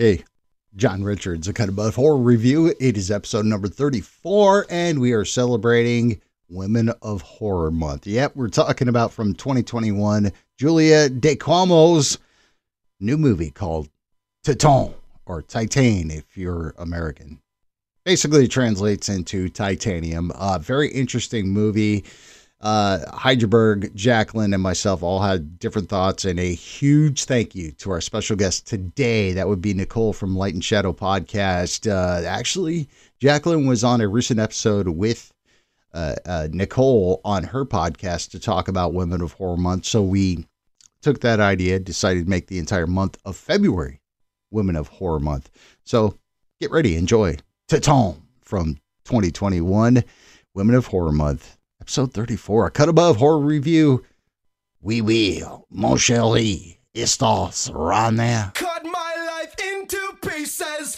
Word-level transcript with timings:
Hey, 0.00 0.24
John 0.76 1.04
Richards, 1.04 1.46
a 1.46 1.52
Cut 1.52 1.68
Above 1.68 1.94
Horror 1.94 2.16
Review. 2.16 2.74
It 2.80 2.96
is 2.96 3.10
episode 3.10 3.44
number 3.44 3.68
34, 3.68 4.64
and 4.70 4.98
we 4.98 5.12
are 5.12 5.26
celebrating 5.26 6.22
Women 6.48 6.90
of 7.02 7.20
Horror 7.20 7.70
Month. 7.70 8.06
Yep, 8.06 8.34
we're 8.34 8.48
talking 8.48 8.88
about 8.88 9.12
from 9.12 9.34
2021, 9.34 10.32
Julia 10.56 11.10
De 11.10 11.34
Ducournau's 11.34 12.16
new 12.98 13.18
movie 13.18 13.50
called 13.50 13.90
Titan, 14.42 14.94
or 15.26 15.42
Titan 15.42 16.10
if 16.10 16.34
you're 16.34 16.72
American. 16.78 17.38
Basically, 18.06 18.48
translates 18.48 19.10
into 19.10 19.50
titanium. 19.50 20.30
Uh, 20.30 20.58
very 20.58 20.88
interesting 20.88 21.50
movie 21.50 22.06
uh, 22.60 22.98
Jacqueline, 23.94 24.52
and 24.52 24.62
myself 24.62 25.02
all 25.02 25.20
had 25.20 25.58
different 25.58 25.88
thoughts, 25.88 26.24
and 26.24 26.38
a 26.38 26.54
huge 26.54 27.24
thank 27.24 27.54
you 27.54 27.72
to 27.72 27.90
our 27.90 28.00
special 28.00 28.36
guest 28.36 28.66
today. 28.66 29.32
That 29.32 29.48
would 29.48 29.62
be 29.62 29.72
Nichole 29.72 30.14
from 30.14 30.36
Light 30.36 30.54
and 30.54 30.64
Shadow 30.64 30.92
Podcast. 30.92 31.90
Uh, 31.90 32.26
actually, 32.26 32.88
Jacqueline 33.18 33.66
was 33.66 33.82
on 33.82 34.00
a 34.00 34.08
recent 34.08 34.40
episode 34.40 34.88
with 34.88 35.32
uh, 35.94 36.16
uh, 36.26 36.48
Nichole 36.50 37.20
on 37.24 37.44
her 37.44 37.64
podcast 37.64 38.30
to 38.32 38.38
talk 38.38 38.68
about 38.68 38.94
Women 38.94 39.22
of 39.22 39.32
Horror 39.32 39.56
Month. 39.56 39.86
So 39.86 40.02
we 40.02 40.46
took 41.00 41.20
that 41.20 41.40
idea, 41.40 41.78
decided 41.78 42.24
to 42.24 42.30
make 42.30 42.48
the 42.48 42.58
entire 42.58 42.86
month 42.86 43.18
of 43.24 43.36
February 43.36 44.00
Women 44.50 44.76
of 44.76 44.88
Horror 44.88 45.20
Month. 45.20 45.50
So 45.84 46.18
get 46.60 46.70
ready, 46.70 46.96
enjoy 46.96 47.36
Titan 47.68 48.22
from 48.42 48.74
2021, 49.04 50.04
Women 50.54 50.74
of 50.74 50.86
Horror 50.86 51.12
Month 51.12 51.56
episode 51.90 52.14
34, 52.14 52.66
a 52.66 52.70
cut 52.70 52.88
above 52.88 53.16
horror 53.16 53.40
review. 53.40 54.04
We 54.80 55.00
will, 55.00 55.66
mon 55.70 55.96
chéri, 55.96 56.78
estos 56.94 57.66
there. 57.66 58.52
Cut 58.54 58.84
my 58.84 59.40
life 59.42 59.52
into 59.58 59.98
pieces. 60.22 60.96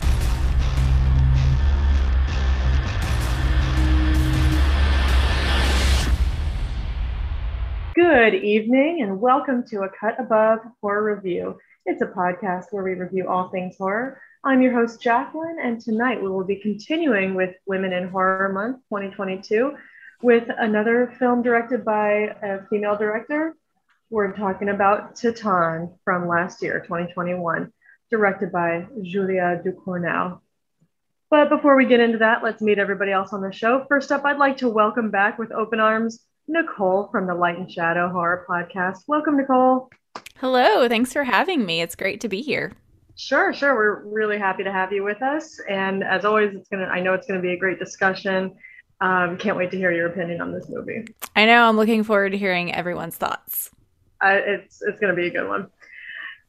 Good 7.94 8.34
evening 8.34 9.00
and 9.00 9.18
welcome 9.18 9.64
to 9.68 9.84
a 9.84 9.88
Cut 9.98 10.20
Above 10.20 10.58
Horror 10.82 11.14
Review. 11.14 11.58
It's 11.86 12.02
a 12.02 12.06
podcast 12.06 12.66
where 12.70 12.84
we 12.84 12.92
review 12.92 13.28
all 13.28 13.48
things 13.48 13.78
horror. 13.78 14.20
I'm 14.44 14.60
your 14.60 14.74
host, 14.74 15.00
Jacqueline, 15.00 15.56
and 15.62 15.80
tonight 15.80 16.20
we 16.20 16.28
will 16.28 16.44
be 16.44 16.56
continuing 16.56 17.34
with 17.34 17.54
Women 17.64 17.94
in 17.94 18.08
Horror 18.08 18.52
Month 18.52 18.82
2022 18.90 19.72
with 20.22 20.48
another 20.56 21.12
film 21.18 21.42
directed 21.42 21.84
by 21.84 22.34
a 22.42 22.64
female 22.70 22.96
director. 22.96 23.56
We're 24.08 24.32
talking 24.32 24.68
about 24.68 25.16
Titan 25.16 25.94
from 26.04 26.28
last 26.28 26.62
year, 26.62 26.80
2021, 26.80 27.72
directed 28.10 28.52
by 28.52 28.86
Julia 29.02 29.60
Ducournau. 29.64 30.40
But 31.28 31.48
before 31.48 31.76
we 31.76 31.86
get 31.86 31.98
into 31.98 32.18
that, 32.18 32.44
let's 32.44 32.62
meet 32.62 32.78
everybody 32.78 33.10
else 33.10 33.32
on 33.32 33.40
the 33.40 33.50
show. 33.50 33.84
First 33.88 34.12
up, 34.12 34.24
I'd 34.24 34.38
like 34.38 34.58
to 34.58 34.68
welcome 34.68 35.10
back 35.10 35.38
with 35.38 35.50
open 35.50 35.80
arms 35.80 36.24
Nichole 36.48 37.10
from 37.10 37.26
the 37.26 37.34
Light 37.34 37.58
and 37.58 37.70
Shadow 37.70 38.08
Horror 38.08 38.46
Podcast. 38.48 38.98
Welcome, 39.08 39.38
Nichole. 39.38 39.88
Hello, 40.36 40.88
thanks 40.88 41.12
for 41.12 41.24
having 41.24 41.66
me. 41.66 41.80
It's 41.80 41.96
great 41.96 42.20
to 42.20 42.28
be 42.28 42.42
here. 42.42 42.72
Sure, 43.16 43.52
sure. 43.52 43.74
We're 43.74 44.04
really 44.04 44.38
happy 44.38 44.62
to 44.62 44.72
have 44.72 44.92
you 44.92 45.02
with 45.02 45.20
us. 45.22 45.58
And 45.68 46.04
as 46.04 46.24
always, 46.24 46.54
it's 46.54 46.68
gonna 46.68 46.86
I 46.86 47.00
know 47.00 47.14
it's 47.14 47.26
gonna 47.26 47.42
be 47.42 47.54
a 47.54 47.58
great 47.58 47.78
discussion 47.78 48.54
um, 49.02 49.36
can't 49.36 49.56
wait 49.56 49.72
to 49.72 49.76
hear 49.76 49.90
your 49.90 50.06
opinion 50.06 50.40
on 50.40 50.52
this 50.52 50.68
movie. 50.68 51.04
I 51.34 51.44
know. 51.44 51.68
I'm 51.68 51.76
looking 51.76 52.04
forward 52.04 52.30
to 52.30 52.38
hearing 52.38 52.72
everyone's 52.72 53.16
thoughts. 53.16 53.68
Uh, 54.20 54.38
it's 54.46 54.80
it's 54.80 55.00
going 55.00 55.10
to 55.10 55.20
be 55.20 55.26
a 55.26 55.30
good 55.30 55.48
one. 55.48 55.68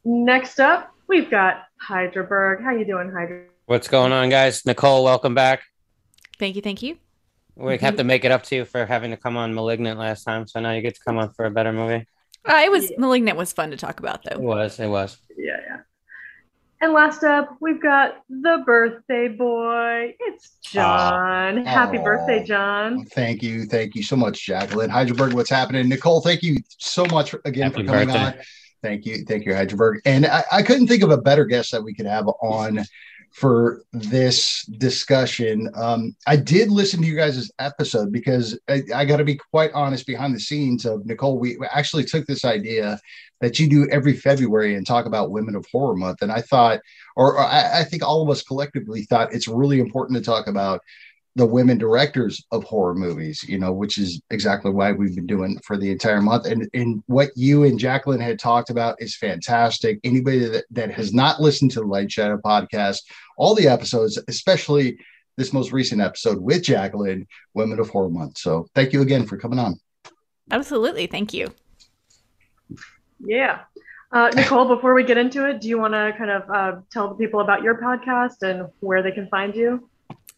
Next 0.05 0.59
up, 0.59 0.93
we've 1.07 1.31
got 1.31 1.63
Hydra 1.77 2.23
Berg. 2.23 2.63
How 2.63 2.69
you 2.69 2.85
doing, 2.85 3.11
Hydra? 3.11 3.45
What's 3.65 3.87
going 3.87 4.11
on, 4.11 4.29
guys? 4.29 4.61
Nichole, 4.61 5.03
welcome 5.03 5.33
back. 5.33 5.63
Thank 6.37 6.55
you, 6.55 6.61
thank 6.61 6.83
you. 6.83 6.97
We 7.55 7.77
have 7.79 7.97
to 7.97 8.03
make 8.03 8.23
it 8.23 8.31
up 8.31 8.43
to 8.43 8.55
you 8.55 8.65
for 8.65 8.85
having 8.85 9.09
to 9.09 9.17
come 9.17 9.35
on 9.35 9.55
Malignant 9.55 9.97
last 9.97 10.23
time, 10.23 10.45
so 10.45 10.59
now 10.59 10.73
you 10.73 10.81
get 10.81 10.93
to 10.93 11.01
come 11.03 11.17
on 11.17 11.31
for 11.31 11.45
a 11.45 11.51
better 11.51 11.73
movie. 11.73 12.05
Uh, 12.45 12.61
it 12.63 12.69
was 12.69 12.91
yeah. 12.91 12.97
Malignant 12.99 13.35
was 13.35 13.51
fun 13.51 13.71
to 13.71 13.77
talk 13.77 13.99
about, 13.99 14.23
though. 14.23 14.35
It 14.35 14.41
was. 14.41 14.79
It 14.79 14.87
was. 14.87 15.17
Yeah, 16.83 16.89
yeah. 16.89 16.89
And 16.89 16.93
last 16.93 17.23
up, 17.23 17.57
we've 17.59 17.81
got 17.81 18.15
the 18.29 18.63
birthday 18.65 19.27
boy. 19.29 20.15
It's 20.19 20.57
John. 20.63 21.59
Uh, 21.59 21.65
Happy 21.65 21.97
oh, 21.97 22.03
birthday, 22.03 22.43
John. 22.43 23.05
Thank 23.05 23.43
you. 23.43 23.65
Thank 23.65 23.95
you 23.95 24.03
so 24.03 24.15
much, 24.15 24.45
Jacqueline. 24.45 24.89
Heidelberg, 24.89 25.33
what's 25.33 25.49
happening? 25.49 25.89
Nichole, 25.89 26.23
thank 26.23 26.43
you 26.43 26.57
so 26.67 27.05
much 27.05 27.35
again 27.45 27.71
Happy 27.71 27.83
for 27.83 27.91
coming 27.91 28.07
birthday. 28.07 28.25
on. 28.25 28.33
Thank 28.81 29.05
you. 29.05 29.23
Thank 29.25 29.45
you, 29.45 29.53
Heidelberg. 29.53 30.01
And 30.05 30.25
I, 30.25 30.43
I 30.51 30.61
couldn't 30.61 30.87
think 30.87 31.03
of 31.03 31.09
a 31.09 31.17
better 31.17 31.45
guest 31.45 31.71
that 31.71 31.83
we 31.83 31.93
could 31.93 32.05
have 32.05 32.27
on 32.27 32.83
for 33.33 33.83
this 33.91 34.63
discussion. 34.77 35.69
Um, 35.75 36.15
I 36.27 36.35
did 36.35 36.69
listen 36.69 37.01
to 37.01 37.07
you 37.07 37.15
guys' 37.15 37.51
episode 37.57 38.11
because 38.11 38.57
I, 38.69 38.83
I 38.93 39.05
got 39.05 39.17
to 39.17 39.23
be 39.23 39.39
quite 39.51 39.71
honest 39.73 40.05
behind 40.05 40.35
the 40.35 40.39
scenes 40.39 40.85
of 40.85 41.01
Nichole. 41.01 41.39
We 41.39 41.57
actually 41.71 42.05
took 42.05 42.27
this 42.27 42.45
idea 42.45 42.99
that 43.41 43.57
you 43.59 43.67
do 43.67 43.89
every 43.89 44.13
February 44.13 44.75
and 44.75 44.85
talk 44.85 45.07
about 45.07 45.31
Women 45.31 45.55
of 45.55 45.65
Horror 45.71 45.95
Month. 45.95 46.21
And 46.21 46.31
I 46.31 46.41
thought, 46.41 46.79
or, 47.15 47.33
or 47.33 47.43
I, 47.43 47.79
I, 47.79 47.83
think 47.83 48.03
all 48.03 48.21
of 48.21 48.29
us 48.29 48.43
collectively 48.43 49.03
thought 49.03 49.33
it's 49.33 49.47
really 49.47 49.79
important 49.79 50.17
to 50.17 50.23
talk 50.23 50.45
about 50.47 50.81
the 51.35 51.45
women 51.45 51.79
directors 51.79 52.45
of 52.51 52.63
horror 52.63 52.93
movies, 52.93 53.43
you 53.43 53.57
know, 53.57 53.73
which 53.73 53.97
is 53.97 54.21
exactly 54.29 54.69
why 54.69 54.91
we've 54.91 55.15
been 55.15 55.25
doing 55.25 55.59
for 55.65 55.77
the 55.77 55.91
entire 55.91 56.21
month. 56.21 56.45
And, 56.45 56.69
and 56.73 57.03
what 57.07 57.31
you 57.35 57.63
and 57.63 57.79
Jacqueline 57.79 58.19
had 58.19 58.37
talked 58.37 58.69
about 58.69 59.01
is 59.01 59.15
fantastic. 59.15 59.99
Anybody 60.03 60.39
that, 60.45 60.65
that 60.71 60.91
has 60.91 61.11
not 61.11 61.41
listened 61.41 61.71
to 61.71 61.79
the 61.79 61.87
Light 61.87 62.11
Shadow 62.11 62.37
podcast, 62.37 63.01
all 63.35 63.55
the 63.55 63.67
episodes, 63.67 64.21
especially 64.27 64.99
this 65.35 65.53
most 65.53 65.71
recent 65.71 66.01
episode 66.01 66.39
with 66.39 66.61
Jacqueline, 66.61 67.27
Women 67.55 67.79
of 67.79 67.89
Horror 67.89 68.11
Month. 68.11 68.37
So 68.37 68.67
thank 68.75 68.93
you 68.93 69.01
again 69.01 69.25
for 69.25 69.37
coming 69.37 69.57
on. 69.57 69.79
Absolutely. 70.51 71.07
Thank 71.07 71.33
you. 71.33 71.51
Yeah. 73.19 73.61
Uh, 74.11 74.29
Nichole, 74.29 74.67
before 74.67 74.93
we 74.93 75.03
get 75.03 75.17
into 75.17 75.49
it, 75.49 75.59
do 75.59 75.67
you 75.67 75.79
want 75.79 75.95
to 75.95 76.13
kind 76.15 76.29
of 76.29 76.49
uh, 76.51 76.81
tell 76.91 77.09
the 77.09 77.15
people 77.15 77.39
about 77.39 77.63
your 77.63 77.81
podcast 77.81 78.43
and 78.43 78.67
where 78.81 79.01
they 79.01 79.11
can 79.11 79.27
find 79.29 79.55
you? 79.55 79.89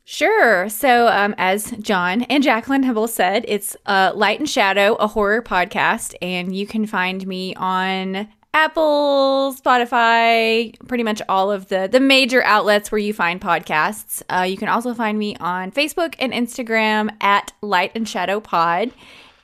Sure. 0.07 0.69
So, 0.69 1.07
um, 1.07 1.33
as 1.39 1.71
John 1.81 2.21
and 2.23 2.43
Jacqueline 2.43 2.83
have 2.83 2.93
both 2.93 3.09
said, 3.09 3.43
it's 3.47 3.75
uh, 3.87 4.11
Light 4.13 4.39
and 4.39 4.47
Shadow, 4.47 4.93
a 4.95 5.07
horror 5.07 5.41
podcast, 5.41 6.13
and 6.21 6.55
you 6.55 6.67
can 6.67 6.85
find 6.85 7.25
me 7.25 7.55
on 7.55 8.27
Apple, 8.53 9.55
Spotify, 9.59 10.75
pretty 10.87 11.03
much 11.03 11.23
all 11.27 11.51
of 11.51 11.69
the 11.69 11.89
the 11.91 11.99
major 11.99 12.43
outlets 12.43 12.91
where 12.91 12.99
you 12.99 13.13
find 13.13 13.41
podcasts. 13.41 14.21
Uh, 14.29 14.43
you 14.43 14.57
can 14.57 14.69
also 14.69 14.93
find 14.93 15.17
me 15.17 15.35
on 15.37 15.71
Facebook 15.71 16.13
and 16.19 16.31
Instagram 16.31 17.09
at 17.19 17.51
Light 17.61 17.91
and 17.95 18.07
Shadow 18.07 18.39
Pod, 18.39 18.91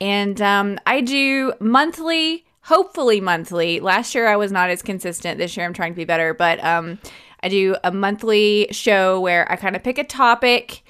and 0.00 0.40
um, 0.40 0.78
I 0.86 1.00
do 1.00 1.52
monthly 1.58 2.44
hopefully 2.62 3.20
monthly. 3.20 3.80
Last 3.80 4.14
year 4.14 4.28
I 4.28 4.36
was 4.36 4.52
not 4.52 4.70
as 4.70 4.82
consistent. 4.82 5.38
This 5.38 5.56
year 5.56 5.66
I'm 5.66 5.74
trying 5.74 5.92
to 5.92 5.96
be 5.96 6.04
better, 6.04 6.32
but 6.32 6.62
um, 6.64 7.00
I 7.42 7.48
do 7.48 7.76
a 7.82 7.90
monthly 7.90 8.68
show 8.70 9.20
where 9.20 9.50
I 9.50 9.56
kind 9.56 9.76
of 9.76 9.82
pick 9.82 9.98
a 9.98 10.04
topic 10.04 10.82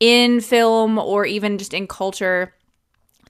in 0.00 0.40
film 0.40 0.98
or 0.98 1.26
even 1.26 1.58
just 1.58 1.74
in 1.74 1.86
culture, 1.86 2.54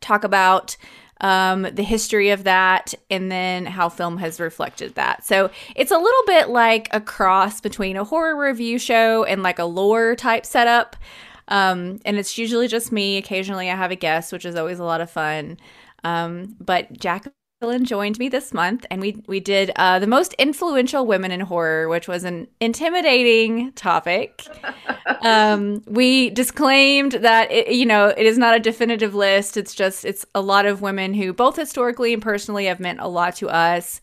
talk 0.01 0.25
about 0.25 0.77
um, 1.21 1.63
the 1.63 1.83
history 1.83 2.31
of 2.31 2.45
that, 2.45 2.95
and 3.11 3.31
then 3.33 3.67
how 3.67 3.89
film 3.89 4.19
has 4.19 4.39
reflected 4.39 4.95
that. 4.95 5.25
So 5.25 5.51
it's 5.75 5.91
a 5.91 5.99
little 5.99 6.23
bit 6.27 6.49
like 6.49 6.89
a 6.93 7.01
cross 7.01 7.61
between 7.61 7.97
a 7.97 8.05
horror 8.05 8.37
review 8.37 8.79
show 8.79 9.25
and 9.25 9.43
like 9.43 9.59
a 9.59 9.65
lore 9.65 10.15
type 10.15 10.47
setup. 10.47 10.95
Um, 11.49 11.99
and 12.05 12.19
it's 12.19 12.39
usually 12.39 12.69
just 12.69 12.93
me. 12.93 13.17
Occasionally 13.17 13.71
I 13.71 13.75
have 13.75 13.91
a 13.91 13.97
guest, 13.97 14.33
which 14.33 14.45
is 14.45 14.55
always 14.55 14.79
a 14.79 14.85
lot 14.85 15.01
of 15.01 15.11
fun. 15.11 15.57
Um, 16.05 16.55
but 16.61 16.93
Jack 16.93 17.27
joined 17.83 18.19
me 18.19 18.29
this 18.29 18.55
month, 18.55 18.87
and 18.89 19.01
we 19.01 19.23
we 19.27 19.41
did 19.41 19.73
uh, 19.75 19.99
the 19.99 20.07
most 20.07 20.33
influential 20.35 21.05
women 21.05 21.33
in 21.33 21.41
horror, 21.41 21.89
which 21.89 22.07
was 22.07 22.23
an 22.23 22.47
intimidating 22.61 23.73
topic. 23.73 24.47
um, 25.23 25.83
we 25.87 26.31
disclaimed 26.31 27.13
that 27.13 27.51
it, 27.51 27.75
you 27.75 27.85
know 27.85 28.09
it 28.09 28.27
is 28.27 28.39
not 28.39 28.55
a 28.55 28.61
definitive 28.61 29.15
list. 29.15 29.57
It's 29.57 29.75
just 29.75 30.05
it's 30.05 30.25
a 30.37 30.41
lot 30.41 30.67
of 30.67 30.83
women 30.83 31.15
who 31.15 31.33
both 31.33 31.57
historically 31.57 32.13
and 32.13 32.23
personally 32.23 32.67
have 32.67 32.79
meant 32.79 33.01
a 33.01 33.09
lot 33.09 33.35
to 33.37 33.49
us. 33.49 34.01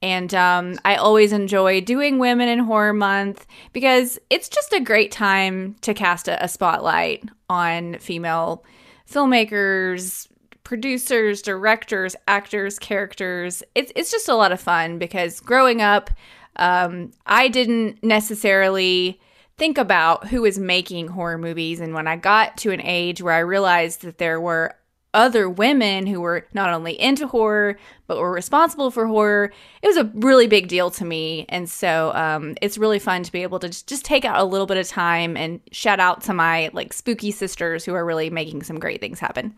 And 0.00 0.32
um, 0.34 0.78
I 0.84 0.94
always 0.94 1.32
enjoy 1.32 1.80
doing 1.80 2.20
Women 2.20 2.48
in 2.48 2.60
Horror 2.60 2.92
Month 2.92 3.46
because 3.72 4.18
it's 4.30 4.48
just 4.48 4.72
a 4.72 4.80
great 4.80 5.10
time 5.10 5.74
to 5.80 5.92
cast 5.92 6.28
a, 6.28 6.44
a 6.44 6.46
spotlight 6.46 7.24
on 7.48 7.98
female 7.98 8.64
filmmakers, 9.10 10.28
producers, 10.68 11.40
directors, 11.40 12.14
actors, 12.26 12.78
characters. 12.78 13.62
It's 13.74 13.90
it's 13.96 14.10
just 14.10 14.28
a 14.28 14.34
lot 14.34 14.52
of 14.52 14.60
fun 14.60 14.98
because 14.98 15.40
growing 15.40 15.80
up, 15.80 16.10
um, 16.56 17.12
I 17.24 17.48
didn't 17.48 18.04
necessarily 18.04 19.18
think 19.56 19.78
about 19.78 20.26
who 20.26 20.42
was 20.42 20.58
making 20.58 21.08
horror 21.08 21.38
movies, 21.38 21.80
and 21.80 21.94
when 21.94 22.06
I 22.06 22.16
got 22.16 22.58
to 22.58 22.70
an 22.70 22.82
age 22.82 23.22
where 23.22 23.32
I 23.32 23.38
realized 23.38 24.02
that 24.02 24.18
there 24.18 24.42
were 24.42 24.74
other 25.14 25.48
women 25.48 26.06
who 26.06 26.20
were 26.20 26.46
not 26.52 26.68
only 26.68 26.92
into 27.00 27.26
horror 27.26 27.78
but 28.06 28.18
were 28.18 28.30
responsible 28.30 28.90
for 28.90 29.06
horror 29.06 29.50
it 29.80 29.86
was 29.86 29.96
a 29.96 30.04
really 30.16 30.46
big 30.46 30.68
deal 30.68 30.90
to 30.90 31.02
me. 31.02 31.46
And 31.48 31.68
so 31.68 32.12
um, 32.14 32.56
it's 32.60 32.76
really 32.76 32.98
fun 32.98 33.22
to 33.22 33.32
be 33.32 33.42
able 33.42 33.58
to 33.60 33.70
just, 33.70 34.04
take 34.04 34.26
out 34.26 34.38
a 34.38 34.44
little 34.44 34.66
bit 34.66 34.76
of 34.76 34.86
time 34.86 35.34
and 35.34 35.60
shout 35.72 35.98
out 35.98 36.20
to 36.24 36.34
my 36.34 36.68
like 36.74 36.92
spooky 36.92 37.30
sisters 37.30 37.86
who 37.86 37.94
are 37.94 38.04
really 38.04 38.28
making 38.28 38.64
some 38.64 38.78
great 38.78 39.00
things 39.00 39.18
happen 39.18 39.54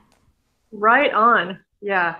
Right 0.72 1.12
on. 1.12 1.58
Yeah. 1.80 2.16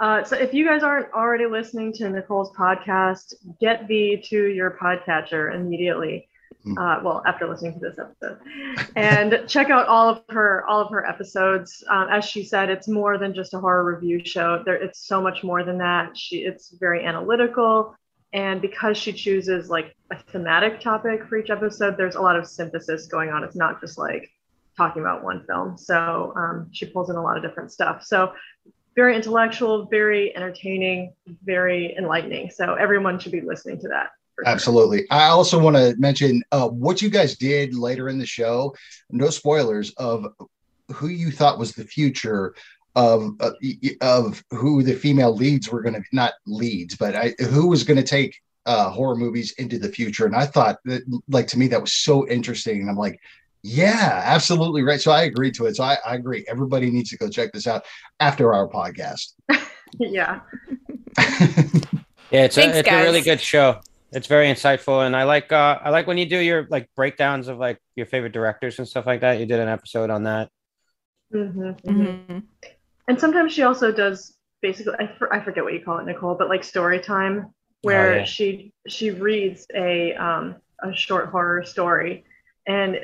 Uh, 0.00 0.24
so 0.24 0.36
if 0.36 0.52
you 0.52 0.66
guys 0.66 0.82
aren't 0.82 1.12
already 1.12 1.46
listening 1.46 1.92
to 1.92 2.10
Nichole's 2.10 2.50
podcast, 2.52 3.34
get 3.60 3.86
thee 3.86 4.20
to 4.30 4.46
your 4.48 4.72
podcatcher 4.72 5.54
immediately. 5.54 6.28
Hmm. 6.64 6.78
Uh, 6.78 7.02
well, 7.02 7.22
after 7.26 7.48
listening 7.48 7.74
to 7.74 7.80
this 7.80 7.98
episode, 7.98 8.38
and 8.94 9.44
check 9.48 9.70
out 9.70 9.88
all 9.88 10.08
of 10.08 10.22
her 10.28 10.64
all 10.66 10.80
of 10.80 10.90
her 10.90 11.06
episodes. 11.06 11.82
Um, 11.88 12.08
as 12.10 12.24
she 12.24 12.44
said, 12.44 12.68
it's 12.68 12.88
more 12.88 13.18
than 13.18 13.34
just 13.34 13.54
a 13.54 13.58
horror 13.58 13.84
review 13.84 14.24
show. 14.24 14.62
There, 14.64 14.76
it's 14.76 15.06
so 15.06 15.20
much 15.20 15.42
more 15.42 15.64
than 15.64 15.78
that. 15.78 16.16
She, 16.16 16.38
it's 16.38 16.70
very 16.70 17.04
analytical, 17.04 17.96
and 18.32 18.60
because 18.60 18.96
she 18.96 19.12
chooses 19.12 19.70
like 19.70 19.96
a 20.10 20.18
thematic 20.30 20.80
topic 20.80 21.26
for 21.26 21.36
each 21.36 21.50
episode, 21.50 21.96
there's 21.96 22.14
a 22.14 22.20
lot 22.20 22.36
of 22.36 22.46
synthesis 22.46 23.06
going 23.06 23.30
on. 23.30 23.42
It's 23.42 23.56
not 23.56 23.80
just 23.80 23.98
like 23.98 24.30
talking 24.76 25.02
about 25.02 25.22
one 25.22 25.44
film. 25.46 25.76
So 25.76 26.32
um, 26.36 26.68
she 26.72 26.86
pulls 26.86 27.10
in 27.10 27.16
a 27.16 27.22
lot 27.22 27.36
of 27.36 27.42
different 27.42 27.72
stuff. 27.72 28.02
So 28.04 28.32
very 28.94 29.16
intellectual, 29.16 29.86
very 29.86 30.34
entertaining, 30.36 31.14
very 31.44 31.96
enlightening. 31.96 32.50
So 32.50 32.74
everyone 32.74 33.18
should 33.18 33.32
be 33.32 33.40
listening 33.40 33.80
to 33.80 33.88
that. 33.88 34.10
for 34.34 34.44
sure. 34.44 34.52
Absolutely. 34.52 35.10
I 35.10 35.28
also 35.28 35.58
want 35.58 35.76
to 35.76 35.94
mention 35.98 36.42
uh, 36.52 36.68
what 36.68 37.02
you 37.02 37.10
guys 37.10 37.36
did 37.36 37.74
later 37.74 38.08
in 38.08 38.18
the 38.18 38.26
show. 38.26 38.74
No 39.10 39.30
spoilers 39.30 39.92
of 39.94 40.26
who 40.92 41.08
you 41.08 41.30
thought 41.30 41.58
was 41.58 41.72
the 41.72 41.84
future 41.84 42.54
of 42.94 43.30
uh, 43.40 43.52
of 44.02 44.44
who 44.50 44.82
the 44.82 44.94
female 44.94 45.34
leads 45.34 45.70
were 45.70 45.80
going 45.80 45.94
to 45.94 46.02
not 46.12 46.34
leads, 46.46 46.96
but 46.96 47.16
I, 47.16 47.34
who 47.50 47.68
was 47.68 47.84
going 47.84 47.96
to 47.96 48.02
take 48.02 48.38
uh, 48.66 48.90
horror 48.90 49.16
movies 49.16 49.52
into 49.52 49.78
the 49.78 49.88
future. 49.88 50.26
And 50.26 50.36
I 50.36 50.46
thought 50.46 50.78
that, 50.84 51.02
like 51.28 51.46
to 51.48 51.58
me, 51.58 51.68
that 51.68 51.80
was 51.80 51.94
so 51.94 52.28
interesting. 52.28 52.80
And 52.80 52.90
I'm 52.90 52.96
like, 52.96 53.18
yeah, 53.62 54.22
absolutely 54.24 54.82
right. 54.82 55.00
So 55.00 55.12
I 55.12 55.22
agree 55.22 55.50
to 55.52 55.66
it. 55.66 55.76
So 55.76 55.84
I, 55.84 55.96
I 56.06 56.14
agree. 56.14 56.44
Everybody 56.48 56.90
needs 56.90 57.10
to 57.10 57.16
go 57.16 57.28
check 57.28 57.52
this 57.52 57.66
out 57.66 57.84
after 58.20 58.54
our 58.54 58.68
podcast. 58.68 59.32
Yeah. 59.98 60.40
Yeah, 62.30 62.44
it's, 62.44 62.54
Thanks, 62.54 62.76
a, 62.76 62.78
it's 62.78 62.88
a 62.88 63.02
really 63.02 63.20
good 63.20 63.42
show. 63.42 63.80
It's 64.10 64.26
very 64.26 64.46
insightful, 64.46 65.06
and 65.06 65.14
I 65.14 65.24
like 65.24 65.52
uh, 65.52 65.78
I 65.82 65.90
like 65.90 66.06
when 66.06 66.16
you 66.16 66.24
do 66.24 66.38
your 66.38 66.66
like 66.70 66.88
breakdowns 66.96 67.46
of 67.48 67.58
like 67.58 67.78
your 67.94 68.06
favorite 68.06 68.32
directors 68.32 68.78
and 68.78 68.88
stuff 68.88 69.04
like 69.04 69.20
that. 69.20 69.38
You 69.38 69.44
did 69.44 69.60
an 69.60 69.68
episode 69.68 70.08
on 70.08 70.22
that. 70.22 70.48
Mhm, 71.34 71.78
mhm. 71.82 72.26
Mhm. 72.26 72.42
And 73.06 73.20
sometimes 73.20 73.52
she 73.52 73.64
also 73.64 73.92
does 73.92 74.34
basically, 74.62 74.94
I, 74.98 75.08
for, 75.18 75.30
I 75.30 75.44
forget 75.44 75.62
what 75.62 75.74
you 75.74 75.84
call 75.84 75.98
it, 75.98 76.06
Nichole, 76.06 76.38
but 76.38 76.48
like 76.48 76.64
story 76.64 77.00
time, 77.00 77.52
where 77.82 78.12
Oh, 78.12 78.16
yeah. 78.20 78.24
she 78.24 78.72
she 78.88 79.10
reads 79.10 79.66
a 79.74 80.14
um, 80.14 80.56
a 80.82 80.94
short 80.94 81.28
horror 81.28 81.64
story, 81.64 82.24
and 82.66 82.98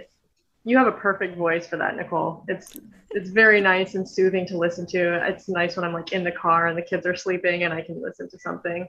you 0.65 0.77
have 0.77 0.87
a 0.87 0.93
perfect 0.93 1.37
voice 1.37 1.67
for 1.67 1.77
that, 1.77 1.97
Nichole. 1.97 2.45
It's 2.49 2.77
it's 3.11 3.31
very 3.31 3.61
nice 3.61 3.95
and 3.95 4.09
soothing 4.09 4.47
to 4.49 4.59
listen 4.59 4.87
to. 4.89 5.27
It's 5.27 5.49
nice 5.49 5.77
when 5.77 5.85
I'm 5.85 5.95
like 5.95 6.13
in 6.13 6.25
the 6.25 6.33
car 6.33 6.67
and 6.67 6.77
the 6.77 6.83
kids 6.83 7.07
are 7.07 7.17
sleeping 7.17 7.65
and 7.65 7.73
I 7.73 7.81
can 7.81 8.03
listen 8.03 8.29
to 8.31 8.39
something. 8.39 8.87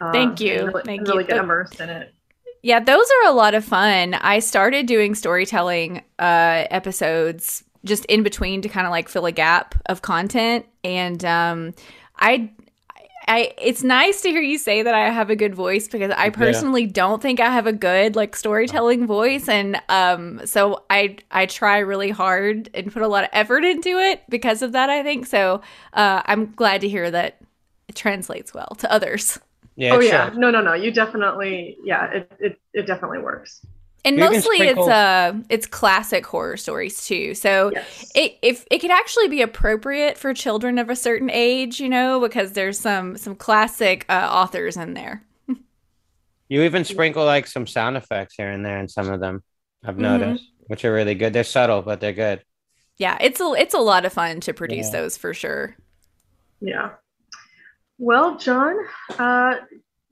Um, 0.00 0.12
Thank 0.12 0.40
you. 0.40 0.66
Really, 0.66 0.82
Thank 0.84 1.08
really 1.08 1.24
you. 1.24 1.28
get 1.28 1.38
immersed 1.38 1.80
in 1.80 1.88
it. 1.88 2.14
Yeah, 2.62 2.80
those 2.80 3.06
are 3.06 3.30
a 3.30 3.32
lot 3.32 3.54
of 3.54 3.64
fun. 3.64 4.14
I 4.14 4.40
started 4.40 4.86
doing 4.86 5.14
storytelling 5.14 5.98
uh, 6.18 6.66
episodes 6.70 7.64
just 7.84 8.04
in 8.06 8.22
between 8.22 8.62
to 8.62 8.68
kind 8.68 8.86
of 8.86 8.90
like 8.90 9.08
fill 9.08 9.26
a 9.26 9.32
gap 9.32 9.74
of 9.86 10.02
content, 10.02 10.66
and 10.82 11.24
um, 11.24 11.74
I, 12.16 12.50
I, 13.28 13.52
it's 13.60 13.82
nice 13.82 14.22
to 14.22 14.30
hear 14.30 14.40
you 14.40 14.56
say 14.56 14.82
that 14.82 14.94
I 14.94 15.10
have 15.10 15.30
a 15.30 15.36
good 15.36 15.54
voice 15.54 15.88
because 15.88 16.12
I 16.16 16.30
personally 16.30 16.86
don't 16.86 17.20
think 17.20 17.40
I 17.40 17.50
have 17.50 17.66
a 17.66 17.72
good 17.72 18.14
like 18.14 18.36
storytelling 18.36 19.06
voice, 19.06 19.48
and 19.48 19.80
um, 19.88 20.46
so 20.46 20.84
I 20.90 21.16
I 21.32 21.46
try 21.46 21.78
really 21.78 22.10
hard 22.10 22.70
and 22.72 22.92
put 22.92 23.02
a 23.02 23.08
lot 23.08 23.24
of 23.24 23.30
effort 23.32 23.64
into 23.64 23.98
it 23.98 24.22
because 24.28 24.62
of 24.62 24.72
that. 24.72 24.90
I 24.90 25.02
think 25.02 25.26
so. 25.26 25.60
Uh, 25.92 26.22
I'm 26.26 26.52
glad 26.54 26.80
to 26.82 26.88
hear 26.88 27.10
that 27.10 27.38
it 27.88 27.96
translates 27.96 28.54
well 28.54 28.76
to 28.78 28.90
others. 28.92 29.38
Yeah, 29.74 29.94
oh 29.94 30.00
it 30.00 30.06
yeah, 30.06 30.30
shows. 30.30 30.38
no, 30.38 30.50
no, 30.50 30.60
no. 30.62 30.74
You 30.74 30.92
definitely, 30.92 31.76
yeah, 31.84 32.10
it 32.12 32.32
it, 32.38 32.60
it 32.72 32.86
definitely 32.86 33.18
works. 33.18 33.64
And 34.06 34.16
You 34.16 34.24
mostly 34.24 34.58
it's 34.60 34.78
uh 34.78 35.34
it's 35.50 35.66
classic 35.66 36.24
horror 36.24 36.56
stories 36.56 37.04
too. 37.06 37.34
So 37.34 37.72
Yes. 37.74 38.12
it 38.14 38.38
if 38.40 38.64
it 38.70 38.78
could 38.78 38.92
actually 38.92 39.26
be 39.28 39.42
appropriate 39.42 40.16
for 40.16 40.32
children 40.32 40.78
of 40.78 40.88
a 40.88 40.96
certain 40.96 41.28
age, 41.28 41.80
you 41.80 41.88
know, 41.88 42.20
because 42.20 42.52
there's 42.52 42.78
some 42.78 43.16
some 43.16 43.34
classic 43.34 44.06
uh, 44.08 44.28
authors 44.32 44.76
in 44.76 44.94
there. 44.94 45.22
You 46.48 46.62
even 46.62 46.84
sprinkle 46.84 47.24
like 47.24 47.48
some 47.48 47.66
sound 47.66 47.96
effects 47.96 48.36
here 48.38 48.48
and 48.52 48.64
there 48.64 48.78
in 48.78 48.86
some 48.88 49.10
of 49.10 49.18
them. 49.18 49.42
I've 49.84 49.96
Mhm. 49.96 49.98
noticed, 50.20 50.44
which 50.68 50.84
are 50.84 50.92
really 50.92 51.16
good. 51.16 51.32
They're 51.32 51.42
subtle, 51.42 51.82
but 51.82 52.00
they're 52.00 52.12
good. 52.12 52.44
Yeah, 52.98 53.18
it's 53.20 53.40
a 53.40 53.52
it's 53.58 53.74
a 53.74 53.78
lot 53.80 54.04
of 54.04 54.12
fun 54.12 54.38
to 54.42 54.54
produce 54.54 54.86
Yeah. 54.92 55.00
those 55.00 55.16
for 55.16 55.34
sure. 55.34 55.74
Yeah. 56.60 56.90
Well, 57.98 58.36
John, 58.38 58.76
uh, 59.18 59.56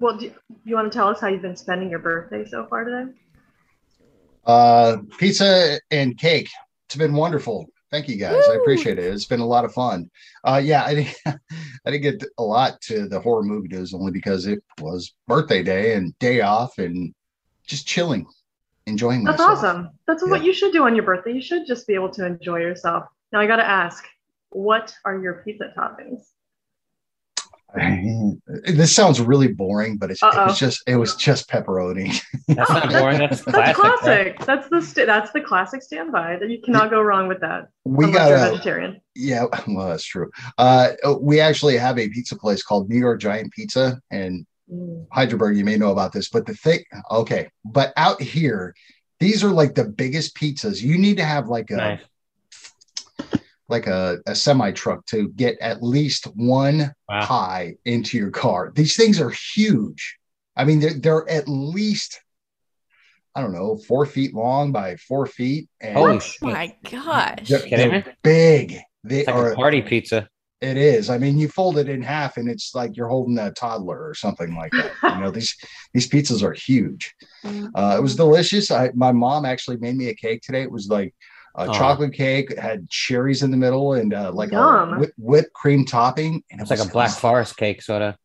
well, 0.00 0.16
do 0.16 0.32
you 0.64 0.74
want 0.74 0.90
to 0.90 0.96
tell 0.98 1.06
us 1.06 1.20
how 1.20 1.28
you've 1.28 1.42
been 1.42 1.54
spending 1.56 1.88
your 1.88 2.00
birthday 2.00 2.44
so 2.44 2.66
far 2.66 2.82
today? 2.82 3.12
Uh, 4.46 4.98
pizza 5.18 5.78
and 5.90 6.16
cake. 6.18 6.48
It's 6.86 6.96
been 6.96 7.14
wonderful. 7.14 7.66
Thank 7.90 8.08
you 8.08 8.16
guys. 8.16 8.42
I 8.50 8.54
appreciate 8.56 8.98
it. 8.98 9.04
It's 9.04 9.24
been 9.24 9.40
a 9.40 9.46
lot 9.46 9.64
of 9.64 9.72
fun. 9.72 10.10
Uh, 10.42 10.60
yeah, 10.62 10.84
I 10.84 10.94
didn't, 10.96 11.16
I 11.86 11.90
didn't 11.90 12.02
get 12.02 12.24
a 12.38 12.42
lot 12.42 12.80
to 12.82 13.06
the 13.08 13.20
horror 13.20 13.44
movie 13.44 13.68
news 13.68 13.94
only 13.94 14.10
because 14.10 14.46
it 14.46 14.62
was 14.80 15.14
birthday 15.28 15.62
day 15.62 15.94
and 15.94 16.18
day 16.18 16.40
off 16.40 16.78
and 16.78 17.14
just 17.66 17.86
chilling, 17.86 18.26
enjoying 18.86 19.22
myself. 19.22 19.38
That's 19.38 19.62
myself. 19.62 19.76
awesome. 19.76 19.90
That's 20.08 20.22
Yeah. 20.24 20.30
what 20.30 20.44
you 20.44 20.52
should 20.52 20.72
do 20.72 20.84
on 20.84 20.96
your 20.96 21.04
birthday. 21.04 21.32
You 21.32 21.42
should 21.42 21.66
just 21.66 21.86
be 21.86 21.94
able 21.94 22.10
to 22.10 22.26
enjoy 22.26 22.58
yourself. 22.58 23.04
Now, 23.32 23.40
I 23.40 23.46
got 23.46 23.56
to 23.56 23.64
ask, 23.68 24.04
what 24.50 24.92
are 25.04 25.18
your 25.18 25.42
pizza 25.44 25.72
toppings? 25.78 26.22
This 28.66 28.94
sounds 28.94 29.20
really 29.20 29.48
boring, 29.48 29.96
but 29.96 30.10
it's, 30.10 30.22
it 30.22 30.26
was 30.34 30.58
just 30.58 30.82
it 30.86 30.96
was 30.96 31.16
just 31.16 31.48
pepperoni. 31.48 32.20
That's 32.48 32.70
not 32.70 32.88
boring. 32.90 33.18
That's 33.18 33.42
That's 33.42 33.78
classic. 33.78 34.06
right? 34.06 34.46
That's 34.46 34.68
the 34.68 34.80
st- 34.80 35.06
that's 35.06 35.32
the 35.32 35.40
classic 35.40 35.82
standby. 35.82 36.36
That 36.40 36.50
you 36.50 36.60
cannot 36.62 36.90
go 36.90 37.00
wrong 37.00 37.28
with 37.28 37.40
that. 37.40 37.68
We 37.84 38.10
got 38.10 38.32
a 38.32 38.50
vegetarian. 38.50 39.00
Yeah, 39.14 39.46
well, 39.68 39.88
that's 39.88 40.04
true. 40.04 40.30
Uh, 40.58 40.92
we 41.20 41.40
actually 41.40 41.76
have 41.76 41.98
a 41.98 42.08
pizza 42.08 42.36
place 42.36 42.62
called 42.62 42.88
New 42.88 42.98
York 42.98 43.20
Giant 43.20 43.52
Pizza, 43.52 44.00
and 44.10 44.46
Mm. 44.72 45.06
Hyderberg, 45.14 45.58
you 45.58 45.64
may 45.66 45.76
know 45.76 45.92
about 45.92 46.10
this, 46.12 46.30
but 46.30 46.46
the 46.46 46.54
thing, 46.54 46.82
okay, 47.10 47.50
but 47.66 47.92
out 47.98 48.22
here, 48.22 48.74
these 49.20 49.44
are 49.44 49.50
like 49.50 49.74
the 49.74 49.84
biggest 49.84 50.34
pizzas. 50.34 50.80
You 50.80 50.96
need 50.96 51.18
to 51.18 51.24
have 51.24 51.48
like 51.48 51.70
a 51.70 51.76
Nice. 51.76 52.00
Like 53.68 53.86
a, 53.86 54.18
a 54.26 54.34
semi 54.34 54.70
truck 54.72 55.06
to 55.06 55.28
get 55.30 55.56
at 55.60 55.82
least 55.82 56.24
one 56.34 56.92
Wow. 57.08 57.26
pie 57.26 57.74
into 57.84 58.16
your 58.18 58.30
car. 58.30 58.72
These 58.74 58.96
things 58.96 59.20
are 59.20 59.30
huge. 59.54 60.16
I 60.56 60.64
mean, 60.64 60.80
they're 60.80 60.94
they're 60.94 61.28
at 61.30 61.48
least 61.48 62.20
I 63.36 63.40
don't 63.40 63.52
know, 63.52 63.76
four 63.76 64.06
feet 64.06 64.32
long 64.32 64.70
by 64.70 64.96
four 64.96 65.26
feet, 65.26 65.68
and 65.80 65.96
Holy 65.96 66.16
Oh 66.16 66.18
shit. 66.20 66.42
my 66.42 66.76
gosh. 66.90 67.48
they're, 67.48 67.68
they're 67.68 68.16
big. 68.22 68.78
They 69.02 69.20
It's 69.20 69.26
like 69.26 69.36
are 69.36 69.52
a 69.52 69.56
party 69.56 69.82
pizza. 69.82 70.28
It 70.60 70.76
is. 70.78 71.10
I 71.10 71.18
mean, 71.18 71.36
you 71.36 71.48
fold 71.48 71.76
it 71.76 71.88
in 71.88 72.00
half, 72.00 72.36
and 72.38 72.48
it's 72.48 72.74
like 72.74 72.96
you're 72.96 73.08
holding 73.08 73.36
a 73.38 73.50
toddler 73.50 74.08
or 74.08 74.14
something 74.14 74.54
like 74.54 74.72
that. 74.72 74.92
You 75.14 75.20
know, 75.20 75.30
these 75.32 75.54
these 75.92 76.08
pizzas 76.08 76.42
are 76.42 76.52
huge. 76.52 77.12
Uh, 77.44 77.96
it 77.98 78.02
was 78.02 78.16
delicious. 78.16 78.70
I, 78.70 78.90
my 78.94 79.12
mom 79.12 79.44
actually 79.44 79.76
made 79.78 79.96
me 79.96 80.08
a 80.08 80.14
cake 80.14 80.40
today. 80.42 80.62
It 80.62 80.70
was 80.70 80.88
like 80.88 81.12
a 81.56 81.68
Oh. 81.68 81.72
chocolate 81.72 82.12
cake, 82.12 82.58
had 82.58 82.88
cherries 82.90 83.42
in 83.42 83.50
the 83.50 83.56
middle, 83.56 83.94
and 83.94 84.12
uh, 84.12 84.32
like 84.32 84.50
a 84.50 84.56
Yum. 84.56 85.06
whipped 85.16 85.52
cream 85.52 85.84
topping. 85.84 86.42
And 86.50 86.60
it 86.60 86.62
It's 86.62 86.70
like 86.70 86.80
a 86.80 86.92
black 86.92 87.12
forest 87.12 87.56
cake, 87.56 87.80
sort 87.82 88.02
of. 88.02 88.16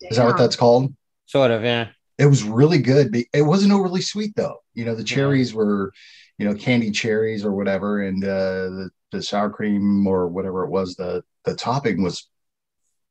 Is 0.00 0.16
that 0.18 0.26
what 0.26 0.36
that's 0.36 0.56
called? 0.56 0.94
Sort 1.26 1.50
of, 1.50 1.62
yeah. 1.64 1.88
It 2.18 2.26
was 2.26 2.42
really 2.44 2.78
good. 2.78 3.12
but 3.12 3.24
It 3.32 3.42
wasn't 3.42 3.72
overly 3.72 4.00
sweet 4.02 4.34
though. 4.36 4.58
You 4.74 4.84
know, 4.84 4.94
the 4.94 5.02
Yeah. 5.02 5.14
cherries 5.16 5.54
were, 5.54 5.92
you 6.38 6.46
know, 6.48 6.54
candy 6.54 6.90
cherries 6.90 7.44
or 7.44 7.52
whatever, 7.52 8.02
and 8.02 8.22
uh, 8.24 8.28
the 8.28 8.90
the 9.12 9.22
sour 9.22 9.48
cream 9.50 10.06
or 10.06 10.28
whatever 10.28 10.64
it 10.64 10.70
was. 10.70 10.94
The 10.96 11.22
the 11.44 11.54
topping 11.54 12.02
was, 12.02 12.28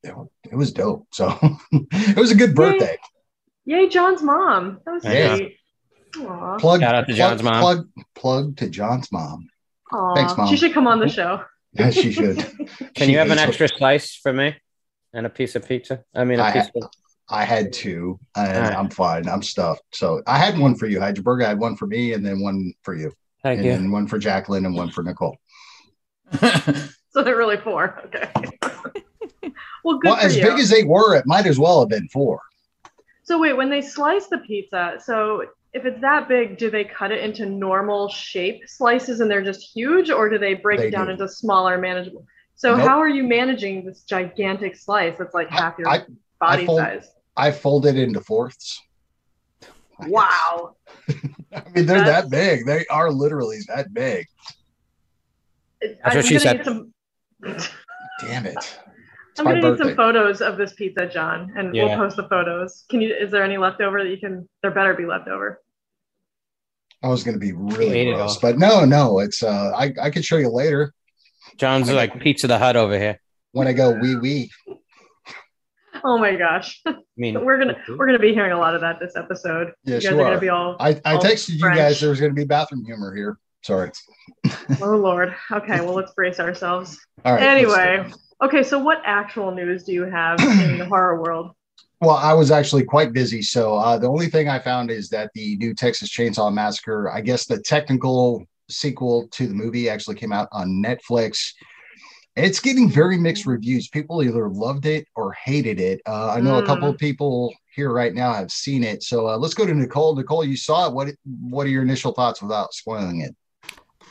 it, 0.03 0.13
it 0.51 0.55
was 0.55 0.71
dope. 0.71 1.07
So 1.11 1.35
it 1.71 2.17
was 2.17 2.31
a 2.31 2.35
good 2.35 2.53
birthday. 2.53 2.97
Yay, 3.65 3.89
John's 3.89 4.21
mom. 4.21 4.79
That 4.85 4.91
was 4.93 5.03
Yeah. 5.03 5.35
sweet. 5.35 5.57
Aw. 6.17 6.57
Plug 6.57 6.79
Shout 6.81 6.95
out 6.95 7.01
to 7.01 7.05
plug- 7.13 7.17
John's 7.17 7.43
mom. 7.43 7.61
Plug 7.61 7.89
plug 8.15 8.57
to 8.57 8.69
John's 8.69 9.11
mom. 9.11 9.47
Aw. 9.93 10.15
Thanks, 10.15 10.35
Mom. 10.37 10.47
She 10.49 10.57
should 10.57 10.73
come 10.73 10.87
on 10.87 10.99
the 10.99 11.09
show. 11.09 11.41
Yeah, 11.73 11.91
she 11.91 12.11
should. 12.11 12.37
Can 12.95 13.05
She 13.07 13.11
you 13.11 13.17
have 13.19 13.29
an 13.29 13.37
hates 13.37 13.49
extra 13.49 13.67
slice 13.67 14.15
for 14.15 14.33
me 14.33 14.55
and 15.13 15.25
a 15.27 15.29
piece 15.29 15.55
of 15.55 15.67
pizza? 15.67 16.03
I 16.15 16.23
mean, 16.23 16.39
a 16.39 16.43
I 16.43 16.51
piece 16.53 16.63
ha- 16.63 16.71
of. 16.81 16.89
I 17.29 17.43
had 17.43 17.71
two, 17.71 18.19
and 18.35 18.57
All 18.57 18.63
right. 18.63 18.73
I'm 18.73 18.89
fine. 18.89 19.27
I'm 19.27 19.43
stuffed. 19.43 19.83
So 19.93 20.23
I 20.25 20.39
had 20.39 20.57
one 20.57 20.73
for 20.75 20.87
you, 20.87 20.99
Heidelberg. 20.99 21.43
I 21.43 21.49
had 21.49 21.59
one 21.59 21.75
for 21.75 21.85
me, 21.85 22.13
and 22.13 22.25
then 22.25 22.39
one 22.41 22.73
for 22.81 22.95
you, 22.95 23.11
Thank 23.43 23.57
and 23.59 23.65
you. 23.65 23.71
then 23.73 23.91
one 23.91 24.07
for 24.07 24.17
Jacqueline, 24.17 24.65
and 24.65 24.75
one 24.75 24.89
for 24.89 25.03
Nichole. 25.03 25.35
So 26.39 26.73
So 27.11 27.23
they're 27.23 27.37
really 27.37 27.57
four. 27.57 28.01
Okay. 28.05 28.29
well, 29.83 29.97
good 29.99 30.09
Well, 30.09 30.15
for 30.15 30.21
as 30.25 30.35
you. 30.37 30.43
big 30.43 30.59
as 30.59 30.69
they 30.69 30.83
were, 30.83 31.15
it 31.15 31.25
might 31.27 31.45
as 31.45 31.59
well 31.59 31.81
have 31.81 31.89
been 31.89 32.07
four. 32.09 32.39
so 33.23 33.37
wait, 33.39 33.53
when 33.53 33.69
they 33.69 33.81
slice 33.81 34.27
the 34.27 34.37
pizza, 34.39 34.95
so 35.03 35.43
if 35.73 35.85
it's 35.85 35.99
that 36.01 36.27
big, 36.27 36.57
do 36.57 36.69
they 36.71 36.83
cut 36.83 37.11
it 37.11 37.23
into 37.23 37.45
normal 37.45 38.09
shape 38.09 38.61
slices 38.67 39.19
and 39.19 39.29
they're 39.29 39.43
just 39.43 39.61
huge, 39.75 40.09
or 40.09 40.29
do 40.29 40.37
they 40.37 40.53
break 40.55 40.79
They 40.79 40.87
it 40.87 40.91
down 40.91 41.07
do. 41.07 41.11
into 41.13 41.27
smaller, 41.27 41.77
manageable? 41.77 42.25
So 42.55 42.75
Nope. 42.75 42.87
how 42.87 42.99
are 42.99 43.09
you 43.09 43.23
managing 43.23 43.85
this 43.85 44.01
gigantic 44.03 44.75
slice 44.75 45.15
that's 45.19 45.33
like 45.35 45.51
I- 45.51 45.55
half 45.55 45.77
your 45.77 45.87
I- 45.89 46.05
body 46.39 46.65
fold- 46.65 46.79
size? 46.79 47.11
I 47.35 47.51
folded 47.51 47.97
into 47.97 48.19
fourths. 48.21 48.81
Wow. 50.07 50.75
I 51.53 51.63
mean, 51.75 51.85
they're 51.85 51.99
That's- 51.99 52.23
that 52.23 52.29
big. 52.31 52.65
They 52.65 52.85
are 52.87 53.11
literally 53.11 53.59
that 53.67 53.93
big. 53.93 54.25
It- 55.81 55.99
That's 56.03 56.15
I'm 56.15 56.17
what 56.17 56.25
she 56.25 56.39
said. 56.39 56.63
some- 56.65 56.93
Damn 58.21 58.45
it. 58.47 58.79
It's 59.37 59.45
I'm 59.45 59.53
gonna 59.53 59.69
need 59.69 59.77
some 59.77 59.95
photos 59.95 60.41
of 60.41 60.57
this 60.57 60.73
pizza, 60.73 61.05
John, 61.05 61.53
and 61.55 61.71
we'll 61.71 61.95
post 61.95 62.15
the 62.15 62.27
photos. 62.27 62.85
Can 62.89 63.01
you? 63.01 63.13
Is 63.13 63.29
there 63.29 63.43
any 63.43 63.57
leftover 63.57 64.03
that 64.03 64.09
you 64.09 64.17
can? 64.17 64.49
There 64.63 64.71
better 64.71 64.95
be 64.95 65.05
leftover. 65.05 65.61
I 67.03 67.09
was 67.09 67.23
going 67.23 67.35
to 67.35 67.39
be 67.39 67.51
really 67.51 68.09
Ate 68.09 68.15
gross, 68.15 68.37
but 68.37 68.57
no, 68.57 68.83
no. 68.83 69.19
It's 69.19 69.43
uh, 69.43 69.73
I 69.75 69.93
I 70.01 70.09
could 70.09 70.25
show 70.25 70.37
you 70.37 70.49
later 70.49 70.91
John's 71.57 71.91
like 71.91 72.19
Pizza 72.19 72.47
the 72.47 72.57
Hut 72.57 72.75
over 72.75 72.97
here. 72.97 73.19
when 73.51 73.67
I 73.67 73.73
go 73.73 73.91
wee 73.91 74.15
wee. 74.15 74.51
Oh 76.03 76.17
my 76.17 76.35
gosh, 76.35 76.81
I 76.87 76.95
mean, 77.15 77.35
we're 77.45 77.59
gonna 77.59 77.77
we're 77.89 78.07
gonna 78.07 78.17
be 78.17 78.33
hearing 78.33 78.53
a 78.53 78.57
lot 78.57 78.73
of 78.73 78.81
that 78.81 78.99
this 78.99 79.15
episode. 79.15 79.71
Yes, 79.83 80.03
you 80.03 80.09
guys 80.09 80.15
you 80.15 80.21
are 80.21 80.29
gonna 80.29 80.39
be 80.39 80.49
all. 80.49 80.77
I 80.79 80.99
I 81.05 81.13
all 81.13 81.21
texted 81.21 81.49
you 81.49 81.59
guys 81.59 81.99
there 81.99 82.09
was 82.09 82.19
going 82.19 82.31
to 82.31 82.35
be 82.35 82.45
bathroom 82.45 82.83
humor 82.85 83.13
here. 83.15 83.37
Sorry. 83.61 83.91
Oh 84.81 84.95
lord. 84.95 85.35
Okay, 85.51 85.81
well 85.81 85.93
let's 85.93 86.13
brace 86.13 86.39
ourselves. 86.39 86.99
All 87.25 87.33
right. 87.33 87.41
let's. 87.41 87.51
Anyway, 87.51 88.13
okay. 88.41 88.63
So 88.63 88.79
what 88.79 89.01
actual 89.05 89.51
news 89.51 89.83
do 89.83 89.93
you 89.93 90.05
have 90.05 90.39
in 90.39 90.77
the 90.77 90.85
horror 90.89 91.21
world? 91.21 91.51
Well, 91.99 92.15
I 92.15 92.33
was 92.33 92.51
actually 92.51 92.83
quite 92.83 93.11
busy, 93.11 93.41
so 93.41 93.75
uh, 93.75 93.97
the 93.97 94.07
only 94.07 94.27
thing 94.27 94.47
I 94.47 94.59
found 94.59 94.91
is 94.91 95.09
that 95.09 95.31
the 95.33 95.57
new 95.57 95.73
Texas 95.73 96.15
Chainsaw 96.15 96.53
Massacre, 96.53 97.11
I 97.11 97.21
guess 97.21 97.47
the 97.47 97.59
technical 97.59 98.45
sequel 98.69 99.27
to 99.29 99.47
the 99.47 99.53
movie, 99.55 99.89
actually 99.89 100.15
came 100.15 100.31
out 100.31 100.47
on 100.51 100.83
Netflix. 100.83 101.53
It's 102.35 102.59
getting 102.59 102.87
very 102.87 103.17
mixed 103.17 103.47
reviews. 103.47 103.87
People 103.87 104.21
either 104.21 104.47
loved 104.47 104.85
it 104.85 105.07
or 105.15 105.33
hated 105.33 105.79
it. 105.79 106.01
Uh, 106.05 106.33
I 106.33 106.39
know 106.39 106.59
a 106.59 106.65
couple 106.65 106.87
of 106.87 106.99
people 106.99 107.51
here 107.73 107.91
right 107.91 108.13
now 108.13 108.31
have 108.31 108.51
seen 108.51 108.83
it. 108.83 109.01
So 109.01 109.27
uh, 109.27 109.37
let's 109.37 109.55
go 109.55 109.65
to 109.65 109.71
Nichole. 109.71 110.15
Nichole, 110.15 110.47
you 110.47 110.55
saw 110.55 110.87
it. 110.87 110.93
What 110.93 111.09
What 111.25 111.65
are 111.65 111.69
your 111.69 111.81
initial 111.81 112.11
thoughts 112.11 112.43
without 112.43 112.73
spoiling 112.75 113.21
it? 113.21 113.35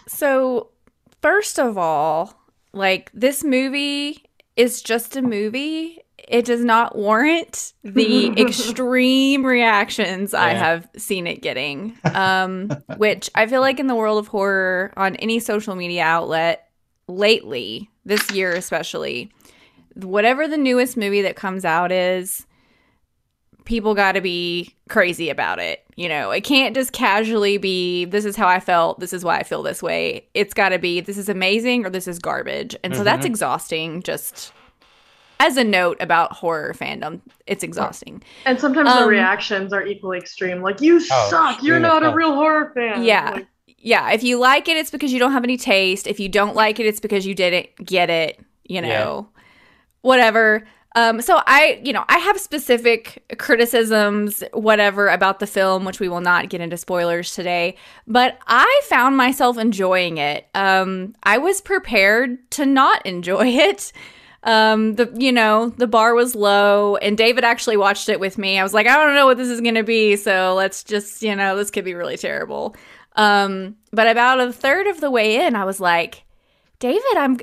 So, 0.09 0.71
first 1.23 1.61
of 1.61 1.79
all, 1.79 2.46
like 2.77 3.11
this 3.13 3.43
movie 3.43 4.23
is 4.57 4.83
just 4.83 5.17
a 5.17 5.23
movie. 5.23 6.01
It 6.29 6.45
does 6.45 6.65
not 6.65 6.97
warrant 6.97 7.73
the 7.85 8.29
extreme 8.37 9.45
reactions 9.45 10.35
I 10.35 10.51
have 10.51 10.89
seen 10.97 11.27
it 11.27 11.43
getting. 11.43 11.97
Um, 12.05 12.71
which 12.97 13.31
I 13.35 13.47
feel 13.47 13.61
like 13.61 13.79
in 13.79 13.87
the 13.87 13.95
world 13.95 14.19
of 14.19 14.29
horror 14.29 14.93
on 14.97 15.17
any 15.17 15.39
social 15.41 15.75
media 15.75 16.03
outlet 16.03 16.69
lately, 17.09 17.91
this 18.05 18.31
year 18.31 18.53
especially, 18.53 19.31
whatever 19.95 20.49
the 20.49 20.57
newest 20.57 20.97
movie 20.97 21.23
that 21.23 21.37
comes 21.37 21.65
out 21.65 21.93
is, 21.93 22.47
people 23.67 23.95
got 23.95 24.13
to 24.13 24.21
be 24.21 24.75
crazy 24.89 25.29
about 25.29 25.59
it. 25.59 25.85
You 25.97 26.09
know, 26.09 26.31
it 26.31 26.43
can't 26.43 26.75
just 26.75 26.93
casually 26.93 27.59
be, 27.59 28.05
this 28.07 28.25
is 28.25 28.37
how 28.37 28.47
I 28.49 28.61
felt, 28.61 29.01
this 29.01 29.13
is 29.13 29.25
why 29.25 29.39
I 29.39 29.43
feel 29.43 29.63
this 29.63 29.83
way. 29.83 30.27
It's 30.35 30.55
got 30.55 30.71
to 30.71 30.79
be, 30.79 31.01
this 31.01 31.19
is 31.19 31.29
amazing 31.29 31.85
or 31.85 31.91
this 31.91 32.09
is 32.09 32.19
garbage. 32.19 32.75
And 32.83 32.95
so 32.97 33.05
that's 33.05 33.25
Mhm. 33.25 33.31
exhausting, 33.31 34.03
just 34.03 34.53
as 35.41 35.57
a 35.57 35.65
note 35.65 35.97
about 36.01 36.33
horror 36.33 36.75
fandom. 36.75 37.21
It's 37.47 37.63
exhausting. 37.63 38.23
And 38.47 38.59
sometimes 38.59 38.89
the 38.89 39.03
Um, 39.03 39.09
reactions 39.09 39.73
are 39.73 39.85
equally 39.87 40.19
extreme. 40.19 40.63
Like 40.63 40.81
you 40.81 40.97
Oh, 41.11 41.29
suck. 41.31 41.63
You're 41.63 41.81
not 41.81 42.05
a 42.05 42.11
real 42.11 42.35
horror 42.35 42.73
fan. 42.75 43.05
Yeah. 43.05 43.31
Like, 43.35 43.47
Yeah, 43.79 44.11
if 44.11 44.25
you 44.25 44.39
like 44.39 44.69
it, 44.69 44.77
it's 44.77 44.91
because 44.91 45.13
you 45.13 45.19
don't 45.21 45.33
have 45.33 45.45
any 45.45 45.57
taste. 45.57 46.07
If 46.09 46.19
you 46.19 46.29
don't 46.29 46.57
like 46.57 46.81
it, 46.81 46.87
it's 46.87 46.99
because 46.99 47.25
you 47.27 47.35
didn't 47.35 47.69
get 47.85 48.11
it, 48.11 48.41
you 48.65 48.81
know, 48.81 49.29
whatever. 50.01 50.67
Um, 50.97 51.21
so 51.21 51.43
I, 51.47 51.79
you 51.85 51.93
know, 51.93 52.07
I 52.09 52.17
have 52.17 52.41
specific 52.41 53.23
criticisms, 53.39 54.43
whatever, 54.55 55.09
about 55.09 55.41
the 55.41 55.47
film, 55.47 55.85
which 55.85 56.01
we 56.01 56.09
will 56.09 56.23
not 56.23 56.49
get 56.49 56.63
into 56.63 56.79
spoilers 56.79 57.35
today. 57.35 57.77
But 58.07 58.39
I 58.47 58.81
found 58.85 59.15
myself 59.15 59.59
enjoying 59.59 60.17
it. 60.17 60.49
Um, 60.55 61.15
I 61.23 61.37
was 61.37 61.61
prepared 61.61 62.51
to 62.53 62.65
not 62.65 63.05
enjoy 63.05 63.47
it. 63.47 63.93
Um, 64.43 64.95
the 64.95 65.13
you 65.19 65.33
know 65.33 65.71
the 65.71 65.89
bar 65.89 66.15
was 66.15 66.35
low, 66.35 66.97
and 66.97 67.19
David 67.19 67.45
actually 67.45 67.77
watched 67.77 68.09
it 68.09 68.19
with 68.19 68.39
me. 68.39 68.59
I 68.59 68.63
was 68.63 68.73
like, 68.73 68.87
I 68.87 68.97
don't 68.97 69.15
know 69.15 69.27
what 69.27 69.37
this 69.37 69.49
is 69.49 69.61
gonna 69.61 69.83
be, 69.83 70.17
so 70.17 70.55
let's 70.55 70.83
just 70.83 71.21
you 71.21 71.35
know 71.37 71.57
this 71.57 71.71
could 71.71 71.85
be 71.85 71.95
really 71.95 72.17
terrible. 72.17 72.75
Um, 73.17 73.77
but 73.93 74.07
about 74.07 74.41
a 74.41 74.53
third 74.53 74.87
of 74.87 75.01
the 75.01 75.11
way 75.11 75.45
in, 75.45 75.57
I 75.57 75.65
was 75.65 75.81
like, 75.81 76.26
David, 76.79 77.17
I'm 77.17 77.39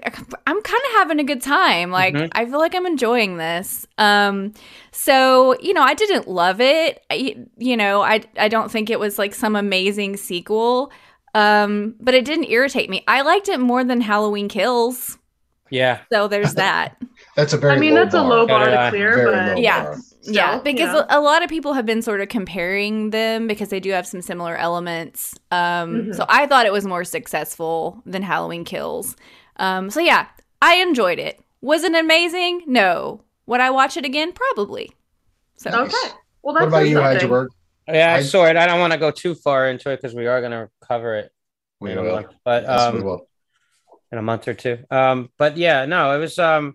I'm 0.47 0.61
kind 0.61 0.81
of 0.87 0.91
having 0.93 1.19
a 1.19 1.23
good 1.23 1.41
time. 1.41 1.89
Like 1.91 2.13
Mhm. 2.13 2.29
I 2.33 2.45
feel 2.45 2.59
like 2.59 2.75
I'm 2.75 2.85
enjoying 2.85 3.37
this. 3.37 3.87
Um, 3.97 4.53
so 4.91 5.57
you 5.59 5.73
know, 5.73 5.81
I 5.81 5.93
didn't 5.95 6.27
love 6.27 6.61
it. 6.61 7.03
I, 7.09 7.35
you 7.57 7.75
know, 7.75 8.01
I 8.01 8.21
I 8.37 8.47
don't 8.47 8.71
think 8.71 8.89
it 8.89 8.99
was 8.99 9.17
like 9.17 9.33
some 9.33 9.55
amazing 9.55 10.17
sequel. 10.17 10.91
Um, 11.35 11.95
but 11.99 12.13
it 12.13 12.25
didn't 12.25 12.51
irritate 12.51 12.91
me. 12.91 13.03
I 13.07 13.21
liked 13.21 13.49
it 13.49 13.59
more 13.59 13.83
than 13.83 14.01
Halloween 14.01 14.47
Kills. 14.47 15.17
yeah. 15.71 16.01
So 16.11 16.27
there's 16.27 16.53
that. 16.55 16.95
That's 17.35 17.53
a 17.53 17.57
very. 17.57 17.75
I 17.75 17.79
mean, 17.79 17.95
low 17.95 18.03
that's 18.03 18.13
a 18.13 18.21
low 18.21 18.45
bar 18.45 18.69
to 18.69 18.89
clear, 18.91 19.15
Very 19.15 19.31
but 19.31 19.57
Yeah. 19.59 19.83
bar. 19.83 19.97
Still, 20.23 20.33
yeah, 20.35 20.55
you 20.55 20.61
because 20.63 20.93
know. 20.93 21.05
a, 21.09 21.19
a 21.19 21.21
lot 21.21 21.43
of 21.43 21.49
people 21.49 21.73
have 21.73 21.85
been 21.85 22.01
sort 22.01 22.21
of 22.21 22.29
comparing 22.29 23.11
them 23.11 23.45
because 23.47 23.69
they 23.69 23.79
do 23.79 23.91
have 23.91 24.07
some 24.07 24.21
similar 24.21 24.55
elements. 24.57 25.35
Um, 25.51 26.05
Mhm. 26.07 26.15
So 26.15 26.25
I 26.27 26.47
thought 26.47 26.65
it 26.65 26.71
was 26.73 26.85
more 26.85 27.03
successful 27.03 28.01
than 28.05 28.21
Halloween 28.23 28.63
Kills. 28.65 29.15
Um, 29.57 29.89
so 29.89 29.99
yeah, 29.99 30.27
I 30.61 30.75
enjoyed 30.77 31.19
it. 31.19 31.39
Was 31.61 31.83
it 31.83 31.93
amazing? 31.95 32.63
No. 32.67 33.21
Would 33.45 33.61
I 33.61 33.69
watch 33.69 33.97
it 33.97 34.05
again? 34.05 34.31
Probably. 34.33 34.91
So 35.57 35.69
Nice. 35.69 35.79
okay. 35.93 36.13
Well, 36.41 36.53
What 36.55 36.59
that's 36.59 36.67
about 36.67 36.79
you, 36.87 36.95
something. 36.95 37.03
Heidelberg? 37.03 37.49
Yeah, 37.87 38.13
I 38.13 38.17
I- 38.17 38.21
saw 38.23 38.45
it. 38.45 38.55
I 38.57 38.65
don't 38.65 38.79
want 38.79 38.93
to 38.93 38.99
go 38.99 39.11
too 39.11 39.35
far 39.35 39.69
into 39.69 39.89
it 39.91 39.97
because 40.01 40.15
we 40.15 40.27
are 40.27 40.39
going 40.41 40.51
to 40.51 40.69
cover 40.85 41.15
it 41.15 41.31
We 41.79 41.95
will. 41.95 42.15
month, 42.15 42.27
but 42.43 42.63
Yes, 42.63 42.93
we 42.93 42.99
um, 42.99 43.05
will. 43.05 43.27
in 44.11 44.17
a 44.17 44.21
month 44.21 44.47
or 44.47 44.53
two. 44.53 44.79
Um, 44.89 45.29
but 45.37 45.57
yeah, 45.57 45.85
no, 45.85 46.15
it 46.15 46.19
was 46.19 46.37
um 46.39 46.65
like 46.65 46.73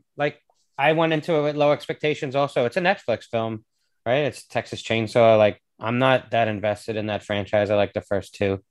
I 0.78 0.92
went 0.92 1.12
into 1.12 1.34
it 1.34 1.42
with 1.42 1.56
low 1.56 1.72
expectations. 1.72 2.36
Also, 2.36 2.64
it's 2.64 2.76
a 2.76 2.80
Netflix 2.80 3.24
film, 3.24 3.64
right? 4.06 4.24
It's 4.24 4.46
Texas 4.46 4.82
Chainsaw. 4.82 5.36
Like 5.36 5.60
I'm 5.80 5.98
not 5.98 6.30
that 6.30 6.48
invested 6.48 6.96
in 6.96 7.06
that 7.06 7.24
franchise. 7.24 7.70
I 7.70 7.74
like 7.74 7.92
the 7.92 8.00
first 8.00 8.34
two. 8.34 8.62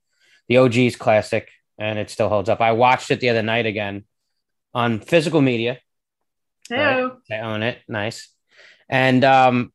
The 0.48 0.58
OG's 0.58 0.96
classic, 0.96 1.50
and 1.78 1.98
it 1.98 2.08
still 2.08 2.30
holds 2.30 2.48
up. 2.48 2.60
I 2.60 2.72
watched 2.72 3.10
it 3.10 3.20
the 3.20 3.28
other 3.28 3.42
night 3.42 3.66
again 3.66 4.04
on 4.72 5.00
physical 5.00 5.42
media. 5.42 5.78
Heyo. 6.70 7.18
I 7.30 7.38
own 7.40 7.62
it. 7.62 7.78
Nice. 7.88 8.28
And 8.88 9.24
um, 9.24 9.72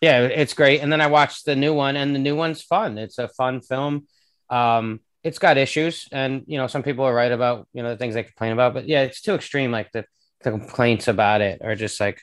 yeah, 0.00 0.22
it's 0.22 0.54
great. 0.54 0.80
And 0.80 0.92
then 0.92 1.00
I 1.00 1.06
watched 1.06 1.44
the 1.44 1.56
new 1.56 1.72
one, 1.72 1.96
and 1.96 2.14
the 2.14 2.18
new 2.18 2.36
one's 2.36 2.62
fun. 2.62 2.98
It's 2.98 3.18
a 3.18 3.28
fun 3.28 3.60
film. 3.60 4.06
Um, 4.50 5.00
it's 5.22 5.38
got 5.38 5.56
issues, 5.56 6.08
and 6.12 6.44
you 6.46 6.58
know, 6.58 6.66
some 6.66 6.82
people 6.82 7.04
are 7.04 7.14
right 7.14 7.32
about 7.32 7.68
you 7.72 7.82
know 7.82 7.90
the 7.90 7.96
things 7.96 8.14
they 8.14 8.22
complain 8.22 8.52
about, 8.52 8.74
but 8.74 8.88
yeah, 8.88 9.02
it's 9.02 9.20
too 9.20 9.34
extreme. 9.34 9.70
Like 9.70 9.90
the, 9.92 10.04
the 10.42 10.50
complaints 10.50 11.08
about 11.08 11.40
it 11.40 11.60
are 11.62 11.74
just 11.74 12.00
like 12.00 12.20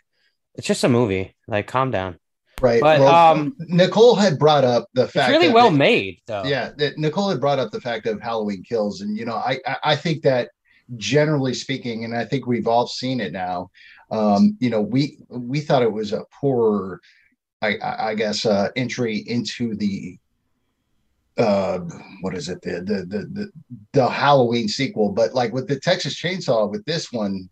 it's 0.56 0.68
just 0.68 0.84
a 0.84 0.90
movie. 0.90 1.36
Like, 1.48 1.68
calm 1.68 1.92
down. 1.92 2.18
Right. 2.62 2.82
but, 2.82 3.00
well, 3.00 3.34
um, 3.34 3.56
Nichole 3.60 4.18
had 4.18 4.40
brought 4.40 4.64
up 4.64 4.88
the 4.94 5.04
It's 5.04 5.14
fact 5.14 5.32
really 5.32 5.52
well 5.52 5.72
made, 5.72 6.22
though. 6.28 6.44
Yeah, 6.46 6.72
that 6.78 6.98
Nichole 6.98 7.30
had 7.30 7.42
brought 7.42 7.60
up 7.60 7.72
the 7.72 7.82
fact 7.82 8.08
of 8.08 8.22
Halloween 8.22 8.64
kills, 8.64 9.02
and 9.02 9.18
you 9.18 9.26
know, 9.26 9.36
I 9.36 9.60
I, 9.84 9.96
think 9.96 10.22
that 10.24 10.50
generally 10.96 11.54
speaking, 11.54 12.06
and 12.06 12.16
I 12.16 12.26
think 12.26 12.46
we've 12.46 12.68
all 12.68 12.88
seen 12.88 13.20
it 13.20 13.34
now. 13.34 13.70
Um, 14.12 14.56
you 14.60 14.70
know, 14.70 14.82
we 14.82 15.18
we 15.30 15.60
thought 15.60 15.82
it 15.82 15.92
was 15.92 16.14
a 16.14 16.26
poor, 16.40 17.02
I 17.62 17.76
I, 17.78 18.10
I 18.10 18.16
guess, 18.16 18.46
uh, 18.46 18.70
entry 18.76 19.18
into 19.18 19.76
the 19.76 20.18
uh 21.36 21.80
what 22.22 22.36
is 22.36 22.48
it 22.48 22.62
the, 22.62 22.74
the 22.74 23.06
the 23.08 23.28
the 23.34 23.52
the 23.94 24.08
Halloween 24.08 24.68
sequel, 24.68 25.10
but 25.10 25.34
like 25.34 25.52
with 25.52 25.68
the 25.68 25.80
Texas 25.80 26.16
Chainsaw, 26.22 26.70
with 26.70 26.86
this 26.86 27.12
one. 27.12 27.50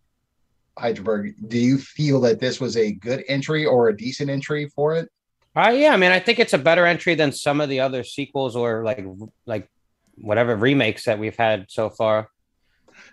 Heidelberg, 0.78 1.34
do 1.48 1.58
you 1.58 1.78
feel 1.78 2.20
that 2.22 2.40
this 2.40 2.60
was 2.60 2.76
a 2.76 2.92
good 2.92 3.24
entry 3.28 3.64
or 3.66 3.88
a 3.88 3.96
decent 3.96 4.30
entry 4.30 4.68
for 4.74 4.94
it? 4.96 5.08
Uh, 5.54 5.68
yeah, 5.74 5.92
I 5.92 5.96
mean, 5.98 6.12
I 6.12 6.18
think 6.18 6.38
it's 6.38 6.54
a 6.54 6.58
better 6.58 6.86
entry 6.86 7.14
than 7.14 7.30
some 7.32 7.60
of 7.60 7.68
the 7.68 7.80
other 7.80 8.04
sequels 8.04 8.56
or 8.56 8.84
like 8.84 9.04
like 9.46 9.68
whatever 10.16 10.56
remakes 10.56 11.04
that 11.04 11.18
we've 11.18 11.36
had 11.36 11.66
so 11.68 11.90
far. 11.90 12.28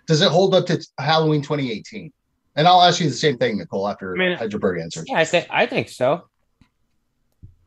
does 0.06 0.22
it 0.22 0.30
hold 0.30 0.54
up 0.54 0.66
to 0.66 0.78
Halloween 0.98 1.42
2018? 1.42 2.12
And 2.56 2.66
I'll 2.66 2.82
ask 2.82 3.00
you 3.00 3.08
the 3.08 3.14
same 3.16 3.36
thing, 3.38 3.58
Nichole, 3.58 3.90
after 3.90 4.14
I 4.14 4.18
mean- 4.18 4.36
Heidelberg 4.38 4.80
answers, 4.80 5.04
Yeah, 5.08 5.18
I 5.18 5.24
think 5.24 5.46
I 5.50 5.66
think 5.66 5.88
so. 5.90 6.28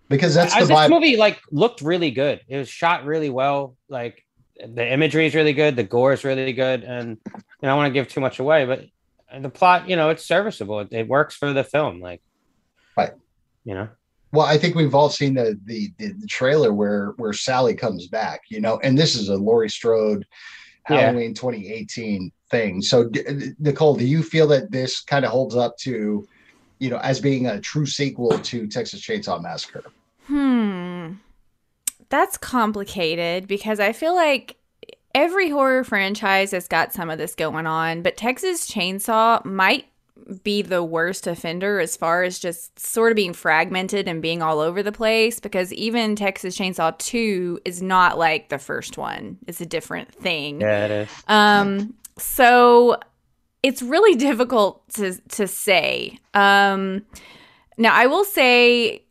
because 0.09 0.33
that's 0.33 0.53
I- 0.55 0.61
the 0.61 0.65
this 0.67 0.77
vibe. 0.77 0.89
movie 0.89 1.17
like 1.17 1.39
looked 1.51 1.81
really 1.81 2.11
good. 2.11 2.41
It 2.47 2.57
was 2.57 2.69
shot 2.69 3.05
really 3.05 3.29
well. 3.29 3.75
Like 3.89 4.23
the 4.65 4.91
imagery 4.91 5.25
is 5.27 5.35
really 5.35 5.53
good, 5.53 5.75
the 5.75 5.83
gore 5.83 6.13
is 6.13 6.23
really 6.23 6.53
good, 6.53 6.83
and 6.83 7.17
you 7.25 7.31
know, 7.33 7.39
I 7.63 7.67
don't 7.67 7.77
want 7.77 7.89
to 7.89 7.93
give 7.93 8.07
too 8.07 8.21
much 8.21 8.39
away, 8.39 8.65
but 8.65 8.85
the 9.41 9.49
plot, 9.49 9.89
you 9.89 9.95
know, 9.95 10.09
it's 10.09 10.25
serviceable. 10.25 10.79
It, 10.81 10.89
it 10.91 11.07
works 11.07 11.35
for 11.35 11.53
the 11.53 11.63
film, 11.63 11.99
like, 11.99 12.21
Right. 12.95 13.11
You 13.65 13.73
know, 13.75 13.87
Well, 14.31 14.45
I 14.45 14.57
think 14.57 14.75
we've 14.75 14.93
all 14.93 15.09
seen 15.09 15.33
the, 15.33 15.59
the 15.65 15.91
the 15.97 16.13
the 16.13 16.27
trailer 16.27 16.73
where 16.73 17.13
where 17.17 17.33
Sally 17.33 17.73
comes 17.75 18.07
back, 18.07 18.41
you 18.49 18.59
know, 18.61 18.79
and 18.83 18.97
this 18.97 19.15
is 19.15 19.29
a 19.29 19.35
Laurie 19.35 19.69
Strode 19.69 20.25
Yeah. 20.89 20.97
Halloween 20.97 21.33
2018 21.33 22.31
thing. 22.51 22.81
So, 22.81 23.05
d- 23.09 23.23
Nichole, 23.61 23.97
do 23.97 24.05
you 24.05 24.21
feel 24.21 24.47
that 24.47 24.69
this 24.71 25.01
kind 25.01 25.23
of 25.25 25.31
holds 25.31 25.55
up 25.55 25.77
to, 25.79 26.27
you 26.79 26.89
know, 26.89 26.97
as 26.97 27.19
being 27.19 27.47
a 27.47 27.59
true 27.61 27.85
sequel 27.85 28.37
to 28.37 28.67
Texas 28.67 29.01
Chainsaw 29.01 29.41
Massacre? 29.41 29.85
Hmm. 30.27 31.13
That's 32.09 32.37
complicated 32.37 33.47
because 33.47 33.79
I 33.79 33.91
feel 33.93 34.13
like 34.15 34.57
every 35.13 35.49
horror 35.49 35.83
franchise 35.83 36.51
has 36.51 36.67
got 36.67 36.93
some 36.93 37.09
of 37.09 37.17
this 37.17 37.35
going 37.35 37.67
on, 37.67 38.01
but 38.01 38.17
Texas 38.17 38.69
Chainsaw 38.69 39.43
might 39.45 39.85
be 40.43 40.61
the 40.61 40.83
worst 40.83 41.27
offender 41.27 41.79
as 41.79 41.97
far 41.97 42.23
as 42.23 42.39
just 42.39 42.79
sort 42.79 43.11
of 43.11 43.15
being 43.15 43.33
fragmented 43.33 44.07
and 44.07 44.21
being 44.21 44.41
all 44.41 44.59
over 44.59 44.81
the 44.81 44.91
place 44.91 45.39
because 45.39 45.73
even 45.73 46.15
Texas 46.15 46.57
Chainsaw 46.57 46.97
2 46.97 47.59
is 47.65 47.81
not 47.81 48.17
like 48.17 48.49
the 48.49 48.57
first 48.57 48.97
one. 48.97 49.37
It's 49.47 49.61
a 49.61 49.65
different 49.65 50.13
thing. 50.13 50.61
yeah, 50.61 50.85
it 50.85 50.91
is. 50.91 51.09
Um, 51.27 51.93
so 52.17 52.97
it's 53.63 53.81
really 53.81 54.15
difficult 54.17 54.87
to 54.93 55.19
to 55.29 55.47
say. 55.47 56.19
Um, 56.33 57.05
now 57.77 57.93
I 57.93 58.05
will 58.05 58.25
say 58.25 59.03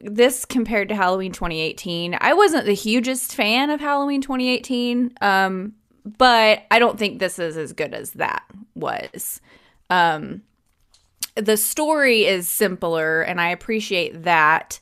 this 0.00 0.44
compared 0.44 0.88
to 0.88 0.94
Halloween 0.94 1.32
2018, 1.32 2.16
I 2.20 2.34
wasn't 2.34 2.66
the 2.66 2.74
hugest 2.74 3.34
fan 3.34 3.70
of 3.70 3.80
Halloween 3.80 4.20
2018. 4.20 5.12
Um, 5.20 5.74
but 6.04 6.64
I 6.70 6.78
don't 6.78 6.98
think 6.98 7.18
this 7.18 7.38
is 7.38 7.56
as 7.56 7.72
good 7.72 7.94
as 7.94 8.12
that 8.12 8.44
was. 8.74 9.40
Um, 9.90 10.42
the 11.34 11.56
story 11.56 12.24
is 12.24 12.48
simpler, 12.48 13.22
and 13.22 13.40
I 13.40 13.50
appreciate 13.50 14.24
that. 14.24 14.80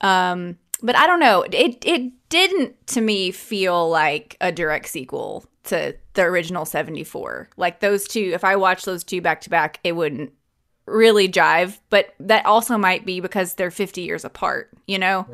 Um, 0.00 0.58
but 0.82 0.96
I 0.96 1.06
don't 1.06 1.20
know. 1.20 1.42
It 1.42 1.84
it 1.84 2.12
didn't 2.28 2.86
to 2.88 3.00
me 3.00 3.30
feel 3.30 3.88
like 3.88 4.36
a 4.40 4.50
direct 4.50 4.88
sequel 4.88 5.44
to 5.64 5.94
the 6.14 6.22
original 6.22 6.64
74. 6.64 7.50
Like 7.56 7.80
those 7.80 8.08
two, 8.08 8.32
if 8.34 8.42
I 8.42 8.56
watched 8.56 8.84
those 8.84 9.04
two 9.04 9.20
back 9.20 9.42
to 9.42 9.50
back, 9.50 9.78
it 9.84 9.92
wouldn't 9.92 10.32
really 10.86 11.28
jive. 11.28 11.78
But 11.90 12.14
that 12.20 12.46
also 12.46 12.78
might 12.78 13.04
be 13.04 13.20
because 13.20 13.54
they're 13.54 13.70
50 13.70 14.02
years 14.02 14.24
apart, 14.24 14.70
you 14.86 14.98
know? 14.98 15.26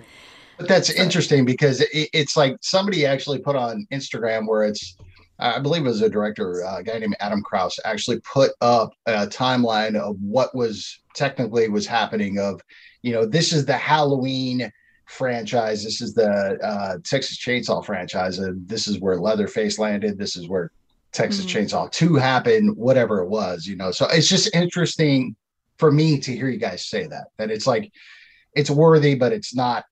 But 0.59 0.69
that's 0.69 0.91
interesting 0.91 1.45
because 1.45 1.81
it, 1.81 2.11
it's 2.13 2.37
like 2.37 2.57
somebody 2.61 3.07
actually 3.07 3.39
put 3.39 3.57
on 3.57 3.87
Instagram 3.93 4.47
where 4.47 4.65
it's, 4.65 4.97
I 5.39 5.61
believe 5.61 5.83
it 5.83 5.89
was 5.89 6.03
a 6.03 6.11
director, 6.11 6.65
uh, 6.65 6.79
a 6.79 6.83
guy 6.83 6.99
named 6.99 7.17
Adam 7.21 7.43
Krause, 7.43 7.79
actually 7.85 8.21
put 8.21 8.51
up 8.61 8.93
a 9.07 9.27
timeline 9.27 9.95
of 9.95 10.17
what 10.21 10.55
was 10.55 10.99
technically 11.15 11.69
was 11.69 11.87
happening. 11.87 12.41
Of, 12.41 12.61
you 13.03 13.13
know, 13.13 13.25
this 13.25 13.53
is 13.53 13.65
the 13.65 13.77
Halloween 13.77 14.73
franchise, 15.07 15.85
this 15.85 16.01
is 16.01 16.13
the 16.13 16.59
uh, 16.63 16.99
Texas 17.05 17.39
Chainsaw 17.39 17.85
franchise, 17.85 18.41
and 18.41 18.67
this 18.69 18.89
is 18.89 18.99
where 19.01 19.17
Leatherface 19.17 19.79
landed. 19.79 20.19
This 20.19 20.37
is 20.37 20.49
where 20.49 20.73
Texas 21.13 21.47
Mhm. 21.47 21.67
Chainsaw 21.69 21.91
Two 21.91 22.15
happened, 22.17 22.77
whatever 22.77 23.21
it 23.23 23.29
was. 23.29 23.67
You 23.67 23.77
know, 23.77 23.91
so 23.91 24.07
it's 24.09 24.29
just 24.29 24.55
interesting 24.55 25.35
for 25.79 25.91
me 25.91 26.19
to 26.19 26.35
hear 26.35 26.49
you 26.49 26.59
guys 26.59 26.87
say 26.87 27.07
that. 27.07 27.29
That 27.39 27.51
it's 27.51 27.67
like 27.67 27.91
it's 28.55 28.71
worthy, 28.71 29.15
but 29.15 29.33
it's 29.33 29.55
not 29.55 29.85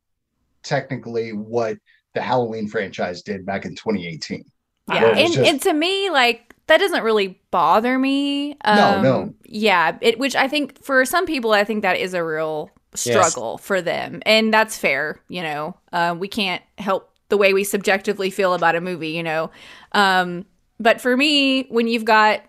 technically 0.62 1.32
what 1.32 1.78
the 2.14 2.20
Halloween 2.22 2.68
franchise 2.68 3.22
did 3.22 3.44
back 3.46 3.64
in 3.64 3.74
2018. 3.76 4.44
Yeah. 4.88 5.04
It 5.06 5.18
And, 5.18 5.32
just- 5.32 5.50
and 5.50 5.62
to 5.62 5.72
me, 5.72 6.10
like, 6.10 6.54
that 6.66 6.78
doesn't 6.78 7.02
really 7.04 7.40
bother 7.50 7.98
me. 7.98 8.56
No, 8.66 9.00
no. 9.02 9.34
Yeah. 9.44 9.96
It, 10.00 10.18
which 10.18 10.34
I 10.34 10.48
think 10.48 10.82
for 10.82 11.04
some 11.04 11.26
people, 11.26 11.52
I 11.52 11.62
think 11.64 11.82
that 11.82 11.96
is 11.98 12.14
a 12.14 12.24
real 12.24 12.70
struggle 12.94 13.58
for 13.58 13.80
them. 13.82 14.22
And 14.26 14.52
that's 14.52 14.76
fair. 14.76 15.20
You 15.28 15.42
know, 15.42 15.76
uh, 15.92 16.16
we 16.18 16.26
can't 16.28 16.62
help 16.78 17.10
the 17.28 17.36
way 17.36 17.52
we 17.52 17.62
subjectively 17.62 18.30
feel 18.30 18.54
about 18.54 18.74
a 18.74 18.80
movie, 18.80 19.10
you 19.10 19.22
know. 19.22 19.50
Um, 19.92 20.46
but 20.78 21.00
for 21.00 21.16
me, 21.16 21.64
when 21.68 21.88
you've 21.88 22.04
got 22.04 22.42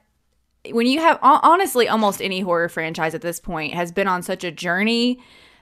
when 0.71 0.85
you 0.87 0.99
have 0.99 1.17
honestly 1.21 1.87
almost 1.87 2.21
any 2.21 2.41
horror 2.41 2.67
franchise 2.67 3.15
at 3.15 3.21
this 3.21 3.39
point 3.39 3.73
has 3.73 3.91
been 3.91 4.07
on 4.07 4.21
such 4.21 4.43
a 4.43 4.51
journey 4.51 5.19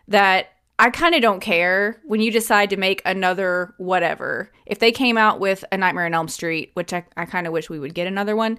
that 0.07 0.47
I 0.79 0.89
kind 0.89 1.13
of 1.15 1.21
don't 1.21 1.39
care 1.41 2.01
when 2.05 2.21
you 2.21 2.31
decide 2.31 2.69
to 2.71 2.77
make 2.77 3.01
another 3.05 3.73
whatever. 3.77 4.51
If 4.65 4.79
they 4.79 4.91
came 4.91 5.17
out 5.17 5.39
with 5.39 5.63
a 5.71 5.77
Nightmare 5.77 6.05
on 6.05 6.13
Elm 6.13 6.27
Street, 6.27 6.71
which 6.73 6.91
I, 6.91 7.05
I 7.15 7.25
kind 7.25 7.47
of 7.47 7.53
wish 7.53 7.69
we 7.69 7.79
would 7.79 7.93
get 7.93 8.07
another 8.07 8.35
one, 8.35 8.57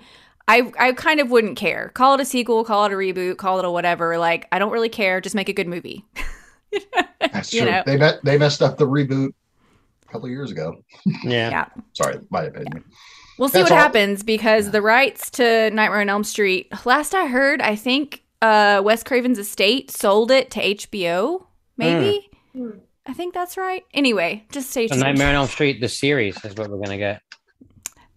I 0.49 0.73
I 0.79 0.93
kind 0.93 1.21
of 1.21 1.31
wouldn't 1.31 1.57
care. 1.59 1.91
Call 1.95 2.15
it 2.15 2.21
a 2.21 2.25
sequel, 2.25 2.65
call 2.65 2.85
it 2.87 2.93
a 2.93 2.97
reboot, 2.97 3.37
call 3.39 3.59
it 3.59 3.65
a 3.65 3.71
whatever. 3.71 4.17
Like 4.17 4.47
I 4.53 4.59
don't 4.59 4.73
really 4.73 4.89
care. 4.89 5.21
Just 5.21 5.35
make 5.35 5.49
a 5.49 5.53
good 5.53 5.69
movie. 5.69 6.05
That's 7.21 7.53
You 7.53 7.63
true. 7.63 7.71
know. 7.71 7.83
They 7.85 7.97
met, 7.97 8.21
they 8.25 8.39
messed 8.39 8.63
up 8.63 8.77
the 8.79 8.87
reboot 8.87 9.31
a 10.09 10.13
couple 10.13 10.29
years 10.29 10.51
ago. 10.51 10.77
Yeah. 11.25 11.51
Yeah. 11.51 11.67
Sorry, 11.93 12.21
my 12.31 12.45
opinion. 12.45 12.85
We'll 13.39 13.49
see 13.49 13.59
That's 13.59 13.71
what 13.71 13.77
all- 13.77 13.83
happens 13.83 14.23
because 14.23 14.71
the 14.71 14.81
rights 14.83 15.31
to 15.33 15.71
Nightmare 15.71 16.01
on 16.01 16.09
Elm 16.09 16.25
Street, 16.25 16.73
last 16.87 17.15
I 17.15 17.27
heard, 17.27 17.61
I 17.61 17.77
think 17.77 18.23
uh, 18.43 18.81
Wes 18.85 19.03
Craven's 19.03 19.39
estate 19.39 19.91
sold 19.91 20.31
it 20.31 20.51
to 20.53 20.61
HBO. 20.61 21.45
Maybe 21.77 22.29
Hmm. 22.55 22.71
I 23.07 23.13
think 23.13 23.35
that's 23.35 23.57
right. 23.57 23.85
Anyway, 23.95 24.45
just 24.51 24.71
stay 24.71 24.89
So 24.89 24.95
tuned. 24.95 25.05
Nightmare 25.05 25.29
on 25.29 25.35
Elm 25.35 25.49
Street, 25.49 25.81
the 25.81 25.89
series, 25.89 26.43
is 26.45 26.55
what 26.57 26.69
we're 26.71 26.79
gonna 26.83 26.97
get. 26.99 27.21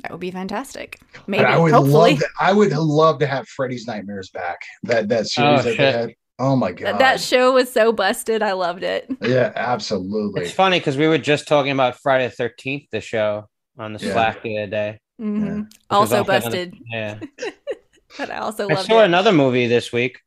That 0.02 0.12
would 0.12 0.22
be 0.22 0.32
fantastic. 0.32 0.98
But 1.14 1.28
Maybe, 1.28 1.44
I 1.44 1.58
would 1.58 1.74
hopefully. 1.74 2.12
love 2.12 2.20
to, 2.20 2.28
I 2.40 2.54
would 2.54 2.72
love 2.72 3.20
to 3.20 3.28
have 3.28 3.48
Freddy's 3.50 3.86
Nightmares 3.86 4.30
back. 4.30 4.60
That 4.84 5.10
that 5.10 5.28
series 5.28 5.60
Oh, 5.60 5.64
that 5.64 5.78
they 5.78 5.92
had. 5.92 6.14
Oh 6.40 6.56
my 6.56 6.70
Th- 6.72 6.80
god. 6.80 7.00
that 7.02 7.20
show 7.20 7.52
was 7.54 7.70
so 7.72 7.92
busted. 7.92 8.42
I 8.42 8.54
loved 8.54 8.84
it. 8.84 9.10
yeah, 9.22 9.52
absolutely. 9.56 10.44
It's 10.44 10.54
funny 10.54 10.80
because 10.80 10.96
we 10.96 11.08
were 11.10 11.18
just 11.18 11.48
talking 11.50 11.72
about 11.74 11.98
Friday 12.00 12.28
the 12.28 12.32
Thirteenth, 12.34 12.84
the 12.92 13.02
show 13.02 13.50
on 13.78 13.92
the 13.94 14.00
Yeah. 14.06 14.14
Slack 14.14 14.42
the 14.42 14.58
other 14.60 14.68
day. 14.72 15.00
Mhm. 15.20 15.46
Yeah. 15.46 15.56
which 15.56 15.68
was 15.68 15.68
Also 15.90 16.18
also 16.18 16.18
on- 16.20 16.26
busted, 16.26 16.74
Yeah, 16.92 17.20
but 18.18 18.30
I 18.32 18.38
also 18.38 18.70
I 18.70 18.74
loved 18.74 18.88
saw 18.88 19.02
it. 19.02 19.06
another 19.06 19.32
movie 19.32 19.68
this 19.68 19.92
week. 19.92 20.20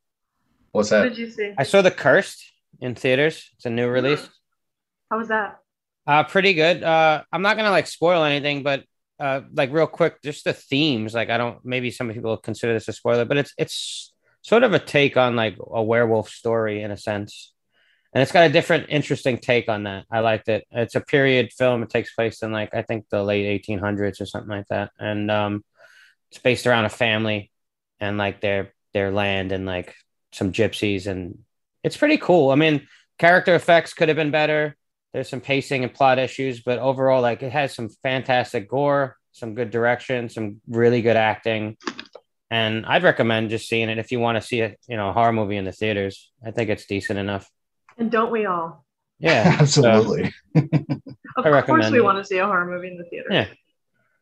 What's 0.71 0.91
What 0.91 1.03
that? 1.03 1.09
did 1.09 1.17
you 1.17 1.29
see? 1.29 1.53
I 1.57 1.63
saw 1.63 1.81
The 1.81 1.91
Cursed 1.91 2.43
in 2.79 2.95
theaters. 2.95 3.49
It's 3.55 3.65
a 3.65 3.69
new 3.69 3.87
release. 3.87 4.27
How 5.09 5.17
was 5.17 5.27
that? 5.29 5.59
Uh, 6.05 6.23
pretty 6.23 6.53
good. 6.53 6.83
Uh, 6.83 7.23
I'm 7.31 7.41
not 7.41 7.55
gonna 7.57 7.71
like 7.71 7.87
spoil 7.87 8.23
anything, 8.23 8.63
but 8.63 8.83
uh, 9.19 9.41
like 9.53 9.71
real 9.71 9.87
quick, 9.87 10.21
just 10.23 10.43
the 10.43 10.53
themes. 10.53 11.13
Like, 11.13 11.29
I 11.29 11.37
don't. 11.37 11.63
Maybe 11.63 11.91
some 11.91 12.11
people 12.11 12.35
consider 12.37 12.73
this 12.73 12.87
a 12.87 12.93
spoiler, 12.93 13.23
but 13.25 13.37
it's 13.37 13.53
it's 13.57 14.13
sort 14.41 14.63
of 14.63 14.73
a 14.73 14.79
take 14.79 15.15
on 15.15 15.35
like 15.37 15.55
a 15.71 15.81
werewolf 15.81 16.29
story 16.29 16.81
in 16.81 16.91
a 16.91 16.97
sense, 16.97 17.52
and 18.13 18.21
it's 18.21 18.31
got 18.31 18.45
a 18.45 18.53
different, 18.53 18.87
interesting 18.89 19.37
take 19.37 19.69
on 19.69 19.83
that. 19.83 20.05
I 20.11 20.19
liked 20.19 20.47
it. 20.49 20.65
It's 20.71 20.95
a 20.95 21.01
period 21.01 21.51
film. 21.51 21.83
It 21.83 21.89
takes 21.89 22.13
place 22.13 22.43
in 22.43 22.51
like 22.51 22.73
I 22.73 22.83
think 22.83 23.09
the 23.09 23.23
late 23.23 23.63
1800s 23.65 24.21
or 24.21 24.25
something 24.25 24.51
like 24.51 24.67
that, 24.69 24.91
and 24.99 25.29
um, 25.31 25.63
it's 26.29 26.39
based 26.39 26.67
around 26.67 26.85
a 26.85 26.89
family 26.89 27.51
and 27.99 28.17
like 28.17 28.41
their 28.41 28.73
their 28.93 29.11
land 29.11 29.51
and 29.51 29.65
like 29.65 29.95
some 30.31 30.51
gypsies, 30.51 31.07
and 31.07 31.39
it's 31.83 31.97
pretty 31.97 32.17
cool. 32.17 32.51
I 32.51 32.55
mean, 32.55 32.87
character 33.17 33.55
effects 33.55 33.93
could 33.93 34.09
have 34.09 34.17
been 34.17 34.31
better 34.31 34.75
there's 35.13 35.29
some 35.29 35.41
pacing 35.41 35.83
and 35.83 35.93
plot 35.93 36.17
issues, 36.17 36.61
but 36.61 36.79
overall, 36.79 37.21
like 37.21 37.43
it 37.43 37.51
has 37.51 37.73
some 37.73 37.89
fantastic 38.01 38.67
gore, 38.67 39.15
some 39.31 39.53
good 39.53 39.69
direction, 39.69 40.27
some 40.27 40.59
really 40.67 41.03
good 41.03 41.15
acting, 41.15 41.77
and 42.49 42.85
I'd 42.85 43.03
recommend 43.03 43.51
just 43.51 43.69
seeing 43.69 43.89
it 43.89 43.99
if 43.99 44.11
you 44.11 44.19
want 44.19 44.41
to 44.41 44.47
see 44.47 44.61
a 44.61 44.75
you 44.87 44.97
know 44.97 45.13
horror 45.13 45.31
movie 45.31 45.57
in 45.57 45.65
the 45.65 45.71
theaters. 45.71 46.31
I 46.45 46.51
think 46.51 46.69
it's 46.69 46.87
decent 46.87 47.19
enough. 47.19 47.47
And 47.97 48.11
don't 48.11 48.31
we 48.31 48.45
all? 48.45 48.85
Yeah, 49.19 49.57
Absolutely. 49.59 50.33
Of 51.35 51.47
I 51.47 51.61
course, 51.63 51.89
we 51.89 51.97
it. 51.97 52.03
want 52.03 52.19
to 52.19 52.23
see 52.23 52.37
a 52.37 52.45
horror 52.45 52.65
movie 52.67 52.89
in 52.89 52.97
the 52.97 53.05
theater. 53.05 53.27
Yeah. 53.31 53.47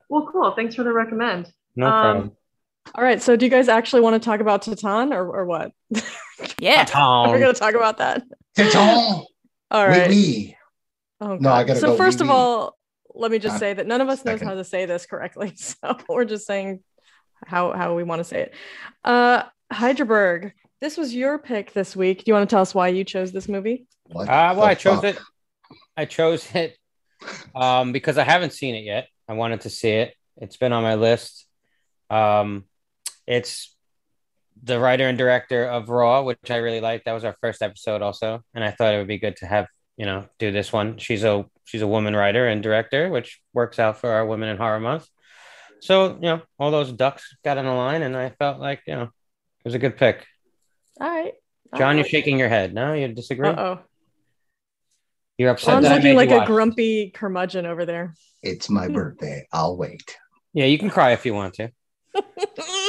Well, 0.07 0.29
cool. 0.31 0.51
Thanks 0.55 0.75
for 0.75 0.83
the 0.83 0.93
recommend. 0.93 1.51
no 1.75 1.87
Um, 1.87 1.91
problem. 2.01 2.31
All 2.95 3.03
right. 3.03 3.21
So, 3.21 3.35
do 3.35 3.45
you 3.45 3.51
guys 3.51 3.67
actually 3.67 4.01
want 4.01 4.13
to 4.21 4.25
talk 4.25 4.39
about 4.39 4.61
Titan 4.61 5.11
or, 5.11 5.27
or 5.29 5.45
what? 5.45 5.71
Yeah. 6.57 6.85
Titan. 6.85 7.31
We're 7.31 7.39
going 7.39 7.53
to 7.53 7.59
talk 7.59 7.75
about 7.75 7.97
that. 7.97 8.23
Titan. 8.55 8.79
All 9.71 9.87
right. 9.87 10.09
Oui, 10.09 10.15
oui. 10.15 10.57
Oh, 11.19 11.35
No, 11.35 11.49
I 11.51 11.63
God. 11.63 11.67
gotta 11.67 11.79
so 11.81 11.87
go 11.87 11.97
first 11.97 12.19
wee 12.19 12.25
of 12.27 12.29
all, 12.31 12.77
let 13.13 13.29
me 13.29 13.39
just 13.39 13.57
Uh, 13.57 13.59
say 13.59 13.73
that 13.73 13.85
none 13.87 13.99
of 14.01 14.07
us 14.07 14.23
knows 14.23 14.35
second. 14.35 14.47
how 14.47 14.55
to 14.55 14.63
say 14.63 14.85
this 14.85 15.05
correctly. 15.05 15.53
So 15.57 15.97
we're 16.07 16.23
just 16.25 16.47
saying 16.47 16.79
how, 17.45 17.73
how 17.73 17.93
we 17.95 18.03
want 18.03 18.21
to 18.21 18.23
say 18.23 18.43
it. 18.43 18.53
Uh, 19.03 19.43
Hydraberg, 19.71 20.53
this 20.81 20.97
was 20.97 21.13
your 21.15 21.37
pick 21.37 21.73
this 21.73 21.95
week. 21.95 22.19
Do 22.19 22.23
you 22.27 22.33
want 22.33 22.49
to 22.49 22.53
tell 22.53 22.61
us 22.61 22.75
why 22.75 22.89
you 22.89 23.03
chose 23.03 23.31
this 23.31 23.47
movie? 23.47 23.87
What 24.07 24.27
Uh, 24.27 24.53
well, 24.57 24.65
I 24.65 24.75
chose 24.75 25.01
fuck? 25.01 25.15
it. 25.15 25.19
I 25.95 26.05
chose 26.05 26.53
it 26.53 26.77
um, 27.55 27.91
because 27.91 28.17
I 28.17 28.23
haven't 28.23 28.53
seen 28.53 28.75
it 28.75 28.83
yet. 28.83 29.07
I 29.27 29.33
wanted 29.33 29.61
to 29.61 29.69
see 29.69 29.91
it. 29.91 30.15
It's 30.37 30.57
been 30.57 30.73
on 30.73 30.83
my 30.83 30.95
list. 30.95 31.45
Um, 32.09 32.65
it's 33.27 33.75
the 34.63 34.79
writer 34.79 35.07
and 35.07 35.17
director 35.17 35.65
of 35.65 35.89
Raw, 35.89 36.23
which 36.23 36.49
I 36.49 36.57
really 36.57 36.81
liked. 36.81 37.05
That 37.05 37.13
was 37.13 37.23
our 37.23 37.35
first 37.41 37.61
episode, 37.61 38.01
also, 38.01 38.43
and 38.53 38.63
I 38.63 38.71
thought 38.71 38.93
it 38.93 38.97
would 38.97 39.07
be 39.07 39.17
good 39.19 39.37
to 39.37 39.45
have 39.45 39.67
you 39.97 40.05
know 40.05 40.25
do 40.39 40.51
this 40.51 40.73
one. 40.73 40.97
She's 40.97 41.23
a 41.23 41.45
she's 41.65 41.81
a 41.81 41.87
woman 41.87 42.15
writer 42.15 42.47
and 42.47 42.61
director, 42.61 43.09
which 43.09 43.39
works 43.53 43.79
out 43.79 43.97
for 43.97 44.11
our 44.11 44.25
Women 44.25 44.49
in 44.49 44.57
Horror 44.57 44.79
Month. 44.79 45.07
So 45.79 46.15
you 46.15 46.21
know, 46.21 46.41
all 46.59 46.71
those 46.71 46.91
ducks 46.91 47.35
got 47.43 47.57
in 47.57 47.65
a 47.65 47.75
line, 47.75 48.01
and 48.01 48.17
I 48.17 48.31
felt 48.31 48.59
like 48.59 48.81
you 48.87 48.95
know 48.95 49.03
it 49.03 49.65
was 49.65 49.75
a 49.75 49.79
good 49.79 49.97
pick. 49.97 50.25
All 51.01 51.09
right. 51.09 51.33
John, 51.77 51.97
you're 51.97 52.05
shaking 52.05 52.37
your 52.37 52.49
head. 52.49 52.73
No, 52.75 52.93
you 52.93 53.07
disagree. 53.07 53.49
Uh 53.49 53.55
oh. 53.59 53.79
You're 55.37 55.49
upset. 55.49 55.81
John's 55.81 55.89
looking 55.89 56.15
like 56.15 56.29
a 56.29 56.37
watch. 56.37 56.47
grumpy 56.47 57.09
curmudgeon 57.09 57.65
over 57.65 57.85
there. 57.85 58.13
It's 58.43 58.69
my 58.69 58.87
birthday. 58.99 59.47
I'll 59.51 59.75
wait. 59.75 60.15
Yeah, 60.53 60.65
you 60.65 60.77
can 60.77 60.91
cry 60.91 61.11
if 61.13 61.25
you 61.25 61.33
want 61.33 61.55
to. 61.55 61.71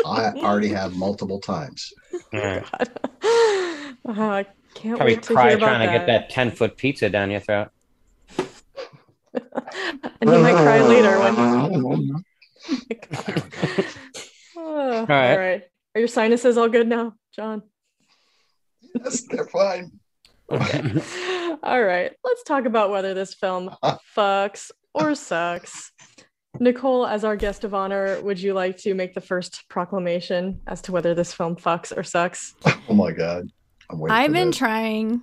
I 0.04 0.32
already 0.36 0.68
have 0.68 0.94
multiple 0.94 1.40
times. 1.40 1.90
All 2.34 2.40
right. 2.40 2.64
God. 2.80 2.90
Uh, 4.06 4.12
I 4.12 4.46
can't 4.74 4.96
Probably 4.96 5.14
wait 5.14 5.22
to 5.22 5.34
cry 5.34 5.48
hear 5.50 5.56
about 5.56 5.66
trying 5.68 5.86
to 5.86 5.98
get 5.98 6.06
that 6.08 6.28
ten 6.28 6.50
foot 6.50 6.76
pizza 6.76 7.08
down 7.08 7.30
your 7.30 7.40
throat. 7.40 7.68
and 8.38 8.44
he 10.20 10.26
might 10.26 10.54
cry 10.56 10.82
later 10.82 11.18
when 11.20 12.22
Oh, 14.56 15.00
all 15.00 15.06
right. 15.06 15.36
right. 15.36 15.62
Are 15.94 15.98
your 16.00 16.08
sinuses 16.08 16.58
all 16.58 16.68
good 16.68 16.88
now, 16.88 17.14
John? 17.34 17.62
Yes, 18.94 19.22
they're 19.22 19.46
fine. 19.46 19.90
Okay. 20.50 20.82
all 21.62 21.82
right. 21.82 22.12
Let's 22.24 22.42
talk 22.42 22.64
about 22.66 22.90
whether 22.90 23.14
this 23.14 23.34
film 23.34 23.74
fucks 24.16 24.70
or 24.94 25.14
sucks. 25.14 25.92
Nichole, 26.60 27.08
as 27.10 27.24
our 27.24 27.36
guest 27.36 27.64
of 27.64 27.72
honor, 27.74 28.20
would 28.20 28.38
you 28.38 28.52
like 28.52 28.76
to 28.78 28.94
make 28.94 29.14
the 29.14 29.20
first 29.20 29.64
proclamation 29.68 30.60
as 30.66 30.82
to 30.82 30.92
whether 30.92 31.14
this 31.14 31.32
film 31.32 31.56
fucks 31.56 31.96
or 31.96 32.02
sucks? 32.02 32.54
Oh 32.88 32.94
my 32.94 33.12
god. 33.12 33.48
I'm 33.90 33.98
waiting 33.98 34.14
I've 34.16 34.32
been 34.32 34.48
this. 34.48 34.58
trying 34.58 35.22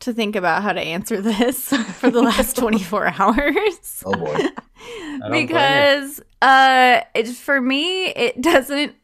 to 0.00 0.12
think 0.12 0.36
about 0.36 0.62
how 0.62 0.72
to 0.72 0.80
answer 0.80 1.20
this 1.20 1.68
for 1.98 2.10
the 2.10 2.22
last 2.22 2.56
24 2.56 3.06
hours. 3.18 4.02
Oh 4.06 4.14
boy. 4.14 4.32
don't 4.34 5.20
blame 5.20 5.34
you. 5.34 5.46
because 5.46 6.20
uh 6.42 7.00
it, 7.14 7.28
for 7.28 7.60
me 7.60 8.06
it 8.08 8.40
doesn't 8.40 8.94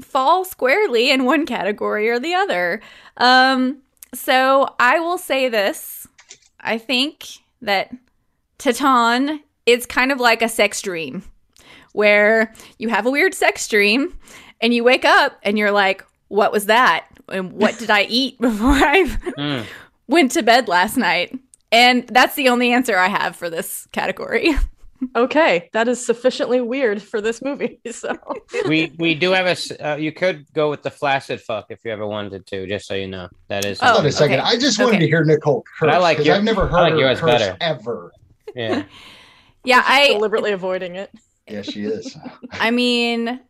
fall 0.00 0.44
squarely 0.44 1.10
in 1.10 1.24
one 1.24 1.44
category 1.46 2.08
or 2.08 2.18
the 2.18 2.34
other. 2.34 2.80
Um 3.16 3.78
so 4.14 4.74
i 4.78 4.98
will 4.98 5.18
say 5.18 5.48
this. 5.48 6.06
I 6.60 6.78
think 6.78 7.26
that 7.62 7.94
Titan 8.58 9.40
is 9.66 9.86
kind 9.86 10.10
of 10.12 10.18
like 10.20 10.42
a 10.42 10.48
sex 10.48 10.80
dream 10.82 11.22
where 11.92 12.52
you 12.78 12.88
have 12.88 13.06
a 13.06 13.10
weird 13.10 13.34
sex 13.34 13.66
dream 13.68 14.16
and 14.60 14.72
you 14.74 14.82
wake 14.84 15.04
up 15.04 15.38
and 15.42 15.58
you're 15.58 15.70
like 15.72 16.04
what 16.28 16.52
was 16.52 16.66
that? 16.66 17.06
And 17.28 17.52
what 17.52 17.78
did 17.78 17.90
i 17.90 18.02
eat 18.04 18.38
before 18.40 18.70
i 18.72 19.04
Mm. 19.38 19.64
went 20.06 20.32
to 20.32 20.42
bed 20.42 20.68
last 20.68 20.96
night? 20.96 21.38
And 21.70 22.06
that's 22.08 22.34
the 22.34 22.48
only 22.48 22.72
answer 22.72 22.96
i 22.96 23.08
have 23.08 23.36
for 23.36 23.50
this 23.50 23.86
category 23.92 24.52
Okay, 25.14 25.70
that 25.72 25.86
is 25.88 26.04
sufficiently 26.04 26.60
weird 26.60 27.00
for 27.02 27.20
this 27.20 27.40
movie. 27.42 27.80
So 27.92 28.16
we 28.66 28.92
we 28.98 29.14
do 29.14 29.30
have 29.32 29.46
a. 29.46 29.92
Uh, 29.92 29.96
you 29.96 30.12
could 30.12 30.44
go 30.52 30.70
with 30.70 30.82
the 30.82 30.90
flaccid 30.90 31.40
fuck 31.40 31.66
if 31.70 31.80
you 31.84 31.90
ever 31.92 32.06
wanted 32.06 32.46
to, 32.48 32.66
just 32.66 32.86
so 32.86 32.94
you 32.94 33.06
know. 33.06 33.28
That 33.48 33.64
is. 33.64 33.78
Oh, 33.82 33.86
Hold 33.86 34.00
on 34.00 34.06
a 34.06 34.12
second. 34.12 34.40
okay. 34.40 34.48
I 34.48 34.58
just 34.58 34.78
wanted 34.78 34.96
Okay. 34.96 34.98
to 35.00 35.06
hear 35.06 35.24
Nichole 35.24 35.62
curse. 35.64 35.78
But 35.80 35.90
I 35.90 35.98
like 35.98 36.16
'cause 36.18 36.26
your- 36.26 36.36
I've 36.36 36.44
never 36.44 36.64
I 36.64 36.66
heard 36.68 36.80
like 36.80 36.92
her 36.94 36.98
yours 36.98 37.20
curse 37.20 37.30
better. 37.40 37.56
ever. 37.60 38.12
Yeah. 38.54 38.82
yeah 39.64 39.82
i 39.86 40.08
deliberately 40.08 40.52
avoiding 40.52 40.96
it. 40.96 41.10
Yeah, 41.48 41.62
she 41.62 41.84
is. 41.84 42.16
I 42.52 42.70
mean, 42.70 43.40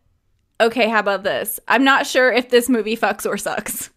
okay, 0.60 0.88
how 0.88 1.00
about 1.00 1.22
this? 1.24 1.58
I'm 1.68 1.84
not 1.84 2.06
sure 2.06 2.32
if 2.32 2.48
this 2.50 2.68
movie 2.68 2.96
fucks 2.96 3.26
or 3.26 3.36
sucks. 3.38 3.90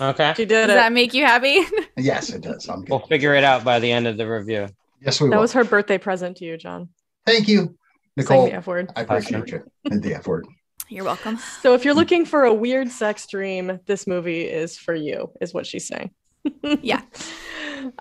Okay. 0.00 0.32
She 0.36 0.44
did 0.46 0.66
Does 0.68 0.70
it. 0.70 0.74
that 0.74 0.92
make 0.92 1.12
you 1.14 1.24
happy? 1.26 1.60
yes, 1.96 2.30
it 2.30 2.40
does. 2.42 2.66
I'm 2.68 2.80
good. 2.80 2.90
We'll 2.90 3.06
figure 3.06 3.34
it 3.34 3.44
out 3.44 3.62
by 3.64 3.78
the 3.78 3.90
end 3.92 4.06
of 4.06 4.16
the 4.16 4.26
review. 4.30 4.68
Yes, 5.04 5.20
we 5.20 5.28
that 5.28 5.36
will. 5.36 5.42
was 5.42 5.52
her 5.52 5.64
birthday 5.64 5.98
present 5.98 6.36
to 6.38 6.44
you, 6.44 6.56
John. 6.56 6.88
Thank 7.26 7.48
you, 7.48 7.76
Saying 8.18 8.40
Nichole. 8.42 8.46
the 8.50 8.54
F 8.56 8.66
word. 8.66 8.90
I 8.96 9.02
appreciate 9.02 9.48
you. 9.50 9.64
The 9.84 10.14
F 10.14 10.26
word. 10.26 10.46
You're 10.88 11.04
welcome. 11.04 11.38
So 11.62 11.74
if 11.74 11.84
you're 11.84 11.94
looking 11.94 12.24
for 12.26 12.44
a 12.44 12.52
weird 12.52 12.90
sex 12.90 13.26
dream, 13.26 13.80
this 13.86 14.06
movie 14.06 14.42
is 14.42 14.76
for 14.78 14.94
you, 14.94 15.30
is 15.40 15.54
what 15.54 15.66
she's 15.66 15.86
saying. 15.86 16.10
Yeah. 16.82 17.02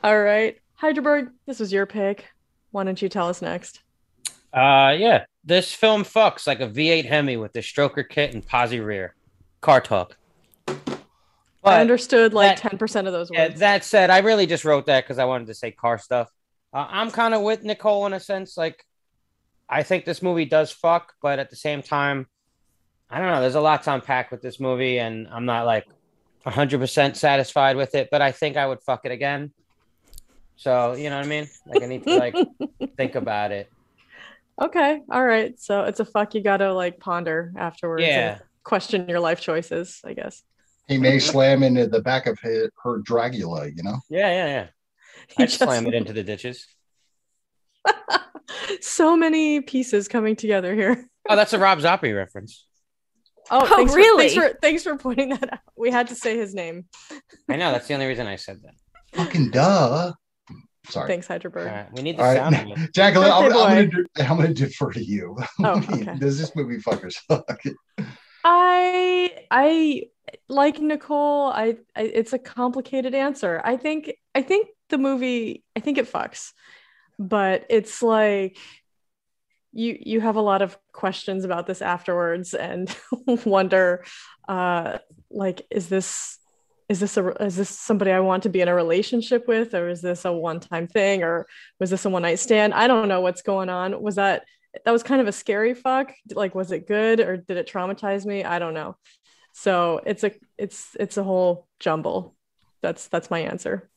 All 0.04 0.20
right. 0.20 0.58
Hyderberg, 0.82 1.30
this 1.48 1.60
was 1.60 1.72
your 1.72 1.86
pick. 1.86 2.26
Why 2.72 2.84
don't 2.84 3.02
you 3.02 3.08
tell 3.10 3.30
us 3.30 3.42
next? 3.42 3.82
Uh, 4.54 4.96
yeah. 4.98 5.26
This 5.44 5.74
film 5.74 6.04
fucks 6.04 6.46
like 6.48 6.60
a 6.60 6.68
V8 6.68 7.06
Hemi 7.06 7.38
with 7.38 7.54
the 7.54 7.60
stroker 7.62 8.08
kit 8.08 8.34
and 8.34 8.46
posi 8.46 8.84
rear. 8.84 9.16
Car 9.62 9.80
talk. 9.82 10.18
I 11.64 11.80
understood 11.82 12.34
like 12.34 12.62
that- 12.62 12.72
10% 12.72 13.06
of 13.08 13.14
those 13.14 13.30
yeah, 13.32 13.48
words. 13.50 13.60
that 13.60 13.84
said, 13.86 14.10
I 14.10 14.20
really 14.20 14.48
just 14.48 14.66
wrote 14.66 14.88
that 14.88 15.04
because 15.04 15.20
I 15.20 15.26
wanted 15.26 15.48
to 15.48 15.54
say 15.54 15.72
car 15.72 15.98
stuff. 16.00 16.28
Uh, 16.74 16.88
I'm 16.90 17.12
kind 17.12 17.34
of 17.34 17.42
with 17.42 17.64
Nichole 17.64 18.08
in 18.08 18.14
a 18.14 18.20
sense. 18.20 18.58
Like, 18.58 18.86
I 19.70 19.84
think 19.84 20.06
this 20.06 20.22
movie 20.22 20.46
does 20.46 20.72
fuck, 20.72 21.14
but 21.22 21.40
at 21.40 21.50
the 21.50 21.56
same 21.56 21.82
time, 21.82 22.28
I 23.10 23.20
don't 23.20 23.28
know. 23.28 23.42
There's 23.42 23.56
a 23.56 23.62
lot 23.62 23.84
to 23.84 23.94
unpack 23.94 24.32
with 24.32 24.42
this 24.42 24.60
movie, 24.60 25.00
and 25.00 25.28
I'm 25.30 25.46
not 25.46 25.66
like 25.66 25.86
100% 26.46 27.16
satisfied 27.16 27.76
with 27.76 27.94
it, 27.96 28.10
but 28.12 28.22
I 28.22 28.32
think 28.32 28.58
I 28.58 28.66
would 28.66 28.82
fuck 28.82 29.02
it 29.06 29.12
again. 29.12 29.52
So, 30.56 30.94
you 30.94 31.10
know 31.10 31.18
what 31.18 31.26
I 31.26 31.30
mean? 31.30 31.50
Like, 31.66 31.84
I 31.84 31.86
need 31.88 32.04
to 32.04 32.16
like 32.18 32.36
think 32.98 33.16
about 33.16 33.52
it. 33.52 33.70
okay. 34.62 35.02
All 35.12 35.26
right. 35.26 35.60
So 35.60 35.84
it's 35.84 36.00
a 36.00 36.06
fuck 36.06 36.36
you 36.36 36.42
gotta 36.42 36.72
like 36.72 37.00
ponder 37.00 37.52
afterwards. 37.58 38.04
and 38.04 38.12
Yeah. 38.12 38.40
Question 38.64 39.10
your 39.10 39.20
life 39.20 39.42
choices, 39.42 40.00
I 40.06 40.14
guess. 40.14 40.44
He 40.88 40.98
may 41.00 41.18
slam 41.20 41.64
into 41.64 41.88
the 41.88 42.02
back 42.02 42.28
of 42.28 42.38
his, 42.40 42.70
her 42.84 43.02
Dragula, 43.02 43.76
you 43.76 43.82
know? 43.82 43.98
Yeah, 44.10 44.30
yeah, 44.30 44.46
yeah. 44.48 44.68
He 45.38 45.44
I'd 45.44 45.50
just- 45.50 45.60
slam 45.62 45.88
it 45.88 45.94
into 45.94 46.14
the 46.14 46.24
ditches. 46.24 46.68
so 48.82 49.16
many 49.16 49.62
pieces 49.62 50.08
coming 50.08 50.36
together 50.36 50.74
here. 50.76 51.06
Oh, 51.30 51.36
that's 51.36 51.54
a 51.54 51.60
Rob 51.60 51.82
Zombie 51.82 52.12
reference. 52.14 52.66
Oh, 53.50 53.62
Oh, 53.64 53.76
thanks 53.78 53.94
really? 53.96 54.30
For, 54.30 54.42
thanks, 54.42 54.52
for, 54.54 54.60
thanks 54.62 54.84
for 54.84 54.96
pointing 54.98 55.30
that 55.30 55.54
out. 55.54 55.60
We 55.78 55.92
had 55.92 56.08
to 56.08 56.16
say 56.16 56.38
his 56.38 56.54
name. 56.54 56.86
I 57.50 57.56
know. 57.58 57.72
That's 57.72 57.88
the 57.88 57.94
only 57.96 58.06
reason 58.08 58.28
I 58.28 58.36
said 58.36 58.62
that. 58.64 58.74
Fucking 59.14 59.52
duh. 59.52 60.14
Sorry. 60.90 61.08
Thanks, 61.08 61.30
All 61.30 61.38
Hyderberg. 61.38 61.66
right. 61.66 61.94
We 61.94 62.02
need 62.02 62.18
the 62.18 62.24
All 62.24 62.34
sound. 62.36 62.56
right. 62.56 62.72
of 62.72 62.84
it. 62.84 62.94
Jacqueline, 62.94 63.32
I'm, 63.32 63.44
Birthday 63.44 63.60
I'm, 63.64 63.90
gonna 63.90 64.04
boy. 64.16 64.24
I'm 64.24 64.38
gonna 64.38 64.54
defer 64.54 64.92
to 64.94 65.04
you. 65.04 65.38
Oh, 65.64 65.78
okay. 65.80 66.16
Does 66.18 66.40
this 66.40 66.56
movie 66.56 66.78
fuckers 66.78 67.16
suck? 67.30 67.62
I 68.44 69.32
I 69.52 70.04
like 70.50 70.78
Nichole. 70.78 71.52
I, 71.54 71.78
I 71.96 72.02
it's 72.04 72.34
a 72.34 72.40
complicated 72.40 73.14
answer. 73.14 73.62
I 73.64 73.78
think 73.78 74.12
I 74.34 74.42
think 74.42 74.68
the 74.92 74.98
movie 74.98 75.64
I 75.76 75.80
think 75.80 75.98
it 75.98 76.12
fucks, 76.12 76.52
but 77.18 77.66
it's 77.70 78.04
like 78.04 78.58
you 79.74 79.98
you 80.00 80.22
have 80.22 80.36
a 80.36 80.42
lot 80.42 80.62
of 80.62 80.78
questions 80.92 81.44
about 81.46 81.66
this 81.66 81.82
afterwards 81.82 82.54
and 82.54 82.96
wonder 83.46 84.04
uh 84.48 84.98
like 85.30 85.66
is 85.72 85.88
this 85.88 86.38
is 86.90 87.00
this 87.00 87.16
a 87.16 87.30
is 87.44 87.56
this 87.56 87.70
somebody 87.70 88.12
I 88.12 88.20
want 88.20 88.44
to 88.44 88.50
be 88.50 88.60
in 88.60 88.68
a 88.68 88.76
relationship 88.76 89.48
with 89.48 89.74
or 89.74 89.88
is 89.88 90.02
this 90.02 90.26
a 90.26 90.34
one-time 90.34 90.88
thing 90.88 91.24
or 91.24 91.48
was 91.80 91.90
this 91.90 92.04
a 92.04 92.10
one-night 92.10 92.40
stand? 92.40 92.74
I 92.74 92.88
don't 92.88 93.08
know 93.08 93.22
what's 93.22 93.42
going 93.42 93.70
on. 93.70 94.02
Was 94.02 94.16
that 94.16 94.44
that 94.86 94.92
was 94.92 95.04
kind 95.04 95.22
of 95.22 95.28
a 95.28 95.32
scary 95.32 95.74
fuck. 95.74 96.14
Like, 96.34 96.56
was 96.56 96.72
it 96.72 96.88
good 96.88 97.20
or 97.20 97.38
did 97.38 97.58
it 97.58 97.70
traumatize 97.72 98.26
me? 98.26 98.44
I 98.44 98.60
don't 98.60 98.74
know. 98.74 98.96
So 99.54 100.02
it's 100.06 100.24
a 100.24 100.32
it's 100.58 100.96
it's 101.00 101.18
a 101.18 101.24
whole 101.24 101.68
jumble. 101.80 102.36
That's 102.82 103.08
that's 103.08 103.30
my 103.30 103.40
answer. 103.40 103.90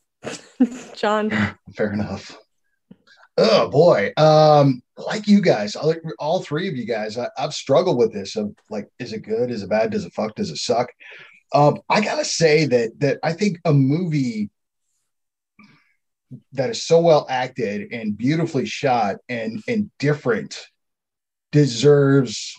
John, 0.95 1.31
Fair 1.75 1.93
enough. 1.93 2.37
Oh 3.37 3.69
boy. 3.69 4.13
Um, 4.17 4.81
like 4.97 5.27
you 5.27 5.41
guys, 5.41 5.75
all, 5.75 5.93
all 6.19 6.41
three 6.41 6.69
of 6.69 6.75
you 6.75 6.85
guys, 6.85 7.17
I, 7.17 7.29
I've 7.37 7.53
struggled 7.53 7.97
with 7.97 8.13
this 8.13 8.35
of 8.37 8.55
like, 8.69 8.87
is 8.97 9.11
it 9.11 9.23
good? 9.23 9.51
Is 9.51 9.63
it 9.63 9.69
bad? 9.69 9.91
Does 9.91 10.05
it 10.05 10.13
fuck? 10.13 10.35
Does 10.35 10.51
it 10.51 10.57
suck? 10.57 10.89
Um, 11.53 11.79
I 11.89 12.01
gotta 12.01 12.25
say 12.25 12.65
that 12.65 12.99
that 12.99 13.19
I 13.23 13.33
think 13.33 13.59
a 13.65 13.73
movie 13.73 14.49
that 16.53 16.69
is 16.69 16.85
so 16.85 16.99
well 17.01 17.25
acted 17.29 17.93
and 17.93 18.17
beautifully 18.17 18.65
shot 18.65 19.17
and 19.29 19.61
and 19.67 19.91
different 19.99 20.65
deserves 21.51 22.55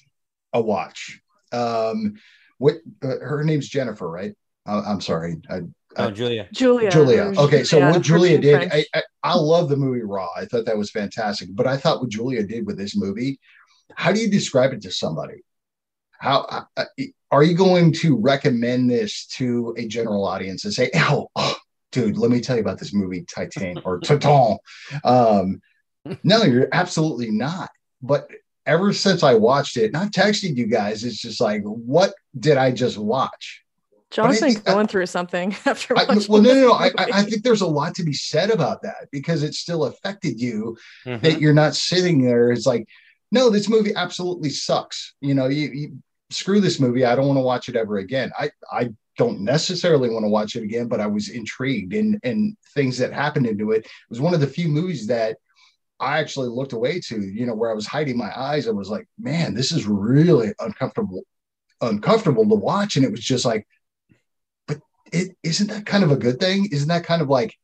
a 0.52 0.60
watch. 0.60 1.20
Um, 1.52 2.14
what 2.58 2.76
uh, 3.02 3.18
her 3.20 3.44
name's 3.44 3.68
Jennifer, 3.68 4.08
right? 4.08 4.34
Uh, 4.66 4.82
I'm 4.86 5.00
sorry, 5.00 5.36
I, 5.50 5.60
Oh, 5.98 6.10
Julia. 6.10 6.48
Julia. 6.52 6.90
Julia. 6.90 7.32
Okay, 7.38 7.64
so 7.64 7.78
what 7.78 8.02
Julia 8.02 8.38
did, 8.38 8.72
I, 8.72 8.84
I, 8.94 9.02
I 9.22 9.34
love 9.34 9.68
the 9.68 9.76
movie 9.76 10.02
Raw. 10.02 10.28
I 10.36 10.44
thought 10.44 10.66
that 10.66 10.76
was 10.76 10.90
fantastic. 10.90 11.48
But 11.52 11.66
I 11.66 11.76
thought 11.76 12.00
what 12.00 12.10
Julia 12.10 12.42
did 12.42 12.66
with 12.66 12.76
this 12.76 12.96
movie, 12.96 13.38
how 13.94 14.12
do 14.12 14.20
you 14.20 14.30
describe 14.30 14.72
it 14.72 14.82
to 14.82 14.90
somebody? 14.90 15.42
How 16.18 16.46
uh, 16.76 16.84
are 17.30 17.42
you 17.42 17.56
going 17.56 17.92
to 17.94 18.16
recommend 18.16 18.90
this 18.90 19.26
to 19.26 19.74
a 19.76 19.86
general 19.86 20.24
audience 20.26 20.64
and 20.64 20.72
say, 20.72 20.90
"Oh, 20.94 21.28
oh, 21.36 21.56
dude, 21.92 22.16
let 22.16 22.30
me 22.30 22.40
tell 22.40 22.56
you 22.56 22.62
about 22.62 22.78
this 22.78 22.94
movie 22.94 23.24
Titan 23.24 23.80
or 23.84 24.00
Titan"? 24.04 24.58
Um, 25.04 25.60
no, 26.24 26.42
you're 26.44 26.68
absolutely 26.72 27.30
not. 27.30 27.70
But 28.00 28.30
ever 28.64 28.92
since 28.92 29.22
I 29.22 29.34
watched 29.34 29.76
it, 29.76 29.86
and 29.86 29.96
I've 29.96 30.10
texted 30.10 30.56
you 30.56 30.66
guys, 30.66 31.04
it's 31.04 31.20
just 31.20 31.40
like, 31.40 31.62
what 31.64 32.14
did 32.38 32.56
I 32.56 32.72
just 32.72 32.98
watch? 32.98 33.62
John's 34.16 34.38
I 34.38 34.46
been 34.46 34.54
think 34.54 34.64
that- 34.64 34.72
going 34.74 34.86
through 34.86 35.06
something 35.06 35.54
after 35.66 35.96
I, 35.98 36.04
well, 36.28 36.40
no, 36.42 36.54
no, 36.54 36.60
no. 36.68 36.72
I, 36.72 36.90
I 36.98 37.22
think 37.22 37.42
there's 37.42 37.60
a 37.60 37.66
lot 37.66 37.94
to 37.96 38.02
be 38.02 38.14
said 38.14 38.50
about 38.50 38.82
that 38.82 39.08
because 39.12 39.42
it 39.42 39.52
still 39.54 39.84
affected 39.84 40.40
you. 40.40 40.76
Mhm. 41.04 41.20
That 41.20 41.40
you're 41.40 41.52
not 41.54 41.74
sitting 41.76 42.22
there. 42.22 42.50
It's 42.50 42.66
like, 42.66 42.88
no, 43.30 43.50
this 43.50 43.68
movie 43.68 43.94
absolutely 43.94 44.48
sucks. 44.50 45.14
You 45.20 45.34
know, 45.34 45.48
you, 45.48 45.68
you 45.68 45.98
screw 46.30 46.60
this 46.60 46.80
movie. 46.80 47.04
I 47.04 47.14
don't 47.14 47.26
want 47.28 47.36
to 47.36 47.42
watch 47.42 47.68
it 47.68 47.76
ever 47.76 47.98
again. 47.98 48.32
I 48.38 48.50
I 48.72 48.88
don't 49.18 49.40
necessarily 49.40 50.08
want 50.10 50.24
to 50.24 50.28
watch 50.30 50.56
it 50.56 50.62
again, 50.62 50.88
but 50.88 51.00
I 51.00 51.06
was 51.06 51.28
intrigued 51.28 51.92
and 51.94 52.18
and 52.22 52.56
things 52.74 52.96
that 52.98 53.12
happened 53.12 53.46
into 53.46 53.72
it. 53.72 53.84
It 53.84 53.90
was 54.10 54.20
one 54.20 54.32
of 54.34 54.40
the 54.40 54.46
few 54.46 54.68
movies 54.68 55.06
that 55.08 55.36
I 56.00 56.18
actually 56.18 56.48
looked 56.48 56.72
away 56.74 57.00
to, 57.08 57.20
you 57.20 57.46
know, 57.46 57.54
where 57.54 57.70
I 57.70 57.74
was 57.74 57.86
hiding 57.86 58.16
my 58.18 58.30
eyes. 58.38 58.66
I 58.68 58.72
was 58.72 58.88
like, 58.90 59.06
man, 59.18 59.54
this 59.54 59.72
is 59.72 59.86
really 59.86 60.52
uncomfortable, 60.60 61.22
uncomfortable 61.80 62.48
to 62.48 62.54
watch. 62.54 62.96
And 62.96 63.04
it 63.04 63.10
was 63.10 63.20
just 63.20 63.44
like, 63.44 63.66
isn't 65.12 65.68
that 65.68 65.86
kind 65.86 66.04
of 66.04 66.10
a 66.10 66.16
good 66.16 66.40
thing? 66.40 66.68
Isn't 66.70 66.88
that 66.88 67.04
kind 67.04 67.22
of 67.22 67.28
like, 67.28 67.54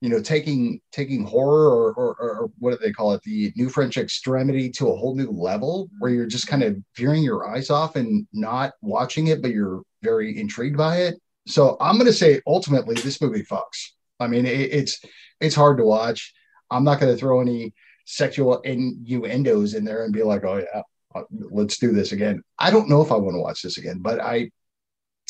you 0.00 0.08
know, 0.08 0.20
taking 0.20 0.80
taking 0.92 1.24
horror 1.24 1.70
or, 1.70 1.92
or, 1.94 2.16
or 2.20 2.50
what 2.58 2.72
do 2.72 2.78
they 2.84 2.92
call 2.92 3.12
it, 3.12 3.22
the 3.22 3.52
new 3.56 3.68
French 3.68 3.96
extremity 3.96 4.70
to 4.70 4.88
a 4.88 4.96
whole 4.96 5.14
new 5.14 5.30
level 5.30 5.88
where 5.98 6.10
you're 6.10 6.26
just 6.26 6.46
kind 6.46 6.62
of 6.62 6.76
veering 6.96 7.22
your 7.22 7.48
eyes 7.48 7.70
off 7.70 7.96
and 7.96 8.26
not 8.32 8.72
watching 8.82 9.28
it, 9.28 9.40
but 9.40 9.52
you're 9.52 9.82
very 10.02 10.38
intrigued 10.38 10.76
by 10.76 10.98
it. 10.98 11.14
So 11.46 11.76
I'm 11.80 11.96
going 11.96 12.06
to 12.06 12.12
say 12.12 12.40
ultimately 12.46 12.94
this 12.96 13.20
movie 13.20 13.42
fucks. 13.42 13.92
I 14.20 14.26
mean, 14.26 14.46
it, 14.46 14.72
it's 14.72 15.00
it's 15.40 15.54
hard 15.54 15.78
to 15.78 15.84
watch 15.84 16.32
I'm 16.70 16.84
not 16.84 17.00
going 17.00 17.12
to 17.12 17.18
throw 17.18 17.40
any 17.40 17.72
sexual 18.04 18.60
innuendos 18.60 19.74
in 19.74 19.84
there 19.84 20.04
and 20.04 20.12
be 20.12 20.22
like, 20.22 20.44
oh 20.44 20.56
yeah, 20.56 21.22
let's 21.30 21.78
do 21.78 21.92
this 21.92 22.12
again. 22.12 22.42
I 22.58 22.70
don't 22.70 22.88
know 22.88 23.00
if 23.00 23.12
I 23.12 23.16
want 23.16 23.34
to 23.34 23.40
watch 23.40 23.62
this 23.62 23.78
again, 23.78 23.98
but 24.00 24.20
I 24.20 24.50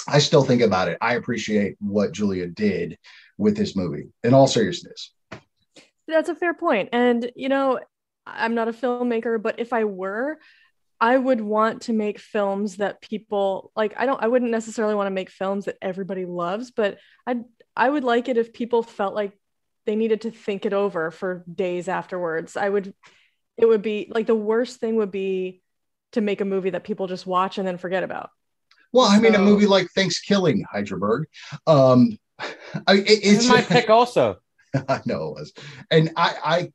I 0.06 0.18
still 0.18 0.42
think 0.44 0.62
about 0.62 0.88
it. 0.88 0.98
I 1.00 1.14
appreciate 1.14 1.76
what 1.80 2.12
Julia 2.12 2.46
did 2.46 2.98
with 3.38 3.56
this 3.56 3.74
movie. 3.74 4.08
In 4.22 4.34
all 4.34 4.46
seriousness, 4.46 5.12
that's 6.06 6.28
a 6.28 6.34
fair 6.34 6.54
point. 6.54 6.90
And 6.92 7.30
you 7.36 7.48
know, 7.48 7.80
I'm 8.26 8.54
not 8.54 8.68
a 8.68 8.72
filmmaker, 8.72 9.40
but 9.40 9.58
if 9.58 9.72
I 9.72 9.84
were, 9.84 10.38
I 11.00 11.16
would 11.16 11.40
want 11.40 11.82
to 11.82 11.92
make 11.92 12.18
films 12.18 12.76
that 12.76 13.00
people 13.00 13.72
like. 13.74 13.94
I 13.96 14.06
don't. 14.06 14.22
I 14.22 14.28
wouldn't 14.28 14.50
necessarily 14.50 14.94
want 14.94 15.06
to 15.06 15.12
make 15.14 15.30
films 15.30 15.64
that 15.66 15.78
everybody 15.80 16.26
loves, 16.26 16.70
but 16.70 16.98
I 17.26 17.36
I 17.76 17.88
would 17.88 18.04
like 18.04 18.28
it 18.28 18.36
if 18.36 18.52
people 18.52 18.82
felt 18.82 19.14
like 19.14 19.32
they 19.86 19.96
needed 19.96 20.22
to 20.22 20.30
think 20.30 20.64
it 20.64 20.72
over 20.72 21.10
for 21.10 21.44
days 21.52 21.88
afterwards. 21.88 22.56
I 22.56 22.68
would, 22.68 22.94
it 23.56 23.66
would 23.66 23.82
be 23.82 24.10
like 24.10 24.26
the 24.26 24.34
worst 24.34 24.80
thing 24.80 24.96
would 24.96 25.10
be 25.10 25.62
to 26.12 26.20
make 26.20 26.40
a 26.40 26.46
movie 26.46 26.70
that 26.70 26.84
people 26.84 27.06
just 27.06 27.26
watch 27.26 27.58
and 27.58 27.66
then 27.66 27.76
forget 27.76 28.02
about. 28.02 28.30
Well, 28.94 29.06
I 29.06 29.18
mean, 29.18 29.34
a 29.34 29.38
movie 29.38 29.66
like 29.66 29.88
Thanksgiving, 29.90 30.64
Hydraberg. 30.72 31.24
Um, 31.66 32.16
I, 32.86 32.94
it, 32.94 33.20
it's 33.22 33.48
my 33.48 33.60
pick 33.68 33.90
also. 33.90 34.36
I 34.88 35.00
know 35.04 35.28
it 35.28 35.40
was, 35.40 35.52
and 35.90 36.10
I, 36.16 36.70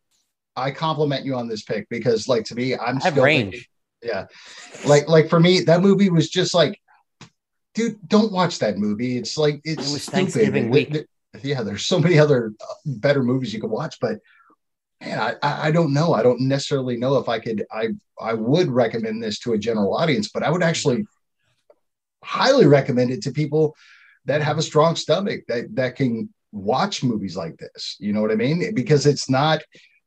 I, 0.56 0.68
I 0.68 0.72
compliment 0.72 1.26
you 1.26 1.36
on 1.36 1.48
this 1.48 1.64
pick 1.64 1.88
because, 1.90 2.28
like, 2.28 2.44
to 2.46 2.56
me, 2.56 2.76
I'm 2.76 2.98
I 2.98 3.06
have 3.06 3.18
range. 3.18 3.54
Thinking, 3.54 3.68
yeah, 4.04 4.26
like, 4.86 5.08
like 5.08 5.30
for 5.30 5.40
me, 5.40 5.62
that 5.62 5.82
movie 5.82 6.10
was 6.10 6.30
just 6.30 6.54
like, 6.54 6.80
dude, 7.74 7.98
don't 8.08 8.32
watch 8.32 8.60
that 8.60 8.78
movie. 8.78 9.18
It's 9.18 9.38
like 9.38 9.62
it's 9.64 9.96
it. 9.96 10.12
Thanksgiving 10.12 10.70
week 10.70 11.08
yeah, 11.44 11.62
there's 11.64 11.86
so 11.86 12.00
many 12.00 12.18
other 12.18 12.54
uh, 12.60 12.74
better 12.86 13.24
movies 13.24 13.54
you 13.54 13.62
could 13.62 13.70
watch, 13.70 13.98
but 14.00 14.18
man, 15.02 15.20
I, 15.20 15.68
I 15.68 15.72
don't 15.72 15.94
know. 15.94 16.14
I 16.14 16.24
don't 16.24 16.42
necessarily 16.42 16.98
know 16.98 17.18
if 17.18 17.30
I 17.30 17.40
could. 17.40 17.66
I 17.72 17.90
I 18.20 18.34
would 18.34 18.70
recommend 18.70 19.22
this 19.22 19.40
to 19.40 19.54
a 19.54 19.58
general 19.58 19.96
audience, 19.96 20.30
but 20.30 20.44
I 20.44 20.50
would 20.50 20.64
actually 20.64 21.06
highly 22.24 22.66
recommend 22.66 23.12
it 23.12 23.22
to 23.24 23.32
people 23.32 23.76
that 24.26 24.42
have 24.42 24.58
a 24.58 24.64
strong 24.64 24.96
stomach 24.96 25.42
that 25.48 25.76
that 25.76 25.96
can 25.96 26.34
watch 26.52 27.04
movies 27.04 27.38
like 27.38 27.58
this. 27.58 27.96
You 28.00 28.14
know 28.14 28.22
what 28.22 28.32
I 28.32 28.36
mean? 28.36 28.74
Because 28.74 29.06
it's 29.06 29.30
not 29.30 29.62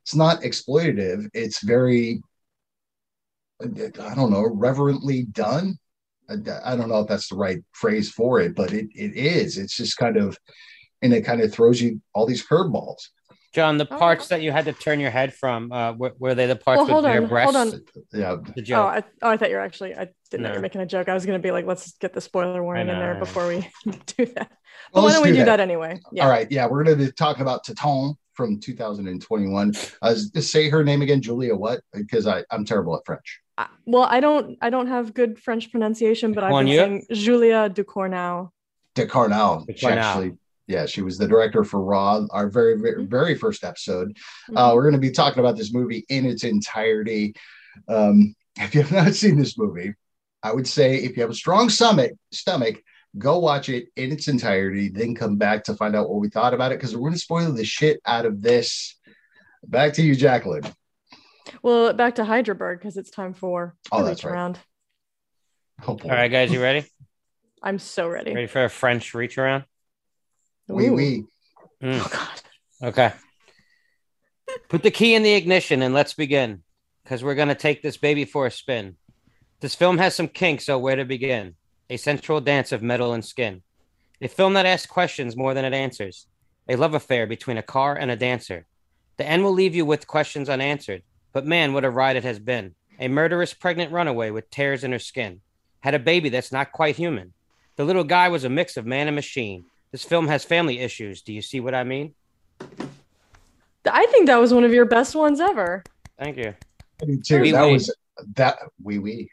it's 0.05 0.15
not 0.15 0.43
exploitative. 0.43 1.29
It's 1.35 1.63
very 1.63 2.23
I 3.61 4.15
don't 4.15 4.31
know 4.31 4.49
reverently 4.53 5.25
done. 5.25 5.79
I, 6.29 6.77
don't 6.77 6.89
know 6.89 7.01
if 7.01 7.09
that's 7.09 7.29
the 7.29 7.37
right 7.37 7.59
phrase 7.73 8.11
for 8.11 8.41
it, 8.41 8.55
but 8.55 8.73
it 8.73 8.87
it 8.95 9.15
is. 9.17 9.59
It's 9.59 9.77
just 9.77 9.99
kind 9.99 10.17
of 10.17 10.39
and 11.03 11.13
it 11.13 11.25
kind 11.25 11.41
of 11.41 11.53
throws 11.53 11.81
you 11.81 12.01
all 12.15 12.27
these 12.27 12.47
curveballs. 12.47 13.09
John, 13.53 13.77
the 13.77 13.87
oh, 13.91 13.99
parts 13.99 14.29
that 14.29 14.41
you 14.41 14.51
had 14.51 14.65
to 14.65 14.73
turn 14.73 14.99
your 14.99 15.11
head 15.11 15.35
from, 15.35 15.71
uh, 15.73 15.93
were, 15.93 16.15
were 16.19 16.35
they 16.35 16.47
the 16.47 16.57
parts 16.57 16.79
well, 16.79 16.87
hold 16.87 17.05
with 17.05 17.23
on, 17.23 17.29
breasts? 17.29 17.55
Hold 17.55 17.75
on. 17.75 17.83
Yeah. 18.13 18.37
The 18.55 18.63
joke. 18.63 18.79
Oh, 18.79 18.87
I, 18.87 19.03
oh, 19.21 19.31
I 19.31 19.37
thought 19.37 19.51
you 19.51 19.57
were 19.57 19.63
actually, 19.63 19.95
I 19.95 20.09
didn't 20.31 20.43
no. 20.43 20.49
know 20.49 20.55
you 20.55 20.59
were 20.59 20.63
making 20.63 20.81
a 20.81 20.87
joke. 20.87 21.11
I 21.11 21.15
was 21.15 21.27
going 21.27 21.39
to 21.39 21.43
be 21.43 21.51
like, 21.51 21.67
let's 21.67 21.93
get 21.93 22.15
the 22.15 22.23
spoiler 22.23 22.63
warning 22.63 22.89
in 22.89 22.99
there 22.99 23.15
before 23.17 23.47
we 23.47 23.69
do 24.17 24.25
that. 24.25 24.51
But 24.93 25.03
well, 25.03 25.05
why 25.05 25.13
don't 25.13 25.23
we 25.23 25.33
do 25.33 25.39
that, 25.39 25.45
that 25.45 25.61
anyway? 25.61 26.01
Yeah. 26.13 26.25
All 26.25 26.31
right. 26.31 26.51
Yeah. 26.51 26.67
We're 26.67 26.83
going 26.83 26.99
to 26.99 27.05
be 27.05 27.13
talking 27.13 27.43
about 27.43 27.67
Titane 27.67 28.15
from 28.33 28.59
2021. 28.59 29.75
Uh, 30.01 30.15
just 30.15 30.51
say 30.51 30.71
her 30.71 30.83
name 30.83 31.03
again, 31.03 31.21
Julia 31.21 31.55
what? 31.55 31.83
Because 31.93 32.27
I, 32.27 32.45
I'm 32.51 32.65
terrible 32.65 32.97
at 32.97 33.05
French. 33.05 33.41
Uh, 33.59 33.67
well, 33.85 34.05
I 34.05 34.21
don't, 34.21 34.57
I 34.63 34.71
don't 34.71 34.87
have 34.87 35.13
good 35.13 35.39
French 35.39 35.71
pronunciation, 35.71 36.33
but 36.33 36.43
I've 36.43 36.65
been 36.65 36.69
saying 36.69 37.07
Julia 37.13 37.69
Ducournau. 37.69 38.51
Ducournau. 38.95 39.67
She 39.77 39.87
actually 39.87 40.33
yeah, 40.67 40.87
she 40.87 41.03
was 41.03 41.19
the 41.19 41.29
director 41.29 41.65
for 41.65 41.83
Raw, 41.83 42.25
our 42.31 42.49
very, 42.49 42.79
very, 42.79 42.95
mm-hmm. 42.97 43.11
very 43.11 43.35
first 43.35 43.65
episode. 43.65 44.11
Mm-hmm. 44.11 44.57
Uh, 44.57 44.75
we're 44.75 44.83
going 44.83 44.95
to 44.95 44.99
be 44.99 45.11
talking 45.11 45.41
about 45.41 45.57
this 45.57 45.73
movie 45.73 46.05
in 46.09 46.27
its 46.27 46.45
entirety. 46.45 47.35
Um, 47.89 48.35
if 48.57 48.75
you 48.75 48.83
have 48.83 48.93
not 48.93 49.15
seen 49.15 49.39
this 49.39 49.59
movie, 49.59 49.95
I 50.43 50.53
would 50.53 50.67
say 50.67 50.97
if 50.97 51.17
you 51.17 51.23
have 51.23 51.31
a 51.31 51.35
strong 51.35 51.69
stomach, 51.69 52.13
stomach, 52.33 52.83
go 53.19 53.39
watch 53.39 53.69
it 53.69 53.89
in 53.97 54.13
its 54.13 54.29
entirety, 54.29 54.89
then 54.89 55.15
come 55.15 55.37
back 55.37 55.65
to 55.65 55.75
find 55.75 55.95
out 55.95 56.09
what 56.09 56.21
we 56.21 56.29
thought 56.29 56.55
about 56.55 56.73
it 56.73 56.79
because 56.79 56.95
we're 56.95 57.03
going 57.03 57.13
to 57.13 57.19
spoil 57.19 57.53
the 57.53 57.65
shit 57.65 58.01
out 58.07 58.27
of 58.27 58.43
this. 58.43 58.99
Back 59.65 59.95
to 59.95 60.03
you, 60.03 60.17
Jacqueline. 60.17 60.65
Well, 61.63 61.93
back 61.93 62.17
to 62.17 62.25
Hydraberg 62.25 62.79
because 62.79 62.97
it's 62.97 63.11
time 63.11 63.35
for 63.35 63.77
oh, 63.91 64.05
that's 64.05 64.25
right. 64.25 64.33
around. 64.33 64.59
Oh, 65.87 65.99
All 66.03 66.11
right, 66.11 66.31
guys, 66.31 66.53
you 66.53 66.63
ready? 66.63 66.85
I'm 67.63 67.79
so 67.79 68.09
ready. 68.09 68.35
Ready 68.35 68.47
for 68.47 68.65
a 68.65 68.71
French 68.71 69.15
reach 69.15 69.39
around? 69.39 69.65
Oui, 70.73 70.91
oui. 70.91 71.25
Mm. 71.83 72.01
Oh, 72.01 72.09
God. 72.11 72.89
Okay. 72.89 73.13
Put 74.69 74.83
the 74.83 74.91
key 74.91 75.15
in 75.15 75.23
the 75.23 75.35
ignition 75.35 75.83
and 75.83 75.95
let's 75.95 76.15
begin 76.15 76.63
because 77.03 77.23
we're 77.23 77.35
going 77.35 77.49
to 77.49 77.55
take 77.55 77.83
this 77.83 77.97
baby 77.97 78.25
for 78.25 78.47
a 78.47 78.51
spin. 78.51 78.97
This 79.61 79.75
film 79.75 79.99
has 79.99 80.15
some 80.15 80.29
kinks, 80.29 80.67
so 80.67 80.79
where 80.79 80.97
to 80.97 81.05
begin? 81.05 81.55
A 81.91 81.97
sensual 81.97 82.41
dance 82.41 82.73
of 82.73 82.83
metal 82.83 83.13
and 83.13 83.25
skin. 83.25 83.63
A 84.21 84.29
film 84.29 84.55
that 84.55 84.67
asks 84.67 84.87
questions 84.87 85.37
more 85.37 85.55
than 85.55 85.65
it 85.65 85.75
answers. 85.75 86.27
A 86.69 86.77
love 86.77 86.95
affair 86.95 87.27
between 87.27 87.59
a 87.59 87.63
car 87.63 87.97
and 87.97 88.11
a 88.11 88.17
dancer. 88.17 88.67
The 89.19 89.27
end 89.27 89.45
will 89.45 89.53
leave 89.53 89.75
you 89.75 89.85
with 89.85 90.07
questions 90.07 90.49
unanswered, 90.49 91.03
but 91.33 91.47
man, 91.47 91.73
what 91.73 91.85
a 91.85 91.91
ride 91.91 92.17
it 92.17 92.25
has 92.25 92.39
been. 92.39 92.75
A 92.99 93.09
murderous 93.09 93.53
pregnant 93.53 93.93
runaway 93.93 94.31
with 94.31 94.51
tears 94.51 94.85
in 94.85 94.93
her 94.93 94.99
skin. 94.99 95.41
Had 95.81 95.95
a 95.95 95.99
baby 95.99 96.29
that's 96.29 96.53
not 96.53 96.73
quite 96.73 96.97
human. 96.97 97.33
The 97.77 97.85
little 97.85 98.05
guy 98.05 98.29
was 98.29 98.45
a 98.45 98.49
mix 98.49 98.77
of 98.77 98.87
man 98.87 99.09
and 99.09 99.17
machine. 99.17 99.65
This 99.93 100.05
film 100.05 100.27
has 100.29 100.43
family 100.43 100.79
issues. 100.79 101.21
Do 101.21 101.33
you 101.33 101.43
see 101.43 101.61
what 101.61 101.75
I 101.75 101.85
mean? 101.85 102.15
I 103.85 104.07
think 104.07 104.27
that 104.27 104.41
was 104.41 104.55
one 104.55 104.65
of 104.65 104.73
your 104.73 104.87
best 104.87 105.15
ones 105.15 105.39
ever. 105.39 105.85
Thank 106.19 106.39
you. 106.39 106.55
I 107.03 107.05
do 107.05 107.21
too. 107.21 107.53
that 107.53 107.65
was 107.65 107.95
that 108.35 108.59
wee 108.83 108.99
wee. 108.99 109.31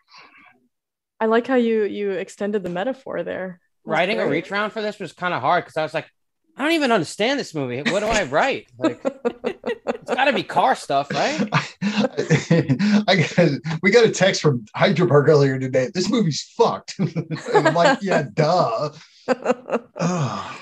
I 1.19 1.27
like 1.27 1.47
how 1.47 1.55
you 1.55 1.83
you 1.83 2.11
extended 2.11 2.63
the 2.63 2.69
metaphor 2.69 3.23
there. 3.23 3.61
Writing 3.85 4.17
great. 4.17 4.25
a 4.25 4.29
reach 4.29 4.51
round 4.51 4.73
for 4.73 4.81
this 4.81 4.99
was 4.99 5.13
kind 5.13 5.33
of 5.33 5.41
hard 5.41 5.63
because 5.63 5.77
I 5.77 5.83
was 5.83 5.93
like, 5.93 6.09
I 6.57 6.63
don't 6.63 6.73
even 6.73 6.91
understand 6.91 7.39
this 7.39 7.55
movie. 7.55 7.81
What 7.89 8.01
do 8.01 8.07
I 8.07 8.23
write? 8.23 8.67
Like, 8.77 8.99
it's 9.05 10.11
got 10.13 10.25
to 10.25 10.33
be 10.33 10.43
car 10.43 10.75
stuff, 10.75 11.09
right? 11.11 11.47
I 11.81 13.25
got, 13.37 13.49
we 13.81 13.91
got 13.91 14.05
a 14.05 14.11
text 14.11 14.41
from 14.41 14.65
Hydraberg 14.75 15.29
earlier 15.29 15.57
today. 15.57 15.89
This 15.93 16.09
movie's 16.09 16.41
fucked. 16.57 16.95
I'm 17.53 17.73
like, 17.73 17.99
yeah, 18.01 18.23
duh. 18.33 18.89
Well, 19.27 20.55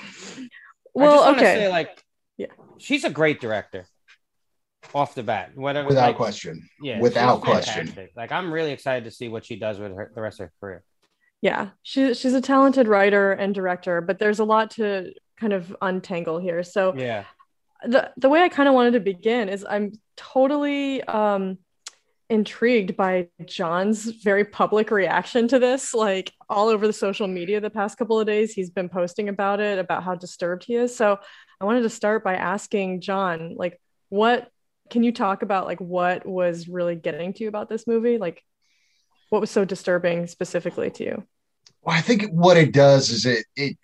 okay. 1.34 1.54
Say, 1.54 1.68
like, 1.68 2.02
yeah, 2.36 2.46
she's 2.78 3.04
a 3.04 3.10
great 3.10 3.40
director. 3.40 3.86
Off 4.94 5.14
the 5.14 5.22
bat, 5.22 5.50
whatever, 5.54 5.88
without 5.88 6.06
like, 6.06 6.16
question. 6.16 6.66
Yeah, 6.80 7.00
without 7.00 7.42
question. 7.42 7.92
Like, 8.16 8.32
I'm 8.32 8.50
really 8.50 8.72
excited 8.72 9.04
to 9.04 9.10
see 9.10 9.28
what 9.28 9.44
she 9.44 9.56
does 9.56 9.78
with 9.78 9.94
her, 9.94 10.10
the 10.14 10.22
rest 10.22 10.40
of 10.40 10.46
her 10.46 10.52
career. 10.60 10.82
Yeah, 11.42 11.70
she, 11.82 12.14
she's 12.14 12.32
a 12.32 12.40
talented 12.40 12.88
writer 12.88 13.32
and 13.32 13.54
director, 13.54 14.00
but 14.00 14.18
there's 14.18 14.38
a 14.38 14.44
lot 14.44 14.70
to 14.72 15.12
kind 15.38 15.52
of 15.52 15.76
untangle 15.82 16.38
here. 16.38 16.62
So, 16.62 16.94
yeah, 16.96 17.24
the 17.84 18.10
the 18.16 18.28
way 18.28 18.42
I 18.42 18.48
kind 18.48 18.68
of 18.68 18.74
wanted 18.74 18.92
to 18.92 19.00
begin 19.00 19.48
is 19.48 19.64
I'm 19.68 19.92
totally 20.16 21.02
um 21.04 21.58
intrigued 22.30 22.96
by 22.96 23.28
John's 23.46 24.04
very 24.04 24.44
public 24.44 24.90
reaction 24.90 25.48
to 25.48 25.58
this. 25.58 25.94
Like 25.94 26.32
all 26.48 26.68
over 26.68 26.86
the 26.86 26.92
social 26.92 27.26
media 27.26 27.60
the 27.60 27.70
past 27.70 27.96
couple 27.96 28.20
of 28.20 28.26
days, 28.26 28.52
he's 28.52 28.70
been 28.70 28.88
posting 28.88 29.28
about 29.28 29.60
it, 29.60 29.78
about 29.78 30.04
how 30.04 30.14
disturbed 30.14 30.64
he 30.64 30.74
is. 30.76 30.94
So 30.94 31.18
I 31.60 31.64
wanted 31.64 31.82
to 31.82 31.90
start 31.90 32.22
by 32.22 32.34
asking 32.34 33.00
John, 33.00 33.54
like, 33.56 33.80
what 34.10 34.50
can 34.90 35.02
you 35.02 35.12
talk 35.12 35.42
about, 35.42 35.66
like, 35.66 35.80
what 35.80 36.26
was 36.26 36.68
really 36.68 36.96
getting 36.96 37.32
to 37.34 37.42
you 37.42 37.48
about 37.48 37.68
this 37.68 37.86
movie? 37.86 38.18
Like, 38.18 38.42
what 39.30 39.40
was 39.40 39.50
so 39.50 39.64
disturbing 39.64 40.26
specifically 40.26 40.90
to 40.92 41.04
you? 41.04 41.24
Well, 41.82 41.96
I 41.96 42.00
think 42.00 42.24
what 42.30 42.56
it 42.56 42.72
does 42.72 43.10
is 43.10 43.26
it, 43.26 43.44
it, 43.56 43.76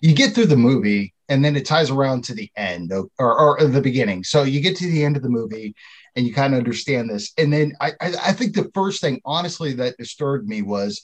you 0.00 0.14
get 0.14 0.34
through 0.34 0.46
the 0.46 0.56
movie 0.56 1.14
and 1.28 1.44
then 1.44 1.56
it 1.56 1.66
ties 1.66 1.90
around 1.90 2.24
to 2.24 2.34
the 2.34 2.50
end 2.56 2.92
of, 2.92 3.10
or, 3.18 3.58
or 3.58 3.66
the 3.66 3.80
beginning. 3.80 4.24
So 4.24 4.42
you 4.42 4.60
get 4.60 4.76
to 4.76 4.86
the 4.86 5.04
end 5.04 5.16
of 5.16 5.22
the 5.22 5.28
movie 5.28 5.74
and 6.20 6.28
you 6.28 6.34
kind 6.34 6.52
of 6.52 6.58
understand 6.58 7.08
this. 7.08 7.32
And 7.38 7.50
then 7.50 7.72
I, 7.80 7.92
I, 7.98 8.12
I 8.26 8.32
think 8.32 8.54
the 8.54 8.70
first 8.74 9.00
thing, 9.00 9.22
honestly, 9.24 9.72
that 9.72 9.96
disturbed 9.96 10.46
me 10.46 10.60
was, 10.60 11.00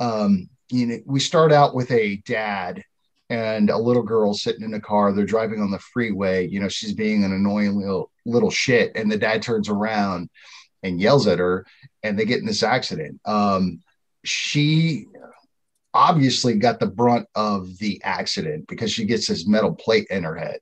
um, 0.00 0.48
you 0.70 0.86
know, 0.86 0.98
we 1.04 1.20
start 1.20 1.52
out 1.52 1.74
with 1.74 1.90
a 1.90 2.16
dad 2.24 2.82
and 3.28 3.68
a 3.68 3.76
little 3.76 4.02
girl 4.02 4.32
sitting 4.32 4.62
in 4.62 4.72
a 4.72 4.80
car. 4.80 5.12
They're 5.12 5.26
driving 5.26 5.60
on 5.60 5.70
the 5.70 5.78
freeway. 5.78 6.48
You 6.48 6.60
know, 6.60 6.70
she's 6.70 6.94
being 6.94 7.22
an 7.22 7.34
annoying 7.34 7.78
little 7.78 8.10
little 8.24 8.50
shit, 8.50 8.92
and 8.94 9.12
the 9.12 9.18
dad 9.18 9.42
turns 9.42 9.68
around 9.68 10.30
and 10.82 11.02
yells 11.02 11.26
at 11.26 11.38
her, 11.38 11.66
and 12.02 12.18
they 12.18 12.24
get 12.24 12.40
in 12.40 12.46
this 12.46 12.62
accident. 12.62 13.20
Um, 13.26 13.82
she 14.24 15.04
obviously 15.92 16.54
got 16.54 16.80
the 16.80 16.86
brunt 16.86 17.28
of 17.34 17.76
the 17.76 18.00
accident 18.02 18.68
because 18.68 18.90
she 18.90 19.04
gets 19.04 19.26
this 19.26 19.46
metal 19.46 19.74
plate 19.74 20.06
in 20.08 20.22
her 20.24 20.34
head, 20.34 20.60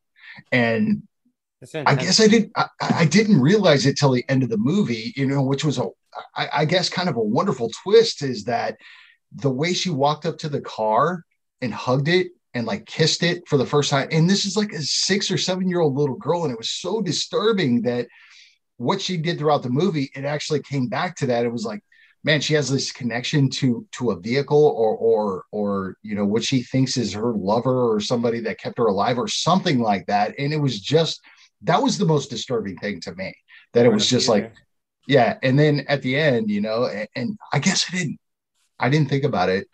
and 0.50 1.04
I 1.87 1.94
guess 1.94 2.20
I 2.20 2.27
didn't 2.27 2.53
I, 2.57 2.68
I, 2.81 3.05
didn't 3.05 3.40
realize 3.40 3.87
it 3.87 3.96
till 3.96 4.12
the 4.12 4.24
end 4.29 4.42
of 4.42 4.48
the 4.48 4.59
movie, 4.59 5.12
you 5.16 5.27
know, 5.27 5.42
which 5.42 5.64
was 5.64 5.79
a 5.79 5.88
I, 6.37 6.48
I 6.53 6.64
guess 6.64 6.88
kind 6.88 7.09
of 7.09 7.16
a 7.16 7.22
wonderful 7.22 7.70
twist 7.83 8.22
is 8.22 8.44
that 8.44 8.77
the 9.33 9.50
way 9.50 9.72
she 9.72 9.90
walked 9.90 10.27
up 10.27 10.38
to 10.38 10.48
the 10.48 10.61
car 10.61 11.24
and 11.61 11.72
hugged 11.72 12.09
it 12.09 12.29
and 12.55 12.66
like 12.66 12.87
kissed 12.87 13.22
it 13.22 13.46
for 13.48 13.57
the 13.57 13.66
first 13.66 13.90
time. 13.90 14.09
And 14.11 14.31
this 14.31 14.44
is 14.44 14.57
like 14.57 14.72
a 14.72 14.83
six 14.83 15.31
or 15.31 15.38
seven 15.38 15.68
year 15.68 15.81
old 15.81 15.96
little 15.96 16.16
girl. 16.16 16.44
And 16.44 16.53
it 16.53 16.59
was 16.59 16.70
so 16.70 17.03
disturbing 17.03 17.83
that 17.83 18.07
what 18.77 19.00
she 19.00 19.16
did 19.16 19.38
throughout 19.38 19.62
the 19.62 19.70
movie, 19.70 20.11
it 20.14 20.24
actually 20.24 20.61
came 20.62 20.88
back 20.88 21.16
to 21.16 21.27
that. 21.27 21.44
It 21.44 21.53
was 21.53 21.64
like, 21.64 21.83
man, 22.22 22.40
she 22.40 22.55
has 22.55 22.70
this 22.70 22.92
connection 22.92 23.50
to 23.50 23.87
to 23.92 24.12
a 24.12 24.20
vehicle 24.20 24.66
or 24.66 24.96
or 24.96 25.44
or 25.50 25.96
you 26.03 26.14
know 26.14 26.24
what 26.24 26.44
she 26.44 26.62
thinks 26.62 26.96
is 26.96 27.12
her 27.12 27.33
lover 27.33 27.92
or 27.92 28.00
somebody 28.00 28.40
that 28.40 28.61
kept 28.61 28.79
her 28.79 28.87
alive 28.87 29.18
or 29.18 29.29
something 29.29 29.81
like 29.81 30.07
that. 30.07 30.35
And 30.38 30.53
it 30.53 30.59
was 30.59 30.81
just 30.81 31.20
that 31.64 31.83
was 31.83 31.98
the 31.98 32.05
most 32.05 32.31
disturbing 32.31 32.77
thing 32.79 33.00
to 33.00 33.14
me. 33.14 33.35
That 33.72 33.87
it 33.87 33.92
was 33.92 34.09
just 34.09 34.29
like, 34.29 34.53
yeah. 35.07 35.37
And 35.42 35.59
then 35.59 35.85
at 35.88 36.03
the 36.03 36.16
end, 36.16 36.50
you 36.50 36.61
know, 36.61 36.85
and, 36.87 37.09
and 37.16 37.38
I 37.53 37.59
guess 37.59 37.87
I 37.92 37.96
didn't 37.96 38.18
I 38.79 38.88
didn't 38.88 39.09
think 39.09 39.24
about 39.24 39.48
it 39.48 39.66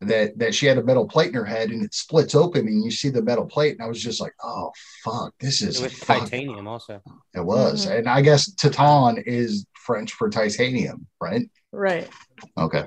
that 0.00 0.38
that 0.38 0.54
she 0.54 0.66
had 0.66 0.78
a 0.78 0.82
metal 0.82 1.06
plate 1.06 1.28
in 1.28 1.34
her 1.34 1.44
head 1.44 1.70
and 1.70 1.84
it 1.84 1.94
splits 1.94 2.34
open 2.34 2.66
and 2.66 2.84
you 2.84 2.90
see 2.90 3.08
the 3.08 3.22
metal 3.22 3.46
plate 3.46 3.72
and 3.72 3.82
I 3.82 3.86
was 3.86 4.02
just 4.02 4.20
like, 4.20 4.34
oh 4.42 4.72
fuck, 5.04 5.34
this 5.40 5.62
is 5.62 5.80
it 5.80 5.84
was 5.84 6.00
titanium 6.00 6.66
also. 6.66 7.00
It 7.34 7.44
was, 7.44 7.86
mm-hmm. 7.86 7.98
and 7.98 8.08
I 8.08 8.20
guess 8.20 8.52
Titane 8.54 9.22
is 9.26 9.66
French 9.74 10.12
for 10.12 10.28
titanium, 10.30 11.06
right? 11.20 11.48
Right. 11.72 12.08
Okay. 12.58 12.86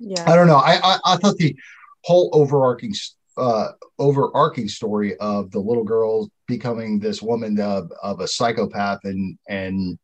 Yeah. 0.00 0.24
I 0.26 0.34
don't 0.34 0.46
know. 0.46 0.56
I 0.56 0.78
I, 0.82 0.98
I 1.04 1.16
thought 1.16 1.36
the 1.36 1.56
whole 2.04 2.30
overarching 2.32 2.94
uh, 3.38 3.72
overarching 3.98 4.68
story 4.68 5.16
of 5.18 5.50
the 5.50 5.60
little 5.60 5.84
girl 5.84 6.28
becoming 6.46 6.98
this 6.98 7.22
woman 7.22 7.60
of, 7.60 7.90
of 8.02 8.20
a 8.20 8.28
psychopath 8.28 9.00
and 9.04 9.38
and 9.48 9.98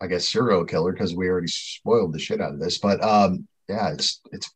I 0.00 0.08
guess 0.08 0.28
serial 0.28 0.64
killer 0.64 0.92
because 0.92 1.14
we 1.14 1.28
already 1.28 1.46
spoiled 1.46 2.12
the 2.12 2.18
shit 2.18 2.40
out 2.40 2.52
of 2.52 2.58
this, 2.58 2.78
but 2.78 3.02
um, 3.04 3.46
yeah, 3.68 3.92
it's 3.92 4.20
it's 4.32 4.50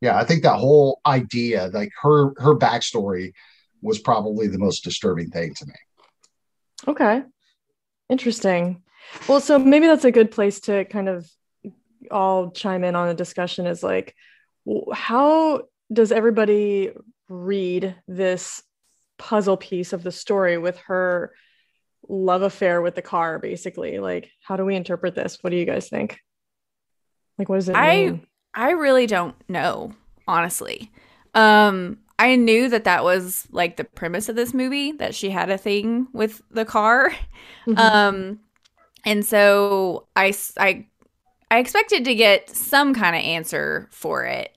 yeah, 0.00 0.18
I 0.18 0.24
think 0.24 0.42
that 0.42 0.56
whole 0.56 1.00
idea, 1.04 1.70
like 1.72 1.92
her 2.00 2.32
her 2.38 2.56
backstory, 2.56 3.32
was 3.82 3.98
probably 3.98 4.46
the 4.46 4.58
most 4.58 4.82
disturbing 4.82 5.30
thing 5.30 5.54
to 5.54 5.66
me. 5.66 5.74
Okay, 6.88 7.22
interesting. 8.08 8.82
Well, 9.28 9.40
so 9.40 9.58
maybe 9.58 9.86
that's 9.86 10.06
a 10.06 10.12
good 10.12 10.30
place 10.30 10.60
to 10.60 10.86
kind 10.86 11.08
of 11.08 11.28
all 12.10 12.50
chime 12.50 12.84
in 12.84 12.96
on 12.96 13.08
a 13.08 13.14
discussion. 13.14 13.66
Is 13.66 13.82
like, 13.82 14.14
how 14.92 15.64
does 15.92 16.12
everybody 16.12 16.92
read 17.28 17.94
this 18.06 18.62
puzzle 19.18 19.56
piece 19.56 19.92
of 19.92 20.02
the 20.02 20.12
story 20.12 20.58
with 20.58 20.78
her 20.78 21.32
love 22.08 22.42
affair 22.42 22.80
with 22.80 22.94
the 22.94 23.02
car? 23.02 23.38
Basically, 23.38 23.98
like, 23.98 24.30
how 24.42 24.56
do 24.56 24.64
we 24.64 24.76
interpret 24.76 25.14
this? 25.14 25.38
What 25.40 25.50
do 25.50 25.56
you 25.56 25.66
guys 25.66 25.88
think? 25.88 26.18
Like, 27.38 27.48
what 27.48 27.56
does 27.56 27.68
it 27.68 27.76
I, 27.76 27.96
mean? 27.96 28.26
I 28.54 28.70
really 28.72 29.06
don't 29.06 29.34
know, 29.48 29.92
honestly. 30.26 30.90
Um, 31.34 31.98
I 32.18 32.36
knew 32.36 32.68
that 32.68 32.84
that 32.84 33.02
was 33.02 33.48
like 33.50 33.76
the 33.76 33.84
premise 33.84 34.28
of 34.28 34.36
this 34.36 34.52
movie 34.52 34.92
that 34.92 35.14
she 35.14 35.30
had 35.30 35.48
a 35.48 35.56
thing 35.56 36.06
with 36.12 36.42
the 36.50 36.64
car. 36.64 37.10
Mm-hmm. 37.66 37.78
Um, 37.78 38.40
and 39.04 39.24
so 39.24 40.06
I, 40.14 40.34
I, 40.58 40.86
I 41.50 41.58
expected 41.58 42.04
to 42.04 42.14
get 42.14 42.50
some 42.50 42.94
kind 42.94 43.16
of 43.16 43.22
answer 43.22 43.88
for 43.90 44.24
it. 44.24 44.54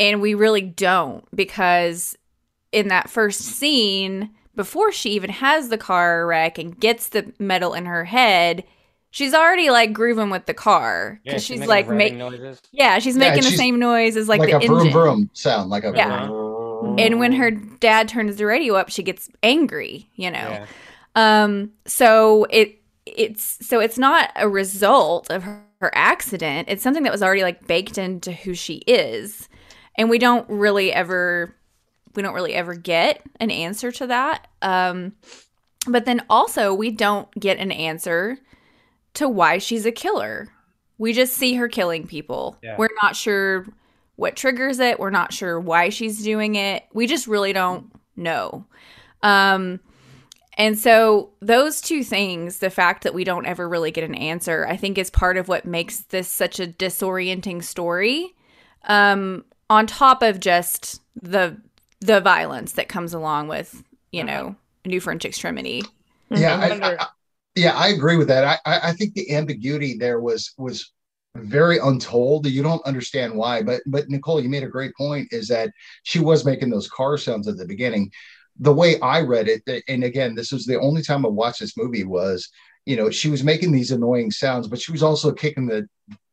And 0.00 0.20
we 0.20 0.34
really 0.34 0.62
don't 0.62 1.24
because 1.36 2.16
in 2.72 2.88
that 2.88 3.10
first 3.10 3.40
scene, 3.40 4.30
before 4.56 4.90
she 4.92 5.10
even 5.10 5.30
has 5.30 5.68
the 5.68 5.78
car 5.78 6.26
wreck 6.26 6.58
and 6.58 6.78
gets 6.78 7.10
the 7.10 7.32
metal 7.38 7.74
in 7.74 7.84
her 7.86 8.04
head, 8.04 8.64
she's 9.10 9.34
already 9.34 9.70
like 9.70 9.92
grooving 9.92 10.30
with 10.30 10.46
the 10.46 10.54
car 10.54 11.20
because 11.24 11.48
yeah, 11.48 11.56
she's, 11.56 11.66
like 11.66 11.88
making 11.88 12.18
noises. 12.18 12.60
Yeah, 12.72 12.98
she's 12.98 13.16
yeah, 13.16 13.30
making 13.30 13.44
the 13.44 13.56
same 13.56 13.78
noise 13.78 14.16
as 14.16 14.28
like, 14.28 14.40
like 14.40 14.50
the 14.50 14.56
a 14.56 14.60
engine. 14.60 14.74
vroom 14.74 14.90
vroom 14.90 15.30
sound, 15.34 15.70
like 15.70 15.84
a 15.84 15.92
yeah. 15.94 16.26
Vroom. 16.26 16.98
And 16.98 17.20
when 17.20 17.32
her 17.32 17.50
dad 17.50 18.08
turns 18.08 18.36
the 18.36 18.46
radio 18.46 18.74
up, 18.74 18.88
she 18.88 19.02
gets 19.02 19.28
angry. 19.42 20.08
You 20.14 20.30
know, 20.30 20.38
yeah. 20.38 20.66
um. 21.14 21.72
So 21.86 22.46
it 22.48 22.80
it's 23.04 23.66
so 23.66 23.80
it's 23.80 23.98
not 23.98 24.30
a 24.36 24.48
result 24.48 25.30
of 25.30 25.42
her, 25.42 25.62
her 25.80 25.92
accident. 25.94 26.68
It's 26.70 26.82
something 26.82 27.02
that 27.02 27.12
was 27.12 27.22
already 27.22 27.42
like 27.42 27.66
baked 27.66 27.98
into 27.98 28.32
who 28.32 28.54
she 28.54 28.76
is, 28.86 29.48
and 29.96 30.10
we 30.10 30.18
don't 30.18 30.48
really 30.48 30.92
ever 30.92 31.54
we 32.14 32.22
don't 32.22 32.34
really 32.34 32.54
ever 32.54 32.74
get 32.74 33.22
an 33.38 33.50
answer 33.50 33.92
to 33.92 34.06
that. 34.08 34.48
Um. 34.62 35.14
But 35.86 36.04
then 36.04 36.22
also, 36.28 36.74
we 36.74 36.90
don't 36.90 37.30
get 37.40 37.58
an 37.58 37.72
answer 37.72 38.38
to 39.14 39.28
why 39.28 39.58
she's 39.58 39.86
a 39.86 39.92
killer. 39.92 40.48
We 40.98 41.14
just 41.14 41.32
see 41.34 41.54
her 41.54 41.68
killing 41.68 42.06
people. 42.06 42.58
Yeah. 42.62 42.76
We're 42.76 42.90
not 43.02 43.16
sure 43.16 43.66
what 44.16 44.36
triggers 44.36 44.78
it. 44.78 45.00
We're 45.00 45.08
not 45.08 45.32
sure 45.32 45.58
why 45.58 45.88
she's 45.88 46.22
doing 46.22 46.54
it. 46.56 46.84
We 46.92 47.06
just 47.06 47.26
really 47.26 47.54
don't 47.54 47.90
know. 48.14 48.66
Um, 49.22 49.80
and 50.58 50.78
so, 50.78 51.30
those 51.40 51.80
two 51.80 52.04
things, 52.04 52.58
the 52.58 52.68
fact 52.68 53.04
that 53.04 53.14
we 53.14 53.24
don't 53.24 53.46
ever 53.46 53.66
really 53.66 53.90
get 53.90 54.04
an 54.04 54.14
answer, 54.14 54.66
I 54.68 54.76
think 54.76 54.98
is 54.98 55.08
part 55.08 55.38
of 55.38 55.48
what 55.48 55.64
makes 55.64 56.00
this 56.00 56.28
such 56.28 56.60
a 56.60 56.66
disorienting 56.66 57.64
story. 57.64 58.34
Um, 58.84 59.46
on 59.70 59.86
top 59.86 60.22
of 60.22 60.40
just 60.40 61.00
the 61.22 61.56
the 62.00 62.20
violence 62.20 62.72
that 62.72 62.88
comes 62.88 63.14
along 63.14 63.48
with, 63.48 63.82
you 64.10 64.24
know, 64.24 64.56
New 64.84 65.00
French 65.00 65.24
Extremity. 65.24 65.82
Yeah, 66.30 66.68
mm-hmm. 66.68 66.82
I, 66.82 66.96
I, 66.96 67.06
yeah, 67.54 67.76
I 67.76 67.88
agree 67.88 68.16
with 68.16 68.28
that. 68.28 68.60
I, 68.64 68.80
I 68.88 68.92
think 68.92 69.14
the 69.14 69.34
ambiguity 69.34 69.96
there 69.96 70.20
was 70.20 70.52
was 70.58 70.92
very 71.36 71.78
untold. 71.78 72.46
You 72.46 72.62
don't 72.62 72.84
understand 72.84 73.34
why, 73.34 73.62
but 73.62 73.80
but 73.86 74.08
Nichole, 74.08 74.42
you 74.42 74.48
made 74.48 74.64
a 74.64 74.68
great 74.68 74.94
point. 74.96 75.28
Is 75.32 75.48
that 75.48 75.70
she 76.02 76.18
was 76.18 76.44
making 76.44 76.70
those 76.70 76.88
car 76.88 77.16
sounds 77.16 77.48
at 77.48 77.56
the 77.56 77.66
beginning. 77.66 78.10
The 78.58 78.74
way 78.74 79.00
I 79.00 79.22
read 79.22 79.48
it, 79.48 79.84
and 79.88 80.04
again, 80.04 80.34
this 80.34 80.52
was 80.52 80.66
the 80.66 80.78
only 80.78 81.02
time 81.02 81.24
I 81.24 81.30
watched 81.30 81.60
this 81.60 81.78
movie 81.78 82.04
was, 82.04 82.46
you 82.84 82.96
know, 82.96 83.08
she 83.08 83.30
was 83.30 83.42
making 83.42 83.72
these 83.72 83.90
annoying 83.90 84.30
sounds, 84.30 84.68
but 84.68 84.80
she 84.80 84.92
was 84.92 85.02
also 85.02 85.32
kicking 85.32 85.66
the 85.66 85.88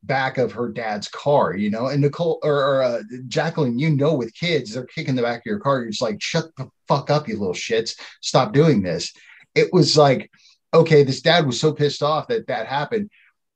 back 0.08 0.38
of 0.38 0.52
her 0.54 0.70
dad's 0.70 1.08
car, 1.08 1.56
you 1.56 1.70
know. 1.70 1.88
And 1.88 2.04
Nichole 2.04 2.40
or, 2.44 2.56
or 2.56 2.84
uh, 2.84 3.04
Jacqueline, 3.28 3.78
you 3.78 3.90
know, 3.90 4.16
with 4.16 4.34
kids, 4.34 4.74
they're 4.74 4.86
kicking 4.86 5.16
the 5.16 5.22
back 5.22 5.40
of 5.40 5.46
your 5.46 5.60
car. 5.60 5.82
You're 5.82 5.92
just 5.92 6.02
like, 6.02 6.22
shut 6.22 6.46
the 6.58 6.70
fuck 6.88 7.10
up, 7.10 7.28
you 7.28 7.38
little 7.38 7.54
shits. 7.54 8.00
Stop 8.22 8.54
doing 8.54 8.82
this. 8.82 9.14
It 9.54 9.72
was 9.72 9.98
like 9.98 10.32
okay, 10.74 11.04
this 11.04 11.22
dad 11.22 11.46
was 11.46 11.60
so 11.60 11.74
pissed 11.74 12.04
off 12.04 12.28
that 12.28 12.48
that 12.48 12.68
happened. 12.68 13.10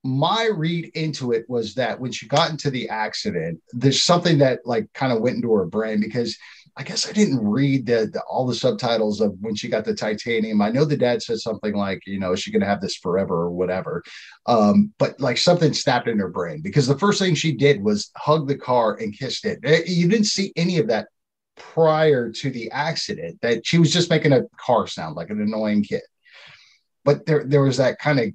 My 0.04 0.50
read 0.52 0.92
into 0.96 1.32
it 1.32 1.46
was 1.48 1.76
that 1.76 2.00
when 2.00 2.12
she 2.12 2.28
got 2.28 2.50
into 2.50 2.72
the 2.72 2.90
accident, 2.90 3.62
there's 3.72 4.04
something 4.04 4.40
that 4.40 4.62
like 4.66 4.92
kind 4.94 5.14
of 5.14 5.22
went 5.22 5.36
into 5.36 5.54
her 5.54 5.66
brain 5.66 6.00
because 6.00 6.38
I 6.78 6.84
guess 6.84 7.08
I 7.08 7.12
didn't 7.12 7.46
read 7.46 7.86
the, 7.86 8.10
the, 8.12 8.22
all 8.30 8.48
the 8.48 8.56
subtitles 8.56 9.20
of 9.20 9.36
when 9.42 9.56
she 9.56 9.68
got 9.68 9.84
the 9.84 9.94
titanium. 9.94 10.62
I 10.62 10.70
know 10.70 10.86
the 10.86 10.96
dad 10.96 11.22
said 11.22 11.40
something 11.40 11.76
like, 11.76 12.02
you 12.08 12.18
know, 12.18 12.32
is 12.32 12.42
she 12.42 12.52
going 12.52 12.62
to 12.62 12.68
have 12.68 12.82
this 12.82 12.96
forever 12.96 13.36
or 13.36 13.52
whatever? 13.52 14.02
Um, 14.46 14.94
but 14.98 15.20
like 15.20 15.38
something 15.38 15.74
snapped 15.74 16.08
in 16.08 16.20
her 16.20 16.30
brain 16.30 16.62
because 16.62 16.88
the 16.88 16.98
first 16.98 17.20
thing 17.20 17.36
she 17.36 17.52
did 17.52 17.84
was 17.84 18.10
hug 18.16 18.48
the 18.48 18.58
car 18.58 18.96
and 18.96 19.18
kissed 19.18 19.46
it. 19.46 19.60
Eh, 19.64 19.82
you 19.86 20.08
didn't 20.08 20.28
see 20.28 20.54
any 20.56 20.78
of 20.78 20.88
that 20.88 21.08
prior 21.58 22.32
to 22.32 22.50
the 22.50 22.72
accident. 22.72 23.40
That 23.42 23.66
she 23.66 23.78
was 23.78 23.92
just 23.92 24.10
making 24.10 24.32
a 24.32 24.44
car 24.58 24.88
sound 24.88 25.16
like 25.16 25.30
an 25.30 25.42
annoying 25.42 25.84
kid 25.84 26.02
but 27.04 27.26
there 27.26 27.44
there 27.46 27.62
was 27.62 27.78
that 27.78 28.00
kind 28.00 28.20
of 28.20 28.28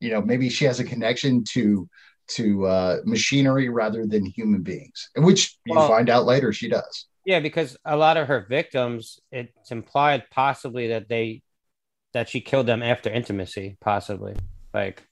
you 0.00 0.10
know 0.10 0.20
maybe 0.20 0.48
she 0.48 0.64
has 0.64 0.80
a 0.80 0.84
connection 0.84 1.44
to 1.44 1.88
to 2.28 2.66
uh, 2.66 2.96
machinery 3.04 3.68
rather 3.68 4.04
than 4.04 4.24
human 4.24 4.62
beings, 4.62 5.10
which 5.16 5.56
you 5.64 5.76
well, 5.76 5.86
find 5.86 6.10
out 6.10 6.24
later 6.24 6.52
she 6.52 6.68
does. 6.68 7.06
Yeah, 7.26 7.40
because 7.40 7.76
a 7.84 7.96
lot 7.96 8.16
of 8.16 8.28
her 8.28 8.46
victims, 8.48 9.18
it's 9.32 9.70
implied 9.72 10.24
possibly 10.30 10.88
that 10.88 11.08
they 11.08 11.42
that 12.14 12.28
she 12.30 12.40
killed 12.40 12.66
them 12.66 12.82
after 12.82 13.10
intimacy, 13.10 13.76
possibly 13.80 14.34
like 14.72 15.02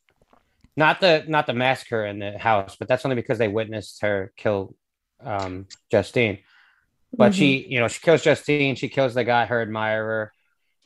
not 0.76 1.00
the 1.00 1.24
not 1.28 1.46
the 1.46 1.52
massacre 1.54 2.06
in 2.06 2.20
the 2.20 2.38
house, 2.38 2.76
but 2.78 2.86
that's 2.88 3.04
only 3.04 3.16
because 3.16 3.38
they 3.38 3.48
witnessed 3.48 4.00
her 4.02 4.32
kill 4.36 4.74
um, 5.22 5.66
Justine. 5.90 6.38
but 7.16 7.32
Mhm. 7.32 7.36
she, 7.36 7.66
you 7.68 7.80
know, 7.80 7.88
she 7.88 8.00
kills 8.00 8.22
Justine, 8.22 8.74
she 8.76 8.88
kills 8.88 9.14
the 9.14 9.24
guy, 9.24 9.44
her 9.46 9.60
admirer. 9.62 10.32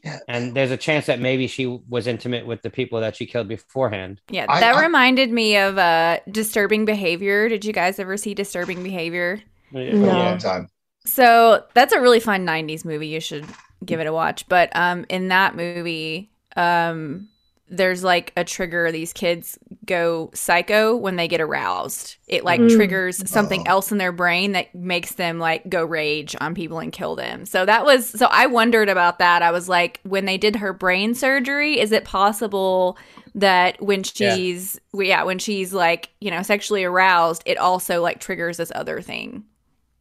Yeah. 0.05 0.19
And 0.29 0.55
there's 0.55 0.71
a 0.71 0.77
chance 0.77 1.07
that 1.07 1.19
maybe 1.21 1.47
she 1.49 1.67
was 1.67 2.07
intimate 2.07 2.47
with 2.47 2.63
the 2.63 2.71
people 2.71 3.01
that 3.01 3.17
she 3.17 3.27
killed 3.27 3.49
beforehand. 3.49 4.21
Yeah, 4.31 4.47
that 4.47 4.77
I- 4.77 4.83
reminded 4.83 5.31
me 5.31 5.57
of 5.57 5.77
uh, 5.77 6.21
disturbing 6.31 6.85
behavior. 6.85 7.49
Did 7.49 7.65
you 7.65 7.73
guys 7.73 7.99
ever 7.99 8.17
see 8.17 8.33
disturbing 8.35 8.83
behavior? 8.83 9.41
For 9.73 9.81
a 9.81 9.93
No. 9.93 10.07
long 10.07 10.39
time. 10.39 10.69
So 11.13 11.65
that's 11.75 11.93
a 11.93 12.01
really 12.01 12.21
fun 12.21 12.47
90s 12.47 12.85
movie. 12.85 13.09
You 13.09 13.21
should 13.21 13.47
give 13.85 14.01
it 14.01 14.07
a 14.07 14.13
watch. 14.13 14.49
But 14.49 14.75
um, 14.77 15.07
in 15.09 15.29
that 15.29 15.57
movie, 15.57 16.31
um, 16.57 17.29
there's 17.71 18.03
like 18.03 18.33
a 18.37 18.45
trigger. 18.45 18.91
These 18.91 19.13
kids 19.13 19.59
go 19.85 20.31
psycho 20.33 20.97
when 20.97 21.17
they 21.17 21.29
get 21.29 21.41
aroused. 21.41 22.17
It 22.27 22.43
like 22.43 22.61
Mm. 22.61 22.75
triggers 22.75 23.29
something 23.31 23.61
Oh. 23.69 23.73
else 23.73 23.93
in 23.93 23.99
their 23.99 24.11
brain 24.13 24.53
that 24.53 24.75
makes 24.75 25.13
them 25.15 25.39
like 25.39 25.69
go 25.69 25.85
rage 25.85 26.35
on 26.41 26.55
people 26.55 26.79
and 26.79 26.91
kill 26.93 27.15
them. 27.15 27.45
So 27.45 27.67
that 27.67 27.85
was, 27.85 28.09
so 28.09 28.27
I 28.31 28.47
wondered 28.47 28.89
about 28.89 29.19
that. 29.19 29.43
I 29.43 29.51
was 29.51 29.69
like, 29.69 30.01
when 30.03 30.25
they 30.25 30.39
did 30.39 30.57
her 30.57 30.73
brain 30.73 31.15
surgery, 31.15 31.79
is 31.79 31.93
it 31.93 32.05
possible 32.07 32.97
that 33.35 33.81
when 33.83 34.03
Yeah. 34.15 34.35
she's, 34.35 34.81
yeah, 34.95 35.23
when 35.25 35.39
she's 35.39 35.73
like, 35.75 36.09
you 36.21 36.31
know, 36.31 36.41
sexually 36.43 36.85
aroused, 36.85 37.43
it 37.45 37.59
also 37.59 38.01
like 38.03 38.19
triggers 38.19 38.57
this 38.57 38.73
other 38.75 39.03
thing? 39.03 39.45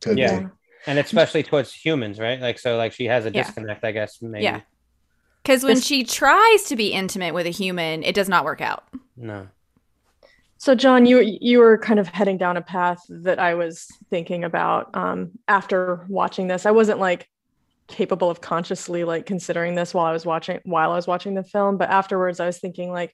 Could 0.01 0.17
Yeah. 0.17 0.39
be. 0.39 0.45
And 0.87 0.97
especially 0.99 1.43
towards 1.43 1.73
humans, 1.73 2.19
right? 2.19 2.39
Like, 2.39 2.57
so, 2.57 2.77
like, 2.77 2.93
she 2.93 3.05
has 3.05 3.25
a 3.25 3.31
Yeah. 3.31 3.43
disconnect, 3.43 3.83
I 3.83 3.91
guess. 3.91 4.21
Maybe. 4.21 4.43
Yeah. 4.45 4.61
Because 5.43 5.63
when 5.63 5.75
This- 5.75 5.85
she 5.85 6.03
tries 6.03 6.63
to 6.63 6.75
be 6.75 6.93
intimate 6.93 7.33
with 7.33 7.45
a 7.45 7.49
human, 7.51 8.03
it 8.03 8.15
does 8.15 8.27
not 8.29 8.43
work 8.45 8.61
out. 8.61 8.85
No. 9.15 9.47
So, 10.59 10.73
John, 10.73 11.05
you 11.05 11.19
you 11.39 11.59
were 11.59 11.77
kind 11.77 11.99
of 11.99 12.07
heading 12.07 12.37
down 12.37 12.57
a 12.57 12.61
path 12.61 12.99
that 13.09 13.37
I 13.37 13.53
was 13.53 13.87
thinking 14.09 14.43
about 14.43 14.89
um, 14.95 15.31
after 15.47 16.05
watching 16.09 16.47
this. 16.47 16.65
I 16.65 16.71
wasn't 16.71 16.99
like 16.99 17.29
capable 17.87 18.29
of 18.29 18.41
consciously 18.41 19.03
like 19.03 19.25
considering 19.25 19.75
this 19.75 19.93
while 19.93 20.05
I 20.05 20.11
was 20.11 20.25
watching 20.25 20.59
while 20.65 20.91
I 20.91 20.95
was 20.95 21.05
watching 21.05 21.35
the 21.35 21.43
film, 21.43 21.77
but 21.77 21.89
afterwards 21.89 22.39
I 22.39 22.45
was 22.47 22.57
thinking 22.59 22.91
like, 22.91 23.13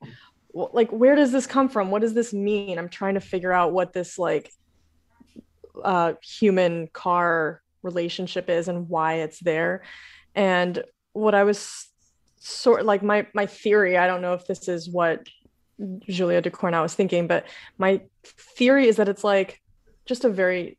wh- 0.55 0.73
like 0.73 0.89
where 0.91 1.15
does 1.15 1.31
this 1.33 1.45
come 1.45 1.67
from? 1.69 1.91
What 1.91 2.01
does 2.01 2.13
this 2.13 2.33
mean? 2.33 2.79
I'm 2.79 2.89
trying 2.89 3.15
to 3.15 3.19
figure 3.19 3.51
out 3.51 3.73
what 3.73 3.91
this 3.93 4.17
like 4.17 4.49
uh, 5.83 6.13
human 6.23 6.87
car 6.87 7.61
relationship 7.83 8.49
is 8.49 8.67
and 8.67 8.89
why 8.89 9.15
it's 9.15 9.39
there. 9.39 9.83
And 10.35 10.83
what 11.13 11.35
I 11.35 11.43
was 11.43 11.87
sort 12.39 12.85
like 12.85 13.01
my 13.01 13.25
my 13.33 13.45
theory. 13.45 13.97
I 13.97 14.07
don't 14.07 14.21
know 14.21 14.33
if 14.33 14.45
this 14.47 14.67
is 14.67 14.89
what 14.89 15.27
Julia 16.07 16.41
de 16.41 16.49
Ducournau 16.49 16.81
was 16.81 16.93
thinking, 16.93 17.27
but 17.27 17.45
my 17.77 18.01
theory 18.23 18.87
is 18.87 18.97
that 18.97 19.09
it's 19.09 19.23
like 19.23 19.61
just 20.05 20.25
a 20.25 20.29
very 20.29 20.77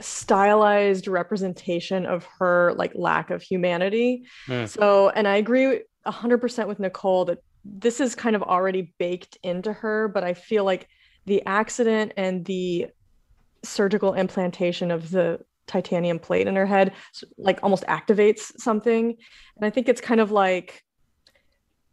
stylized 0.00 1.08
representation 1.08 2.04
of 2.04 2.26
her 2.38 2.74
like 2.76 2.92
lack 2.94 3.30
of 3.30 3.42
humanity. 3.42 4.24
Hmm. 4.46 4.66
So, 4.66 5.08
and 5.10 5.26
I 5.26 5.36
agree 5.36 5.80
100% 6.06 6.68
with 6.68 6.78
Nichole 6.78 7.26
that 7.26 7.38
this 7.64 8.00
is 8.00 8.14
kind 8.14 8.36
of 8.36 8.42
already 8.42 8.94
baked 8.98 9.38
into 9.42 9.72
her, 9.72 10.08
but 10.08 10.22
I 10.22 10.34
feel 10.34 10.64
like 10.64 10.88
the 11.24 11.44
accident 11.46 12.12
and 12.16 12.44
the 12.44 12.88
surgical 13.64 14.14
implantation 14.14 14.90
of 14.90 15.10
the 15.10 15.40
titanium 15.66 16.18
plate 16.18 16.46
in 16.46 16.56
her 16.56 16.66
head 16.66 16.92
like 17.38 17.60
almost 17.62 17.84
activates 17.84 18.52
something. 18.58 19.16
And 19.56 19.64
I 19.64 19.70
think 19.70 19.88
it's 19.88 20.00
kind 20.00 20.20
of 20.20 20.30
like 20.30 20.82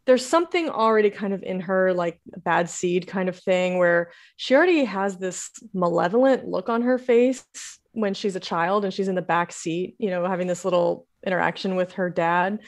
there's 0.06 0.24
something 0.24 0.68
already 0.68 1.10
kind 1.10 1.32
of 1.32 1.42
in 1.42 1.60
her 1.60 1.92
like 1.92 2.20
a 2.34 2.40
bad 2.40 2.68
seed 2.68 3.06
kind 3.06 3.28
of 3.28 3.38
thing 3.38 3.78
where 3.78 4.10
she 4.36 4.54
already 4.54 4.84
has 4.84 5.16
this 5.16 5.50
malevolent 5.72 6.46
look 6.46 6.68
on 6.68 6.82
her 6.82 6.98
face 6.98 7.44
when 7.92 8.12
she's 8.12 8.36
a 8.36 8.40
child 8.40 8.84
and 8.84 8.92
she's 8.92 9.08
in 9.08 9.14
the 9.14 9.22
back 9.22 9.52
seat 9.52 9.94
you 9.98 10.10
know 10.10 10.26
having 10.26 10.46
this 10.46 10.64
little 10.64 11.06
interaction 11.26 11.74
with 11.74 11.92
her 11.92 12.10
dad 12.10 12.58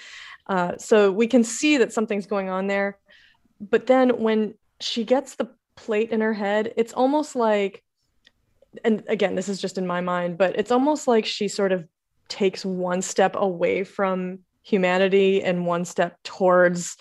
uh, 0.47 0.77
so 0.79 1.11
we 1.13 1.27
can 1.27 1.45
see 1.45 1.77
that 1.77 1.93
something's 1.93 2.27
going 2.27 2.49
on 2.49 2.69
there 2.69 2.99
but 3.61 3.87
then 3.87 4.11
when 4.21 4.55
she 4.81 5.05
gets 5.05 5.35
the 5.35 5.49
plate 5.77 6.11
in 6.11 6.21
her 6.21 6.33
head 6.33 6.73
it's 6.77 6.93
almost 6.93 7.37
like 7.37 7.83
and 8.85 9.03
again 9.09 9.35
this 9.35 9.49
is 9.49 9.61
just 9.61 9.79
in 9.79 9.87
my 9.87 10.01
mind 10.01 10.37
but 10.39 10.59
it's 10.59 10.71
almost 10.71 11.07
like 11.09 11.25
she 11.27 11.49
sort 11.49 11.73
of 11.73 11.87
takes 12.29 12.65
one 12.65 13.01
step 13.03 13.35
away 13.37 13.85
from 13.85 14.41
humanity 14.63 15.43
and 15.43 15.65
one 15.67 15.85
step 15.85 16.17
towards 16.25 16.97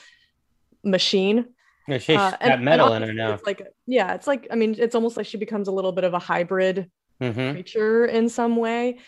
machine. 0.84 1.46
Yeah, 1.88 1.98
She's 2.00 2.18
Uh, 2.18 2.32
got 2.32 2.42
and- 2.42 2.54
and 2.54 2.66
metal 2.66 2.94
in 2.94 3.02
her 3.04 3.14
now. 3.14 3.34
it's 3.34 3.46
like 3.46 3.62
yeah 3.88 4.14
it's 4.14 4.28
like 4.28 4.48
i 4.52 4.56
mean 4.56 4.76
it's 4.78 4.96
almost 4.96 5.18
like 5.18 5.26
she 5.26 5.38
becomes 5.38 5.68
a 5.68 5.72
little 5.72 5.92
bit 5.92 6.04
of 6.04 6.14
a 6.14 6.20
hybrid 6.20 6.90
hmm 7.22 7.52
creature 7.52 8.06
in 8.06 8.30
some 8.30 8.56
way. 8.58 9.00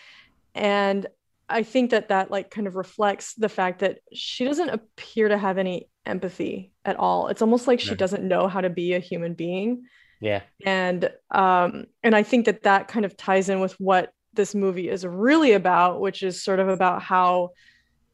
And 0.54 1.06
i 1.48 1.62
think 1.62 1.90
that 1.90 2.08
that 2.08 2.30
like 2.30 2.50
kind 2.50 2.66
of 2.66 2.74
reflects 2.76 3.34
the 3.34 3.48
fact 3.48 3.78
that 3.80 3.98
she 4.12 4.44
doesn't 4.44 4.68
appear 4.70 5.28
to 5.28 5.38
have 5.38 5.56
any 5.58 5.88
empathy 6.04 6.72
at 6.84 6.96
all. 6.96 7.28
It's 7.28 7.42
almost 7.42 7.66
like 7.66 7.80
she 7.80 7.94
doesn't 7.94 8.24
know 8.26 8.48
how 8.48 8.60
to 8.60 8.70
be 8.70 8.94
a 8.94 8.98
human 8.98 9.34
being 9.34 9.84
Yeah. 10.20 10.42
and 10.64 11.10
um 11.30 11.86
and 12.02 12.16
i 12.16 12.22
think 12.22 12.46
that 12.46 12.62
that 12.62 12.88
kind 12.88 13.04
of 13.04 13.16
ties 13.16 13.48
in 13.48 13.60
with 13.60 13.74
what 13.80 14.12
this 14.34 14.54
movie 14.54 14.88
is 14.88 15.06
really 15.06 15.52
about 15.52 16.00
which 16.00 16.22
is 16.22 16.42
sort 16.42 16.60
of 16.60 16.68
about 16.68 17.02
how 17.02 17.50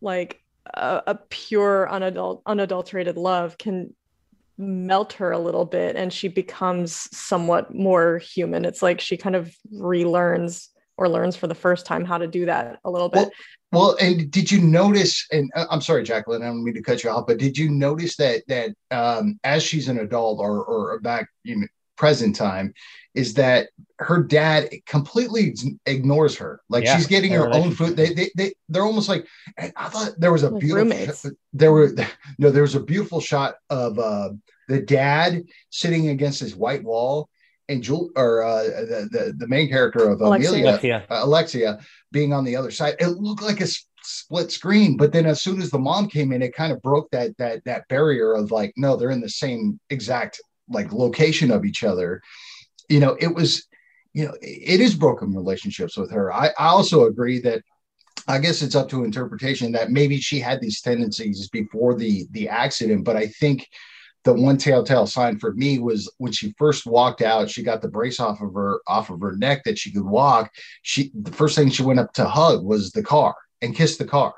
like 0.01 0.43
a, 0.75 1.03
a 1.07 1.15
pure 1.31 1.89
unadul- 1.91 2.43
unadulterated 2.47 3.17
love 3.17 3.59
can 3.59 3.95
melt 4.57 5.15
her 5.15 5.33
a 5.33 5.39
little 5.39 5.65
bit 5.65 5.97
and 5.97 6.13
she 6.13 6.29
becomes 6.29 7.09
somewhat 7.17 7.75
more 7.75 8.19
human 8.19 8.65
it's 8.65 8.83
like 8.83 9.01
she 9.01 9.17
kind 9.17 9.35
of 9.35 9.55
relearns 9.75 10.69
or 10.97 11.09
learns 11.09 11.35
for 11.35 11.49
the 11.49 11.55
first 11.55 11.87
time 11.87 12.05
how 12.05 12.19
to 12.19 12.27
do 12.29 12.47
that 12.47 12.79
a 12.85 12.91
little 12.91 13.09
bit 13.09 13.29
Well, 13.73 13.97
and 14.01 14.31
did 14.31 14.53
you 14.53 14.61
notice? 14.61 15.27
And 15.33 15.51
uh, 15.57 15.67
I'm 15.69 15.81
sorry, 15.81 16.05
Jacqueline, 16.05 16.43
I 16.43 16.47
don't 16.47 16.63
mean 16.63 16.75
to 16.75 16.83
cut 16.83 17.03
you 17.03 17.11
off, 17.11 17.27
but 17.27 17.39
did 17.39 17.59
you 17.59 17.69
notice 17.71 18.15
that 18.19 18.45
that 18.47 18.71
um, 18.93 19.41
as 19.43 19.65
she's 19.65 19.89
an 19.89 19.99
adult 19.99 20.39
or 20.39 20.65
or 20.65 21.01
back 21.01 21.29
you 21.43 21.57
know, 21.57 21.67
present 21.97 22.37
time, 22.37 22.73
is 23.15 23.35
that 23.35 23.69
her 23.99 24.23
dad 24.23 24.71
completely 24.87 25.55
ignores 25.87 26.37
her. 26.37 26.61
Like 26.69 26.85
Yeah, 26.85 26.97
she's 26.97 27.07
getting 27.07 27.33
her 27.33 27.53
own 27.53 27.71
food. 27.73 27.97
They 27.97 28.13
they 28.13 28.31
they 28.37 28.55
they're 28.69 28.83
almost 28.85 29.09
like. 29.09 29.27
And 29.57 29.73
I 29.77 29.89
thought 29.89 30.13
there 30.19 30.33
was 30.33 30.43
a 30.43 30.51
Like 30.51 30.61
beautiful. 30.61 30.85
roommates. 30.91 31.27
There 31.53 31.73
were 31.73 31.93
no, 32.39 32.51
there 32.51 32.63
was 32.63 32.75
a 32.75 32.81
beautiful 32.81 33.21
shot 33.21 33.55
of 33.71 33.99
uh, 33.99 34.31
the 34.69 34.81
dad 34.81 35.43
sitting 35.71 36.09
against 36.09 36.41
his 36.41 36.57
white 36.57 36.83
wall. 36.85 37.29
And 37.71 37.83
Jul 37.83 38.11
or 38.15 38.43
uh, 38.43 38.63
the, 38.65 39.09
the 39.11 39.35
the 39.39 39.49
main 39.49 39.69
character 39.71 40.09
of 40.11 40.21
Alexia. 40.21 40.51
Amelia, 40.51 40.69
Alexia. 40.69 41.07
uh, 41.09 41.21
Alexia 41.25 41.79
being 42.13 42.33
on 42.35 42.45
the 42.45 42.57
other 42.57 42.71
side. 42.71 42.97
It 42.99 43.07
looked 43.09 43.43
like 43.43 43.61
a 43.61 43.65
s- 43.65 43.87
split 44.03 44.53
screen, 44.53 44.99
but 44.99 45.13
then 45.13 45.25
as 45.25 45.41
soon 45.41 45.63
as 45.63 45.71
the 45.71 45.79
mom 45.79 46.11
came 46.11 46.31
in, 46.33 46.43
it 46.43 46.55
kind 46.55 46.73
of 46.75 46.83
broke 46.83 47.09
that 47.13 47.35
that 47.39 47.65
that 47.65 47.89
barrier 47.89 48.35
of 48.35 48.51
like, 48.51 48.75
no, 48.77 48.97
they're 48.97 49.09
in 49.13 49.23
the 49.23 49.31
same 49.31 49.81
exact 49.89 50.43
like 50.69 50.93
location 50.93 51.51
of 51.51 51.65
each 51.65 51.85
other. 51.85 52.23
You 52.89 53.01
know, 53.01 53.17
it 53.21 53.35
was, 53.35 53.67
you 54.13 54.27
know, 54.27 54.35
it 54.41 54.81
is 54.81 54.95
broken 54.95 55.35
relationships 55.35 55.97
with 55.97 56.11
her. 56.11 56.33
I, 56.33 56.49
I 56.59 56.67
also 56.67 57.07
agree 57.07 57.41
that 57.41 57.63
I 58.27 58.39
guess 58.39 58.63
it's 58.63 58.75
up 58.75 58.89
to 58.91 59.05
interpretation 59.05 59.73
that 59.73 59.91
maybe 59.91 60.19
she 60.19 60.41
had 60.41 60.61
these 60.61 60.81
tendencies 60.81 61.49
before 61.49 61.95
the 61.95 62.27
the 62.31 62.49
accident, 62.49 63.05
but 63.05 63.17
I 63.17 63.27
think 63.27 63.67
the 64.25 64.33
one 64.33 64.57
telltale 64.57 65.07
sign 65.07 65.39
for 65.39 65.53
me 65.53 65.79
was 65.79 66.11
when 66.17 66.33
she 66.33 66.55
first 66.57 66.87
walked 66.87 67.21
out, 67.21 67.51
she 67.51 67.63
got 67.63 67.83
the 67.83 67.89
brace 67.89 68.21
off 68.21 68.41
of 68.41 68.55
her 68.55 68.81
off 68.87 69.11
of 69.11 69.21
her 69.21 69.37
neck 69.37 69.63
that 69.65 69.79
she 69.79 69.93
could 69.93 70.07
walk. 70.07 70.51
She 70.83 71.11
the 71.15 71.33
first 71.33 71.57
thing 71.57 71.71
she 71.71 71.83
went 71.83 72.01
up 72.01 72.13
to 72.15 72.25
hug 72.25 72.65
was 72.65 72.91
the 72.91 73.03
car 73.03 73.35
and 73.61 73.77
kissed 73.77 73.99
the 73.99 74.07
car. 74.07 74.35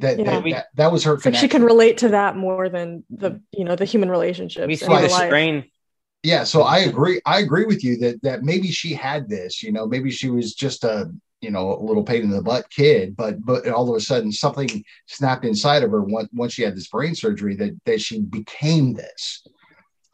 That 0.00 0.18
Yeah. 0.18 0.24
that, 0.24 0.44
that, 0.44 0.66
that 0.74 0.92
was 0.92 1.04
her 1.04 1.14
it's 1.14 1.24
like 1.24 1.34
she 1.34 1.48
can 1.48 1.62
relate 1.62 1.98
to 1.98 2.08
that 2.10 2.36
more 2.36 2.68
than 2.68 3.04
the 3.10 3.30
mm-hmm. 3.30 3.38
you 3.52 3.64
know 3.64 3.76
the 3.76 3.84
human 3.84 4.10
relationships 4.10 4.66
We 4.66 4.74
in 4.74 4.78
see 4.78 4.86
the 4.86 4.92
life. 4.92 5.10
strain. 5.10 5.64
Yeah, 6.22 6.44
so 6.44 6.62
I 6.62 6.78
agree. 6.78 7.20
I 7.24 7.38
agree 7.38 7.66
with 7.66 7.84
you 7.84 7.98
that 7.98 8.22
that 8.22 8.42
maybe 8.42 8.70
she 8.70 8.94
had 8.94 9.28
this. 9.28 9.62
You 9.62 9.72
know, 9.72 9.86
maybe 9.86 10.10
she 10.10 10.28
was 10.28 10.54
just 10.54 10.82
a 10.84 11.10
you 11.40 11.50
know 11.50 11.78
a 11.78 11.82
little 11.82 12.02
pain 12.02 12.22
in 12.22 12.30
the 12.30 12.42
butt 12.42 12.68
kid, 12.70 13.16
but 13.16 13.44
but 13.44 13.68
all 13.68 13.88
of 13.88 13.96
a 13.96 14.00
sudden 14.00 14.32
something 14.32 14.84
snapped 15.06 15.44
inside 15.44 15.82
of 15.82 15.90
her 15.90 16.02
once 16.02 16.28
once 16.32 16.52
she 16.52 16.62
had 16.62 16.76
this 16.76 16.88
brain 16.88 17.14
surgery 17.14 17.54
that 17.56 17.78
that 17.84 18.00
she 18.00 18.22
became 18.22 18.94
this. 18.94 19.46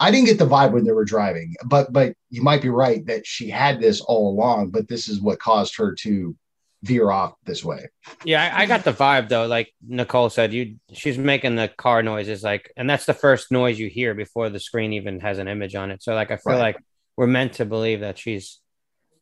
I 0.00 0.10
didn't 0.10 0.26
get 0.26 0.38
the 0.38 0.46
vibe 0.46 0.72
when 0.72 0.84
they 0.84 0.92
were 0.92 1.04
driving, 1.04 1.54
but 1.64 1.92
but 1.92 2.14
you 2.28 2.42
might 2.42 2.60
be 2.60 2.68
right 2.68 3.06
that 3.06 3.26
she 3.26 3.48
had 3.48 3.80
this 3.80 4.00
all 4.00 4.30
along, 4.30 4.70
but 4.70 4.88
this 4.88 5.08
is 5.08 5.20
what 5.20 5.38
caused 5.38 5.76
her 5.76 5.94
to 6.00 6.36
veer 6.82 7.10
off 7.10 7.34
this 7.44 7.64
way. 7.64 7.86
Yeah, 8.24 8.52
I, 8.54 8.62
I 8.62 8.66
got 8.66 8.84
the 8.84 8.92
vibe 8.92 9.28
though. 9.28 9.46
Like 9.46 9.72
Nichole 9.88 10.30
said, 10.32 10.52
you 10.52 10.76
she's 10.92 11.16
making 11.18 11.56
the 11.56 11.68
car 11.68 12.02
noises, 12.02 12.42
like, 12.42 12.72
and 12.76 12.88
that's 12.90 13.06
the 13.06 13.14
first 13.14 13.52
noise 13.52 13.78
you 13.78 13.88
hear 13.88 14.14
before 14.14 14.48
the 14.50 14.60
screen 14.60 14.92
even 14.92 15.20
has 15.20 15.38
an 15.38 15.48
image 15.48 15.74
on 15.74 15.90
it. 15.90 16.02
So, 16.02 16.14
like, 16.14 16.30
I 16.30 16.36
feel 16.36 16.54
Right. 16.54 16.58
like 16.60 16.76
we're 17.16 17.26
meant 17.28 17.54
to 17.54 17.64
believe 17.64 18.00
that 18.00 18.18
she's 18.18 18.60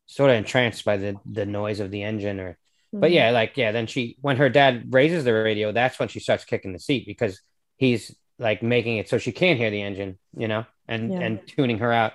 sort 0.06 0.30
of 0.30 0.36
entranced 0.36 0.84
by 0.84 0.96
the 0.96 1.16
the 1.30 1.46
noise 1.46 1.80
of 1.80 1.90
the 1.90 2.02
engine, 2.02 2.40
or. 2.40 2.50
Mm-hmm. 2.52 3.00
But 3.00 3.10
yeah, 3.12 3.30
like 3.30 3.56
yeah, 3.56 3.70
then 3.72 3.86
she 3.86 4.16
when 4.20 4.38
her 4.38 4.48
dad 4.48 4.92
raises 4.92 5.22
the 5.24 5.32
radio, 5.32 5.70
that's 5.70 5.98
when 6.00 6.08
she 6.08 6.18
starts 6.18 6.44
kicking 6.44 6.72
the 6.72 6.80
seat 6.80 7.04
because 7.06 7.40
he's 7.76 8.14
like 8.38 8.62
making 8.62 8.96
it 8.96 9.08
so 9.08 9.18
she 9.18 9.32
can't 9.32 9.58
hear 9.58 9.70
the 9.70 9.82
engine, 9.82 10.18
you 10.36 10.48
know, 10.48 10.64
and 10.88 11.12
Yeah. 11.12 11.20
and 11.20 11.46
tuning 11.46 11.78
her 11.78 11.92
out. 11.92 12.14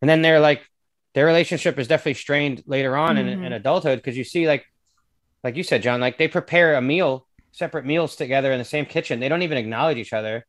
And 0.00 0.08
then 0.08 0.22
they're 0.22 0.40
like 0.40 0.62
their 1.14 1.26
relationship 1.26 1.78
is 1.78 1.88
definitely 1.88 2.14
strained 2.14 2.62
later 2.66 2.96
on 2.96 3.18
in, 3.18 3.26
Mhm. 3.26 3.44
in 3.46 3.52
adulthood 3.52 3.98
because 3.98 4.16
you 4.16 4.24
see 4.24 4.46
like 4.48 4.64
like 5.44 5.56
you 5.56 5.62
said, 5.62 5.82
John, 5.82 6.00
like 6.00 6.16
they 6.16 6.26
prepare 6.26 6.74
a 6.74 6.82
meal, 6.82 7.28
separate 7.52 7.84
meals 7.84 8.16
together 8.16 8.50
in 8.50 8.58
the 8.58 8.64
same 8.64 8.86
kitchen. 8.86 9.20
They 9.20 9.28
don't 9.28 9.42
even 9.42 9.58
acknowledge 9.58 9.98
each 9.98 10.14
other. 10.14 10.46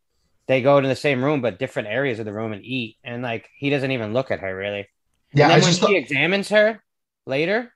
They 0.48 0.62
go 0.62 0.80
to 0.80 0.88
the 0.88 0.96
same 0.96 1.24
room, 1.24 1.42
but 1.42 1.60
different 1.60 1.90
areas 1.90 2.18
of 2.20 2.26
the 2.26 2.34
room 2.34 2.54
and 2.54 2.64
eat. 2.64 2.98
And 3.04 3.22
like 3.22 3.50
he 3.58 3.70
doesn't 3.70 3.92
even 3.92 4.14
look 4.14 4.32
at 4.32 4.40
her 4.40 4.56
really. 4.56 4.88
Yeah, 5.34 5.46
and 5.46 5.54
I 5.54 5.56
when 5.58 5.66
just 5.66 5.80
she 5.82 5.86
thought, 5.86 5.96
examines 5.96 6.50
her 6.50 6.82
later, 7.26 7.74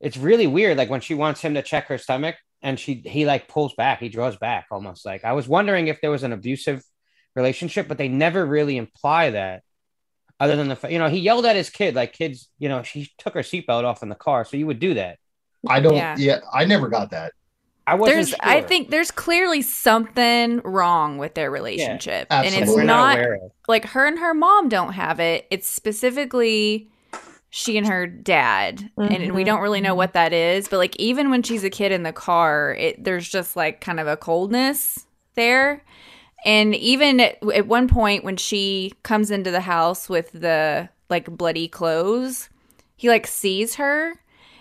it's 0.00 0.16
really 0.16 0.46
weird. 0.46 0.78
Like 0.78 0.88
when 0.88 1.02
she 1.02 1.14
wants 1.14 1.42
him 1.42 1.54
to 1.54 1.62
check 1.62 1.88
her 1.88 1.98
stomach, 1.98 2.36
and 2.62 2.80
she 2.80 2.94
he 3.04 3.26
like 3.26 3.46
pulls 3.46 3.74
back, 3.74 4.00
he 4.00 4.08
draws 4.08 4.36
back 4.36 4.66
almost. 4.70 5.04
Like 5.04 5.24
I 5.24 5.32
was 5.32 5.46
wondering 5.46 5.88
if 5.88 6.00
there 6.00 6.10
was 6.10 6.22
an 6.22 6.32
abusive 6.32 6.82
relationship, 7.36 7.86
but 7.86 7.98
they 7.98 8.08
never 8.08 8.46
really 8.46 8.78
imply 8.78 9.30
that. 9.30 9.62
Other 10.40 10.56
than 10.56 10.68
the 10.68 10.78
you 10.88 10.98
know, 10.98 11.08
he 11.08 11.18
yelled 11.18 11.44
at 11.44 11.54
his 11.54 11.68
kid, 11.68 11.94
like 11.94 12.14
kids, 12.14 12.48
you 12.58 12.70
know, 12.70 12.82
she 12.82 13.10
took 13.18 13.34
her 13.34 13.40
seatbelt 13.40 13.84
off 13.84 14.02
in 14.02 14.08
the 14.08 14.14
car, 14.14 14.44
so 14.46 14.56
you 14.56 14.66
would 14.66 14.80
do 14.80 14.94
that. 14.94 15.18
I 15.68 15.80
don't. 15.80 15.94
Yeah. 15.96 16.16
Yeah. 16.18 16.40
I 16.52 16.64
never 16.64 16.88
got 16.88 17.10
that. 17.10 17.32
I 17.86 17.94
wasn't. 17.96 18.16
There's 18.16 18.34
I 18.40 18.62
think 18.62 18.90
there's 18.90 19.10
clearly 19.10 19.60
something 19.60 20.60
wrong 20.64 21.18
with 21.18 21.34
their 21.34 21.50
relationship. 21.50 22.26
and 22.30 22.46
it's. 22.54 22.70
We're 22.70 22.82
not 22.84 23.18
not 23.18 23.38
like 23.68 23.84
her 23.86 24.06
and 24.06 24.18
her 24.18 24.32
mom 24.34 24.68
don't 24.68 24.92
have 24.94 25.20
it. 25.20 25.46
It's 25.50 25.68
specifically 25.68 26.88
she 27.50 27.76
and 27.78 27.86
her 27.86 28.06
dad. 28.06 28.90
And, 28.96 29.12
and 29.12 29.32
we 29.34 29.42
Mhm. 29.42 29.46
don't 29.46 29.60
really 29.60 29.80
know 29.80 29.94
what 29.94 30.14
that 30.14 30.32
is, 30.32 30.66
but 30.66 30.78
like 30.78 30.96
even 30.96 31.30
when 31.30 31.42
she's 31.42 31.62
a 31.62 31.70
kid 31.70 31.92
in 31.92 32.02
the 32.02 32.12
car, 32.12 32.74
it 32.78 33.04
there's 33.04 33.28
just 33.28 33.54
like 33.54 33.80
kind 33.80 34.00
of 34.00 34.06
a 34.08 34.16
coldness 34.16 35.06
there. 35.34 35.84
And 36.46 36.74
even 36.74 37.20
at, 37.20 37.38
at 37.54 37.66
one 37.66 37.86
point 37.88 38.24
when 38.24 38.36
she 38.36 38.92
comes 39.02 39.30
into 39.30 39.50
the 39.50 39.60
house 39.60 40.08
with 40.08 40.32
the 40.32 40.88
like 41.10 41.26
bloody 41.26 41.68
clothes, 41.68 42.48
he 42.96 43.08
like 43.08 43.26
sees 43.26 43.76
her 43.76 44.14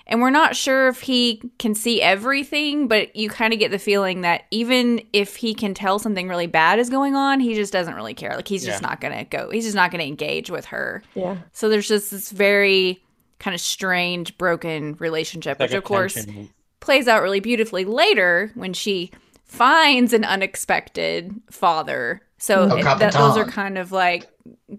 and 0.06 0.22
we're 0.22 0.30
not 0.30 0.56
sure 0.56 0.90
if 0.90 1.02
he 1.02 1.42
can 1.60 1.76
see 1.76 2.02
everything, 2.02 2.88
but 2.88 3.16
you 3.16 3.30
kind 3.30 3.54
of 3.54 3.60
get 3.60 3.72
the 3.72 3.80
feeling 3.80 4.22
that 4.22 4.44
even 4.52 5.02
if 5.14 5.36
he 5.38 5.54
can 5.54 5.74
tell 5.74 5.98
something 5.98 6.28
really 6.28 6.48
bad 6.48 6.80
is 6.80 6.90
going 6.90 7.16
on, 7.16 7.40
he 7.40 7.56
just 7.56 7.72
doesn't 7.72 7.96
really 7.96 8.14
care. 8.14 8.36
Like 8.36 8.48
he's 8.48 8.66
just 8.66 8.82
not 8.82 9.00
going 9.00 9.18
to 9.18 9.24
go. 9.24 9.50
He's 9.50 9.64
just 9.64 9.76
not 9.76 9.92
going 9.92 10.02
to 10.02 10.08
engage 10.08 10.50
with 10.50 10.66
her. 10.66 11.04
Yeah. 11.16 11.38
So 11.54 11.70
there's 11.70 11.88
just 11.88 12.12
this 12.12 12.32
very 12.32 13.02
kind 13.40 13.56
of 13.56 13.62
strange 13.62 14.38
broken 14.38 14.96
relationship, 15.00 15.60
Like 15.60 15.70
which 15.70 15.78
of 15.78 15.84
course 15.84 16.16
tension. 16.16 16.50
plays 16.82 17.08
out 17.08 17.24
really 17.24 17.40
beautifully 17.40 17.86
later 17.86 18.52
when 18.56 18.74
she 18.74 19.12
finds 19.46 20.14
an 20.14 20.26
unexpected 20.26 21.34
father. 21.50 22.22
So 22.40 22.68
mm-hmm. 22.68 22.72
Oh, 22.72 22.78
it, 22.78 23.00
that, 23.00 23.14
those 23.14 23.38
are 23.38 23.46
kind 23.46 23.78
of 23.78 23.92
like 23.94 24.30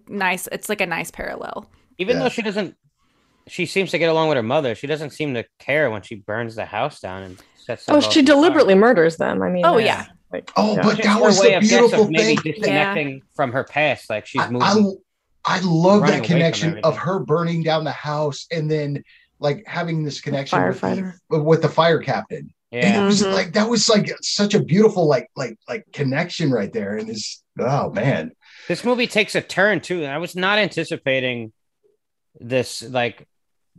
nice. 0.09 0.49
It's 0.53 0.69
like 0.69 0.83
a 0.83 0.87
nice 0.87 1.11
parallel. 1.11 1.71
even 1.99 2.19
though 2.19 2.29
she 2.29 2.43
doesn't, 2.43 2.77
she 3.47 3.67
seems 3.67 3.91
to 3.91 3.99
get 3.99 4.09
along 4.11 4.29
with 4.29 4.37
her 4.37 4.43
mother. 4.43 4.75
She 4.75 4.87
doesn't 4.87 5.11
seem 5.11 5.35
to 5.35 5.45
care 5.59 5.91
when 5.91 6.03
she 6.03 6.15
burns 6.17 6.55
the 6.55 6.65
house 6.65 7.01
down 7.01 7.23
and 7.23 7.39
sets. 7.57 7.85
Oh, 7.89 8.01
she 8.01 8.07
on 8.07 8.13
fire. 8.13 8.23
deliberately 8.23 8.75
murders 8.75 9.17
them. 9.17 9.43
I 9.43 9.51
mean, 9.51 9.65
Oh, 9.67 9.75
that's, 9.77 9.87
yeah. 9.87 10.07
Like, 10.33 10.51
Oh, 10.57 10.75
yeah. 10.77 10.83
but 10.83 10.97
Just 10.97 11.03
that 11.03 11.21
was 11.21 11.39
way 11.41 11.51
the 11.51 11.57
of 11.57 11.63
guess 11.63 11.71
beautiful 11.71 12.05
of 12.05 12.11
maybe 12.11 12.37
thing. 12.37 12.53
disconnecting 12.55 13.23
from 13.35 13.53
her 13.53 13.65
past. 13.65 14.09
Like 14.11 14.27
she's 14.27 14.41
I. 14.43 14.49
I, 14.61 14.83
I 15.47 15.61
love 15.63 16.07
that 16.07 16.25
connection 16.25 16.79
of 16.85 16.97
her 16.97 17.19
burning 17.21 17.63
down 17.63 17.85
the 17.85 17.91
house 17.93 18.47
and 18.51 18.71
then 18.71 19.03
like 19.41 19.63
having 19.67 20.03
this 20.03 20.21
connection 20.21 20.63
with 20.67 20.81
the, 20.81 20.87
Firefighter. 20.87 21.15
with 21.29 21.61
the 21.63 21.69
fire 21.69 21.99
captain. 21.99 22.53
And 22.73 22.83
it 22.85 22.89
yeah, 22.89 23.05
was 23.07 23.23
Mhm. 23.23 23.33
like 23.35 23.53
that 23.53 23.69
was 23.69 23.89
like 23.89 24.11
such 24.23 24.55
a 24.55 24.61
beautiful 24.63 25.07
like 25.07 25.29
like 25.37 25.59
like 25.69 25.85
connection 25.93 26.51
right 26.51 26.73
there. 26.73 26.97
And 26.97 27.11
it's 27.11 27.45
oh 27.59 27.91
man. 27.91 28.33
this 28.69 28.85
movie 28.85 29.07
takes 29.07 29.35
a 29.35 29.41
turn 29.43 29.81
too, 29.81 30.05
I 30.07 30.17
was 30.19 30.35
not 30.35 30.59
anticipating 30.59 31.53
this 32.41 32.83
like 32.83 33.29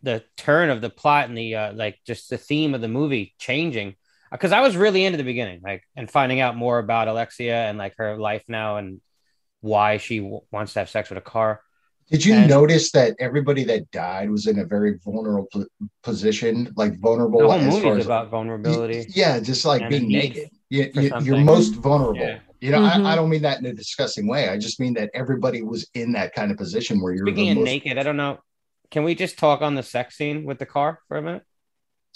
the 0.05 0.23
turn 0.37 0.69
of 0.69 0.79
the 0.81 0.89
plot 0.89 1.27
and 1.27 1.37
the 1.37 1.55
uh, 1.55 1.73
like 1.73 1.97
just 2.07 2.29
the 2.29 2.37
theme 2.37 2.73
of 2.73 2.81
the 2.81 2.87
movie 2.87 3.33
changing 3.37 3.95
because 4.31 4.51
I 4.51 4.61
was 4.61 4.75
really 4.77 5.03
into 5.05 5.17
the 5.17 5.23
beginning, 5.23 5.61
like 5.63 5.83
and 5.95 6.09
finding 6.09 6.39
out 6.39 6.55
more 6.55 6.79
about 6.79 7.07
Alexia 7.09 7.55
and 7.67 7.77
like 7.77 7.95
her 7.97 8.17
life 8.17 8.43
now 8.47 8.77
and 8.77 9.01
why 9.61 9.97
she 9.97 10.19
w- 10.19 10.41
wants 10.51 10.73
to 10.73 10.79
have 10.79 10.89
sex 10.89 11.09
with 11.09 11.17
a 11.17 11.21
car. 11.21 11.61
Did 12.11 12.23
you 12.23 12.35
And- 12.35 12.49
notice 12.49 12.91
that 12.91 13.15
everybody 13.19 13.63
that 13.65 13.89
died 13.91 14.29
was 14.29 14.45
in 14.47 14.59
a 14.59 14.65
very 14.65 14.99
vulnerable 15.03 15.47
po- 15.51 15.65
position, 16.03 16.71
like 16.75 16.99
vulnerable 16.99 17.39
The 17.39 17.45
whole 17.47 17.53
as 17.59 17.73
far 17.73 17.83
movie 17.83 17.99
as 18.01 18.05
about 18.05 18.29
vulnerability. 18.29 19.05
Yeah, 19.09 19.39
just 19.39 19.65
like 19.65 19.89
being 19.89 20.07
naked. 20.07 20.49
you, 20.69 20.91
you, 20.93 21.11
you're 21.23 21.37
most 21.39 21.75
vulnerable. 21.75 22.19
Yeah. 22.19 22.39
You 22.61 22.71
know, 22.71 22.79
Mhm. 22.79 23.05
I, 23.05 23.13
I 23.13 23.15
don't 23.15 23.29
mean 23.29 23.41
that 23.41 23.59
in 23.59 23.65
a 23.65 23.73
disgusting 23.73 24.27
way. 24.27 24.49
I 24.49 24.57
just 24.57 24.79
mean 24.79 24.93
that 24.95 25.09
everybody 25.13 25.61
was 25.61 25.87
in 25.93 26.11
that 26.13 26.33
kind 26.33 26.51
of 26.51 26.57
position 26.57 27.01
where 27.01 27.13
you're 27.13 27.25
Speaking 27.25 27.45
the 27.45 27.51
of 27.51 27.57
most. 27.57 27.65
naked, 27.65 27.97
I 27.97 28.03
don't 28.03 28.17
know. 28.17 28.39
Can 28.91 29.03
we 29.03 29.15
just 29.15 29.37
talk 29.37 29.61
on 29.61 29.75
the 29.75 29.83
sex 29.83 30.17
scene 30.17 30.43
with 30.43 30.59
the 30.59 30.65
car 30.65 30.99
for 31.07 31.17
a 31.17 31.21
minute? 31.21 31.43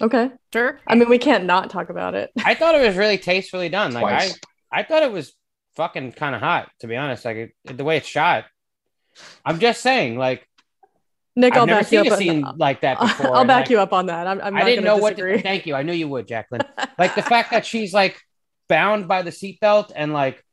Okay. 0.02 0.32
Sure. 0.54 0.80
I 0.88 0.96
mean, 0.96 1.10
we 1.10 1.18
can't 1.18 1.46
not 1.46 1.70
talk 1.70 1.90
about 1.90 2.16
it. 2.16 2.32
I 2.44 2.56
thought 2.56 2.76
it 2.76 2.86
was 2.86 2.96
really 2.96 3.18
tastefully 3.18 3.70
done. 3.70 3.94
Like 3.94 4.04
Twice. 4.04 4.40
I, 4.72 4.80
I 4.80 4.84
thought 4.84 5.04
it 5.04 5.12
was 5.12 5.34
fucking 5.76 6.14
kind 6.14 6.36
of 6.36 6.42
hot, 6.42 6.70
to 6.80 6.88
be 6.88 6.96
honest. 6.96 7.26
Like 7.26 7.38
it, 7.38 7.78
the 7.78 7.84
way 7.84 7.98
it's 7.98 8.08
shot. 8.08 8.46
I'm 9.44 9.60
just 9.60 9.82
saying, 9.82 10.18
like 10.18 10.48
Nick, 11.36 11.54
I've 11.54 11.60
I'll 11.60 11.66
never 11.68 11.82
back 11.82 11.92
you 11.92 12.04
seen 12.04 12.12
up. 12.12 12.14
a 12.14 12.22
scene 12.22 12.44
on, 12.44 12.58
like 12.58 12.82
that 12.82 13.00
before. 13.00 13.36
I'll 13.36 13.46
back 13.46 13.62
like, 13.62 13.70
you 13.70 13.80
up 13.80 13.94
on 13.94 14.08
that. 14.08 14.28
I'm, 14.28 14.42
I'm 14.42 14.56
I 14.56 14.64
didn't 14.64 14.84
gonna 14.84 14.98
know 14.98 15.02
what. 15.02 15.18
To, 15.18 15.42
thank 15.42 15.66
you. 15.66 15.76
I 15.76 15.84
knew 15.84 15.94
you 15.94 16.08
would, 16.08 16.28
Jacqueline. 16.28 16.62
like 16.98 17.16
the 17.16 17.22
fact 17.22 17.52
that 17.52 17.66
she's 17.66 17.94
like 17.94 18.20
bound 18.68 19.08
by 19.08 19.22
the 19.22 19.32
seatbelt 19.32 19.92
and 19.96 20.14
like 20.14 20.44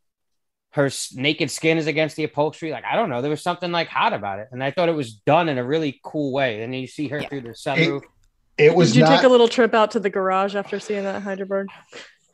her 0.76 0.90
naked 1.14 1.50
skin 1.50 1.78
is 1.78 1.86
against 1.86 2.16
the 2.16 2.24
upholstery. 2.24 2.70
Like 2.70 2.84
I 2.84 2.94
don't 2.96 3.08
know, 3.08 3.22
there 3.22 3.30
was 3.30 3.42
something 3.42 3.72
like 3.72 3.88
hot 3.88 4.12
about 4.12 4.38
it, 4.38 4.48
and 4.52 4.62
I 4.62 4.70
thought 4.70 4.88
it 4.88 4.94
was 4.94 5.14
done 5.14 5.48
in 5.48 5.58
a 5.58 5.64
really 5.64 5.98
cool 6.04 6.32
way. 6.32 6.62
And 6.62 6.72
then 6.72 6.80
you 6.80 6.86
see 6.86 7.08
her 7.08 7.18
Yeah. 7.20 7.28
through 7.28 7.40
the 7.40 7.48
sunroof. 7.50 8.02
It 8.58 8.74
was 8.74 8.90
Did 8.92 9.00
you 9.00 9.04
not. 9.04 9.16
take 9.16 9.24
a 9.24 9.28
little 9.28 9.48
trip 9.48 9.74
out 9.74 9.90
to 9.92 10.00
the 10.00 10.08
garage 10.10 10.54
after 10.54 10.78
seeing 10.78 11.04
that 11.04 11.22
Heidelberg? 11.22 11.68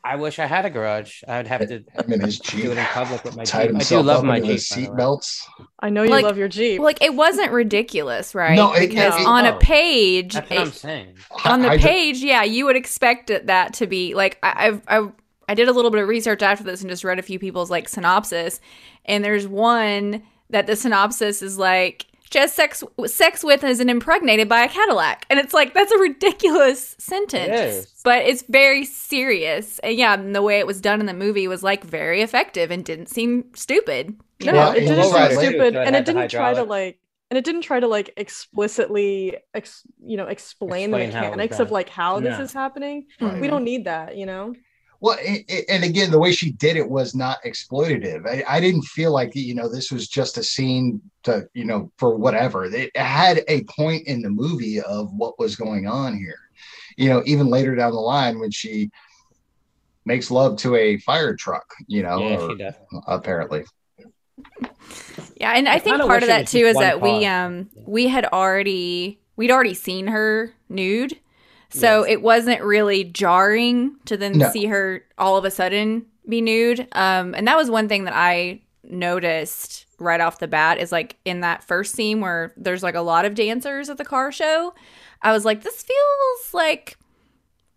I 0.05 0.17
wish 0.17 0.41
I 0.41 0.47
had 0.47 0.65
a 0.65 0.71
garage. 0.71 1.23
I'd 1.29 1.47
have 1.47 1.61
to 1.69 1.75
him 1.79 2.13
in 2.13 2.21
his 2.21 2.41
Jeep. 2.41 2.63
do 2.65 2.73
it 2.73 2.79
in 2.79 2.85
public 2.87 3.23
with 3.25 3.37
my 3.37 3.45
Jeep. 3.45 3.55
I 3.77 3.79
do 3.79 4.01
love 4.01 4.25
my 4.25 4.39
into 4.39 4.49
Jeep. 4.49 4.49
the 4.49 4.49
by 4.49 4.53
the 4.55 4.59
seat 4.89 4.97
belts. 4.97 5.49
I 5.79 5.91
know 5.91 6.03
you 6.03 6.11
Like- 6.11 6.25
love 6.25 6.37
your 6.37 6.49
Jeep. 6.49 6.81
Like 6.81 7.01
it 7.01 7.15
wasn't 7.15 7.53
ridiculous, 7.53 8.35
right? 8.35 8.57
No, 8.57 8.73
it- 8.73 8.89
because 8.89 9.21
it- 9.21 9.27
on 9.27 9.45
no. 9.45 9.53
a 9.53 9.55
oh. 9.55 9.59
page, 9.59 10.35
That's 10.35 10.51
what 10.51 10.59
I'm 10.59 10.73
saying. 10.73 11.15
on 11.45 11.63
the 11.63 11.69
I- 11.69 11.75
I 11.75 11.79
page, 11.79 12.19
yeah, 12.19 12.43
you 12.43 12.65
would 12.65 12.75
expect 12.77 13.31
it, 13.31 13.47
that 13.47 13.75
to 13.75 13.87
be 13.87 14.15
like 14.15 14.39
I, 14.43 14.81
I've 14.89 15.13
I, 15.49 15.53
I 15.53 15.55
did 15.55 15.69
a 15.69 15.73
little 15.73 15.91
bit 15.91 16.03
of 16.03 16.09
research 16.09 16.43
after 16.43 16.65
this 16.65 16.81
and 16.81 16.91
just 16.91 17.05
read 17.05 17.19
a 17.19 17.23
few 17.23 17.39
people's 17.39 17.71
like 17.71 17.89
synopsis, 17.89 18.61
and 19.05 19.25
there's 19.25 19.47
one 19.47 20.23
that 20.51 20.67
the 20.67 20.77
synopsis 20.77 21.43
is 21.43 21.59
like 21.59 22.07
just 22.31 22.55
sex 22.57 22.83
sex 23.07 23.45
with 23.45 23.63
is 23.63 23.79
an 23.81 23.91
impregnated 23.91 24.49
by 24.49 24.63
a 24.63 24.69
Cadillac, 24.69 25.27
and 25.29 25.39
it's 25.39 25.53
like 25.53 25.75
that's 25.75 25.93
a 25.93 25.99
ridiculous 25.99 26.97
sentence, 26.99 27.49
It 27.49 27.55
is. 27.55 28.01
but 28.05 28.23
it's 28.25 28.43
very 28.49 28.85
serious, 28.87 29.79
and 29.81 29.95
yeah, 29.97 30.15
and 30.15 30.35
the 30.35 30.43
way 30.43 30.59
it 30.59 30.67
was 30.67 30.81
done 30.81 31.01
in 31.01 31.07
the 31.07 31.15
movie 31.15 31.47
was 31.47 31.63
like 31.63 31.85
very 31.85 32.23
effective 32.23 32.71
and 32.71 32.85
didn't 32.85 33.07
seem 33.09 33.45
stupid. 33.55 34.17
No, 34.45 34.53
know? 34.53 34.59
Well, 34.59 34.73
it 34.73 34.79
and 34.79 34.87
didn't 34.89 35.05
you're 35.05 35.31
seem 35.31 35.39
stupid, 35.39 35.75
it 35.75 35.87
and 35.87 35.95
it 35.95 36.05
didn't 36.07 36.29
try 36.31 36.55
to 36.55 36.63
like, 36.65 36.99
and 37.31 37.39
it 37.39 37.45
didn't 37.45 37.63
try 37.63 37.81
to 37.81 37.87
like 37.87 38.13
explicitly, 38.17 39.37
ex, 39.55 39.83
you 40.05 40.17
know, 40.17 40.27
explain, 40.27 40.91
Explain 40.91 41.11
the 41.11 41.17
how 41.17 41.23
it 41.25 41.29
was 41.29 41.37
mechanics 41.37 41.59
of 41.61 41.71
like 41.71 41.89
how 41.89 42.21
this 42.21 42.39
is 42.39 42.53
happening. 42.53 43.07
Right. 43.21 43.41
We 43.41 43.47
don't 43.49 43.65
need 43.65 43.85
that, 43.85 44.17
you 44.17 44.27
know. 44.27 44.55
Well, 45.03 45.19
a- 45.21 45.45
a- 45.49 45.65
and 45.69 45.83
again, 45.83 46.13
the 46.13 46.19
way 46.21 46.31
she 46.31 46.53
did 46.53 46.77
it 46.77 46.89
was 46.89 47.13
not 47.13 47.39
exploitative. 47.45 48.25
I, 48.25 48.45
I 48.49 48.61
didn't 48.61 48.83
feel 48.83 49.11
like 49.13 49.35
you 49.35 49.53
know 49.53 49.69
this 49.69 49.91
was 49.91 50.07
just 50.09 50.39
a 50.39 50.45
scene 50.45 51.03
to 51.25 51.49
you 51.55 51.65
know 51.65 51.91
for 51.99 52.17
whatever. 52.17 52.65
It 52.67 52.97
had 52.97 53.43
a 53.49 53.65
point 53.65 54.07
in 54.07 54.23
the 54.23 54.31
movie 54.31 54.81
of 54.81 55.13
what 55.13 55.41
was 55.41 55.57
going 55.57 55.89
on 55.89 56.17
here. 56.17 56.39
You 56.97 57.09
know, 57.09 57.21
even 57.27 57.49
later 57.49 57.75
down 57.75 57.91
the 57.91 57.99
line 57.99 58.39
when 58.39 58.53
she 58.53 58.91
makes 60.05 60.31
love 60.31 60.57
to 60.59 60.77
a 60.77 60.99
fire 60.99 61.35
truck. 61.35 61.65
You 61.89 62.05
know, 62.05 62.21
Yeah, 62.21 62.37
or- 62.39 62.51
she 62.51 62.57
does. 62.59 62.75
apparently. 63.09 63.65
Yeah, 65.37 65.53
and 65.57 65.69
I, 65.69 65.75
I 65.75 65.79
think 65.81 65.99
part 66.01 66.23
of 66.23 66.29
that 66.29 66.47
too 66.47 66.59
is 66.59 66.77
one 66.77 66.85
that 66.85 67.01
we 67.01 67.27
um 67.27 67.69
we 67.87 68.07
had 68.07 68.25
already 68.27 69.19
we'd 69.35 69.51
already 69.51 69.75
seen 69.75 70.07
her 70.07 70.53
nude. 70.69 71.19
So 71.73 72.05
it 72.07 72.21
wasn't 72.23 72.63
really 72.63 73.05
jarring 73.05 73.97
to 74.05 74.17
then 74.17 74.39
No. 74.39 74.51
see 74.51 74.67
her 74.67 75.05
all 75.19 75.37
of 75.37 75.45
a 75.45 75.51
sudden 75.51 76.07
be 76.29 76.41
nude. 76.41 76.87
Um 76.93 77.35
and 77.35 77.47
that 77.49 77.57
was 77.57 77.71
one 77.71 77.89
thing 77.89 78.05
that 78.05 78.15
I 78.15 78.61
noticed 78.85 79.87
right 79.99 80.21
off 80.21 80.39
the 80.39 80.49
bat 80.49 80.79
is 80.79 80.93
like 80.93 81.17
in 81.25 81.41
that 81.41 81.63
first 81.65 81.95
scene 81.95 82.21
where 82.21 82.53
there's 82.57 82.83
like 82.83 82.95
a 82.95 83.01
lot 83.01 83.25
of 83.25 83.35
dancers 83.35 83.89
at 83.89 83.97
the 83.99 84.05
car 84.05 84.31
show. 84.33 84.75
I 85.23 85.33
was 85.33 85.45
like 85.45 85.63
this 85.63 85.83
feels 85.83 86.55
like 86.55 86.97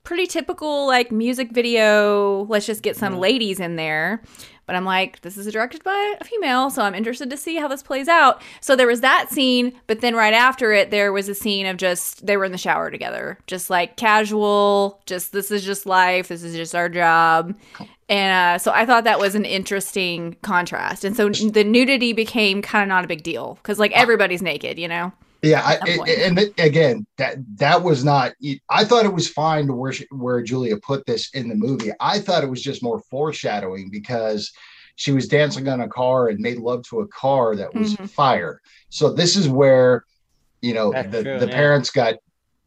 pretty 0.03 0.27
typical 0.27 0.85
like 0.87 1.11
music 1.11 1.51
video. 1.51 2.43
Let's 2.49 2.65
just 2.65 2.83
get 2.83 2.95
some 2.95 3.17
ladies 3.17 3.59
in 3.59 3.75
there. 3.75 4.21
But 4.65 4.75
I'm 4.75 4.85
like, 4.85 5.21
this 5.21 5.37
is 5.37 5.51
directed 5.51 5.83
by 5.83 6.15
a 6.19 6.23
female, 6.23 6.69
so 6.69 6.81
I'm 6.81 6.95
interested 6.95 7.29
to 7.29 7.37
see 7.37 7.57
how 7.57 7.67
this 7.67 7.83
plays 7.83 8.07
out. 8.07 8.41
So 8.61 8.75
there 8.75 8.87
was 8.87 9.01
that 9.01 9.29
scene, 9.29 9.73
but 9.87 10.01
then 10.01 10.15
right 10.15 10.33
after 10.33 10.73
it, 10.73 10.89
there 10.89 11.13
was 11.13 11.29
a 11.29 11.35
scene 11.35 11.67
of 11.67 11.77
just 11.77 12.25
they 12.25 12.35
were 12.35 12.45
in 12.45 12.51
the 12.51 12.57
shower 12.57 12.89
together, 12.89 13.37
just 13.47 13.69
like 13.69 13.95
casual, 13.95 15.01
just 15.05 15.31
this 15.33 15.51
is 15.51 15.63
just 15.63 15.85
life, 15.85 16.29
this 16.29 16.43
is 16.43 16.55
just 16.55 16.73
our 16.73 16.89
job. 16.89 17.55
And 18.07 18.55
uh, 18.55 18.57
so 18.59 18.71
I 18.71 18.85
thought 18.85 19.03
that 19.05 19.19
was 19.19 19.35
an 19.35 19.45
interesting 19.45 20.35
contrast. 20.41 21.03
And 21.03 21.15
so 21.15 21.29
the 21.29 21.63
nudity 21.63 22.13
became 22.13 22.61
kind 22.61 22.83
of 22.83 22.87
not 22.87 23.03
a 23.03 23.07
big 23.07 23.23
deal 23.23 23.55
because 23.55 23.79
like 23.79 23.91
everybody's 23.93 24.41
naked, 24.41 24.77
you 24.77 24.87
know? 24.87 25.11
Yeah, 25.45 25.61
I, 25.63 25.77
it- 25.85 26.27
and 26.27 26.39
it- 26.39 26.59
again, 26.59 27.05
that 27.17 27.37
that 27.57 27.83
was 27.83 28.03
not. 28.03 28.33
I 28.69 28.83
thought 28.83 29.05
it 29.05 29.13
was 29.13 29.29
fine 29.29 29.67
to 29.67 29.73
where 29.73 29.93
she, 29.93 30.07
where 30.11 30.41
Julia 30.41 30.77
put 30.77 31.05
this 31.05 31.29
in 31.33 31.47
the 31.49 31.55
movie. 31.55 31.91
I 31.99 32.19
thought 32.19 32.43
it 32.43 32.49
was 32.49 32.61
just 32.63 32.81
more 32.83 32.99
foreshadowing 33.11 33.89
because 33.91 34.51
she 34.95 35.11
was 35.11 35.27
dancing 35.27 35.67
on 35.67 35.81
a 35.81 35.87
car 35.87 36.29
and 36.29 36.39
made 36.39 36.57
love 36.57 36.83
to 36.89 37.01
a 37.01 37.07
car 37.09 37.55
that 37.57 37.73
was 37.75 37.95
Mhm. 37.95 38.09
fire. 38.09 38.61
So 38.89 39.11
this 39.13 39.35
is 39.35 39.47
where 39.47 40.03
you 40.61 40.73
know 40.73 40.91
That's 40.91 41.11
the, 41.11 41.23
true, 41.23 41.39
the 41.39 41.47
yeah. 41.47 41.55
parents 41.55 41.91
got 41.91 42.15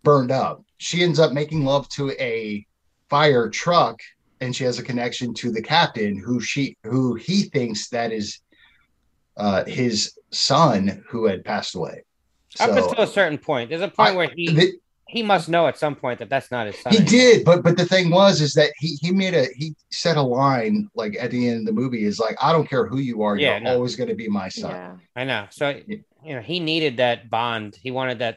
burned 0.05 0.31
up. 0.31 0.63
She 0.77 1.03
ends 1.03 1.19
up 1.19 1.33
making 1.33 1.65
love 1.65 1.89
to 1.91 2.11
a 2.13 2.65
fire 3.11 3.49
truck, 3.49 3.99
and 4.41 4.55
she 4.55 4.63
has 4.65 4.79
a 4.79 4.83
connection 4.85 5.35
to 5.35 5.51
the 5.51 5.63
captain, 5.63 6.17
who 6.17 6.39
she 6.41 6.77
who 6.85 7.15
he 7.17 7.43
thinks 7.45 7.89
that 7.89 8.13
is 8.13 8.39
uh, 9.37 9.65
his 9.65 10.17
son 10.31 11.03
who 11.09 11.25
had 11.27 11.45
passed 11.45 11.75
away. 11.75 12.03
Up 12.61 12.71
So- 12.71 12.89
until 12.89 13.05
a 13.05 13.07
certain 13.07 13.39
point, 13.39 13.71
there's 13.71 13.83
a 13.83 13.89
point 13.89 14.11
I- 14.11 14.17
where 14.17 14.29
he 14.35 14.49
the- 14.49 14.73
he 15.11 15.23
must 15.23 15.49
know 15.49 15.67
at 15.67 15.79
some 15.79 15.95
point 15.97 16.19
that 16.19 16.29
that's 16.29 16.51
not 16.51 16.67
his 16.67 16.79
son. 16.79 16.93
he 16.93 16.99
anymore. 16.99 17.11
did, 17.11 17.45
but 17.45 17.63
but 17.63 17.77
the 17.79 17.87
thing 17.87 18.11
was 18.11 18.41
is 18.43 18.53
that 18.55 18.73
he 18.79 18.99
he 19.01 19.11
made 19.11 19.33
a 19.35 19.47
he 19.57 19.75
said 19.91 20.17
a 20.19 20.23
line 20.23 20.89
like 20.95 21.17
at 21.19 21.31
the 21.31 21.49
end 21.49 21.61
of 21.61 21.65
the 21.67 21.73
movie 21.73 22.05
is 22.05 22.19
like 22.21 22.37
I 22.43 22.53
don't 22.53 22.69
care 22.69 22.87
who 22.87 22.99
you 22.99 23.23
are, 23.23 23.37
Yeah, 23.37 23.53
you're 23.53 23.61
no. 23.61 23.75
always 23.75 23.97
going 23.97 24.11
to 24.11 24.15
be 24.15 24.29
my 24.29 24.49
son. 24.51 24.71
Yeah. 24.71 24.97
I 25.17 25.25
know. 25.25 25.47
So 25.51 25.81
you 25.89 26.35
know, 26.35 26.41
he 26.43 26.61
needed 26.61 26.99
that 26.99 27.31
bond. 27.31 27.79
He 27.83 27.91
wanted 27.91 28.19
that. 28.19 28.37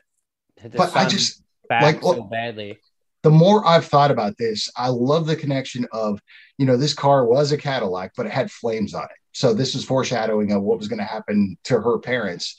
But 0.75 0.95
I 0.95 1.07
just 1.07 1.43
back 1.67 1.83
like, 1.83 2.01
so 2.03 2.23
badly. 2.23 2.77
the 3.23 3.31
more 3.31 3.65
I've 3.67 3.85
thought 3.85 4.11
about 4.11 4.37
this, 4.37 4.69
I 4.77 4.89
love 4.89 5.25
the 5.25 5.35
connection 5.35 5.87
of 5.91 6.21
you 6.57 6.65
know 6.65 6.77
this 6.77 6.93
car 6.93 7.25
was 7.25 7.51
a 7.51 7.57
Cadillac, 7.57 8.11
but 8.15 8.27
it 8.27 8.31
had 8.31 8.49
flames 8.51 8.93
on 8.93 9.03
it. 9.03 9.09
So 9.33 9.53
this 9.53 9.75
is 9.75 9.83
foreshadowing 9.83 10.51
of 10.53 10.61
what 10.61 10.77
was 10.77 10.87
going 10.87 10.99
to 10.99 11.05
happen 11.05 11.57
to 11.65 11.81
her 11.81 11.97
parents, 11.99 12.55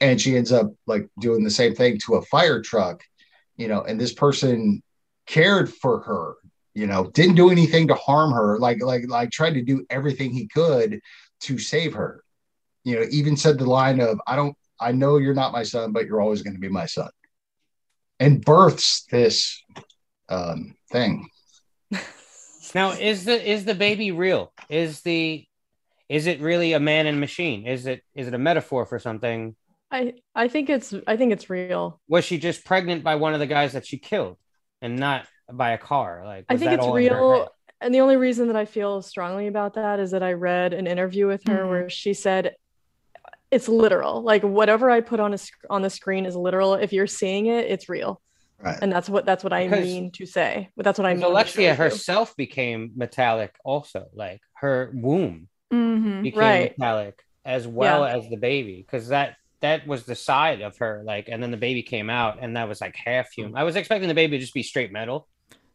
and 0.00 0.20
she 0.20 0.36
ends 0.36 0.52
up 0.52 0.72
like 0.86 1.08
doing 1.20 1.44
the 1.44 1.50
same 1.50 1.74
thing 1.74 1.98
to 2.06 2.14
a 2.14 2.22
fire 2.22 2.60
truck, 2.60 3.02
you 3.56 3.68
know. 3.68 3.82
And 3.82 4.00
this 4.00 4.12
person 4.12 4.82
cared 5.26 5.72
for 5.72 6.00
her, 6.00 6.34
you 6.74 6.86
know, 6.86 7.10
didn't 7.10 7.36
do 7.36 7.50
anything 7.50 7.88
to 7.88 7.94
harm 7.94 8.32
her, 8.32 8.58
like 8.58 8.82
like 8.82 9.04
like 9.08 9.30
tried 9.30 9.54
to 9.54 9.62
do 9.62 9.86
everything 9.90 10.32
he 10.32 10.46
could 10.46 11.00
to 11.40 11.58
save 11.58 11.94
her. 11.94 12.22
You 12.84 12.96
know, 12.96 13.06
even 13.10 13.36
said 13.36 13.58
the 13.58 13.66
line 13.66 14.00
of 14.00 14.20
"I 14.26 14.36
don't, 14.36 14.56
I 14.80 14.92
know 14.92 15.16
you're 15.16 15.34
not 15.34 15.52
my 15.52 15.62
son, 15.62 15.92
but 15.92 16.06
you're 16.06 16.20
always 16.20 16.42
going 16.42 16.54
to 16.54 16.60
be 16.60 16.68
my 16.68 16.86
son," 16.86 17.10
and 18.20 18.44
births 18.44 19.04
this 19.10 19.62
um, 20.28 20.76
thing. 20.90 21.28
Now, 22.74 22.90
is 22.90 23.24
the 23.24 23.50
is 23.50 23.64
the 23.64 23.74
baby 23.74 24.10
real? 24.10 24.52
Is 24.68 25.02
the 25.02 25.46
is 26.08 26.26
it 26.26 26.40
really 26.40 26.72
a 26.72 26.80
man 26.80 27.06
and 27.06 27.20
machine? 27.20 27.66
Is 27.66 27.86
it 27.86 28.02
is 28.14 28.26
it 28.26 28.34
a 28.34 28.38
metaphor 28.38 28.84
for 28.84 28.98
something? 28.98 29.54
I 29.94 30.14
I 30.34 30.48
think 30.48 30.68
it's 30.68 30.92
I 31.06 31.16
think 31.16 31.32
it's 31.32 31.48
real. 31.48 32.00
Was 32.08 32.24
she 32.24 32.38
just 32.38 32.64
pregnant 32.64 33.04
by 33.04 33.14
one 33.14 33.32
of 33.34 33.40
the 33.40 33.46
guys 33.46 33.72
that 33.74 33.86
she 33.86 33.96
killed, 33.98 34.36
and 34.82 34.96
not 34.98 35.26
by 35.52 35.70
a 35.70 35.78
car? 35.78 36.22
Like 36.24 36.46
I 36.48 36.56
think 36.56 36.72
it's 36.72 36.84
all 36.84 36.96
in 36.96 37.12
her 37.12 37.16
real. 37.16 37.48
And 37.80 37.94
the 37.94 38.00
only 38.00 38.16
reason 38.16 38.46
that 38.48 38.56
I 38.56 38.64
feel 38.64 39.02
strongly 39.02 39.46
about 39.46 39.74
that 39.74 40.00
is 40.00 40.10
that 40.12 40.22
I 40.22 40.32
read 40.32 40.72
an 40.72 40.86
interview 40.86 41.26
with 41.26 41.46
her 41.46 41.64
Mhm. 41.64 41.68
where 41.68 41.90
she 41.90 42.14
said 42.14 42.56
it's 43.50 43.68
literal. 43.68 44.22
Like 44.22 44.42
whatever 44.42 44.90
I 44.90 45.00
put 45.00 45.20
on 45.20 45.32
a 45.34 45.38
sc- 45.38 45.64
on 45.70 45.82
the 45.82 45.90
screen 45.90 46.24
is 46.26 46.34
literal. 46.34 46.74
If 46.74 46.92
you're 46.92 47.06
seeing 47.06 47.46
it, 47.46 47.66
it's 47.70 47.88
real. 47.88 48.20
Right. 48.60 48.78
And 48.82 48.90
that's 48.90 49.08
what 49.08 49.26
that's 49.26 49.44
what 49.44 49.52
I 49.52 49.64
Because- 49.68 49.84
mean 49.84 50.10
to 50.12 50.26
say. 50.26 50.70
But 50.76 50.84
that's 50.84 50.98
what 50.98 51.06
I 51.06 51.14
mean. 51.14 51.22
Alexia 51.22 51.76
show 51.76 51.82
you. 51.84 51.90
herself 51.90 52.34
became 52.36 52.92
metallic, 52.96 53.54
also. 53.64 54.06
Like 54.14 54.40
her 54.54 54.90
womb 54.94 55.48
Mhm. 55.72 56.22
became 56.22 56.40
Right. 56.40 56.78
metallic 56.78 57.22
as 57.44 57.66
well 57.68 58.04
as 58.04 58.28
the 58.30 58.36
baby, 58.38 58.82
because 58.84 59.08
that 59.08 59.36
that 59.64 59.86
was 59.86 60.04
the 60.04 60.14
side 60.14 60.60
of 60.60 60.76
her. 60.78 61.02
Like, 61.04 61.28
and 61.28 61.42
then 61.42 61.50
the 61.50 61.56
baby 61.56 61.82
came 61.82 62.10
out, 62.10 62.38
and 62.40 62.56
that 62.56 62.68
was 62.68 62.80
like 62.80 62.94
half 62.96 63.32
human. 63.32 63.56
I 63.56 63.64
was 63.64 63.76
expecting 63.76 64.08
the 64.08 64.14
baby 64.14 64.36
to 64.36 64.40
just 64.40 64.54
be 64.54 64.62
straight 64.62 64.92
metal, 64.92 65.26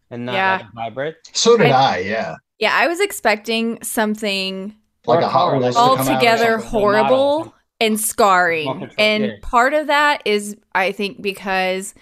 and 0.10 0.26
not 0.26 0.34
Yeah. 0.36 0.52
like 0.54 0.62
a 0.62 0.82
hybrid. 0.82 1.16
So 1.34 1.58
did 1.58 1.72
I- 1.72 1.96
I, 1.96 1.98
yeah. 2.00 2.36
Yeah, 2.60 2.72
I 2.76 2.88
was 2.88 3.00
expecting 3.00 3.82
something 3.84 4.76
Like 5.06 5.22
a 5.24 5.28
Hot 5.28 5.52
car, 5.52 5.60
like- 5.60 5.72
to 5.72 5.76
come 5.78 6.00
out 6.00 6.08
or 6.08 6.12
altogether 6.12 6.58
horrible 6.58 7.54
and 7.80 8.00
scarring. 8.00 8.92
And 8.98 9.26
yeah. 9.26 9.32
part 9.42 9.74
of 9.74 9.88
that 9.88 10.22
is 10.26 10.56
I 10.76 10.92
think 10.92 11.22
because 11.22 11.96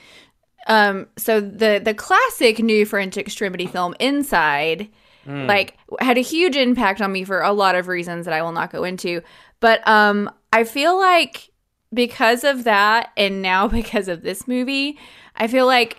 um 0.68 1.08
so 1.16 1.40
the 1.40 1.80
the 1.84 1.94
classic 1.94 2.60
new 2.60 2.86
French 2.86 3.16
extremity 3.18 3.68
film 3.68 3.94
Inside 4.00 4.90
Mm. 5.28 5.46
like 5.48 5.78
had 6.00 6.18
a 6.18 6.22
huge 6.22 6.56
impact 6.56 7.02
on 7.02 7.12
me 7.12 7.24
for 7.26 7.42
a 7.42 7.52
lot 7.52 7.76
of 7.76 7.88
reasons 7.90 8.26
that 8.26 8.34
I 8.34 8.42
will 8.42 8.54
not 8.54 8.72
go 8.72 8.84
into. 8.86 9.22
But 9.60 9.86
um 9.88 10.30
I 10.54 10.64
feel 10.64 10.98
like 10.98 11.50
because 11.94 12.44
of 12.44 12.64
that 12.66 13.12
and 13.18 13.42
now 13.42 13.68
because 13.80 14.08
of 14.08 14.22
this 14.22 14.48
movie, 14.48 14.98
I 15.36 15.48
feel 15.48 15.66
like 15.66 15.98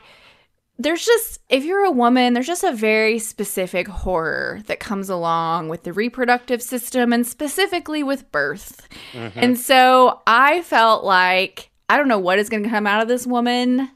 there's 0.81 1.05
just 1.05 1.41
if 1.49 1.65
you're 1.65 1.85
a 1.85 1.91
woman, 1.91 2.35
there's 2.35 2.47
just 2.47 2.63
a 2.63 2.73
very 2.73 3.19
specific 3.19 3.89
horror 3.89 4.61
that 4.67 4.79
comes 4.79 5.09
along 5.11 5.69
with 5.69 5.83
the 5.83 5.93
reproductive 5.93 6.63
system 6.63 7.13
and 7.13 7.27
specifically 7.27 8.03
with 8.05 8.31
birth. 8.31 8.89
Mhm. 9.13 9.33
And 9.35 9.59
so 9.59 10.21
I 10.27 10.63
felt 10.63 11.03
like 11.05 11.71
I 11.89 11.97
don't 11.97 12.07
know 12.07 12.19
what 12.19 12.39
is 12.39 12.49
going 12.49 12.63
to 12.63 12.69
come 12.69 12.87
out 12.87 13.03
of 13.03 13.09
this 13.09 13.27
woman, 13.27 13.91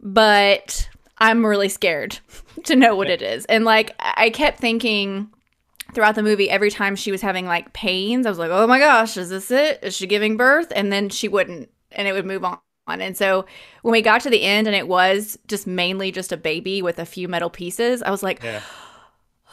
but 0.00 0.88
I'm 1.18 1.44
really 1.44 1.68
scared 1.68 2.18
to 2.64 2.76
know 2.76 2.94
what 2.94 3.08
it 3.10 3.22
is. 3.22 3.44
And 3.46 3.64
like 3.64 3.94
I 3.98 4.30
kept 4.30 4.60
thinking 4.60 5.30
throughout 5.94 6.14
the 6.14 6.22
movie 6.22 6.50
every 6.50 6.70
time 6.70 6.96
she 6.96 7.10
was 7.10 7.22
having 7.22 7.46
like 7.46 7.72
pains, 7.72 8.26
I 8.26 8.30
was 8.30 8.38
like, 8.38 8.50
"Oh 8.50 8.66
my 8.66 8.78
gosh, 8.78 9.16
is 9.16 9.30
this 9.30 9.50
it? 9.50 9.80
Is 9.82 9.94
she 9.96 10.06
giving 10.06 10.36
birth?" 10.36 10.72
And 10.74 10.92
then 10.92 11.08
she 11.08 11.28
wouldn't 11.28 11.70
and 11.92 12.08
it 12.08 12.12
would 12.12 12.26
move 12.26 12.44
on. 12.44 12.58
And 12.86 13.16
so 13.16 13.46
when 13.82 13.92
we 13.92 14.02
got 14.02 14.20
to 14.22 14.30
the 14.30 14.42
end 14.42 14.66
and 14.66 14.76
it 14.76 14.88
was 14.88 15.38
just 15.46 15.66
mainly 15.66 16.12
just 16.12 16.32
a 16.32 16.36
baby 16.36 16.82
with 16.82 16.98
a 16.98 17.06
few 17.06 17.28
metal 17.28 17.50
pieces, 17.50 18.02
I 18.02 18.10
was 18.10 18.22
like, 18.22 18.42
Yeah. 18.42 18.60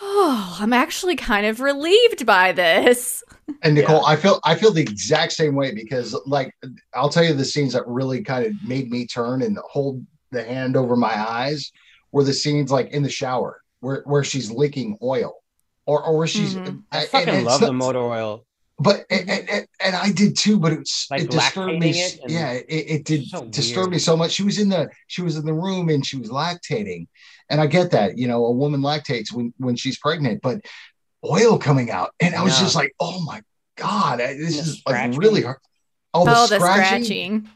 "Oh, 0.02 0.58
I'm 0.60 0.74
actually 0.74 1.16
kind 1.16 1.46
of 1.46 1.60
relieved 1.60 2.26
by 2.26 2.52
this." 2.52 3.24
And 3.64 3.78
Nichole, 3.78 4.04
I 4.06 4.16
feel 4.16 4.40
I 4.44 4.56
feel 4.56 4.72
the 4.72 4.82
exact 4.82 5.34
same 5.34 5.56
way 5.56 5.74
because 5.74 6.20
like 6.26 6.54
I'll 6.94 7.10
tell 7.10 7.24
you 7.24 7.34
the 7.34 7.46
scenes 7.46 7.74
that 7.74 7.88
really 7.88 8.24
kind 8.24 8.46
of 8.46 8.54
made 8.68 8.90
me 8.90 9.06
turn 9.06 9.42
and 9.42 9.58
hold 9.70 10.06
the 10.32 10.44
hand 10.44 10.76
over 10.78 10.96
my 10.96 11.14
eyes 11.14 11.72
were 12.12 12.24
the 12.24 12.34
scenes 12.34 12.72
like 12.72 12.92
in 12.92 13.04
the 13.04 13.10
shower 13.10 13.62
where 13.82 14.04
where 14.06 14.24
she's 14.24 14.50
leaking 14.52 14.98
oil. 15.04 15.41
Or, 15.92 16.02
or 16.06 16.18
where 16.20 16.28
she's 16.28 16.56
Mhm. 16.56 16.84
I 16.90 17.00
and 17.00 17.08
fucking 17.10 17.34
it's 17.34 17.46
love 17.46 17.60
not- 17.62 17.68
the 17.68 17.74
motor 17.74 18.00
oil. 18.00 18.46
but 18.80 19.06
and, 19.10 19.30
and, 19.30 19.50
and- 19.50 19.68
and 19.84 19.96
I 19.96 20.12
did 20.14 20.38
too, 20.38 20.58
but 20.58 20.72
it's 20.72 21.08
Like 21.12 21.24
it 21.24 21.30
disturbed 21.32 21.80
me. 21.80 21.90
it 21.90 22.20
yeah, 22.30 22.52
it, 22.54 22.66
it 22.96 23.04
did 23.04 23.26
So 23.28 23.44
disturb 23.46 23.90
me 23.90 23.98
so 24.00 24.16
much. 24.16 24.32
She 24.32 24.44
was 24.44 24.58
in 24.58 24.70
the 24.70 24.90
she 25.08 25.22
was 25.22 25.36
in 25.36 25.46
the 25.46 25.54
room 25.54 25.90
and 25.90 26.06
she 26.06 26.16
was 26.18 26.30
lactating, 26.30 27.08
and 27.50 27.60
I 27.60 27.68
get 27.68 27.92
that 27.92 28.18
you 28.18 28.28
know 28.30 28.46
a 28.46 28.52
woman 28.54 28.80
lactates 28.82 29.34
when 29.34 29.54
when 29.58 29.76
she's 29.76 29.98
pregnant, 30.00 30.42
but 30.42 30.62
oil 31.26 31.58
coming 31.58 31.92
out, 31.92 32.12
and 32.22 32.34
I 32.36 32.42
was 32.44 32.54
No. 32.54 32.60
just 32.66 32.76
like, 32.76 32.94
oh 33.02 33.20
my 33.26 33.42
god, 33.76 34.22
I- 34.22 34.34
this 34.38 34.56
The 34.56 34.62
is 34.62 34.82
like 34.88 35.18
really 35.18 35.42
hard. 35.42 35.58
Oh, 36.14 36.24
the, 36.24 36.32
oh, 36.38 36.48
the 36.48 36.56
scratching. 36.60 37.04
scratching. 37.04 37.50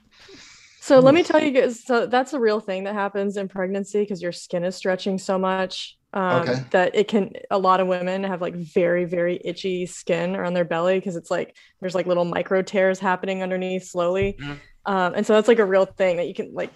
So 0.81 0.99
let 0.99 1.13
me 1.15 1.23
tell 1.23 1.41
you 1.41 1.51
guys. 1.51 1.83
So 1.85 2.05
that's 2.05 2.33
a 2.33 2.39
real 2.39 2.59
thing 2.59 2.83
that 2.83 2.93
happens 2.95 3.37
in 3.37 3.47
pregnancy 3.47 4.01
because 4.01 4.21
your 4.21 4.31
skin 4.33 4.63
is 4.65 4.75
stretching 4.75 5.17
so 5.17 5.39
much 5.39 5.97
um, 6.15 6.41
Okay. 6.41 6.63
that 6.71 6.95
it 6.95 7.07
can. 7.07 7.31
A 7.51 7.57
lot 7.59 7.79
of 7.81 7.87
women 7.87 8.23
have 8.23 8.41
like 8.41 8.55
very 8.55 9.05
very 9.05 9.39
itchy 9.43 9.85
skin 9.85 10.35
around 10.35 10.53
their 10.53 10.65
belly 10.65 10.97
because 10.97 11.15
it's 11.15 11.29
like 11.29 11.55
there's 11.81 11.93
like 11.95 12.07
little 12.07 12.25
micro 12.25 12.61
tears 12.61 12.99
happening 12.99 13.43
underneath 13.43 13.83
slowly, 13.83 14.37
Mhm. 14.39 14.59
um, 14.85 15.13
and 15.15 15.25
so 15.27 15.33
that's 15.33 15.47
like 15.47 15.59
a 15.59 15.65
real 15.65 15.85
thing 15.85 16.17
that 16.17 16.27
you 16.27 16.33
can 16.33 16.53
like 16.53 16.71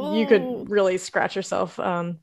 you 0.00 0.26
could 0.26 0.70
really 0.70 0.96
scratch 0.96 1.34
yourself 1.34 1.78
um, 1.80 2.18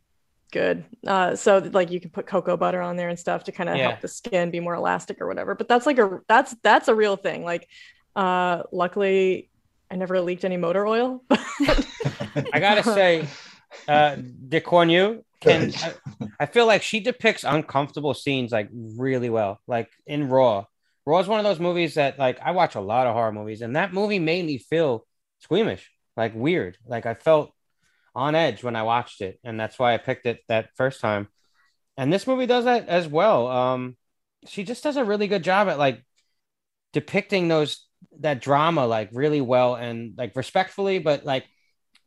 good. 0.54 0.86
Uh, 1.06 1.36
so 1.36 1.58
like 1.74 1.92
you 1.92 2.00
can 2.00 2.10
put 2.10 2.26
cocoa 2.26 2.56
butter 2.56 2.82
on 2.82 2.96
there 2.96 3.10
and 3.10 3.20
stuff 3.20 3.44
to 3.44 3.52
kind 3.52 3.68
of 3.70 3.76
Yeah. 3.76 3.90
help 3.90 4.00
the 4.00 4.08
skin 4.08 4.50
be 4.50 4.62
more 4.62 4.76
elastic 4.76 5.20
or 5.20 5.28
whatever. 5.28 5.56
But 5.56 5.68
that's 5.68 5.86
like 5.86 6.00
a 6.00 6.22
that's 6.30 6.56
that's 6.64 6.88
a 6.88 6.96
real 6.96 7.18
thing. 7.18 7.44
Like 7.44 7.68
uh, 8.16 8.64
luckily 8.72 9.50
I 9.92 9.98
never 9.98 10.22
leaked 10.22 10.46
any 10.46 10.56
motor 10.56 10.88
oil. 10.88 11.22
I 12.54 12.60
gotta 12.60 12.82
say, 12.84 13.28
uh, 13.88 14.16
Ducournau 14.50 15.22
can. 15.46 15.74
I, 15.76 15.94
I 16.42 16.46
feel 16.46 16.66
like 16.66 16.84
she 16.84 17.00
depicts 17.00 17.44
uncomfortable 17.44 18.14
scenes 18.14 18.52
like 18.52 18.70
really 18.72 19.30
well. 19.30 19.60
Like 19.68 19.90
in 20.06 20.30
Raw, 20.30 20.66
Raw 21.06 21.20
is 21.20 21.28
one 21.28 21.40
of 21.40 21.46
those 21.46 21.60
movies 21.60 21.96
that 21.96 22.20
like 22.20 22.40
I 22.42 22.52
watch 22.52 22.76
a 22.76 22.82
lot 22.82 23.08
of 23.08 23.14
horror 23.14 23.32
movies, 23.32 23.62
and 23.62 23.76
that 23.76 23.94
movie 23.94 24.20
made 24.20 24.46
me 24.46 24.58
feel 24.58 25.06
squeamish, 25.40 25.90
like 26.18 26.34
weird. 26.36 26.78
Like 26.86 27.06
I 27.06 27.14
felt 27.14 27.54
on 28.14 28.36
edge 28.36 28.64
when 28.64 28.76
I 28.76 28.84
watched 28.84 29.22
it, 29.22 29.40
and 29.44 29.60
that's 29.60 29.80
why 29.80 29.94
I 29.94 29.98
picked 29.98 30.26
it 30.26 30.40
that 30.48 30.70
first 30.76 31.02
time. 31.02 31.28
And 31.98 32.12
this 32.12 32.28
movie 32.28 32.46
does 32.46 32.66
that 32.66 32.90
as 32.90 33.08
well. 33.08 33.48
Um, 33.48 33.98
she 34.48 34.64
just 34.64 34.84
does 34.84 34.98
a 34.98 35.06
really 35.06 35.28
good 35.28 35.44
job 35.44 35.70
at 35.70 35.80
like 35.80 36.04
depicting 36.92 37.48
those 37.48 37.88
that 38.20 38.42
drama 38.42 38.86
like 38.86 39.10
really 39.14 39.42
well 39.42 39.76
and 39.76 40.14
like 40.18 40.36
respectfully, 40.36 41.00
but 41.00 41.26
like 41.26 41.46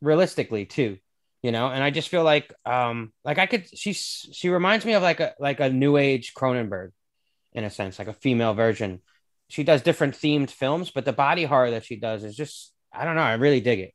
realistically 0.01 0.65
too 0.65 0.97
you 1.41 1.51
know 1.51 1.67
and 1.67 1.83
i 1.83 1.89
just 1.89 2.09
feel 2.09 2.23
like 2.23 2.53
um 2.65 3.11
like 3.23 3.37
i 3.37 3.45
could 3.45 3.65
she's 3.77 4.27
she 4.31 4.49
reminds 4.49 4.85
me 4.85 4.93
of 4.93 5.03
like 5.03 5.19
a 5.19 5.33
like 5.39 5.59
a 5.59 5.69
new 5.69 5.97
age 5.97 6.33
cronenberg 6.33 6.91
in 7.53 7.63
a 7.63 7.69
sense 7.69 7.97
like 7.97 8.07
a 8.07 8.13
female 8.13 8.53
version 8.53 9.01
she 9.47 9.63
does 9.63 9.81
different 9.81 10.15
themed 10.15 10.51
films 10.51 10.91
but 10.91 11.05
the 11.05 11.13
body 11.13 11.45
horror 11.45 11.71
that 11.71 11.85
she 11.85 11.95
does 11.95 12.23
is 12.23 12.35
just 12.35 12.73
I 12.91 13.05
don't 13.05 13.15
know. 13.15 13.21
I 13.21 13.33
really 13.33 13.61
dig 13.61 13.79
it. 13.79 13.93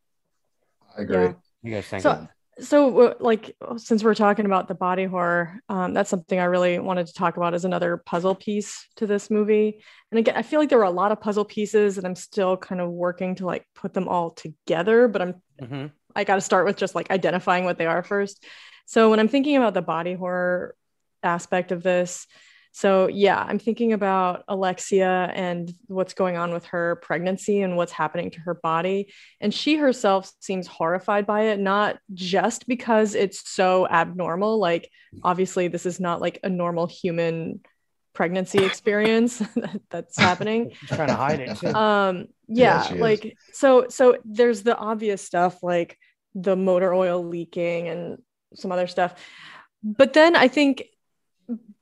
I 0.97 1.03
agree. 1.03 1.17
Yeah. 1.17 1.33
You 1.63 1.75
guys 1.75 1.87
think? 1.87 2.03
So, 2.03 2.29
so 2.61 3.01
uh, 3.01 3.15
like 3.19 3.57
since 3.77 4.05
we're 4.05 4.15
talking 4.15 4.47
about 4.47 4.69
the 4.69 4.75
body 4.75 5.05
horror, 5.05 5.59
um, 5.69 5.95
that's 5.95 6.11
something 6.11 6.39
I 6.39 6.45
really 6.45 6.79
wanted 6.79 7.09
to 7.09 7.13
talk 7.13 7.37
about 7.37 7.55
as 7.55 7.65
another 7.65 7.97
puzzle 7.97 8.35
piece 8.37 8.87
to 8.97 9.07
this 9.07 9.31
movie. 9.31 9.83
And 10.13 10.19
again, 10.21 10.37
I 10.37 10.43
feel 10.43 10.61
like 10.61 10.69
there 10.69 10.79
were 10.79 10.85
a 10.85 10.91
lot 10.91 11.11
of 11.11 11.21
puzzle 11.21 11.45
pieces, 11.45 11.99
and 11.99 12.07
I'm 12.07 12.15
still 12.15 12.57
kind 12.57 12.81
of 12.81 12.91
working 12.91 13.35
to 13.37 13.47
like 13.47 13.67
put 13.75 13.95
them 13.95 14.07
all 14.07 14.31
together. 14.31 15.09
But 15.09 15.23
I'm 15.23 15.43
Mhm. 15.61 15.91
I 16.15 16.25
got 16.25 16.37
to 16.37 16.41
start 16.41 16.67
with 16.67 16.77
just 16.77 16.95
like 16.95 17.11
identifying 17.11 17.65
what 17.65 17.79
they 17.79 17.87
are 17.87 18.03
first. 18.03 18.45
So 18.87 19.11
when 19.11 19.21
I'm 19.21 19.29
thinking 19.29 19.57
about 19.57 19.75
the 19.75 19.83
body 19.83 20.15
horror 20.15 20.75
aspect 21.23 21.73
of 21.73 21.83
this, 21.83 22.27
so 22.77 23.07
yeah, 23.07 23.39
I'm 23.39 23.61
thinking 23.61 23.93
about 23.93 24.43
Alexia 24.49 25.31
and 25.33 25.73
what's 25.87 26.13
going 26.13 26.37
on 26.37 26.53
with 26.53 26.65
her 26.67 26.97
pregnancy 26.97 27.63
and 27.63 27.77
what's 27.77 27.93
happening 27.93 28.33
to 28.33 28.41
her 28.41 28.55
body. 28.55 29.13
And 29.41 29.55
she 29.55 29.77
herself 29.77 30.29
seems 30.41 30.67
horrified 30.67 31.25
by 31.25 31.43
it, 31.43 31.61
not 31.61 31.99
just 32.13 32.67
because 32.67 33.15
it's 33.15 33.49
so 33.49 33.87
abnormal. 33.87 34.59
Like, 34.59 34.91
obviously, 35.23 35.69
this 35.69 35.87
is 35.87 36.01
not 36.01 36.21
like 36.21 36.41
a 36.43 36.49
normal 36.49 36.89
human 36.89 37.61
pregnancy 38.15 38.65
experience 38.65 39.43
that's 39.91 40.17
happening 40.17 40.71
She's 40.81 40.89
trying 40.97 41.09
to 41.09 41.15
hide 41.15 41.41
it. 41.41 41.59
Too. 41.59 41.67
um 41.75 42.29
Yeah, 42.49 42.65
yeah, 42.77 42.83
she 42.83 42.95
is. 42.95 43.01
like 43.01 43.37
so 43.53 43.87
so 43.89 44.17
there's 44.25 44.63
the 44.63 44.77
obvious 44.77 45.21
stuff 45.23 45.63
like 45.63 45.99
the 46.35 46.57
motor 46.57 46.93
oil 46.95 47.23
leaking 47.25 47.89
and 47.89 48.19
some 48.55 48.71
other 48.73 48.87
stuff 48.87 49.15
but 49.83 50.13
then 50.13 50.35
i 50.37 50.49
think 50.49 50.85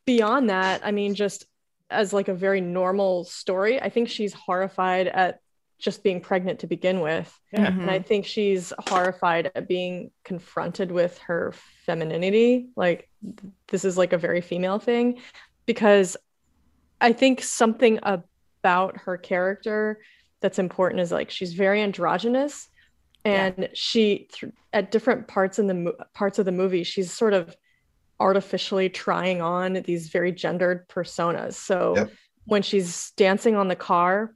beyond 0.06 0.50
that 0.50 0.80
i 0.84 0.90
mean 0.90 1.14
just 1.14 1.46
as 1.90 2.12
like 2.12 2.28
a 2.28 2.34
very 2.34 2.60
normal 2.60 3.24
story 3.24 3.80
i 3.80 3.88
think 3.88 4.08
she's 4.08 4.32
horrified 4.32 5.06
at 5.06 5.38
just 5.78 6.02
being 6.02 6.20
pregnant 6.20 6.60
to 6.60 6.66
begin 6.66 7.00
with 7.00 7.30
Yeah. 7.52 7.66
and 7.66 7.90
i 7.90 7.98
think 8.00 8.24
she's 8.26 8.72
horrified 8.78 9.50
at 9.54 9.68
being 9.68 10.10
confronted 10.24 10.90
with 10.92 11.18
her 11.28 11.52
femininity 11.86 12.68
like 12.76 13.08
th- 13.22 13.52
this 13.68 13.84
is 13.84 13.96
like 13.98 14.12
a 14.12 14.18
very 14.18 14.40
female 14.40 14.78
thing 14.78 15.20
because 15.66 16.16
i 17.00 17.12
think 17.12 17.42
something 17.42 17.98
about 18.02 18.96
her 18.96 19.16
character 19.16 20.00
that's 20.40 20.58
important 20.58 21.00
is 21.00 21.12
like 21.12 21.30
she's 21.30 21.52
very 21.54 21.80
androgynous 21.82 22.68
and 23.24 23.68
she 23.72 24.28
th- 24.32 24.52
at 24.72 24.90
different 24.90 25.28
parts 25.28 25.58
in 25.58 25.66
the 25.68 25.74
mo- 25.74 25.94
parts 26.14 26.38
of 26.38 26.44
the 26.44 26.52
movie 26.52 26.82
she's 26.84 27.12
sort 27.12 27.32
of 27.34 27.54
artificially 28.18 28.88
trying 28.88 29.40
on 29.40 29.74
these 29.84 30.08
very 30.08 30.32
gendered 30.32 30.88
personas 30.88 31.54
so 31.54 31.94
Yep. 31.96 32.10
when 32.46 32.62
she's 32.62 33.12
dancing 33.16 33.56
on 33.56 33.68
the 33.68 33.76
car 33.76 34.34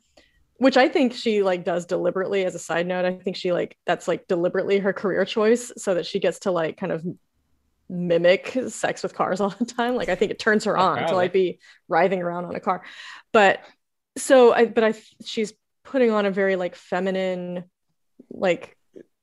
which 0.59 0.77
i 0.77 0.89
think 0.89 1.13
she 1.13 1.43
like 1.43 1.65
does 1.65 1.87
deliberately 1.87 2.45
as 2.45 2.55
a 2.55 2.59
side 2.59 2.87
note 2.87 3.05
i 3.05 3.13
think 3.13 3.37
she 3.37 3.53
like 3.53 3.77
that's 3.87 4.09
like 4.09 4.27
deliberately 4.29 4.79
her 4.79 4.93
career 4.93 5.25
choice 5.25 5.73
so 5.77 5.95
that 5.95 6.07
she 6.07 6.19
gets 6.19 6.41
to 6.41 6.51
like 6.51 6.77
kind 6.77 6.93
of 6.93 7.05
mimic 7.89 8.57
sex 8.69 9.03
with 9.03 9.15
cars 9.15 9.41
all 9.43 9.55
the 9.59 9.65
time. 9.65 9.95
Like 9.95 10.09
i 10.09 10.15
think 10.15 10.31
it 10.31 10.39
turns 10.39 10.65
her 10.65 10.79
oh, 10.79 10.83
on 10.83 11.09
to 11.09 11.15
like 11.15 11.33
be 11.33 11.59
writhing 11.89 12.23
around 12.23 12.45
on 12.45 12.55
a 12.55 12.61
car. 12.61 12.83
But 13.33 13.61
so 14.17 14.53
i 14.53 14.65
but 14.65 14.83
i 14.83 14.95
she's 15.25 15.53
putting 15.85 16.11
on 16.11 16.27
a 16.27 16.31
very 16.31 16.57
like 16.57 16.75
feminine 16.75 17.65
like 18.31 18.77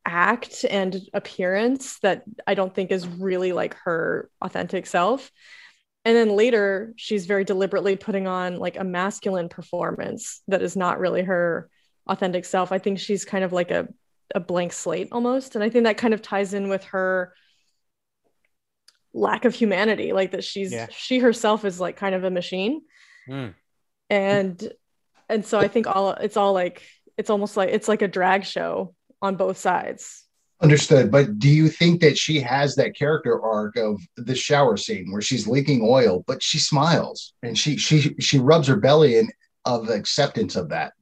act 0.05 0.66
and 0.70 1.01
appearance 1.14 1.97
that 1.99 2.24
i 2.45 2.53
don't 2.53 2.76
think 2.76 2.91
is 2.91 3.07
really 3.07 3.53
like 3.53 3.76
her 3.84 4.30
authentic 4.41 4.86
self. 4.86 5.32
And 6.05 6.16
then 6.18 6.36
later 6.36 6.93
she's 6.97 7.26
very 7.26 7.45
deliberately 7.45 7.95
putting 7.95 8.28
on 8.28 8.57
like 8.57 8.78
a 8.78 8.84
masculine 8.84 9.49
performance 9.49 10.41
that 10.49 10.61
is 10.61 10.76
not 10.76 10.99
really 10.99 11.24
her 11.24 11.70
authentic 12.07 12.43
self. 12.43 12.74
I 12.74 12.80
think 12.80 12.99
she's 12.99 13.24
kind 13.24 13.45
of 13.45 13.53
like 13.53 13.72
a, 13.72 13.88
a 14.36 14.41
blank 14.41 14.74
slate 14.74 15.09
almost. 15.11 15.55
And 15.55 15.64
i 15.64 15.70
think 15.70 15.86
that 15.86 15.97
kind 15.97 16.14
of 16.14 16.22
ties 16.22 16.53
in 16.53 16.70
with 16.70 16.84
her 16.86 17.34
lack 19.14 19.45
of 19.45 19.53
humanity 19.53 20.11
like 20.14 20.32
that 20.32 20.43
she's 20.43 20.72
Yeah. 20.72 20.88
she 20.91 21.20
herself 21.20 21.66
is 21.66 21.80
like 21.80 21.95
kind 21.97 22.16
of 22.16 22.24
a 22.24 22.32
machine 22.32 22.82
Mm. 23.30 23.53
and 24.09 24.74
and 25.30 25.45
so 25.45 25.59
i 25.59 25.68
think 25.68 25.88
all 25.88 26.11
it's 26.11 26.36
all 26.36 26.51
like 26.53 26.82
it's 27.18 27.30
almost 27.30 27.55
like 27.55 27.70
it's 27.70 27.88
like 27.88 28.01
a 28.01 28.07
drag 28.07 28.43
show 28.43 28.93
on 29.22 29.36
both 29.36 29.57
sides 29.57 30.20
Understood. 30.61 31.11
But 31.11 31.39
do 31.39 31.49
you 31.49 31.68
think 31.68 31.99
that 32.01 32.18
she 32.18 32.39
has 32.39 32.76
that 32.76 32.95
character 32.95 33.41
arc 33.41 33.76
of 33.76 33.99
the 34.16 34.34
shower 34.36 34.78
scene 34.78 35.11
where 35.11 35.22
she's 35.22 35.45
leaking 35.45 35.82
oil, 35.84 36.24
but 36.26 36.41
she 36.41 36.57
smiles 36.57 37.34
and 37.43 37.57
she 37.57 37.76
she 37.76 38.16
she 38.20 38.39
rubs 38.39 38.68
her 38.70 38.78
belly 38.78 39.18
in 39.18 39.30
of 39.66 39.89
acceptance 39.89 40.55
of 40.55 40.70
that? 40.70 40.93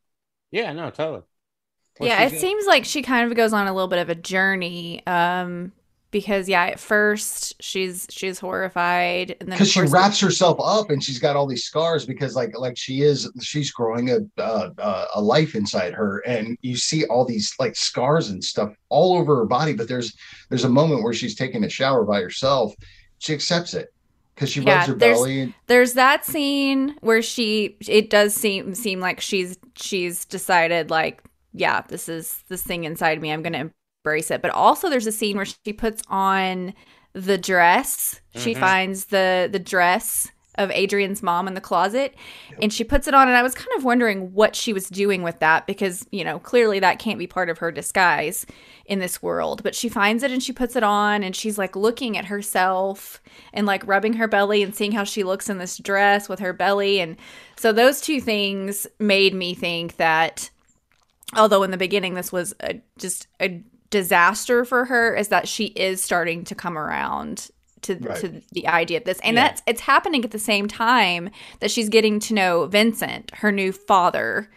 Yeah, 0.49 0.74
no, 0.74 0.89
totally. 0.89 1.22
Well, 1.99 2.09
yeah, 2.09 2.24
it 2.24 2.34
a- 2.34 2.39
seems 2.39 2.66
like 2.66 2.86
she 2.86 3.03
kind 3.03 3.30
of 3.30 3.38
goes 3.38 3.53
on 3.53 3.68
a 3.68 3.74
little 3.74 3.89
bit 3.89 3.99
of 3.99 4.09
a 4.09 4.16
journey. 4.16 5.05
Um, 5.05 5.74
because 6.12 6.47
yeah, 6.47 6.66
at 6.66 6.80
first 6.80 7.62
she's 7.62 8.05
she's 8.09 8.38
horrified, 8.39 9.32
and 9.39 9.49
then 9.49 9.57
Because 9.57 9.72
she 9.72 9.82
wraps 9.82 10.20
herself 10.20 10.57
up 10.62 10.89
and 10.89 11.03
she's 11.03 11.20
got 11.20 11.36
all 11.36 11.47
these 11.47 11.64
scars 11.64 12.05
because 12.05 12.36
like 12.36 12.55
like 12.57 12.78
she 12.78 13.01
is 13.01 13.30
she's 13.41 13.72
growing 13.72 14.09
a 14.09 14.20
uh, 14.41 14.70
uh, 14.78 15.05
a 15.16 15.22
life 15.22 15.55
inside 15.55 15.93
her 15.93 16.20
and 16.28 16.57
you 16.62 16.76
see 16.76 17.05
all 17.05 17.26
these 17.26 17.53
like 17.59 17.76
scars 17.76 18.30
and 18.30 18.43
stuff 18.43 18.74
all 18.89 19.18
over 19.18 19.36
her 19.38 19.45
body. 19.45 19.74
But 19.74 19.88
there's 19.88 20.14
there's 20.49 20.66
a 20.66 20.70
moment 20.70 21.03
where 21.03 21.14
she's 21.14 21.36
taking 21.36 21.64
a 21.64 21.70
shower 21.70 22.03
by 22.03 22.22
herself. 22.22 22.74
She 23.20 23.34
accepts 23.34 23.74
it 23.74 23.93
because 24.36 24.49
she 24.49 24.62
Yeah, 24.62 24.76
rubs 24.78 24.88
her 24.88 24.93
there's- 24.95 25.18
belly. 25.18 25.39
And, 25.41 25.53
there's 25.68 25.93
that 25.93 26.26
scene 26.26 26.95
where 27.01 27.22
she 27.22 27.78
it 27.88 28.09
does 28.09 28.34
seem 28.36 28.76
seem 28.76 28.99
like 28.99 29.22
she's 29.22 29.57
she's 29.76 30.26
decided 30.26 30.89
like 30.89 31.22
yeah 31.53 31.82
this 31.88 32.07
is 32.09 32.43
this 32.49 32.62
thing 32.64 32.84
inside 32.86 33.22
me 33.22 33.30
i'm 33.32 33.41
gonna 33.41 33.70
embrace 34.03 34.31
it. 34.31 34.41
But 34.41 34.51
also 34.51 34.89
there's 34.89 35.07
a 35.07 35.11
scene 35.11 35.35
where 35.37 35.45
she 35.45 35.73
puts 35.73 36.01
on 36.09 36.73
the 37.13 37.37
dress. 37.37 38.21
She 38.35 38.55
Mhm. 38.55 38.59
finds 38.59 39.05
the 39.05 39.49
the 39.51 39.59
dress 39.59 40.31
of 40.55 40.69
adrian's 40.71 41.23
mom 41.23 41.47
in 41.47 41.53
the 41.53 41.61
closet 41.61 42.13
and 42.61 42.73
she 42.73 42.83
puts 42.83 43.07
it 43.07 43.13
on 43.13 43.29
and 43.29 43.37
i 43.37 43.41
was 43.41 43.55
kind 43.55 43.69
of 43.77 43.85
wondering 43.85 44.33
what 44.33 44.53
she 44.53 44.73
was 44.73 44.89
doing 44.89 45.23
with 45.23 45.39
that 45.39 45.65
because 45.65 46.05
you 46.11 46.25
know 46.25 46.39
clearly 46.39 46.77
that 46.77 46.99
can't 46.99 47.17
be 47.17 47.25
part 47.25 47.49
of 47.49 47.59
her 47.59 47.71
disguise 47.71 48.45
in 48.85 48.99
this 48.99 49.23
world. 49.23 49.63
But 49.63 49.75
she 49.75 49.87
finds 49.87 50.23
it 50.23 50.31
and 50.31 50.43
she 50.43 50.51
puts 50.51 50.75
it 50.75 50.83
on 50.83 51.23
and 51.23 51.33
she's 51.33 51.57
like 51.57 51.77
looking 51.77 52.17
at 52.17 52.25
herself 52.25 53.21
and 53.53 53.65
like 53.65 53.87
rubbing 53.87 54.13
her 54.13 54.27
belly 54.27 54.61
and 54.61 54.75
seeing 54.75 54.91
how 54.91 55.05
she 55.05 55.23
looks 55.23 55.49
in 55.49 55.57
this 55.57 55.77
dress 55.77 56.27
with 56.27 56.39
her 56.39 56.51
belly. 56.51 56.99
And 56.99 57.15
so 57.55 57.71
those 57.71 58.01
two 58.01 58.19
things 58.19 58.85
made 58.99 59.33
me 59.33 59.53
think 59.53 59.95
that 59.95 60.49
although 61.37 61.63
in 61.63 61.71
the 61.71 61.77
beginning 61.77 62.15
this 62.15 62.33
was 62.33 62.53
a, 62.59 62.81
just 62.97 63.27
a 63.41 63.63
disaster 63.91 64.65
for 64.65 64.85
her 64.85 65.15
is 65.15 65.27
that 65.27 65.47
she 65.47 65.65
is 65.67 66.01
starting 66.01 66.43
to 66.45 66.55
come 66.55 66.77
around 66.77 67.49
to, 67.83 67.95
Right. 67.95 68.19
to 68.21 68.41
the 68.51 68.67
idea 68.67 68.97
of 68.97 69.03
this 69.05 69.19
and 69.23 69.35
Yeah. 69.35 69.43
that's 69.47 69.61
it's 69.67 69.81
happening 69.81 70.23
at 70.23 70.31
the 70.31 70.39
same 70.39 70.67
time 70.67 71.29
that 71.59 71.69
she's 71.71 71.89
getting 71.89 72.19
to 72.21 72.33
know 72.33 72.65
vincent 72.67 73.31
her 73.35 73.51
new 73.51 73.71
father 73.71 74.49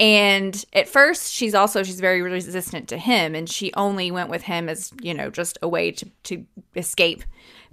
and 0.00 0.64
at 0.72 0.88
first 0.88 1.32
she's 1.32 1.54
also 1.54 1.82
she's 1.82 2.00
very 2.00 2.20
resistant 2.20 2.88
to 2.88 2.98
him 2.98 3.34
and 3.34 3.48
she 3.48 3.72
only 3.74 4.10
went 4.10 4.28
with 4.28 4.42
him 4.42 4.68
as 4.68 4.92
you 5.00 5.14
know 5.14 5.30
just 5.30 5.56
a 5.62 5.68
way 5.68 5.92
to 5.92 6.10
to 6.24 6.44
escape 6.74 7.22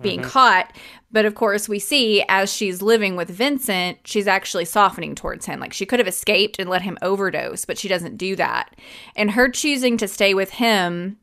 being 0.01 0.21
mm-hmm. 0.21 0.29
caught. 0.29 0.75
But 1.11 1.25
of 1.25 1.35
course 1.35 1.67
we 1.67 1.79
see 1.79 2.23
as 2.29 2.51
she's 2.51 2.81
living 2.81 3.15
with 3.15 3.29
vincent 3.29 3.99
she's 4.05 4.27
actually 4.27 4.65
softening 4.65 5.15
towards 5.15 5.45
him. 5.45 5.59
Like 5.59 5.73
she 5.73 5.85
could 5.85 5.99
have 5.99 6.07
escaped 6.07 6.59
and 6.59 6.69
let 6.69 6.83
him 6.83 6.97
overdose 7.01 7.65
but 7.65 7.77
she 7.77 7.87
doesn't 7.87 8.17
do 8.17 8.35
that. 8.35 8.75
And 9.15 9.31
her 9.31 9.49
choosing 9.49 9.97
to 9.97 10.07
stay 10.07 10.33
with 10.35 10.51
him 10.51 11.17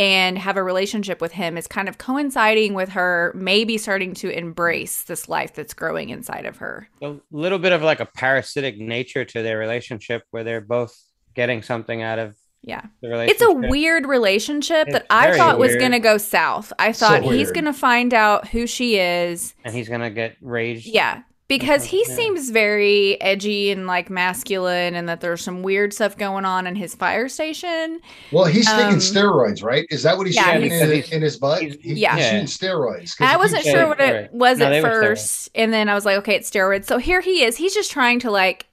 and 0.00 0.38
have 0.38 0.56
a 0.56 0.62
relationship 0.62 1.20
with 1.20 1.32
him 1.32 1.58
is 1.58 1.66
kind 1.66 1.88
of 1.88 1.98
coinciding 1.98 2.72
with 2.74 2.88
her 2.88 3.32
maybe 3.34 3.76
starting 3.76 4.14
to 4.14 4.30
embrace 4.30 5.02
this 5.04 5.28
life 5.28 5.52
that's 5.54 5.74
growing 5.74 6.08
inside 6.08 6.46
of 6.46 6.56
her 6.56 6.88
a 7.02 7.16
little 7.30 7.58
bit 7.58 7.72
of 7.72 7.82
like 7.82 8.00
a 8.00 8.06
parasitic 8.06 8.78
nature 8.78 9.24
to 9.24 9.42
their 9.42 9.58
relationship 9.58 10.22
where 10.30 10.42
they're 10.44 10.60
both 10.62 10.96
getting 11.34 11.62
something 11.62 12.02
out 12.02 12.18
of 12.18 12.34
yeah 12.62 12.82
the 13.02 13.08
relationship. 13.08 13.40
It's 13.40 13.50
a 13.50 13.68
weird 13.70 14.06
relationship 14.06 14.88
that 14.90 15.06
I 15.08 15.26
very 15.26 15.38
thought 15.38 15.58
was 15.58 15.76
going 15.76 15.92
to 15.92 15.98
go 15.98 16.18
south. 16.18 16.72
I 16.78 16.92
thought 16.92 17.22
he's 17.22 17.50
going 17.52 17.64
to 17.64 17.72
find 17.72 18.12
out 18.12 18.48
who 18.48 18.66
she 18.66 18.98
is. 18.98 19.54
and 19.64 19.74
he's 19.74 19.88
gonna 19.88 20.10
get 20.10 20.36
raged. 20.42 20.86
Yeah. 20.86 21.22
Because 21.50 21.84
he 21.84 22.04
Yeah. 22.08 22.14
seems 22.14 22.50
very 22.50 23.20
edgy 23.20 23.72
and 23.72 23.88
like 23.88 24.08
masculine, 24.08 24.94
and 24.94 25.08
that 25.08 25.20
there's 25.20 25.42
some 25.42 25.62
weird 25.64 25.92
stuff 25.92 26.16
going 26.16 26.44
on 26.44 26.64
in 26.68 26.76
his 26.76 26.94
fire 26.94 27.28
station. 27.28 28.00
Well, 28.30 28.44
he's 28.44 28.66
taking 28.66 28.84
Um, 28.84 28.94
steroids, 28.98 29.60
right? 29.64 29.84
Is 29.90 30.04
that 30.04 30.16
what 30.16 30.28
he's 30.28 30.36
yeah, 30.36 30.52
shooting 30.54 30.70
he's- 30.70 30.80
in, 30.82 30.90
he's- 30.92 31.10
in 31.12 31.22
his 31.22 31.36
butt? 31.38 31.60
he's- 31.62 31.76
He- 31.82 31.94
yeah. 31.94 32.14
he's 32.16 32.24
shooting 32.26 32.44
steroids. 32.70 33.14
I 33.20 33.36
wasn't 33.36 33.64
sure 33.64 33.88
what 33.88 34.00
it 34.00 34.12
Right. 34.14 34.32
was 34.32 34.58
No, 34.58 34.66
at 34.66 34.80
first, 34.80 35.50
and 35.56 35.72
then 35.72 35.88
I 35.88 35.94
was 35.94 36.06
like, 36.06 36.18
okay, 36.18 36.36
it's 36.36 36.48
steroids. 36.48 36.84
So 36.84 36.98
here 36.98 37.20
he 37.20 37.42
is. 37.42 37.56
He's 37.56 37.74
just 37.74 37.90
trying 37.90 38.20
to 38.20 38.30
like 38.30 38.66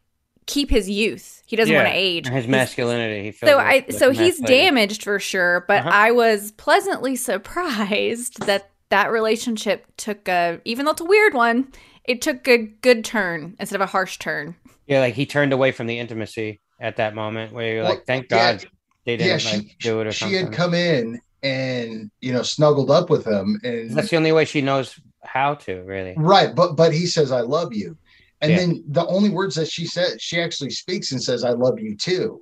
keep 0.45 0.69
his 0.69 0.88
youth. 0.88 1.41
He 1.47 1.55
doesn't 1.55 1.73
want 1.73 1.88
to 1.88 1.93
age. 1.93 2.28
His 2.30 2.47
masculinity. 2.47 3.23
He 3.23 3.32
So 3.32 3.55
like- 3.57 3.65
I 3.65 3.71
like 3.88 3.91
so 3.93 4.11
he's 4.11 4.38
damaged 4.39 5.03
for 5.03 5.17
sure, 5.17 5.65
but 5.67 5.80
Uh-huh. 5.80 5.89
I 5.91 6.11
was 6.11 6.51
pleasantly 6.51 7.15
surprised 7.15 8.45
that 8.45 8.69
that 8.89 9.11
relationship 9.11 9.86
took 9.97 10.28
a 10.30 10.59
even 10.63 10.86
though 10.86 10.91
it's 10.91 11.01
a 11.01 11.05
weird 11.05 11.34
one, 11.34 11.67
it 12.07 12.21
took 12.21 12.47
a 12.47 12.57
good 12.57 13.03
turn 13.05 13.55
instead 13.59 13.75
of 13.75 13.81
a 13.81 13.85
harsh 13.91 14.17
turn. 14.17 14.55
Yeah, 14.87 15.01
like 15.01 15.13
he 15.15 15.25
turned 15.25 15.53
away 15.53 15.71
from 15.71 15.87
the 15.87 15.99
intimacy 15.99 16.61
at 16.79 16.95
that 16.97 17.13
moment 17.15 17.53
where 17.53 17.73
you're 17.73 17.83
Well, 17.83 17.95
like, 17.95 18.05
thank 18.05 18.27
yeah, 18.31 18.53
God. 18.53 18.65
they 19.05 19.17
didn't 19.17 19.43
yeah, 19.43 19.51
like 19.51 19.75
do 19.79 19.99
it 20.01 20.07
or 20.07 20.11
she 20.11 20.19
something. 20.21 20.45
had 20.45 20.53
come 20.53 20.73
in 20.73 21.19
and 21.43 22.09
you 22.21 22.33
know 22.33 22.41
snuggled 22.41 22.89
up 22.89 23.09
with 23.09 23.25
him, 23.25 23.59
and 23.63 23.91
That's 23.91 24.09
the 24.09 24.17
only 24.17 24.31
way 24.31 24.45
she 24.45 24.61
knows 24.61 24.99
how 25.23 25.55
to 25.55 25.81
really. 25.83 26.13
right, 26.17 26.55
but 26.55 26.73
but 26.75 26.93
he 26.93 27.05
says 27.05 27.31
I 27.31 27.41
love 27.41 27.73
you, 27.73 27.97
and 28.41 28.51
Yeah. 28.51 28.57
then 28.57 28.83
the 28.87 29.05
only 29.07 29.29
words 29.29 29.55
that 29.55 29.67
she 29.69 29.85
said, 29.85 30.21
she 30.21 30.39
actually 30.41 30.69
speaks 30.71 31.11
and 31.11 31.21
says 31.21 31.43
I 31.43 31.51
love 31.51 31.79
you 31.79 31.95
too, 31.95 32.41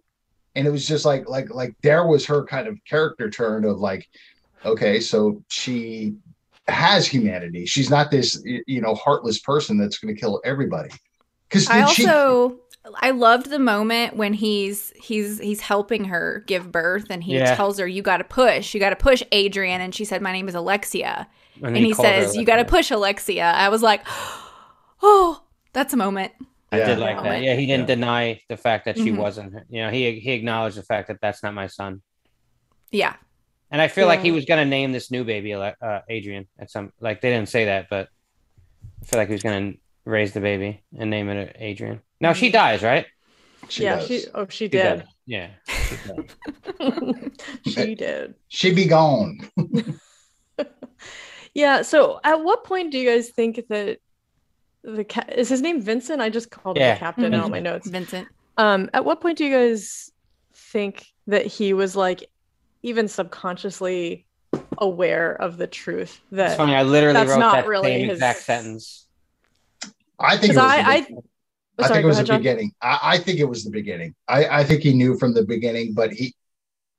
and 0.55 0.67
it 0.67 0.71
was 0.71 0.87
just 0.87 1.03
like 1.05 1.27
like 1.27 1.49
like 1.53 1.73
there 1.81 2.05
was 2.07 2.25
her 2.27 2.45
kind 2.45 2.67
of 2.67 2.77
character 2.87 3.29
turn 3.29 3.65
of 3.65 3.79
like, 3.79 4.07
okay, 4.63 4.99
so 4.99 5.43
she 5.49 6.15
has 6.67 7.07
humanity. 7.07 7.65
She's 7.65 7.89
not 7.89 8.11
this 8.11 8.41
you 8.45 8.81
know 8.81 8.95
heartless 8.95 9.39
person 9.39 9.77
that's 9.77 9.97
going 9.99 10.13
to 10.13 10.19
kill 10.19 10.41
everybody. 10.43 10.89
Because 11.49 11.67
I 11.69 11.85
she 11.87 12.07
also 12.07 12.59
I 13.01 13.11
loved 13.11 13.49
the 13.49 13.59
moment 13.59 14.15
when 14.15 14.33
he's 14.33 14.91
he's 14.95 15.39
he's 15.39 15.61
helping 15.61 16.05
her 16.05 16.43
give 16.47 16.71
birth 16.71 17.07
and 17.09 17.23
he 17.23 17.35
Yeah. 17.37 17.55
tells 17.55 17.79
her 17.79 17.87
you 17.87 18.01
got 18.01 18.17
to 18.17 18.23
push 18.23 18.73
you 18.73 18.79
got 18.79 18.89
to 18.91 18.95
push 18.95 19.23
Adrian 19.31 19.81
and 19.81 19.93
she 19.93 20.05
said 20.05 20.21
my 20.21 20.31
name 20.31 20.47
is 20.47 20.55
Alexia 20.55 21.27
and 21.63 21.75
he, 21.77 21.93
called 21.93 22.07
her 22.07 22.21
says 22.21 22.35
you 22.35 22.45
got 22.45 22.57
to 22.57 22.65
push 22.65 22.91
Alexia 22.91 23.43
I 23.45 23.69
was 23.69 23.81
like 23.81 24.01
oh 25.01 25.41
that's 25.73 25.93
a 25.93 25.97
moment 25.97 26.31
I 26.71 26.79
did 26.79 26.99
like 26.99 27.21
that. 27.23 27.41
Yeah, 27.41 27.55
he 27.55 27.67
didn't 27.67 27.87
Yeah. 27.87 27.95
deny 27.95 28.41
the 28.49 28.57
fact 28.57 28.85
that 28.85 28.97
she 28.97 29.09
Mhm. 29.11 29.17
wasn't. 29.17 29.53
You 29.69 29.83
know, 29.83 29.91
he 29.91 30.19
he 30.19 30.31
acknowledged 30.33 30.77
the 30.77 30.83
fact 30.83 31.07
that 31.07 31.21
that's 31.21 31.41
not 31.41 31.53
my 31.53 31.67
son. 31.67 32.01
yeah 32.91 33.15
And 33.71 33.81
I 33.81 33.87
feel 33.87 34.07
like 34.07 34.21
he 34.21 34.31
was 34.31 34.45
gonna 34.45 34.65
name 34.65 34.91
this 34.91 35.11
new 35.11 35.23
baby 35.23 35.53
uh, 35.53 35.71
Adrian 36.09 36.47
at 36.59 36.69
some 36.71 36.91
like 36.99 37.21
they 37.21 37.29
didn't 37.29 37.49
say 37.49 37.65
that, 37.65 37.87
but 37.89 38.07
I 39.01 39.05
feel 39.05 39.19
like 39.19 39.27
he 39.27 39.33
was 39.33 39.43
gonna 39.43 39.73
raise 40.05 40.33
the 40.33 40.39
baby 40.41 40.83
and 40.97 41.09
name 41.09 41.29
it 41.29 41.55
Adrian. 41.59 42.01
Now 42.21 42.33
she 42.33 42.51
dies, 42.51 42.81
right? 42.83 43.05
she 43.67 43.83
yeah, 43.83 43.95
does. 43.97 44.07
she 44.07 44.23
oh 44.35 44.45
she 44.47 44.65
She 44.65 44.67
did. 44.69 44.99
does. 44.99 45.07
Yeah. 45.25 45.49
she 45.67 45.95
does. 46.07 47.73
she 47.73 47.95
did. 47.95 48.35
she 48.47 48.73
be 48.73 48.85
gone. 48.85 49.39
Yeah. 51.53 51.83
So, 51.83 52.19
at 52.23 52.43
what 52.43 52.65
point 52.65 52.91
do 52.91 52.99
you 52.99 53.09
guys 53.09 53.29
think 53.29 53.61
that 53.69 53.99
the 54.83 55.03
ca- 55.05 55.25
is 55.33 55.47
his 55.47 55.61
name 55.61 55.79
Vincent? 55.81 56.21
I 56.21 56.29
just 56.29 56.51
called 56.51 56.75
him 56.77 56.81
Yeah, 56.81 56.95
the 56.95 56.99
captain 56.99 57.25
on 57.25 57.31
Vincent. 57.31 57.51
my 57.51 57.59
notes. 57.61 57.87
Vincent 57.87 58.27
Um, 58.57 58.89
at 58.93 59.05
what 59.05 59.21
point 59.21 59.37
do 59.37 59.45
you 59.45 59.51
guys 59.57 60.11
think 60.53 61.05
that 61.27 61.45
he 61.45 61.73
was 61.73 61.95
like 61.95 62.29
even 62.85 63.07
subconsciously 63.07 64.25
aware 64.77 65.33
of 65.41 65.57
the 65.57 65.67
truth 65.67 66.21
It's 66.29 66.37
that 66.37 66.57
funny. 66.57 66.75
I 66.75 66.83
literally 66.83 67.13
That's 67.13 67.29
wrote 67.31 67.39
not 67.39 67.53
that 67.55 67.67
really 67.67 67.87
same 67.89 68.09
his- 68.09 68.17
exact 68.17 68.39
sentence. 68.39 69.07
I 70.19 70.37
think 70.37 70.53
it 70.53 70.55
was 70.57 70.65
I 70.65 70.77
the 70.81 70.89
I, 70.89 71.05
Oh, 71.77 71.83
I 71.83 71.87
sorry, 71.87 71.95
think 71.95 72.03
it 72.03 72.07
was 72.07 72.15
ahead, 72.17 72.25
the 72.25 72.27
John. 72.29 72.39
beginning. 72.39 72.71
I, 72.81 72.99
I 73.03 73.17
think 73.17 73.39
it 73.39 73.49
was 73.49 73.65
the 73.65 73.69
beginning. 73.71 74.15
I, 74.29 74.45
I 74.59 74.63
think 74.63 74.81
he 74.81 74.93
knew 74.93 75.17
from 75.17 75.33
the 75.33 75.43
beginning, 75.43 75.93
but 75.93 76.13
he, 76.13 76.33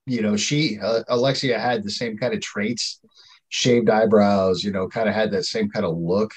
you 0.05 0.21
know, 0.21 0.37
she, 0.37 0.79
uh, 0.79 1.03
Alexia 1.09 1.59
had 1.59 1.83
the 1.83 1.91
same 1.91 2.19
kind 2.19 2.35
of 2.35 2.43
traits, 2.43 3.01
shaved 3.49 3.89
eyebrows, 3.89 4.63
you 4.63 4.73
know, 4.73 4.87
kind 4.87 5.09
of 5.09 5.15
had 5.15 5.31
that 5.31 5.45
same 5.45 5.71
kind 5.71 5.87
of 5.87 5.97
look. 5.97 6.33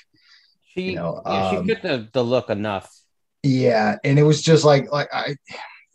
She 0.73 0.91
You 0.91 0.95
know, 0.95 1.21
yeah, 1.25 1.49
um, 1.49 1.67
she 1.67 1.73
fit 1.73 1.81
the, 1.81 2.07
the 2.13 2.23
look 2.23 2.49
enough. 2.49 2.89
Yeah. 3.43 3.97
And 4.05 4.17
it 4.17 4.23
was 4.23 4.41
just 4.41 4.63
like, 4.63 4.89
like 4.89 5.09
I, 5.13 5.35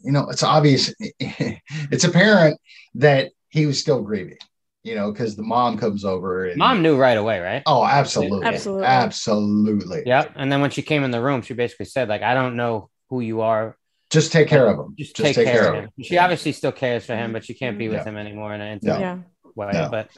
you 0.02 0.12
know, 0.12 0.28
it's 0.28 0.42
obvious, 0.42 0.92
it's 1.18 2.04
apparent 2.04 2.60
that 2.96 3.30
he 3.54 3.66
was 3.66 3.78
still 3.78 4.02
grieving, 4.02 4.36
you 4.82 4.96
know, 4.96 5.12
because 5.12 5.36
the 5.36 5.42
mom 5.44 5.78
comes 5.78 6.04
over 6.04 6.46
and 6.46 6.58
Mom 6.58 6.82
knew 6.82 6.96
right 6.96 7.16
away, 7.16 7.38
right? 7.38 7.62
Oh, 7.66 7.84
absolutely. 7.84 8.44
Absolutely. 8.44 8.84
Absolutely. 8.84 10.02
Yeah. 10.04 10.26
And 10.34 10.50
then 10.50 10.60
when 10.60 10.70
she 10.70 10.82
came 10.82 11.04
in 11.04 11.12
the 11.12 11.22
room, 11.22 11.40
she 11.40 11.54
basically 11.54 11.86
said, 11.86 12.08
like, 12.08 12.22
I 12.22 12.34
don't 12.34 12.56
know 12.56 12.90
who 13.10 13.20
you 13.20 13.42
are. 13.42 13.78
Just 14.10 14.32
take 14.32 14.48
care 14.48 14.66
of 14.66 14.76
him. 14.76 14.94
Just, 14.98 15.14
take, 15.14 15.36
care, 15.36 15.72
of 15.72 15.84
him. 15.84 15.90
She 16.02 16.14
Yeah. 16.16 16.24
obviously 16.24 16.50
still 16.50 16.72
cares 16.72 17.06
for 17.06 17.14
him, 17.14 17.32
but 17.32 17.44
she 17.44 17.54
can't 17.54 17.78
be 17.78 17.88
with 17.88 17.98
Yeah. 17.98 18.04
him 18.04 18.16
anymore 18.16 18.52
in 18.54 18.60
an 18.60 18.72
intimate 18.72 18.98
Yeah. 18.98 19.18
way. 19.54 19.72
No. 19.72 19.88
But 19.88 20.10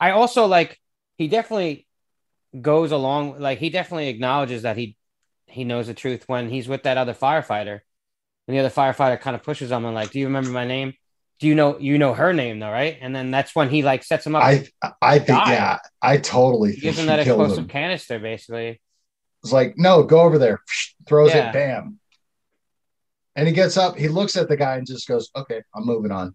I 0.00 0.12
also 0.12 0.46
like 0.46 0.80
he 1.18 1.28
definitely 1.28 1.86
goes 2.58 2.90
along 2.90 3.38
like 3.38 3.58
he 3.58 3.68
definitely 3.68 4.08
acknowledges 4.08 4.62
that 4.62 4.78
he 4.78 4.96
he 5.46 5.64
knows 5.64 5.88
the 5.88 5.94
truth 5.94 6.24
when 6.26 6.48
he's 6.48 6.68
with 6.68 6.84
that 6.84 6.96
other 6.96 7.14
firefighter. 7.14 7.80
And 8.48 8.56
the 8.56 8.60
other 8.60 8.70
firefighter 8.70 9.20
kind 9.20 9.36
of 9.36 9.42
pushes 9.42 9.70
him 9.70 9.84
and 9.84 9.94
like, 9.94 10.10
Do 10.10 10.18
you 10.20 10.26
remember 10.26 10.50
my 10.50 10.66
name? 10.66 10.94
Do 11.38 11.46
you 11.46 11.54
know 11.54 11.78
you 11.78 11.98
know 11.98 12.14
her 12.14 12.32
name 12.32 12.58
though, 12.60 12.70
right? 12.70 12.96
And 13.00 13.14
then 13.14 13.30
that's 13.30 13.54
when 13.54 13.68
he 13.68 13.82
like 13.82 14.02
sets 14.04 14.26
him 14.26 14.34
up. 14.34 14.42
I, 14.42 14.66
I 15.02 15.18
think, 15.18 15.38
Die. 15.38 15.52
yeah, 15.52 15.78
I 16.00 16.16
totally 16.16 16.70
he 16.70 16.74
think 16.76 16.82
gives 16.82 16.98
him 17.00 17.06
that 17.06 17.18
explosive 17.18 17.58
him. 17.58 17.68
canister 17.68 18.18
basically. 18.18 18.80
It's 19.42 19.52
like, 19.52 19.74
no, 19.76 20.02
go 20.02 20.20
over 20.20 20.38
there. 20.38 20.60
Throws 21.06 21.34
Yeah. 21.34 21.50
it, 21.50 21.52
bam. 21.52 21.98
And 23.36 23.46
he 23.46 23.52
gets 23.52 23.76
up, 23.76 23.96
he 23.98 24.08
looks 24.08 24.36
at 24.36 24.48
the 24.48 24.56
guy 24.56 24.76
and 24.76 24.86
just 24.86 25.06
goes, 25.06 25.30
Okay, 25.36 25.60
I'm 25.74 25.84
moving 25.84 26.10
on. 26.10 26.34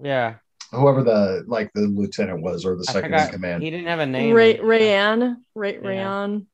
Yeah. 0.00 0.36
Whoever 0.72 1.02
the 1.02 1.44
like 1.46 1.72
the 1.74 1.82
lieutenant 1.82 2.42
was 2.42 2.64
or 2.64 2.76
the 2.76 2.84
I 2.88 2.92
second 2.92 3.14
in 3.14 3.28
command. 3.30 3.62
he 3.62 3.70
didn't 3.70 3.86
have 3.86 3.98
a 4.00 4.06
name. 4.06 4.32
Ray 4.34 4.58
Rayanne, 4.58 5.36
Ray 5.54 5.74
Yeah. 5.74 5.80
Rayanne. 5.80 6.46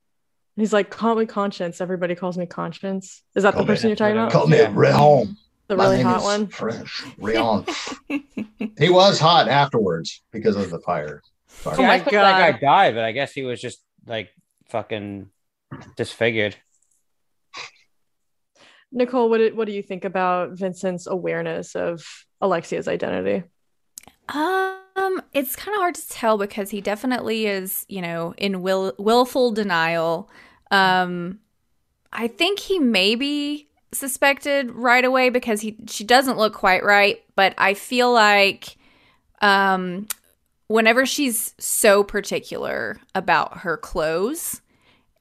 He's 0.55 0.71
like, 0.73 0.89
call 0.91 1.15
me 1.15 1.25
Conscience. 1.25 1.81
Everybody 1.81 2.13
calls 2.15 2.37
me 2.37 2.45
Conscience. 2.45 3.23
Is 3.35 3.41
that 3.43 3.53
Call 3.53 3.63
the 3.63 3.67
me- 3.67 3.73
person 3.73 3.89
you're 3.89 3.95
talking 3.95 4.15
about? 4.17 4.31
Call 4.31 4.47
me 4.47 4.57
Yeah. 4.57 4.71
Rehon. 4.71 5.35
The 5.75 5.83
really 5.83 6.01
hot 6.01 6.23
one. 6.23 6.47
French. 6.47 7.03
Rehon. 7.19 7.67
he 8.77 8.89
was 8.89 9.19
hot 9.19 9.47
afterwards 9.47 10.21
because 10.31 10.55
of 10.55 10.69
the 10.69 10.79
fire. 10.79 11.21
Fire. 11.47 11.75
Oh 11.77 11.81
Yeah, 11.81 11.91
I 11.91 11.99
thought 11.99 12.11
that 12.11 12.53
guy 12.53 12.59
died, 12.59 12.95
but 12.95 13.03
I 13.03 13.11
guess 13.11 13.33
he 13.33 13.43
was 13.43 13.59
just 13.59 13.83
like 14.05 14.29
fucking 14.69 15.29
disfigured. 15.95 16.55
Nichole, 18.93 19.29
what 19.29 19.39
do, 19.39 19.55
what 19.55 19.65
do 19.65 19.73
you 19.73 19.81
think 19.81 20.05
about 20.05 20.51
Vincent's 20.51 21.07
awareness 21.07 21.75
of 21.75 22.05
Alexia's 22.41 22.87
identity? 22.87 23.43
Um, 24.29 25.21
it's 25.33 25.55
kind 25.55 25.75
of 25.75 25.79
hard 25.79 25.95
to 25.95 26.09
tell 26.09 26.37
because 26.37 26.69
he 26.69 26.79
definitely 26.79 27.47
is, 27.47 27.85
you 27.89 28.01
know, 28.01 28.35
in 28.37 28.61
will 28.61 28.93
willful 28.99 29.51
denial. 29.51 30.29
Um, 30.69 31.39
I 32.11 32.27
think 32.27 32.59
he 32.59 32.77
maybe 32.77 33.67
suspected 33.93 34.71
right 34.71 35.05
away 35.05 35.29
because 35.29 35.61
he 35.61 35.77
she 35.87 36.03
doesn't 36.03 36.37
look 36.37 36.53
quite 36.53 36.83
right, 36.83 37.23
but 37.35 37.53
I 37.57 37.73
feel 37.73 38.11
like 38.11 38.77
um 39.41 40.07
whenever 40.67 41.05
she's 41.05 41.53
so 41.59 42.03
particular 42.03 42.99
about 43.13 43.59
her 43.59 43.77
clothes 43.77 44.61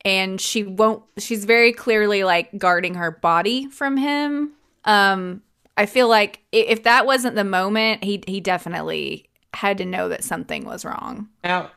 and 0.05 0.41
she 0.41 0.63
won't 0.63 1.03
she's 1.19 1.45
very 1.45 1.73
clearly 1.73 2.25
like 2.25 2.57
guarding 2.59 2.95
her 2.95 3.11
body 3.11 3.69
from 3.69 3.97
him. 3.97 4.53
Um 4.85 5.43
I 5.77 5.87
feel 5.87 6.09
like 6.09 6.41
if 6.53 6.83
that 6.85 7.07
wasn't 7.07 7.35
the 7.37 7.45
moment, 7.45 8.05
he 8.05 8.23
he 8.27 8.41
definitely 8.41 9.29
had 9.55 9.79
to 9.79 9.85
know 9.85 10.09
that 10.09 10.25
something 10.25 10.65
was 10.65 10.85
wrong. 10.85 11.29
Now, 11.45 11.71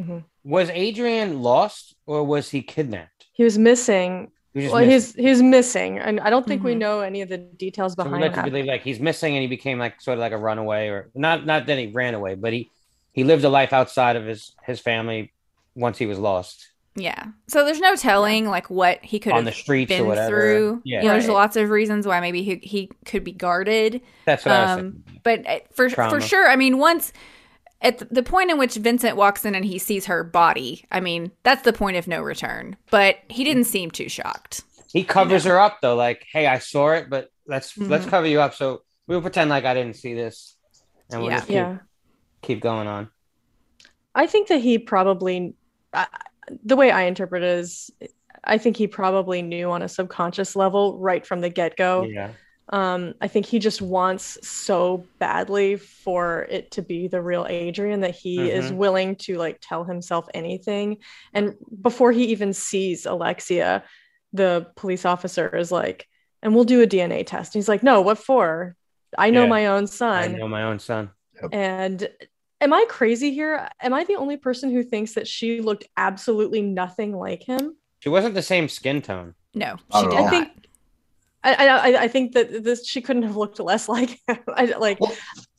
Mhm. 0.00 0.24
was 0.44 0.70
Adrian 0.70 1.42
lost 1.42 1.94
or 2.06 2.24
was 2.24 2.50
he 2.50 2.62
kidnapped? 2.62 3.26
He 3.32 3.44
was 3.44 3.58
missing. 3.58 4.30
He 4.52 4.58
was 4.60 4.64
just 4.66 4.74
Well, 4.74 4.80
missing. 4.80 4.90
he's 4.90 5.14
he's 5.14 5.42
missing, 5.42 5.98
and 5.98 6.20
I 6.20 6.30
don't 6.30 6.46
think 6.46 6.62
we 6.64 6.74
Mhm. 6.74 6.78
know 6.78 7.00
any 7.00 7.22
of 7.22 7.28
the 7.28 7.38
details 7.38 7.94
So 8.02 8.10
we 8.10 8.18
behind 8.18 8.20
led 8.20 8.34
to 8.34 8.42
that. 8.42 8.42
believe 8.42 8.64
like 8.66 8.82
he's 8.82 9.00
missing 9.00 9.34
and 9.36 9.42
he 9.42 9.48
became 9.48 9.78
like 9.78 10.00
sort 10.00 10.14
of 10.18 10.20
like 10.20 10.32
a 10.32 10.38
runaway 10.38 10.88
or 10.88 11.10
not 11.14 11.44
not 11.46 11.66
that 11.66 11.78
he 11.78 11.88
ran 11.88 12.14
away, 12.14 12.34
but 12.34 12.52
he 12.52 12.70
he 13.12 13.24
lived 13.24 13.44
a 13.44 13.48
life 13.48 13.72
outside 13.72 14.16
of 14.16 14.24
his 14.26 14.54
his 14.64 14.80
family 14.80 15.32
once 15.74 15.98
he 15.98 16.06
was 16.06 16.18
lost 16.18 16.72
Yeah. 16.96 17.26
So 17.48 17.64
there's 17.64 17.80
no 17.80 17.94
telling 17.96 18.46
like 18.48 18.68
what 18.68 18.98
he 19.04 19.18
could 19.20 19.32
on 19.32 19.36
have 19.36 19.44
the 19.44 19.52
streets 19.52 19.98
or 19.98 20.04
whatever. 20.04 20.26
through. 20.26 20.82
Yeah, 20.84 21.02
You 21.02 21.08
know, 21.08 21.12
there's 21.14 21.28
Right. 21.28 21.34
lots 21.34 21.56
of 21.56 21.70
reasons 21.70 22.06
why 22.06 22.20
maybe 22.20 22.42
he 22.42 22.56
he 22.62 22.90
could 23.04 23.24
be 23.24 23.32
guarded. 23.32 24.02
that's 24.24 24.44
what 24.44 24.54
I 24.54 24.60
was 24.60 24.70
Um, 24.72 24.84
thinking. 25.04 25.20
but 25.22 25.46
uh, 25.46 25.60
for 25.72 25.88
Trauma. 25.88 26.10
for 26.10 26.20
sure, 26.20 26.48
I 26.48 26.56
mean, 26.56 26.78
once 26.78 27.12
at 27.82 27.98
the- 27.98 28.04
the 28.10 28.22
point 28.22 28.50
in 28.50 28.58
which 28.58 28.74
Vincent 28.74 29.16
walks 29.16 29.44
in 29.44 29.54
and 29.54 29.64
he 29.64 29.78
sees 29.78 30.06
her 30.06 30.22
body, 30.22 30.84
I 30.90 31.00
mean, 31.00 31.32
that's 31.42 31.62
the 31.62 31.72
point 31.72 31.96
of 31.96 32.06
no 32.06 32.20
return. 32.22 32.76
But 32.90 33.18
he 33.28 33.44
didn't 33.44 33.64
seem 33.64 33.90
too 33.90 34.08
shocked. 34.08 34.62
He 34.92 35.04
covers 35.04 35.44
her 35.44 35.58
up 35.58 35.80
though, 35.80 35.94
like, 35.96 36.26
hey, 36.32 36.46
I 36.46 36.58
saw 36.58 36.90
it, 36.90 37.08
but 37.08 37.30
let's 37.46 37.76
let's 37.78 38.06
Mhm. 38.06 38.10
cover 38.10 38.26
you 38.26 38.40
up. 38.40 38.54
So 38.54 38.82
we'll 39.06 39.22
pretend 39.22 39.50
like 39.50 39.64
I 39.64 39.74
didn't 39.74 39.96
see 39.96 40.14
this, 40.14 40.56
and 41.10 41.20
we'll 41.20 41.30
Yeah. 41.30 41.36
just 41.36 41.46
keep, 41.46 41.54
yeah, 41.54 41.78
keep 42.42 42.60
going 42.60 42.86
on. 42.88 43.08
I 44.14 44.26
think 44.26 44.48
that 44.48 44.60
he 44.60 44.78
probably, 44.78 45.54
uh, 45.92 46.06
the 46.64 46.74
way 46.76 46.90
I 46.90 47.02
interpret 47.02 47.42
it 47.44 47.58
is, 47.60 47.90
I 48.42 48.58
think 48.58 48.76
he 48.76 48.86
probably 48.88 49.42
knew 49.42 49.70
on 49.70 49.82
a 49.82 49.88
subconscious 49.88 50.56
level 50.56 50.98
right 50.98 51.24
from 51.24 51.40
the 51.40 51.48
get 51.50 51.76
go. 51.76 52.02
Yeah, 52.02 52.32
Um, 52.70 53.14
I 53.20 53.26
think 53.28 53.46
he 53.46 53.58
just 53.58 53.82
wants 53.82 54.38
so 54.46 55.04
badly 55.18 55.76
for 55.76 56.46
it 56.48 56.70
to 56.72 56.82
be 56.82 57.08
the 57.08 57.20
real 57.20 57.44
Adrian 57.48 58.00
that 58.02 58.14
he 58.14 58.48
is 58.48 58.70
Mhm. 58.70 58.76
willing 58.76 59.16
to 59.16 59.36
like 59.38 59.58
tell 59.60 59.84
himself 59.84 60.26
anything. 60.34 60.98
And 61.34 61.56
before 61.82 62.12
he 62.12 62.26
even 62.26 62.52
sees 62.52 63.06
Alexia, 63.06 63.82
the 64.32 64.68
police 64.76 65.04
officer 65.04 65.48
is 65.56 65.72
like, 65.72 66.06
and 66.42 66.54
we'll 66.54 66.64
do 66.64 66.80
a 66.80 66.86
DNA 66.86 67.24
test. 67.26 67.54
And 67.54 67.60
he's 67.60 67.68
like, 67.68 67.82
no, 67.82 68.00
what 68.00 68.18
for? 68.18 68.76
I 69.18 69.30
know 69.30 69.42
Yeah. 69.42 69.48
my 69.48 69.66
own 69.66 69.88
son. 69.88 70.22
I 70.22 70.26
know 70.28 70.46
my 70.46 70.62
own 70.62 70.78
son. 70.78 71.10
And 71.52 72.08
am 72.60 72.72
I 72.72 72.84
crazy 72.88 73.32
here? 73.34 73.68
Am 73.82 73.92
I 73.92 74.04
the 74.04 74.14
only 74.14 74.36
person 74.36 74.70
who 74.70 74.84
thinks 74.84 75.14
that 75.14 75.26
she 75.26 75.60
looked 75.60 75.88
absolutely 75.96 76.62
nothing 76.62 77.16
like 77.16 77.42
him? 77.42 77.76
She 77.98 78.08
wasn't 78.08 78.34
the 78.36 78.42
same 78.42 78.68
skin 78.68 79.02
tone. 79.02 79.34
No, 79.54 79.76
she 79.92 80.02
did 80.02 80.10
all. 80.12 80.18
I 80.18 80.20
not. 80.22 80.30
think 80.30 80.48
I, 81.42 81.68
I 81.68 82.02
I 82.02 82.08
think 82.08 82.32
that 82.32 82.62
this 82.64 82.86
she 82.86 83.00
couldn't 83.00 83.22
have 83.22 83.36
looked 83.36 83.58
less 83.60 83.88
like 83.88 84.10
him. 84.28 84.38
I 84.48 84.66
like 84.78 85.00
Well- 85.00 85.14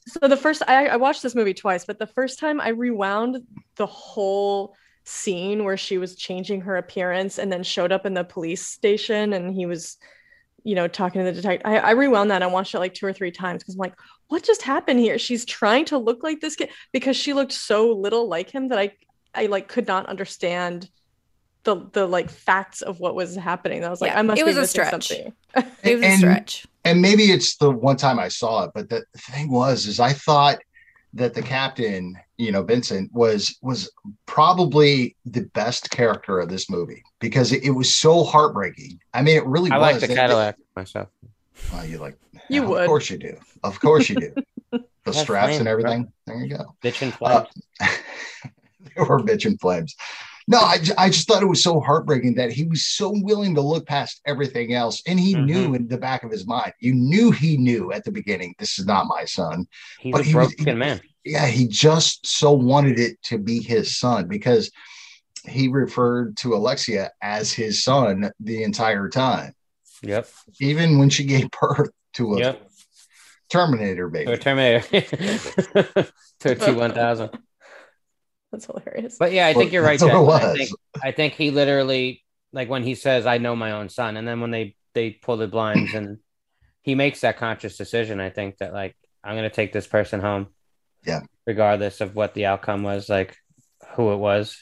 so 0.07 0.27
the 0.27 0.38
first 0.38 0.63
I, 0.67 0.88
I 0.88 0.95
watched 0.97 1.21
this 1.21 1.36
movie 1.36 1.53
twice, 1.53 1.86
but 1.86 1.99
the 1.99 2.07
first 2.07 2.39
time 2.39 2.59
I 2.59 2.69
rewound 2.69 3.38
the 3.75 3.86
whole 3.86 4.75
scene 5.03 5.63
where 5.63 5.77
she 5.77 5.97
was 5.97 6.15
changing 6.15 6.61
her 6.61 6.77
appearance 6.77 7.38
and 7.39 7.51
then 7.51 7.63
showed 7.63 7.91
up 7.91 8.05
in 8.05 8.13
the 8.13 8.23
police 8.23 8.65
station 8.65 9.34
and 9.34 9.53
he 9.53 9.65
was, 9.65 9.97
you 10.63 10.75
know, 10.75 10.88
talking 10.88 11.19
to 11.19 11.25
the 11.25 11.34
detective. 11.34 11.61
I, 11.65 11.77
I 11.77 11.91
rewound 11.91 12.32
that 12.32 12.41
and 12.41 12.51
watched 12.51 12.73
it 12.73 12.79
like 12.79 12.93
two 12.93 13.05
or 13.05 13.13
three 13.13 13.32
times 13.32 13.61
because 13.63 13.75
I'm 13.75 13.79
like, 13.79 13.95
what 14.27 14.43
just 14.43 14.63
happened 14.63 14.99
here? 14.99 15.17
She's 15.19 15.45
trying 15.45 15.86
to 15.86 15.97
look 15.97 16.23
like 16.23 16.39
this 16.41 16.55
kid 16.55 16.69
because 16.91 17.15
she 17.15 17.34
looked 17.34 17.51
so 17.53 17.91
little 17.91 18.27
like 18.27 18.49
him 18.49 18.69
that 18.69 18.79
I 18.79 18.91
I 19.34 19.45
like 19.45 19.67
could 19.67 19.88
not 19.88 20.07
understand 20.07 20.89
the 21.64 21.76
the 21.93 22.05
like 22.07 22.30
facts 22.30 22.82
of 22.82 22.99
what 22.99 23.16
was 23.16 23.36
happening. 23.36 23.84
I 23.84 23.89
was 23.89 24.01
like, 24.01 24.12
Yeah, 24.12 24.20
I 24.20 24.22
must 24.24 24.39
it 24.39 24.45
be 24.45 24.47
was 24.49 24.57
a 24.57 24.68
stretch. 24.68 25.07
something. 25.07 25.34
It 25.84 25.95
was 25.95 26.05
a 26.05 26.18
stretch. 26.18 26.66
and 26.86 27.01
maybe 27.01 27.24
it's 27.32 27.57
the 27.57 27.70
one 27.72 27.97
time 27.97 28.18
I 28.20 28.30
saw 28.30 28.64
it, 28.64 28.72
but 28.74 28.89
the 28.89 29.03
thing 29.18 29.51
was, 29.51 29.86
is 29.86 29.99
I 29.99 30.14
thought 30.14 30.59
that 31.14 31.34
the 31.34 31.41
captain, 31.41 32.16
you 32.38 32.51
know, 32.53 32.64
Vincent 32.64 33.12
was 33.14 33.57
was 33.62 33.91
probably 34.26 35.16
the 35.26 35.41
best 35.53 35.91
character 35.91 36.39
of 36.39 36.49
this 36.49 36.70
movie 36.70 37.03
because 37.20 37.51
it, 37.51 37.64
it 37.64 37.72
was 37.72 37.93
so 37.93 38.24
heartbreaking. 38.24 38.99
I 39.14 39.22
mean, 39.22 39.36
it 39.38 39.45
really 39.45 39.70
I 39.72 39.78
was. 39.78 39.91
like 39.93 40.01
the 40.01 40.07
That- 40.07 40.16
Cadillac 40.16 40.55
myself. 40.76 41.09
Well, 41.74 41.86
you 41.86 41.97
like 41.99 42.18
You 42.49 42.64
would. 42.64 42.82
of 42.84 42.88
course 42.88 43.09
you 43.09 43.18
do. 43.18 43.38
Of 43.64 43.80
course 43.80 44.09
you 44.09 44.16
do. 44.16 44.34
The 45.03 45.14
Had 45.14 45.24
straps 45.24 45.45
flames, 45.47 45.57
and 45.57 45.66
bro. 45.66 45.72
everything. 45.72 46.14
There 46.28 46.38
you 46.38 46.55
go. 46.57 46.76
Bitch 46.84 47.01
and 47.01 47.12
Uh, 47.14 47.16
flames. 47.18 47.47
they 48.95 49.01
were 49.01 49.20
bitching 49.20 49.59
flames. 49.59 49.95
No, 50.47 50.57
I, 50.59 50.79
I 50.97 51.09
just 51.09 51.27
thought 51.27 51.43
it 51.43 51.47
was 51.47 51.63
so 51.63 51.79
heartbreaking 51.79 52.35
that 52.35 52.51
he 52.51 52.63
was 52.65 52.85
so 52.85 53.11
willing 53.13 53.55
to 53.55 53.61
look 53.61 53.85
past 53.87 54.21
everything 54.25 54.73
else. 54.73 55.01
And 55.07 55.19
he 55.19 55.35
Mhm. 55.35 55.45
knew 55.45 55.73
in 55.75 55.87
the 55.87 55.97
back 55.97 56.23
of 56.23 56.31
his 56.31 56.47
mind, 56.47 56.73
you 56.79 56.93
knew 56.93 57.31
he 57.31 57.57
knew 57.57 57.91
at 57.91 58.03
the 58.03 58.11
beginning, 58.11 58.55
this 58.59 58.79
is 58.79 58.85
not 58.85 59.05
my 59.07 59.25
son. 59.25 59.67
He's 59.99 60.11
but 60.11 60.21
a 60.21 60.23
he 60.23 60.35
was- 60.35 60.53
broken 60.55 60.77
man. 60.79 61.01
Yeah, 61.23 61.45
he 61.45 61.67
just 61.67 62.25
so 62.25 62.51
wanted 62.51 62.97
it 62.99 63.21
to 63.25 63.37
be 63.37 63.61
his 63.61 63.97
son 63.99 64.27
because 64.27 64.71
he 65.47 65.67
referred 65.67 66.35
to 66.37 66.55
Alexia 66.55 67.11
as 67.21 67.53
his 67.53 67.83
son 67.83 68.31
the 68.39 68.63
entire 68.63 69.07
time, 69.09 69.53
Yep. 70.01 70.27
even 70.59 70.97
when 70.97 71.09
she 71.11 71.23
gave 71.25 71.49
birth 71.61 71.91
to 72.13 72.33
a 72.35 72.39
Yep. 72.39 72.67
Terminator 73.49 74.07
baby. 74.09 74.35
Terminator. 74.37 74.81
to 76.39 76.51
a 76.51 76.55
T 76.55 76.71
one 76.71 76.93
thousand. 76.93 77.29
That's 78.52 78.66
hilarious. 78.66 79.18
But 79.18 79.32
yeah, 79.32 79.47
I 79.47 79.54
think 79.54 79.72
you're 79.72 79.84
right. 79.91 79.99
That's 79.99 80.14
what 80.14 80.43
it 80.43 80.43
Jack. 80.43 80.52
I 80.52 80.56
think 80.58 80.70
I 81.04 81.12
think 81.12 81.34
he 81.34 81.52
literally 81.52 82.24
like 82.54 82.70
when 82.70 82.84
he 82.84 82.95
says, 82.95 83.26
"I 83.26 83.38
know 83.38 83.56
my 83.56 83.72
own 83.72 83.89
son," 83.89 84.18
and 84.18 84.28
then 84.28 84.41
when 84.41 84.52
they 84.52 84.76
they 84.93 85.12
pull 85.12 85.38
the 85.38 85.47
blinds 85.47 85.93
and 85.93 86.18
he 86.82 86.95
makes 86.95 87.22
that 87.22 87.38
conscious 87.38 87.78
decision. 87.78 88.20
I 88.20 88.30
think 88.30 88.58
that 88.58 88.74
like 88.74 88.95
I'm 89.24 89.36
gonna 89.36 89.49
take 89.49 89.72
this 89.72 89.88
person 89.88 90.20
home. 90.20 90.47
Yeah. 91.06 91.22
Regardless 91.47 92.02
of 92.02 92.16
what 92.16 92.34
the 92.34 92.45
outcome 92.45 92.84
was, 92.84 93.10
like 93.10 93.38
who 93.95 94.14
it 94.14 94.18
was. 94.18 94.58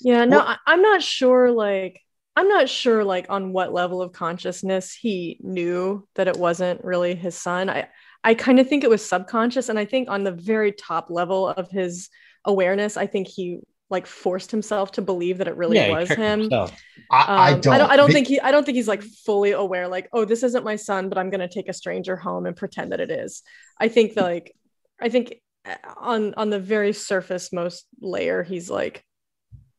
Yeah, 0.00 0.24
no, 0.24 0.38
Well- 0.38 0.48
I, 0.48 0.56
I'm 0.66 0.82
not 0.82 1.02
sure. 1.02 1.50
Like, 1.50 2.00
I'm 2.34 2.48
not 2.48 2.68
sure, 2.68 3.02
like, 3.04 3.26
on 3.30 3.52
what 3.52 3.72
level 3.72 4.02
of 4.02 4.12
consciousness 4.12 4.92
he 4.92 5.38
knew 5.40 6.06
that 6.16 6.28
it 6.28 6.36
wasn't 6.36 6.84
really 6.84 7.14
his 7.14 7.36
son. 7.36 7.70
I, 7.70 7.88
I 8.22 8.34
kind 8.34 8.60
of 8.60 8.68
think 8.68 8.84
it 8.84 8.90
was 8.90 9.08
subconscious, 9.08 9.68
and 9.68 9.78
I 9.78 9.84
think 9.84 10.10
on 10.10 10.24
the 10.24 10.32
very 10.32 10.72
top 10.72 11.08
level 11.10 11.48
of 11.48 11.70
his 11.70 12.10
awareness, 12.46 12.96
I 12.96 13.06
think 13.06 13.28
he 13.28 13.60
like 13.88 14.06
forced 14.06 14.50
himself 14.50 14.92
to 14.92 15.02
believe 15.02 15.38
that 15.38 15.46
it 15.46 15.56
really 15.56 15.76
yeah, 15.76 15.90
was 15.90 16.08
him. 16.08 16.48
I, 16.52 16.68
I 17.10 17.52
Um, 17.52 17.60
don't. 17.60 17.74
I 17.74 17.78
don't. 17.78 17.90
I 17.90 17.96
don't 17.96 18.10
think 18.10 18.26
he. 18.26 18.40
I 18.40 18.50
don't 18.50 18.64
think 18.64 18.76
he's 18.76 18.88
like 18.88 19.02
fully 19.02 19.52
aware. 19.52 19.86
Like, 19.86 20.08
oh, 20.12 20.24
this 20.24 20.42
isn't 20.42 20.64
my 20.64 20.76
son, 20.76 21.08
but 21.08 21.18
I'm 21.18 21.30
gonna 21.30 21.48
take 21.48 21.68
a 21.68 21.72
stranger 21.72 22.16
home 22.16 22.46
and 22.46 22.56
pretend 22.56 22.92
that 22.92 23.00
it 23.00 23.10
is. 23.10 23.42
I 23.78 23.88
think 23.88 24.14
that, 24.14 24.22
like, 24.24 24.56
I 25.00 25.08
think 25.08 25.40
uh, 25.64 25.76
on 25.98 26.34
on 26.34 26.50
the 26.50 26.58
very 26.58 26.92
surface 26.92 27.52
most 27.52 27.86
layer, 28.00 28.42
he's 28.42 28.68
like, 28.70 29.04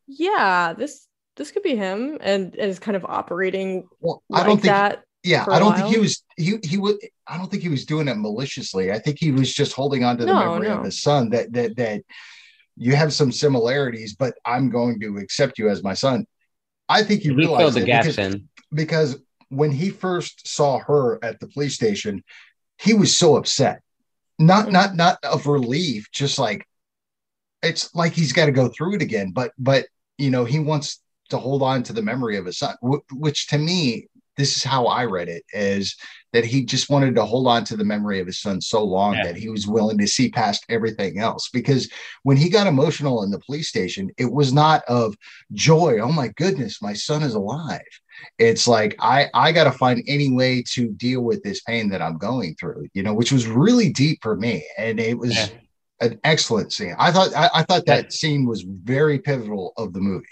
yeah, 0.08 0.74
this 0.74 1.06
this 1.36 1.52
could 1.52 1.64
be 1.64 1.76
him, 1.76 2.18
and, 2.22 2.56
and 2.56 2.70
is 2.70 2.80
kind 2.80 2.96
of 2.96 3.04
operating 3.06 3.88
Well, 4.00 4.24
like 4.30 4.44
I 4.44 4.48
don't 4.48 4.58
think. 4.58 4.72
that. 4.72 5.04
Yeah, 5.24 5.46
I 5.50 5.60
don't 5.60 5.76
think 5.76 5.88
he 5.88 6.00
was. 6.00 6.24
He 6.38 6.60
he 6.64 6.78
would. 6.78 6.96
I 7.28 7.38
don't 7.38 7.52
think 7.52 7.62
he 7.62 7.68
was 7.70 7.86
doing 7.86 8.08
it 8.08 8.16
maliciously. 8.18 8.94
I 8.94 9.00
think 9.00 9.18
he 9.20 9.34
was 9.34 9.54
just 9.54 9.74
holding 9.74 10.06
on 10.06 10.18
to 10.18 10.26
the 10.26 10.32
No, 10.32 10.40
memory 10.40 10.70
no. 10.70 10.78
of 10.78 10.86
his 10.86 11.02
son. 11.02 11.32
That 11.32 11.52
that 11.52 11.76
that 11.76 12.04
you 12.78 12.96
have 12.96 13.14
some 13.14 13.32
similarities, 13.32 14.16
but 14.16 14.36
I'm 14.46 14.70
going 14.70 15.00
to 15.02 15.18
accept 15.18 15.58
you 15.58 15.70
as 15.70 15.84
my 15.84 15.94
son. 15.94 16.26
I 16.88 17.04
think 17.04 17.22
he 17.22 17.30
He 17.30 17.36
realized 17.36 17.60
filled 17.62 17.74
the 17.76 17.82
it 17.82 17.86
gaps 17.88 18.08
because, 18.08 18.34
in. 18.36 18.50
because 18.74 19.20
when 19.50 19.72
he 19.72 19.90
first 19.90 20.48
saw 20.48 20.80
her 20.80 21.24
at 21.24 21.40
the 21.40 21.48
police 21.48 21.76
station, 21.76 22.24
he 22.80 22.94
was 22.94 23.18
so 23.18 23.38
upset. 23.38 23.82
Not 24.40 24.68
Mhm. 24.68 24.72
not 24.74 24.96
not 24.96 25.18
of 25.24 25.48
relief, 25.48 26.08
just 26.12 26.38
like 26.38 26.66
it's 27.64 27.94
like 27.96 28.14
he's 28.14 28.34
got 28.34 28.46
to 28.46 28.52
go 28.52 28.68
through 28.70 28.96
it 28.96 29.02
again. 29.02 29.32
But 29.32 29.52
but 29.58 29.88
you 30.18 30.30
know 30.30 30.46
he 30.46 30.60
wants 30.60 31.02
to 31.30 31.38
hold 31.38 31.62
on 31.64 31.84
to 31.84 31.94
the 31.94 32.02
memory 32.02 32.38
of 32.38 32.46
his 32.46 32.60
son, 32.60 32.76
which 33.12 33.48
to 33.48 33.58
me, 33.58 34.08
this 34.38 34.56
is 34.58 34.64
how 34.64 34.86
I 34.86 35.06
read 35.06 35.30
it: 35.30 35.44
is 35.54 35.96
that 36.34 36.46
he 36.46 36.64
just 36.66 36.90
wanted 36.90 37.16
to 37.16 37.26
hold 37.26 37.48
on 37.48 37.64
to 37.66 37.78
the 37.78 37.86
memory 37.86 38.20
of 38.20 38.28
his 38.28 38.40
son 38.40 38.62
so 38.62 38.84
long 38.84 39.16
Yeah. 39.16 39.24
that 39.24 39.38
he 39.38 39.50
was 39.50 39.68
willing 39.68 39.98
to 39.98 40.08
see 40.08 40.30
past 40.30 40.66
everything 40.70 41.20
else. 41.20 41.50
Because 41.52 41.90
when 42.24 42.38
he 42.38 42.50
got 42.50 42.68
emotional 42.68 43.24
in 43.24 43.32
the 43.32 43.40
police 43.40 43.70
station, 43.70 44.12
it 44.18 44.32
was 44.32 44.54
not 44.54 44.84
of 44.88 45.16
joy. 45.54 46.00
Oh 46.00 46.12
my 46.12 46.28
goodness, 46.30 46.82
my 46.82 46.94
son 46.94 47.24
is 47.24 47.34
alive. 47.34 47.82
It's 48.40 48.68
like 48.68 48.96
I 49.00 49.30
I 49.34 49.52
got 49.52 49.66
to 49.66 49.72
find 49.72 50.04
any 50.08 50.32
way 50.32 50.64
to 50.74 50.90
deal 50.90 51.22
with 51.22 51.44
this 51.44 51.62
pain 51.62 51.90
that 51.90 52.02
I'm 52.02 52.18
going 52.18 52.56
through. 52.56 52.88
You 52.94 53.04
know, 53.04 53.14
which 53.14 53.32
was 53.32 53.48
really 53.48 53.92
deep 53.92 54.20
for 54.22 54.36
me, 54.36 54.66
and 54.78 55.00
it 55.00 55.18
was. 55.18 55.36
Yeah. 55.36 55.48
An 56.00 56.20
excellent 56.24 56.72
scene. 56.72 56.94
I 57.00 57.12
thought 57.12 57.34
I, 57.36 57.50
I 57.56 57.64
thought 57.64 57.88
that 57.88 58.14
scene 58.14 58.46
was 58.46 58.62
very 58.62 59.18
pivotal 59.18 59.74
of 59.78 59.94
the 59.94 60.00
movie. 60.00 60.28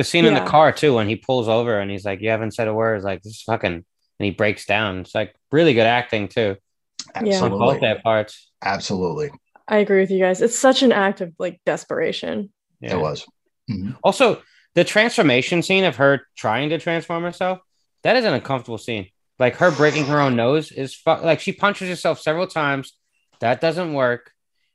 The 0.00 0.04
scene 0.04 0.24
in 0.24 0.32
the 0.32 0.40
car 0.40 0.72
too, 0.72 0.94
when 0.94 1.08
he 1.10 1.16
pulls 1.16 1.46
over 1.46 1.78
and 1.78 1.90
he's 1.90 2.06
like, 2.06 2.22
"You 2.22 2.30
haven't 2.30 2.52
said 2.52 2.68
a 2.68 2.72
word." 2.72 2.96
It's 2.96 3.04
Like 3.04 3.20
this 3.22 3.34
is 3.34 3.42
fucking, 3.42 3.72
and 3.74 3.84
he 4.18 4.30
breaks 4.30 4.64
down. 4.64 5.00
It's 5.00 5.14
like 5.14 5.34
really 5.52 5.74
good 5.74 5.86
acting 5.86 6.28
too 6.28 6.56
Yeah. 7.14 7.20
on 7.20 7.28
Absolutely, 7.28 7.58
both 7.58 7.80
their 7.82 8.00
parts. 8.00 8.50
absolutely, 8.62 9.30
I 9.68 9.76
agree 9.76 10.00
with 10.00 10.10
you 10.10 10.18
guys. 10.18 10.40
It's 10.40 10.58
such 10.58 10.82
an 10.82 10.90
act 10.92 11.20
of 11.20 11.34
like 11.38 11.60
desperation. 11.66 12.50
Yeah. 12.80 12.94
it 12.94 13.00
was. 13.00 13.26
Mhm. 13.70 13.98
Also, 14.02 14.40
the 14.74 14.84
transformation 14.84 15.60
scene 15.62 15.84
of 15.84 15.96
her 15.96 16.22
trying 16.34 16.70
to 16.70 16.78
transform 16.78 17.22
herself, 17.24 17.58
that 18.02 18.16
is 18.16 18.24
an 18.24 18.32
uncomfortable 18.32 18.78
scene. 18.78 19.08
Like 19.38 19.56
her 19.56 19.70
breaking 19.70 20.06
her 20.06 20.18
own 20.18 20.34
nose 20.34 20.72
is 20.72 20.94
fu- 20.94 21.10
like 21.10 21.40
she 21.40 21.52
punches 21.52 21.90
herself 21.90 22.18
several 22.20 22.46
times. 22.46 22.94
That 23.40 23.60
doesn't 23.60 23.92
work. 23.92 24.32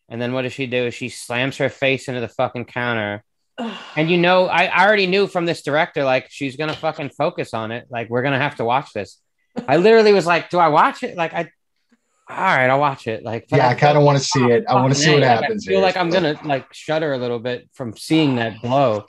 And 0.08 0.22
then 0.22 0.34
what 0.34 0.44
does 0.44 0.54
she 0.54 0.68
do? 0.68 0.92
She 0.92 1.10
slams 1.10 1.58
her 1.58 1.70
face 1.70 2.08
into 2.08 2.22
the 2.22 2.28
fucking 2.28 2.66
counter. 2.66 3.24
And 3.96 4.10
you 4.10 4.18
know, 4.18 4.48
I, 4.48 4.66
I 4.66 4.86
already 4.86 5.08
knew 5.08 5.28
from 5.28 5.46
this 5.46 5.62
director, 5.62 6.04
like 6.04 6.28
she's 6.30 6.58
gonna 6.58 6.76
fucking 6.76 7.12
focus 7.12 7.54
on 7.54 7.72
it. 7.72 7.86
Like 7.90 8.10
we're 8.10 8.22
gonna 8.24 8.40
have 8.40 8.56
to 8.58 8.66
watch 8.66 8.92
this. 8.94 9.20
I 9.68 9.78
literally 9.78 10.12
was 10.14 10.26
like, 10.26 10.50
do 10.50 10.58
I 10.58 10.68
watch 10.68 11.04
it? 11.04 11.16
Like 11.16 11.34
I 11.34 11.50
all 12.28 12.36
right, 12.38 12.70
I'll 12.70 12.80
watch 12.80 13.08
it. 13.08 13.24
Like 13.24 13.46
Yeah, 13.50 13.68
I 13.70 13.76
kind 13.76 13.98
of 13.98 14.04
want 14.04 14.18
to 14.18 14.24
see 14.24 14.44
it. 14.46 14.66
I 14.68 14.74
want 14.76 14.94
to 14.94 15.00
see 15.00 15.12
what 15.12 15.22
Like, 15.22 15.30
happens. 15.42 15.66
I 15.66 15.70
feel 15.70 15.78
here. 15.78 15.86
like 15.86 15.96
I'm 15.96 16.10
gonna 16.10 16.38
like 16.44 16.74
shudder 16.74 17.14
a 17.14 17.18
little 17.18 17.40
bit 17.40 17.70
from 17.74 17.96
seeing 17.96 18.36
that 18.38 18.62
blow. 18.62 19.06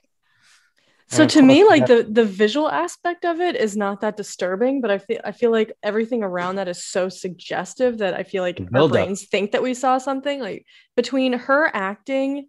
So 1.08 1.22
And 1.22 1.30
to 1.32 1.42
me, 1.42 1.64
like 1.64 1.86
that- 1.86 2.06
the 2.14 2.22
the 2.22 2.24
visual 2.24 2.68
aspect 2.68 3.24
of 3.24 3.40
it 3.40 3.56
is 3.56 3.76
not 3.76 4.00
that 4.02 4.16
disturbing, 4.16 4.80
but 4.80 4.90
I 4.90 4.98
feel 4.98 5.20
I 5.24 5.32
feel 5.32 5.50
like 5.50 5.72
everything 5.82 6.22
around 6.22 6.56
that 6.56 6.68
is 6.68 6.84
so 6.84 7.08
suggestive 7.08 7.98
that 7.98 8.14
I 8.14 8.22
feel 8.22 8.42
like 8.42 8.56
The 8.58 8.64
our 8.64 8.70
buildup. 8.70 8.92
brains 9.06 9.26
think 9.26 9.52
that 9.52 9.62
we 9.62 9.74
saw 9.74 9.98
something. 9.98 10.40
Like 10.40 10.64
between 10.94 11.32
her 11.32 11.68
acting 11.74 12.48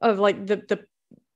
of 0.00 0.18
like 0.18 0.44
the 0.46 0.56
the 0.68 0.84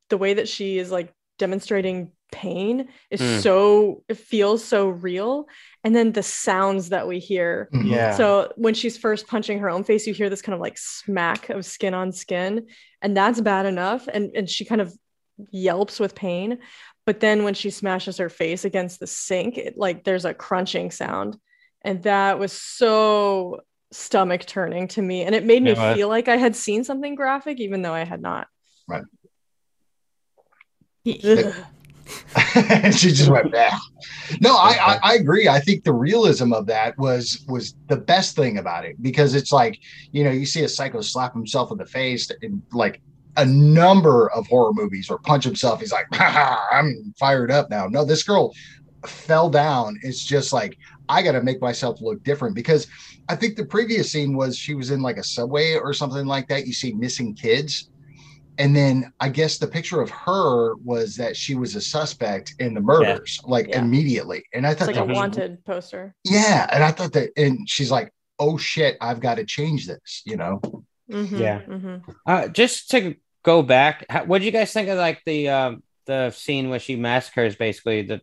the 0.08 0.18
way 0.18 0.34
that 0.34 0.48
she 0.48 0.78
is 0.78 0.90
like 0.90 1.12
demonstrating 1.38 2.12
pain 2.30 2.88
is 3.10 3.20
Mm. 3.20 3.40
so 3.42 4.02
it 4.08 4.18
feels 4.18 4.62
so 4.62 4.88
real, 4.88 5.48
and 5.82 5.96
then 5.96 6.12
the 6.12 6.22
sounds 6.22 6.90
that 6.90 7.08
we 7.08 7.18
hear. 7.18 7.68
Mhm. 7.72 8.16
So 8.16 8.52
when 8.56 8.74
she's 8.74 8.98
first 8.98 9.26
punching 9.26 9.60
her 9.60 9.70
own 9.70 9.82
face, 9.84 10.06
you 10.06 10.12
hear 10.12 10.28
this 10.28 10.42
kind 10.42 10.54
of 10.54 10.60
like 10.60 10.76
smack 10.76 11.48
of 11.48 11.64
skin 11.64 11.94
on 11.94 12.12
skin, 12.12 12.66
and 13.00 13.16
that's 13.16 13.40
bad 13.40 13.64
enough. 13.66 14.08
And 14.12 14.30
and 14.34 14.48
she 14.48 14.64
kind 14.66 14.80
of 14.80 14.92
yelps 15.50 15.98
with 16.00 16.14
pain. 16.14 16.58
But 17.06 17.20
then 17.20 17.44
when 17.44 17.54
she 17.54 17.70
smashes 17.70 18.18
her 18.18 18.28
face 18.28 18.66
against 18.66 19.00
the 19.00 19.06
sink, 19.06 19.56
it, 19.56 19.78
like 19.78 20.04
there's 20.04 20.26
a 20.26 20.34
crunching 20.34 20.90
sound, 20.90 21.38
and 21.82 22.02
that 22.02 22.38
was 22.38 22.52
so 22.52 23.60
stomach 23.90 24.44
turning 24.44 24.88
to 24.88 25.00
me, 25.00 25.22
and 25.22 25.34
it 25.34 25.46
made 25.46 25.62
me 25.62 25.70
It 25.70 25.94
feel 25.94 26.08
like 26.08 26.28
I 26.28 26.36
had 26.36 26.54
seen 26.54 26.84
something 26.84 27.14
graphic, 27.14 27.58
even 27.60 27.80
though 27.80 27.94
I 27.94 28.04
had 28.04 28.20
not. 28.20 28.48
Ugh. 28.92 29.04
she 32.92 33.10
just 33.10 33.30
went 33.30 33.52
back. 33.52 33.78
No, 34.40 34.56
I, 34.56 34.76
I 34.80 34.98
I 35.02 35.14
agree. 35.14 35.48
I 35.48 35.60
think 35.60 35.84
the 35.84 35.92
realism 35.92 36.52
of 36.52 36.66
that 36.66 36.96
was 36.98 37.44
was 37.48 37.74
the 37.88 37.96
best 37.96 38.36
thing 38.36 38.58
about 38.58 38.84
it 38.84 39.00
because 39.02 39.34
it's 39.34 39.52
like 39.52 39.80
you 40.12 40.24
know 40.24 40.30
you 40.30 40.46
see 40.46 40.64
a 40.64 40.68
psycho 40.68 41.00
slap 41.00 41.32
himself 41.32 41.70
in 41.70 41.78
the 41.78 41.86
face 41.86 42.30
in 42.42 42.62
like 42.72 43.00
a 43.36 43.44
number 43.44 44.30
of 44.32 44.46
horror 44.46 44.72
movies 44.72 45.08
or 45.10 45.18
punch 45.18 45.44
himself. 45.44 45.80
He's 45.80 45.92
like, 45.92 46.06
"Ha, 46.12 46.30
ha, 46.30 46.68
I'm 46.72 47.14
fired 47.18 47.50
up 47.50 47.70
now. 47.70 47.86
No, 47.86 48.04
this 48.04 48.22
girl 48.22 48.52
fell 49.06 49.48
down. 49.48 49.98
It's 50.02 50.24
just 50.24 50.52
like 50.52 50.76
I 51.08 51.22
got 51.22 51.32
to 51.32 51.42
make 51.42 51.60
myself 51.60 52.00
look 52.00 52.22
different 52.24 52.54
because 52.54 52.86
I 53.28 53.36
think 53.36 53.56
the 53.56 53.64
previous 53.64 54.10
scene 54.10 54.36
was 54.36 54.56
she 54.56 54.74
was 54.74 54.90
in 54.90 55.02
like 55.02 55.18
a 55.18 55.24
subway 55.24 55.74
or 55.74 55.92
something 55.92 56.26
like 56.26 56.48
that. 56.48 56.66
You 56.66 56.72
see 56.72 56.92
missing 56.92 57.34
kids. 57.34 57.90
And 58.58 58.74
then 58.74 59.12
I 59.20 59.28
guess 59.28 59.58
the 59.58 59.68
picture 59.68 60.00
of 60.00 60.10
her 60.10 60.74
was 60.76 61.16
that 61.16 61.36
she 61.36 61.54
was 61.54 61.76
a 61.76 61.80
suspect 61.80 62.54
in 62.58 62.74
the 62.74 62.80
murders, 62.80 63.40
like 63.44 63.68
Yeah. 63.68 63.80
immediately. 63.80 64.42
And 64.52 64.66
I 64.66 64.70
It's 64.72 64.80
thought 64.80 64.88
like 64.88 64.96
that 64.96 65.02
a 65.04 65.06
was 65.06 65.16
wanted 65.16 65.64
poster. 65.64 66.14
yeah. 66.24 66.68
And 66.72 66.82
I 66.82 66.90
thought 66.90 67.12
that, 67.12 67.30
and 67.36 67.68
she's 67.70 67.90
like, 67.90 68.12
oh 68.40 68.58
shit, 68.58 68.96
I've 69.00 69.20
got 69.20 69.36
to 69.36 69.44
change 69.44 69.86
this, 69.86 70.22
you 70.26 70.36
know? 70.36 70.60
Mhm, 71.10 71.38
Yeah. 71.38 71.60
mhm. 71.62 72.02
Uh, 72.26 72.48
just 72.48 72.90
to 72.90 73.14
go 73.44 73.62
back, 73.62 74.04
what 74.26 74.40
do 74.40 74.44
you 74.44 74.50
guys 74.52 74.72
think 74.72 74.88
of 74.88 74.98
like 74.98 75.22
the 75.24 75.48
um, 75.48 75.82
the 76.06 76.30
scene 76.32 76.68
where 76.68 76.78
she 76.80 76.96
massacres 76.96 77.54
basically 77.56 78.02
the 78.02 78.20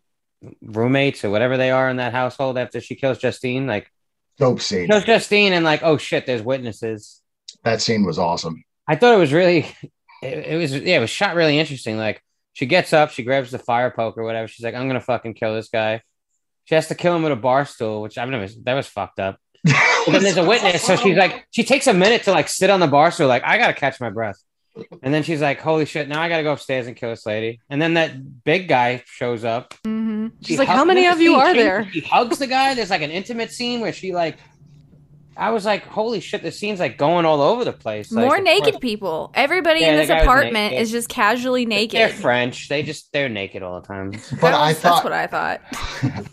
roommates 0.60 1.24
or 1.24 1.30
whatever 1.30 1.56
they 1.56 1.70
are 1.70 1.88
in 1.88 1.96
that 1.96 2.12
household 2.12 2.58
after 2.58 2.80
she 2.80 2.94
kills 2.94 3.18
Justine? 3.18 3.66
Like 3.66 3.90
Dope 4.38 4.60
scene. 4.60 4.86
kills 4.86 5.04
Justine 5.04 5.52
and 5.54 5.64
like, 5.64 5.82
oh 5.82 5.96
shit, 5.96 6.26
there's 6.26 6.42
witnesses. 6.42 7.22
That 7.64 7.80
scene 7.80 8.04
was 8.04 8.18
awesome. 8.18 8.62
I 8.86 8.96
thought 8.96 9.14
it 9.14 9.18
was 9.18 9.32
really, 9.32 9.66
it, 10.22 10.46
it 10.46 10.56
was 10.56 10.74
yeah, 10.76 10.96
it 10.98 11.00
was 11.00 11.10
shot 11.10 11.34
really 11.34 11.58
interesting. 11.58 11.96
Like 11.98 12.22
she 12.52 12.66
gets 12.66 12.92
up, 12.92 13.10
she 13.10 13.22
grabs 13.22 13.50
the 13.50 13.58
fire 13.58 13.90
poke 13.90 14.16
or 14.18 14.24
whatever. 14.24 14.48
She's 14.48 14.64
like, 14.64 14.74
I'm 14.74 14.86
gonna 14.88 15.00
fucking 15.00 15.34
kill 15.34 15.54
this 15.54 15.68
guy. 15.68 16.02
She 16.64 16.74
has 16.74 16.88
to 16.88 16.94
kill 16.94 17.14
him 17.14 17.22
with 17.22 17.32
a 17.32 17.36
bar 17.36 17.64
stool, 17.64 18.02
which 18.02 18.18
I've 18.18 18.28
never. 18.28 18.46
That 18.64 18.74
was 18.74 18.86
fucked 18.88 19.20
up. 19.20 19.38
But 19.64 20.12
then 20.12 20.22
there's 20.22 20.36
a 20.36 20.44
witness, 20.44 20.82
so 20.84 20.94
she's 20.96 21.16
like, 21.16 21.46
she 21.50 21.64
takes 21.64 21.86
a 21.88 21.92
minute 21.94 22.22
to 22.24 22.30
like 22.30 22.48
sit 22.48 22.70
on 22.70 22.78
the 22.80 22.86
bar 22.86 23.10
stool, 23.10 23.26
like 23.28 23.42
I 23.44 23.58
gotta 23.58 23.74
catch 23.74 24.00
my 24.00 24.10
breath. 24.10 24.36
And 25.02 25.12
then 25.12 25.22
she's 25.22 25.40
like, 25.40 25.58
"Holy 25.58 25.86
shit! 25.86 26.06
Now 26.06 26.20
I 26.20 26.28
gotta 26.28 26.42
go 26.42 26.52
upstairs 26.52 26.86
and 26.86 26.94
kill 26.94 27.08
this 27.10 27.24
lady." 27.24 27.60
And 27.70 27.80
then 27.80 27.94
that 27.94 28.44
big 28.44 28.68
guy 28.68 29.02
shows 29.06 29.42
up. 29.42 29.72
hmm 29.84 30.28
She's 30.42 30.48
She 30.48 30.58
like, 30.58 30.68
how 30.68 30.84
many 30.84 31.06
of 31.06 31.18
you 31.18 31.34
are 31.36 31.52
she- 31.54 31.58
there? 31.62 31.88
She 31.90 32.00
hugs 32.00 32.38
the 32.38 32.46
guy. 32.46 32.74
There's 32.74 32.90
like 32.90 33.00
an 33.02 33.10
intimate 33.10 33.50
scene 33.52 33.80
where 33.80 33.92
she 33.92 34.12
like, 34.12 34.36
I 35.38 35.50
was 35.50 35.64
like, 35.64 35.84
"Holy 35.86 36.20
shit!" 36.20 36.42
The 36.42 36.50
scene's 36.50 36.80
like 36.80 36.96
going 36.98 37.24
all 37.26 37.40
over 37.42 37.64
the 37.64 37.72
place. 37.72 38.10
Like, 38.10 38.24
More 38.26 38.40
naked 38.40 38.74
course- 38.74 38.80
people. 38.80 39.30
Everybody 39.34 39.80
Yeah, 39.80 39.92
in 39.92 39.96
this 39.96 40.10
apartment 40.10 40.74
is 40.74 40.90
just 40.90 41.08
casually 41.08 41.66
naked. 41.66 41.98
They're. 42.00 42.08
French. 42.08 42.68
They 42.68 42.82
just 42.82 43.12
they're 43.12 43.28
naked 43.28 43.62
all 43.62 43.80
the 43.80 43.86
time. 43.86 44.10
But 44.40 44.52
That 44.52 44.54
I 44.54 44.72
thought 44.72 45.02
that's 45.02 45.04
what 45.04 45.12
I 45.12 45.26
thought. 45.26 45.60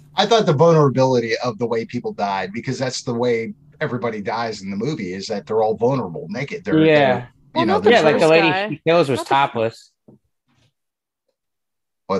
I 0.16 0.26
thought 0.26 0.46
the 0.46 0.54
vulnerability 0.54 1.34
of 1.44 1.58
the 1.58 1.66
way 1.66 1.86
people 1.86 2.14
died, 2.14 2.52
because 2.54 2.78
that's 2.80 3.02
the 3.04 3.14
way 3.14 3.54
everybody 3.82 4.22
dies 4.22 4.62
in 4.62 4.70
the 4.70 4.78
movie, 4.78 5.14
is 5.14 5.28
that 5.28 5.46
they're 5.48 5.62
all 5.62 5.76
vulnerable, 5.76 6.28
naked. 6.30 6.64
They're, 6.64 6.78
Yeah. 6.86 6.94
they're, 6.96 7.30
Well, 7.56 7.62
you 7.62 7.66
know, 7.66 7.82
yeah, 7.90 8.02
like 8.02 8.20
the 8.20 8.28
lady 8.28 8.48
guy. 8.50 8.70
she 8.70 8.82
kills 8.88 9.10
was 9.10 9.20
Not 9.20 9.28
topless. 9.28 9.92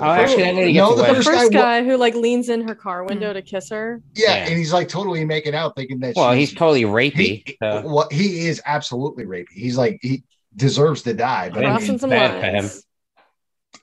the 0.00 0.06
Oh, 0.06 0.16
first- 0.22 0.30
actually, 0.32 0.42
that 0.44 0.54
lady 0.56 0.72
no, 0.74 0.88
gets 0.90 0.96
the 0.96 1.02
away. 1.02 1.08
The 1.10 1.14
first, 1.24 1.28
first 1.28 1.52
guy, 1.52 1.58
wa- 1.58 1.62
guy 1.64 1.84
who 1.84 1.96
like 1.96 2.14
leans 2.14 2.48
in 2.48 2.66
her 2.68 2.74
car 2.74 3.04
window 3.04 3.32
to 3.32 3.42
kiss 3.42 3.70
her. 3.70 4.00
yeah, 4.14 4.28
Yeah. 4.36 4.48
and 4.48 4.58
he's 4.58 4.72
like 4.72 4.88
totally 4.88 5.24
making 5.24 5.54
out, 5.54 5.76
thinking 5.76 6.00
that. 6.00 6.14
Well, 6.16 6.32
she's, 6.34 6.50
he's 6.50 6.58
totally 6.58 6.82
rapey. 6.82 7.14
he, 7.46 7.56
so- 7.62 7.82
well, 7.86 8.08
he 8.10 8.46
is 8.46 8.60
absolutely 8.66 9.24
rapey. 9.24 9.46
He's 9.52 9.76
like 9.76 9.98
he 10.02 10.22
deserves 10.56 11.02
to 11.02 11.14
die. 11.14 11.50
But 11.50 11.60
I, 11.64 11.68
Yeah. 11.68 11.70
Crossing 11.72 11.88
mean, 11.90 11.98
some 11.98 12.10
bad 12.10 12.42
him. 12.44 12.54
lines. 12.54 12.84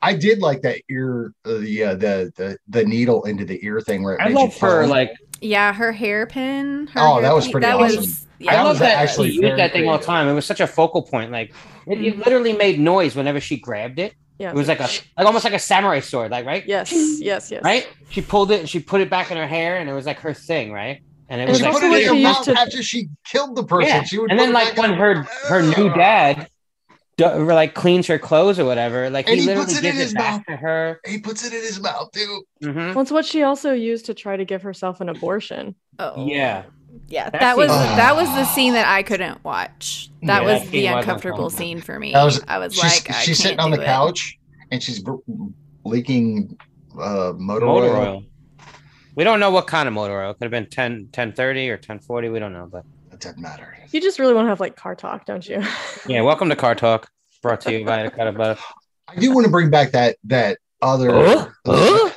I 0.02 0.16
did 0.16 0.40
like 0.40 0.62
that 0.64 0.82
ear, 0.90 1.34
uh, 1.46 1.58
the, 1.60 1.84
uh, 1.84 1.96
the 1.96 2.34
the 2.36 2.58
the 2.70 2.84
needle 2.86 3.24
into 3.26 3.46
the 3.46 3.64
ear 3.66 3.82
thing 3.82 4.04
where 4.04 4.16
it 4.16 4.22
I 4.22 4.30
made 4.30 4.36
love 4.36 4.54
you 4.54 4.68
her 4.68 4.88
like 4.88 5.12
Yeah, 5.42 5.74
her 5.74 5.92
hairpin. 5.92 6.88
her 6.88 7.00
Oh, 7.00 7.22
that 7.22 7.34
was 7.36 7.48
pretty 7.50 7.66
that 7.68 7.76
awesome. 7.76 7.98
Was, 7.98 8.28
I 8.42 8.46
That 8.56 8.64
love 8.64 8.68
was 8.70 8.80
that 8.80 8.96
actually 8.98 9.32
she 9.32 9.42
used 9.44 9.58
that 9.60 9.72
thing 9.74 9.88
all 9.88 10.00
the 10.00 10.04
time. 10.04 10.28
It 10.28 10.34
was 10.34 10.46
such 10.46 10.60
a 10.60 10.66
focal 10.68 11.04
point. 11.04 11.32
Like 11.32 11.54
it, 11.86 12.02
it 12.02 12.18
literally 12.18 12.54
made 12.54 12.80
noise 12.80 13.16
whenever 13.16 13.40
she 13.40 13.58
grabbed 13.58 14.00
it. 14.00 14.16
Yeah. 14.42 14.50
It 14.50 14.56
was 14.56 14.68
like 14.68 14.80
a 14.80 14.90
like 15.18 15.26
almost 15.26 15.46
like 15.46 15.54
a 15.54 15.60
samurai 15.60 16.00
sword, 16.00 16.32
like 16.32 16.46
right? 16.46 16.66
Yes, 16.66 16.92
yes, 17.20 17.52
yes. 17.52 17.64
Right? 17.64 17.88
She 18.10 18.22
pulled 18.22 18.50
it 18.52 18.60
and 18.60 18.68
she 18.70 18.80
put 18.80 19.00
it 19.02 19.10
back 19.10 19.30
in 19.32 19.38
her 19.38 19.48
hair, 19.48 19.78
and 19.78 19.90
it 19.90 19.94
was 19.94 20.06
like 20.06 20.20
her 20.20 20.34
thing, 20.34 20.72
right? 20.72 21.02
And 21.30 21.40
it 21.40 21.44
And 21.44 21.50
was 21.52 21.60
she 21.60 21.64
like 21.66 21.74
put 21.74 21.84
it 21.84 22.02
in 22.04 22.08
her 22.10 22.22
mouth 22.24 22.44
to- 22.46 22.60
after 22.60 22.82
she 22.84 23.08
killed 23.26 23.56
the 23.56 23.64
person. 23.64 23.88
yeah. 23.90 24.04
She 24.04 24.18
would 24.20 24.32
and 24.32 24.40
then 24.40 24.52
like 24.52 24.76
when 24.78 24.94
her 24.94 25.24
her 25.48 25.62
new 25.62 25.90
dad 25.94 26.48
do, 27.18 27.26
like 27.54 27.74
cleans 27.76 28.08
her 28.08 28.18
clothes 28.20 28.58
or 28.60 28.66
whatever, 28.66 29.10
like 29.10 29.28
And 29.28 29.36
he 29.36 29.42
he 29.42 29.48
literally 29.48 29.66
puts 29.68 29.78
it 29.78 29.86
in 29.86 29.92
gives 29.92 29.98
his 30.00 30.12
it 30.14 30.18
back 30.18 30.34
mouth. 30.38 30.46
to 30.48 30.56
her. 30.58 31.00
he 31.06 31.20
puts 31.20 31.46
it 31.46 31.54
in 31.54 31.62
his 31.62 31.80
mouth 31.80 32.12
too. 32.12 32.44
Mhm. 32.64 32.96
Well, 32.96 33.02
it's 33.02 33.12
what 33.12 33.26
she 33.26 33.44
also 33.44 33.72
used 33.74 34.06
to 34.08 34.14
try 34.14 34.36
to 34.38 34.44
give 34.46 34.62
herself 34.64 35.00
an 35.02 35.10
abortion. 35.10 35.76
oh. 36.00 36.26
Yeah. 36.26 36.64
Yeah, 37.12 37.30
That 37.30 37.42
that 37.42 37.58
was 37.58 37.70
scene- 37.70 37.98
that 37.98 38.16
was 38.16 38.28
the 38.30 38.46
scene 38.46 38.74
that 38.74 38.88
I 38.88 39.04
couldn't 39.04 39.44
watch. 39.44 40.10
That 40.24 40.44
Yeah, 40.44 40.54
was 40.54 40.62
that 40.64 40.72
the 40.72 40.86
uncomfortable 40.88 41.46
uncomfortable. 41.46 41.50
scene 41.50 41.82
for 41.82 42.00
me. 42.00 42.14
That 42.14 42.24
was- 42.24 42.42
I 42.48 42.58
was 42.58 42.74
she's 42.74 42.84
like, 42.84 43.14
she's 43.22 43.38
sitting 43.38 43.58
can't 43.58 43.66
on 43.66 43.72
the 43.72 43.78
do 43.78 43.84
it. 43.84 43.86
couch 43.86 44.40
and 44.72 44.82
she's 44.82 45.00
br- 45.00 45.16
leaking 45.84 46.58
uh, 47.00 47.34
motor, 47.38 47.66
Motor 47.66 47.88
oil. 47.88 47.98
oil. 48.08 48.24
We 49.16 49.24
don't 49.26 49.40
know 49.42 49.52
what 49.52 49.68
kind 49.68 49.88
of 49.88 49.94
motor 49.94 50.22
oil. 50.22 50.32
It 50.32 50.36
Could 50.40 50.46
have 50.46 50.52
been 50.52 50.68
10, 50.68 50.92
1030 51.12 51.70
or 51.70 51.74
1040. 51.74 52.30
We 52.30 52.40
don't 52.40 52.54
know. 52.54 52.68
But 52.72 52.86
It 53.12 53.20
doesn't 53.20 53.42
matter. 53.42 53.78
You 53.92 54.00
just 54.02 54.20
really 54.20 54.34
want 54.34 54.46
to 54.46 54.50
have 54.50 54.60
like 54.62 54.76
car 54.78 54.96
talk, 54.96 55.26
don't 55.26 55.48
you? 55.48 55.62
yeah, 56.08 56.22
welcome 56.22 56.50
to 56.50 56.56
Car 56.56 56.76
Talk. 56.76 57.10
Brought 57.42 57.60
to 57.62 57.72
you 57.78 57.86
by 57.86 58.04
the 58.04 58.12
Cut 58.12 58.28
of 58.28 58.36
Butter. 58.38 58.60
I 59.08 59.16
do 59.16 59.34
want 59.34 59.46
to 59.46 59.52
bring 59.52 59.70
back 59.70 59.92
that 59.92 60.16
that 60.26 60.60
other. 60.82 61.10
Uh, 61.12 61.50
uh. 61.66 62.10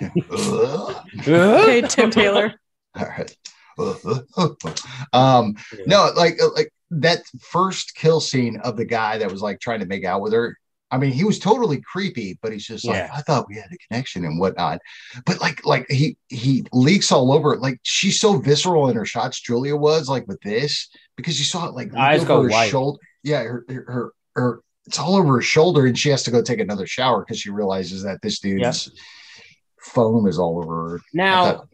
hey, 1.22 1.82
Tim 1.82 2.10
Taylor. 2.10 2.54
All 2.98 3.06
right. 3.06 3.34
um 5.12 5.54
no 5.86 6.10
like 6.16 6.38
like 6.54 6.72
that 6.90 7.22
first 7.40 7.94
kill 7.94 8.20
scene 8.20 8.58
of 8.64 8.76
the 8.76 8.84
guy 8.84 9.18
that 9.18 9.30
was 9.30 9.42
like 9.42 9.60
trying 9.60 9.80
to 9.80 9.86
make 9.86 10.04
out 10.04 10.20
with 10.20 10.32
her 10.32 10.56
i 10.90 10.98
mean 10.98 11.10
he 11.10 11.24
was 11.24 11.38
totally 11.38 11.80
creepy 11.80 12.38
but 12.42 12.52
he's 12.52 12.66
just 12.66 12.84
like 12.84 13.10
i 13.14 13.20
thought 13.22 13.48
we 13.48 13.56
had 13.56 13.70
a 13.72 13.78
connection 13.88 14.24
and 14.24 14.38
whatnot. 14.38 14.78
But 15.24 15.40
like 15.40 15.64
like 15.64 15.90
he 15.90 16.16
he 16.28 16.64
leaks 16.72 17.10
all 17.10 17.32
over 17.32 17.56
like 17.56 17.78
she's 17.82 18.20
so 18.20 18.38
visceral 18.38 18.88
in 18.88 18.96
her 18.96 19.06
shots 19.06 19.40
julia 19.40 19.76
was 19.76 20.08
like 20.08 20.26
with 20.28 20.40
this 20.42 20.88
because 21.16 21.38
you 21.38 21.44
saw 21.44 21.66
it 21.68 21.74
like 21.74 21.94
Eyes 21.94 22.24
go 22.24 22.36
over 22.38 22.44
her 22.44 22.50
white. 22.50 22.70
shoulder 22.70 22.98
yeah 23.22 23.42
her, 23.42 23.64
her 23.68 24.12
her 24.34 24.60
it's 24.86 24.98
all 24.98 25.14
over 25.16 25.36
her 25.36 25.42
shoulder 25.42 25.86
and 25.86 25.98
she 25.98 26.08
has 26.10 26.24
to 26.24 26.30
go 26.30 26.42
take 26.42 26.58
another 26.60 26.86
shower 26.86 27.20
because 27.20 27.38
she 27.40 27.50
realizes 27.50 28.02
that 28.02 28.20
this 28.20 28.40
dude's 28.40 28.90
foam 29.80 30.26
is 30.26 30.38
all 30.38 30.58
over 30.58 30.90
her. 30.90 31.00
Now, 31.12 31.64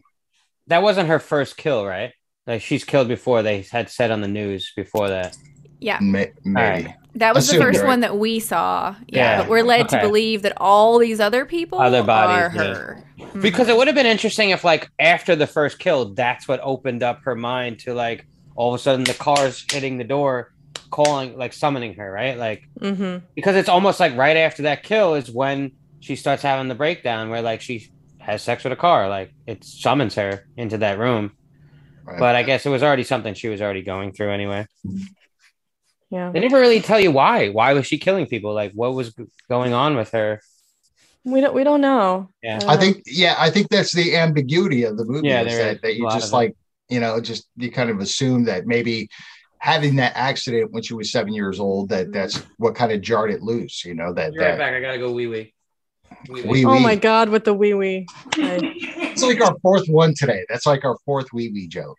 that 0.69 0.81
wasn't 0.81 1.09
her 1.09 1.19
first 1.19 1.57
kill, 1.57 1.85
right? 1.85 2.13
Like 2.47 2.61
she's 2.61 2.83
killed 2.83 3.07
before. 3.07 3.43
They 3.43 3.61
had 3.61 3.89
said 3.89 4.09
on 4.11 4.21
the 4.21 4.27
news 4.27 4.71
before 4.75 5.09
that. 5.09 5.35
Yeah, 5.81 5.99
May- 6.01 6.31
maybe 6.43 6.85
right. 6.87 6.95
that 7.15 7.33
was 7.33 7.47
the 7.47 7.57
first 7.57 7.79
right? 7.79 7.87
one 7.87 7.99
that 8.01 8.17
we 8.17 8.39
saw. 8.39 8.95
Yeah, 9.07 9.17
Yeah, 9.37 9.41
but 9.41 9.49
we're 9.49 9.63
led 9.63 9.85
okay. 9.85 9.97
to 10.01 10.05
believe 10.07 10.41
that 10.41 10.53
all 10.57 10.97
these 10.99 11.19
other 11.21 11.45
people 11.45 11.79
Other 11.79 12.03
bodies, 12.03 12.57
are 12.57 12.63
yeah. 12.65 12.73
her. 12.73 13.03
Mhm. 13.17 13.41
Because 13.41 13.69
it 13.69 13.77
would 13.77 13.87
have 13.87 13.95
been 13.95 14.05
interesting 14.05 14.49
if, 14.49 14.63
like, 14.65 14.89
after 14.99 15.35
the 15.37 15.47
first 15.47 15.79
kill, 15.79 16.13
that's 16.15 16.47
what 16.49 16.59
opened 16.63 17.01
up 17.03 17.21
her 17.23 17.35
mind 17.35 17.79
to, 17.79 17.93
like, 17.93 18.25
all 18.55 18.73
of 18.73 18.79
a 18.79 18.83
sudden 18.83 19.05
the 19.05 19.13
car's 19.13 19.63
hitting 19.71 19.97
the 19.97 20.03
door, 20.03 20.51
calling, 20.89 21.37
like, 21.37 21.53
summoning 21.53 21.93
her, 21.95 22.11
right? 22.11 22.37
Like, 22.37 22.63
Mm-hmm. 22.81 23.25
because 23.35 23.55
it's 23.55 23.69
almost 23.69 23.99
like 24.01 24.17
right 24.17 24.35
after 24.37 24.63
that 24.63 24.83
kill 24.83 25.15
is 25.15 25.31
when 25.31 25.71
she 26.01 26.17
starts 26.17 26.41
having 26.43 26.67
the 26.67 26.75
breakdown 26.75 27.29
where, 27.29 27.41
like, 27.41 27.61
she 27.61 27.89
has 28.19 28.41
sex 28.41 28.63
with 28.63 28.73
a 28.73 28.77
car. 28.77 29.09
Like, 29.09 29.33
it 29.47 29.63
summons 29.63 30.15
her 30.15 30.45
into 30.55 30.77
that 30.79 30.99
room. 30.99 31.31
Right. 32.05 32.19
But 32.19 32.35
I 32.35 32.43
guess 32.43 32.65
it 32.65 32.69
was 32.69 32.83
already 32.83 33.03
something 33.03 33.33
she 33.33 33.49
was 33.49 33.61
already 33.61 33.81
going 33.81 34.13
through 34.13 34.31
anyway. 34.31 34.67
Yeah. 36.09 36.31
They 36.31 36.39
never 36.39 36.59
really 36.59 36.81
tell 36.81 36.99
you 36.99 37.11
why. 37.11 37.49
Why 37.49 37.73
was 37.73 37.85
she 37.87 37.97
killing 37.97 38.25
people? 38.25 38.53
Like, 38.53 38.71
what 38.73 38.93
was 38.93 39.15
going 39.47 39.73
on 39.73 39.95
with 39.95 40.11
her? 40.11 40.41
We 41.23 41.41
don't 41.41 41.53
we 41.53 41.63
don't 41.63 41.81
know. 41.81 42.29
Yeah. 42.41 42.59
Uh, 42.63 42.71
I 42.71 42.77
think, 42.77 43.03
yeah, 43.05 43.35
I 43.37 43.49
think 43.49 43.69
that's 43.69 43.91
the 43.91 44.15
ambiguity 44.15 44.83
of 44.83 44.97
the 44.97 45.05
movie. 45.05 45.27
Yeah, 45.27 45.41
is 45.41 45.53
there 45.53 45.63
that, 45.65 45.75
is 45.75 45.81
that 45.81 45.95
you 45.95 46.09
just 46.09 46.27
of 46.27 46.33
it. 46.33 46.35
like, 46.35 46.57
you 46.87 46.99
know, 46.99 47.19
just 47.19 47.47
you 47.57 47.71
kind 47.71 47.89
of 47.89 47.99
assume 47.99 48.45
that 48.45 48.65
maybe 48.65 49.09
having 49.59 49.97
that 49.97 50.13
accident 50.15 50.71
when 50.71 50.81
she 50.81 50.93
was 50.93 51.11
seven 51.11 51.33
years 51.33 51.59
old, 51.59 51.89
that 51.89 52.11
that's 52.11 52.37
what 52.57 52.73
kind 52.73 52.91
of 52.91 53.01
jarred 53.01 53.31
it 53.31 53.41
loose, 53.41 53.83
you 53.85 53.93
know, 53.93 54.13
that, 54.13 54.33
that 54.37 54.57
back. 54.57 54.73
I 54.73 54.79
gotta 54.79 54.97
go 54.97 55.11
wee 55.11 55.27
wee. 55.27 55.53
Wee 56.29 56.65
Oh 56.65 56.79
my 56.79 56.95
god, 56.95 57.29
with 57.29 57.45
the 57.45 57.53
wee 57.53 57.73
wee. 57.73 58.07
It's 59.11 59.23
like 59.23 59.41
our 59.41 59.57
fourth 59.59 59.87
one 59.89 60.13
today. 60.13 60.45
That's 60.47 60.65
like 60.65 60.85
our 60.85 60.97
fourth 61.05 61.33
wee 61.33 61.49
wee 61.49 61.67
joke. 61.67 61.97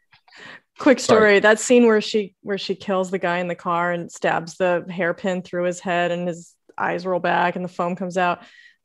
Quick 0.79 0.99
Sorry. 0.99 1.19
story. 1.19 1.41
That 1.41 1.61
scene 1.61 1.87
where 1.87 2.01
she 2.01 2.35
where 2.43 2.57
she 2.57 2.75
kills 2.75 3.11
the 3.11 3.19
guy 3.19 3.39
in 3.39 3.49
the 3.49 3.55
car 3.55 3.93
and 3.93 4.11
stabs 4.11 4.57
the 4.57 4.87
hairpin 4.89 5.43
through 5.43 5.65
his 5.65 5.81
head 5.81 6.13
and 6.13 6.27
his 6.27 6.55
eyes 6.79 7.05
roll 7.05 7.21
back 7.21 7.57
and 7.57 7.65
the 7.65 7.69
foam 7.69 7.95
comes 7.95 8.17
out. 8.17 8.41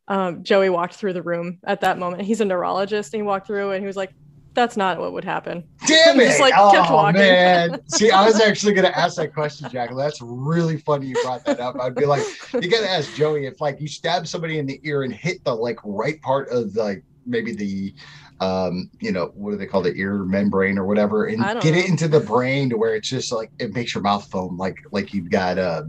Um, 0.10 0.44
Joey 0.44 0.70
walked 0.70 0.96
through 0.96 1.14
the 1.14 1.22
room 1.22 1.60
at 1.66 1.82
that 1.82 1.98
moment. 1.98 2.24
He's 2.24 2.42
a 2.42 2.46
neurologist 2.46 3.14
and 3.14 3.22
he 3.22 3.26
walked 3.26 3.48
through 3.48 3.72
and 3.72 3.82
he 3.82 3.88
was 3.88 3.96
like, 3.96 4.14
"That's 4.56 4.76
not 4.76 5.00
what 5.00 5.14
would 5.14 5.24
happen." 5.24 5.64
Damn 5.86 6.20
it. 6.20 6.28
Just, 6.28 6.40
like, 6.40 6.54
oh, 6.58 6.72
kept 6.72 6.92
walking. 6.92 7.22
man. 7.22 7.82
See, 7.90 8.10
I 8.10 8.26
was 8.26 8.40
actually 8.40 8.74
going 8.74 8.88
to 8.92 8.98
ask 8.98 9.18
that 9.18 9.34
question, 9.34 9.70
Jack. 9.70 9.92
That's 9.96 10.22
really 10.22 10.78
funny 10.78 11.08
you 11.08 11.16
brought 11.24 11.46
that 11.46 11.60
up. 11.60 11.80
I'd 11.80 11.96
be 11.96 12.06
like, 12.06 12.24
you 12.54 12.70
got 12.70 12.82
to 12.82 12.90
ask 12.90 13.14
Joey 13.16 13.46
if, 13.46 13.62
like, 13.62 13.80
you 13.80 13.88
stab 13.88 14.28
somebody 14.28 14.58
in 14.58 14.66
the 14.66 14.80
ear 14.84 15.04
and 15.04 15.14
hit 15.14 15.44
the, 15.44 15.54
like, 15.54 15.78
right 15.84 16.20
part 16.22 16.50
of, 16.50 16.76
like, 16.76 17.04
maybe 17.26 17.54
the, 17.54 17.94
um, 18.40 18.90
you 19.00 19.12
know, 19.12 19.32
what 19.36 19.52
do 19.52 19.58
they 19.58 19.66
call 19.66 19.82
the 19.82 19.94
ear 19.94 20.20
membrane 20.20 20.78
or 20.78 20.86
whatever, 20.86 21.26
and 21.26 21.40
get 21.62 21.76
it 21.76 21.88
into 21.88 22.08
the 22.08 22.20
brain 22.20 22.70
to 22.70 22.78
where 22.78 22.96
it's 22.96 23.10
just 23.10 23.32
like, 23.32 23.52
it 23.60 23.74
makes 23.74 23.94
your 23.94 24.02
mouth 24.02 24.30
foam 24.32 24.58
like, 24.58 24.78
like 24.92 25.14
you've 25.14 25.30
got, 25.30 25.58
uh, 25.58 25.84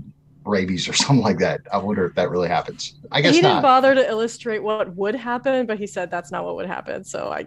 rabies 0.46 0.88
or 0.88 0.92
something 0.94 1.24
like 1.24 1.38
that. 1.38 1.60
I 1.72 1.78
wonder 1.78 2.06
if 2.06 2.14
that 2.14 2.30
really 2.30 2.48
happens. 2.48 2.94
I 3.10 3.20
guess 3.20 3.34
he 3.34 3.40
didn't 3.40 3.56
not. 3.56 3.62
bother 3.62 3.94
to 3.94 4.08
illustrate 4.08 4.62
what 4.62 4.94
would 4.96 5.14
happen, 5.14 5.66
but 5.66 5.78
he 5.78 5.86
said 5.86 6.10
that's 6.10 6.30
not 6.30 6.44
what 6.44 6.56
would 6.56 6.66
happen. 6.66 7.04
So 7.04 7.30
I, 7.32 7.46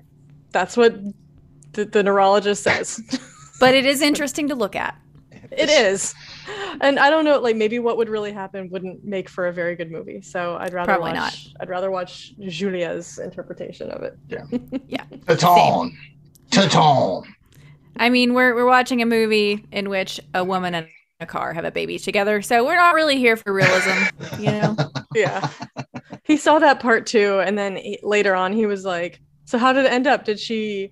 that's 0.52 0.76
what 0.78 0.96
the, 1.74 1.86
the 1.86 2.04
neurologist 2.04 2.64
says. 2.64 3.02
But 3.60 3.76
it 3.76 3.86
is 3.86 4.02
interesting 4.02 4.48
to 4.48 4.56
look 4.56 4.74
at. 4.74 4.98
it 5.52 5.70
is. 5.70 6.16
And 6.80 6.98
I 6.98 7.10
don't 7.10 7.26
know, 7.26 7.40
like 7.40 7.58
maybe 7.58 7.78
what 7.78 7.98
would 7.98 8.08
really 8.08 8.32
happen 8.32 8.70
wouldn't 8.70 9.04
make 9.04 9.28
for 9.28 9.48
a 9.48 9.52
very 9.54 9.76
good 9.76 9.92
movie. 9.92 10.22
So 10.22 10.56
I'd 10.62 10.72
rather 10.72 10.94
Probably 10.94 11.12
watch 11.12 11.50
I'd 11.60 11.68
rather 11.68 11.92
watch 11.92 12.34
Julia's 12.40 13.20
interpretation 13.20 13.92
of 13.92 14.02
it. 14.04 14.18
Yeah. 14.30 14.46
yeah. 14.88 15.04
Titane. 15.26 15.92
Titane. 16.52 17.26
I 17.98 18.10
mean, 18.10 18.34
we're 18.34 18.56
we're 18.56 18.66
watching 18.66 19.02
a 19.02 19.06
movie 19.06 19.66
in 19.74 19.90
which 19.90 20.22
a 20.34 20.44
woman 20.46 20.74
and 20.74 20.88
a 21.20 21.26
car 21.26 21.52
have 21.52 21.66
a 21.66 21.72
baby 21.72 22.00
together, 22.00 22.42
so 22.42 22.66
we're 22.66 22.78
not 22.78 22.96
really 22.96 23.18
here 23.18 23.36
for 23.36 23.52
realism, 23.52 23.98
you 24.40 24.52
know. 24.52 24.76
Yeah. 25.16 25.50
he 26.24 26.38
saw 26.38 26.60
that 26.60 26.80
part 26.80 27.08
too 27.08 27.40
and 27.40 27.58
then 27.58 27.76
he, 27.76 28.00
later 28.04 28.36
on 28.36 28.54
he 28.54 28.68
was 28.68 28.86
like, 28.86 29.20
"So 29.50 29.58
how 29.58 29.74
did 29.74 29.86
it 29.86 29.92
end 29.92 30.06
up? 30.06 30.26
Did 30.26 30.40
she 30.40 30.92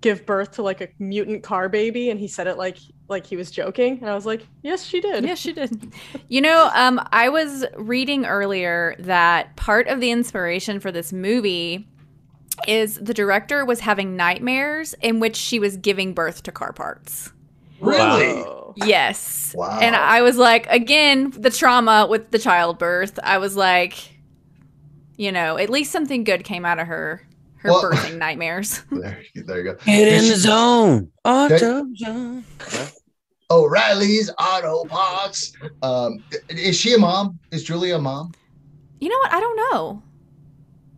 give 0.00 0.26
birth 0.26 0.50
to 0.56 0.62
like 0.62 0.80
a 0.80 0.88
mutant 0.98 1.44
car 1.44 1.68
baby?" 1.68 2.10
And 2.10 2.18
he 2.18 2.26
said 2.26 2.48
it 2.48 2.58
like 2.58 2.78
like 3.08 3.24
he 3.24 3.36
was 3.36 3.52
joking, 3.52 3.98
and 4.00 4.10
I 4.10 4.14
was 4.16 4.26
like, 4.26 4.44
"Yes, 4.62 4.82
she 4.82 5.00
did." 5.00 5.22
Yes, 5.24 5.38
she 5.38 5.52
did. 5.52 5.92
You 6.28 6.40
know, 6.40 6.68
um, 6.74 7.00
I 7.12 7.28
was 7.28 7.64
reading 7.76 8.26
earlier 8.26 8.96
that 8.98 9.54
part 9.54 9.86
of 9.86 10.00
the 10.00 10.10
inspiration 10.10 10.80
for 10.80 10.90
this 10.90 11.12
movie 11.12 11.86
is 12.66 12.96
the 12.96 13.14
director 13.14 13.64
was 13.64 13.78
having 13.78 14.16
nightmares 14.16 14.96
in 15.00 15.20
which 15.20 15.36
she 15.36 15.60
was 15.60 15.76
giving 15.76 16.12
birth 16.12 16.42
to 16.42 16.50
car 16.50 16.72
parts. 16.72 17.32
Really? 17.78 18.42
Oh. 18.42 18.74
Yes. 18.74 19.54
Wow. 19.56 19.78
And 19.80 19.94
I 19.94 20.22
was 20.22 20.38
like, 20.38 20.66
again, 20.66 21.30
the 21.36 21.50
trauma 21.50 22.08
with 22.10 22.32
the 22.32 22.38
childbirth. 22.40 23.20
I 23.22 23.38
was 23.38 23.54
like, 23.54 24.18
you 25.16 25.30
know, 25.30 25.56
at 25.56 25.70
least 25.70 25.92
something 25.92 26.24
good 26.24 26.42
came 26.42 26.64
out 26.64 26.80
of 26.80 26.88
her 26.88 27.24
her 27.62 27.70
Well- 27.70 27.82
birthing 27.90 28.18
nightmares. 28.26 28.82
There, 28.90 29.22
there 29.34 29.58
you 29.58 29.64
go. 29.64 29.74
Get 29.84 30.08
in 30.08 30.22
the 30.24 30.30
This- 30.30 30.42
zone. 30.42 31.10
Auto 31.24 31.86
zone. 31.94 32.44
O'Reilly's 33.50 34.30
Auto 34.38 34.84
Parts. 34.86 35.52
Um, 35.82 36.22
is 36.48 36.76
she 36.78 36.94
a 36.94 36.98
mom? 36.98 37.38
Is 37.50 37.64
Julia 37.64 37.96
a 37.96 38.00
mom? 38.00 38.32
You 39.00 39.08
know 39.08 39.18
what? 39.18 39.32
I 39.32 39.40
don't 39.40 39.56
know. 39.72 40.02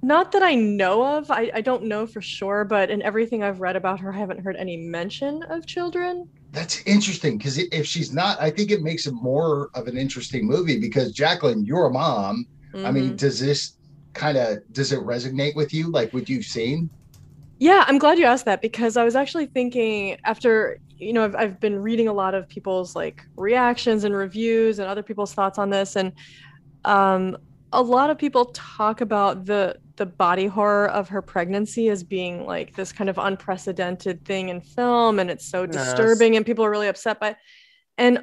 Not 0.02 0.32
that 0.32 0.42
I 0.42 0.54
know 0.54 1.02
of. 1.16 1.30
I, 1.30 1.50
I 1.54 1.60
don't 1.62 1.84
know 1.84 2.06
for 2.06 2.20
sure, 2.20 2.64
but 2.64 2.90
in 2.90 3.02
everything 3.02 3.42
I've 3.42 3.60
read 3.60 3.74
about 3.74 3.98
her, 4.00 4.12
I 4.12 4.18
haven't 4.18 4.40
heard 4.40 4.56
any 4.56 4.76
mention 4.76 5.42
of 5.44 5.66
children. 5.66 6.28
That's 6.52 6.82
interesting 6.86 7.38
because 7.38 7.58
if 7.58 7.86
she's 7.86 8.12
not, 8.12 8.40
I 8.40 8.50
think 8.50 8.70
it 8.70 8.82
makes 8.82 9.06
it 9.06 9.14
more 9.14 9.70
of 9.74 9.88
an 9.88 9.96
interesting 9.96 10.46
movie 10.46 10.78
because 10.78 11.10
Jacqueline, 11.12 11.64
you're 11.64 11.86
a 11.86 11.90
mom. 11.92 12.46
I 12.46 12.76
Mm-hmm. 12.76 12.94
mean, 12.94 13.16
does 13.16 13.40
this 13.40 13.74
kind 14.14 14.38
of 14.38 14.58
does 14.72 14.92
it 14.92 15.00
resonate 15.00 15.54
with 15.56 15.72
you? 15.74 15.90
Like 15.90 16.12
what 16.12 16.28
you've 16.28 16.44
seen? 16.46 16.90
Yeah, 17.58 17.84
I'm 17.86 17.98
glad 17.98 18.18
you 18.18 18.26
asked 18.26 18.46
that 18.46 18.60
because 18.60 18.96
I 18.96 19.04
was 19.04 19.16
actually 19.16 19.46
thinking 19.46 20.16
after, 20.24 20.78
you 20.98 21.12
know, 21.12 21.24
I've, 21.24 21.34
I've 21.36 21.60
been 21.60 21.80
reading 21.80 22.08
a 22.08 22.12
lot 22.12 22.34
of 22.34 22.48
people's 22.48 22.94
like 22.96 23.22
reactions 23.36 24.04
and 24.04 24.14
reviews 24.14 24.78
and 24.78 24.88
other 24.88 25.02
people's 25.02 25.32
thoughts 25.34 25.58
on 25.58 25.70
this. 25.70 25.96
And 25.96 26.12
um, 26.84 27.36
a 27.72 27.82
lot 27.82 28.10
of 28.10 28.18
people 28.18 28.52
talk 28.54 29.00
about 29.02 29.46
the 29.46 29.76
the 29.98 30.06
body 30.06 30.46
horror 30.46 30.88
of 30.88 31.10
her 31.10 31.22
pregnancy 31.22 31.88
as 31.90 32.04
being 32.04 32.46
like 32.46 32.74
this 32.74 32.92
kind 32.92 33.10
of 33.10 33.18
unprecedented 33.18 34.24
thing 34.24 34.48
in 34.48 34.60
film 34.60 35.20
and 35.20 35.30
it's 35.30 35.46
so 35.46 35.66
Yes. 35.66 35.66
disturbing 35.66 36.36
and 36.36 36.46
people 36.46 36.64
are 36.64 36.70
really 36.70 36.88
upset 36.88 37.20
by 37.20 37.30
it. 37.30 37.36
And 37.98 38.20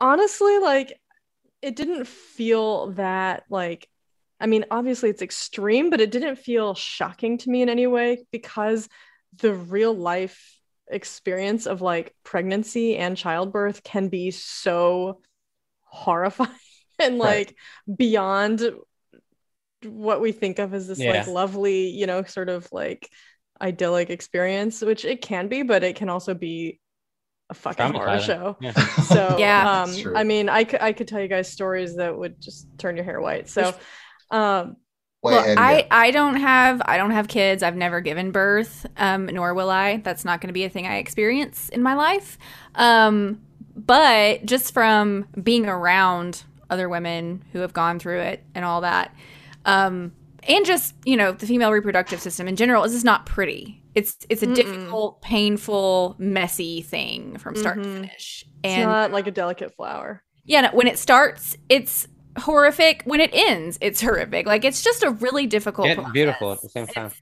honestly, 0.00 0.58
like 0.58 0.98
it 1.62 1.76
didn't 1.76 2.08
feel 2.08 2.92
that 2.92 3.44
like 3.50 3.89
I 4.40 4.46
mean, 4.46 4.64
obviously 4.70 5.10
it's 5.10 5.22
extreme, 5.22 5.90
but 5.90 6.00
it 6.00 6.10
didn't 6.10 6.36
feel 6.36 6.74
shocking 6.74 7.38
to 7.38 7.50
me 7.50 7.62
in 7.62 7.68
any 7.68 7.86
way 7.86 8.24
because 8.32 8.88
the 9.38 9.54
real 9.54 9.94
life 9.94 10.56
experience 10.90 11.66
of 11.66 11.82
like 11.82 12.14
pregnancy 12.24 12.96
and 12.96 13.16
childbirth 13.16 13.82
can 13.84 14.08
be 14.08 14.30
so 14.30 15.20
horrifying 15.84 16.50
and 16.98 17.18
Right. 17.22 17.46
like 17.46 17.56
beyond 17.96 18.62
what 19.84 20.20
we 20.20 20.32
think 20.32 20.58
of 20.58 20.74
as 20.74 20.86
this 20.86 21.06
like 21.06 21.26
lovely, 21.26 21.88
you 21.88 22.06
know, 22.06 22.22
sort 22.24 22.48
of 22.48 22.68
like 22.72 23.08
idyllic 23.60 24.10
experience, 24.10 24.82
which 24.82 25.04
it 25.04 25.22
can 25.22 25.48
be, 25.48 25.62
but 25.62 25.82
it 25.82 25.96
can 25.96 26.08
also 26.08 26.34
be 26.34 26.80
a 27.50 27.54
fucking 27.54 27.90
horror 27.90 28.18
show. 28.18 28.58
Yeah. 28.60 28.72
So 29.00 29.38
Yeah. 29.38 29.64
um, 29.64 30.04
I 30.14 30.24
mean, 30.24 30.48
I 30.48 30.64
could 30.64 30.80
I 30.82 30.92
could 30.92 31.08
tell 31.08 31.20
you 31.20 31.28
guys 31.28 31.50
stories 31.52 31.96
that 31.96 32.16
would 32.16 32.40
just 32.42 32.68
turn 32.78 32.96
your 32.96 33.04
hair 33.04 33.20
white. 33.20 33.48
So, 33.48 33.76
um, 34.30 34.76
Way 35.22 35.32
well, 35.34 35.44
I, 35.56 35.72
you. 35.74 35.88
I 35.90 36.10
don't 36.10 36.36
have 36.36 36.80
I 36.84 36.96
don't 36.96 37.10
have 37.10 37.28
kids. 37.28 37.62
I've 37.62 37.76
never 37.76 38.00
given 38.00 38.30
birth, 38.32 38.86
um, 38.96 39.26
nor 39.26 39.54
will 39.54 39.70
I. 39.70 39.98
That's 39.98 40.24
not 40.24 40.40
going 40.40 40.48
to 40.48 40.52
be 40.54 40.64
a 40.64 40.70
thing 40.70 40.86
I 40.86 40.96
experience 40.96 41.68
in 41.68 41.82
my 41.82 41.94
life. 41.94 42.38
Um, 42.74 43.40
but 43.76 44.44
just 44.46 44.72
from 44.72 45.26
being 45.42 45.66
around 45.66 46.44
other 46.70 46.88
women 46.88 47.44
who 47.52 47.60
have 47.60 47.72
gone 47.72 47.98
through 47.98 48.20
it 48.20 48.44
and 48.54 48.64
all 48.64 48.80
that, 48.82 49.14
um, 49.66 50.12
and 50.44 50.64
just 50.64 50.94
you 51.04 51.16
know 51.16 51.32
the 51.32 51.46
female 51.46 51.70
reproductive 51.72 52.20
system 52.20 52.48
in 52.48 52.56
general 52.56 52.84
is 52.84 52.92
just 52.92 53.04
not 53.04 53.26
pretty. 53.26 53.82
It's 53.94 54.16
it's 54.28 54.42
a 54.42 54.46
Mm-mm. 54.46 54.54
difficult, 54.54 55.20
painful, 55.22 56.16
messy 56.18 56.80
thing 56.82 57.36
from 57.38 57.56
start 57.56 57.82
to 57.82 57.88
Mhm. 57.88 57.94
finish. 58.00 58.44
it's 58.64 58.76
And 58.76 58.76
not 58.76 59.10
like 59.12 59.26
a 59.26 59.30
delicate 59.30 59.74
flower. 59.74 60.22
yeah, 60.44 60.62
no, 60.62 60.70
when 60.72 60.86
it 60.86 60.98
starts, 60.98 61.56
it's 61.68 62.08
horrific. 62.38 63.02
When 63.04 63.20
it 63.20 63.30
ends, 63.32 63.78
it's 63.80 64.00
horrific. 64.00 64.46
Like 64.46 64.64
it's 64.64 64.82
just 64.82 65.02
a 65.02 65.10
really 65.10 65.46
difficult. 65.46 65.88
Beautiful 66.12 66.52
at 66.52 66.62
the 66.62 66.68
same 66.68 66.86
time. 66.86 67.12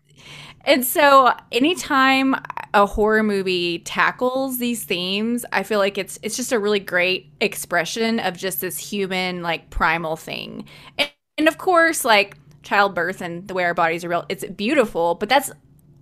And 0.64 0.84
so, 0.84 1.32
anytime 1.52 2.34
a 2.74 2.84
horror 2.84 3.22
movie 3.22 3.78
tackles 3.80 4.58
these 4.58 4.84
themes, 4.84 5.44
I 5.52 5.62
feel 5.62 5.78
like 5.78 5.96
it's 5.96 6.18
it's 6.22 6.36
just 6.36 6.52
a 6.52 6.58
really 6.58 6.80
great 6.80 7.32
expression 7.40 8.20
of 8.20 8.36
just 8.36 8.60
this 8.60 8.78
human 8.78 9.42
like 9.42 9.70
primal 9.70 10.16
thing. 10.16 10.66
And, 10.98 11.10
and 11.38 11.48
of 11.48 11.58
course, 11.58 12.04
like 12.04 12.36
childbirth 12.62 13.22
and 13.22 13.46
the 13.48 13.54
way 13.54 13.64
our 13.64 13.74
bodies 13.74 14.04
are 14.04 14.08
built, 14.08 14.26
it's 14.28 14.44
beautiful, 14.44 15.14
but 15.14 15.28
that's 15.28 15.50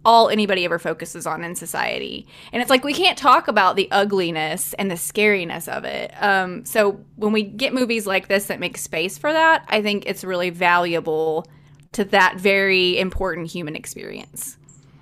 all 0.07 0.28
anybody 0.28 0.65
ever 0.65 0.78
focuses 0.78 1.27
on 1.27 1.43
in 1.43 1.57
society. 1.57 2.27
And 2.53 2.62
it's 2.62 2.70
like 2.70 2.85
we 2.85 2.95
can't 2.95 3.19
talk 3.19 3.49
about 3.49 3.74
the 3.74 3.91
ugliness 3.91 4.73
and 4.74 4.89
the 4.91 4.95
scariness 4.95 5.66
of 5.69 5.85
it. 5.85 6.12
Um, 6.23 6.65
so 6.65 7.01
when 7.16 7.33
we 7.33 7.43
get 7.43 7.74
movies 7.74 8.07
like 8.07 8.28
this 8.28 8.47
that 8.47 8.61
make 8.61 8.78
space 8.78 9.19
for 9.19 9.33
that, 9.33 9.65
I 9.69 9.83
think 9.83 10.05
it's 10.07 10.23
really 10.23 10.51
valuable 10.51 11.45
to 11.93 12.05
that 12.05 12.39
very 12.39 12.99
important 12.99 13.51
human 13.51 13.74
experience. 13.74 14.57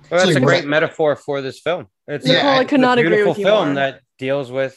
Well, 0.09 0.25
that's 0.25 0.35
a 0.35 0.39
great 0.41 0.65
metaphor 0.65 1.15
for 1.15 1.39
this 1.41 1.59
film. 1.59 1.87
It's 2.07 2.27
Yeah, 2.27 2.41
Nichole, 2.41 2.45
I 2.49 2.57
I- 2.59 2.65
could 2.65 2.79
a 2.79 2.81
not 2.81 2.97
agree 2.97 3.09
beautiful 3.09 3.33
with 3.33 3.43
film 3.43 3.65
more. 3.67 3.75
that 3.75 4.01
deals 4.17 4.51
with 4.51 4.75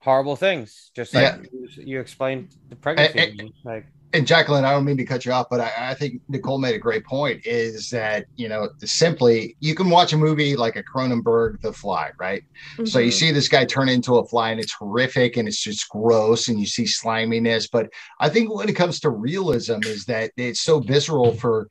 horrible 0.00 0.36
things, 0.36 0.90
just 0.94 1.14
like 1.14 1.22
Yeah. 1.24 1.38
you, 1.52 1.68
you 1.76 2.00
explained 2.00 2.48
the 2.68 2.76
pregnancy. 2.76 3.18
And- 3.38 3.52
like 3.64 3.86
and 4.12 4.26
Jacqueline, 4.26 4.64
I 4.64 4.72
don't 4.72 4.84
mean 4.84 4.96
to 4.96 5.04
cut 5.04 5.24
you 5.24 5.32
off, 5.32 5.46
but 5.50 5.60
I, 5.60 5.90
I 5.90 5.94
think 5.94 6.20
Nichole 6.30 6.60
made 6.60 6.74
a 6.74 6.78
great 6.78 7.04
point. 7.04 7.46
Is 7.46 7.90
that 7.90 8.26
you 8.36 8.48
know 8.48 8.68
simply 8.82 9.56
you 9.60 9.74
can 9.74 9.88
watch 9.90 10.12
a 10.12 10.16
movie 10.16 10.56
like 10.56 10.76
a 10.76 10.82
Cronenberg, 10.82 11.60
The 11.62 11.72
Fly, 11.72 12.10
right? 12.18 12.42
So 12.84 12.98
you 12.98 13.10
Mhm. 13.10 13.14
see 13.14 13.30
this 13.30 13.48
guy 13.48 13.64
turn 13.64 13.88
into 13.88 14.18
a 14.18 14.26
fly, 14.26 14.50
and 14.50 14.60
it's 14.60 14.72
horrific, 14.72 15.36
and 15.36 15.46
it's 15.46 15.62
just 15.62 15.88
gross, 15.88 16.48
and 16.48 16.58
you 16.58 16.66
see 16.66 16.86
sliminess. 16.86 17.68
But 17.68 17.88
I 18.18 18.28
think 18.28 18.52
when 18.52 18.68
it 18.68 18.76
comes 18.76 19.00
to 19.00 19.10
realism, 19.10 19.80
is 19.84 20.04
that 20.06 20.32
it's 20.36 20.60
so 20.60 20.80
visceral 20.80 21.32
for 21.32 21.68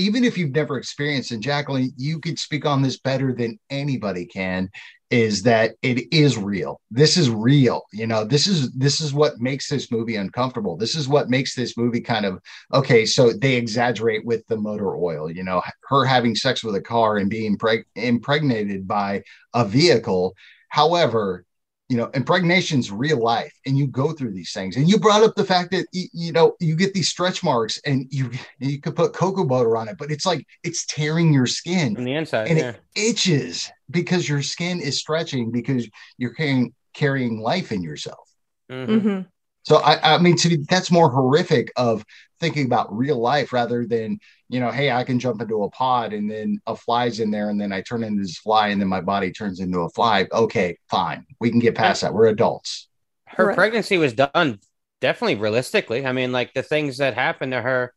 even 0.00 0.24
if 0.24 0.38
you've 0.38 0.54
never 0.54 0.78
experienced. 0.78 1.30
And 1.30 1.42
Jacqueline, 1.42 1.92
you 1.96 2.18
could 2.18 2.38
speak 2.38 2.64
on 2.64 2.82
this 2.82 2.98
better 2.98 3.32
than 3.34 3.58
anybody 3.68 4.24
can. 4.24 4.70
Is 5.10 5.42
that 5.42 5.72
it 5.82 6.12
is 6.14 6.38
real? 6.38 6.80
This 6.90 7.16
is 7.16 7.28
real. 7.28 7.82
You 7.92 8.06
know, 8.06 8.24
this 8.24 8.46
is 8.46 8.70
this 8.70 9.00
is 9.00 9.12
what 9.12 9.40
makes 9.40 9.68
this 9.68 9.90
movie 9.90 10.14
uncomfortable. 10.14 10.76
This 10.76 10.94
is 10.94 11.08
what 11.08 11.28
makes 11.28 11.56
this 11.56 11.76
movie 11.76 12.00
kind 12.00 12.24
of 12.24 12.38
okay. 12.72 13.04
So 13.04 13.32
they 13.32 13.56
exaggerate 13.56 14.24
with 14.24 14.46
the 14.46 14.56
motor 14.56 14.94
oil. 14.94 15.28
You 15.28 15.42
know, 15.42 15.62
her 15.88 16.04
having 16.04 16.36
sex 16.36 16.62
with 16.62 16.76
a 16.76 16.80
car 16.80 17.16
and 17.16 17.28
being 17.28 17.58
preg- 17.58 17.84
impregnated 17.96 18.86
by 18.86 19.24
a 19.52 19.64
vehicle. 19.64 20.34
However, 20.68 21.44
you 21.90 21.96
know, 21.96 22.08
impregnation's 22.14 22.92
real 22.92 23.20
life, 23.20 23.52
and 23.66 23.76
you 23.76 23.88
go 23.88 24.12
through 24.12 24.32
these 24.32 24.52
things. 24.52 24.76
And 24.76 24.88
you 24.88 24.96
brought 24.96 25.24
up 25.24 25.34
the 25.34 25.44
fact 25.44 25.72
that 25.72 25.86
you 25.92 26.30
know 26.30 26.54
you 26.60 26.76
get 26.76 26.94
these 26.94 27.08
stretch 27.08 27.42
marks, 27.42 27.80
and 27.84 28.06
you 28.10 28.30
you 28.60 28.80
could 28.80 28.94
put 28.94 29.12
cocoa 29.12 29.44
butter 29.44 29.76
on 29.76 29.88
it, 29.88 29.98
but 29.98 30.12
it's 30.12 30.24
like 30.24 30.46
it's 30.62 30.86
tearing 30.86 31.32
your 31.32 31.46
skin, 31.46 31.96
on 31.96 32.04
the 32.04 32.14
inside, 32.14 32.46
and 32.46 32.58
yeah. 32.58 32.74
it 32.94 33.08
itches 33.08 33.68
because 33.90 34.28
your 34.28 34.40
skin 34.40 34.80
is 34.80 34.98
stretching 34.98 35.50
because 35.50 35.88
you're 36.16 36.32
carrying 36.32 36.72
carrying 36.94 37.40
life 37.40 37.72
in 37.72 37.82
yourself. 37.82 38.30
Mhm. 38.70 39.02
Mhm. 39.02 39.26
So 39.62 39.78
I, 39.78 40.14
I 40.14 40.18
mean, 40.18 40.36
to 40.36 40.48
me, 40.48 40.64
that's 40.68 40.92
more 40.92 41.10
horrific 41.10 41.72
of 41.74 42.04
thinking 42.38 42.66
about 42.66 42.96
real 42.96 43.18
life 43.20 43.52
rather 43.52 43.84
than 43.84 44.20
you 44.50 44.60
know, 44.60 44.70
hey, 44.70 44.90
I 44.90 45.04
can 45.04 45.18
jump 45.18 45.40
into 45.40 45.62
a 45.64 45.70
pod 45.70 46.12
and 46.12 46.30
then 46.30 46.60
a 46.66 46.76
fly's 46.76 47.20
in 47.20 47.30
there, 47.30 47.50
and 47.50 47.60
then 47.60 47.72
I 47.72 47.82
turn 47.82 48.04
into 48.04 48.22
this 48.22 48.38
fly, 48.38 48.68
and 48.68 48.80
then 48.80 48.88
my 48.88 49.00
body 49.00 49.32
turns 49.32 49.60
into 49.60 49.80
a 49.80 49.90
fly. 49.90 50.26
Okay, 50.32 50.76
fine, 50.90 51.26
we 51.40 51.50
can 51.50 51.60
get 51.60 51.74
past 51.76 52.02
that. 52.02 52.14
We're 52.14 52.26
adults. 52.28 52.88
her 53.26 53.46
Right. 53.46 53.54
pregnancy 53.54 53.96
was 53.98 54.12
done 54.12 54.58
definitely 55.00 55.36
realistically. 55.36 56.04
I 56.04 56.12
mean, 56.12 56.32
like 56.32 56.52
the 56.52 56.62
things 56.62 56.98
that 56.98 57.14
happened 57.14 57.52
to 57.52 57.62
her 57.62 57.94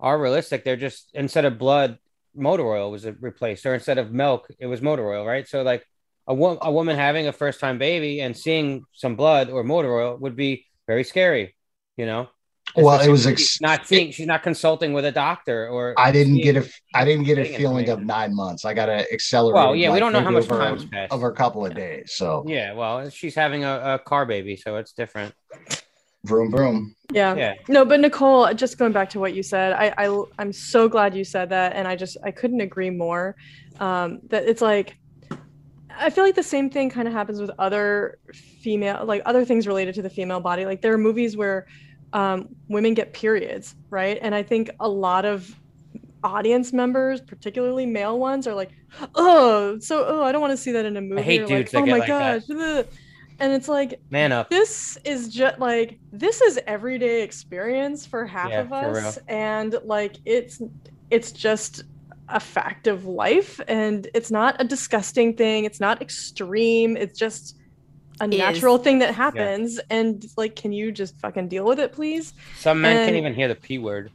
are 0.00 0.18
realistic. 0.20 0.64
They're 0.64 0.76
just 0.76 1.10
instead 1.14 1.44
of 1.44 1.58
blood, 1.58 1.98
motor 2.34 2.64
oil 2.64 2.90
was 2.90 3.06
replaced, 3.20 3.66
or 3.66 3.74
instead 3.74 3.98
of 3.98 4.12
milk, 4.12 4.48
it 4.58 4.66
was 4.66 4.80
motor 4.82 5.06
oil, 5.10 5.26
right? 5.26 5.48
So 5.48 5.62
like 5.62 5.84
a, 6.28 6.34
wo- 6.34 6.58
a 6.62 6.70
woman 6.72 6.96
having 6.96 7.26
a 7.26 7.32
first 7.32 7.60
time 7.60 7.78
baby 7.78 8.20
and 8.20 8.36
seeing 8.36 8.84
some 8.92 9.16
blood 9.16 9.50
or 9.50 9.64
motor 9.64 9.92
oil 9.98 10.16
would 10.18 10.36
be 10.36 10.66
very 10.86 11.04
scary, 11.04 11.56
you 11.96 12.06
know. 12.06 12.28
Well, 12.76 13.00
it 13.00 13.08
was 13.08 13.26
if 13.26 13.32
ex- 13.32 13.42
she's 13.42 13.60
not 13.60 13.86
seeing, 13.86 14.10
she's 14.12 14.26
not 14.26 14.42
consulting 14.42 14.92
with 14.92 15.04
a 15.04 15.12
doctor, 15.12 15.68
or 15.68 15.94
I 15.98 16.12
didn't 16.12 16.34
seeing- 16.34 16.44
get 16.54 16.56
a 16.56 16.70
I 16.94 17.04
didn't 17.04 17.24
get 17.24 17.38
a 17.38 17.44
feeling 17.56 17.88
of 17.88 18.02
nine 18.04 18.34
months. 18.34 18.64
I 18.64 18.74
got 18.74 18.86
to 18.86 19.10
accelerate. 19.12 19.54
Well, 19.54 19.74
yeah, 19.76 19.92
we 19.92 19.98
don't 19.98 20.12
know 20.12 20.20
how 20.20 20.30
much 20.30 20.44
over, 20.44 20.58
time's 20.58 20.84
passed. 20.84 21.12
over 21.12 21.28
a 21.30 21.34
couple 21.34 21.64
of 21.66 21.74
days. 21.74 22.12
So 22.14 22.44
Yeah, 22.46 22.74
well, 22.74 23.08
she's 23.10 23.34
having 23.34 23.64
a, 23.64 23.94
a 23.94 23.98
car 23.98 24.26
baby, 24.26 24.56
so 24.56 24.76
it's 24.76 24.92
different. 24.92 25.34
vroom 26.24 26.50
vroom. 26.50 26.94
Yeah. 27.12 27.34
Yeah, 27.36 27.54
No, 27.68 27.84
but 27.84 28.00
Nichole, 28.00 28.54
just 28.54 28.76
going 28.76 28.92
back 28.92 29.08
to 29.10 29.20
what 29.20 29.34
you 29.34 29.42
said, 29.42 29.72
I, 29.72 29.94
I 29.96 30.22
I'm 30.38 30.52
so 30.52 30.88
glad 30.88 31.16
you 31.16 31.24
said 31.24 31.48
that, 31.50 31.74
and 31.74 31.88
I 31.88 31.96
just 31.96 32.16
I 32.22 32.30
couldn't 32.30 32.60
agree 32.60 32.90
more. 32.90 33.34
Um, 33.80 34.20
that 34.28 34.44
it's 34.44 34.60
like 34.60 34.98
I 36.00 36.10
feel 36.10 36.22
like 36.24 36.34
the 36.36 36.42
same 36.42 36.70
thing 36.70 36.90
kind 36.90 37.08
of 37.08 37.14
happens 37.14 37.40
with 37.40 37.50
other 37.58 38.18
female, 38.34 39.04
like 39.04 39.22
other 39.26 39.44
things 39.44 39.66
related 39.66 39.94
to 39.96 40.02
the 40.02 40.10
female 40.10 40.38
body. 40.40 40.64
Like 40.66 40.80
there 40.82 40.92
are 40.92 40.98
movies 40.98 41.36
where 41.36 41.66
um, 42.12 42.48
women 42.68 42.94
get 42.94 43.12
periods, 43.12 43.74
right? 43.90 44.18
And 44.20 44.34
I 44.34 44.42
think 44.42 44.70
a 44.80 44.88
lot 44.88 45.24
of 45.24 45.48
audience 46.22 46.72
members, 46.72 47.20
particularly 47.20 47.86
male 47.86 48.18
ones, 48.18 48.46
are 48.46 48.54
like, 48.54 48.70
"Oh, 49.14 49.78
so 49.80 50.04
oh, 50.06 50.22
I 50.22 50.32
don't 50.32 50.40
want 50.40 50.52
to 50.52 50.56
see 50.56 50.72
that 50.72 50.84
in 50.84 50.96
a 50.96 51.00
movie." 51.00 51.20
I 51.20 51.24
hate 51.24 51.46
dudes 51.46 51.72
like, 51.72 51.72
that 51.72 51.82
"Oh 51.82 51.86
my 51.86 51.98
like 51.98 52.08
gosh," 52.08 52.42
ugh." 52.50 52.86
and 53.40 53.52
it's 53.52 53.68
like 53.68 54.00
man 54.10 54.32
up. 54.32 54.50
this 54.50 54.98
is 55.04 55.28
just 55.28 55.58
like 55.58 56.00
this 56.12 56.40
is 56.40 56.58
everyday 56.66 57.22
experience 57.22 58.06
for 58.06 58.26
half 58.26 58.50
Yeah, 58.50 58.62
of 58.62 58.72
us 58.72 59.18
and 59.28 59.76
like 59.84 60.16
it's 60.24 60.60
it's 61.10 61.32
just 61.32 61.82
a 62.28 62.40
fact 62.40 62.86
of 62.86 63.06
life 63.06 63.60
and 63.68 64.08
it's 64.14 64.30
not 64.30 64.56
a 64.60 64.64
disgusting 64.64 65.34
thing 65.36 65.64
it's 65.64 65.80
not 65.80 66.02
extreme 66.02 66.96
it's 66.96 67.18
just 67.18 67.54
a 68.20 68.24
Is. 68.24 68.38
natural 68.38 68.78
thing 68.78 68.98
that 69.00 69.14
happens 69.14 69.78
and 69.90 70.24
like 70.36 70.56
can 70.56 70.72
you 70.72 70.90
just 70.92 71.18
fucking 71.20 71.48
deal 71.48 71.64
with 71.64 71.78
it 71.78 71.92
please 71.92 72.32
Some 72.58 72.80
men 72.80 72.96
and- 72.96 73.06
can't 73.06 73.16
even 73.16 73.34
hear 73.34 73.48
the 73.48 73.54
p 73.54 73.78
word. 73.78 74.10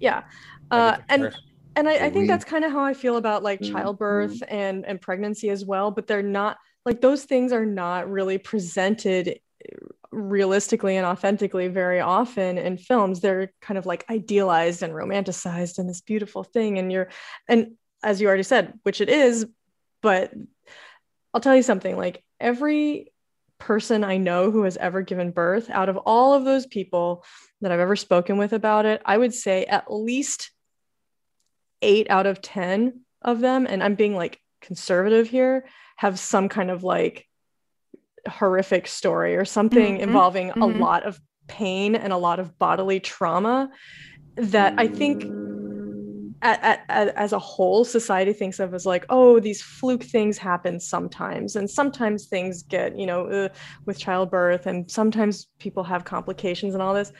yeah 0.00 0.22
uh, 0.70 0.98
and 1.08 1.34
and 1.76 1.88
I, 1.88 2.06
I 2.06 2.10
think 2.10 2.26
that's 2.28 2.44
kind 2.44 2.64
of 2.64 2.72
how 2.72 2.84
I 2.84 2.92
feel 2.92 3.16
about 3.16 3.42
like 3.42 3.60
Mhm. 3.60 3.72
childbirth 3.72 4.42
and 4.48 4.84
and 4.84 5.00
pregnancy 5.00 5.48
as 5.50 5.64
well. 5.64 5.90
But 5.92 6.06
they're 6.08 6.22
not 6.22 6.58
like 6.84 7.00
those 7.00 7.24
things 7.24 7.52
are 7.52 7.64
not 7.64 8.10
really 8.10 8.36
presented 8.36 9.38
realistically 10.10 10.96
and 10.96 11.06
authentically 11.06 11.68
very 11.68 12.00
often 12.00 12.58
in 12.58 12.76
films. 12.78 13.20
They're 13.20 13.52
kind 13.60 13.78
of 13.78 13.86
like 13.86 14.04
idealized 14.10 14.82
and 14.82 14.92
romanticized 14.92 15.78
and 15.78 15.88
this 15.88 16.00
beautiful 16.00 16.42
thing. 16.44 16.78
And 16.78 16.90
you're 16.90 17.08
and 17.48 17.72
as 18.02 18.20
you 18.20 18.26
already 18.28 18.42
said, 18.42 18.74
which 18.82 19.00
it 19.00 19.08
is, 19.08 19.46
but 20.02 20.32
I'll 21.32 21.40
tell 21.40 21.56
you 21.56 21.62
something 21.62 21.96
like 21.96 22.22
every 22.40 23.12
person 23.58 24.04
I 24.04 24.16
know 24.16 24.50
who 24.50 24.62
has 24.64 24.76
ever 24.76 25.02
given 25.02 25.30
birth, 25.30 25.68
out 25.70 25.88
of 25.88 25.96
all 25.98 26.34
of 26.34 26.44
those 26.44 26.66
people 26.66 27.24
that 27.60 27.72
I've 27.72 27.80
ever 27.80 27.96
spoken 27.96 28.38
with 28.38 28.52
about 28.52 28.86
it, 28.86 29.02
I 29.04 29.16
would 29.18 29.34
say 29.34 29.64
at 29.64 29.92
least 29.92 30.50
eight 31.82 32.08
out 32.10 32.26
of 32.26 32.40
10 32.40 33.00
of 33.22 33.40
them, 33.40 33.66
and 33.68 33.82
I'm 33.82 33.94
being 33.94 34.14
like 34.14 34.40
conservative 34.60 35.28
here, 35.28 35.66
have 35.96 36.18
some 36.18 36.48
kind 36.48 36.70
of 36.70 36.84
like 36.84 37.26
horrific 38.28 38.86
story 38.86 39.36
or 39.36 39.44
something 39.44 39.96
Mhm, 39.98 40.02
involving 40.02 40.50
a 40.50 40.54
mhm. 40.56 40.80
lot 40.80 41.04
of 41.04 41.20
pain 41.46 41.94
and 41.94 42.12
a 42.12 42.16
lot 42.16 42.40
of 42.40 42.58
bodily 42.58 43.00
trauma 43.00 43.70
that 44.36 44.74
I 44.76 44.86
think 44.86 45.24
at, 46.42 46.62
at, 46.62 46.84
at- 46.88 47.14
as 47.16 47.32
a 47.32 47.38
whole 47.38 47.84
society 47.84 48.32
thinks 48.32 48.60
of 48.60 48.72
as 48.74 48.86
like 48.86 49.04
oh 49.08 49.40
these 49.40 49.60
fluke 49.62 50.02
things 50.02 50.38
happen 50.38 50.78
sometimes 50.78 51.56
and 51.56 51.68
sometimes 51.68 52.26
things 52.26 52.62
get 52.62 52.98
you 52.98 53.06
know 53.06 53.26
uh, 53.26 53.48
with 53.86 53.98
childbirth 53.98 54.66
and 54.66 54.90
sometimes 54.90 55.48
people 55.58 55.82
have 55.82 56.04
complications 56.04 56.74
and 56.74 56.82
all 56.82 56.94
this 56.94 57.12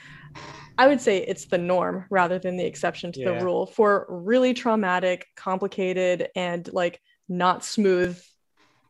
i 0.79 0.87
would 0.87 1.01
say 1.01 1.19
it's 1.19 1.47
the 1.47 1.59
norm 1.59 2.05
rather 2.11 2.39
than 2.39 2.57
the 2.57 2.65
exception 2.65 3.11
to 3.13 3.21
Yeah. 3.21 3.39
the 3.39 3.45
rule 3.45 3.67
for 3.67 4.07
really 4.09 4.55
traumatic 4.55 5.27
complicated 5.37 6.29
and 6.37 6.69
like 6.73 7.01
not 7.29 7.65
smooth 7.65 8.19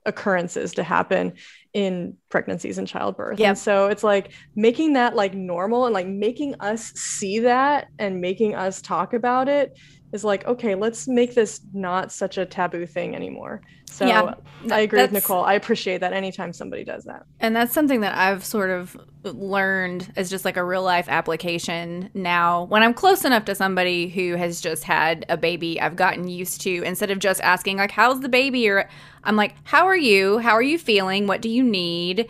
occurrences 0.06 0.72
to 0.74 0.82
happen 0.82 1.34
in 1.74 2.16
pregnancies 2.30 2.78
and 2.78 2.88
childbirth. 2.88 3.38
Yep. 3.38 3.48
And 3.48 3.59
so 3.59 3.88
it's 3.88 4.02
like 4.02 4.32
making 4.56 4.94
that 4.94 5.14
like 5.14 5.34
normal 5.34 5.84
and 5.84 5.92
like 5.92 6.06
making 6.06 6.55
us 6.60 6.92
see 6.94 7.40
that 7.40 7.88
and 7.98 8.20
making 8.20 8.55
us 8.55 8.80
talk 8.80 9.12
about 9.12 9.48
it 9.48 9.76
is 10.12 10.24
like, 10.24 10.47
okay, 10.47 10.74
let's 10.74 11.06
make 11.06 11.35
this 11.35 11.60
not 11.72 12.10
such 12.10 12.39
a 12.39 12.47
taboo 12.47 12.86
thing 12.86 13.14
anymore. 13.14 13.60
So 13.90 14.06
Yeah, 14.06 14.35
I 14.70 14.80
agree 14.80 15.02
with 15.02 15.12
Nichole. 15.12 15.44
I 15.44 15.55
appreciate 15.55 15.98
that 15.98 16.12
anytime 16.12 16.52
somebody 16.52 16.85
does 16.85 17.05
that. 17.05 17.24
And 17.40 17.56
that's 17.56 17.72
something 17.72 18.01
that 18.01 18.16
I've 18.16 18.44
sort 18.44 18.70
of 18.70 18.97
learned 19.24 20.12
as 20.16 20.30
just 20.30 20.44
like 20.44 20.56
a 20.56 20.64
real 20.64 20.82
life 20.82 21.06
application 21.09 22.10
now. 22.14 22.64
When 22.64 22.82
I'm 22.82 22.94
close 22.94 23.24
enough 23.24 23.44
to 23.47 23.55
somebody 23.55 24.09
who 24.09 24.36
has 24.36 24.60
just 24.60 24.85
had 24.85 25.26
a 25.28 25.36
baby, 25.36 25.80
I've 25.80 25.97
gotten 25.97 26.28
used 26.28 26.60
to 26.62 26.82
instead 26.85 27.10
of 27.10 27.18
just 27.18 27.40
asking, 27.40 27.78
like, 27.78 27.90
how's 27.90 28.20
the 28.20 28.28
baby? 28.28 28.68
Or 28.68 28.89
I'm 29.24 29.36
like, 29.36 29.55
how 29.64 29.86
are 29.86 29.97
you? 29.97 30.39
How 30.39 30.52
are 30.52 30.62
you 30.62 30.78
feeling? 30.78 31.26
What 31.26 31.43
do 31.43 31.48
you 31.48 31.62
need? 31.62 32.28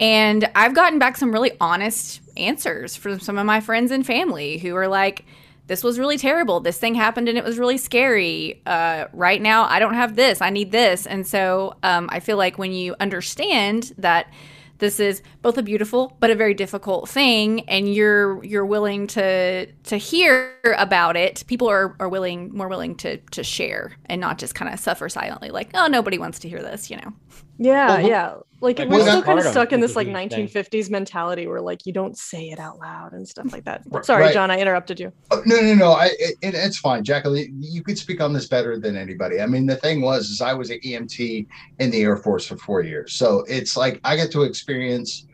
And 0.00 0.48
I've 0.54 0.74
gotten 0.74 0.98
back 0.98 1.16
some 1.16 1.32
really 1.32 1.52
honest 1.60 2.20
answers 2.36 2.94
from 2.94 3.18
some 3.18 3.36
of 3.36 3.46
my 3.46 3.60
friends 3.60 3.90
and 3.90 4.06
family 4.06 4.58
who 4.58 4.76
are 4.76 4.88
like, 4.88 5.24
this 5.68 5.84
was 5.84 5.98
really 5.98 6.18
terrible. 6.18 6.60
This 6.60 6.78
thing 6.78 6.94
happened 6.94 7.28
and 7.28 7.38
it 7.38 7.44
was 7.44 7.58
really 7.58 7.78
scary. 7.78 8.60
Uh, 8.66 9.06
right 9.12 9.40
now, 9.40 9.64
I 9.64 9.78
don't 9.78 9.94
have 9.94 10.16
this. 10.16 10.40
I 10.40 10.50
need 10.50 10.72
this. 10.72 11.06
And 11.06 11.26
so 11.26 11.76
um, 11.82 12.08
I 12.10 12.20
feel 12.20 12.36
like 12.36 12.58
when 12.58 12.72
you 12.72 12.96
understand 12.98 13.92
that 13.98 14.32
this 14.78 15.00
is 15.00 15.22
both 15.42 15.58
a 15.58 15.62
beautiful 15.62 16.16
but 16.20 16.30
a 16.30 16.34
very 16.34 16.54
difficult 16.54 17.08
thing, 17.08 17.68
and 17.68 17.92
you're 17.92 18.42
you're 18.44 18.64
willing 18.64 19.08
to 19.08 19.66
to 19.66 19.96
hear 19.96 20.54
about 20.76 21.16
it, 21.16 21.44
people 21.48 21.68
are, 21.68 21.96
are 22.00 22.08
willing 22.08 22.54
more 22.54 22.68
willing 22.68 22.94
to 22.96 23.18
to 23.18 23.42
share 23.42 23.96
and 24.06 24.20
not 24.20 24.38
just 24.38 24.54
kind 24.54 24.72
of 24.72 24.78
suffer 24.78 25.08
silently, 25.08 25.50
like 25.50 25.70
oh 25.74 25.88
nobody 25.88 26.16
wants 26.16 26.38
to 26.40 26.48
hear 26.48 26.62
this, 26.62 26.90
you 26.90 26.96
know. 26.96 27.12
Yeah, 27.58 27.88
Well, 27.88 28.08
yeah. 28.08 28.34
Like, 28.60 28.78
like, 28.80 28.88
we're 28.88 29.02
still 29.02 29.22
kind 29.22 29.38
of 29.38 29.44
stuck 29.44 29.72
in 29.72 29.80
this 29.80 29.94
like 29.94 30.08
huge 30.08 30.30
thing. 30.32 30.48
1950s 30.48 30.90
mentality 30.90 31.46
where 31.46 31.60
like 31.60 31.86
you 31.86 31.92
don't 31.92 32.18
say 32.18 32.46
it 32.48 32.58
out 32.58 32.78
loud 32.80 33.12
and 33.12 33.26
stuff 33.28 33.52
like 33.52 33.64
that. 33.64 33.82
Right. 33.86 34.04
Sorry, 34.04 34.24
Right. 34.24 34.32
John, 34.34 34.50
I 34.50 34.58
interrupted 34.58 34.98
you. 34.98 35.12
Oh, 35.30 35.40
no, 35.46 35.60
no, 35.60 35.74
no. 35.74 35.92
I 35.92 36.06
it, 36.18 36.36
it- 36.42 36.54
it's 36.54 36.78
fine, 36.78 37.04
Jacqueline. 37.04 37.56
You 37.60 37.82
could 37.84 37.96
speak 37.98 38.20
on 38.20 38.32
this 38.32 38.48
better 38.48 38.78
than 38.78 38.96
anybody. 38.96 39.40
I 39.40 39.46
mean, 39.46 39.66
the 39.66 39.76
thing 39.76 40.00
was, 40.00 40.28
is 40.28 40.40
I 40.40 40.54
was 40.54 40.70
an 40.70 40.80
EMT 40.84 41.46
in 41.78 41.90
the 41.90 42.02
Air 42.02 42.16
Force 42.16 42.46
for 42.46 42.56
four 42.56 42.82
years, 42.82 43.12
so 43.14 43.44
it's 43.48 43.76
like 43.76 44.00
I 44.02 44.16
got 44.16 44.30
to 44.32 44.42
experience 44.42 45.26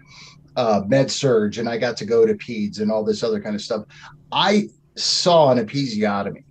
uh, 0.57 0.83
med 0.87 1.11
surg, 1.11 1.57
and 1.59 1.69
I 1.69 1.79
got 1.79 1.97
to 1.97 2.05
go 2.05 2.27
to 2.27 2.35
peds 2.35 2.81
and 2.81 2.91
all 2.93 3.05
this 3.05 3.23
other 3.23 3.41
kind 3.41 3.55
of 3.55 3.63
stuff. 3.63 3.85
I 4.31 4.69
saw 4.97 5.51
an 5.51 5.59
episiotomy, 5.67 6.44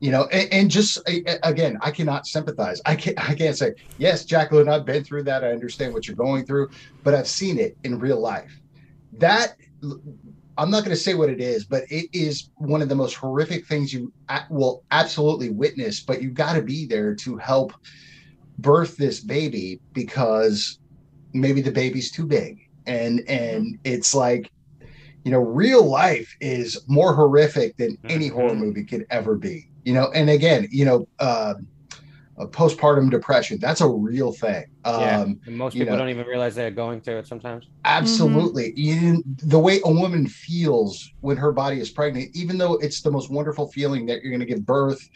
you 0.00 0.10
know, 0.10 0.24
and, 0.32 0.52
and 0.52 0.70
just 0.70 0.98
again, 1.42 1.78
I 1.82 1.90
cannot 1.90 2.26
sympathize. 2.26 2.80
I 2.86 2.96
can't. 2.96 3.18
I 3.30 3.34
can't 3.34 3.56
say 3.56 3.72
yes, 3.98 4.24
Jacqueline. 4.24 4.68
I've 4.68 4.86
been 4.86 5.04
through 5.04 5.24
that. 5.24 5.44
I 5.44 5.52
understand 5.52 5.92
what 5.92 6.06
you're 6.08 6.16
going 6.16 6.46
through, 6.46 6.68
but 7.04 7.14
I've 7.14 7.28
seen 7.28 7.58
it 7.58 7.76
in 7.84 7.98
real 7.98 8.18
life. 8.20 8.50
That 9.18 9.54
I'm 10.56 10.70
not 10.70 10.84
going 10.84 10.96
to 10.96 11.02
say 11.02 11.14
what 11.14 11.28
it 11.30 11.40
is, 11.40 11.66
but 11.66 11.84
it 11.90 12.08
is 12.12 12.50
one 12.56 12.82
of 12.82 12.88
the 12.88 12.94
most 12.94 13.14
horrific 13.14 13.66
things 13.66 13.92
you 13.92 14.12
will 14.48 14.84
absolutely 14.90 15.50
witness. 15.50 16.02
But 16.02 16.22
you've 16.22 16.34
got 16.34 16.54
to 16.54 16.62
be 16.62 16.86
there 16.86 17.14
to 17.16 17.36
help 17.36 17.72
birth 18.58 18.96
this 18.96 19.20
baby 19.20 19.80
because 19.92 20.78
maybe 21.34 21.60
the 21.60 21.72
baby's 21.72 22.10
too 22.10 22.26
big, 22.26 22.58
and 22.86 23.20
and 23.28 23.78
it's 23.84 24.14
like, 24.14 24.50
you 25.24 25.30
know, 25.30 25.40
real 25.40 25.84
life 25.84 26.34
is 26.40 26.82
more 26.88 27.14
horrific 27.14 27.76
than 27.76 27.98
any 28.08 28.28
horror 28.28 28.54
Mhm. 28.54 28.58
movie 28.58 28.84
could 28.84 29.04
ever 29.10 29.36
be. 29.36 29.69
You 29.84 29.94
know, 29.94 30.10
and 30.14 30.28
again, 30.30 30.68
you 30.70 30.84
know, 30.84 31.08
uh, 31.18 31.54
postpartum 32.38 33.10
depression 33.10 33.58
that's 33.60 33.82
a 33.82 33.88
real 33.88 34.32
thing. 34.32 34.64
Yeah. 34.86 35.20
Um, 35.20 35.40
And 35.46 35.56
most 35.58 35.74
you 35.74 35.80
people 35.80 35.92
know- 35.92 35.98
don't 35.98 36.08
even 36.08 36.26
realize 36.26 36.54
they're 36.54 36.70
going 36.70 37.02
through 37.02 37.18
it 37.18 37.26
sometimes. 37.26 37.66
Absolutely. 37.84 38.72
You, 38.76 39.22
the 39.42 39.58
way 39.58 39.80
a 39.84 39.92
woman 39.92 40.26
feels 40.26 41.12
when 41.20 41.36
her 41.36 41.52
body 41.52 41.80
is 41.80 41.90
pregnant, 41.90 42.34
even 42.34 42.56
though 42.56 42.74
it's 42.74 43.02
the 43.02 43.10
most 43.10 43.30
wonderful 43.30 43.68
feeling 43.72 44.06
that 44.06 44.22
you're 44.22 44.30
going 44.30 44.40
to 44.40 44.46
give 44.46 44.64
birth 44.64 45.06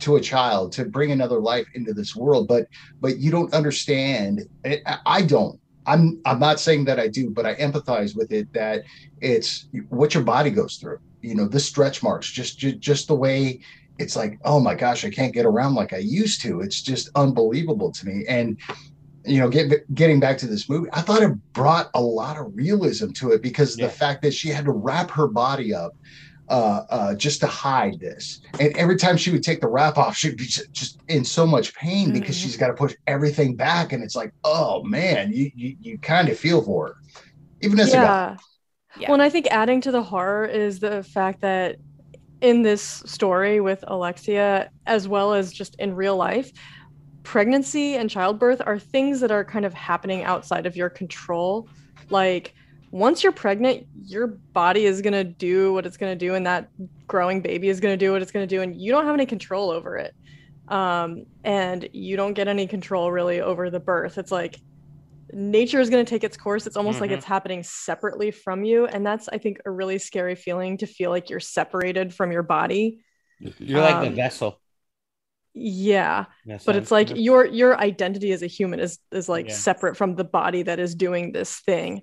to 0.00 0.16
a 0.16 0.20
child, 0.20 0.72
to 0.72 0.84
bring 0.84 1.12
another 1.12 1.38
life 1.38 1.66
into 1.74 1.94
this 1.94 2.16
world, 2.16 2.48
but 2.48 2.66
but 3.00 3.18
you 3.18 3.30
don't 3.30 3.54
understand. 3.54 4.42
I, 4.64 4.80
I 5.06 5.22
don't. 5.22 5.60
I'm 5.86 6.20
I'm 6.24 6.40
not 6.40 6.58
saying 6.58 6.86
that 6.86 6.98
I 6.98 7.06
do, 7.06 7.30
but 7.30 7.46
I 7.46 7.54
empathize 7.54 8.16
with 8.16 8.32
it 8.32 8.52
that 8.54 8.82
it's 9.20 9.68
what 9.90 10.12
your 10.14 10.24
body 10.24 10.50
goes 10.50 10.76
through. 10.76 10.98
You 11.22 11.36
know, 11.36 11.46
the 11.46 11.60
stretch 11.60 12.02
marks, 12.02 12.28
just 12.30 12.58
just, 12.58 12.80
just 12.80 13.06
the 13.06 13.14
way 13.14 13.60
it's 13.98 14.16
like, 14.16 14.38
oh 14.44 14.60
my 14.60 14.74
gosh, 14.74 15.04
I 15.04 15.10
can't 15.10 15.32
get 15.32 15.46
around 15.46 15.74
like 15.74 15.92
I 15.92 15.98
used 15.98 16.42
to. 16.42 16.60
It's 16.60 16.82
just 16.82 17.08
unbelievable 17.14 17.92
to 17.92 18.06
me. 18.06 18.24
And 18.28 18.58
you 19.26 19.38
know, 19.38 19.48
get, 19.48 19.72
getting 19.94 20.20
back 20.20 20.36
to 20.38 20.46
this 20.46 20.68
movie, 20.68 20.88
I 20.92 21.00
thought 21.00 21.22
it 21.22 21.32
brought 21.54 21.88
a 21.94 22.00
lot 22.00 22.36
of 22.36 22.54
realism 22.54 23.10
to 23.12 23.32
it 23.32 23.40
because 23.42 23.78
Yeah. 23.78 23.86
the 23.86 23.92
fact 23.92 24.20
that 24.22 24.34
she 24.34 24.48
had 24.50 24.66
to 24.66 24.72
wrap 24.72 25.10
her 25.12 25.28
body 25.28 25.72
up 25.72 25.92
uh, 26.50 26.82
uh, 26.90 27.14
just 27.14 27.40
to 27.40 27.46
hide 27.46 27.98
this. 27.98 28.42
And 28.60 28.76
every 28.76 28.96
time 28.96 29.16
she 29.16 29.30
would 29.30 29.42
take 29.42 29.62
the 29.62 29.66
wrap 29.68 29.96
off, 29.96 30.14
she'd 30.14 30.36
be 30.36 30.44
just, 30.44 30.70
just 30.72 30.98
in 31.08 31.24
so 31.24 31.46
much 31.46 31.74
pain 31.74 32.12
because 32.12 32.36
Mhm. 32.36 32.42
she's 32.42 32.56
got 32.58 32.66
to 32.66 32.74
push 32.74 32.94
everything 33.06 33.56
back. 33.56 33.94
And 33.94 34.02
it's 34.04 34.14
like, 34.14 34.30
oh 34.44 34.82
man, 34.82 35.32
you 35.32 35.50
you, 35.54 35.76
you 35.80 35.98
kind 35.98 36.28
of 36.28 36.38
feel 36.38 36.60
for 36.60 36.88
her, 36.88 36.96
even 37.62 37.80
as 37.80 37.94
a 37.94 37.96
guy. 37.96 38.02
yeah. 38.02 38.36
Yeah. 38.98 39.08
Well, 39.08 39.14
and 39.14 39.22
I 39.22 39.30
think 39.30 39.46
adding 39.50 39.80
to 39.80 39.90
the 39.90 40.02
horror 40.02 40.44
is 40.44 40.80
the 40.80 41.02
fact 41.02 41.40
that 41.40 41.76
in 42.44 42.60
this 42.60 42.82
story 43.06 43.58
with 43.58 43.82
Alexia, 43.88 44.70
as 44.84 45.08
well 45.08 45.32
as 45.32 45.50
just 45.50 45.76
in 45.76 45.94
real 45.94 46.14
life, 46.14 46.52
pregnancy 47.22 47.96
and 47.96 48.10
childbirth 48.10 48.60
are 48.66 48.78
things 48.78 49.18
that 49.20 49.30
are 49.30 49.42
kind 49.42 49.64
of 49.64 49.72
happening 49.72 50.24
outside 50.24 50.66
of 50.66 50.76
your 50.76 50.90
control. 50.90 51.66
Like, 52.10 52.54
once 52.90 53.22
you're 53.22 53.32
pregnant, 53.32 53.86
your 54.04 54.26
body 54.26 54.84
is 54.84 55.00
going 55.00 55.14
to 55.14 55.24
do 55.24 55.72
what 55.72 55.86
it's 55.86 55.96
going 55.96 56.12
to 56.12 56.26
do, 56.26 56.34
and 56.34 56.44
that 56.44 56.68
growing 57.06 57.40
baby 57.40 57.70
is 57.70 57.80
going 57.80 57.94
to 57.94 57.96
do 57.96 58.12
what 58.12 58.20
it's 58.20 58.30
going 58.30 58.46
to 58.46 58.54
do, 58.54 58.60
and 58.60 58.78
you 58.78 58.92
don't 58.92 59.06
have 59.06 59.14
any 59.14 59.24
control 59.24 59.70
over 59.70 59.96
it. 59.96 60.14
Um, 60.68 61.24
and 61.44 61.88
you 61.92 62.18
don't 62.18 62.34
get 62.34 62.46
any 62.46 62.66
control 62.66 63.10
really 63.10 63.40
over 63.40 63.70
the 63.70 63.80
birth. 63.80 64.18
It's 64.18 64.30
like 64.30 64.60
nature 65.34 65.80
is 65.80 65.90
going 65.90 66.04
to 66.04 66.08
take 66.08 66.24
its 66.24 66.36
course. 66.36 66.66
It's 66.66 66.76
almost 66.76 67.00
like 67.00 67.10
Mhm. 67.10 67.14
it's 67.14 67.24
happening 67.24 67.62
separately 67.62 68.30
from 68.30 68.64
you. 68.64 68.86
And 68.86 69.04
that's, 69.04 69.28
I 69.28 69.38
think, 69.38 69.58
a 69.66 69.70
really 69.70 69.98
scary 69.98 70.34
feeling 70.34 70.76
to 70.78 70.86
feel 70.86 71.10
like 71.10 71.28
you're 71.30 71.40
separated 71.40 72.14
from 72.14 72.30
your 72.32 72.42
body. 72.42 73.04
You're 73.58 73.80
like 73.80 74.00
the 74.00 74.08
Um, 74.08 74.14
vessel. 74.14 74.60
Yeah. 75.52 76.26
in 76.44 76.52
a 76.52 76.58
But 76.64 76.76
it's 76.76 76.88
sense. 76.88 76.90
like 76.90 77.12
your 77.16 77.44
your 77.46 77.78
identity 77.78 78.32
as 78.32 78.42
a 78.42 78.46
human 78.48 78.80
is 78.80 78.98
is 79.12 79.28
like 79.28 79.48
Yeah. 79.48 79.54
separate 79.54 79.96
from 79.96 80.16
the 80.16 80.24
body 80.24 80.62
that 80.62 80.78
is 80.78 80.94
doing 80.94 81.32
this 81.32 81.60
thing. 81.60 82.02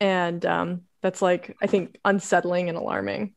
And 0.00 0.44
um 0.46 0.82
that's 1.02 1.20
like 1.22 1.54
I 1.62 1.66
think 1.66 1.98
unsettling 2.04 2.68
and 2.68 2.78
alarming. 2.78 3.34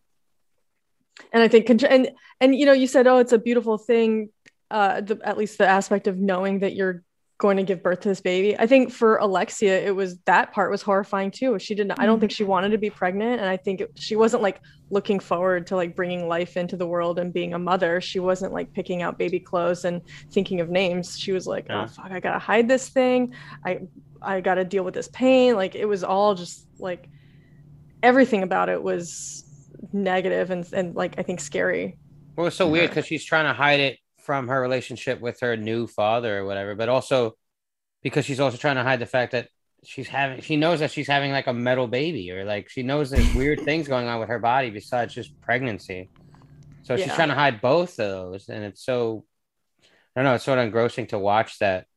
And 1.34 1.44
I 1.44 1.48
think 1.50 1.70
and 1.70 2.12
and 2.40 2.56
you 2.56 2.66
know 2.66 2.72
you 2.74 2.88
said 2.88 3.06
oh 3.08 3.18
it's 3.18 3.34
a 3.34 3.38
beautiful 3.40 3.78
thing 3.78 4.30
uh 4.72 5.02
the, 5.02 5.20
at 5.24 5.38
least 5.38 5.58
the 5.58 5.68
aspect 5.68 6.08
of 6.08 6.18
knowing 6.18 6.60
that 6.60 6.74
you're 6.76 7.04
going 7.40 7.56
to 7.56 7.64
give 7.64 7.82
birth 7.82 8.02
to 8.02 8.10
this 8.10 8.20
baby. 8.20 8.56
I 8.60 8.68
think 8.68 8.92
for 8.92 9.16
Alexia 9.16 9.80
it 9.80 9.96
was 9.96 10.20
that 10.26 10.52
part 10.52 10.70
was 10.70 10.82
horrifying 10.82 11.32
too. 11.32 11.58
She 11.58 11.74
didn't 11.74 11.94
I 11.98 12.06
don't 12.06 12.20
think 12.20 12.34
she 12.34 12.44
mm-hmm. 12.44 12.52
wanted 12.52 12.70
to 12.70 12.78
be 12.78 12.90
pregnant 12.90 13.40
and 13.40 13.50
I 13.50 13.56
think 13.56 13.82
it, 13.82 13.92
she 13.96 14.18
wasn't 14.18 14.44
like 14.44 14.62
looking 14.90 15.22
forward 15.22 15.66
to 15.68 15.78
like 15.78 15.96
bringing 15.96 16.28
life 16.28 16.58
into 16.58 16.76
the 16.76 16.86
world 16.86 17.18
and 17.18 17.32
being 17.34 17.54
a 17.54 17.60
mother. 17.60 18.02
She 18.02 18.20
wasn't 18.20 18.52
like 18.52 18.74
picking 18.74 19.02
out 19.02 19.18
baby 19.18 19.40
clothes 19.40 19.86
and 19.86 20.02
thinking 20.32 20.60
of 20.60 20.70
names. 20.70 21.18
She 21.18 21.32
was 21.32 21.48
like, 21.48 21.68
oh, 21.70 21.74
Yeah. 21.74 21.84
"Oh 21.84 21.88
fuck, 21.88 22.12
I 22.12 22.20
got 22.20 22.34
to 22.34 22.40
hide 22.40 22.68
this 22.68 22.90
thing. 22.90 23.34
I 23.66 23.80
I 24.22 24.42
got 24.42 24.56
to 24.56 24.66
deal 24.66 24.84
with 24.84 24.94
this 24.94 25.08
pain." 25.08 25.56
Like 25.56 25.76
it 25.76 25.86
was 25.86 26.04
all 26.04 26.36
just 26.36 26.68
like 26.78 27.08
everything 28.04 28.44
about 28.44 28.68
it 28.68 28.84
was 28.84 29.46
negative 29.94 30.52
and 30.52 30.68
and 30.74 30.94
like 30.94 31.18
I 31.18 31.24
think 31.24 31.40
scary. 31.40 31.98
Well, 32.36 32.48
it's 32.48 32.58
so 32.58 32.68
weird 32.68 32.90
because 32.90 33.06
she's 33.06 33.24
trying 33.24 33.46
to 33.46 33.54
hide 33.54 33.80
it 33.80 34.00
from 34.30 34.48
her 34.48 34.62
relationship 34.62 35.20
with 35.20 35.40
her 35.40 35.58
new 35.58 35.88
father 35.88 36.38
or 36.38 36.46
whatever, 36.46 36.76
but 36.76 36.88
also 36.88 37.34
because 38.04 38.26
she's 38.26 38.40
also 38.40 38.58
trying 38.58 38.76
to 38.76 38.84
hide 38.84 39.00
the 39.00 39.08
fact 39.08 39.32
that 39.32 39.48
she's 39.84 40.08
having 40.08 40.40
she 40.42 40.56
knows 40.56 40.82
that 40.82 40.92
she's 40.92 41.08
having 41.08 41.32
like 41.32 41.48
a 41.48 41.54
metal 41.54 41.88
baby 41.88 42.30
or 42.32 42.46
like 42.46 42.70
she 42.70 42.84
knows 42.84 43.10
there's 43.10 43.34
weird 43.42 43.62
things 43.62 43.88
going 43.88 44.08
on 44.08 44.20
with 44.20 44.30
her 44.30 44.38
body 44.38 44.70
besides 44.70 45.16
just 45.16 45.42
pregnancy. 45.42 46.12
So 46.84 46.96
she's 46.96 47.12
trying 47.12 47.30
to 47.30 47.34
hide 47.34 47.60
both 47.60 48.00
of 48.00 48.08
those, 48.12 48.50
and 48.50 48.64
it's 48.64 48.86
so 48.86 49.26
I 50.16 50.22
don't 50.22 50.26
know, 50.26 50.36
it's 50.36 50.46
sort 50.46 50.60
of 50.60 50.66
engrossing 50.66 51.08
to 51.08 51.18
watch 51.18 51.58
that. 51.58 51.88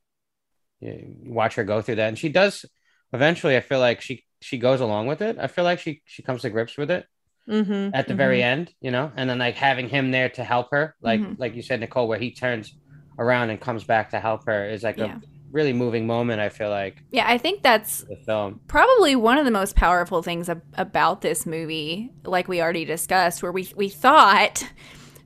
Watch 0.81 1.57
her 1.57 1.65
go 1.65 1.83
through 1.83 1.97
that, 1.97 2.09
and 2.09 2.19
she 2.19 2.31
does 2.31 2.65
eventually. 3.13 3.59
I 3.59 3.61
feel 3.61 3.79
like 3.79 4.01
she 4.01 4.25
she 4.41 4.57
goes 4.57 4.81
along 4.81 5.07
with 5.07 5.21
it. 5.21 5.37
I 5.39 5.49
feel 5.49 5.65
like 5.65 5.81
she 5.81 6.01
she 6.07 6.23
comes 6.23 6.41
to 6.43 6.51
grips 6.51 6.79
with 6.79 6.91
it 6.91 7.05
Mm-hmm. 7.49 7.95
at 7.95 8.07
the 8.09 8.15
very 8.15 8.43
end, 8.43 8.73
you 8.81 8.91
know, 8.91 9.11
and 9.17 9.29
then 9.29 9.39
like 9.39 9.57
having 9.57 9.89
him 9.89 10.11
there 10.13 10.29
to 10.31 10.45
help 10.45 10.69
her, 10.71 10.95
like 11.03 11.21
Mhm. 11.21 11.39
like 11.39 11.55
you 11.57 11.63
said, 11.63 11.81
Nichole, 11.81 12.07
where 12.07 12.19
he 12.19 12.31
turns 12.31 12.75
around 13.19 13.51
and 13.51 13.61
comes 13.61 13.85
back 13.85 14.11
to 14.11 14.21
help 14.21 14.47
her 14.47 14.69
is 14.69 14.83
like 14.85 14.97
Yeah. 14.99 15.17
a 15.17 15.21
really 15.51 15.73
moving 15.73 16.07
moment. 16.07 16.41
I 16.41 16.49
feel 16.49 16.71
like 16.71 17.03
Yeah, 17.11 17.25
I 17.27 17.39
think 17.39 17.63
that's 17.63 18.05
the 18.05 18.17
film. 18.25 18.61
probably 18.69 19.17
one 19.17 19.39
of 19.39 19.45
the 19.45 19.51
most 19.51 19.75
powerful 19.77 20.23
things 20.23 20.49
ab- 20.49 20.63
about 20.79 21.21
this 21.21 21.45
movie, 21.45 22.13
like 22.25 22.47
we 22.49 22.63
already 22.63 22.85
discussed, 22.85 23.43
where 23.43 23.53
we 23.53 23.69
we 23.77 23.89
thought 23.89 24.65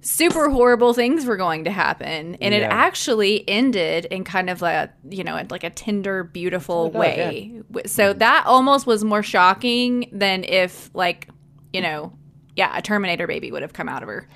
super 0.01 0.48
horrible 0.51 0.94
things 0.94 1.26
were 1.26 1.36
going 1.36 1.64
to 1.64 1.70
happen, 1.70 2.36
and 2.40 2.55
it 2.55 2.62
actually 2.62 3.44
ended 3.48 4.05
in 4.06 4.24
kind 4.24 4.48
of 4.48 4.62
a 4.62 4.90
you 5.10 5.22
know 5.24 5.40
like 5.51 5.64
a 5.64 5.70
tender, 5.70 6.24
beautiful 6.24 6.90
way. 6.90 7.60
W- 7.70 7.86
So 7.86 8.12
that 8.14 8.44
almost 8.47 8.86
was 8.86 9.05
more 9.05 9.22
shocking 9.22 10.09
than 10.12 10.44
if 10.44 10.90
like 10.94 11.28
you 11.77 11.82
know, 11.82 12.11
yeah, 12.57 12.74
a 12.74 12.81
Terminator 12.81 13.27
baby 13.27 13.53
would 13.53 13.61
have 13.61 13.74
come 13.74 13.86
out 13.89 14.03
of 14.03 14.09
her. 14.09 14.27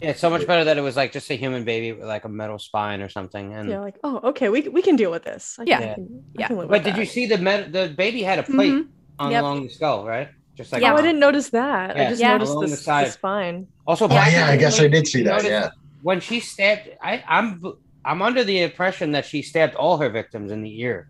Yeah, 0.00 0.10
it's 0.10 0.18
so 0.20 0.28
much 0.28 0.44
better 0.44 0.64
that 0.64 0.76
it 0.76 0.80
was 0.80 0.96
like 0.96 1.12
just 1.12 1.30
a 1.30 1.34
human 1.34 1.62
baby 1.62 1.92
with 1.92 2.08
like 2.08 2.24
a 2.24 2.28
metal 2.28 2.58
spine 2.58 3.00
or 3.00 3.08
something. 3.08 3.54
And 3.54 3.70
Yeah, 3.70 3.78
like 3.78 3.96
oh 4.02 4.18
okay, 4.30 4.48
we 4.48 4.62
we 4.68 4.82
can 4.82 4.96
deal 4.96 5.12
with 5.12 5.22
this. 5.22 5.56
I 5.60 5.64
Yeah. 5.66 5.94
can, 5.94 6.24
I 6.36 6.40
Yeah. 6.40 6.46
can 6.48 6.56
but 6.66 6.82
did 6.82 6.94
that. 6.94 6.98
you 6.98 7.06
see 7.06 7.26
the 7.26 7.38
med- 7.38 7.72
the 7.72 7.94
baby 7.96 8.24
had 8.24 8.40
a 8.40 8.42
plate 8.42 8.72
Mhm. 8.72 8.88
on 9.20 9.30
Yep. 9.30 9.40
along 9.42 9.62
the 9.62 9.68
skull, 9.68 10.04
right? 10.04 10.28
Just 10.56 10.72
like 10.72 10.82
Yeah. 10.82 10.92
Oh, 10.94 10.96
I 10.96 11.02
didn't 11.02 11.20
notice 11.20 11.50
that. 11.50 11.96
Yeah. 11.96 12.02
I 12.02 12.08
just 12.08 12.20
Yeah. 12.20 12.32
noticed 12.32 12.50
Along 12.52 12.64
the, 12.64 12.70
the 12.70 12.76
the 13.04 13.10
spine. 13.10 13.68
Also, 13.86 14.08
Oh, 14.08 14.12
yeah, 14.12 14.48
I 14.48 14.56
guess 14.56 14.80
I 14.80 14.88
did 14.88 15.06
see 15.06 15.22
that. 15.22 15.44
Yeah. 15.44 15.70
when 16.02 16.18
she 16.18 16.40
stabbed 16.40 16.88
I, 17.00 17.22
I'm 17.28 17.62
I'm 18.04 18.20
under 18.20 18.42
the 18.42 18.62
impression 18.62 19.12
that 19.12 19.24
she 19.24 19.42
stabbed 19.42 19.76
all 19.76 19.96
her 19.98 20.10
victims 20.10 20.50
in 20.50 20.62
the 20.62 20.74
ear. 20.80 21.08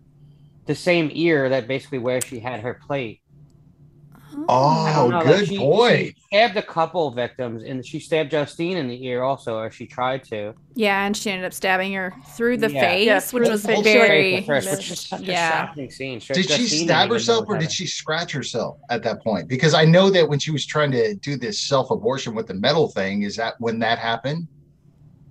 The 0.67 0.75
same 0.75 1.09
ear 1.11 1.49
that 1.49 1.67
basically 1.67 1.97
where 1.97 2.21
she 2.21 2.37
had 2.39 2.59
her 2.59 2.75
plate. 2.85 3.21
I 4.33 4.45
Oh, 4.49 4.93
don't 4.95 5.09
know, 5.11 5.17
like, 5.17 5.25
good 5.25 5.47
she- 5.47 5.57
point. 5.57 6.05
She 6.07 6.15
stabbed 6.27 6.57
a 6.57 6.61
couple 6.61 7.11
victims 7.11 7.63
and 7.63 7.85
she 7.85 7.99
stabbed 7.99 8.31
Justine 8.31 8.77
in 8.77 8.87
the 8.87 9.05
ear 9.05 9.23
also, 9.23 9.57
or 9.57 9.69
she 9.71 9.85
tried 9.85 10.23
to. 10.25 10.53
Yeah, 10.75 11.05
and 11.05 11.15
she 11.15 11.29
ended 11.29 11.45
up 11.45 11.53
stabbing 11.53 11.93
her 11.93 12.13
through 12.35 12.57
the 12.57 12.71
Yeah. 12.71 12.81
face, 12.81 13.05
Yeah, 13.05 13.15
which 13.15 13.25
through 13.25 13.49
was 13.49 13.63
the 13.63 13.81
very. 13.81 14.37
At 14.37 14.45
first, 14.45 14.71
which 14.71 14.91
is 14.91 14.99
such 15.01 15.21
Yeah. 15.21 15.63
a 15.63 15.67
shocking 15.67 15.91
scene. 15.91 16.19
Sure, 16.19 16.33
Did 16.33 16.43
she 16.49 16.57
Justine 16.57 16.79
didn't 16.79 16.87
stab 16.89 17.09
herself 17.11 17.45
or 17.47 17.57
did 17.57 17.71
she 17.71 17.85
scratch 17.85 18.31
herself 18.31 18.77
at 18.89 19.03
that 19.03 19.23
point? 19.23 19.47
Because 19.47 19.73
I 19.73 19.85
know 19.85 20.09
that 20.09 20.27
when 20.27 20.39
she 20.39 20.51
was 20.51 20.65
trying 20.65 20.91
to 20.91 21.13
do 21.15 21.35
this 21.37 21.59
self 21.59 21.91
abortion 21.91 22.33
with 22.35 22.47
the 22.47 22.55
metal 22.55 22.87
thing, 22.87 23.21
is 23.23 23.35
that 23.35 23.55
when 23.59 23.79
that 23.79 23.99
happened? 23.99 24.47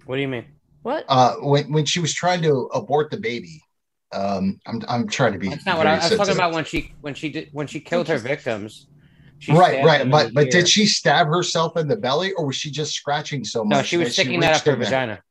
What 0.06 0.16
do 0.16 0.22
you 0.22 0.28
mean? 0.28 0.44
What? 0.82 1.04
Uh, 1.08 1.34
when 1.42 1.72
when 1.72 1.84
she 1.84 2.00
was 2.00 2.12
trying 2.14 2.42
to 2.42 2.68
abort 2.74 3.10
the 3.10 3.16
baby. 3.16 3.62
Um, 4.12 4.60
I'm 4.66 4.80
I'm 4.88 5.08
trying 5.08 5.32
to 5.32 5.38
be. 5.38 5.48
That's 5.48 5.66
not 5.66 5.78
what 5.78 5.86
I, 5.86 5.92
I 5.96 6.08
was 6.08 6.16
talking 6.18 6.34
about 6.34 6.52
when 6.52 6.64
she 6.64 6.92
when 7.00 7.14
she 7.14 7.30
did 7.30 7.48
when 7.52 7.66
she 7.66 7.80
killed 7.80 8.08
her 8.08 8.18
victims. 8.18 8.86
She 9.38 9.52
Right, 9.52 9.84
right. 9.84 10.08
But 10.10 10.34
but 10.34 10.44
ear. 10.44 10.50
did 10.50 10.68
she 10.68 10.86
stab 10.86 11.26
herself 11.26 11.76
in 11.76 11.88
the 11.88 11.96
belly, 11.96 12.32
or 12.32 12.46
was 12.46 12.56
she 12.56 12.70
just 12.70 12.94
scratching 12.94 13.44
so 13.44 13.64
much? 13.64 13.76
No, 13.78 13.82
she 13.82 13.96
was 13.96 14.08
that 14.08 14.12
sticking 14.12 14.40
that 14.40 14.50
reached 14.52 14.60
up 14.60 14.66
her 14.66 14.72
in 14.74 14.78
there? 14.80 14.86
vagina. 14.86 15.22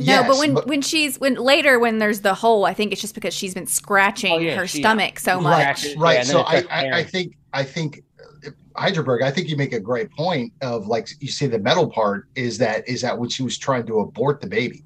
No, 0.00 0.04
Yes, 0.06 0.26
but 0.28 0.38
when 0.38 0.54
when 0.66 0.82
she's 0.82 1.20
when 1.20 1.34
later 1.34 1.78
when 1.78 1.98
there's 1.98 2.22
the 2.22 2.34
hole, 2.34 2.64
I 2.64 2.74
think 2.74 2.90
it's 2.90 3.00
just 3.00 3.14
because 3.14 3.32
she's 3.32 3.54
been 3.54 3.66
scratching 3.68 4.32
Oh, 4.32 4.38
yeah, 4.38 4.56
her 4.56 4.66
she- 4.66 4.78
stomach 4.80 5.20
so 5.20 5.34
Right. 5.36 5.42
much. 5.42 5.78
Scratches, 5.80 5.96
right 5.96 6.14
yeah, 6.16 6.22
so 6.22 6.40
I, 6.40 6.64
I 6.70 6.98
i 6.98 7.04
think 7.04 7.36
i 7.52 7.62
think 7.62 8.02
uh, 8.44 8.50
Heidelberg, 8.76 9.22
I 9.22 9.30
think 9.30 9.48
you 9.48 9.56
make 9.56 9.72
a 9.72 9.78
great 9.78 10.10
point 10.10 10.52
of 10.62 10.88
like 10.88 11.06
you 11.20 11.28
see 11.28 11.46
the 11.46 11.60
metal 11.60 11.88
part 11.88 12.26
is 12.34 12.58
that 12.58 12.88
is 12.88 13.02
that 13.02 13.16
when 13.16 13.28
she 13.28 13.44
was 13.44 13.56
trying 13.56 13.86
to 13.86 14.00
abort 14.00 14.40
the 14.40 14.48
baby. 14.48 14.82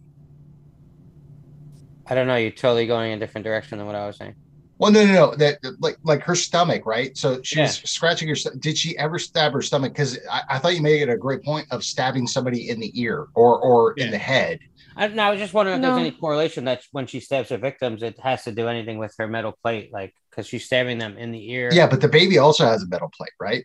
I 2.09 2.15
don't 2.15 2.27
know. 2.27 2.37
You're 2.37 2.51
totally 2.51 2.87
going 2.87 3.13
in 3.13 3.19
a 3.19 3.21
different 3.21 3.45
direction 3.45 3.79
than 3.79 3.87
what 3.87 3.97
I 3.97 4.07
was 4.07 4.17
saying. 4.17 4.35
Well, 4.79 4.93
no, 4.93 5.05
no, 5.05 5.13
no. 5.13 5.35
That 5.35 5.59
like 5.81 5.97
like 6.05 6.23
her 6.23 6.37
stomach, 6.37 6.87
right? 6.87 7.17
So 7.17 7.41
she 7.43 7.61
was 7.61 7.79
Yeah. 7.79 7.85
scratching 7.85 8.29
her. 8.29 8.37
st- 8.37 8.61
Did 8.61 8.79
she 8.79 8.97
ever 8.97 9.19
stab 9.19 9.53
her 9.53 9.61
stomach? 9.63 9.93
Because 9.93 10.19
I, 10.31 10.43
I 10.51 10.59
thought 10.59 10.77
you 10.77 10.83
made 10.83 11.03
it 11.03 11.09
a 11.09 11.17
great 11.17 11.43
point 11.43 11.67
of 11.73 11.83
stabbing 11.85 12.27
somebody 12.29 12.69
in 12.71 12.79
the 12.79 12.93
ear 13.01 13.27
or 13.35 13.59
or 13.61 13.95
in 13.95 14.11
the 14.13 14.19
head. 14.19 14.61
I, 14.97 15.09
no, 15.09 15.23
I 15.25 15.31
was 15.31 15.39
just 15.41 15.53
wondering 15.55 15.79
if 15.79 15.83
there's 15.83 15.99
any 15.99 16.11
correlation 16.13 16.65
that 16.65 16.83
when 16.93 17.07
she 17.07 17.21
stabs 17.21 17.49
her 17.51 17.57
victims, 17.59 18.03
it 18.03 18.19
has 18.21 18.45
to 18.45 18.53
do 18.53 18.69
anything 18.69 18.99
with 18.99 19.15
her 19.19 19.27
metal 19.29 19.53
plate, 19.63 19.93
like 19.93 20.15
because 20.31 20.47
she's 20.47 20.65
stabbing 20.65 20.99
them 20.99 21.17
in 21.19 21.33
the 21.33 21.51
ear. 21.53 21.71
Yeah, 21.73 21.89
but 21.89 22.01
the 22.01 22.09
baby 22.09 22.39
also 22.39 22.65
has 22.65 22.83
a 22.83 22.87
metal 22.87 23.11
plate, 23.17 23.31
right? 23.41 23.65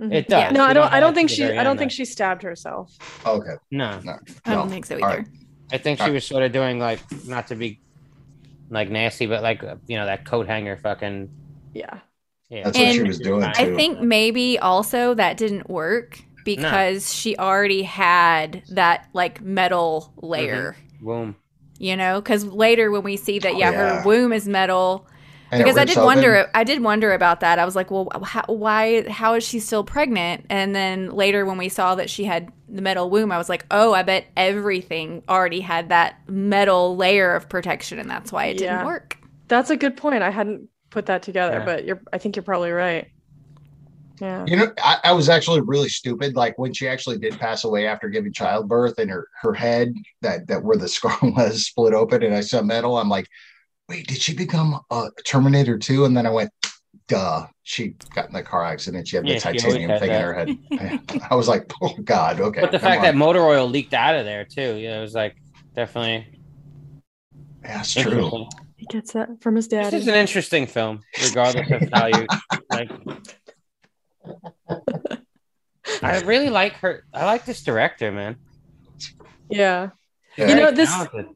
Mhm. 0.00 0.14
it 0.14 0.28
does. 0.28 0.52
No, 0.52 0.64
We 0.64 0.70
I 0.70 0.72
don't. 0.72 0.84
know 0.90 0.96
I 0.96 1.00
don't 1.00 1.14
think 1.14 1.28
she. 1.28 1.44
I 1.44 1.62
don't 1.64 1.76
think 1.76 1.90
though. 1.90 1.94
she 1.96 2.04
stabbed 2.06 2.42
herself. 2.42 2.90
Okay. 3.26 3.54
No, 3.70 4.00
No. 4.00 4.18
I 4.46 4.54
don't 4.54 4.66
no. 4.66 4.70
think 4.70 4.86
so 4.86 4.94
either. 4.94 5.04
right. 5.06 5.26
I 5.72 5.78
think 5.78 6.00
she 6.00 6.10
was 6.10 6.24
sort 6.26 6.42
of 6.42 6.52
doing 6.52 6.78
like 6.78 7.00
not 7.26 7.48
to 7.48 7.54
be 7.54 7.80
like 8.70 8.90
nasty, 8.90 9.26
but 9.26 9.42
like 9.42 9.62
uh, 9.62 9.76
you 9.86 9.96
know 9.96 10.06
that 10.06 10.24
coat 10.24 10.46
hanger 10.46 10.76
fucking 10.76 11.30
Yeah. 11.74 11.98
yeah. 12.48 12.64
That's 12.64 12.78
what 12.78 12.92
she 12.92 13.02
was 13.02 13.18
doing 13.18 13.42
I 13.42 13.74
think 13.76 14.00
maybe 14.00 14.58
also 14.58 15.14
that 15.14 15.36
didn't 15.36 15.68
work 15.68 16.18
because 16.44 17.14
she 17.14 17.36
already 17.36 17.82
had 17.82 18.62
that 18.70 19.08
like 19.12 19.40
metal 19.42 20.12
layer, 20.22 20.76
Boom. 21.00 21.36
you 21.78 21.96
know? 21.96 22.20
Because 22.20 22.44
later 22.44 22.90
when 22.90 23.02
we 23.02 23.16
see 23.18 23.38
that, 23.40 23.52
Oh, 23.52 23.58
yeah, 23.58 23.70
yeah. 23.70 24.00
her 24.00 24.06
womb 24.06 24.32
is 24.32 24.48
metal. 24.48 25.06
And 25.50 25.62
because 25.62 25.76
I 25.76 25.80
rips 25.82 25.92
did 25.92 25.98
open. 25.98 26.06
wonder, 26.06 26.50
I 26.54 26.64
did 26.64 26.82
wonder 26.82 27.12
about 27.12 27.40
that. 27.40 27.58
I 27.58 27.64
was 27.64 27.74
like, 27.74 27.90
well, 27.90 28.08
how, 28.22 28.44
why? 28.48 29.08
How 29.08 29.34
is 29.34 29.44
she 29.46 29.60
still 29.60 29.82
pregnant? 29.84 30.44
And 30.50 30.74
then 30.74 31.10
later, 31.10 31.46
when 31.46 31.56
we 31.58 31.68
saw 31.70 31.94
that 31.94 32.10
she 32.10 32.24
had 32.24 32.52
the 32.68 32.82
metal 32.82 33.08
womb, 33.08 33.32
I 33.32 33.38
was 33.38 33.48
like, 33.48 33.64
oh, 33.70 33.94
I 33.94 34.02
bet 34.02 34.26
everything 34.36 35.22
already 35.28 35.60
had 35.60 35.88
that 35.88 36.16
metal 36.28 36.96
layer 36.96 37.34
of 37.34 37.48
protection, 37.48 37.98
and 37.98 38.10
that's 38.10 38.30
why 38.30 38.46
it 38.46 38.60
Yeah. 38.60 38.72
didn't 38.76 38.86
work. 38.86 39.16
That's 39.48 39.70
a 39.70 39.76
good 39.76 39.96
point. 39.96 40.22
I 40.22 40.30
hadn't 40.30 40.68
put 40.90 41.06
that 41.06 41.22
together, 41.22 41.58
Yeah. 41.60 41.64
but 41.64 41.84
you're. 41.86 42.00
I 42.12 42.18
think 42.18 42.36
you're 42.36 42.42
probably 42.42 42.70
right. 42.70 43.08
Yeah. 44.20 44.44
You 44.48 44.56
know, 44.56 44.72
I, 44.82 44.98
I 45.04 45.12
was 45.12 45.28
actually 45.28 45.60
really 45.60 45.88
stupid. 45.88 46.34
Like 46.34 46.58
when 46.58 46.72
she 46.74 46.88
actually 46.88 47.18
did 47.18 47.38
pass 47.38 47.64
away 47.64 47.86
after 47.86 48.08
giving 48.08 48.32
childbirth, 48.32 48.98
and 48.98 49.08
her 49.10 49.28
her 49.40 49.54
head 49.54 49.94
that 50.22 50.46
that 50.48 50.62
where 50.64 50.76
the 50.76 50.88
scar 50.96 51.16
was 51.22 51.66
split 51.66 51.94
open, 51.94 52.22
and 52.22 52.34
I 52.34 52.40
saw 52.40 52.60
metal. 52.60 52.98
I'm 52.98 53.08
like, 53.08 53.28
wait, 53.88 54.06
did 54.06 54.20
she 54.20 54.34
become 54.34 54.80
a 54.90 55.08
Terminator 55.26 55.78
too? 55.78 56.04
And 56.04 56.16
then 56.16 56.26
I 56.26 56.30
went, 56.30 56.50
duh, 57.08 57.46
she 57.62 57.94
got 58.14 58.26
in 58.26 58.32
the 58.34 58.42
car 58.42 58.64
accident. 58.64 59.08
She 59.08 59.16
had 59.16 59.24
the 59.24 59.32
Yeah, 59.34 59.38
titanium 59.38 59.90
had 59.90 60.00
thing 60.00 60.10
in 60.10 60.20
her 60.20 60.34
head. 60.34 61.00
I 61.30 61.34
was 61.34 61.48
like, 61.48 61.70
oh 61.82 61.94
god, 62.04 62.40
okay. 62.40 62.60
But 62.60 62.70
the 62.72 62.78
come 62.78 62.90
fact 62.90 63.02
that 63.02 63.14
motor 63.16 63.44
oil 63.44 63.66
leaked 63.68 63.94
out 63.94 64.14
of 64.14 64.24
there 64.24 64.44
too, 64.44 64.76
you 64.76 64.88
know, 64.88 64.98
it 64.98 65.02
was 65.02 65.14
like 65.14 65.36
definitely 65.74 66.26
yeah, 67.64 67.80
it's 67.80 67.92
true. 67.94 68.46
He 68.76 68.86
gets 68.86 69.12
that 69.12 69.28
from 69.40 69.56
his 69.56 69.66
dad. 69.68 69.92
This 69.92 70.02
is 70.02 70.08
an 70.08 70.14
interesting 70.14 70.66
film, 70.66 71.00
regardless 71.20 71.70
of 71.70 71.88
how 71.92 72.06
you 72.06 72.26
like. 72.70 72.90
I 76.02 76.20
really 76.20 76.48
like 76.48 76.74
her. 76.74 77.02
I 77.12 77.24
like 77.24 77.44
this 77.44 77.62
director, 77.64 78.12
man. 78.12 78.36
yeah. 79.50 79.90
Yeah. 80.36 80.48
You 80.48 80.54
know, 80.54 80.70
this- 80.70 80.90
talented. 80.90 81.26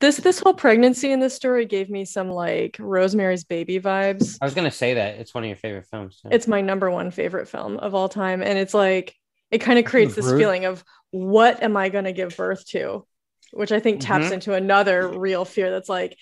This 0.00 0.16
this 0.16 0.38
whole 0.40 0.54
pregnancy 0.54 1.12
in 1.12 1.20
this 1.20 1.34
story 1.34 1.66
gave 1.66 1.88
me 1.88 2.04
some 2.04 2.30
like 2.30 2.76
Rosemary's 2.78 3.44
Baby 3.44 3.80
vibes. 3.80 4.36
I 4.40 4.44
was 4.44 4.54
gonna 4.54 4.70
say 4.70 4.94
that 4.94 5.16
it's 5.16 5.32
one 5.32 5.44
of 5.44 5.48
your 5.48 5.56
favorite 5.56 5.86
films. 5.86 6.18
so. 6.22 6.28
It's 6.30 6.46
my 6.48 6.60
number 6.60 6.90
one 6.90 7.10
favorite 7.10 7.48
film 7.48 7.78
of 7.78 7.94
all 7.94 8.08
time, 8.08 8.42
and 8.42 8.58
it's 8.58 8.74
like 8.74 9.14
it 9.50 9.58
kind 9.58 9.78
of 9.78 9.84
creates 9.84 10.14
this 10.14 10.30
feeling 10.32 10.64
of 10.64 10.82
what 11.10 11.62
am 11.62 11.76
I 11.76 11.88
going 11.88 12.06
to 12.06 12.12
give 12.12 12.36
birth 12.36 12.66
to, 12.70 13.06
which 13.52 13.70
I 13.70 13.78
think 13.78 14.00
taps 14.00 14.26
Mhm. 14.26 14.32
into 14.32 14.52
another 14.54 15.06
real 15.06 15.44
fear 15.44 15.70
that's 15.70 15.88
like 15.88 16.16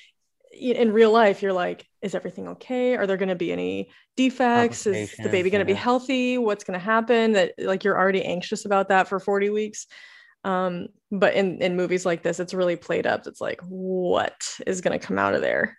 in 0.52 0.92
real 0.92 1.10
life 1.10 1.40
you're 1.40 1.54
like 1.54 1.86
is 2.02 2.14
everything 2.14 2.46
okay 2.48 2.94
are 2.94 3.06
there 3.06 3.16
going 3.16 3.30
to 3.30 3.34
be 3.34 3.50
any 3.50 3.88
defects 4.18 4.86
is 4.86 5.10
the 5.16 5.30
baby 5.30 5.48
going 5.48 5.60
to 5.60 5.64
be 5.64 5.72
healthy 5.72 6.36
what's 6.36 6.62
going 6.62 6.78
to 6.78 6.84
happen 6.84 7.32
that 7.32 7.54
like 7.58 7.84
you're 7.84 7.96
already 7.98 8.22
anxious 8.22 8.66
about 8.66 8.90
that 8.90 9.08
for 9.08 9.18
40 9.18 9.48
weeks 9.48 9.86
um 10.44 10.88
but 11.10 11.34
in 11.34 11.60
in 11.62 11.76
movies 11.76 12.04
like 12.04 12.22
this 12.22 12.40
it's 12.40 12.54
really 12.54 12.76
played 12.76 13.06
up 13.06 13.26
it's 13.26 13.40
like 13.40 13.60
what 13.68 14.58
is 14.66 14.80
going 14.80 14.98
to 14.98 15.04
come 15.04 15.18
out 15.18 15.34
of 15.34 15.40
there 15.40 15.78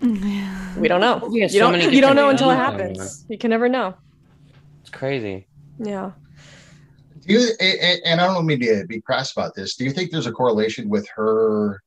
we 0.00 0.88
don't 0.88 1.00
know 1.00 1.28
you 1.32 1.48
so 1.48 1.58
don't 1.60 1.72
many 1.72 1.94
you 1.94 2.00
don't 2.00 2.16
know 2.16 2.28
until 2.28 2.50
it 2.50 2.56
happens 2.56 3.24
you 3.28 3.38
can 3.38 3.50
never 3.50 3.68
know 3.68 3.94
It's 4.80 4.90
crazy. 4.90 5.46
yeah 5.78 6.10
Do 7.26 7.32
you 7.34 7.48
and- 7.60 7.78
and, 7.80 8.00
and 8.04 8.20
I 8.20 8.26
don't 8.26 8.44
mean 8.46 8.60
to 8.60 8.84
be 8.88 9.00
crass 9.00 9.32
about 9.32 9.54
this. 9.54 9.76
Do 9.76 9.84
you 9.84 9.92
think 9.92 10.10
there's 10.10 10.26
a 10.26 10.32
correlation 10.32 10.88
with 10.88 11.08
her 11.14 11.80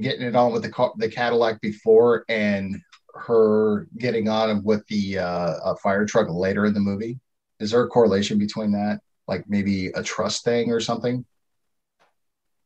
getting 0.00 0.22
it 0.26 0.34
on 0.36 0.52
with 0.52 0.62
the 0.62 0.68
car, 0.70 0.92
the 0.96 1.08
Cadillac 1.08 1.60
before 1.60 2.24
and 2.28 2.76
her 3.14 3.86
getting 3.98 4.28
on 4.28 4.64
with 4.64 4.84
the 4.88 5.18
uh, 5.18 5.74
fire 5.76 6.04
truck 6.04 6.28
later 6.30 6.66
in 6.66 6.74
the 6.74 6.80
movie? 6.80 7.20
Is 7.60 7.70
there 7.70 7.82
a 7.82 7.88
correlation 7.88 8.38
between 8.38 8.72
that? 8.72 8.98
Like 9.28 9.44
maybe 9.48 9.88
a 9.88 10.02
trust 10.02 10.42
thing 10.44 10.72
or 10.72 10.80
something? 10.80 11.24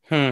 Hmm. 0.09 0.31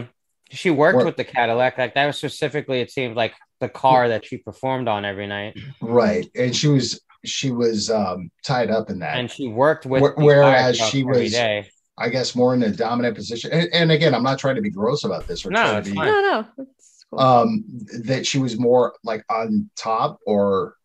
She 0.49 0.69
worked 0.69 0.97
Or- 1.01 1.05
with 1.05 1.17
the 1.17 1.23
Cadillac. 1.23 1.77
Like 1.77 1.93
that 1.95 2.07
was 2.07 2.17
specifically, 2.17 2.81
it 2.81 2.91
seemed 2.91 3.15
like 3.15 3.33
the 3.59 3.69
car 3.69 4.07
that 4.09 4.25
she 4.25 4.37
performed 4.37 4.87
on 4.87 5.05
every 5.05 5.27
night, 5.27 5.57
Right. 5.81 6.27
And 6.35 6.55
she 6.55 6.67
was 6.67 6.99
she 7.23 7.51
was 7.51 7.91
um, 7.91 8.31
tied 8.43 8.71
up 8.71 8.89
in 8.89 8.97
that. 8.99 9.17
and 9.17 9.29
she 9.29 9.47
worked 9.47 9.85
with. 9.85 10.01
Where- 10.01 10.15
the 10.17 10.23
whereas 10.25 10.77
she 10.77 11.03
was- 11.03 11.31
day. 11.31 11.69
I 11.97 12.09
guess 12.09 12.33
more 12.35 12.55
in 12.55 12.63
a 12.63 12.71
dominant 12.71 13.15
position. 13.15 13.51
And, 13.51 13.69
and 13.73 13.91
again, 13.91 14.15
I'm 14.15 14.23
not 14.23 14.39
trying 14.39 14.55
to 14.55 14.61
be 14.61 14.71
gross 14.71 15.03
about 15.03 15.27
this 15.27 15.45
or 15.45 15.51
No, 15.51 15.77
it's 15.77 15.89
be 15.89 15.93
fine. 15.95 16.07
no 16.07 16.21
no 16.21 16.65
cool. 17.11 17.19
um 17.19 17.63
that 18.05 18.25
she 18.25 18.39
was 18.39 18.57
more 18.57 18.95
like 19.03 19.23
on 19.29 19.69
top 19.75 20.17
or 20.25 20.75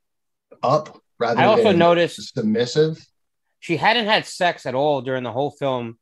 up 0.62 1.00
rather 1.18 1.40
I 1.40 1.44
also 1.46 1.62
than 1.70 1.78
noticed 1.78 2.34
submissive. 2.34 2.98
She 3.66 3.76
hadn't 3.76 4.06
had 4.06 4.26
sex 4.26 4.64
at 4.64 4.76
all 4.76 5.00
during 5.02 5.24
the 5.24 5.32
whole 5.32 5.50
film, 5.50 5.98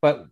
but 0.00 0.24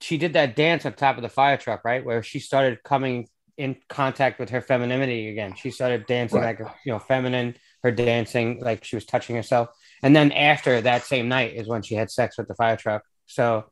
she 0.00 0.18
did 0.18 0.32
that 0.32 0.56
dance 0.56 0.84
on 0.84 0.94
top 0.94 1.16
of 1.16 1.22
the 1.22 1.28
fire 1.28 1.56
truck, 1.56 1.84
right? 1.84 2.04
Where 2.04 2.24
she 2.24 2.40
started 2.40 2.82
coming 2.82 3.28
in 3.56 3.76
contact 3.88 4.40
with 4.40 4.50
her 4.50 4.60
femininity 4.60 5.28
again. 5.28 5.54
She 5.54 5.70
started 5.70 6.06
dancing 6.06 6.40
Right. 6.40 6.58
like 6.58 6.68
you 6.84 6.92
know, 6.92 6.98
feminine, 6.98 7.54
her 7.84 7.92
dancing 7.92 8.58
like 8.60 8.82
she 8.82 8.96
was 8.96 9.04
touching 9.04 9.36
herself. 9.36 9.68
And 10.02 10.16
then 10.16 10.32
after 10.32 10.80
that 10.80 11.04
same 11.04 11.28
night 11.28 11.54
is 11.54 11.68
when 11.68 11.82
she 11.82 11.94
had 11.94 12.10
sex 12.10 12.36
with 12.36 12.48
the 12.48 12.56
fire 12.56 12.76
truck. 12.76 13.04
So 13.26 13.66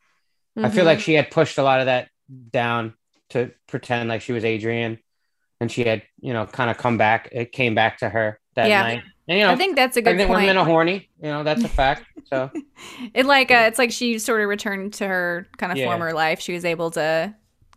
I 0.56 0.68
feel 0.70 0.84
like 0.84 0.98
mm-hmm. 0.98 1.02
she 1.02 1.14
had 1.14 1.32
pushed 1.32 1.58
a 1.58 1.64
lot 1.64 1.80
of 1.80 1.86
that 1.86 2.10
down 2.52 2.94
to 3.30 3.50
pretend 3.66 4.08
like 4.08 4.22
she 4.22 4.32
was 4.32 4.44
Adrian, 4.44 4.98
and 5.60 5.70
she 5.72 5.82
had, 5.82 6.04
you 6.20 6.32
know, 6.32 6.46
kind 6.46 6.70
of 6.70 6.78
come 6.78 6.96
back. 6.96 7.28
It 7.32 7.50
came 7.50 7.74
back 7.74 7.98
to 7.98 8.08
her 8.08 8.38
that 8.54 8.68
Yeah. 8.68 8.82
night. 8.82 9.02
And 9.30 9.38
you 9.38 9.44
know, 9.46 9.52
I 9.52 9.56
think 9.56 9.76
that's 9.76 9.96
a 9.96 10.00
good 10.02 10.06
pregnant 10.16 10.28
point. 10.28 10.40
women 10.42 10.56
are 10.56 10.64
horny. 10.66 11.08
You 11.22 11.28
know, 11.28 11.44
that's 11.44 11.62
a 11.62 11.68
fact. 11.68 12.04
So 12.28 12.50
It 13.14 13.26
like 13.26 13.50
uh, 13.52 13.64
it's 13.68 13.78
like 13.78 13.92
she 13.92 14.18
sort 14.18 14.40
of 14.42 14.48
returned 14.48 14.94
to 14.94 15.06
her 15.06 15.46
kind 15.56 15.70
of 15.70 15.78
Yeah. 15.78 15.86
former 15.86 16.12
life. 16.12 16.40
She 16.40 16.52
was 16.52 16.64
able 16.64 16.90
to 16.92 17.32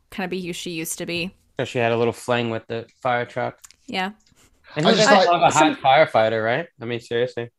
kind 0.10 0.26
of 0.26 0.32
be 0.32 0.42
who 0.46 0.52
she 0.52 0.72
used 0.72 0.98
to 0.98 1.06
be. 1.06 1.36
So 1.60 1.66
she 1.66 1.78
had 1.78 1.92
a 1.92 1.98
little 1.98 2.12
fling 2.14 2.50
with 2.50 2.66
the 2.68 2.88
fire 3.04 3.26
truck. 3.26 3.60
Yeah. 3.86 4.12
And 4.76 4.88
I 4.88 4.92
just 4.96 5.08
doesn't 5.08 5.26
thought- 5.28 5.42
love 5.42 5.54
a 5.54 5.56
hot 5.56 5.80
firefighter, 5.80 6.44
right? 6.44 6.68
I 6.82 6.86
mean, 6.86 7.00
seriously. 7.00 7.52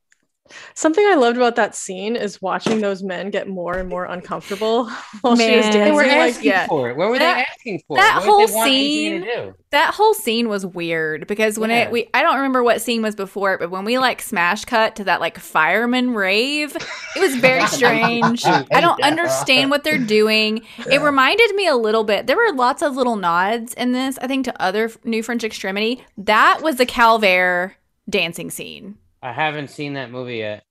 Something 0.74 1.04
I 1.06 1.14
loved 1.14 1.36
about 1.38 1.56
that 1.56 1.74
scene 1.74 2.16
is 2.16 2.42
watching 2.42 2.80
those 2.80 3.02
men 3.02 3.30
get 3.30 3.48
more 3.48 3.78
and 3.78 3.88
more 3.88 4.04
uncomfortable 4.04 4.84
while 5.22 5.36
she 5.36 5.56
was 5.56 5.64
dancing. 5.64 5.80
They 5.84 5.90
were 5.90 6.02
like, 6.02 6.32
asking 6.34 6.44
yeah. 6.50 6.66
for 6.66 6.90
it. 6.90 6.96
What 6.96 7.08
were 7.08 7.18
That- 7.18 7.36
they 7.36 7.40
asking 7.42 7.82
for? 7.88 7.96
that 7.96 8.16
What 8.16 8.20
did 8.20 8.28
whole 8.28 8.46
they 8.46 8.52
want 8.54 8.70
Adrian? 8.70 9.54
That 9.70 9.94
whole 9.94 10.14
scene 10.14 10.48
was 10.48 10.66
weird 10.66 11.26
because 11.26 11.58
when 11.58 11.70
Yeah. 11.70 11.84
it 11.84 11.90
we 11.90 12.08
I 12.12 12.22
don't 12.22 12.36
remember 12.36 12.62
what 12.62 12.80
scene 12.82 13.00
was 13.02 13.14
before 13.14 13.54
it, 13.54 13.60
but 13.60 13.70
when 13.70 13.84
we 13.84 13.98
like 13.98 14.20
smash 14.20 14.64
cut 14.66 14.96
to 14.96 15.04
that 15.04 15.20
like 15.20 15.38
fireman 15.38 16.12
rave, 16.14 16.76
it 17.16 17.20
was 17.20 17.34
very 17.36 17.66
strange. 17.66 18.44
I 18.44 18.80
don't 18.80 19.02
understand 19.02 19.70
what 19.70 19.82
they're 19.82 19.98
doing. 20.06 20.62
It 20.90 21.00
reminded 21.00 21.54
me 21.54 21.66
a 21.66 21.76
little 21.76 22.04
bit. 22.04 22.26
There 22.26 22.36
were 22.36 22.52
lots 22.52 22.82
of 22.82 22.94
little 22.96 23.16
nods 23.16 23.72
in 23.74 23.92
this, 23.92 24.18
I 24.18 24.26
think, 24.26 24.44
to 24.44 24.62
other 24.62 24.90
New 25.04 25.22
French 25.22 25.42
Extremity. 25.42 26.04
That 26.18 26.60
was 26.62 26.76
the 26.76 26.86
Calvaire 26.86 27.72
dancing 28.08 28.50
scene. 28.50 28.98
I 29.24 29.32
haven't 29.32 29.70
seen 29.70 29.94
that 29.94 30.10
movie 30.10 30.36
yet. 30.36 30.64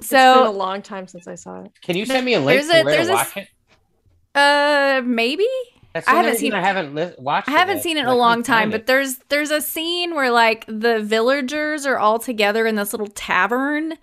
So 0.00 0.16
it's 0.32 0.38
been 0.40 0.46
a 0.46 0.50
long 0.58 0.80
time 0.82 1.06
since 1.06 1.28
I 1.28 1.34
saw 1.34 1.64
it. 1.64 1.72
Can 1.82 1.96
you 1.96 2.06
send 2.06 2.24
me 2.24 2.34
a 2.34 2.40
link 2.40 2.58
There's 2.58 2.70
to 2.72 2.80
a- 2.80 2.84
where 2.84 2.94
there's 2.94 3.06
to 3.08 3.12
a 3.12 3.16
watch 3.16 3.36
it? 3.36 3.48
uh, 4.34 5.02
maybe 5.04 5.46
That's 5.92 6.08
I 6.08 6.12
haven't 6.12 6.30
reason 6.32 6.40
seen- 6.40 6.54
I 6.54 6.60
haven't 6.60 6.94
li- 6.94 7.12
watched. 7.18 7.48
I 7.48 7.52
haven't 7.52 7.76
yet. 7.76 7.82
seen 7.82 7.96
it 7.96 8.00
in 8.00 8.06
a 8.06 8.14
long 8.16 8.42
time, 8.42 8.70
but 8.70 8.86
there's 8.86 9.18
there's 9.28 9.50
a 9.50 9.60
scene 9.60 10.14
where 10.14 10.30
like 10.30 10.64
the 10.66 11.00
villagers 11.00 11.84
are 11.86 11.98
all 11.98 12.18
together 12.18 12.66
in 12.66 12.76
this 12.76 12.92
little 12.92 13.08
tavern 13.08 13.94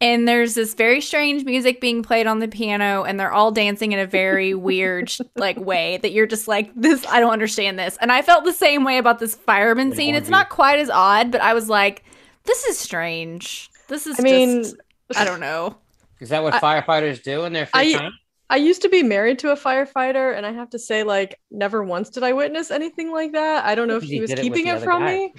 and 0.00 0.26
there's 0.28 0.54
this 0.54 0.74
very 0.74 1.00
strange 1.00 1.44
music 1.44 1.80
being 1.80 2.02
played 2.02 2.26
on 2.26 2.38
the 2.38 2.46
piano 2.48 3.02
and 3.04 3.18
they're 3.20 3.32
all 3.32 3.50
dancing 3.52 3.92
in 3.92 3.98
a 3.98 4.06
very 4.06 4.54
weird 4.68 5.12
like 5.36 5.58
way 5.58 5.98
that 5.98 6.12
you're 6.12 6.26
just 6.26 6.48
like 6.48 6.72
this 6.74 7.06
I 7.06 7.20
don't 7.20 7.32
understand 7.32 7.78
this. 7.78 7.96
And 8.00 8.10
I 8.10 8.22
felt 8.22 8.44
the 8.44 8.52
same 8.52 8.82
way 8.84 8.98
about 8.98 9.18
this 9.20 9.34
fireman 9.34 9.94
scene. 9.94 10.14
It's 10.14 10.28
not 10.30 10.48
quite 10.48 10.78
as 10.80 10.90
odd, 10.90 11.30
but 11.30 11.40
I 11.42 11.52
was 11.54 11.68
like 11.68 12.02
this 12.48 12.64
is 12.64 12.76
strange. 12.78 13.70
This 13.86 14.06
is 14.08 14.18
I 14.18 14.22
mean, 14.24 14.62
just 14.64 14.76
I 15.16 15.24
don't 15.24 15.38
know. 15.40 15.76
Is 16.20 16.30
that 16.30 16.42
what 16.42 16.54
I- 16.54 16.60
firefighters 16.60 17.22
do 17.22 17.44
in 17.44 17.52
their 17.52 17.66
free 17.66 17.94
I- 17.94 17.98
time? 17.98 18.12
I 18.50 18.56
used 18.56 18.80
to 18.82 18.88
be 18.88 19.02
married 19.02 19.38
to 19.40 19.50
a 19.52 19.56
firefighter, 19.56 20.34
and 20.34 20.46
I 20.46 20.52
have 20.52 20.70
to 20.70 20.78
say, 20.78 21.02
like, 21.02 21.38
never 21.50 21.84
once 21.84 22.08
did 22.08 22.22
I 22.22 22.32
witness 22.32 22.70
anything 22.70 23.12
like 23.12 23.32
that. 23.32 23.66
I 23.66 23.74
don't 23.74 23.88
know 23.88 23.98
if 23.98 24.02
he 24.04 24.14
he 24.14 24.20
was 24.20 24.30
did 24.30 24.38
it 24.38 24.42
keeping 24.42 24.66
it 24.68 24.80
from 24.80 25.02
guy. 25.02 25.16
me. 25.16 25.34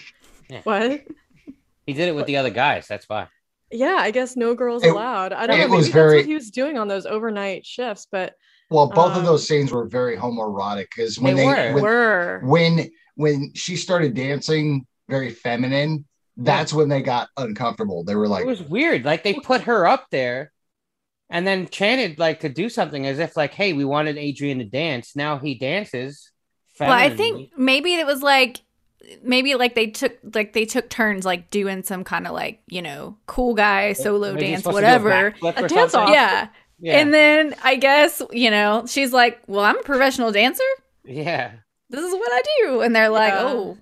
Yeah. 0.48 0.61
What? 0.64 1.02
He 1.88 1.94
did 1.94 2.07
it 2.07 2.14
with 2.15 2.27
the 2.27 2.38
other 2.38 2.52
guys. 2.52 2.88
That's 2.88 3.10
why. 3.10 3.27
Yeah, 3.72 3.98
I 3.99 4.11
guess 4.11 4.36
no 4.36 4.53
girls 4.53 4.84
It- 4.84 4.90
allowed. 4.90 5.34
I 5.34 5.48
don't 5.48 5.57
know. 5.57 5.64
Maybe 5.68 5.77
was 5.77 5.91
that's 5.91 6.14
what 6.14 6.26
he 6.26 6.36
was 6.36 6.52
doing 6.52 6.77
on 6.77 6.88
those 6.88 7.07
overnight 7.07 7.65
shifts, 7.65 8.07
but 8.11 8.36
Well, 8.69 8.88
both 8.88 9.14
Um, 9.14 9.19
of 9.22 9.26
those 9.26 9.48
scenes 9.48 9.72
were 9.72 9.88
very 9.88 10.15
homoerotic 10.15 10.86
because 10.95 11.19
when 11.19 11.36
They 11.36 11.41
they, 11.41 11.48
were. 11.48 11.73
when, 11.73 11.84
were 11.84 12.41
when 12.44 12.91
when 13.15 13.52
she 13.56 13.76
started 13.76 14.14
dancing 14.14 14.86
very 15.07 15.31
feminine, 15.31 16.06
that's 16.45 16.73
when 16.73 16.89
they 16.89 17.01
got 17.01 17.29
uncomfortable. 17.37 18.03
They 18.03 18.15
were 18.15 18.27
like, 18.27 18.43
it 18.43 18.47
was 18.47 18.61
weird. 18.61 19.05
Like 19.05 19.23
they 19.23 19.33
put 19.33 19.61
her 19.61 19.85
up 19.87 20.07
there, 20.11 20.51
and 21.29 21.45
then 21.45 21.67
chanted 21.67 22.19
like 22.19 22.41
to 22.41 22.49
do 22.49 22.69
something 22.69 23.05
as 23.05 23.19
if 23.19 23.35
like, 23.37 23.53
"Hey, 23.53 23.73
we 23.73 23.85
wanted 23.85 24.17
Adrian 24.17 24.59
to 24.59 24.65
dance. 24.65 25.15
Now 25.15 25.37
he 25.37 25.55
dances." 25.55 26.31
Well, 26.79 26.91
I 26.91 27.09
think 27.09 27.51
maybe 27.57 27.93
it 27.95 28.05
was 28.05 28.21
like 28.23 28.61
maybe 29.23 29.55
like 29.55 29.75
they 29.75 29.87
took 29.87 30.17
like 30.33 30.53
they 30.53 30.65
took 30.65 30.89
turns 30.89 31.25
like 31.25 31.49
doing 31.49 31.83
some 31.83 32.03
kind 32.03 32.25
of 32.27 32.33
like 32.33 32.61
you 32.67 32.81
know 32.81 33.17
cool 33.25 33.53
guy 33.53 33.93
solo 33.93 34.33
Was 34.33 34.41
he 34.41 34.47
dance 34.51 34.63
supposed 34.63 34.77
to 34.77 34.81
do 34.81 34.87
a 34.87 34.99
whatever. 34.99 35.35
A 35.65 35.67
dance 35.67 35.93
off. 35.93 36.09
Yeah. 36.09 36.47
yeah, 36.79 36.99
and 36.99 37.13
then 37.13 37.55
I 37.63 37.75
guess 37.75 38.21
you 38.31 38.49
know 38.49 38.85
she's 38.87 39.11
like, 39.13 39.41
"Well, 39.47 39.65
I'm 39.65 39.77
a 39.77 39.83
professional 39.83 40.31
dancer. 40.31 40.63
yeah. 41.03 41.51
This 41.89 42.05
is 42.05 42.13
what 42.13 42.31
I 42.31 42.41
do," 42.61 42.81
and 42.81 42.95
they're 42.95 43.09
like, 43.09 43.33
Yeah. 43.33 43.43
"Oh, 43.43 43.77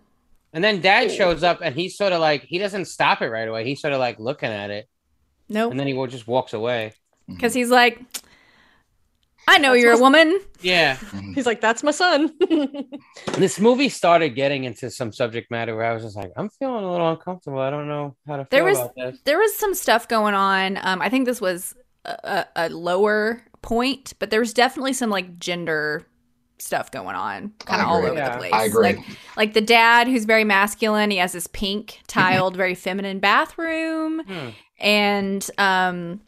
And 0.53 0.63
then 0.63 0.81
Dad 0.81 1.11
shows 1.11 1.43
up, 1.43 1.59
and 1.61 1.75
he's 1.75 1.97
sort 1.97 2.13
of 2.13 2.19
like 2.21 2.43
he 2.43 2.57
doesn't 2.57 2.85
stop 2.85 3.21
it 3.21 3.27
right 3.29 3.47
away. 3.47 3.65
He's 3.65 3.81
sort 3.81 3.93
of 3.93 3.99
like 3.99 4.17
looking 4.19 4.49
at 4.49 4.69
it, 4.71 4.87
nope," 5.49 5.71
and 5.71 5.79
then 5.79 5.87
he 5.87 5.93
will- 5.93 6.07
just 6.07 6.27
walks 6.27 6.53
away. 6.53 6.93
because 7.27 7.53
he's 7.53 7.69
like, 7.69 8.01
I 9.49 9.59
know 9.59 9.71
That's 9.73 9.83
you're 9.83 9.91
a 9.93 9.95
my- 9.95 10.01
woman. 10.01 10.39
Yeah, 10.61 10.97
He's 11.35 11.45
like, 11.45 11.61
that's 11.61 11.83
my 11.83 11.91
son. 11.91 12.33
this 13.37 13.59
movie 13.59 13.89
started 13.89 14.29
getting 14.29 14.63
into 14.65 14.89
some 14.89 15.13
subject 15.13 15.51
matter 15.51 15.75
where 15.75 15.85
I 15.85 15.93
was 15.93 16.03
just 16.03 16.15
like, 16.17 16.31
I'm 16.35 16.49
feeling 16.49 16.83
a 16.83 16.91
little 16.91 17.09
uncomfortable. 17.11 17.59
I 17.59 17.69
don't 17.69 17.87
know 17.87 18.15
how 18.27 18.37
to 18.37 18.43
feel 18.45 18.47
There 18.51 18.63
was- 18.65 18.77
about 18.79 18.95
this. 18.95 19.19
There 19.25 19.37
was 19.37 19.55
some 19.55 19.73
stuff 19.73 20.07
going 20.07 20.33
on. 20.33 20.77
Um, 20.81 21.01
I 21.01 21.09
think 21.09 21.25
this 21.25 21.39
was 21.39 21.75
a, 22.05 22.11
a, 22.23 22.45
a 22.55 22.69
lower 22.69 23.41
point, 23.61 24.13
but 24.19 24.31
there 24.31 24.39
was 24.39 24.53
definitely 24.53 24.93
some 24.93 25.09
like 25.09 25.37
gender 25.39 26.05
stuff 26.59 26.89
going 26.91 27.15
on, 27.15 27.53
kind 27.65 27.81
of 27.81 27.87
all 27.87 27.97
over 27.97 28.13
Yeah. 28.15 28.31
the 28.31 28.37
place. 28.37 28.53
I 28.53 28.63
agree. 28.65 28.83
Like, 28.83 28.99
like 29.35 29.53
the 29.53 29.61
dad 29.61 30.07
who's 30.07 30.25
very 30.25 30.43
masculine. 30.43 31.11
He 31.11 31.17
has 31.17 31.31
this 31.33 31.47
pink 31.47 32.01
tiled, 32.07 32.55
very 32.57 32.75
feminine 32.75 33.19
bathroom, 33.19 34.21
Hmm. 34.27 34.49
and 34.79 35.49
um, 35.57 36.21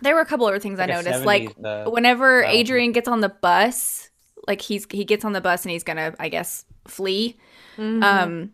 there 0.00 0.14
were 0.14 0.20
a 0.20 0.26
couple 0.26 0.46
other 0.46 0.58
things 0.58 0.78
Like 0.78 0.90
I 0.90 0.92
a 0.92 1.02
noticed. 1.02 1.24
Like 1.24 1.54
70s, 1.58 1.86
uh, 1.86 1.90
whenever 1.90 2.42
style. 2.42 2.54
Adrian 2.54 2.92
gets 2.92 3.08
on 3.08 3.20
the 3.20 3.28
bus, 3.28 4.10
like 4.46 4.60
he's 4.62 4.86
he 4.90 5.04
gets 5.04 5.24
on 5.24 5.32
the 5.32 5.40
bus 5.40 5.64
and 5.64 5.72
he's 5.72 5.84
gonna, 5.84 6.14
I 6.18 6.28
guess, 6.28 6.64
flee. 6.86 7.36
Mhm. 7.76 8.02
Um, 8.02 8.52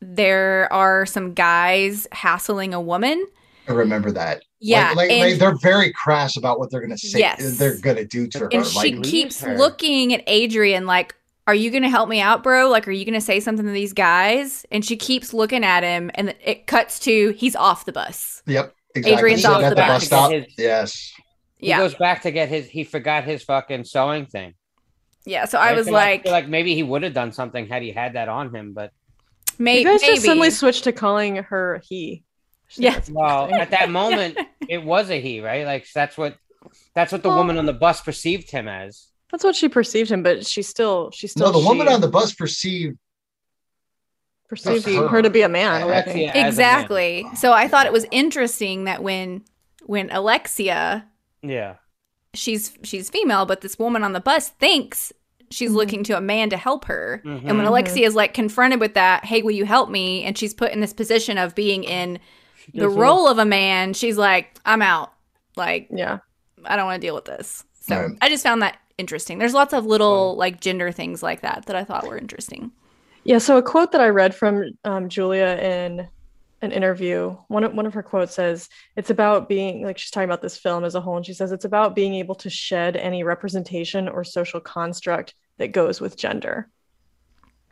there 0.00 0.72
are 0.72 1.06
some 1.06 1.32
guys 1.34 2.06
hassling 2.12 2.74
a 2.74 2.80
woman. 2.80 3.24
I 3.68 3.72
remember 3.72 4.10
that. 4.12 4.42
Yeah, 4.60 4.88
like, 4.88 4.96
like, 4.96 5.10
and, 5.10 5.30
like, 5.30 5.38
they're 5.40 5.56
very 5.62 5.92
crass 5.92 6.36
about 6.36 6.58
what 6.58 6.70
they're 6.70 6.80
gonna 6.80 6.96
say. 6.98 7.18
Yes. 7.20 7.58
they're 7.58 7.78
gonna 7.78 8.04
do 8.04 8.26
to 8.28 8.38
her. 8.40 8.48
and 8.52 8.62
like, 8.74 8.86
she 8.86 8.94
leave 8.94 9.02
keeps 9.04 9.40
her. 9.42 9.56
looking 9.56 10.14
at 10.14 10.22
Adrian 10.26 10.86
like, 10.86 11.14
"Are 11.46 11.54
you 11.54 11.70
gonna 11.70 11.88
help 11.90 12.08
me 12.08 12.20
out, 12.20 12.42
bro? 12.42 12.68
Like, 12.70 12.86
are 12.88 12.92
you 12.92 13.04
gonna 13.04 13.20
say 13.20 13.40
something 13.40 13.66
to 13.66 13.72
these 13.72 13.92
guys?" 13.92 14.64
And 14.70 14.84
she 14.84 14.96
keeps 14.96 15.32
looking 15.34 15.64
at 15.64 15.82
him, 15.82 16.10
and 16.14 16.34
it 16.42 16.66
cuts 16.66 16.98
to 17.00 17.30
he's 17.36 17.54
off 17.56 17.84
the 17.84 17.92
bus. 17.92 18.42
yep, 18.46 18.74
exactly. 18.94 19.18
Adrian's 19.18 19.44
off 19.44 19.62
the 19.62 19.70
the 19.70 19.74
bus. 19.76 19.88
bus 19.88 20.04
stop. 20.06 20.32
His- 20.32 20.46
Yes. 20.58 21.12
He 21.58 21.68
Yeah, 21.68 21.78
goes 21.78 21.94
back 21.94 22.22
to 22.22 22.30
get 22.30 22.48
his. 22.48 22.66
He 22.68 22.84
forgot 22.84 23.24
his 23.24 23.42
fucking 23.42 23.84
sewing 23.84 24.26
thing. 24.26 24.54
yeah. 25.24 25.44
So 25.46 25.58
I 25.58 25.72
was 25.72 25.86
feel 25.86 25.94
like, 25.94 26.22
feel 26.24 26.32
like 26.32 26.48
maybe 26.48 26.74
he 26.74 26.82
would 26.82 27.02
have 27.02 27.14
done 27.14 27.32
something 27.32 27.66
had 27.66 27.82
he 27.82 27.92
had 27.92 28.12
that 28.14 28.28
on 28.28 28.54
him. 28.54 28.72
But 28.74 28.90
maybe 29.58 29.80
you 29.80 29.86
guys 29.86 30.02
maybe. 30.02 30.14
just 30.16 30.26
suddenly 30.26 30.50
switched 30.50 30.84
to 30.84 30.92
calling 30.92 31.36
her 31.36 31.80
he. 31.88 32.22
Yeah. 32.74 32.94
That's 32.94 33.10
well, 33.10 33.52
at 33.52 33.70
that 33.70 33.90
moment, 34.00 34.38
it 34.68 34.82
was 34.82 35.10
a 35.10 35.20
he, 35.20 35.40
right? 35.40 35.64
Like 35.66 35.86
that's 35.94 36.16
what 36.18 36.36
that's 36.94 37.12
what 37.12 37.22
the 37.22 37.28
woman 37.28 37.58
on 37.58 37.66
the 37.66 37.72
bus 37.72 38.00
perceived 38.00 38.50
him 38.50 38.66
as. 38.68 39.06
That's 39.30 39.44
what 39.44 39.54
she 39.56 39.68
perceived 39.68 40.10
him, 40.10 40.22
but 40.22 40.46
she 40.46 40.62
still 40.62 41.10
she 41.12 41.26
still 41.26 41.52
No, 41.52 41.60
the 41.60 41.66
woman 41.66 41.88
on 41.88 42.00
the 42.00 42.08
bus 42.08 42.32
perceived. 42.34 42.96
perceived 44.48 44.86
her. 44.86 45.08
her 45.08 45.22
to 45.22 45.30
be 45.30 45.42
a 45.42 45.48
man. 45.48 45.72
I 45.72 45.80
Alexia 45.80 46.12
think. 46.12 46.28
as 46.28 46.34
a 46.34 46.38
man. 46.38 46.46
exactly. 46.48 47.26
So 47.36 47.52
I 47.52 47.68
thought 47.68 47.86
it 47.86 47.92
was 47.92 48.06
interesting 48.10 48.84
that 48.84 49.02
when 49.02 49.42
when 49.84 50.10
Alexia 50.10 51.06
Yeah. 51.42 51.74
she's 52.34 52.76
she's 52.82 53.10
female, 53.10 53.46
but 53.46 53.60
this 53.60 53.78
woman 53.78 54.02
on 54.02 54.12
the 54.12 54.20
bus 54.20 54.48
thinks 54.50 55.12
she's 55.50 55.70
Mhm. 55.70 55.74
looking 55.76 56.04
to 56.04 56.16
a 56.16 56.20
man 56.20 56.50
to 56.50 56.56
help 56.56 56.86
her. 56.86 57.20
And 57.24 57.44
when 57.44 57.56
Mhm. 57.58 57.66
Alexia 57.68 58.06
is 58.06 58.14
like 58.16 58.34
confronted 58.34 58.80
with 58.80 58.94
that, 58.94 59.24
hey, 59.24 59.42
will 59.42 59.52
you 59.52 59.64
help 59.64 59.88
me? 59.90 60.24
And 60.24 60.36
she's 60.36 60.52
put 60.54 60.72
in 60.72 60.80
this 60.80 60.92
position 60.92 61.38
of 61.38 61.54
being 61.54 61.84
in 61.84 62.18
the 62.74 62.88
Yes, 62.88 62.96
role 62.96 63.26
of 63.28 63.38
a 63.38 63.44
man, 63.44 63.92
she's 63.94 64.18
like, 64.18 64.58
I'm 64.64 64.82
out. 64.82 65.12
Like, 65.56 65.88
Yeah. 65.90 66.18
I 66.64 66.76
don't 66.76 66.86
want 66.86 67.00
to 67.00 67.06
deal 67.06 67.14
with 67.14 67.26
this. 67.26 67.64
So 67.80 67.96
Right. 67.96 68.18
I 68.20 68.28
just 68.28 68.42
found 68.42 68.62
that 68.62 68.78
interesting. 68.98 69.38
There's 69.38 69.54
lots 69.54 69.72
of 69.72 69.86
little 69.86 70.36
like 70.36 70.60
gender 70.60 70.90
things 70.92 71.22
like 71.22 71.42
that 71.42 71.66
that 71.66 71.76
I 71.76 71.84
thought 71.84 72.06
were 72.06 72.18
interesting. 72.18 72.72
Yeah, 73.24 73.38
so 73.38 73.56
a 73.58 73.62
quote 73.62 73.92
that 73.92 74.00
I 74.00 74.08
read 74.08 74.34
from 74.34 74.64
um, 74.84 75.08
Julia 75.08 75.58
in 75.60 76.08
an 76.62 76.72
interview, 76.72 77.36
one 77.48 77.64
of, 77.64 77.74
one 77.74 77.86
of 77.86 77.94
her 77.94 78.02
quotes 78.02 78.34
says, 78.34 78.68
It's 78.96 79.10
about 79.10 79.48
being, 79.48 79.82
like, 79.84 79.98
she's 79.98 80.10
talking 80.10 80.28
about 80.28 80.42
this 80.42 80.56
film 80.56 80.84
as 80.84 80.94
a 80.94 81.00
whole, 81.00 81.16
and 81.16 81.26
she 81.26 81.34
says, 81.34 81.52
It's 81.52 81.64
about 81.64 81.94
being 81.96 82.14
able 82.14 82.36
to 82.36 82.50
shed 82.50 82.96
any 82.96 83.24
representation 83.24 84.08
or 84.08 84.24
social 84.24 84.60
construct 84.60 85.34
that 85.58 85.72
goes 85.72 86.00
with 86.00 86.16
gender. 86.16 86.70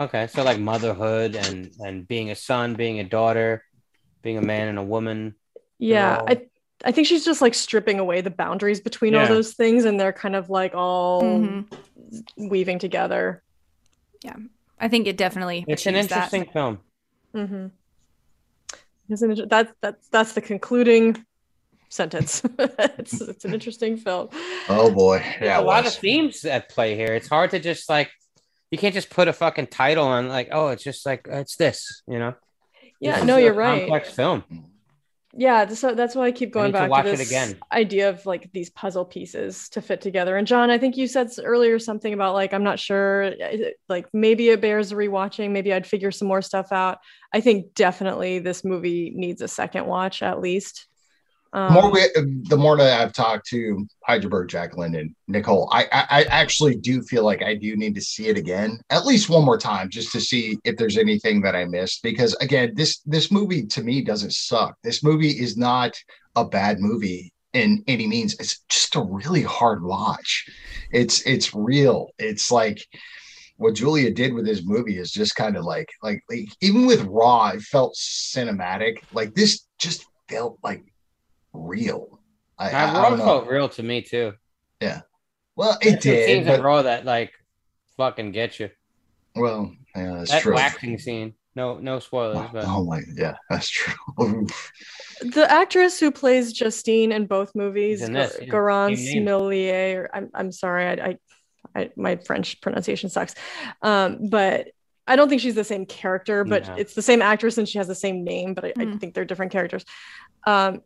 Okay, 0.00 0.26
so 0.26 0.42
like 0.42 0.58
motherhood 0.58 1.36
and 1.36 1.70
and 1.78 2.06
being 2.08 2.30
a 2.30 2.34
son, 2.34 2.74
being 2.74 2.98
a 2.98 3.04
daughter, 3.04 3.62
being 4.24 4.38
a 4.38 4.42
man 4.42 4.66
and 4.66 4.78
a 4.78 4.82
woman. 4.82 5.36
Yeah, 5.78 6.16
all- 6.18 6.28
I, 6.28 6.46
I 6.84 6.90
think 6.92 7.06
she's 7.06 7.24
just 7.24 7.40
like 7.40 7.55
stripping 7.55 8.01
away 8.01 8.20
the 8.20 8.30
boundaries 8.30 8.80
between 8.80 9.14
all 9.14 9.26
those 9.28 9.52
things, 9.55 9.84
and 9.84 10.01
they're 10.01 10.12
kind 10.12 10.34
of 10.34 10.51
like 10.51 10.74
all 10.74 11.22
Mhm. 11.22 11.72
weaving 12.36 12.78
together. 12.80 13.42
Yeah, 14.24 14.36
I 14.80 14.88
think 14.88 15.06
it 15.06 15.16
definitely 15.16 15.64
It's 15.68 15.86
an 15.86 15.94
achieves 15.94 16.09
that. 16.09 16.16
interesting 16.32 16.52
film. 16.52 16.78
Mm-hmm. 17.34 17.66
Isn't 19.12 19.38
it? 19.38 19.48
That's 19.51 19.72
that's 19.80 20.09
that's 20.09 20.32
the 20.32 20.40
concluding 20.40 21.24
sentence. 21.90 22.42
it's 22.59 23.20
it's 23.20 23.44
an 23.44 23.52
interesting 23.52 23.96
film. 23.98 24.30
Oh 24.68 24.90
boy, 24.90 25.16
yeah, 25.42 25.59
a 25.59 25.60
it 25.62 25.66
lot 25.66 25.86
of 25.86 25.94
themes 25.94 26.44
at 26.44 26.70
play 26.70 26.96
here. 26.96 27.14
It's 27.14 27.28
hard 27.28 27.51
to 27.51 27.60
just 27.60 27.88
like 27.90 28.10
you 28.70 28.78
can't 28.78 28.94
just 28.94 29.10
put 29.10 29.28
a 29.28 29.32
fucking 29.32 29.66
title 29.68 30.06
on 30.06 30.28
like 30.28 30.48
oh 30.52 30.68
it's 30.68 30.82
just 30.82 31.05
like 31.05 31.26
it's 31.30 31.56
this 31.56 32.02
you 32.09 32.18
know. 32.18 32.34
Yeah, 33.05 33.24
no, 33.24 33.36
you're 33.36 33.55
right. 33.55 33.81
Complex 33.81 34.10
film. 34.10 34.44
Yeah, 35.36 35.66
so 35.68 35.89
uh, 35.89 35.94
that's 35.94 36.14
why 36.14 36.26
I 36.26 36.32
keep 36.32 36.52
going 36.52 36.72
to 36.72 36.78
back 36.78 36.85
to, 36.85 36.90
watch 36.90 37.06
it 37.06 37.16
this 37.16 37.28
again. 37.28 37.56
idea 37.72 38.09
of 38.09 38.24
like 38.24 38.52
these 38.52 38.70
puzzle 38.70 39.05
pieces 39.05 39.68
to 39.70 39.82
fit 39.82 40.01
together. 40.01 40.36
And 40.36 40.47
John, 40.47 40.70
I 40.70 40.78
think 40.78 40.97
you 40.97 41.09
said 41.09 41.28
earlier 41.43 41.78
something 41.78 42.14
about 42.14 42.35
like 42.35 42.55
I'm 42.55 42.62
not 42.62 42.78
sure, 42.78 43.24
uh, 43.24 43.56
like 43.89 44.06
maybe 44.12 44.51
it 44.51 44.60
bears 44.60 44.93
rewatching. 44.93 45.51
Maybe 45.51 45.72
I'd 45.72 45.86
figure 45.86 46.12
some 46.12 46.28
more 46.28 46.43
stuff 46.43 46.70
out. 46.70 46.98
I 47.32 47.40
think 47.40 47.74
definitely 47.74 48.39
this 48.39 48.64
movie 48.64 49.12
needs 49.14 49.43
a 49.43 49.48
second 49.48 49.86
watch 49.86 50.22
at 50.22 50.40
least. 50.40 50.86
Um, 51.55 51.72
more 51.72 51.90
we, 51.90 52.01
the 52.48 52.56
more 52.56 52.76
that 52.76 53.01
I've 53.01 53.12
talked 53.12 53.47
to 53.51 53.86
Heidelberg, 54.05 54.48
Jacqueline, 54.48 54.97
and 54.97 55.14
Nichole, 55.31 55.68
I, 55.70 55.85
I 55.93 56.06
I 56.10 56.22
actually 56.24 56.74
do 56.76 57.01
feel 57.02 57.24
like 57.24 57.43
I 57.43 57.55
do 57.55 57.76
need 57.76 57.94
to 57.94 58.01
see 58.01 58.26
it 58.26 58.36
again, 58.36 58.81
at 58.90 59.06
least 59.06 59.31
one 59.31 59.44
more 59.44 59.56
time, 59.56 59.89
just 59.89 60.10
to 60.12 60.20
see 60.20 60.59
if 60.64 60.76
there's 60.76 60.98
anything 60.98 61.40
that 61.43 61.55
I 61.55 61.64
missed. 61.64 62.02
Because 62.02 62.35
again, 62.40 62.72
this 62.74 62.98
this 63.06 63.31
movie 63.31 63.66
to 63.66 63.85
me 63.85 64.02
doesn't 64.02 64.35
suck. 64.35 64.76
This 64.82 65.05
movie 65.05 65.31
is 65.31 65.56
not 65.56 65.97
a 66.35 66.44
bad 66.44 66.81
movie 66.81 67.32
in 67.52 67.85
any 67.86 68.09
means. 68.09 68.35
It's 68.40 68.60
just 68.68 68.97
a 68.97 69.02
really 69.02 69.43
hard 69.43 69.85
watch. 69.85 70.47
It's 70.90 71.22
it's 71.22 71.55
real. 71.55 72.09
It's 72.18 72.51
like 72.51 72.85
what 73.59 73.74
Julia 73.74 74.10
did 74.10 74.35
with 74.35 74.44
this 74.44 74.62
movie 74.64 74.98
is 74.98 75.12
just 75.12 75.36
kind 75.36 75.56
of 75.56 75.64
like 75.64 75.89
like 76.02 76.20
like 76.28 76.48
even 76.60 76.85
with 76.85 77.05
Raw, 77.05 77.51
it 77.51 77.62
felt 77.62 77.94
cinematic. 77.94 78.98
Like 79.12 79.35
this 79.35 79.66
just 79.78 80.05
felt 80.28 80.59
like 80.64 80.82
real. 81.55 82.20
I, 82.59 82.66
I, 82.68 82.70
That 82.70 82.97
I 82.97 83.10
Raw 83.10 83.16
felt 83.16 83.47
real 83.48 83.68
to 83.70 83.82
me 83.82 84.02
too. 84.02 84.35
Yeah. 84.81 85.01
Well, 85.56 85.78
it 85.81 85.85
There's 85.85 85.93
some 85.94 86.01
did, 86.12 86.26
scenes 86.26 86.47
but 86.47 86.59
in 86.59 86.64
Raw 86.64 86.82
that 86.82 87.05
like 87.05 87.32
fucking 87.97 88.32
get 88.32 88.59
you. 88.60 88.70
well, 89.36 89.72
yeah, 89.97 90.14
that's 90.18 90.31
that 90.31 90.43
true. 90.43 90.55
waxing 90.55 90.98
scene. 90.98 91.35
No, 91.56 91.78
no 91.78 92.01
spoilers, 92.01 92.48
but 92.52 92.64
Oh 92.66 92.85
my, 92.85 93.01
yeah, 93.16 93.36
that's 93.48 93.68
true. 93.68 93.94
The 95.20 95.48
actress 95.51 96.01
who 96.01 96.10
plays 96.10 96.52
Justine 96.52 97.12
in 97.12 97.26
both 97.26 97.55
movies, 97.55 98.02
in 98.02 98.12
this, 98.12 98.36
Gar- 98.36 98.43
yeah. 98.44 98.52
Garance 98.52 98.97
Same. 98.98 99.24
Marillier. 99.24 99.97
or- 99.97 100.10
I'm 100.12 100.31
I'm 100.35 100.51
sorry, 100.52 100.86
I, 100.89 100.93
I, 101.10 101.18
I 101.81 101.90
my 101.97 102.16
French 102.16 102.60
pronunciation 102.60 103.09
sucks, 103.10 103.35
um, 103.81 104.26
but 104.28 104.68
I 105.06 105.14
don't 105.14 105.28
think 105.28 105.40
she's 105.40 105.55
the 105.55 105.62
same 105.64 105.86
character, 105.86 106.43
but 106.43 106.66
No. 106.66 106.74
it's 106.74 106.94
the 106.94 107.02
same 107.02 107.22
actress 107.22 107.56
and 107.59 107.68
she 107.68 107.78
has 107.78 107.86
the 107.86 107.94
same 107.94 108.24
name, 108.24 108.55
but 108.55 108.64
I, 108.64 108.72
I 108.76 108.85
Hmm. 108.86 108.97
think 108.97 109.14
they're 109.14 109.24
different 109.24 109.52
characters. 109.52 109.85
Um, 110.47 110.74
Wait, 110.74 110.82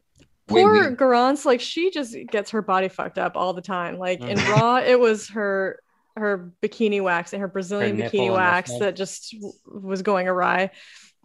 poor 0.49 0.89
wait. 0.91 0.97
Garance, 0.99 1.45
like 1.45 1.61
she 1.61 1.91
just 1.91 2.17
gets 2.31 2.51
her 2.51 2.63
body 2.63 2.89
fucked 2.89 3.19
up 3.19 3.37
all 3.37 3.53
the 3.53 3.63
time. 3.63 3.99
Like 3.99 4.21
in 4.21 4.37
Mhm. 4.37 4.53
Raw, 4.53 4.77
it 4.79 4.99
was 4.99 5.29
her 5.31 5.81
her 6.17 6.53
bikini 6.61 7.01
wax 7.01 7.33
and 7.33 7.41
her 7.41 7.47
Brazilian 7.49 7.97
nipple 7.97 8.19
bikini 8.19 8.35
wax 8.35 8.77
that 8.81 8.97
just 8.97 9.33
w- 9.33 9.53
was 9.67 10.03
going 10.03 10.27
awry. 10.27 10.71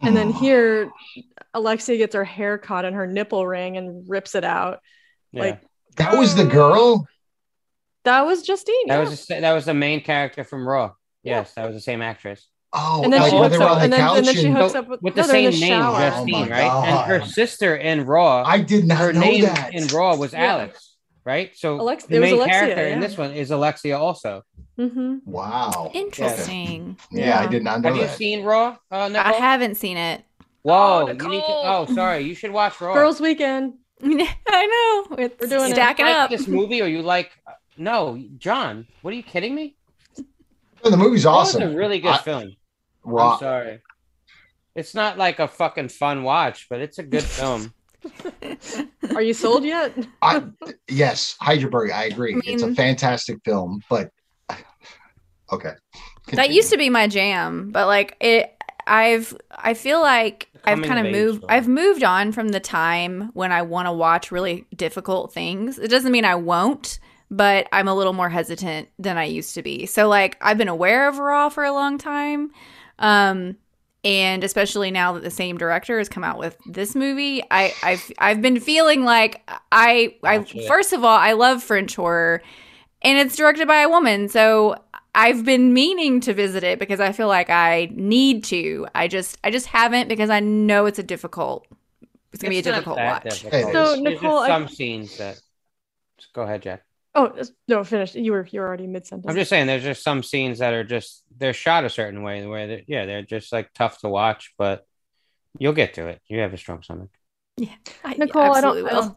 And 0.00 0.16
then 0.16 0.28
Oh. 0.28 0.32
here, 0.38 0.92
Alexia 1.52 1.96
gets 1.96 2.14
her 2.14 2.24
hair 2.24 2.58
caught 2.58 2.84
in 2.84 2.94
her 2.94 3.06
nipple 3.06 3.44
ring 3.46 3.76
and 3.76 4.08
rips 4.08 4.34
it 4.36 4.44
out. 4.44 4.80
yeah. 5.32 5.40
like, 5.42 5.60
that 5.96 6.16
was 6.16 6.36
the 6.36 6.44
girl. 6.44 7.06
That 8.04 8.24
was 8.26 8.42
Justine. 8.42 8.86
that 8.88 8.94
yeah. 8.94 9.00
was 9.00 9.10
just, 9.10 9.28
that 9.28 9.52
was 9.52 9.64
the 9.64 9.74
main 9.74 10.00
character 10.02 10.44
from 10.44 10.68
Raw. 10.68 10.92
Yes, 11.24 11.54
that 11.54 11.66
was 11.66 11.74
the 11.74 11.80
same 11.80 12.02
actress. 12.02 12.46
Oh, 12.76 13.02
and 13.04 13.12
then 13.12 13.20
like 13.20 13.30
she 13.30 13.36
hooks 13.38 13.54
up, 13.56 13.70
on 13.70 13.76
the 13.78 13.84
and 13.84 13.92
then, 13.92 14.16
and 14.16 14.26
then 14.26 14.34
she 14.34 14.50
hooks 14.50 14.72
So, 14.72 14.78
up 14.80 14.88
with, 14.88 15.00
with 15.02 15.14
the 15.14 15.22
they're 15.22 15.30
same 15.30 15.50
the 15.52 15.60
name, 15.60 15.68
shower. 15.68 16.00
Justine, 16.10 16.34
Oh 16.34 16.40
my 16.40 16.48
right? 16.50 16.88
And 16.88 17.06
her 17.22 17.26
sister 17.26 17.76
in 17.76 18.04
Raw, 18.04 18.42
I 18.44 18.60
did 18.60 18.84
not 18.86 18.98
know 18.98 19.04
her 19.06 19.12
know 19.12 19.20
name 19.20 19.44
that. 19.44 19.74
in 19.74 19.86
Raw 19.88 20.16
was 20.16 20.32
Yeah. 20.32 20.44
Alex, 20.54 20.96
right? 21.24 21.56
So 21.56 21.78
Alex- 21.78 22.06
the 22.06 22.16
it 22.16 22.20
was 22.20 22.30
main 22.30 22.34
Alexia, 22.40 22.58
character 22.60 22.86
in 22.88 22.98
this 23.00 23.16
one 23.16 23.30
is 23.32 23.50
Alexia 23.52 23.96
also. 23.98 24.42
Mm-hmm. 24.78 25.18
Wow. 25.24 25.92
Interesting. 25.94 26.96
Yeah, 27.12 27.38
I 27.38 27.42
Yeah. 27.44 27.48
did 27.48 27.62
not 27.62 27.80
know 27.80 27.92
Have 27.94 27.96
you 28.02 28.08
seen 28.08 28.42
Raw? 28.44 28.76
Uh, 28.90 29.08
Nichole? 29.08 29.16
I 29.18 29.32
haven't 29.34 29.76
seen 29.76 29.96
it. 29.96 30.24
Whoa, 30.62 31.02
Oh, 31.02 31.06
you 31.08 31.12
need 31.28 31.40
to. 31.42 31.46
Oh, 31.46 31.86
sorry, 31.94 32.22
you 32.22 32.34
should 32.34 32.50
watch 32.50 32.80
Raw. 32.80 32.92
Girls' 32.94 33.20
Weekend. 33.20 33.74
I 34.02 35.06
know. 35.08 35.16
It's 35.18 35.40
We're 35.40 35.46
doing 35.58 35.70
it. 35.70 35.74
stacking 35.74 36.06
like 36.06 36.16
up. 36.16 36.30
this 36.30 36.48
movie, 36.48 36.82
or 36.82 36.86
you 36.88 37.02
like? 37.02 37.30
No, 37.76 38.20
John. 38.38 38.86
What 39.02 39.12
are 39.12 39.16
you 39.16 39.22
kidding 39.22 39.54
me? 39.54 39.76
Oh, 40.82 40.90
the 40.90 40.96
movie's 40.96 41.24
Raw 41.24 41.36
awesome. 41.38 41.62
is 41.62 41.72
a 41.72 41.76
really 41.76 42.00
good 42.00 42.12
I- 42.14 42.18
film. 42.18 42.56
Raw. 43.04 43.34
I'm 43.34 43.38
sorry. 43.38 43.82
It's 44.74 44.94
not 44.94 45.18
like 45.18 45.38
a 45.38 45.46
fucking 45.46 45.88
fun 45.88 46.24
watch, 46.24 46.66
but 46.68 46.80
it's 46.80 46.98
a 46.98 47.02
good 47.02 47.22
film. 47.22 47.72
Are 49.14 49.22
you 49.22 49.34
sold 49.34 49.64
yet? 49.64 49.92
I, 50.20 50.44
yes, 50.88 51.36
Heidelberg. 51.40 51.90
I 51.90 52.04
agree. 52.04 52.34
I 52.34 52.40
it's 52.44 52.62
a 52.62 52.74
fantastic 52.74 53.38
film, 53.44 53.80
but 53.88 54.10
okay. 55.52 55.72
That 56.32 56.50
used 56.50 56.70
to 56.70 56.76
be 56.76 56.90
my 56.90 57.06
jam, 57.06 57.70
but 57.70 57.86
like 57.86 58.16
it 58.20 58.54
I've 58.86 59.36
I 59.50 59.74
feel 59.74 60.00
like 60.00 60.48
I've 60.64 60.82
kind 60.82 60.98
of 60.98 61.06
of 61.06 61.12
moved 61.12 61.38
story. 61.38 61.56
I've 61.56 61.68
moved 61.68 62.02
on 62.02 62.32
from 62.32 62.48
the 62.48 62.60
time 62.60 63.30
when 63.34 63.52
I 63.52 63.62
want 63.62 63.86
to 63.86 63.92
watch 63.92 64.32
really 64.32 64.66
difficult 64.74 65.32
things. 65.32 65.78
It 65.78 65.88
doesn't 65.88 66.12
mean 66.12 66.24
I 66.24 66.34
won't, 66.34 66.98
but 67.30 67.68
I'm 67.72 67.88
a 67.88 67.94
little 67.94 68.12
more 68.12 68.28
hesitant 68.28 68.88
than 68.98 69.16
I 69.18 69.24
used 69.24 69.54
to 69.54 69.62
be. 69.62 69.86
So 69.86 70.08
like 70.08 70.36
I've 70.40 70.58
been 70.58 70.68
aware 70.68 71.08
of 71.08 71.18
Raw 71.18 71.48
for 71.48 71.64
a 71.64 71.72
long 71.72 71.98
time. 71.98 72.50
Um 72.98 73.56
and 74.04 74.44
especially 74.44 74.90
now 74.90 75.14
that 75.14 75.22
the 75.22 75.30
same 75.30 75.56
director 75.56 75.96
has 75.98 76.10
come 76.10 76.22
out 76.22 76.38
with 76.38 76.58
this 76.66 76.94
movie, 76.94 77.42
I, 77.50 77.72
I've 77.82 78.12
I've 78.18 78.42
been 78.42 78.60
feeling 78.60 79.04
like 79.04 79.48
I 79.72 80.16
I 80.22 80.44
first 80.68 80.92
of 80.92 81.02
all 81.02 81.16
I 81.16 81.32
love 81.32 81.62
French 81.62 81.96
horror, 81.96 82.42
and 83.02 83.18
it's 83.18 83.34
directed 83.34 83.66
by 83.66 83.80
a 83.80 83.88
woman, 83.88 84.28
so 84.28 84.76
I've 85.14 85.44
been 85.44 85.72
meaning 85.72 86.20
to 86.22 86.34
visit 86.34 86.64
it 86.64 86.78
because 86.78 87.00
I 87.00 87.12
feel 87.12 87.28
like 87.28 87.48
I 87.48 87.88
need 87.92 88.44
to. 88.44 88.86
I 88.94 89.08
just 89.08 89.38
I 89.42 89.50
just 89.50 89.66
haven't 89.66 90.08
because 90.08 90.28
I 90.28 90.40
know 90.40 90.84
it's 90.86 90.98
a 90.98 91.02
difficult. 91.02 91.66
It's 92.32 92.42
gonna 92.42 92.50
be 92.50 92.58
a 92.58 92.62
difficult 92.62 92.98
watch. 92.98 93.22
difficult. 93.22 93.62
So, 93.62 93.72
There's 93.72 94.02
just 94.02 94.22
Nichole, 94.22 94.42
I- 94.42 94.48
some 94.48 94.68
scenes 94.68 95.16
that. 95.18 95.40
Go 96.34 96.42
ahead, 96.42 96.62
Jack. 96.62 96.82
Oh 97.16 97.32
no, 97.68 97.84
finish. 97.84 98.14
You 98.14 98.32
were 98.32 98.46
you're 98.50 98.66
already 98.66 98.86
mid 98.86 99.06
sentence. 99.06 99.26
I'm 99.30 99.36
just 99.36 99.48
saying, 99.48 99.66
there's 99.66 99.84
just 99.84 100.02
some 100.02 100.22
scenes 100.22 100.58
that 100.58 100.72
are 100.74 100.82
just 100.84 101.22
they're 101.36 101.52
shot 101.52 101.84
a 101.84 101.90
certain 101.90 102.22
way, 102.22 102.40
the 102.40 102.48
way 102.48 102.66
that 102.68 102.84
yeah, 102.88 103.06
they're 103.06 103.22
just 103.22 103.52
like 103.52 103.72
tough 103.72 103.98
to 104.00 104.08
watch, 104.08 104.52
but 104.58 104.84
you'll 105.58 105.72
get 105.74 105.94
to 105.94 106.08
it. 106.08 106.20
You 106.28 106.40
have 106.40 106.52
a 106.52 106.56
strong 106.56 106.82
stomach. 106.82 107.10
I 108.04 108.14
Nichole, 108.14 108.56
I 108.56 108.60
don't, 108.60 108.76
absolutely 108.78 108.90
I 108.90 108.94
will. 108.94 109.02
don't- 109.02 109.16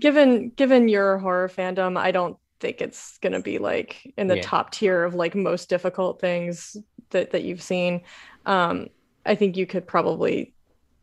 given 0.00 0.50
given 0.50 0.88
your 0.88 1.18
horror 1.18 1.48
fandom, 1.48 1.96
I 1.96 2.10
don't 2.10 2.36
think 2.58 2.80
it's 2.80 3.18
gonna 3.18 3.40
be 3.40 3.58
like 3.58 4.12
in 4.16 4.26
the 4.26 4.36
Yeah. 4.36 4.42
top 4.42 4.72
tier 4.72 5.04
of 5.04 5.14
like 5.14 5.34
most 5.36 5.68
difficult 5.68 6.20
things 6.20 6.76
that 7.10 7.30
that 7.30 7.44
you've 7.44 7.62
seen. 7.62 8.00
Um, 8.44 8.88
I 9.24 9.36
think 9.36 9.56
you 9.56 9.66
could 9.66 9.86
probably 9.86 10.52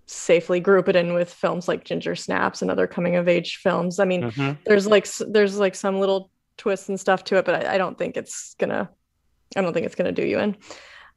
safely 0.06 0.60
group 0.60 0.90
it 0.90 0.98
in 0.98 1.14
with 1.14 1.34
films 1.34 1.70
like 1.70 1.86
Ginger 1.86 2.15
Snaps 2.15 2.61
and 2.61 2.70
other 2.70 2.88
coming 2.88 3.15
of 3.15 3.30
age 3.30 3.57
films. 3.64 3.99
I 3.99 4.06
mean, 4.06 4.24
Mhm. 4.24 4.57
there's 4.65 4.86
like 4.88 5.07
there's 5.30 5.57
like 5.57 5.76
some 5.76 6.02
little 6.02 6.30
twists 6.58 6.90
and 6.90 7.00
stuff 7.00 7.24
to 7.26 7.38
it, 7.38 7.46
but 7.46 7.66
I, 7.66 7.76
I 7.76 7.78
don't 7.78 7.98
think 7.98 8.18
it's 8.18 8.56
gonna 8.60 8.90
I 9.56 9.62
don't 9.62 9.74
think 9.74 9.86
it's 9.86 9.96
gonna 9.96 10.12
do 10.12 10.26
you 10.26 10.40
in. 10.40 10.56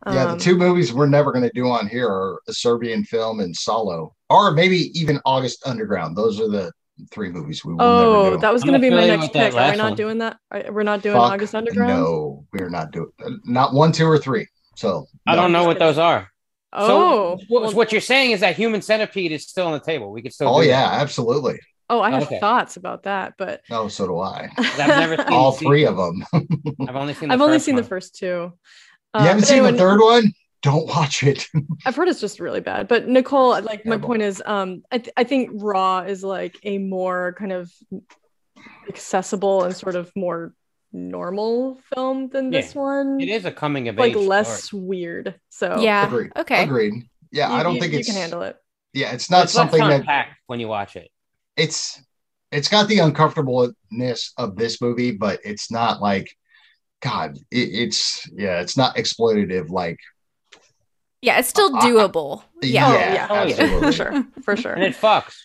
Yeah, 0.07 0.27
Um, 0.27 0.39
the 0.39 0.45
two 0.45 0.57
movies 0.57 0.93
we're 0.93 1.07
never 1.07 1.33
going 1.33 1.43
to 1.43 1.51
do 1.55 1.69
on 1.71 1.89
here 1.89 2.07
are 2.07 2.39
a 2.49 2.53
Serbian 2.53 3.03
film 3.03 3.41
and 3.41 3.57
Salò, 3.57 4.13
or 4.29 4.51
maybe 4.53 4.91
even 4.99 5.19
August 5.25 5.67
Underground. 5.67 6.15
Those 6.15 6.39
are 6.39 6.49
the 6.51 6.71
three 7.11 7.31
movies 7.31 7.65
we 7.65 7.73
will 7.73 7.83
Oh, 7.83 8.23
never 8.25 8.37
do. 8.37 8.41
that 8.43 8.53
was 8.53 8.63
I'm 8.63 8.69
going 8.69 8.81
to 8.81 8.87
be 8.87 8.91
my 8.91 8.97
affiliated 8.99 9.21
next 9.21 9.33
with 9.33 9.33
that 9.33 9.53
pick. 9.53 9.61
Are 9.61 9.71
we 9.71 9.77
not 9.79 9.85
one. 9.85 9.97
doing 9.97 10.19
that? 10.19 10.37
Are- 10.51 10.71
We're 10.71 10.83
not 10.83 11.03
doing 11.03 11.17
Fuck 11.17 11.33
August 11.33 11.55
Underground. 11.55 11.93
No, 11.99 12.45
we're 12.53 12.69
not 12.69 12.91
doing 12.91 13.09
not 13.47 13.73
one, 13.73 13.91
two, 13.91 14.05
or 14.07 14.19
three. 14.19 14.47
So 14.77 15.07
I 15.27 15.35
don't 15.35 15.51
know 15.51 15.65
what 15.65 15.79
those 15.79 15.97
are. 15.97 16.31
Oh, 16.75 16.87
so 16.87 17.45
what, 17.49 17.63
well- 17.63 17.73
what 17.73 17.91
you're 17.91 18.03
saying 18.03 18.33
is 18.33 18.41
that 18.41 18.55
Human 18.55 18.83
Centipede 18.83 19.33
is 19.33 19.47
still 19.47 19.67
on 19.67 19.73
the 19.73 19.81
table. 19.81 20.13
We 20.13 20.21
could 20.21 20.35
still. 20.35 20.55
Oh 20.55 20.61
do 20.61 20.69
yeah, 20.69 20.83
that. 20.91 21.01
absolutely. 21.01 21.59
Oh, 21.89 22.01
I 22.01 22.11
have 22.11 22.25
Okay. 22.25 22.41
thoughts 22.41 22.77
about 22.77 23.05
that, 23.05 23.35
but 23.39 23.63
No, 23.71 23.87
so 23.89 24.07
do 24.07 24.19
I. 24.19 24.49
I've 24.59 24.77
never 24.89 25.17
seen 25.17 25.27
All 25.33 25.53
three 25.53 25.85
of 25.85 25.97
them. 25.97 26.25
I've 26.89 26.97
only 26.97 27.15
seen. 27.15 27.29
The 27.29 27.35
I've 27.35 27.41
only 27.41 27.57
first 27.57 27.65
seen 27.67 27.77
the 27.77 27.85
first 27.85 28.17
two. 28.17 28.27
you 28.27 28.53
Uh, 29.15 29.23
haven't 29.25 29.45
seen 29.45 29.59
anyway, 29.59 29.73
the 29.73 29.79
third 29.79 30.01
one? 30.01 30.33
Don't 30.63 30.87
watch 30.89 31.23
it. 31.23 31.47
I've 31.87 31.95
heard 31.95 32.09
it's 32.09 32.21
just 32.21 32.41
really 32.41 32.61
bad. 32.61 32.89
But 32.89 33.07
Nichole, 33.07 33.63
like 33.65 33.87
my 33.87 33.99
point 33.99 34.23
is, 34.23 34.43
um, 34.45 34.83
I, 34.91 34.99
th- 34.99 35.13
I 35.17 35.23
think 35.25 35.51
Raw 35.53 36.01
is 36.01 36.25
like 36.25 36.59
a 36.65 36.79
more 36.79 37.35
kind 37.39 37.53
of 37.53 37.71
accessible 38.89 39.65
and 39.65 39.77
sort 39.77 39.95
of 39.95 40.11
more 40.17 40.55
normal 40.93 41.79
film 41.95 42.29
than 42.31 42.51
this 42.51 42.75
one. 42.75 43.21
It 43.21 43.29
is 43.29 43.45
a 43.45 43.53
coming 43.53 43.89
of 43.89 43.97
like 43.97 44.17
age 44.17 44.27
less 44.27 44.65
story. 44.65 44.83
weird. 44.83 45.41
So 45.51 45.81
Yeah. 45.81 46.07
Agreed. 46.07 46.33
Okay. 46.37 46.63
Agreed. 46.65 47.09
Yeah, 47.33 47.53
I 47.53 47.63
don't 47.63 47.75
you- 47.75 47.81
think 47.81 47.93
you 47.93 47.99
it's 48.01 48.09
can 48.09 48.17
handle 48.17 48.43
it. 48.43 48.57
Yeah, 48.93 49.13
it's 49.13 49.31
not 49.31 49.45
It's 49.45 49.53
something 49.53 49.79
that 49.81 50.29
when 50.47 50.59
you 50.59 50.69
watch 50.69 50.97
it. 50.97 51.11
It's 51.57 52.01
it's 52.53 52.69
got 52.69 52.89
the 52.89 53.01
uncomfortableness 53.01 54.33
of 54.39 54.57
this 54.57 54.81
movie, 54.81 55.11
but 55.13 55.41
it's 55.45 55.71
not 55.71 56.01
like 56.01 56.29
God. 57.03 57.39
It, 57.51 57.69
it's 57.73 58.29
yeah, 58.33 58.61
it's 58.61 58.77
not 58.77 58.97
exploitative 58.97 59.69
like 59.71 59.99
Yeah, 61.23 61.39
it's 61.39 61.49
still 61.49 61.75
I- 61.75 61.81
I- 61.81 61.91
doable. 61.91 62.43
Yeah. 62.63 62.89
Oh, 62.89 62.93
yeah, 62.93 63.15
yeah. 63.15 63.27
Oh, 63.31 63.35
yeah. 63.35 63.41
absolutely. 63.43 63.81
for 63.81 63.93
sure, 63.93 64.25
for 64.43 64.57
sure. 64.57 64.73
And 64.75 64.85
it 64.85 64.95
fucks. 64.95 65.37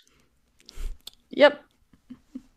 Yep. 1.32 1.62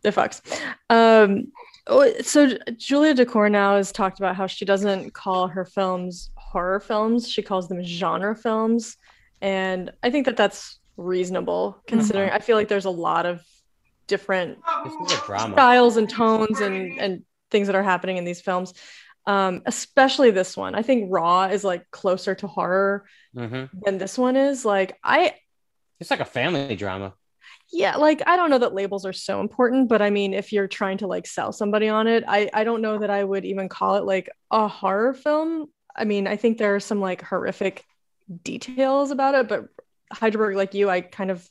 It 0.05 0.15
fucks. 0.15 0.43
Um, 0.91 1.53
oh, 1.87 2.13
so 2.21 2.59
Julia 2.77 3.15
Ducournau 3.15 3.77
has 3.77 3.91
talked 3.93 4.19
about 4.19 4.37
how 4.37 4.47
she 4.47 4.65
doesn't 4.65 5.15
call 5.15 5.49
her 5.49 5.65
films 5.65 6.31
horror 6.37 6.81
films; 6.81 7.29
she 7.29 7.43
calls 7.43 7.69
them 7.69 7.83
genre 7.83 8.37
films, 8.37 8.97
and 9.41 9.91
I 10.03 10.11
think 10.11 10.27
that 10.27 10.37
that's 10.37 10.79
reasonable 10.97 11.83
considering 11.87 12.31
I 12.31 12.39
feel 12.39 12.57
like 12.57 12.69
there's 12.69 12.85
a 12.85 12.91
lot 12.91 13.27
of 13.27 13.43
different 14.07 14.59
This 14.85 14.95
is 14.95 15.23
a 15.23 15.27
drama. 15.27 15.55
styles 15.55 15.97
and 15.97 16.09
tones 16.09 16.61
and 16.61 16.99
and 17.01 17.23
things 17.51 17.67
that 17.69 17.77
are 17.77 17.83
happening 17.83 18.17
in 18.17 18.25
these 18.25 18.41
films. 18.41 18.75
Um, 19.27 19.63
especially 19.65 20.31
this 20.33 20.57
one. 20.57 20.75
I 20.75 20.83
think 20.83 21.09
Raw 21.11 21.45
is 21.45 21.65
like 21.65 21.91
closer 21.91 22.35
to 22.37 22.47
horror 22.47 23.07
hmm 23.35 23.65
than 23.85 23.99
this 23.99 24.19
one 24.19 24.37
is. 24.37 24.65
Like 24.65 24.99
I 25.03 25.35
It's 26.01 26.11
like 26.11 26.21
a 26.21 26.25
family 26.25 26.77
drama. 26.77 27.15
yeah 27.73 27.97
like 27.97 28.23
i 28.27 28.37
don't 28.37 28.51
know 28.51 28.59
that 28.59 28.75
labels 28.75 29.05
are 29.07 29.13
so 29.13 29.41
important 29.41 29.89
but 29.89 30.03
i 30.03 30.11
mean 30.11 30.35
if 30.35 30.53
you're 30.53 30.69
trying 30.69 30.99
to 30.99 31.07
like 31.07 31.27
sell 31.27 31.53
somebody 31.53 31.89
on 31.89 32.07
it 32.07 32.25
i 32.29 32.49
i 32.55 32.65
don't 32.65 32.83
know 32.83 32.99
that 32.99 33.11
i 33.11 33.23
would 33.23 33.45
even 33.45 33.69
call 33.69 33.97
it 33.97 34.05
like 34.05 34.29
a 34.51 34.69
horror 34.69 35.15
film 35.15 35.67
i 35.97 36.05
mean 36.05 36.27
i 36.27 36.37
think 36.37 36.59
there 36.59 36.75
are 36.75 36.81
some 36.81 37.01
like 37.01 37.23
horrific 37.23 37.85
details 38.43 39.11
about 39.11 39.35
it 39.35 39.49
but 39.49 39.65
heidelberg 40.13 40.57
like 40.57 40.75
you 40.75 40.89
i 40.91 41.01
kind 41.01 41.31
of 41.31 41.49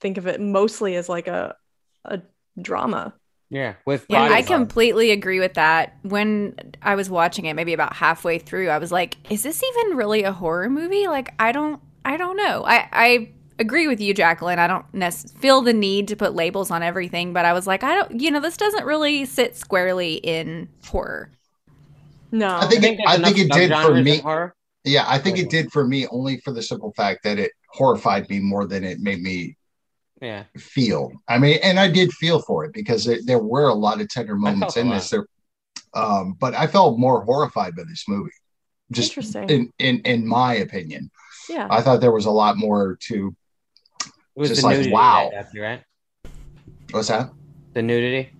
think 0.00 0.18
of 0.18 0.26
it 0.26 0.40
mostly 0.40 0.96
as 0.96 1.08
like 1.08 1.28
a 1.28 1.56
a 2.04 2.20
drama 2.60 3.14
Yeah, 3.50 3.74
with 3.86 4.06
Yeah, 4.08 4.22
I 4.22 4.42
horror. 4.42 4.58
completely 4.58 5.10
agree 5.10 5.40
with 5.40 5.54
that. 5.54 5.96
When 6.02 6.54
I 6.82 6.94
was 6.96 7.08
watching 7.08 7.44
it, 7.46 7.54
maybe 7.54 7.72
about 7.72 7.94
halfway 7.94 8.38
through, 8.38 8.68
I 8.68 8.78
was 8.78 8.90
like, 8.92 9.16
"Is 9.30 9.42
this 9.42 9.62
even 9.62 9.96
really 9.96 10.24
a 10.24 10.32
horror 10.32 10.68
movie?" 10.68 11.06
Like, 11.06 11.32
I 11.38 11.52
don't, 11.52 11.80
I 12.04 12.16
don't 12.16 12.36
know. 12.36 12.64
I, 12.66 12.88
I 12.92 13.28
agree 13.58 13.86
with 13.86 14.00
you, 14.00 14.12
Jacqueline. 14.14 14.58
I 14.58 14.66
don't 14.66 14.84
nec- 14.92 15.30
feel 15.38 15.62
the 15.62 15.72
need 15.72 16.08
to 16.08 16.16
put 16.16 16.34
labels 16.34 16.70
on 16.70 16.82
everything, 16.82 17.32
but 17.32 17.44
I 17.44 17.52
was 17.52 17.66
like, 17.66 17.82
I 17.84 17.94
don't, 17.94 18.20
you 18.20 18.30
know, 18.30 18.40
this 18.40 18.56
doesn't 18.56 18.84
really 18.84 19.24
sit 19.24 19.56
squarely 19.56 20.14
in 20.16 20.68
horror. 20.86 21.30
no 22.32 22.56
I 22.56 22.66
think 22.66 22.84
it, 22.84 22.98
I 23.06 23.18
think 23.22 23.38
it 23.38 23.50
did 23.50 23.70
for 23.72 23.94
me. 23.94 24.18
Horror. 24.18 24.54
Yeah, 24.84 25.04
I 25.08 25.18
think 25.18 25.38
it 25.38 25.48
did 25.50 25.72
for 25.72 25.86
me 25.86 26.06
only 26.08 26.38
for 26.40 26.52
the 26.52 26.62
simple 26.62 26.92
fact 26.94 27.24
that 27.24 27.38
it 27.38 27.52
horrified 27.68 28.28
me 28.28 28.38
more 28.40 28.66
than 28.66 28.84
it 28.84 29.00
made 29.00 29.22
me 29.22 29.56
Yeah, 30.20 30.44
feel. 30.58 31.10
I 31.26 31.38
mean, 31.38 31.58
and 31.62 31.80
I 31.80 31.88
did 31.90 32.12
feel 32.12 32.40
for 32.42 32.64
it 32.64 32.72
because 32.74 33.04
there, 33.04 33.18
there 33.24 33.38
were 33.42 33.68
a 33.68 33.74
lot 33.74 34.00
of 34.00 34.08
tender 34.08 34.36
moments 34.36 34.76
in 34.76 34.90
this. 34.90 35.08
There, 35.10 35.26
um, 35.94 36.34
but 36.38 36.54
I 36.54 36.66
felt 36.66 36.98
more 36.98 37.24
horrified 37.24 37.74
by 37.76 37.84
this 37.84 38.04
movie. 38.08 38.30
Just 38.92 39.12
Interesting. 39.12 39.48
in 39.48 39.72
in 39.78 40.00
in 40.04 40.26
my 40.26 40.54
opinion, 40.56 41.10
yeah 41.48 41.66
I 41.70 41.80
thought 41.80 42.02
there 42.02 42.12
was 42.12 42.26
a 42.26 42.30
lot 42.30 42.58
more 42.58 42.98
to. 43.08 43.34
it 44.04 44.12
was 44.36 44.50
Just 44.50 44.62
like, 44.62 44.92
wow. 44.92 45.30
that 45.32 45.48
right? 45.58 45.82
What's 46.90 47.08
that? 47.08 47.30
The 47.72 47.82
nudity. 47.82 48.30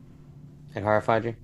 It 0.76 0.82
horrified 0.82 1.24
you. 1.24 1.34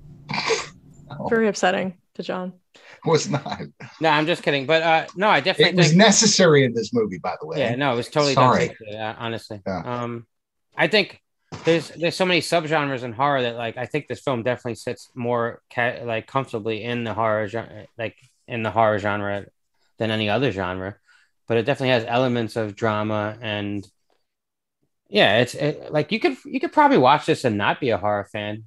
very 1.29 1.49
upsetting 1.49 1.97
to 2.15 2.23
john 2.23 2.53
Was 3.07 3.29
not. 3.29 3.61
No, 4.01 4.09
I'm 4.11 4.27
just 4.27 4.43
kidding. 4.43 4.67
But 4.67 4.83
uh, 4.83 5.07
no, 5.17 5.29
I 5.29 5.41
definitely 5.41 5.71
It 5.73 5.77
was 5.77 5.89
think. 5.89 5.99
necessary 5.99 6.65
in 6.65 6.75
this 6.75 6.93
movie, 6.93 7.19
by 7.19 7.35
the 7.41 7.47
way. 7.47 7.59
Yeah, 7.61 7.75
no, 7.77 7.93
it 7.93 7.97
was 7.97 8.09
totally 8.09 8.35
Sorry. 8.35 8.77
uh, 8.95 9.15
honestly, 9.19 9.61
Yeah. 9.67 9.83
um, 9.85 10.27
I 10.77 10.89
think 10.89 11.21
there's 11.65 11.89
there's 11.91 12.17
so 12.17 12.25
many 12.25 12.41
subgenres 12.41 13.03
in 13.03 13.13
horror 13.13 13.43
that 13.43 13.57
like 13.57 13.77
I 13.77 13.87
think 13.87 14.07
this 14.07 14.21
film 14.21 14.43
definitely 14.43 14.77
sits 14.77 15.11
more 15.15 15.63
ca- 15.75 16.03
like 16.05 16.27
comfortably 16.27 16.83
in 16.85 17.05
the 17.05 17.15
horror 17.15 17.49
genre, 17.49 17.87
like 17.99 18.17
in 18.47 18.63
the 18.63 18.71
horror 18.71 18.99
genre 18.99 19.47
than 19.99 20.11
any 20.11 20.29
other 20.29 20.53
genre. 20.53 20.97
But 21.49 21.57
it 21.59 21.65
definitely 21.65 21.91
has 21.91 22.05
elements 22.07 22.57
of 22.57 22.77
drama 22.77 23.37
and 23.41 23.85
yeah, 25.09 25.39
it's 25.39 25.55
it, 25.55 25.93
like 25.93 26.13
you 26.13 26.21
could 26.21 26.37
you 26.45 26.61
could 26.61 26.73
probably 26.73 26.99
watch 26.99 27.27
this 27.27 27.45
and 27.45 27.59
not 27.59 27.81
be 27.81 27.91
a 27.91 27.99
horror 27.99 28.25
fan 28.33 28.65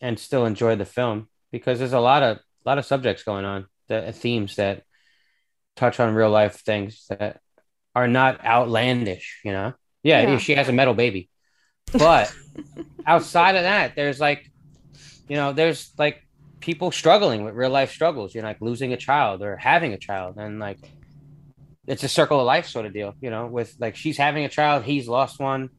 and 0.00 0.18
still 0.18 0.46
enjoy 0.46 0.76
the 0.76 0.84
film 0.84 1.28
because 1.52 1.78
there's 1.78 1.92
a 1.92 2.00
lot 2.00 2.22
of 2.22 2.38
a 2.64 2.68
lot 2.68 2.78
of 2.78 2.84
subjects 2.86 3.22
going 3.22 3.44
on, 3.44 3.66
the 3.88 4.12
themes 4.12 4.56
that 4.56 4.82
touch 5.76 6.00
on 6.00 6.14
real 6.14 6.30
life 6.30 6.60
things 6.60 7.06
that 7.08 7.40
are 7.94 8.08
not 8.08 8.44
outlandish, 8.44 9.40
you 9.44 9.52
know? 9.52 9.72
Yeah, 10.02 10.22
Yeah. 10.22 10.38
she 10.38 10.54
has 10.54 10.68
a 10.68 10.72
metal 10.72 10.94
baby. 10.94 11.28
But 11.92 12.32
outside 13.06 13.56
of 13.56 13.62
that, 13.62 13.94
there's 13.96 14.20
like, 14.20 14.50
you 15.28 15.36
know, 15.36 15.52
there's 15.52 15.92
like 15.98 16.20
people 16.60 16.90
struggling 16.90 17.44
with 17.44 17.54
real 17.54 17.70
life 17.70 17.90
struggles, 17.90 18.34
you 18.34 18.42
know, 18.42 18.48
like 18.48 18.60
losing 18.60 18.92
a 18.92 18.96
child 18.96 19.42
or 19.42 19.56
having 19.56 19.92
a 19.92 19.98
child. 19.98 20.36
And 20.38 20.58
like, 20.58 20.78
it's 21.86 22.02
a 22.02 22.08
circle 22.08 22.40
of 22.40 22.46
life 22.46 22.66
sort 22.66 22.86
of 22.86 22.92
deal, 22.94 23.14
you 23.20 23.30
know, 23.30 23.46
with 23.46 23.74
like 23.78 23.96
she's 23.96 24.16
having 24.16 24.44
a 24.44 24.48
child, 24.48 24.84
he's 24.84 25.08
lost 25.08 25.38
one. 25.40 25.70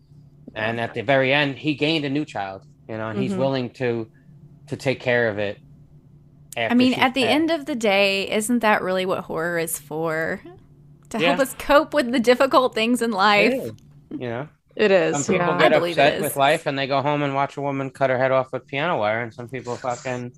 and 0.53 0.79
at 0.79 0.93
the 0.93 1.01
very 1.01 1.33
end, 1.33 1.57
he 1.57 1.73
gained 1.75 2.05
a 2.05 2.09
new 2.09 2.23
child. 2.23 2.63
You 2.87 2.97
know, 2.97 3.09
and 3.09 3.19
he's 3.19 3.33
Mhm. 3.33 3.37
willing 3.39 3.69
to 3.71 4.09
to 4.67 4.77
take 4.77 4.99
care 4.99 5.29
of 5.29 5.37
it. 5.39 5.57
I 6.57 6.73
mean, 6.73 6.93
at 6.93 7.13
the 7.13 7.21
dead. 7.23 7.29
end 7.29 7.51
of 7.51 7.65
the 7.65 7.75
day, 7.75 8.31
isn't 8.31 8.59
that 8.59 8.81
really 8.81 9.05
what 9.05 9.25
horror 9.25 9.57
is 9.59 9.77
for? 9.79 10.41
To 11.09 11.19
help 11.19 11.39
us 11.39 11.53
cope 11.59 11.93
with 11.93 12.11
the 12.11 12.19
difficult 12.19 12.73
things 12.73 13.01
in 13.01 13.11
It 13.11 13.15
life. 13.15 13.53
is, 13.53 13.71
you 14.11 14.29
know, 14.29 14.47
It 14.75 14.91
is. 14.91 15.25
some 15.25 15.35
people 15.35 15.47
Yeah. 15.47 15.55
I 15.55 15.59
get 15.69 15.71
believe 15.73 15.93
upset 15.97 16.13
is. 16.15 16.21
with 16.23 16.35
life 16.35 16.65
and 16.65 16.77
they 16.77 16.87
go 16.87 17.01
home 17.01 17.21
and 17.23 17.35
watch 17.35 17.57
a 17.57 17.61
woman 17.61 17.89
cut 17.91 18.09
her 18.09 18.17
head 18.17 18.31
off 18.31 18.51
with 18.51 18.65
piano 18.67 18.97
wire, 18.99 19.21
and 19.21 19.33
some 19.33 19.47
people 19.47 19.75
fucking 19.75 20.31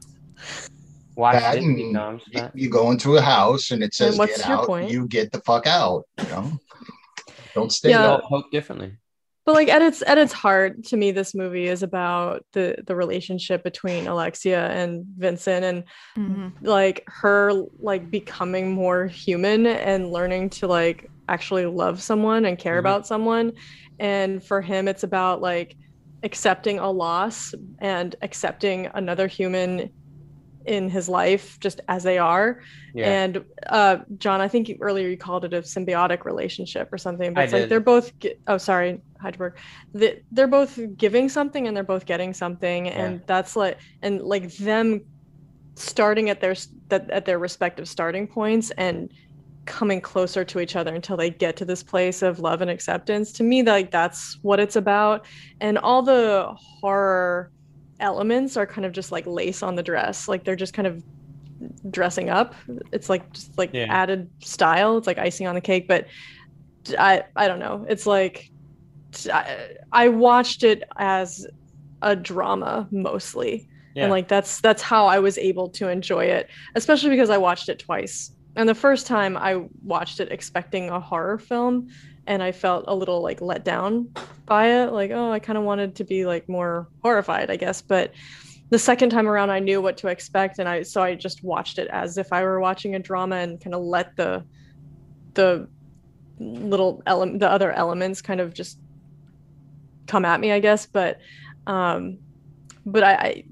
watch 1.15 1.35
That 1.39 1.55
Disney 1.55 1.83
and 1.85 1.95
films. 1.95 2.23
you, 2.31 2.41
but- 2.41 2.55
you 2.55 2.69
go 2.69 2.91
into 2.91 3.15
a 3.17 3.21
house 3.21 3.71
and 3.71 3.81
it 3.83 3.93
says 3.93 4.17
what's 4.17 4.37
get 4.37 4.47
out. 4.49 4.65
point? 4.67 4.91
You 4.91 5.07
get 5.07 5.31
the 5.31 5.39
fuck 5.41 5.65
out. 5.67 6.03
You 6.19 6.25
know, 6.29 6.59
don't 7.55 7.71
stay. 7.71 7.89
Yeah. 7.89 7.97
we 7.97 8.03
there. 8.03 8.11
all 8.11 8.21
hope 8.27 8.51
differently. 8.51 8.93
But 9.47 9.53
like 9.55 9.69
at 9.69 9.81
its 9.81 10.03
at 10.05 10.17
its 10.17 10.33
heart, 10.33 10.83
to 10.87 10.97
me, 10.97 11.11
this 11.11 11.33
movie 11.33 11.67
is 11.67 11.81
about 11.81 12.45
the 12.51 12.75
the 12.85 12.97
relationship 12.97 13.63
between 13.63 14.05
Alexia 14.05 14.67
and 14.67 15.05
Vincent, 15.17 15.63
and 15.63 15.83
Mhm. 16.17 16.51
like 16.61 17.05
her 17.07 17.53
like 17.79 18.11
becoming 18.11 18.73
more 18.73 19.07
human 19.07 19.65
and 19.65 20.11
learning 20.11 20.49
to 20.49 20.67
like 20.67 21.09
actually 21.29 21.65
love 21.65 22.01
someone 22.01 22.43
and 22.43 22.59
care 22.59 22.75
Mhm. 22.75 22.79
about 22.79 23.07
someone. 23.07 23.53
And 23.99 24.43
for 24.43 24.61
him, 24.61 24.89
it's 24.89 25.03
about 25.03 25.41
like 25.41 25.77
accepting 26.23 26.79
a 26.79 26.91
loss 26.91 27.53
and 27.79 28.17
accepting 28.21 28.89
another 28.93 29.27
human 29.27 29.93
in 30.67 30.89
his 30.89 31.07
life 31.09 31.57
just 31.61 31.81
as 31.87 32.03
they 32.03 32.17
are. 32.17 32.59
Yeah, 32.93 33.09
And 33.09 33.45
uh, 33.67 33.97
John, 34.17 34.41
I 34.41 34.47
think 34.47 34.69
you, 34.69 34.77
earlier 34.81 35.07
you 35.07 35.17
called 35.17 35.45
it 35.45 35.53
a 35.53 35.61
symbiotic 35.61 36.25
relationship 36.25 36.89
or 36.91 36.97
something, 36.97 37.33
but 37.33 37.41
I 37.41 37.43
it's 37.45 37.53
like 37.53 37.69
they're 37.69 37.79
both. 37.79 38.11
gi- 38.19 38.35
Oh, 38.47 38.57
sorry, 38.57 39.01
Heidelberg. 39.21 39.57
They, 39.93 40.23
they're 40.31 40.47
both 40.47 40.79
giving 40.97 41.29
something 41.29 41.67
and 41.67 41.75
they're 41.75 41.83
both 41.83 42.05
getting 42.05 42.33
something, 42.33 42.89
and 42.89 43.21
that's 43.27 43.55
like 43.55 43.79
and 44.01 44.21
like 44.21 44.55
them 44.57 45.01
starting 45.75 46.29
at 46.29 46.41
their 46.41 46.55
that 46.89 47.09
at 47.11 47.25
their 47.25 47.39
respective 47.39 47.87
starting 47.87 48.27
points 48.27 48.71
and 48.71 49.11
coming 49.67 49.99
closer 50.01 50.45
to 50.45 50.59
each 50.59 50.75
other 50.75 50.95
until 50.95 51.17
they 51.17 51.29
get 51.29 51.57
to 51.57 51.65
this 51.65 51.83
place 51.83 52.21
of 52.21 52.39
love 52.39 52.61
and 52.61 52.71
acceptance. 52.71 53.33
To 53.33 53.43
me, 53.43 53.63
like 53.63 53.91
that's 53.91 54.37
what 54.41 54.59
it's 54.59 54.75
about, 54.75 55.25
and 55.59 55.77
all 55.77 56.01
the 56.01 56.55
horror 56.81 57.51
elements 57.99 58.57
are 58.57 58.65
kind 58.65 58.85
of 58.85 58.91
just 58.91 59.11
like 59.11 59.25
lace 59.25 59.63
on 59.63 59.75
the 59.75 59.83
dress. 59.83 60.27
Like 60.27 60.43
they're 60.43 60.55
just 60.55 60.73
kind 60.73 60.87
of 60.87 61.03
dressing 61.89 62.29
up. 62.29 62.53
It's 62.91 63.09
like 63.09 63.31
just 63.33 63.57
like 63.57 63.71
Yeah. 63.73 63.87
added 63.89 64.29
style. 64.41 64.97
It's 64.97 65.07
like 65.07 65.17
icing 65.17 65.47
on 65.47 65.55
the 65.55 65.61
cake 65.61 65.87
but 65.87 66.05
i 66.97 67.23
i 67.35 67.47
don't 67.47 67.59
know. 67.59 67.85
It's 67.89 68.05
like 68.05 68.49
I, 69.33 69.69
I 69.91 70.09
watched 70.09 70.63
it 70.63 70.83
as 70.97 71.45
a 72.01 72.15
drama 72.15 72.87
mostly. 72.91 73.67
Yeah. 73.95 74.03
and 74.03 74.11
like 74.11 74.27
that's 74.27 74.61
that's 74.61 74.83
how 74.83 75.07
i 75.07 75.17
was 75.17 75.39
able 75.39 75.69
to 75.69 75.89
enjoy 75.89 76.25
it 76.25 76.49
especially 76.75 77.09
because 77.09 77.31
i 77.31 77.37
watched 77.37 77.67
it 77.67 77.79
twice. 77.79 78.31
And 78.55 78.69
the 78.69 78.75
first 78.75 79.07
time 79.07 79.35
i 79.37 79.63
watched 79.83 80.19
it 80.19 80.31
expecting 80.31 80.89
a 80.89 80.99
horror 80.99 81.39
film 81.39 81.87
and 82.27 82.43
i 82.43 82.51
felt 82.51 82.85
a 82.87 82.95
little 82.95 83.21
like 83.21 83.41
let 83.41 83.63
down 83.65 84.07
by 84.45 84.67
it 84.67 84.91
like 84.91 85.11
oh 85.11 85.31
i 85.31 85.39
kind 85.39 85.57
of 85.57 85.63
wanted 85.63 85.95
to 85.95 86.03
be 86.03 86.25
like 86.25 86.47
more 86.47 86.87
horrified 87.01 87.49
i 87.49 87.55
guess. 87.55 87.81
But 87.81 88.13
the 88.69 88.77
second 88.77 89.09
time 89.09 89.27
around 89.27 89.49
i 89.49 89.59
knew 89.59 89.81
what 89.81 89.97
to 89.97 90.07
expect 90.07 90.59
and 90.59 90.67
i 90.67 90.83
so 90.83 91.01
i 91.01 91.15
just 91.15 91.43
watched 91.43 91.79
it 91.79 91.87
as 91.87 92.17
if 92.17 92.33
i 92.33 92.43
were 92.43 92.59
watching 92.59 92.95
a 92.95 92.99
drama 92.99 93.37
and 93.37 93.61
kind 93.61 93.73
of 93.73 93.81
let 93.81 94.15
the 94.17 94.43
the 95.33 95.67
little 96.39 97.01
element 97.07 97.39
the 97.39 97.49
other 97.49 97.71
elements 97.71 98.21
kind 98.21 98.41
of 98.41 98.53
just 98.53 98.77
come 100.05 100.25
at 100.25 100.39
me 100.39 100.51
i 100.51 100.59
guess. 100.59 100.85
But 100.85 101.19
um 101.65 102.19
but 102.85 103.03
i 103.03 103.13
i, 103.13 103.43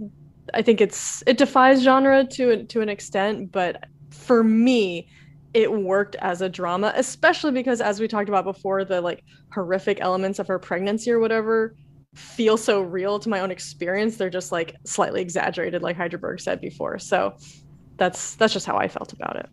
I 0.54 0.62
think 0.62 0.82
it's 0.82 1.24
it 1.26 1.38
defies 1.38 1.82
genre 1.82 2.26
to 2.26 2.66
to 2.66 2.82
an 2.82 2.90
extent 2.90 3.52
but 3.52 3.86
for 4.12 4.44
me 4.44 5.08
it 5.56 5.72
worked 5.72 6.16
as 6.18 6.42
a 6.42 6.50
drama 6.50 6.92
especially 6.96 7.52
because 7.52 7.82
as 7.82 8.00
we 8.00 8.08
talked 8.08 8.30
about 8.30 8.44
before 8.44 8.84
the 8.84 9.02
like 9.02 9.24
horrific 9.54 10.00
elements 10.02 10.38
of 10.38 10.48
her 10.48 10.60
pregnancy 10.60 11.10
or 11.10 11.20
whatever 11.20 11.76
feel 12.14 12.58
so 12.58 12.82
real 12.82 13.20
to 13.20 13.30
my 13.30 13.40
own 13.40 13.52
experience 13.52 14.18
they're 14.18 14.30
just 14.30 14.52
like 14.52 14.76
slightly 14.86 15.22
exaggerated 15.22 15.82
like 15.82 15.96
Heidelberg 15.96 16.40
said 16.40 16.62
before 16.62 17.00
so 17.00 17.36
that's 17.98 18.36
that's 18.36 18.54
just 18.54 18.66
how 18.66 18.78
i 18.78 18.88
felt 18.88 19.14
about 19.14 19.38
it 19.38 19.50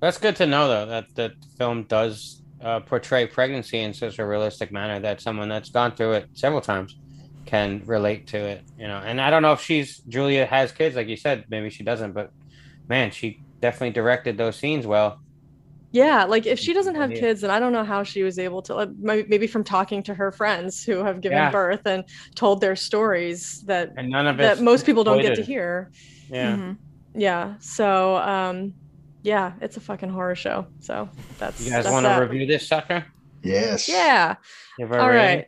That's 0.00 0.18
good 0.18 0.34
to 0.36 0.46
know, 0.46 0.66
though, 0.66 0.86
that 0.86 1.14
the 1.14 1.32
film 1.56 1.84
does 1.84 2.42
uh, 2.60 2.80
portray 2.80 3.24
pregnancy 3.26 3.78
in 3.78 3.94
such 3.94 4.18
a 4.18 4.26
realistic 4.26 4.72
manner 4.72 4.98
that 4.98 5.20
someone 5.20 5.48
that's 5.48 5.70
gone 5.70 5.94
through 5.94 6.12
it 6.12 6.26
several 6.32 6.60
times 6.60 6.96
can 7.46 7.82
relate 7.86 8.26
to 8.28 8.36
it. 8.36 8.64
You 8.76 8.88
know, 8.88 8.98
and 8.98 9.20
I 9.20 9.30
don't 9.30 9.42
know 9.42 9.52
if 9.52 9.60
she's 9.60 9.98
Julia 10.08 10.44
has 10.46 10.72
kids, 10.72 10.96
like 10.96 11.06
you 11.06 11.16
said, 11.16 11.44
maybe 11.50 11.70
she 11.70 11.84
doesn't, 11.84 12.12
but 12.14 12.32
man, 12.88 13.12
she 13.12 13.40
definitely 13.60 13.90
directed 13.90 14.36
those 14.36 14.56
scenes 14.56 14.88
well. 14.88 15.20
Yeah, 15.92 16.24
like 16.24 16.46
if 16.46 16.58
she 16.58 16.72
doesn't 16.72 16.94
have 16.94 17.10
kids, 17.10 17.42
then 17.42 17.50
I 17.50 17.58
don't 17.60 17.72
know 17.72 17.84
how 17.84 18.02
she 18.02 18.22
was 18.22 18.38
able 18.38 18.62
to. 18.62 18.74
Like, 18.74 18.88
maybe 18.98 19.28
maybe 19.28 19.46
from 19.46 19.62
talking 19.62 20.02
to 20.04 20.14
her 20.14 20.32
friends 20.32 20.82
who 20.82 21.04
have 21.04 21.20
given 21.20 21.36
Yeah. 21.38 21.50
birth 21.50 21.86
and 21.86 22.02
told 22.34 22.60
their 22.62 22.76
stories 22.76 23.62
that 23.66 23.92
And 23.96 24.08
none 24.08 24.26
of 24.26 24.40
it 24.40 24.42
that 24.42 24.60
most 24.62 24.86
people 24.86 25.04
don't 25.04 25.20
get 25.20 25.34
to 25.36 25.42
hear. 25.42 25.90
Yeah. 26.30 26.56
Mhm. 26.56 26.76
Yeah, 27.14 27.54
so 27.60 28.16
um, 28.16 28.72
yeah, 29.22 29.52
it's 29.60 29.76
a 29.76 29.80
fucking 29.80 30.08
horror 30.08 30.34
show. 30.34 30.66
So 30.80 31.10
that's 31.38 31.60
You 31.60 31.70
guys 31.70 31.84
want 31.84 32.06
to 32.06 32.14
review 32.14 32.46
this 32.46 32.66
sucker? 32.66 33.04
Yes. 33.42 33.86
Yeah. 33.88 34.36
Give 34.78 34.88
her 34.88 34.96
a 34.96 35.02
All 35.02 35.08
rating? 35.10 35.38
right, 35.40 35.46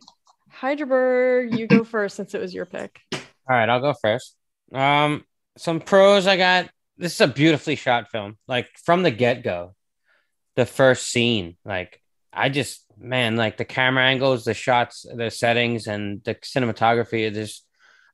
Heidelberg, 0.51 1.57
you 1.57 1.65
go 1.67 1.83
first 1.83 2.15
since 2.15 2.33
it 2.35 2.41
was 2.41 2.53
your 2.53 2.65
pick. 2.65 2.99
All 3.13 3.19
right, 3.49 3.67
I'll 3.67 3.81
go 3.81 3.93
first. 3.99 4.35
Um, 4.73 5.23
some 5.57 5.79
pros 5.79 6.27
I 6.27 6.37
got. 6.37 6.69
This 6.97 7.13
is 7.15 7.21
a 7.21 7.27
beautifully 7.27 7.75
shot 7.75 8.09
film. 8.11 8.37
Like 8.47 8.67
from 8.83 9.03
the 9.03 9.11
get 9.11 9.43
go, 9.43 9.75
the 10.55 10.65
first 10.65 11.07
scene, 11.07 11.57
like 11.65 12.01
I 12.33 12.49
just 12.49 12.83
man, 12.97 13.35
like 13.35 13.57
the 13.57 13.65
camera 13.65 14.03
angles, 14.03 14.45
the 14.45 14.53
shots, 14.53 15.05
the 15.13 15.29
settings, 15.29 15.87
and 15.87 16.23
the 16.23 16.35
cinematography. 16.35 17.33
Just 17.33 17.65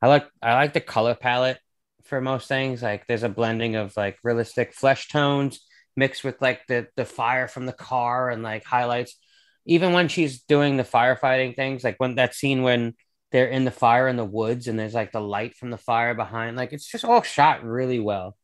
I 0.02 0.08
like 0.08 0.28
I 0.42 0.54
like 0.54 0.74
the 0.74 0.82
color 0.82 1.16
palette 1.16 1.60
for 2.04 2.22
most 2.22 2.48
things. 2.48 2.82
Like 2.82 3.08
there's 3.08 3.24
a 3.24 3.30
blending 3.30 3.76
of 3.76 3.96
like 3.98 4.18
realistic 4.24 4.74
flesh 4.74 5.08
tones 5.08 5.60
mixed 5.96 6.24
with 6.24 6.42
like 6.42 6.62
the 6.68 6.88
the 6.96 7.06
fire 7.06 7.48
from 7.48 7.66
the 7.66 7.74
car 7.74 8.30
and 8.30 8.44
like 8.44 8.64
highlights. 8.66 9.18
Even 9.66 9.94
when 9.94 10.08
she's 10.08 10.42
doing 10.44 10.78
the 10.78 10.84
firefighting 10.84 11.56
things, 11.56 11.84
like 11.84 11.96
when 12.00 12.16
that 12.16 12.34
scene 12.34 12.64
when 12.64 12.96
they're 13.32 13.48
in 13.48 13.66
the 13.66 13.72
fire 13.72 14.08
in 14.08 14.18
the 14.18 14.26
woods 14.26 14.68
and 14.68 14.78
there's 14.78 14.94
like 14.94 15.12
the 15.12 15.22
light 15.22 15.56
from 15.56 15.72
the 15.72 15.78
fire 15.78 16.14
behind 16.14 16.58
like 16.58 16.74
it's 16.74 16.90
just 16.90 17.06
all 17.06 17.22
shot 17.22 17.64
really 17.64 18.00
well 18.00 18.36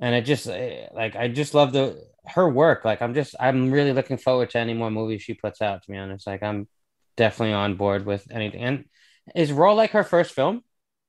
and 0.00 0.14
it 0.14 0.22
just 0.22 0.46
eh, 0.48 0.88
like 0.94 1.16
i 1.16 1.28
just 1.28 1.54
love 1.54 1.72
the 1.72 2.02
her 2.26 2.48
work 2.48 2.84
like 2.84 3.00
i'm 3.02 3.14
just 3.14 3.34
i'm 3.40 3.70
really 3.70 3.92
looking 3.92 4.16
forward 4.18 4.50
to 4.50 4.58
any 4.58 4.74
more 4.74 4.90
movies 4.90 5.22
she 5.22 5.34
puts 5.34 5.62
out 5.62 5.82
to 5.82 5.90
be 5.90 5.96
honest 5.96 6.26
like 6.26 6.42
i'm 6.42 6.68
definitely 7.16 7.54
on 7.54 7.74
board 7.76 8.04
with 8.06 8.26
anything 8.30 8.62
and 8.62 8.84
is 9.34 9.52
raw 9.52 9.72
like 9.72 9.90
her 9.90 10.04
first 10.04 10.32
film 10.34 10.62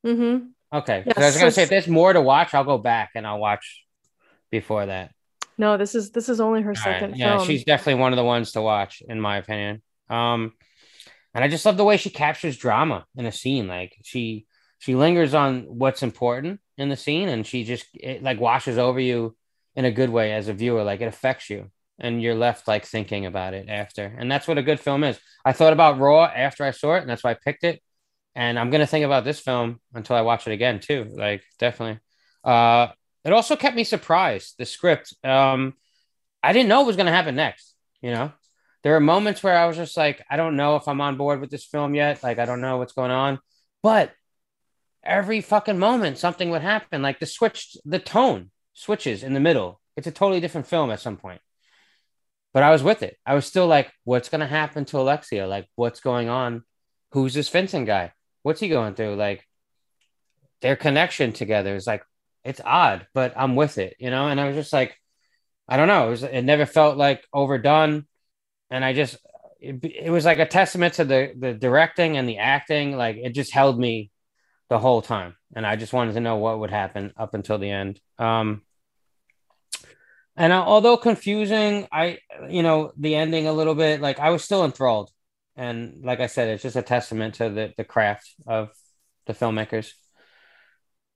Mm-hmm. 0.05 0.49
okay 0.73 1.05
'Cause 1.09 1.23
i 1.23 1.25
was 1.27 1.37
gonna 1.37 1.51
say 1.51 1.63
if 1.63 1.69
there's 1.69 1.87
more 1.87 2.13
to 2.13 2.21
watch 2.21 2.53
i'll 2.53 2.63
go 2.63 2.77
back 2.77 3.11
and 3.15 3.25
i'll 3.25 3.39
watch 3.39 3.83
before 4.51 4.85
that 4.85 5.11
No, 5.57 5.77
this 5.77 5.93
is 5.95 6.11
this 6.11 6.29
is 6.29 6.39
only 6.39 6.61
her 6.61 6.73
All 6.75 6.83
right. 6.83 7.01
second 7.01 7.15
Yeah, 7.15 7.37
film. 7.37 7.47
she's 7.47 7.63
definitely 7.63 8.01
one 8.01 8.13
of 8.13 8.17
the 8.17 8.23
ones 8.23 8.51
to 8.53 8.61
watch, 8.61 9.01
in 9.07 9.19
my 9.19 9.37
opinion. 9.37 9.81
Um, 10.09 10.53
and 11.33 11.43
I 11.43 11.47
just 11.47 11.65
love 11.65 11.77
the 11.77 11.83
way 11.85 11.97
she 11.97 12.09
captures 12.09 12.57
drama 12.57 13.05
in 13.15 13.25
a 13.25 13.31
scene. 13.31 13.67
Like 13.67 13.95
she 14.03 14.45
she 14.79 14.95
lingers 14.95 15.33
on 15.33 15.63
what's 15.63 16.03
important 16.03 16.59
in 16.80 16.89
the 16.89 16.97
scene, 16.97 17.30
and 17.30 17.45
she 17.45 17.64
just 17.64 17.85
it 17.93 18.23
like 18.23 18.39
washes 18.39 18.77
over 18.77 18.99
you 18.99 19.35
in 19.76 19.85
a 19.85 19.91
good 19.91 20.10
way 20.10 20.34
as 20.34 20.47
a 20.47 20.53
viewer. 20.53 20.84
Like 20.84 21.01
it 21.01 21.07
affects 21.07 21.49
you, 21.49 21.69
and 21.99 22.22
you're 22.22 22.35
left 22.35 22.68
like 22.68 22.85
thinking 22.85 23.26
about 23.26 23.53
it 23.53 23.69
after. 23.69 24.06
And 24.06 24.31
that's 24.31 24.47
what 24.47 24.57
a 24.57 24.64
good 24.64 24.80
film 24.80 25.03
is. 25.03 25.19
I 25.45 25.53
thought 25.53 25.73
about 25.73 25.99
Raw 25.99 26.26
after 26.26 26.64
I 26.64 26.72
saw 26.72 26.95
it, 26.95 27.01
and 27.01 27.10
that's 27.10 27.23
why 27.23 27.31
I 27.31 27.38
picked 27.43 27.64
it. 27.64 27.81
And 28.35 28.57
I'm 28.57 28.69
gonna 28.69 28.88
think 28.88 29.06
about 29.06 29.26
this 29.26 29.39
film 29.39 29.80
until 29.93 30.15
I 30.15 30.22
watch 30.22 30.47
it 30.47 30.53
again 30.53 30.80
too. 30.80 31.06
Like 31.11 31.43
definitely. 31.60 31.99
Uh, 32.43 32.88
it 33.26 33.34
also 33.34 33.56
kept 33.56 33.76
me 33.76 33.84
surprised. 33.84 34.56
The 34.57 34.65
script. 34.65 35.14
Um, 35.23 35.73
I 36.41 36.53
didn't 36.53 36.69
know 36.69 36.80
what 36.80 36.88
was 36.88 36.95
going 36.95 37.06
to 37.07 37.11
happen 37.11 37.35
next. 37.35 37.76
You 38.01 38.11
know, 38.11 38.31
there 38.84 38.95
are 38.95 39.01
moments 39.01 39.43
where 39.43 39.57
I 39.57 39.65
was 39.65 39.76
just 39.76 39.97
like, 39.97 40.23
I 40.30 40.38
don't 40.38 40.56
know 40.56 40.77
if 40.77 40.88
I'm 40.88 41.01
on 41.01 41.18
board 41.18 41.41
with 41.41 41.49
this 41.49 41.65
film 41.65 41.95
yet. 41.95 42.23
Like, 42.23 42.39
I 42.39 42.45
don't 42.45 42.61
know 42.61 42.77
what's 42.77 42.93
going 42.93 43.11
on. 43.11 43.39
But 43.84 44.11
every 45.03 45.41
fucking 45.41 45.80
moment, 45.80 46.17
something 46.17 46.49
would 46.49 46.61
happen. 46.61 47.01
Like 47.01 47.19
the 47.19 47.26
switch, 47.26 47.76
the 47.85 47.99
tone 47.99 48.51
switches 48.73 49.23
in 49.23 49.34
the 49.34 49.39
middle. 49.39 49.80
It's 49.95 50.07
a 50.07 50.11
totally 50.11 50.39
different 50.39 50.67
film 50.67 50.91
at 50.91 50.99
some 50.99 51.17
point. 51.17 51.41
But 52.53 52.63
I 52.63 52.71
was 52.71 52.81
with 52.81 53.03
it. 53.03 53.17
I 53.26 53.35
was 53.35 53.45
still 53.45 53.67
like, 53.67 53.91
what's 54.03 54.30
going 54.30 54.41
to 54.41 54.47
happen 54.47 54.85
to 54.85 54.99
Alexia? 54.99 55.47
Like, 55.47 55.67
what's 55.76 55.99
going 55.99 56.30
on? 56.30 56.63
Who's 57.11 57.34
this 57.34 57.49
Vincent 57.49 57.85
guy? 57.85 58.13
What's 58.43 58.59
he 58.59 58.69
going 58.69 58.95
through? 58.95 59.15
Like, 59.15 59.45
their 60.61 60.76
connection 60.76 61.31
together 61.31 61.76
is 61.76 61.85
like, 61.85 62.03
it's 62.43 62.61
odd, 62.63 63.05
but 63.13 63.34
I'm 63.35 63.55
with 63.55 63.77
it, 63.77 63.95
you 63.99 64.09
know? 64.09 64.27
And 64.27 64.39
I 64.39 64.47
was 64.47 64.55
just 64.55 64.73
like, 64.73 64.95
I 65.67 65.77
don't 65.77 65.88
know. 65.88 66.07
It, 66.07 66.11
was, 66.11 66.23
it 66.23 66.41
never 66.41 66.65
felt 66.65 66.97
like 66.97 67.23
overdone. 67.31 68.07
And 68.71 68.84
I 68.84 68.93
just, 68.93 69.17
it, 69.59 69.84
it 69.84 70.09
was 70.09 70.26
like 70.26 70.39
a 70.39 70.45
testament 70.45 70.95
to 70.95 71.05
the 71.05 71.34
the 71.38 71.53
directing 71.53 72.17
and 72.17 72.27
the 72.27 72.38
acting. 72.38 72.95
Like 72.95 73.17
it 73.17 73.31
just 73.31 73.53
held 73.53 73.80
me 73.80 74.09
the 74.69 74.79
whole 74.79 75.01
time, 75.01 75.35
and 75.55 75.65
I 75.65 75.75
just 75.75 75.93
wanted 75.93 76.13
to 76.13 76.19
know 76.19 76.37
what 76.37 76.59
would 76.59 76.69
happen 76.69 77.13
up 77.17 77.33
until 77.33 77.57
the 77.57 77.69
end. 77.69 77.99
Um, 78.17 78.61
and 80.35 80.53
uh, 80.53 80.63
although 80.65 80.95
confusing, 80.95 81.87
I 81.91 82.19
you 82.47 82.63
know 82.63 82.93
the 82.97 83.15
ending 83.15 83.47
a 83.47 83.53
little 83.53 83.75
bit. 83.75 83.99
Like 83.99 84.19
I 84.19 84.29
was 84.29 84.43
still 84.43 84.63
enthralled, 84.63 85.11
and 85.55 86.01
like 86.03 86.19
I 86.21 86.27
said, 86.27 86.47
it's 86.49 86.63
just 86.63 86.75
a 86.75 86.81
testament 86.81 87.35
to 87.35 87.49
the 87.49 87.73
the 87.75 87.83
craft 87.83 88.33
of 88.47 88.69
the 89.25 89.33
filmmakers. 89.33 89.91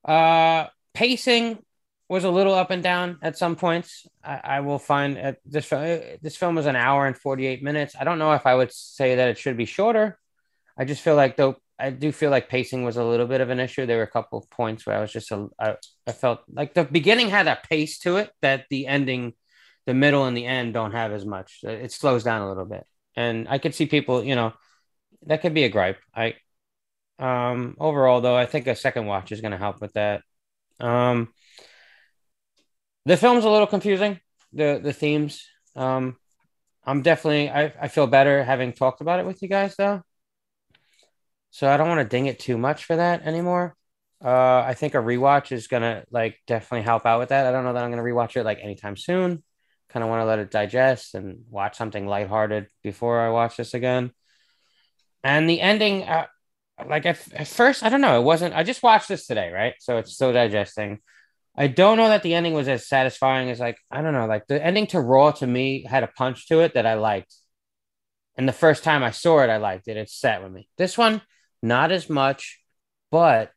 Uh, 0.04 0.68
pacing 0.94 1.60
was 2.10 2.24
a 2.24 2.30
little 2.30 2.54
up 2.54 2.70
and 2.70 2.84
down 2.84 3.18
at 3.22 3.38
some 3.38 3.56
points. 3.56 4.06
I, 4.24 4.42
I 4.44 4.60
will 4.60 4.80
find 4.80 5.18
at 5.18 5.38
this 5.46 5.70
this 5.70 6.36
film 6.36 6.58
is 6.58 6.66
an 6.66 6.76
hour 6.76 7.08
and 7.08 7.18
48 7.18 7.64
minutes. 7.64 7.96
I 8.00 8.04
don't 8.04 8.20
know 8.20 8.34
if 8.34 8.46
I 8.46 8.56
would 8.56 8.74
say 8.74 9.16
that 9.16 9.30
it 9.30 9.38
should 9.38 9.58
be 9.58 9.66
shorter. 9.66 10.20
I 10.78 10.86
just 10.86 11.02
feel 11.02 11.16
like 11.16 11.38
though 11.38 11.56
I 11.84 11.90
do 11.90 12.12
feel 12.14 12.32
like 12.32 12.48
pacing 12.50 12.84
was 12.84 12.98
a 12.98 13.04
little 13.04 13.28
bit 13.28 13.42
of 13.42 13.50
an 13.50 13.60
issue. 13.60 13.86
There 13.86 13.98
were 13.98 14.04
a 14.04 14.08
couple 14.08 14.40
of 14.40 14.50
points 14.50 14.86
where 14.86 14.98
I 14.98 15.02
was 15.02 15.12
just 15.12 15.32
a, 15.32 15.48
I, 15.60 15.76
I 16.08 16.14
felt 16.14 16.40
like 16.52 16.74
the 16.74 16.86
beginning 16.86 17.30
had 17.30 17.48
a 17.48 17.60
pace 17.70 18.00
to 18.00 18.18
it 18.18 18.32
that 18.42 18.66
the 18.70 18.88
ending, 18.88 19.34
the 19.86 19.94
middle 19.94 20.26
and 20.26 20.36
the 20.38 20.46
end 20.46 20.74
don't 20.74 20.94
have 20.94 21.12
as 21.12 21.26
much. 21.26 21.60
It 21.64 21.92
slows 21.92 22.24
down 22.24 22.42
a 22.42 22.48
little 22.48 22.66
bit, 22.66 22.86
and 23.18 23.48
I 23.50 23.58
could 23.58 23.76
see 23.76 23.86
people, 23.86 24.24
you 24.24 24.36
know, 24.36 24.54
that 25.28 25.42
could 25.42 25.54
be 25.54 25.66
a 25.66 25.70
gripe. 25.70 26.00
I 26.16 26.36
um 27.20 27.76
overall 27.80 28.22
though, 28.22 28.36
I 28.38 28.46
think 28.46 28.68
a 28.68 28.76
second 28.76 29.06
watch 29.06 29.32
is 29.32 29.42
going 29.42 29.52
to 29.52 29.58
help 29.58 29.82
with 29.82 29.94
that. 29.94 30.24
Um, 30.80 31.34
the 33.06 33.18
film's 33.18 33.46
a 33.46 33.50
little 33.50 33.68
confusing. 33.68 34.20
The 34.54 34.80
the 34.82 34.94
themes. 34.94 35.46
Um, 35.76 36.18
I'm 36.86 37.02
definitely 37.02 37.50
I, 37.50 37.74
I 37.82 37.88
feel 37.90 38.08
better 38.08 38.44
having 38.44 38.74
talked 38.74 39.02
about 39.02 39.20
it 39.20 39.26
with 39.26 39.42
you 39.42 39.50
guys 39.50 39.76
though. 39.78 40.04
So 41.54 41.70
I 41.70 41.78
don't 41.78 41.88
want 41.88 42.00
to 42.00 42.18
ding 42.18 42.26
it 42.26 42.40
too 42.40 42.58
much 42.58 42.86
for 42.86 42.96
that 42.96 43.28
anymore. 43.28 43.76
Uh, 44.26 44.64
I 44.66 44.74
think 44.74 44.96
a 44.96 44.98
rewatch 44.98 45.52
is 45.52 45.68
gonna 45.68 46.04
like 46.10 46.40
definitely 46.48 46.82
help 46.82 47.06
out 47.06 47.20
with 47.20 47.30
that. 47.30 47.46
I 47.46 47.52
don't 47.52 47.64
know 47.64 47.74
that 47.74 47.84
I'm 47.84 47.92
gonna 47.92 48.02
rewatch 48.02 48.36
it 48.36 48.44
like 48.44 48.58
anytime 48.60 48.98
soon. 48.98 49.44
Kind 49.90 50.04
of 50.04 50.10
want 50.10 50.22
to 50.22 50.26
let 50.26 50.40
it 50.40 50.50
digest 50.50 51.14
and 51.14 51.44
watch 51.52 51.78
something 51.78 52.08
lighthearted 52.08 52.70
before 52.82 53.22
I 53.22 53.30
watch 53.30 53.56
this 53.56 53.76
again. 53.76 54.10
And 55.24 55.48
the 55.48 55.62
ending, 55.62 56.02
uh, 56.04 56.26
like 56.88 57.06
at, 57.06 57.20
at 57.34 57.48
first, 57.48 57.84
I 57.84 57.90
don't 57.90 58.02
know. 58.02 58.20
It 58.20 58.24
wasn't. 58.24 58.56
I 58.56 58.64
just 58.64 58.82
watched 58.82 59.08
this 59.08 59.28
today, 59.28 59.52
right? 59.52 59.76
So 59.80 59.98
it's 59.98 60.14
still 60.14 60.34
digesting. 60.34 61.02
I 61.56 61.68
don't 61.68 61.98
know 61.98 62.08
that 62.08 62.24
the 62.24 62.34
ending 62.34 62.54
was 62.54 62.68
as 62.68 62.88
satisfying 62.88 63.52
as 63.52 63.60
like 63.60 63.78
I 63.92 64.02
don't 64.02 64.14
know, 64.14 64.26
like 64.26 64.48
the 64.48 64.64
ending 64.66 64.88
to 64.88 65.00
Raw 65.00 65.30
to 65.34 65.46
me 65.46 65.86
had 65.88 66.02
a 66.02 66.08
punch 66.08 66.48
to 66.48 66.62
it 66.62 66.74
that 66.74 66.88
I 66.88 66.96
liked. 66.96 67.36
And 68.38 68.50
the 68.50 68.54
first 68.54 68.84
time 68.84 69.04
I 69.04 69.12
saw 69.12 69.42
it, 69.42 69.52
I 69.52 69.58
liked 69.58 69.88
it. 69.88 69.98
It 69.98 70.10
sat 70.10 70.42
with 70.42 70.52
me. 70.52 70.68
This 70.80 70.98
one, 70.98 71.22
not 71.64 71.92
as 71.92 72.10
much, 72.10 72.60
but 73.12 73.52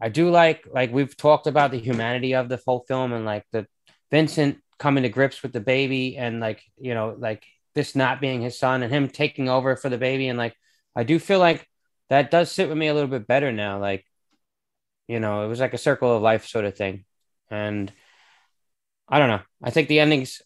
I 0.00 0.08
do 0.08 0.30
like 0.30 0.66
like 0.72 0.92
we've 0.92 1.16
talked 1.16 1.46
about 1.46 1.72
the 1.72 1.78
humanity 1.78 2.34
of 2.34 2.48
the 2.48 2.60
whole 2.64 2.84
film 2.86 3.12
and 3.12 3.24
like 3.24 3.44
the 3.52 3.66
Vincent 4.10 4.58
coming 4.78 5.02
to 5.02 5.08
grips 5.08 5.42
with 5.42 5.52
the 5.52 5.60
baby 5.60 6.16
and 6.16 6.40
like 6.40 6.62
you 6.78 6.94
know 6.94 7.14
like 7.18 7.44
this 7.74 7.94
not 7.96 8.20
being 8.20 8.40
his 8.40 8.58
son 8.58 8.82
and 8.82 8.92
him 8.92 9.08
taking 9.08 9.48
over 9.48 9.76
for 9.76 9.88
the 9.88 9.98
baby 9.98 10.28
and 10.28 10.38
like 10.38 10.54
I 10.96 11.04
do 11.04 11.18
feel 11.18 11.38
like 11.38 11.66
that 12.08 12.30
does 12.30 12.50
sit 12.50 12.68
with 12.68 12.78
me 12.78 12.88
a 12.88 12.94
little 12.94 13.10
bit 13.10 13.26
better 13.26 13.52
now. 13.52 13.78
Like 13.80 14.04
you 15.10 15.18
know, 15.18 15.44
it 15.44 15.48
was 15.48 15.58
like 15.58 15.74
a 15.74 15.78
circle 15.78 16.14
of 16.14 16.22
life 16.22 16.46
sort 16.46 16.64
of 16.64 16.76
thing. 16.76 17.04
And 17.50 17.92
I 19.08 19.18
don't 19.18 19.28
know. 19.28 19.40
I 19.60 19.70
think 19.70 19.88
the 19.88 19.98
ending's 19.98 20.40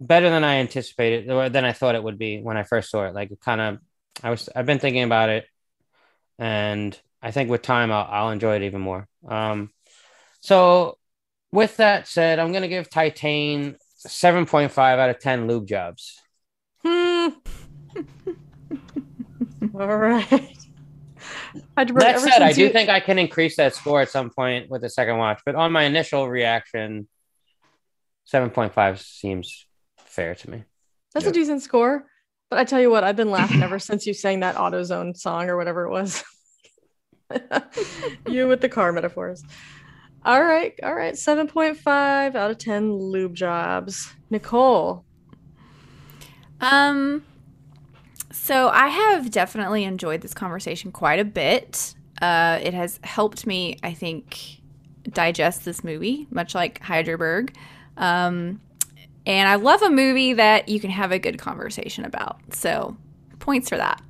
better 0.00 0.28
than 0.30 0.42
I 0.42 0.56
anticipated, 0.56 1.30
or 1.30 1.48
than 1.48 1.64
I 1.64 1.72
thought 1.72 1.94
it 1.94 2.02
would 2.02 2.18
be 2.18 2.40
when 2.42 2.56
I 2.56 2.64
first 2.64 2.90
saw 2.90 3.06
it. 3.06 3.14
Like, 3.14 3.30
kind 3.40 3.60
of, 3.60 3.78
I 4.20 4.30
was, 4.30 4.48
I've 4.54 4.66
been 4.66 4.80
thinking 4.80 5.04
about 5.04 5.28
it, 5.28 5.46
and 6.38 6.98
I 7.22 7.30
think 7.30 7.50
with 7.50 7.62
time, 7.62 7.90
I'll, 7.90 8.08
I'll 8.10 8.30
enjoy 8.30 8.56
it 8.56 8.62
even 8.62 8.80
more. 8.80 9.08
Um, 9.26 9.70
so, 10.40 10.98
with 11.52 11.76
that 11.78 12.06
said, 12.08 12.38
I'm 12.38 12.52
gonna 12.52 12.68
give 12.68 12.90
Titane 12.90 13.76
7.5 14.06 14.78
out 14.78 15.10
of 15.10 15.18
10 15.18 15.48
lube 15.48 15.66
jobs. 15.66 16.20
Hmm. 16.82 17.28
All 19.74 19.96
right. 19.96 20.56
that 21.74 22.20
said, 22.20 22.42
I 22.42 22.52
do 22.52 22.62
you... 22.62 22.68
think 22.70 22.90
I 22.90 23.00
can 23.00 23.18
increase 23.18 23.56
that 23.56 23.74
score 23.74 24.02
at 24.02 24.10
some 24.10 24.30
point 24.30 24.70
with 24.70 24.82
the 24.82 24.90
second 24.90 25.18
watch, 25.18 25.40
but 25.46 25.54
on 25.54 25.72
my 25.72 25.84
initial 25.84 26.28
reaction, 26.28 27.08
7.5 28.32 28.98
seems 28.98 29.66
fair 29.98 30.34
to 30.34 30.50
me. 30.50 30.64
That's 31.12 31.24
yep. 31.24 31.32
a 31.32 31.34
decent 31.34 31.62
score. 31.62 32.06
But 32.50 32.58
I 32.58 32.64
tell 32.64 32.80
you 32.80 32.90
what, 32.90 33.04
I've 33.04 33.16
been 33.16 33.30
laughing 33.30 33.62
ever 33.62 33.78
since 33.80 34.06
you 34.06 34.14
sang 34.14 34.40
that 34.40 34.56
AutoZone 34.56 35.16
song 35.16 35.48
or 35.48 35.56
whatever 35.56 35.84
it 35.84 35.90
was. 35.90 36.22
you 38.28 38.46
with 38.46 38.60
the 38.60 38.68
car 38.68 38.92
metaphors. 38.92 39.42
All 40.24 40.42
right, 40.42 40.72
all 40.82 40.94
right. 40.94 41.14
7.5 41.14 42.34
out 42.34 42.50
of 42.50 42.58
10 42.58 42.92
lube 42.92 43.34
jobs. 43.34 44.14
Nichole. 44.30 45.04
Um 46.60 47.24
so 48.34 48.68
I 48.68 48.88
have 48.88 49.30
definitely 49.30 49.84
enjoyed 49.84 50.20
this 50.20 50.34
conversation 50.34 50.90
quite 50.90 51.20
a 51.20 51.24
bit. 51.24 51.94
Uh, 52.20 52.58
it 52.60 52.74
has 52.74 52.98
helped 53.04 53.46
me, 53.46 53.78
I 53.84 53.94
think, 53.94 54.60
digest 55.08 55.64
this 55.64 55.84
movie, 55.84 56.26
much 56.30 56.52
like 56.52 56.80
Heidelberg. 56.82 57.56
Um, 57.96 58.60
and 59.26 59.48
I 59.48 59.54
love 59.56 59.82
a 59.82 59.90
movie 59.90 60.34
that 60.34 60.68
you 60.68 60.80
can 60.80 60.90
have 60.90 61.12
a 61.12 61.18
good 61.18 61.38
conversation 61.38 62.04
about. 62.04 62.40
So 62.54 62.96
points 63.38 63.68
for 63.68 63.76
that. 63.76 64.02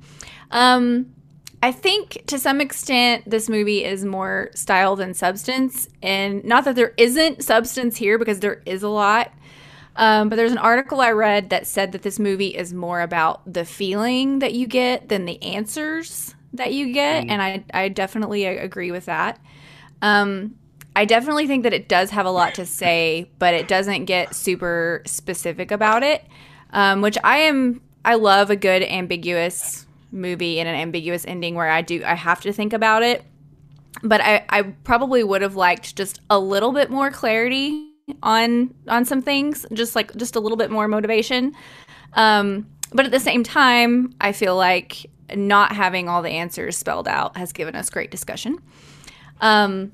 Um, 0.51 1.13
I 1.63 1.71
think 1.71 2.23
to 2.27 2.37
some 2.37 2.61
extent 2.61 3.29
this 3.29 3.49
movie 3.49 3.83
is 3.83 4.05
more 4.05 4.51
style 4.53 4.95
than 4.95 5.13
substance, 5.13 5.87
and 6.03 6.43
not 6.43 6.65
that 6.65 6.75
there 6.75 6.93
isn't 6.97 7.43
substance 7.43 7.97
here 7.97 8.19
because 8.19 8.39
there 8.39 8.61
is 8.65 8.83
a 8.83 8.89
lot. 8.89 9.31
Um, 9.95 10.27
but 10.27 10.35
there's 10.35 10.51
an 10.51 10.57
article 10.57 10.99
I 10.99 11.11
read 11.11 11.49
that 11.51 11.65
said 11.65 11.93
that 11.93 12.01
this 12.01 12.19
movie 12.19 12.49
is 12.49 12.73
more 12.73 12.99
about 12.99 13.41
the 13.51 13.63
feeling 13.63 14.39
that 14.39 14.53
you 14.53 14.67
get 14.67 15.07
than 15.07 15.23
the 15.25 15.41
answers 15.41 16.35
that 16.53 16.73
you 16.73 16.93
get, 16.93 17.23
mm. 17.23 17.31
and 17.31 17.41
I 17.41 17.63
I 17.73 17.89
definitely 17.89 18.45
agree 18.45 18.91
with 18.91 19.05
that. 19.05 19.39
Um, 20.01 20.55
I 20.95 21.05
definitely 21.05 21.45
think 21.45 21.63
that 21.63 21.73
it 21.73 21.89
does 21.89 22.09
have 22.11 22.25
a 22.25 22.31
lot 22.31 22.55
to 22.55 22.65
say, 22.65 23.29
but 23.37 23.53
it 23.53 23.67
doesn't 23.67 24.05
get 24.05 24.33
super 24.33 25.01
specific 25.05 25.71
about 25.71 26.03
it, 26.03 26.23
um, 26.71 27.01
which 27.01 27.17
I 27.23 27.39
am. 27.39 27.81
I 28.05 28.15
love 28.15 28.49
a 28.49 28.55
good 28.55 28.83
ambiguous 28.83 29.85
movie 30.11 30.59
and 30.59 30.69
an 30.69 30.75
ambiguous 30.75 31.25
ending 31.25 31.55
where 31.55 31.69
I 31.69 31.81
do 31.81 32.03
I 32.05 32.13
have 32.13 32.41
to 32.41 32.53
think 32.53 32.71
about 32.71 33.03
it. 33.03 33.25
But 34.03 34.21
I, 34.21 34.45
I 34.49 34.61
probably 34.61 35.23
would 35.23 35.41
have 35.41 35.55
liked 35.55 35.95
just 35.95 36.21
a 36.29 36.39
little 36.39 36.71
bit 36.71 36.89
more 36.89 37.11
clarity 37.11 37.91
on 38.23 38.73
on 38.87 39.05
some 39.05 39.21
things, 39.21 39.65
just 39.73 39.95
like 39.95 40.15
just 40.15 40.35
a 40.35 40.39
little 40.39 40.57
bit 40.57 40.71
more 40.71 40.87
motivation. 40.87 41.53
Um, 42.13 42.67
but 42.93 43.05
at 43.05 43.11
the 43.11 43.19
same 43.19 43.43
time, 43.43 44.13
I 44.21 44.31
feel 44.31 44.55
like 44.55 45.05
not 45.35 45.73
having 45.73 46.07
all 46.07 46.21
the 46.21 46.29
answers 46.29 46.77
spelled 46.77 47.07
out 47.07 47.35
has 47.35 47.51
given 47.51 47.75
us 47.75 47.89
great 47.89 48.11
discussion. 48.11 48.59
Um, 49.41 49.91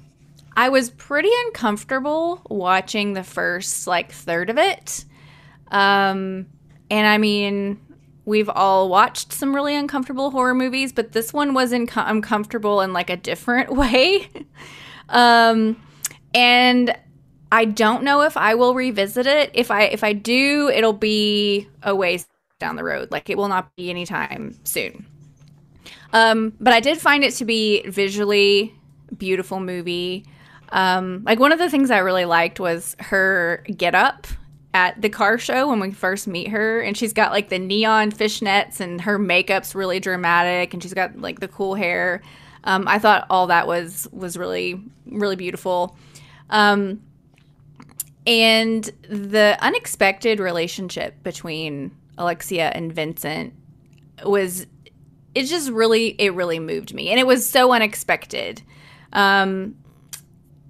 I 0.55 0.69
was 0.69 0.89
pretty 0.89 1.29
uncomfortable 1.45 2.41
watching 2.49 3.13
the 3.13 3.23
first 3.23 3.87
like 3.87 4.11
third 4.11 4.49
of 4.49 4.57
it. 4.57 5.05
Um, 5.69 6.47
and 6.89 7.07
I 7.07 7.17
mean, 7.17 7.79
we've 8.25 8.49
all 8.49 8.89
watched 8.89 9.31
some 9.31 9.55
really 9.55 9.75
uncomfortable 9.75 10.31
horror 10.31 10.53
movies, 10.53 10.91
but 10.91 11.13
this 11.13 11.31
one 11.33 11.53
was 11.53 11.71
not 11.71 12.09
uncomfortable 12.09 12.81
in 12.81 12.93
like 12.93 13.09
a 13.09 13.17
different 13.17 13.73
way. 13.75 14.29
um, 15.09 15.81
and 16.33 16.95
I 17.51 17.65
don't 17.65 18.03
know 18.03 18.21
if 18.21 18.37
I 18.37 18.55
will 18.55 18.73
revisit 18.73 19.27
it. 19.27 19.51
If 19.53 19.71
I 19.71 19.83
if 19.83 20.03
I 20.03 20.13
do, 20.13 20.69
it'll 20.69 20.93
be 20.93 21.67
a 21.83 21.95
ways 21.95 22.27
down 22.59 22.75
the 22.75 22.83
road. 22.83 23.11
Like 23.11 23.29
it 23.29 23.37
will 23.37 23.49
not 23.49 23.75
be 23.75 23.89
anytime 23.89 24.57
soon. 24.63 25.05
Um, 26.13 26.53
but 26.59 26.73
I 26.73 26.79
did 26.79 26.99
find 26.99 27.23
it 27.23 27.33
to 27.35 27.45
be 27.45 27.83
visually 27.87 28.75
beautiful 29.17 29.59
movie. 29.59 30.25
Um, 30.71 31.23
like 31.25 31.39
one 31.39 31.51
of 31.51 31.59
the 31.59 31.69
things 31.69 31.91
I 31.91 31.99
really 31.99 32.25
liked 32.25 32.59
was 32.59 32.95
her 32.99 33.63
get 33.75 33.93
up 33.93 34.27
at 34.73 35.01
the 35.01 35.09
car 35.09 35.37
show 35.37 35.69
when 35.69 35.79
we 35.79 35.91
first 35.91 36.27
meet 36.27 36.47
her 36.47 36.79
and 36.79 36.95
she's 36.95 37.11
got 37.11 37.31
like 37.31 37.49
the 37.49 37.59
neon 37.59 38.11
fishnets 38.11 38.79
and 38.79 39.01
her 39.01 39.19
makeup's 39.19 39.75
really 39.75 39.99
dramatic 39.99 40.73
and 40.73 40.81
she's 40.81 40.93
got 40.93 41.17
like 41.19 41.39
the 41.41 41.47
cool 41.47 41.75
hair. 41.75 42.21
Um, 42.63 42.87
I 42.87 42.99
thought 42.99 43.25
all 43.29 43.47
that 43.47 43.67
was 43.67 44.07
was 44.11 44.37
really 44.37 44.81
really 45.05 45.35
beautiful. 45.35 45.97
Um, 46.49 47.01
and 48.25 48.83
the 49.09 49.57
unexpected 49.61 50.39
relationship 50.39 51.21
between 51.23 51.91
Alexia 52.17 52.71
and 52.73 52.93
Vincent 52.93 53.53
was 54.23 54.67
it 55.33 55.43
just 55.45 55.69
really 55.71 56.09
it 56.19 56.33
really 56.33 56.59
moved 56.59 56.93
me 56.93 57.09
and 57.09 57.19
it 57.19 57.25
was 57.25 57.47
so 57.49 57.71
unexpected 57.71 58.61
um 59.13 59.75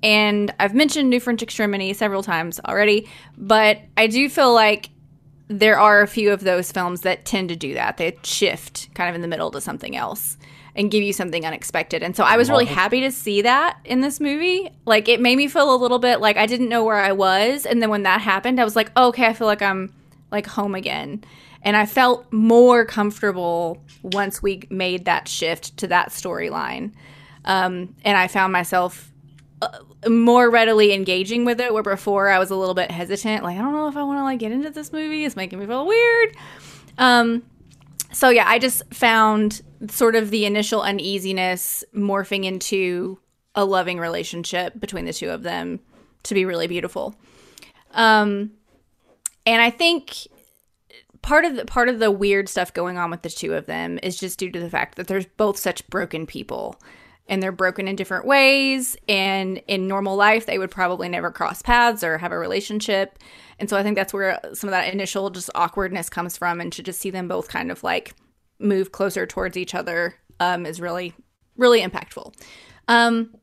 and 0.03 0.53
i've 0.59 0.73
mentioned 0.73 1.09
new 1.09 1.19
french 1.19 1.41
extremity 1.41 1.93
several 1.93 2.23
times 2.23 2.59
already 2.67 3.07
but 3.37 3.79
i 3.97 4.07
do 4.07 4.29
feel 4.29 4.53
like 4.53 4.89
there 5.51 5.77
are 5.77 6.01
a 6.01 6.07
few 6.07 6.31
of 6.31 6.41
those 6.41 6.71
films 6.71 7.01
that 7.01 7.25
tend 7.25 7.49
to 7.49 7.57
do 7.57 7.73
that. 7.73 7.97
They 7.97 8.17
shift 8.23 8.93
kind 8.95 9.09
of 9.09 9.15
in 9.15 9.21
the 9.21 9.27
middle 9.27 9.51
to 9.51 9.59
something 9.59 9.97
else 9.97 10.37
and 10.75 10.89
give 10.89 11.03
you 11.03 11.11
something 11.11 11.45
unexpected. 11.45 12.01
And 12.01 12.15
so 12.15 12.23
I 12.23 12.37
was 12.37 12.49
really 12.49 12.65
happy 12.65 13.01
to 13.01 13.11
see 13.11 13.41
that 13.41 13.77
in 13.83 13.99
this 13.99 14.21
movie. 14.21 14.69
Like 14.85 15.09
it 15.09 15.19
made 15.19 15.35
me 15.35 15.49
feel 15.49 15.73
a 15.73 15.75
little 15.75 15.99
bit 15.99 16.21
like 16.21 16.37
I 16.37 16.45
didn't 16.45 16.69
know 16.69 16.85
where 16.85 16.97
I 16.97 17.11
was. 17.11 17.65
And 17.65 17.81
then 17.81 17.89
when 17.89 18.03
that 18.03 18.21
happened, 18.21 18.61
I 18.61 18.63
was 18.63 18.77
like, 18.77 18.91
oh, 18.95 19.09
okay, 19.09 19.25
I 19.25 19.33
feel 19.33 19.47
like 19.47 19.61
I'm 19.61 19.93
like 20.31 20.47
home 20.47 20.73
again. 20.73 21.25
And 21.63 21.75
I 21.75 21.85
felt 21.85 22.31
more 22.31 22.85
comfortable 22.85 23.83
once 24.01 24.41
we 24.41 24.63
made 24.69 25.03
that 25.05 25.27
shift 25.27 25.75
to 25.77 25.87
that 25.87 26.09
storyline. 26.09 26.93
Um, 27.43 27.93
and 28.05 28.17
I 28.17 28.27
found 28.27 28.53
myself 28.53 29.11
uh, 29.61 29.79
more 30.07 30.49
readily 30.49 30.93
engaging 30.93 31.45
with 31.45 31.59
it 31.59 31.73
where 31.73 31.83
before 31.83 32.29
I 32.29 32.39
was 32.39 32.49
a 32.49 32.55
little 32.55 32.73
bit 32.73 32.89
hesitant 32.89 33.43
like 33.43 33.57
I 33.57 33.61
don't 33.61 33.73
know 33.73 33.87
if 33.87 33.95
I 33.95 34.03
want 34.03 34.19
to 34.19 34.23
like 34.23 34.39
get 34.39 34.51
into 34.51 34.69
this 34.71 34.91
movie. 34.91 35.25
It's 35.25 35.35
making 35.35 35.59
me 35.59 35.65
feel 35.65 35.85
weird. 35.85 36.35
Um 36.97 37.43
so 38.11 38.29
yeah 38.29 38.47
I 38.47 38.59
just 38.59 38.81
found 38.93 39.61
sort 39.89 40.15
of 40.15 40.31
the 40.31 40.45
initial 40.45 40.81
uneasiness 40.81 41.83
morphing 41.95 42.45
into 42.45 43.19
a 43.53 43.63
loving 43.63 43.99
relationship 43.99 44.79
between 44.79 45.05
the 45.05 45.13
two 45.13 45.29
of 45.29 45.43
them 45.43 45.79
to 46.23 46.33
be 46.33 46.45
really 46.45 46.67
beautiful. 46.67 47.15
Um 47.91 48.51
and 49.45 49.61
I 49.61 49.69
think 49.69 50.27
part 51.21 51.45
of 51.45 51.55
the 51.55 51.65
part 51.65 51.89
of 51.89 51.99
the 51.99 52.09
weird 52.09 52.49
stuff 52.49 52.73
going 52.73 52.97
on 52.97 53.11
with 53.11 53.21
the 53.21 53.29
two 53.29 53.53
of 53.53 53.67
them 53.67 53.99
is 54.01 54.17
just 54.17 54.39
due 54.39 54.51
to 54.51 54.59
the 54.59 54.69
fact 54.69 54.95
that 54.95 55.07
they're 55.07 55.25
both 55.37 55.57
such 55.57 55.87
broken 55.87 56.25
people 56.25 56.75
and 57.31 57.41
they're 57.41 57.53
broken 57.53 57.87
in 57.87 57.95
different 57.95 58.25
ways. 58.25 58.97
And 59.07 59.63
in 59.67 59.87
normal 59.87 60.17
life, 60.17 60.45
they 60.45 60.59
would 60.59 60.69
probably 60.69 61.07
never 61.07 61.31
cross 61.31 61.61
paths 61.61 62.03
or 62.03 62.17
have 62.17 62.33
a 62.33 62.37
relationship. 62.37 63.17
And 63.57 63.69
so 63.69 63.77
I 63.77 63.83
think 63.83 63.95
that's 63.95 64.13
where 64.13 64.37
some 64.53 64.67
of 64.67 64.71
that 64.71 64.93
initial 64.93 65.29
just 65.29 65.49
awkwardness 65.55 66.09
comes 66.09 66.37
from. 66.37 66.59
And 66.59 66.73
to 66.73 66.83
just 66.83 66.99
see 66.99 67.09
them 67.09 67.29
both 67.29 67.47
kind 67.47 67.71
of 67.71 67.83
like 67.83 68.13
move 68.59 68.91
closer 68.91 69.25
towards 69.25 69.55
each 69.55 69.73
other 69.73 70.15
um, 70.41 70.65
is 70.65 70.81
really, 70.81 71.13
really 71.55 71.81
impactful. 71.81 72.35
Um, 72.89 73.33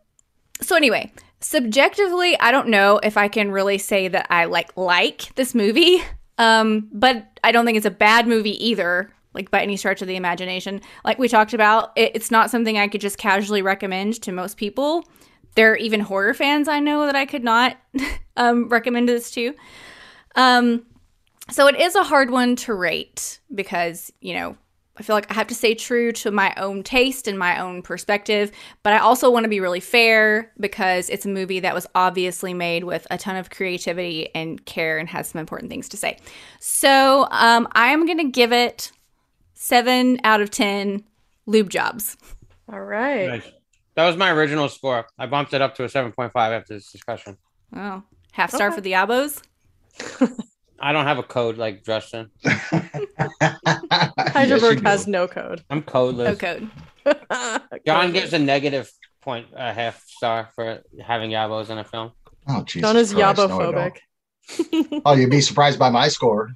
so 0.61 0.77
anyway, 0.77 1.11
subjectively, 1.41 2.39
I 2.39 2.51
don't 2.51 2.69
know 2.69 3.01
if 3.03 3.17
I 3.17 3.29
can 3.29 3.51
really 3.51 3.79
say 3.79 4.09
that 4.09 4.27
I 4.29 4.45
like 4.45 4.77
like 4.77 5.35
this 5.37 5.55
movie. 5.55 6.03
Um, 6.37 6.89
but 6.93 7.41
I 7.43 7.53
don't 7.53 7.65
think 7.65 7.79
it's 7.79 7.87
a 7.87 7.91
bad 7.91 8.29
movie 8.29 8.65
either 8.69 9.11
like 9.39 9.51
by 9.51 9.63
any 9.63 9.77
stretch 9.77 10.03
of 10.03 10.09
the 10.09 10.17
imagination. 10.17 10.81
Like 11.05 11.19
we 11.19 11.29
talked 11.29 11.55
about, 11.55 11.93
it, 11.97 12.13
it's 12.15 12.31
not 12.31 12.51
something 12.51 12.77
I 12.77 12.89
could 12.89 13.01
just 13.01 13.19
casually 13.19 13.63
recommend 13.63 14.21
to 14.23 14.33
most 14.33 14.57
people. 14.57 15.05
There 15.55 15.73
are 15.73 15.77
even 15.77 16.01
horror 16.01 16.35
fans 16.35 16.67
I 16.67 16.81
know 16.81 17.07
that 17.07 17.15
I 17.15 17.25
could 17.25 17.45
not 17.45 17.77
um, 18.37 18.69
recommend 18.69 19.09
this 19.09 19.31
to. 19.33 19.55
Um, 20.35 20.85
so 21.51 21.69
it 21.69 21.77
is 21.77 21.95
a 21.95 22.03
hard 22.03 22.31
one 22.31 22.57
to 22.57 22.75
rate 22.75 23.39
because, 23.55 24.13
you 24.21 24.35
know, 24.35 24.57
I 24.99 25.03
feel 25.05 25.15
like 25.15 25.31
I 25.31 25.35
have 25.35 25.47
to 25.47 25.55
stay 25.55 25.77
true 25.77 26.11
to 26.13 26.33
my 26.33 26.53
own 26.57 26.83
taste 26.83 27.29
and 27.29 27.39
my 27.39 27.61
own 27.61 27.83
perspective, 27.83 28.51
but 28.83 28.93
I 28.93 28.99
also 28.99 29.31
want 29.31 29.45
to 29.45 29.49
be 29.49 29.61
really 29.61 29.81
fair 29.81 30.53
because 30.59 31.09
it's 31.09 31.25
a 31.25 31.29
movie 31.29 31.61
that 31.61 31.73
was 31.73 31.87
obviously 31.95 32.53
made 32.53 32.83
with 32.83 33.07
a 33.09 33.17
ton 33.17 33.37
of 33.37 33.49
creativity 33.49 34.35
and 34.35 34.65
care 34.67 34.99
and 34.99 35.09
has 35.09 35.29
some 35.29 35.39
important 35.39 35.71
things 35.71 35.89
to 35.91 35.97
say. 35.97 36.19
So 36.59 37.29
um, 37.31 37.69
I 37.73 37.93
am 37.93 38.07
going 38.07 38.19
to 38.19 38.29
give 38.29 38.53
it 38.53 38.91
seven 39.59 40.19
out 40.25 40.41
of 40.41 40.51
ten 40.51 41.03
lube 41.47 41.69
jobs. 41.69 42.17
All 42.73 42.81
right. 42.81 43.27
Nice. 43.29 43.51
That 43.97 44.07
was 44.07 44.17
my 44.17 44.31
original 44.31 44.69
score. 44.69 45.07
I 45.19 45.27
bumped 45.27 45.53
it 45.55 45.61
up 45.61 45.75
to 45.77 45.85
a 45.85 45.89
7.5 45.89 46.31
after 46.37 46.75
this 46.75 46.93
discussion. 46.93 47.37
Oh, 47.75 48.03
half 48.31 48.53
star 48.53 48.69
Okay. 48.69 48.77
for 48.77 48.81
the 48.81 48.93
abos. 48.93 49.43
I 50.81 50.93
don't 50.93 51.07
have 51.07 51.19
a 51.19 51.25
code 51.25 51.59
like 51.59 51.85
Justin. 51.85 52.31
Heidelberg 53.43 54.83
has 54.85 55.09
no 55.09 55.27
code. 55.27 55.65
I'm 55.71 55.83
codeless. 55.83 56.25
No 56.25 56.37
code. 56.37 56.71
John 57.87 58.13
gives 58.13 58.33
a 58.33 58.39
negative 58.39 58.89
point 59.21 59.47
a 59.57 59.73
half 59.73 60.05
star 60.07 60.51
for 60.55 60.81
having 61.05 61.31
Yabos 61.31 61.71
in 61.71 61.79
a 61.79 61.85
film. 61.85 62.13
Oh, 62.49 62.63
Jesus 62.63 62.83
John 62.89 62.97
is 62.97 63.13
Christ, 63.13 63.39
no, 63.39 63.45
I 63.45 63.49
don't. 63.49 63.97
yabophobic. 64.61 65.03
oh, 65.05 65.15
you'd 65.15 65.31
be 65.31 65.41
surprised 65.41 65.79
by 65.79 65.91
my 65.91 66.07
score. 66.09 66.51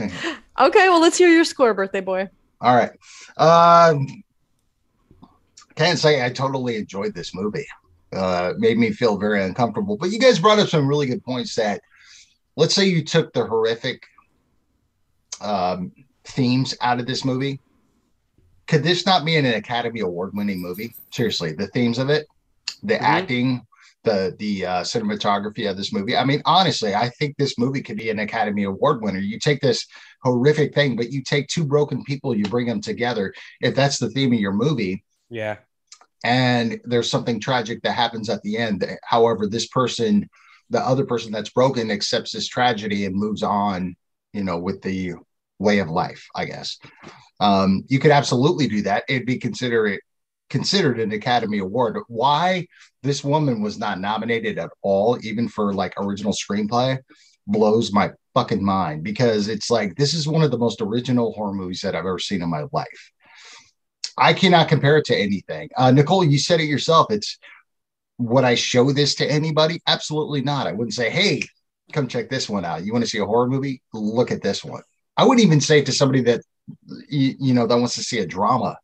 Okay, 0.00 0.88
well, 0.88 1.00
let's 1.00 1.18
hear 1.18 1.28
your 1.28 1.44
score, 1.44 1.74
birthday 1.74 2.00
boy. 2.00 2.28
All 2.64 2.74
right. 2.74 2.92
Um, 3.36 4.06
can't 5.74 5.98
say 5.98 6.24
I 6.24 6.30
totally 6.30 6.76
enjoyed 6.76 7.14
this 7.14 7.34
movie. 7.34 7.66
Uh, 8.10 8.54
made 8.56 8.78
me 8.78 8.90
feel 8.90 9.18
very 9.18 9.42
uncomfortable. 9.42 9.98
But 9.98 10.10
you 10.10 10.18
guys 10.18 10.38
brought 10.38 10.58
up 10.58 10.68
some 10.68 10.88
really 10.88 11.06
good 11.06 11.22
points. 11.22 11.54
That 11.56 11.82
let's 12.56 12.74
say 12.74 12.86
you 12.86 13.04
took 13.04 13.34
the 13.34 13.44
horrific 13.44 14.02
um, 15.42 15.92
themes 16.24 16.74
out 16.80 17.00
of 17.00 17.06
this 17.06 17.22
movie. 17.22 17.60
Could 18.66 18.82
this 18.82 19.04
not 19.04 19.26
be 19.26 19.36
an 19.36 19.44
Academy 19.44 20.00
Award 20.00 20.30
winning 20.32 20.62
movie? 20.62 20.94
Seriously, 21.12 21.52
the 21.52 21.66
themes 21.66 21.98
of 21.98 22.08
it, 22.08 22.26
the 22.82 22.94
Mhm. 22.94 23.02
acting, 23.02 23.66
the 24.04 24.34
the 24.38 24.64
uh, 24.64 24.80
cinematography 24.82 25.68
of 25.70 25.76
this 25.76 25.92
movie. 25.92 26.16
I 26.16 26.24
mean, 26.24 26.40
honestly, 26.46 26.94
I 26.94 27.10
think 27.10 27.36
this 27.36 27.58
movie 27.58 27.82
could 27.82 27.96
be 27.96 28.08
an 28.08 28.20
Academy 28.20 28.64
Award 28.64 29.02
winner. 29.02 29.18
You 29.18 29.38
take 29.38 29.60
this 29.60 29.86
horrific 30.24 30.74
thing, 30.74 30.96
but 30.96 31.12
you 31.12 31.22
take 31.22 31.46
two 31.48 31.64
broken 31.64 32.02
people, 32.04 32.34
you 32.36 32.44
bring 32.44 32.66
them 32.66 32.80
together. 32.80 33.32
If 33.60 33.74
that's 33.74 33.98
the 33.98 34.10
theme 34.10 34.32
of 34.32 34.40
your 34.40 34.52
movie, 34.52 35.04
Yeah. 35.30 35.58
and 36.24 36.80
there's 36.84 37.10
something 37.10 37.38
tragic 37.38 37.82
that 37.82 37.92
happens 37.92 38.28
at 38.30 38.42
the 38.42 38.56
end. 38.56 38.84
However, 39.04 39.46
this 39.46 39.66
person, 39.68 40.28
the 40.70 40.80
other 40.80 41.04
person 41.04 41.30
that's 41.30 41.50
broken, 41.50 41.90
accepts 41.90 42.32
this 42.32 42.48
tragedy 42.48 43.04
and 43.04 43.14
moves 43.14 43.42
on, 43.42 43.94
you 44.32 44.42
know, 44.42 44.58
with 44.58 44.80
the 44.82 45.12
way 45.58 45.78
of 45.78 45.88
life, 45.88 46.26
I 46.34 46.46
guess. 46.46 46.78
Um, 47.40 47.84
you 47.88 47.98
could 47.98 48.10
absolutely 48.10 48.66
do 48.66 48.82
that. 48.82 49.04
It'd 49.08 49.26
be 49.26 49.38
considered 49.38 50.00
considered 50.50 51.00
an 51.00 51.10
Academy 51.12 51.58
Award. 51.58 51.98
Why 52.06 52.66
this 53.02 53.24
woman 53.24 53.62
was 53.62 53.78
not 53.78 53.98
nominated 53.98 54.58
at 54.58 54.70
all, 54.82 55.18
even 55.22 55.48
for 55.48 55.72
like 55.72 55.94
original 55.96 56.32
screenplay, 56.32 56.98
blows 57.46 57.92
my 57.92 58.10
fucking 58.34 58.64
mind 58.64 59.02
because 59.02 59.48
it's 59.48 59.70
like 59.70 59.94
this 59.94 60.12
is 60.12 60.28
one 60.28 60.42
of 60.42 60.50
the 60.50 60.58
most 60.58 60.80
original 60.80 61.32
horror 61.32 61.54
movies 61.54 61.80
that 61.80 61.94
I've 61.94 62.06
ever 62.06 62.18
seen 62.18 62.42
in 62.42 62.50
my 62.50 62.64
life. 62.72 63.12
I 64.18 64.32
cannot 64.32 64.68
compare 64.68 64.96
it 64.98 65.06
to 65.06 65.16
anything. 65.16 65.70
Uh, 65.76 65.90
Nichole, 65.90 66.30
you 66.30 66.38
said 66.38 66.60
it 66.60 66.64
yourself. 66.64 67.06
It's 67.10 67.38
would 68.18 68.44
I 68.44 68.54
show 68.54 68.92
this 68.92 69.14
to 69.16 69.30
anybody? 69.30 69.80
Absolutely 69.86 70.40
not. 70.40 70.66
I 70.66 70.72
wouldn't 70.72 70.94
say, 70.94 71.10
hey, 71.10 71.42
come 71.92 72.06
check 72.06 72.28
this 72.28 72.48
one 72.48 72.64
out. 72.64 72.84
You 72.84 72.92
want 72.92 73.04
to 73.04 73.10
see 73.10 73.18
a 73.18 73.26
horror 73.26 73.48
movie? 73.48 73.82
Look 73.92 74.30
at 74.30 74.42
this 74.42 74.64
one. 74.64 74.82
I 75.16 75.24
wouldn't 75.24 75.44
even 75.44 75.60
say 75.60 75.80
it 75.80 75.86
to 75.86 75.92
somebody 75.92 76.22
that 76.22 76.42
you, 77.08 77.34
you 77.38 77.54
know 77.54 77.66
that 77.66 77.76
wants 77.76 77.94
to 77.96 78.04
see 78.04 78.20
a 78.20 78.26
drama. 78.26 78.78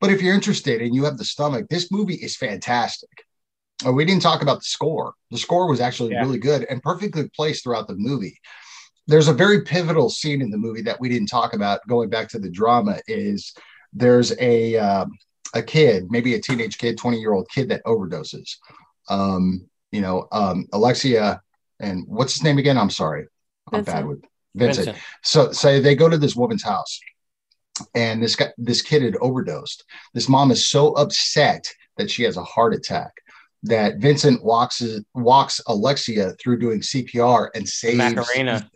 But 0.00 0.10
if 0.10 0.20
you're 0.20 0.34
interested 0.34 0.82
and 0.82 0.94
you 0.94 1.04
have 1.04 1.16
the 1.16 1.24
stomach, 1.24 1.66
this 1.68 1.92
movie 1.92 2.14
is 2.14 2.36
fantastic. 2.36 3.24
Oh, 3.84 3.92
we 3.92 4.04
didn't 4.04 4.22
talk 4.22 4.42
about 4.42 4.58
the 4.60 4.64
score. 4.64 5.14
The 5.30 5.38
score 5.38 5.68
was 5.68 5.80
actually 5.80 6.12
Yeah. 6.12 6.20
really 6.20 6.38
good 6.38 6.64
and 6.64 6.82
perfectly 6.82 7.28
placed 7.34 7.64
throughout 7.64 7.88
the 7.88 7.96
movie. 7.96 8.38
There's 9.06 9.28
a 9.28 9.32
very 9.32 9.62
pivotal 9.62 10.10
scene 10.10 10.40
in 10.40 10.50
the 10.50 10.58
movie 10.58 10.82
that 10.82 11.00
we 11.00 11.08
didn't 11.08 11.28
talk 11.28 11.54
about. 11.54 11.86
Going 11.88 12.08
back 12.08 12.28
to 12.30 12.38
the 12.38 12.50
drama, 12.50 13.00
is 13.08 13.52
there's 13.92 14.32
a 14.38 14.76
um, 14.76 15.18
a 15.54 15.62
kid, 15.62 16.06
maybe 16.10 16.34
a 16.34 16.40
teenage 16.40 16.78
kid, 16.78 16.96
20 16.96 17.18
year 17.18 17.32
old 17.32 17.48
kid 17.50 17.68
that 17.70 17.84
overdoses. 17.84 18.56
Um, 19.08 19.68
you 19.90 20.00
know, 20.00 20.28
um, 20.32 20.66
Alexia 20.72 21.42
and 21.80 22.04
what's 22.06 22.34
his 22.34 22.42
name 22.42 22.58
again? 22.58 22.78
I'm 22.78 22.90
sorry, 22.90 23.26
I'm 23.72 23.82
bad 23.82 24.06
with 24.06 24.22
Vincent. 24.54 24.86
Vincent. 24.86 25.04
So, 25.22 25.52
so 25.52 25.80
they 25.80 25.96
go 25.96 26.08
to 26.08 26.16
this 26.16 26.36
woman's 26.36 26.62
house, 26.62 27.00
and 27.94 28.22
this 28.22 28.36
guy, 28.36 28.52
this 28.56 28.82
kid 28.82 29.02
had 29.02 29.16
overdosed. 29.16 29.84
This 30.14 30.28
mom 30.28 30.50
is 30.52 30.68
so 30.68 30.92
upset 30.92 31.72
that 31.98 32.10
she 32.10 32.22
has 32.22 32.36
a 32.36 32.44
heart 32.44 32.72
attack 32.72 33.12
that 33.64 33.98
Vincent 33.98 34.42
walks 34.44 34.82
walks 35.14 35.60
Alexia 35.66 36.32
through 36.40 36.58
doing 36.58 36.80
CPR 36.80 37.48
and 37.54 37.68
saves 37.68 37.96
Macarena. 37.98 38.68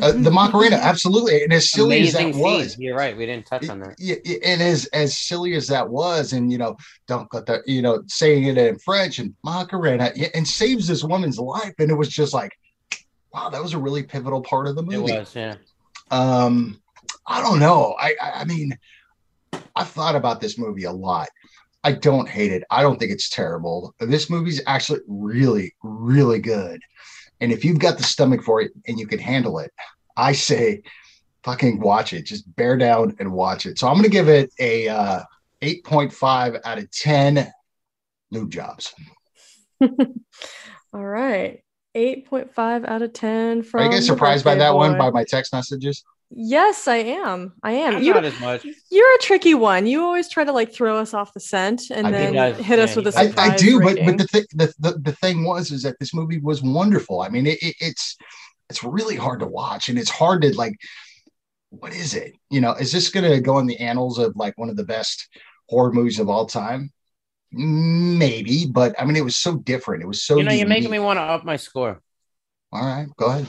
uh, 0.00 0.12
the 0.12 0.30
Macarena. 0.30 0.76
Absolutely, 0.76 1.42
and 1.44 1.52
as 1.52 1.70
silly 1.70 1.98
Amazing 1.98 2.30
as 2.30 2.36
that 2.36 2.42
was, 2.42 2.72
scene. 2.72 2.82
You're 2.82 2.96
right. 2.96 3.16
We 3.16 3.26
didn't 3.26 3.46
touch 3.46 3.68
on 3.68 3.80
that. 3.80 3.94
yeah, 3.98 4.16
yeah, 4.24 4.38
and 4.44 4.62
as 4.62 4.86
as 4.86 5.16
silly 5.18 5.54
as 5.54 5.66
that 5.68 5.88
was, 5.88 6.32
and 6.32 6.50
you 6.52 6.58
know, 6.58 6.76
don't 7.06 7.32
let 7.32 7.46
that, 7.46 7.66
you 7.66 7.82
know, 7.82 8.02
saying 8.06 8.44
it 8.44 8.58
in 8.58 8.78
French 8.78 9.18
and 9.18 9.34
Macarena, 9.44 10.12
and 10.34 10.46
saves 10.46 10.86
this 10.88 11.02
woman's 11.04 11.38
life, 11.38 11.74
and 11.78 11.90
it 11.90 11.94
was 11.94 12.08
just 12.08 12.32
like, 12.34 12.52
wow, 13.32 13.48
that 13.50 13.62
was 13.62 13.74
a 13.74 13.78
really 13.78 14.02
pivotal 14.02 14.42
part 14.42 14.66
of 14.68 14.74
the 14.76 14.82
It 14.82 14.86
movie. 14.86 15.12
was, 15.12 15.34
yeah. 15.34 15.54
Um, 16.10 16.80
I 17.26 17.42
don't 17.42 17.58
know. 17.60 17.94
I, 17.98 18.14
I 18.20 18.30
I 18.40 18.44
mean, 18.44 18.78
I've 19.76 19.88
thought 19.88 20.16
about 20.16 20.40
this 20.40 20.58
movie 20.58 20.84
a 20.84 20.92
lot. 20.92 21.28
I 21.88 21.92
don't 21.92 22.28
hate 22.28 22.52
it. 22.52 22.64
I 22.70 22.82
don't 22.82 22.98
think 22.98 23.12
it's 23.12 23.30
terrible. 23.30 23.94
This 23.98 24.28
movie's 24.28 24.60
actually 24.66 25.00
really, 25.08 25.74
really 25.82 26.38
good. 26.38 26.82
And 27.40 27.50
if 27.50 27.64
you've 27.64 27.78
got 27.78 27.96
the 27.96 28.04
stomach 28.04 28.42
for 28.42 28.60
it 28.60 28.72
and 28.86 28.98
you 28.98 29.06
can 29.06 29.18
handle 29.18 29.58
it, 29.58 29.72
I 30.14 30.32
say 30.32 30.82
fucking 31.44 31.80
watch 31.80 32.12
it. 32.12 32.26
Just 32.26 32.54
bear 32.56 32.76
down 32.76 33.16
and 33.18 33.32
watch 33.32 33.64
it. 33.64 33.78
So 33.78 33.88
I'm 33.88 33.96
gonna 33.96 34.10
give 34.10 34.28
it 34.28 34.52
a 34.60 34.88
uh 34.88 35.22
8.5 35.62 36.60
out 36.62 36.76
of 36.76 36.90
10 36.90 37.50
noob 38.34 38.50
jobs. 38.50 38.92
All 40.92 41.06
right. 41.06 41.62
8.5 41.96 42.86
out 42.86 43.00
of 43.00 43.14
10 43.14 43.62
from 43.62 43.80
Are 43.80 43.84
you 43.86 43.92
guys 43.92 44.04
surprised 44.04 44.44
by 44.44 44.56
that 44.56 44.74
one 44.74 44.98
by 44.98 45.10
my 45.10 45.24
text 45.24 45.54
messages? 45.54 46.04
Yes, 46.30 46.86
I 46.86 46.96
am. 46.96 47.54
I 47.62 47.72
am. 47.72 47.96
I'm 47.96 48.02
You, 48.02 48.12
not 48.14 48.24
as 48.24 48.38
much. 48.40 48.66
you're 48.90 49.14
a 49.14 49.18
tricky 49.18 49.54
one. 49.54 49.86
You 49.86 50.02
always 50.02 50.28
try 50.28 50.44
to 50.44 50.52
like 50.52 50.72
throw 50.72 50.98
us 50.98 51.14
off 51.14 51.32
the 51.32 51.40
scent 51.40 51.90
and 51.90 52.06
I 52.06 52.10
then 52.10 52.32
do. 52.56 52.62
hit 52.62 52.78
us 52.78 52.94
with 52.94 53.06
a 53.06 53.10
he 53.12 53.16
I, 53.16 53.26
surprise 53.28 53.50
I 53.52 53.56
do, 53.56 53.80
but 53.80 53.86
rating. 53.94 54.06
but 54.06 54.18
the, 54.18 54.26
thing 54.26 54.44
the, 54.54 54.74
the 54.78 54.98
the 54.98 55.12
thing 55.12 55.44
was 55.44 55.70
is 55.72 55.82
that 55.82 55.98
this 55.98 56.12
movie 56.12 56.38
was 56.38 56.62
wonderful. 56.62 57.22
I 57.22 57.28
mean, 57.30 57.46
it, 57.46 57.58
it, 57.62 57.76
it's 57.80 58.16
it's 58.68 58.84
really 58.84 59.16
hard 59.16 59.40
to 59.40 59.46
watch, 59.46 59.88
and 59.88 59.98
it's 59.98 60.10
hard 60.10 60.42
to 60.42 60.54
like. 60.56 60.74
What 61.70 61.92
is 61.92 62.14
it? 62.14 62.32
You 62.50 62.62
know, 62.62 62.72
is 62.72 62.92
this 62.92 63.10
going 63.10 63.30
to 63.30 63.40
go 63.40 63.58
in 63.58 63.66
the 63.66 63.78
annals 63.78 64.18
of 64.18 64.34
like 64.36 64.56
one 64.56 64.70
of 64.70 64.76
the 64.76 64.84
best 64.84 65.28
horror 65.68 65.92
movies 65.92 66.18
of 66.18 66.28
all 66.30 66.46
time? 66.46 66.90
Maybe, 67.50 68.66
but 68.66 68.94
I 69.00 69.04
mean, 69.04 69.16
it 69.16 69.24
was 69.24 69.36
so 69.36 69.56
different. 69.56 70.02
It 70.02 70.06
was 70.06 70.22
so. 70.22 70.36
You 70.36 70.44
know, 70.44 70.52
you're 70.52 70.66
making 70.66 70.90
me 70.90 70.98
want 70.98 71.18
to 71.18 71.22
up 71.22 71.44
my 71.44 71.56
score. 71.56 72.00
All 72.72 72.84
right, 72.84 73.06
go 73.16 73.26
ahead. 73.26 73.48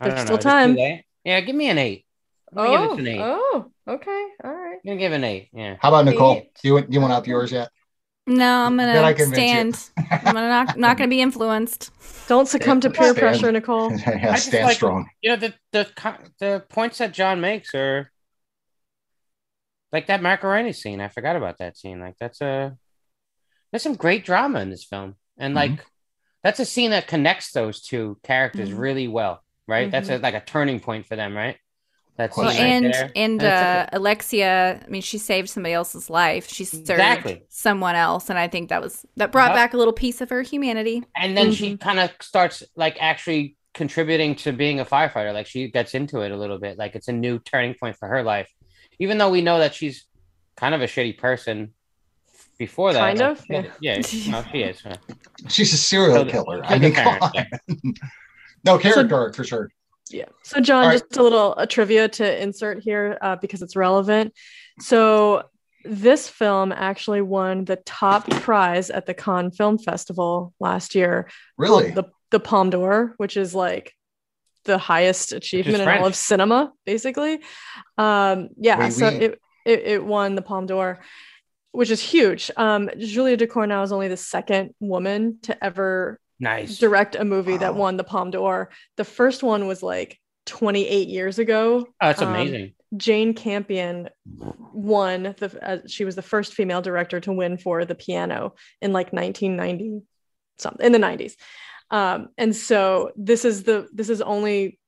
There's 0.00 0.20
still 0.22 0.38
know. 0.38 0.38
Is 0.38 0.44
it 0.44 0.76
too 0.76 0.76
time. 0.76 1.00
Late? 1.24 1.30
Yeah, 1.32 1.40
give 1.40 1.56
me 1.56 1.68
an 1.70 1.78
eight. 1.78 2.04
I'm 2.56 2.66
give 2.88 2.98
it 2.98 3.00
an 3.00 3.06
eight. 3.08 3.20
oh, 3.20 3.66
okay. 3.88 4.26
All 4.44 4.52
right. 4.54 4.74
I'm 4.74 4.80
gonna 4.86 4.96
give 4.98 5.12
an 5.12 5.24
eight. 5.24 5.48
Yeah. 5.52 5.76
How 5.80 5.88
about 5.88 6.06
Nichole? 6.06 6.36
Eight. 6.36 6.50
Do 6.62 6.68
you 6.68 6.74
want 6.74 6.92
you 6.92 7.00
want 7.00 7.12
up 7.12 7.26
yours 7.26 7.50
yet? 7.52 7.68
No, 8.26 8.64
I'm 8.64 8.76
gonna 8.76 9.12
convince 9.14 9.78
stand. 9.90 9.90
I'm 10.26 10.34
gonna 10.34 10.48
not 10.48 10.78
not 10.78 10.96
gonna 10.96 11.08
be 11.08 11.20
influenced. 11.20 11.90
Don't 12.28 12.46
succumb 12.48 12.80
to 12.80 12.90
peer 12.90 13.12
Stand. 13.14 13.18
pressure, 13.18 13.52
Nichole. 13.52 13.98
yeah, 14.06 14.34
stand 14.36 14.64
like- 14.66 14.76
strong. 14.76 15.08
You 15.20 15.30
know 15.30 15.36
the 15.36 15.54
the 15.72 15.88
the 16.38 16.64
points 16.68 16.98
that 16.98 17.12
John 17.12 17.40
makes 17.40 17.74
are 17.74 18.10
like 19.92 20.06
that 20.06 20.22
macaroni 20.22 20.72
scene. 20.72 21.00
I 21.00 21.08
forgot 21.08 21.36
about 21.36 21.58
that 21.58 21.76
scene. 21.76 22.00
Like 22.00 22.14
that's 22.18 22.40
a 22.40 22.76
there's 23.70 23.82
some 23.82 23.94
great 23.94 24.24
drama 24.24 24.60
in 24.60 24.70
this 24.70 24.84
film, 24.84 25.16
and 25.38 25.54
Mm-hmm. 25.54 25.72
like 25.74 25.84
that's 26.42 26.60
a 26.60 26.64
scene 26.64 26.90
that 26.92 27.06
connects 27.08 27.52
those 27.52 27.80
two 27.82 28.18
characters 28.22 28.70
Mhm. 28.70 28.78
really 28.78 29.08
well. 29.08 29.42
Right. 29.66 29.90
That's 29.90 30.08
a, 30.10 30.18
like 30.18 30.34
a 30.34 30.40
turning 30.40 30.80
point 30.80 31.06
for 31.06 31.16
them. 31.16 31.34
Right. 31.36 31.56
That's 32.16 32.36
Well, 32.36 32.46
Well, 32.46 32.54
right 32.54 32.62
and 32.64 32.84
there. 32.94 33.10
and 33.16 33.42
uh, 33.42 33.86
a- 33.92 33.98
Alexia, 33.98 34.80
I 34.84 34.88
mean, 34.88 35.02
she 35.02 35.18
saved 35.18 35.48
somebody 35.50 35.72
else's 35.72 36.08
life. 36.08 36.46
She 36.48 36.64
served 36.64 36.90
Exactly. 36.90 37.42
someone 37.48 37.96
else, 37.96 38.30
and 38.30 38.38
I 38.38 38.46
think 38.46 38.68
that 38.68 38.80
was 38.80 39.04
that 39.16 39.32
brought 39.32 39.50
Yep. 39.50 39.56
back 39.56 39.74
a 39.74 39.76
little 39.76 39.92
piece 39.92 40.20
of 40.20 40.30
her 40.30 40.42
humanity. 40.42 41.02
and 41.16 41.36
then 41.36 41.50
she 41.52 41.76
kind 41.76 41.98
of 41.98 42.10
starts 42.20 42.62
like 42.76 42.96
actually 43.00 43.56
contributing 43.72 44.36
to 44.36 44.52
being 44.52 44.78
a 44.78 44.84
firefighter 44.84 45.32
like 45.34 45.48
she 45.48 45.68
gets 45.68 45.94
into 45.94 46.20
it 46.20 46.30
a 46.30 46.36
little 46.36 46.58
bit 46.60 46.78
like 46.78 46.94
it's 46.94 47.08
a 47.08 47.12
new 47.12 47.40
turning 47.40 47.74
point 47.74 47.96
for 47.96 48.06
her 48.06 48.22
life 48.22 48.48
even 49.00 49.18
though 49.18 49.28
we 49.30 49.40
know 49.40 49.58
that 49.58 49.74
she's 49.74 50.04
kind 50.56 50.76
of 50.76 50.80
a 50.80 50.84
shitty 50.84 51.18
person 51.18 51.74
before 52.56 52.92
that 52.92 53.00
Kind 53.00 53.18
like, 53.18 53.30
of, 53.32 53.44
yeah, 53.50 53.66
yeah 53.80 53.94
no, 54.30 54.44
she 54.52 54.62
is. 54.62 54.80
She's 55.48 55.72
a 55.72 55.76
serial 55.76 56.24
Kill 56.24 56.44
killer. 56.44 56.62
kill 56.62 56.72
I 56.72 56.78
the 56.78 57.46
mean, 57.82 57.94
come 58.72 58.80
parents, 58.80 58.98
on. 58.98 59.04
yeah. 59.04 59.08
no 59.08 59.08
character 59.08 59.14
arc 59.16 59.34
for 59.36 59.44
sure. 59.44 59.70
Yeah. 60.10 60.26
So, 60.42 60.60
John, 60.60 60.84
All 60.84 60.90
right. 60.90 61.00
just 61.00 61.16
a 61.16 61.22
little 61.22 61.54
a 61.56 61.66
trivia 61.66 62.08
to 62.08 62.42
insert 62.42 62.82
here 62.82 63.18
uh, 63.20 63.36
because 63.36 63.62
it's 63.62 63.76
relevant. 63.76 64.34
So, 64.80 65.44
this 65.84 66.28
film 66.28 66.72
actually 66.72 67.20
won 67.20 67.64
the 67.64 67.76
top 67.76 68.28
prize 68.30 68.90
at 68.90 69.06
the 69.06 69.14
Cannes 69.14 69.52
Film 69.52 69.78
Festival 69.78 70.52
last 70.60 70.94
year. 70.94 71.28
Really? 71.56 71.90
The 71.90 72.04
the 72.30 72.40
Palme 72.40 72.70
d'Or, 72.70 73.14
which 73.16 73.36
is 73.36 73.54
like 73.54 73.92
the 74.64 74.78
highest 74.78 75.32
achievement 75.32 75.82
in 75.82 75.88
all 75.88 76.06
of 76.06 76.14
cinema, 76.14 76.72
basically. 76.84 77.40
Um, 77.98 78.48
yeah. 78.56 78.78
Oui, 78.78 78.90
so 78.90 79.08
oui. 79.08 79.16
it, 79.16 79.40
it 79.64 79.80
it 79.84 80.04
won 80.04 80.34
the 80.34 80.42
Palme 80.42 80.66
d'Or, 80.66 81.00
which 81.72 81.90
is 81.90 82.00
huge. 82.00 82.50
Um, 82.56 82.90
Julia 82.98 83.36
Ducournau 83.36 83.84
is 83.84 83.92
only 83.92 84.08
the 84.08 84.16
second 84.16 84.74
woman 84.80 85.38
to 85.42 85.64
ever 85.64 86.18
nice 86.44 86.78
direct 86.78 87.16
a 87.16 87.24
movie 87.24 87.56
that 87.56 87.74
won 87.74 87.96
the 87.96 88.04
Palme 88.04 88.30
d'Or. 88.30 88.70
The 88.96 89.04
first 89.04 89.42
one 89.42 89.66
was 89.66 89.82
like 89.82 90.18
28 90.46 91.08
years 91.08 91.38
ago. 91.38 91.86
oh 92.00 92.08
it's 92.10 92.22
Um, 92.22 92.28
amazing 92.28 92.74
Jane 92.96 93.34
Campion 93.34 94.08
won 94.72 95.34
the 95.38 95.58
uh, 95.62 95.78
she 95.86 96.04
was 96.04 96.14
the 96.14 96.22
first 96.22 96.54
female 96.54 96.82
director 96.82 97.20
to 97.20 97.32
win 97.32 97.56
for 97.56 97.84
the 97.84 97.94
piano 97.94 98.54
in 98.80 98.92
like 98.92 99.12
1990 99.12 100.02
something 100.58 100.86
in 100.86 100.92
the 100.92 100.98
90s. 100.98 101.34
Um, 101.90 102.28
and 102.38 102.54
so 102.54 103.12
this 103.16 103.44
is 103.44 103.64
the 103.64 103.88
this 103.92 104.08
is 104.08 104.20
only 104.20 104.78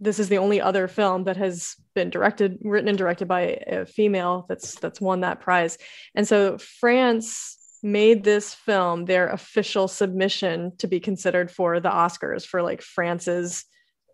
this 0.00 0.18
is 0.18 0.28
the 0.28 0.38
only 0.38 0.60
other 0.60 0.88
film 0.88 1.24
that 1.24 1.36
has 1.36 1.76
been 1.94 2.10
directed 2.10 2.58
written 2.62 2.88
and 2.88 2.98
directed 2.98 3.28
by 3.28 3.58
a 3.66 3.86
female 3.86 4.46
that's 4.48 4.74
that's 4.76 5.00
won 5.00 5.20
that 5.20 5.40
prize. 5.40 5.78
And 6.14 6.26
so 6.26 6.58
France 6.58 7.56
made 7.84 8.24
this 8.24 8.54
film 8.54 9.04
their 9.04 9.28
official 9.28 9.86
submission 9.86 10.72
to 10.78 10.88
be 10.88 10.98
considered 10.98 11.50
for 11.50 11.78
the 11.80 11.90
Oscars 11.90 12.44
for 12.44 12.62
like 12.62 12.80
France's 12.80 13.66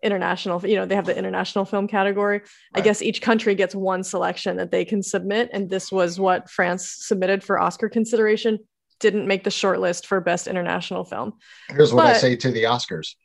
international 0.03 0.67
you 0.67 0.75
know 0.75 0.85
they 0.85 0.95
have 0.95 1.05
the 1.05 1.17
international 1.17 1.63
film 1.63 1.87
category. 1.87 2.41
I 2.73 2.81
guess 2.81 3.01
each 3.01 3.21
country 3.21 3.55
gets 3.55 3.73
one 3.73 4.03
selection 4.03 4.57
that 4.57 4.71
they 4.71 4.83
can 4.83 5.01
submit 5.01 5.49
and 5.53 5.69
this 5.69 5.91
was 5.91 6.19
what 6.19 6.49
france 6.49 6.97
submitted 6.99 7.43
for 7.43 7.59
oscar 7.59 7.87
consideration. 7.87 8.59
Didn't 8.99 9.27
make 9.27 9.43
the 9.43 9.51
short 9.51 9.79
list 9.79 10.07
for 10.07 10.19
best 10.19 10.47
international 10.47 11.05
film. 11.05 11.33
Here's 11.69 11.93
what 11.93 12.05
I 12.05 12.13
say 12.13 12.35
to 12.35 12.51
the 12.51 12.63
Oscars 12.63 13.15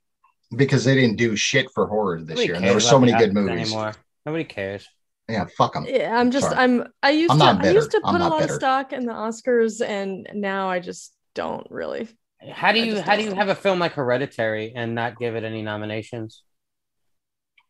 because 0.55 0.85
they 0.85 0.95
didn't 0.95 1.17
do 1.17 1.35
shit 1.35 1.67
for 1.75 1.87
horror 1.87 2.23
this 2.23 2.45
year. 2.45 2.55
And 2.55 2.65
there 2.65 2.73
were 2.73 2.81
so 2.81 2.99
many 3.01 3.13
good 3.13 3.35
movies. 3.35 3.73
anymore. 3.73 3.95
Nobody 4.25 4.45
cares 4.45 4.87
Yeah, 5.29 5.47
fuck 5.59 5.75
them. 5.75 5.87
yeah 5.89 6.17
i'm 6.17 6.31
just 6.31 6.51
Sorry. 6.51 6.57
i'm 6.63 6.85
i 7.03 7.11
used 7.11 7.33
I'm 7.33 7.39
to 7.39 7.45
not 7.45 7.65
i 7.65 7.71
used 7.71 7.91
to 7.91 8.01
put 8.01 8.21
a 8.21 8.29
lot 8.29 8.41
bitter. 8.41 8.53
of 8.53 8.57
stock 8.61 8.93
in 8.93 9.07
the 9.07 9.13
oscars 9.13 9.85
and 9.85 10.29
now 10.35 10.71
i 10.71 10.79
just 10.79 11.13
don't 11.35 11.67
really 11.69 12.09
how 12.53 12.71
do 12.71 12.79
you 12.79 13.01
how 13.01 13.17
do 13.17 13.23
you 13.25 13.35
have 13.35 13.49
a 13.49 13.55
film 13.55 13.81
like 13.81 13.93
hereditary 13.95 14.73
and 14.77 14.95
not 14.95 15.19
give 15.19 15.35
it 15.35 15.43
any 15.43 15.63
nominations 15.63 16.43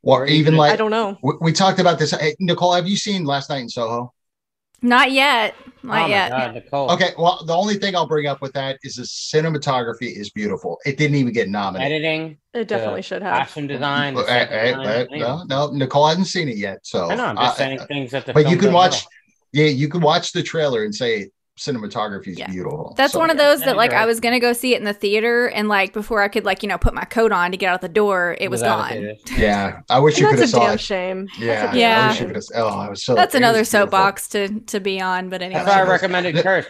Or 0.02 0.26
even 0.26 0.54
like 0.56 0.72
i 0.72 0.76
don't 0.76 0.90
know 0.90 1.16
we, 1.22 1.32
we 1.40 1.52
talked 1.52 1.78
about 1.78 1.98
this. 1.98 2.10
Hey, 2.10 2.36
Nichole, 2.40 2.76
have 2.76 2.86
you 2.86 2.96
seen 2.96 3.24
Last 3.24 3.48
Night 3.48 3.60
in 3.62 3.68
Soho? 3.70 4.12
Not 4.86 5.10
yet, 5.10 5.54
not 5.82 6.04
oh 6.04 6.06
yet. 6.06 6.30
god 6.30 6.54
nichole 6.54 6.90
Okay, 6.94 7.10
well, 7.18 7.42
the 7.44 7.52
only 7.54 7.74
thing 7.74 7.96
I'll 7.96 8.06
bring 8.06 8.26
up 8.26 8.40
with 8.40 8.52
that 8.52 8.78
is 8.82 8.94
the 8.96 9.02
cinematography 9.02 10.16
is 10.16 10.30
beautiful. 10.30 10.78
It 10.86 10.96
didn't 10.96 11.16
even 11.16 11.32
get 11.32 11.48
nominated. 11.48 11.92
editing 11.92 12.38
it 12.54 12.68
definitely 12.68 13.02
should 13.02 13.22
have 13.22 13.38
costume 13.46 13.66
design 13.66 14.14
the 14.14 14.20
Uh, 14.20 14.26
set 14.26 14.52
uh, 14.52 14.64
design, 14.64 14.86
uh, 14.86 14.90
anything. 14.92 15.20
no, 15.20 15.42
no, 15.44 15.68
Nichole 15.70 16.08
hasn't 16.08 16.28
seen 16.28 16.48
it 16.48 16.56
yet. 16.56 16.78
So 16.82 17.10
I 17.10 17.14
know. 17.16 17.24
I'm 17.26 17.36
just 17.36 17.54
uh, 17.54 17.54
saying 17.56 17.78
things 17.88 18.10
that 18.12 18.26
the. 18.26 18.32
but 18.32 18.48
you 18.48 18.56
can 18.56 18.72
watch, 18.72 18.92
well. 19.04 19.64
yeah, 19.64 19.66
you 19.66 19.88
can 19.88 20.00
watch 20.00 20.32
the 20.32 20.42
trailer 20.42 20.84
and 20.84 20.94
say 20.94 21.30
cinematography 21.58 22.28
is 22.28 22.38
Yeah. 22.38 22.50
beautiful. 22.50 22.94
That's 22.96 23.12
So, 23.14 23.18
one 23.18 23.30
of 23.30 23.38
those 23.38 23.60
Yeah, 23.60 23.66
that 23.66 23.76
like 23.76 23.90
you're 23.92 24.00
I 24.00 24.06
was 24.06 24.20
gonna 24.20 24.40
go 24.40 24.52
see 24.52 24.74
it 24.74 24.78
in 24.78 24.84
the 24.84 24.92
theater, 24.92 25.46
and 25.48 25.68
like 25.68 25.92
before 25.92 26.22
I 26.22 26.28
could 26.28 26.44
like 26.44 26.62
you 26.62 26.68
know 26.68 26.78
put 26.78 26.92
my 26.94 27.04
coat 27.04 27.32
on 27.32 27.50
to 27.50 27.56
get 27.56 27.68
out 27.68 27.80
the 27.80 27.88
door, 27.88 28.36
it 28.40 28.50
was 28.50 28.60
Without 28.60 28.90
gone. 28.90 29.16
Yeah, 29.38 29.80
I 29.88 29.98
wish 30.00 30.18
you 30.18 30.26
could 30.26 30.38
have 30.38 30.50
that's 30.50 30.52
a 30.54 30.56
damn 30.60 30.74
it. 30.74 30.80
shame 30.80 31.26
That's 31.26 31.38
a 31.40 31.44
Yeah, 31.44 31.66
damn 31.66 31.76
Yeah. 31.76 32.04
I 32.04 32.06
wish 32.08 32.14
you 32.14 32.18
shame. 32.18 32.26
could 32.28 32.36
have. 32.36 32.44
Oh, 32.74 32.78
I 32.78 32.88
was 32.90 33.04
so. 33.04 33.14
That's 33.14 33.34
another 33.34 33.64
soapbox 33.64 34.28
to 34.28 34.60
to 34.60 34.80
be 34.80 35.00
on, 35.00 35.28
but 35.30 35.40
anyway. 35.42 35.60
That's 35.64 35.76
why 35.76 35.82
I 35.82 35.88
recommended 35.88 36.36
Curse. 36.42 36.66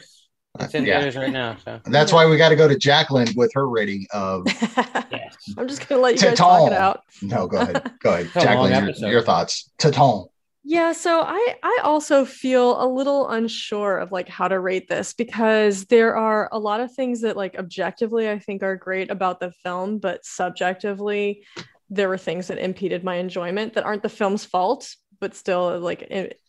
It's 0.59 0.75
in 0.75 0.87
Yeah. 0.87 1.01
theaters 1.01 1.17
right 1.17 1.31
now. 1.33 1.57
So 1.65 1.81
That's 1.85 2.13
why 2.15 2.25
we 2.25 2.39
got 2.39 2.49
to 2.49 2.57
go 2.57 2.67
to 2.67 2.79
Jacqueline 2.79 3.29
with 3.37 3.51
her 3.55 3.69
rating 3.69 4.07
of. 4.13 4.47
yes. 5.11 5.37
i'm 5.59 5.69
just 5.69 5.87
gonna 5.87 6.01
let 6.01 6.15
you 6.15 6.29
guys 6.29 6.39
talk 6.39 6.71
it 6.71 6.73
out 6.73 7.03
No, 7.21 7.47
go 7.47 7.59
ahead. 7.59 7.93
Go 8.01 8.15
ahead, 8.15 8.27
It's 8.27 8.37
a 8.37 8.39
long 8.39 8.47
Jacqueline. 8.47 8.73
Your, 8.73 8.83
episode. 8.91 9.07
your 9.11 9.23
thoughts. 9.23 9.71
Titane. 9.79 10.29
Yeah, 10.69 10.91
so 10.91 11.21
I 11.21 11.55
I 11.63 11.79
also 11.85 12.25
feel 12.25 12.83
a 12.83 12.89
little 12.89 13.29
unsure 13.29 13.99
of 13.99 14.11
like 14.11 14.29
how 14.29 14.49
to 14.49 14.59
rate 14.59 14.89
this 14.89 15.13
because 15.13 15.85
there 15.85 16.17
are 16.17 16.49
a 16.51 16.59
lot 16.59 16.81
of 16.81 16.93
things 16.93 17.21
that 17.21 17.37
like 17.37 17.57
objectively 17.57 18.29
I 18.29 18.41
think 18.41 18.65
are 18.65 18.75
great 18.75 19.09
about 19.09 19.39
the 19.39 19.53
film, 19.63 19.99
but 19.99 20.25
subjectively 20.25 21.45
there 21.89 22.09
were 22.09 22.19
things 22.19 22.49
that 22.49 22.59
impeded 22.59 23.05
my 23.05 23.15
enjoyment 23.15 23.75
that 23.75 23.85
aren't 23.85 24.03
the 24.03 24.09
film's 24.09 24.45
fault, 24.45 24.93
but 25.21 25.37
still 25.37 25.79
like 25.79 26.03
it 26.03 26.41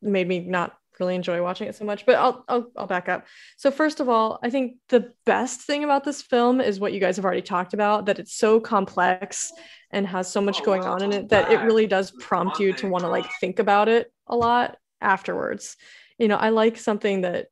made 0.00 0.28
me 0.28 0.38
not 0.38 0.76
really 1.00 1.14
enjoy 1.14 1.42
watching 1.42 1.68
it 1.68 1.74
so 1.74 1.84
much. 1.84 2.06
But 2.06 2.16
I'll 2.16 2.44
I'll, 2.48 2.70
I'll 2.76 2.86
back 2.86 3.08
up. 3.08 3.26
So 3.56 3.70
first 3.70 4.00
of 4.00 4.08
all, 4.08 4.38
I 4.42 4.50
think 4.50 4.76
the 4.88 5.12
best 5.26 5.62
thing 5.62 5.84
about 5.84 6.04
this 6.04 6.22
film 6.22 6.60
is 6.60 6.80
what 6.80 6.92
you 6.92 7.00
guys 7.00 7.16
have 7.16 7.24
already 7.24 7.42
talked 7.42 7.74
about 7.74 8.06
that 8.06 8.18
it's 8.18 8.34
so 8.34 8.60
complex 8.60 9.52
and 9.90 10.06
has 10.06 10.30
so 10.30 10.40
much 10.40 10.62
going 10.64 10.84
on 10.84 11.02
in 11.02 11.12
it 11.12 11.28
that 11.28 11.52
it 11.52 11.60
really 11.60 11.86
does 11.86 12.10
prompt 12.10 12.58
you 12.58 12.72
to 12.74 12.88
want 12.88 13.04
to 13.04 13.08
like 13.08 13.30
think 13.40 13.58
about 13.58 13.88
it 13.88 14.12
a 14.26 14.36
lot 14.36 14.76
afterwards. 15.00 15.76
You 16.18 16.28
know, 16.28 16.36
I 16.36 16.50
like 16.50 16.78
something 16.78 17.22
that 17.22 17.46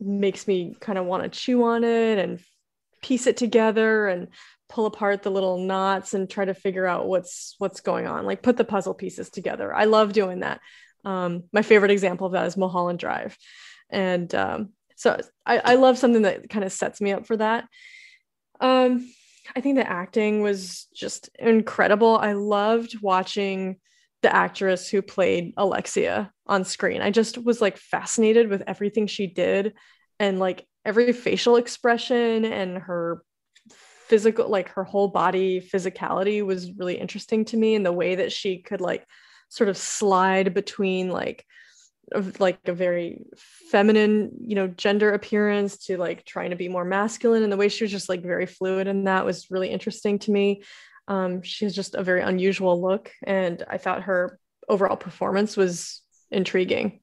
makes 0.00 0.46
me 0.46 0.76
kind 0.80 0.98
of 0.98 1.06
want 1.06 1.22
to 1.22 1.28
chew 1.28 1.64
on 1.64 1.84
it 1.84 2.18
and 2.18 2.40
piece 3.02 3.26
it 3.26 3.36
together 3.36 4.08
and 4.08 4.28
pull 4.68 4.86
apart 4.86 5.22
the 5.22 5.30
little 5.30 5.58
knots 5.58 6.12
and 6.12 6.28
try 6.28 6.44
to 6.44 6.54
figure 6.54 6.86
out 6.86 7.06
what's 7.06 7.54
what's 7.58 7.80
going 7.80 8.06
on 8.06 8.26
like 8.26 8.42
put 8.42 8.56
the 8.56 8.64
puzzle 8.64 8.94
pieces 8.94 9.30
together 9.30 9.72
i 9.72 9.84
love 9.84 10.12
doing 10.12 10.40
that 10.40 10.60
um, 11.06 11.44
my 11.52 11.62
favorite 11.62 11.92
example 11.92 12.26
of 12.26 12.32
that 12.32 12.46
is 12.46 12.56
mulholland 12.56 12.98
drive. 12.98 13.38
And 13.88 14.34
um, 14.34 14.72
so 14.96 15.18
I, 15.46 15.58
I 15.58 15.74
love 15.76 15.96
something 15.96 16.22
that 16.22 16.50
kind 16.50 16.64
of 16.64 16.72
sets 16.72 17.00
me 17.00 17.12
up 17.12 17.26
for 17.26 17.36
that. 17.36 17.68
Um, 18.60 19.08
i 19.54 19.60
think 19.60 19.76
the 19.76 19.88
acting 19.88 20.42
was 20.42 20.88
just 20.94 21.30
incredible. 21.38 22.16
I 22.16 22.32
loved 22.32 23.00
watching 23.00 23.76
the 24.22 24.34
actress 24.34 24.88
who 24.88 25.02
played 25.02 25.52
alexia 25.56 26.32
on 26.46 26.64
screen. 26.64 27.00
I 27.00 27.10
just 27.10 27.38
was 27.38 27.60
like 27.60 27.76
fascinated 27.76 28.48
with 28.48 28.64
everything 28.66 29.06
she 29.06 29.28
did 29.28 29.74
and 30.18 30.40
like 30.40 30.66
every 30.84 31.12
facial 31.12 31.56
expression 31.56 32.44
and 32.44 32.78
her 32.78 33.22
physical 34.08 34.48
like 34.48 34.70
her 34.70 34.84
whole 34.84 35.08
body 35.08 35.60
physicality 35.60 36.44
was 36.44 36.72
really 36.72 36.98
interesting 36.98 37.44
to 37.44 37.56
me 37.56 37.74
and 37.74 37.84
the 37.84 37.92
way 37.92 38.16
that 38.16 38.32
she 38.32 38.58
could 38.58 38.80
like 38.80 39.06
sort 39.48 39.68
of 39.68 39.76
slide 39.76 40.54
between 40.54 41.10
like 41.10 41.44
like 42.38 42.58
a 42.66 42.72
very 42.72 43.20
feminine 43.70 44.30
you 44.40 44.54
know 44.54 44.68
gender 44.68 45.12
appearance 45.12 45.76
to 45.76 45.96
like 45.96 46.24
trying 46.24 46.50
to 46.50 46.56
be 46.56 46.68
more 46.68 46.84
masculine. 46.84 47.42
And 47.42 47.52
the 47.52 47.56
way 47.56 47.68
she 47.68 47.84
was 47.84 47.90
just 47.90 48.08
like 48.08 48.22
very 48.22 48.46
fluid 48.46 48.86
and 48.86 49.06
that 49.06 49.24
was 49.24 49.50
really 49.50 49.68
interesting 49.68 50.18
to 50.20 50.30
me. 50.30 50.62
Um, 51.08 51.42
she 51.42 51.64
has 51.64 51.74
just 51.74 51.94
a 51.94 52.02
very 52.02 52.20
unusual 52.20 52.80
look 52.82 53.12
and 53.22 53.64
i 53.68 53.78
thought 53.78 54.02
her 54.02 54.40
overall 54.68 54.96
performance 54.96 55.56
was 55.56 56.02
intriguing. 56.30 57.00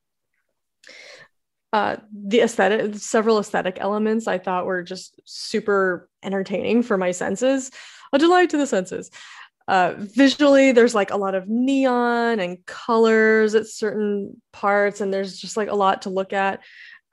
Uh, 1.72 1.98
the 2.14 2.42
aesthetic 2.42 2.96
several 2.96 3.40
aesthetic 3.40 3.78
elements 3.80 4.28
i 4.28 4.38
thought 4.38 4.66
were 4.66 4.84
just 4.84 5.20
super 5.26 6.08
entertaining 6.24 6.84
for 6.84 6.98
my 6.98 7.12
senses. 7.12 7.72
A 8.14 8.20
delight 8.20 8.52
to 8.52 8.58
the 8.58 8.68
senses 8.68 9.10
uh, 9.68 9.94
visually 9.98 10.72
there's 10.72 10.96
like 10.96 11.12
a 11.12 11.18
lot 11.18 11.36
of 11.36 11.48
neon 11.48 12.40
and 12.40 12.66
colors 12.66 13.56
at 13.56 13.68
certain 13.68 14.42
parts 14.52 15.02
and 15.02 15.14
there's 15.14 15.38
just 15.38 15.58
like 15.58 15.70
a 15.70 15.76
lot 15.76 16.02
to 16.04 16.10
look 16.10 16.34
at. 16.34 16.60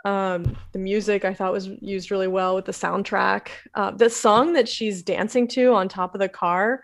Um, 0.02 0.56
the 0.72 0.78
music 0.78 1.26
i 1.26 1.34
thought 1.34 1.52
was 1.52 1.68
used 1.82 2.10
really 2.10 2.28
well 2.28 2.54
with 2.54 2.64
the 2.64 2.72
soundtrack. 2.72 3.48
Uh, 3.74 3.90
the 3.90 4.08
song 4.08 4.54
that 4.54 4.68
she's 4.68 5.02
dancing 5.02 5.46
to 5.48 5.74
on 5.74 5.88
top 5.88 6.14
of 6.14 6.20
the 6.20 6.28
car 6.28 6.82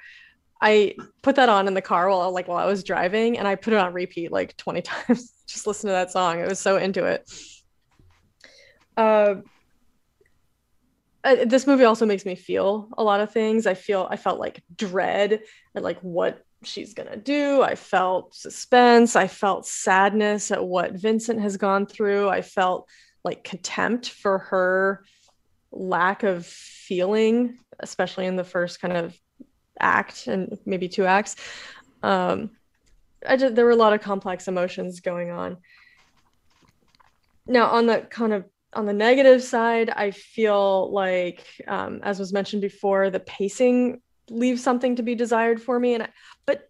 i 0.60 0.94
put 1.22 1.36
that 1.36 1.48
on 1.48 1.66
in 1.66 1.74
the 1.74 1.82
car 1.82 2.08
while 2.10 2.30
like 2.30 2.46
while 2.46 2.58
i 2.58 2.66
was 2.66 2.84
driving 2.84 3.38
and 3.38 3.48
i 3.48 3.54
put 3.54 3.72
it 3.72 3.78
on 3.78 3.92
repeat 3.92 4.32
like 4.32 4.56
20 4.56 4.82
times 4.82 5.36
just 5.46 5.66
listen 5.66 5.88
to 5.88 5.92
that 5.92 6.10
song. 6.10 6.40
I 6.40 6.46
was 6.46 6.58
so 6.58 6.76
into 6.76 7.04
it. 7.04 7.30
Uh, 8.96 9.36
uh, 11.26 11.44
this 11.44 11.66
movie 11.66 11.84
also 11.84 12.06
makes 12.06 12.24
me 12.24 12.36
feel 12.36 12.88
a 12.96 13.02
lot 13.02 13.20
of 13.20 13.32
things. 13.32 13.66
I 13.66 13.74
feel 13.74 14.06
I 14.08 14.16
felt 14.16 14.38
like 14.38 14.62
dread 14.76 15.40
and 15.74 15.84
like 15.84 15.98
what 16.00 16.44
she's 16.62 16.94
gonna 16.94 17.16
do. 17.16 17.62
I 17.62 17.74
felt 17.74 18.34
suspense. 18.34 19.16
I 19.16 19.26
felt 19.26 19.66
sadness 19.66 20.52
at 20.52 20.64
what 20.64 20.92
Vincent 20.92 21.40
has 21.40 21.56
gone 21.56 21.86
through. 21.86 22.28
I 22.28 22.42
felt 22.42 22.88
like 23.24 23.42
contempt 23.42 24.08
for 24.08 24.38
her 24.38 25.04
lack 25.72 26.22
of 26.22 26.46
feeling, 26.46 27.58
especially 27.80 28.26
in 28.26 28.36
the 28.36 28.44
first 28.44 28.80
kind 28.80 28.96
of 28.96 29.18
act 29.80 30.28
and 30.28 30.56
maybe 30.64 30.88
two 30.88 31.06
acts. 31.06 31.34
Um, 32.04 32.50
I 33.28 33.36
just, 33.36 33.56
there 33.56 33.64
were 33.64 33.72
a 33.72 33.76
lot 33.76 33.92
of 33.92 34.00
complex 34.00 34.46
emotions 34.46 35.00
going 35.00 35.32
on. 35.32 35.56
Now, 37.48 37.66
on 37.70 37.86
the 37.86 37.98
kind 37.98 38.32
of 38.32 38.44
on 38.76 38.86
the 38.86 38.92
negative 38.92 39.42
side, 39.42 39.90
I 39.90 40.10
feel 40.10 40.92
like, 40.92 41.46
um, 41.66 42.00
as 42.02 42.18
was 42.18 42.32
mentioned 42.32 42.62
before, 42.62 43.10
the 43.10 43.20
pacing 43.20 44.02
leaves 44.28 44.62
something 44.62 44.96
to 44.96 45.02
be 45.02 45.14
desired 45.14 45.62
for 45.62 45.80
me. 45.80 45.94
And 45.94 46.02
I, 46.04 46.08
but 46.44 46.68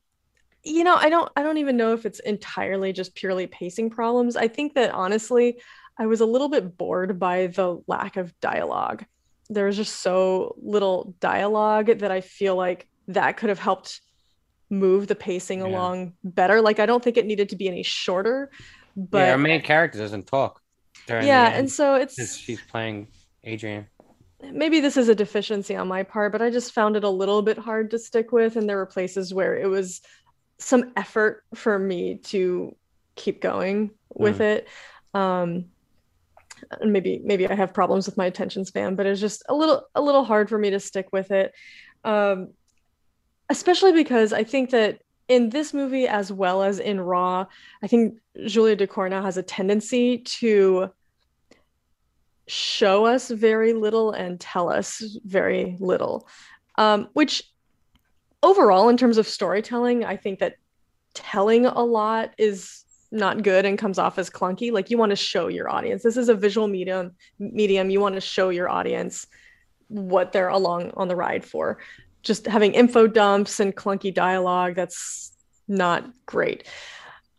you 0.62 0.85
know, 0.85 0.97
I 0.97 1.09
don't 1.09 1.31
I 1.37 1.43
don't 1.43 1.59
even 1.59 1.77
know 1.77 1.93
if 1.93 2.07
it's 2.07 2.20
entirely 2.20 2.93
just 2.93 3.15
purely 3.15 3.47
pacing 3.47 3.91
problems. 3.91 4.37
I 4.37 4.49
think 4.49 4.74
that 4.74 4.93
honestly, 4.93 5.61
I 5.99 6.07
was 6.07 6.20
a 6.20 6.27
little 6.27 6.49
bit 6.49 6.77
bored 6.78 7.19
by 7.19 7.49
the 7.49 7.83
lack 7.87 8.16
of 8.16 8.39
dialogue. 8.41 9.05
There 9.49 9.66
was 9.66 9.77
just 9.77 10.01
so 10.01 10.57
little 10.61 11.15
dialogue 11.20 11.99
that 11.99 12.11
I 12.11 12.20
feel 12.20 12.57
like 12.57 12.89
that 13.09 13.37
could 13.37 13.49
have 13.49 13.61
helped 13.61 14.01
move 14.69 15.07
the 15.07 15.15
pacing 15.15 15.61
yeah. 15.61 15.66
along 15.66 16.15
better. 16.24 16.61
Like 16.61 16.81
I 16.81 16.87
don't 16.87 17.03
think 17.03 17.16
it 17.16 17.27
needed 17.27 17.51
to 17.51 17.57
be 17.57 17.69
any 17.69 17.83
shorter. 17.83 18.51
But 18.97 19.19
yeah, 19.19 19.33
our 19.33 19.39
main 19.39 19.62
character 19.62 19.99
doesn't 19.99 20.27
talk 20.27 20.62
yeah 21.09 21.49
and 21.49 21.70
so 21.70 21.95
it's 21.95 22.37
she's 22.37 22.61
playing 22.62 23.09
adrien. 23.47 23.87
Maybe 24.43 24.81
this 24.81 24.97
is 24.97 25.09
a 25.09 25.15
deficiency 25.15 25.74
on 25.77 25.89
my 25.89 26.03
part 26.03 26.33
but 26.33 26.43
i 26.43 26.51
just 26.51 26.73
found 26.73 26.97
it 26.97 27.05
a 27.05 27.09
little 27.09 27.43
bit 27.43 27.59
hard 27.59 27.91
to 27.93 27.99
stick 27.99 28.33
with 28.33 28.57
and 28.57 28.69
there 28.69 28.77
were 28.77 28.87
places 28.87 29.33
where 29.33 29.57
it 29.57 29.66
was 29.66 30.03
some 30.59 30.93
effort 30.97 31.45
for 31.55 31.78
me 31.78 32.16
to 32.16 32.74
keep 33.15 33.41
going 33.41 33.91
with 34.15 34.39
mm. 34.39 34.41
it. 34.41 34.69
Um 35.15 35.66
and 36.81 36.93
maybe 36.93 37.20
maybe 37.23 37.47
i 37.47 37.55
have 37.55 37.74
problems 37.74 38.07
with 38.07 38.16
my 38.16 38.27
attention 38.27 38.65
span 38.65 38.95
but 38.95 39.05
it's 39.05 39.20
just 39.20 39.43
a 39.49 39.55
little 39.55 39.87
a 39.95 40.01
little 40.01 40.24
hard 40.24 40.49
for 40.49 40.59
me 40.59 40.70
to 40.70 40.81
stick 40.81 41.09
with 41.12 41.31
it. 41.31 41.53
Um 42.05 42.49
especially 43.49 43.93
because 43.93 44.33
i 44.33 44.43
think 44.43 44.70
that 44.70 45.01
in 45.28 45.51
this 45.51 45.74
movie 45.74 46.07
as 46.07 46.32
well 46.32 46.62
as 46.62 46.78
in 46.78 47.01
raw 47.01 47.44
i 47.82 47.86
think 47.86 48.19
julia 48.47 48.77
ducournau 48.77 49.23
has 49.23 49.36
a 49.36 49.43
tendency 49.43 50.19
to 50.19 50.90
show 52.48 53.07
us 53.07 53.28
very 53.28 53.73
little 53.73 54.12
and 54.12 54.39
tell 54.39 54.69
us 54.70 55.03
very 55.24 55.77
little 55.81 56.28
um, 56.77 57.09
which 57.15 57.43
overall 58.43 58.89
in 58.89 58.97
terms 58.97 59.19
of 59.19 59.27
storytelling 59.27 60.05
i 60.05 60.16
think 60.16 60.39
that 60.39 60.57
telling 61.15 61.66
a 61.66 61.82
lot 61.82 62.35
is 62.39 62.85
not 63.11 63.43
good 63.43 63.65
and 63.65 63.78
comes 63.78 63.98
off 63.98 64.19
as 64.19 64.31
clunky. 64.31 64.73
Like 64.73 64.90
you 64.90 64.98
want 64.98 65.11
to 65.11 65.16
show 65.16 65.48
your 65.48 65.69
audience. 65.69 66.03
This 66.03 66.16
is 66.16 66.28
a 66.28 66.35
visual 66.35 66.69
medium 66.69 67.12
medium. 67.39 67.90
You 67.90 68.01
want 68.01 68.15
to 68.15 68.20
show 68.20 68.51
your 68.51 68.69
audience 68.69 69.27
what 69.89 70.32
they're 70.32 70.48
along 70.48 70.93
on 70.97 71.09
the 71.09 71.16
ride 71.16 71.44
for 71.44 71.78
just 72.27 72.47
having 72.47 72.74
info 72.74 73.07
dumps 73.07 73.61
and 73.61 73.74
clunky 73.74 74.12
dialogue 74.12 74.74
that's 74.74 75.32
not 75.69 76.05
great 76.27 76.66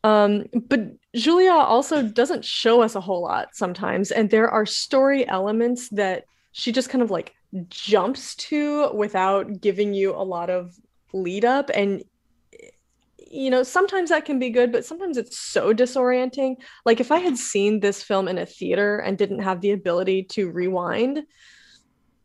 um, 0.03 0.45
but 0.53 0.79
Julia 1.15 1.51
also 1.51 2.01
doesn't 2.01 2.45
show 2.45 2.81
us 2.81 2.95
a 2.95 3.01
whole 3.01 3.23
lot 3.23 3.49
sometimes, 3.53 4.11
and 4.11 4.29
there 4.29 4.49
are 4.49 4.65
story 4.65 5.27
elements 5.27 5.89
that 5.89 6.25
she 6.51 6.71
just 6.71 6.89
kind 6.89 7.01
of 7.01 7.11
like 7.11 7.35
jumps 7.69 8.35
to 8.35 8.91
without 8.93 9.59
giving 9.59 9.93
you 9.93 10.13
a 10.13 10.23
lot 10.23 10.49
of 10.49 10.75
lead 11.13 11.43
up. 11.43 11.69
And 11.73 12.03
you 13.29 13.49
know, 13.49 13.63
sometimes 13.63 14.09
that 14.09 14.23
can 14.23 14.39
be 14.39 14.49
good, 14.49 14.71
but 14.71 14.85
sometimes 14.85 15.17
it's 15.17 15.37
so 15.37 15.73
disorienting. 15.73 16.55
Like 16.85 17.01
if 17.01 17.11
I 17.11 17.19
had 17.19 17.37
seen 17.37 17.81
this 17.81 18.01
film 18.01 18.29
in 18.29 18.37
a 18.37 18.45
theater 18.45 18.99
and 18.99 19.17
didn't 19.17 19.39
have 19.39 19.59
the 19.59 19.71
ability 19.71 20.23
to 20.23 20.49
rewind, 20.49 21.25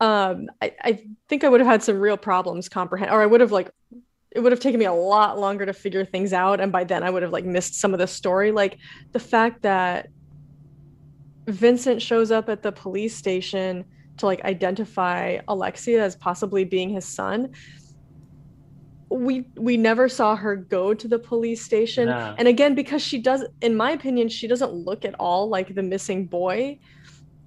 um, 0.03 0.51
I, 0.61 0.75
I 0.83 1.05
think 1.29 1.45
I 1.45 1.49
would 1.49 1.61
have 1.61 1.69
had 1.69 1.83
some 1.85 2.01
real 2.01 2.17
problems 2.17 2.69
comprehend, 2.69 3.13
or 3.13 3.23
I 3.23 3.27
would 3.27 3.41
have 3.41 3.53
like 3.53 3.71
it 4.33 4.41
would 4.41 4.51
have 4.51 4.61
taken 4.61 4.81
me 4.81 4.87
a 4.87 4.93
lot 4.93 5.39
longer 5.39 5.65
to 5.65 5.73
figure 5.73 6.05
things 6.05 6.33
out 6.33 6.59
and 6.59 6.73
by 6.73 6.83
then 6.85 7.03
i 7.03 7.11
would 7.11 7.23
have 7.23 7.33
like 7.33 7.45
missed 7.45 7.75
some 7.75 7.93
of 7.93 8.01
the 8.01 8.07
story. 8.07 8.51
Like 8.51 8.79
the 9.13 9.21
fact 9.21 9.63
that 9.63 10.09
vincent 11.47 12.03
shows 12.03 12.33
up 12.33 12.49
at 12.49 12.63
the 12.63 12.73
police 12.73 13.17
station 13.17 13.85
to 14.17 14.27
like 14.27 14.45
identify 14.45 15.39
alexia 15.47 16.03
as 16.03 16.17
possibly 16.17 16.65
being 16.65 16.91
his 16.91 17.05
son. 17.05 17.53
We 19.09 19.45
we 19.57 19.77
never 19.77 20.09
saw 20.09 20.35
her 20.35 20.57
go 20.57 20.95
to 20.95 21.07
the 21.07 21.19
police 21.19 21.63
station. 21.63 22.07
Nah. 22.09 22.35
and 22.39 22.49
again 22.49 22.75
because 22.75 23.03
she 23.03 23.19
does 23.19 23.45
in 23.61 23.77
my 23.77 23.93
opinion 23.93 24.29
she 24.29 24.49
doesn't 24.49 24.73
look 24.73 25.05
at 25.05 25.15
all 25.21 25.49
like 25.49 25.77
the 25.77 25.83
missing 25.83 26.27
boy 26.27 26.81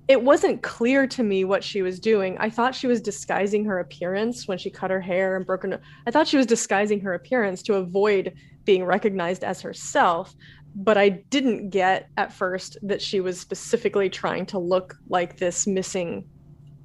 it 0.08 0.22
wasn't 0.22 0.62
clear 0.62 1.08
to 1.08 1.24
me 1.24 1.44
what 1.44 1.64
she 1.64 1.82
was 1.82 2.00
doing. 2.00 2.38
I 2.40 2.50
thought 2.50 2.76
she 2.76 2.88
was 2.88 3.02
disguising 3.02 3.66
her 3.66 3.80
appearance 3.80 4.48
when 4.48 4.58
she 4.58 4.70
cut 4.70 4.92
her 4.92 5.02
hair 5.02 5.36
and 5.36 5.46
broke 5.46 5.64
her. 5.64 5.82
I 6.06 6.12
thought 6.12 6.28
she 6.28 6.38
was 6.38 6.46
disguising 6.46 7.00
her 7.02 7.16
appearance 7.16 7.64
to 7.64 7.76
avoid 7.76 8.34
being 8.66 8.84
recognized 8.84 9.44
as 9.44 9.62
herself. 9.62 10.36
But 10.76 10.98
I 10.98 11.10
didn't 11.10 11.70
get 11.70 12.10
at 12.18 12.34
first 12.34 12.78
that 12.84 13.02
she 13.02 13.22
was 13.22 13.40
specifically 13.40 14.10
trying 14.10 14.46
to 14.48 14.60
look 14.60 14.96
like 15.08 15.38
this 15.38 15.66
missing 15.66 16.28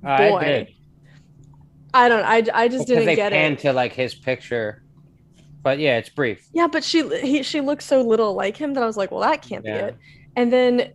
boy. 0.02 0.36
I, 0.36 0.44
did. 0.44 0.68
I 1.92 2.09
don't. 2.09 2.24
I, 2.24 2.44
I 2.55 2.68
just 2.68 2.86
because 2.86 3.05
didn't 3.05 3.16
get 3.16 3.32
it. 3.32 3.59
to 3.60 3.72
like 3.72 3.92
his 3.92 4.14
picture, 4.14 4.84
but 5.62 5.80
yeah, 5.80 5.98
it's 5.98 6.09
brief. 6.09 6.47
Yeah, 6.55 6.68
but 6.68 6.84
she 6.84 7.09
he, 7.18 7.42
she 7.42 7.60
looks 7.60 7.84
so 7.84 8.01
little 8.01 8.34
like 8.34 8.56
him 8.56 8.74
that 8.74 8.82
I 8.84 8.86
was 8.86 8.97
like, 8.97 9.10
well, 9.10 9.22
that 9.22 9.42
can't 9.42 9.64
yeah. 9.64 9.72
be 9.72 9.88
it. 9.88 9.97
And 10.36 10.52
then 10.52 10.92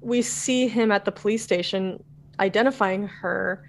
we 0.00 0.22
see 0.22 0.68
him 0.68 0.92
at 0.92 1.04
the 1.04 1.12
police 1.12 1.42
station 1.42 2.02
identifying 2.40 3.06
her 3.06 3.68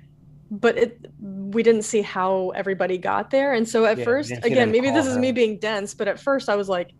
but 0.51 0.77
it 0.77 1.11
we 1.21 1.61
didn't 1.61 1.83
see 1.83 2.01
how 2.01 2.49
everybody 2.55 2.97
got 2.97 3.29
there. 3.29 3.53
And 3.53 3.67
so 3.67 3.85
at 3.85 3.97
yeah, 3.97 4.03
first 4.03 4.31
again 4.43 4.71
maybe 4.71 4.89
this 4.89 5.05
her. 5.05 5.11
is 5.11 5.17
me 5.17 5.31
being 5.31 5.57
dense 5.59 5.93
but 5.93 6.07
at 6.07 6.19
first 6.19 6.49
i 6.49 6.55
was 6.55 6.69
like 6.69 6.91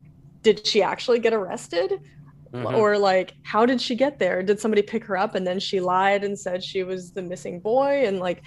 did 0.43 0.65
she 0.65 0.81
actually 0.81 1.19
get 1.19 1.33
arrested? 1.33 1.99
Mm-hmm. 2.51 2.73
or 2.73 2.97
like 2.97 3.35
how 3.43 3.63
did 3.63 3.79
she 3.79 3.93
get 3.93 4.17
there? 4.17 4.41
Did 4.41 4.59
somebody 4.59 4.81
pick 4.81 5.03
her 5.05 5.15
up 5.15 5.35
and 5.35 5.45
then 5.45 5.59
she 5.59 5.79
lied 5.79 6.23
and 6.23 6.37
said 6.37 6.63
she 6.63 6.81
was 6.81 7.11
the 7.11 7.21
missing 7.21 7.59
boy? 7.59 8.07
And 8.07 8.19
like 8.19 8.41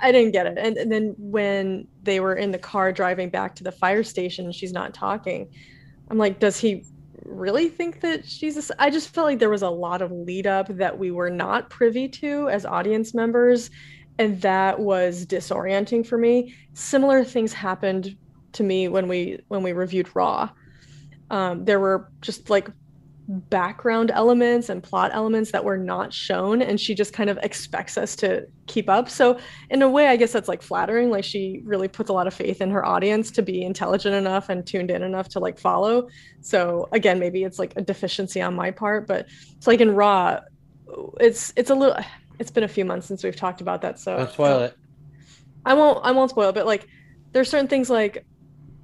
i 0.00 0.10
didn't 0.10 0.32
get 0.32 0.46
it. 0.46 0.58
And, 0.58 0.76
and 0.76 0.90
then 0.90 1.14
when 1.16 1.86
they 2.02 2.18
were 2.18 2.34
in 2.34 2.50
the 2.50 2.58
car 2.58 2.90
driving 2.90 3.30
back 3.30 3.54
to 3.56 3.64
the 3.64 3.70
fire 3.70 4.02
station 4.02 4.50
she's 4.50 4.72
not 4.72 4.94
talking. 4.94 5.48
I'm 6.10 6.18
like 6.18 6.40
does 6.40 6.58
he 6.58 6.84
really 7.28 7.68
think 7.68 8.00
that 8.00 8.26
she's 8.26 8.70
a, 8.70 8.82
I 8.82 8.90
just 8.90 9.10
felt 9.10 9.26
like 9.26 9.38
there 9.38 9.50
was 9.50 9.62
a 9.62 9.70
lot 9.70 10.02
of 10.02 10.10
lead 10.10 10.46
up 10.46 10.68
that 10.68 10.98
we 10.98 11.10
were 11.10 11.30
not 11.30 11.70
privy 11.70 12.08
to 12.08 12.48
as 12.48 12.64
audience 12.64 13.14
members 13.14 13.70
and 14.18 14.40
that 14.42 14.80
was 14.80 15.24
disorienting 15.24 16.06
for 16.06 16.18
me. 16.18 16.54
Similar 16.74 17.24
things 17.24 17.52
happened 17.52 18.16
to 18.52 18.62
me 18.62 18.88
when 18.88 19.08
we 19.08 19.38
when 19.48 19.62
we 19.62 19.72
reviewed 19.72 20.08
raw. 20.14 20.50
Um, 21.30 21.64
there 21.64 21.78
were 21.78 22.10
just 22.20 22.50
like 22.50 22.68
background 23.28 24.10
elements 24.10 24.70
and 24.70 24.82
plot 24.82 25.10
elements 25.12 25.50
that 25.50 25.62
were 25.62 25.76
not 25.76 26.14
shown 26.14 26.62
and 26.62 26.80
she 26.80 26.94
just 26.94 27.12
kind 27.12 27.28
of 27.28 27.38
expects 27.42 27.98
us 27.98 28.16
to 28.16 28.46
keep 28.66 28.88
up 28.88 29.08
so 29.10 29.38
in 29.68 29.82
a 29.82 29.88
way 29.88 30.08
i 30.08 30.16
guess 30.16 30.32
that's 30.32 30.48
like 30.48 30.62
flattering 30.62 31.10
like 31.10 31.22
she 31.22 31.60
really 31.64 31.88
puts 31.88 32.08
a 32.08 32.12
lot 32.12 32.26
of 32.26 32.32
faith 32.32 32.62
in 32.62 32.70
her 32.70 32.84
audience 32.86 33.30
to 33.30 33.42
be 33.42 33.62
intelligent 33.62 34.14
enough 34.14 34.48
and 34.48 34.66
tuned 34.66 34.90
in 34.90 35.02
enough 35.02 35.28
to 35.28 35.40
like 35.40 35.58
follow 35.58 36.08
so 36.40 36.88
again 36.92 37.18
maybe 37.18 37.44
it's 37.44 37.58
like 37.58 37.74
a 37.76 37.82
deficiency 37.82 38.40
on 38.40 38.54
my 38.54 38.70
part 38.70 39.06
but 39.06 39.26
it's 39.56 39.66
like 39.66 39.80
in 39.82 39.94
raw 39.94 40.40
it's 41.20 41.52
it's 41.54 41.68
a 41.68 41.74
little 41.74 41.96
it's 42.38 42.50
been 42.50 42.64
a 42.64 42.68
few 42.68 42.84
months 42.84 43.06
since 43.06 43.22
we've 43.22 43.36
talked 43.36 43.60
about 43.60 43.82
that 43.82 43.98
so 43.98 44.16
Don't 44.16 44.32
spoil 44.32 44.60
it. 44.60 44.76
I 45.66 45.74
won't 45.74 46.04
I 46.04 46.12
won't 46.12 46.30
spoil, 46.30 46.48
it, 46.48 46.54
but 46.54 46.64
like 46.64 46.86
there's 47.32 47.50
certain 47.50 47.68
things 47.68 47.90
like, 47.90 48.24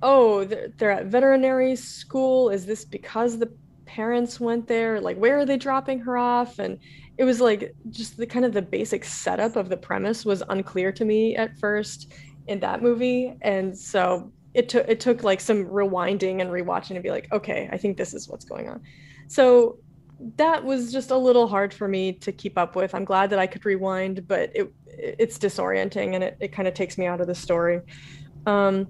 oh, 0.03 0.45
they're, 0.45 0.69
they're 0.77 0.91
at 0.91 1.07
veterinary 1.07 1.77
school. 1.77 2.51
Is 2.51 2.66
this 2.66 2.85
because 2.85 3.39
the 3.39 3.51
parents 3.95 4.41
went 4.41 4.66
there? 4.66 5.01
Like, 5.01 5.16
where 5.16 5.39
are 5.39 5.47
they 5.47 5.57
dropping 5.57 6.01
her 6.01 6.16
off? 6.16 6.59
And 6.59 6.79
it 7.16 7.25
was 7.25 7.41
like 7.41 7.75
just 7.91 8.16
the 8.16 8.27
kind 8.27 8.45
of 8.45 8.53
the 8.53 8.62
basic 8.62 9.05
setup 9.05 9.55
of 9.55 9.69
the 9.69 9.77
premise 9.77 10.25
was 10.25 10.43
unclear 10.49 10.91
to 10.93 11.05
me 11.05 11.37
at 11.37 11.57
first 11.59 12.12
in 12.49 12.59
that 12.61 12.83
movie, 12.83 13.35
and 13.43 13.77
so 13.77 14.33
it 14.53 14.69
took 14.69 14.89
it 14.89 14.99
took 14.99 15.23
like 15.23 15.41
some 15.41 15.65
rewinding 15.66 16.41
and 16.41 16.51
rewatching 16.51 16.95
to 16.95 17.01
be 17.01 17.11
like, 17.11 17.33
okay, 17.33 17.69
I 17.73 17.77
think 17.77 17.97
this 17.97 18.15
is 18.15 18.29
what's 18.29 18.45
going 18.45 18.69
on. 18.69 18.81
So 19.29 19.79
that 20.37 20.65
was 20.65 20.93
just 20.93 21.11
a 21.11 21.16
little 21.16 21.47
hard 21.47 21.73
for 21.73 21.87
me 21.87 22.12
to 22.12 22.33
keep 22.33 22.59
up 22.59 22.75
with. 22.75 22.95
I'm 22.95 23.05
glad 23.05 23.31
that 23.31 23.39
I 23.39 23.47
could 23.47 23.65
rewind, 23.65 24.27
but 24.27 24.51
it 24.55 24.73
it's 24.87 25.39
disorienting 25.39 26.15
and 26.15 26.25
it, 26.25 26.37
it 26.41 26.53
kind 26.53 26.66
of 26.66 26.75
takes 26.75 26.99
me 26.99 27.07
out 27.07 27.21
of 27.21 27.27
the 27.27 27.35
story. 27.35 27.81
Um, 28.47 28.89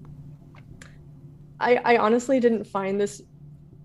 I, 1.61 1.77
I 1.77 1.97
honestly 1.99 2.41
didn't 2.41 2.65
find 2.65 3.01
this. 3.01 3.23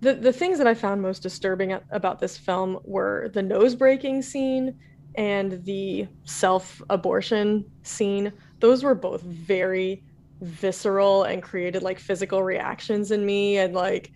The, 0.02 0.14
the 0.14 0.32
things 0.34 0.58
that 0.58 0.68
I 0.68 0.74
found 0.74 1.02
most 1.02 1.22
disturbing 1.22 1.78
about 1.92 2.20
this 2.20 2.38
film 2.38 2.80
were 2.84 3.30
the 3.34 3.42
nose 3.42 3.76
breaking 3.76 4.22
scene 4.22 4.80
and 5.16 5.64
the 5.66 6.08
self 6.24 6.82
abortion 6.90 7.66
scene. 7.84 8.32
Those 8.60 8.84
were 8.84 8.96
both 8.96 9.22
very 9.22 10.04
visceral 10.42 11.24
and 11.24 11.44
created 11.44 11.84
like 11.84 12.00
physical 12.00 12.44
reactions 12.44 13.12
in 13.12 13.26
me 13.26 13.58
and 13.58 13.74
like 13.74 14.12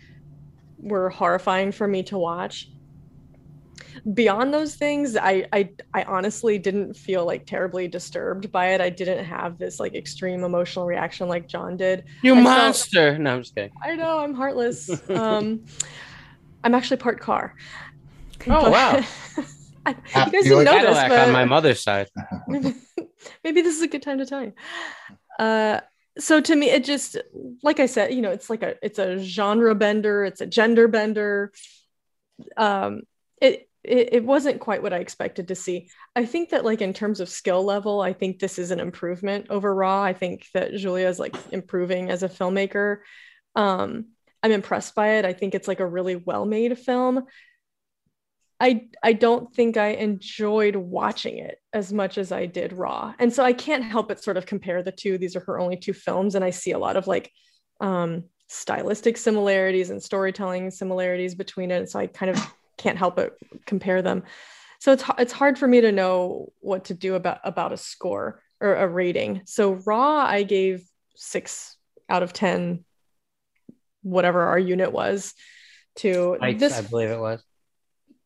were 0.77 1.09
horrifying 1.09 1.71
for 1.71 1.87
me 1.87 2.03
to 2.03 2.17
watch 2.17 2.69
beyond 4.13 4.53
those 4.53 4.75
things 4.75 5.15
I, 5.15 5.45
I 5.53 5.69
i 5.93 6.03
honestly 6.03 6.57
didn't 6.59 6.95
feel 6.95 7.25
like 7.25 7.45
terribly 7.45 7.87
disturbed 7.87 8.51
by 8.51 8.73
it 8.73 8.81
i 8.81 8.89
didn't 8.89 9.23
have 9.23 9.57
this 9.57 9.79
like 9.79 9.95
extreme 9.95 10.43
emotional 10.43 10.85
reaction 10.85 11.29
like 11.29 11.47
john 11.47 11.77
did 11.77 12.03
You 12.21 12.33
I 12.33 12.43
felt- 12.43 12.43
monster! 12.43 13.17
no, 13.17 13.35
I'm 13.35 13.41
just 13.43 13.55
kidding. 13.55 13.71
i 13.81 13.95
know 13.95 14.19
i'm 14.19 14.33
heartless 14.33 14.89
um 15.09 15.63
i'm 16.63 16.75
actually 16.75 16.97
part 16.97 17.19
car 17.19 17.55
Oh, 18.45 18.69
wow. 18.69 19.01
I, 19.85 19.91
you 19.91 19.95
Ah, 20.15 20.25
guys 20.29 20.43
didn't 20.43 20.49
know 20.49 20.57
this 20.63 20.69
Cadillac 20.73 21.09
but 21.09 21.19
on 21.27 21.31
my 21.31 21.45
mother's 21.45 21.81
side. 21.81 22.09
maybe, 22.47 22.73
maybe 23.43 23.61
this 23.61 23.75
is 23.77 23.81
a 23.83 23.87
good 23.87 24.01
time 24.01 24.17
to 24.17 24.25
tell 24.25 24.43
you 24.43 24.51
uh 25.39 25.79
so 26.19 26.41
to 26.41 26.53
me 26.55 26.69
it 26.69 26.83
just 26.83 27.15
like 27.63 27.79
i 27.79 27.85
said 27.85 28.13
you 28.13 28.21
know 28.21 28.31
it's 28.31 28.49
like 28.49 28.63
a 28.63 28.75
it's 28.83 28.99
a 28.99 29.17
genre 29.17 29.73
bender 29.73 30.25
it's 30.25 30.41
a 30.41 30.45
gender 30.45 30.87
bender 30.89 31.53
um 32.57 33.03
it 33.41 33.69
it, 33.83 34.09
it 34.13 34.25
wasn't 34.25 34.59
quite 34.59 34.81
what 34.81 34.93
i 34.93 34.97
expected 34.97 35.47
to 35.47 35.55
see 35.55 35.89
i 36.15 36.25
think 36.25 36.49
that 36.49 36.65
like 36.65 36.81
in 36.81 36.93
terms 36.93 37.19
of 37.19 37.29
skill 37.29 37.63
level 37.63 38.01
i 38.01 38.13
think 38.13 38.39
this 38.39 38.57
is 38.57 38.71
an 38.71 38.79
improvement 38.79 39.47
over 39.49 39.73
raw 39.73 40.01
i 40.01 40.13
think 40.13 40.45
that 40.53 40.73
julia 40.75 41.07
is 41.07 41.19
like 41.19 41.35
improving 41.51 42.09
as 42.09 42.23
a 42.23 42.29
filmmaker 42.29 42.99
um 43.55 44.05
i'm 44.41 44.51
impressed 44.51 44.95
by 44.95 45.15
it 45.15 45.25
i 45.25 45.33
think 45.33 45.53
it's 45.53 45.67
like 45.67 45.79
a 45.79 45.87
really 45.87 46.15
well 46.15 46.45
made 46.45 46.77
film 46.77 47.23
I 48.59 48.87
I 49.03 49.11
don't 49.11 49.53
think 49.53 49.75
I 49.75 49.89
enjoyed 49.89 50.77
watching 50.77 51.37
it 51.37 51.57
as 51.73 51.91
much 51.91 52.17
as 52.17 52.31
I 52.31 52.45
did 52.45 52.71
Raw. 52.71 53.13
And 53.19 53.33
so 53.33 53.43
I 53.43 53.51
can't 53.51 53.83
help 53.83 54.07
but 54.07 54.23
sort 54.23 54.37
of 54.37 54.45
compare 54.45 54.81
the 54.81 54.91
two. 54.91 55.17
These 55.17 55.35
are 55.35 55.41
her 55.41 55.59
only 55.59 55.75
two 55.75 55.91
films 55.91 56.35
and 56.35 56.45
I 56.45 56.51
see 56.51 56.71
a 56.71 56.79
lot 56.79 56.95
of 56.95 57.05
like 57.05 57.29
um 57.81 58.23
stylistic 58.47 59.17
similarities 59.17 59.89
and 59.89 60.01
storytelling 60.01 60.71
similarities 60.71 61.35
between 61.35 61.71
it. 61.71 61.89
So 61.89 61.99
I 61.99 62.07
kind 62.07 62.29
of 62.29 62.53
can't 62.83 62.97
help 62.97 63.15
but 63.15 63.37
compare 63.65 64.01
them. 64.01 64.23
So 64.79 64.91
it's 64.91 65.03
it's 65.17 65.31
hard 65.31 65.57
for 65.57 65.67
me 65.67 65.81
to 65.81 65.91
know 65.91 66.51
what 66.59 66.85
to 66.85 66.93
do 66.93 67.15
about 67.15 67.39
about 67.43 67.71
a 67.71 67.77
score 67.77 68.41
or 68.59 68.75
a 68.75 68.87
rating. 68.87 69.41
So 69.45 69.73
Raw 69.85 70.17
I 70.17 70.43
gave 70.43 70.83
6 71.15 71.77
out 72.09 72.23
of 72.23 72.33
10 72.33 72.83
whatever 74.01 74.41
our 74.41 74.59
unit 74.59 74.91
was 74.91 75.33
to 75.95 76.37
Bites, 76.39 76.59
this 76.59 76.77
I 76.77 76.81
believe 76.81 77.09
it 77.09 77.19
was. 77.19 77.41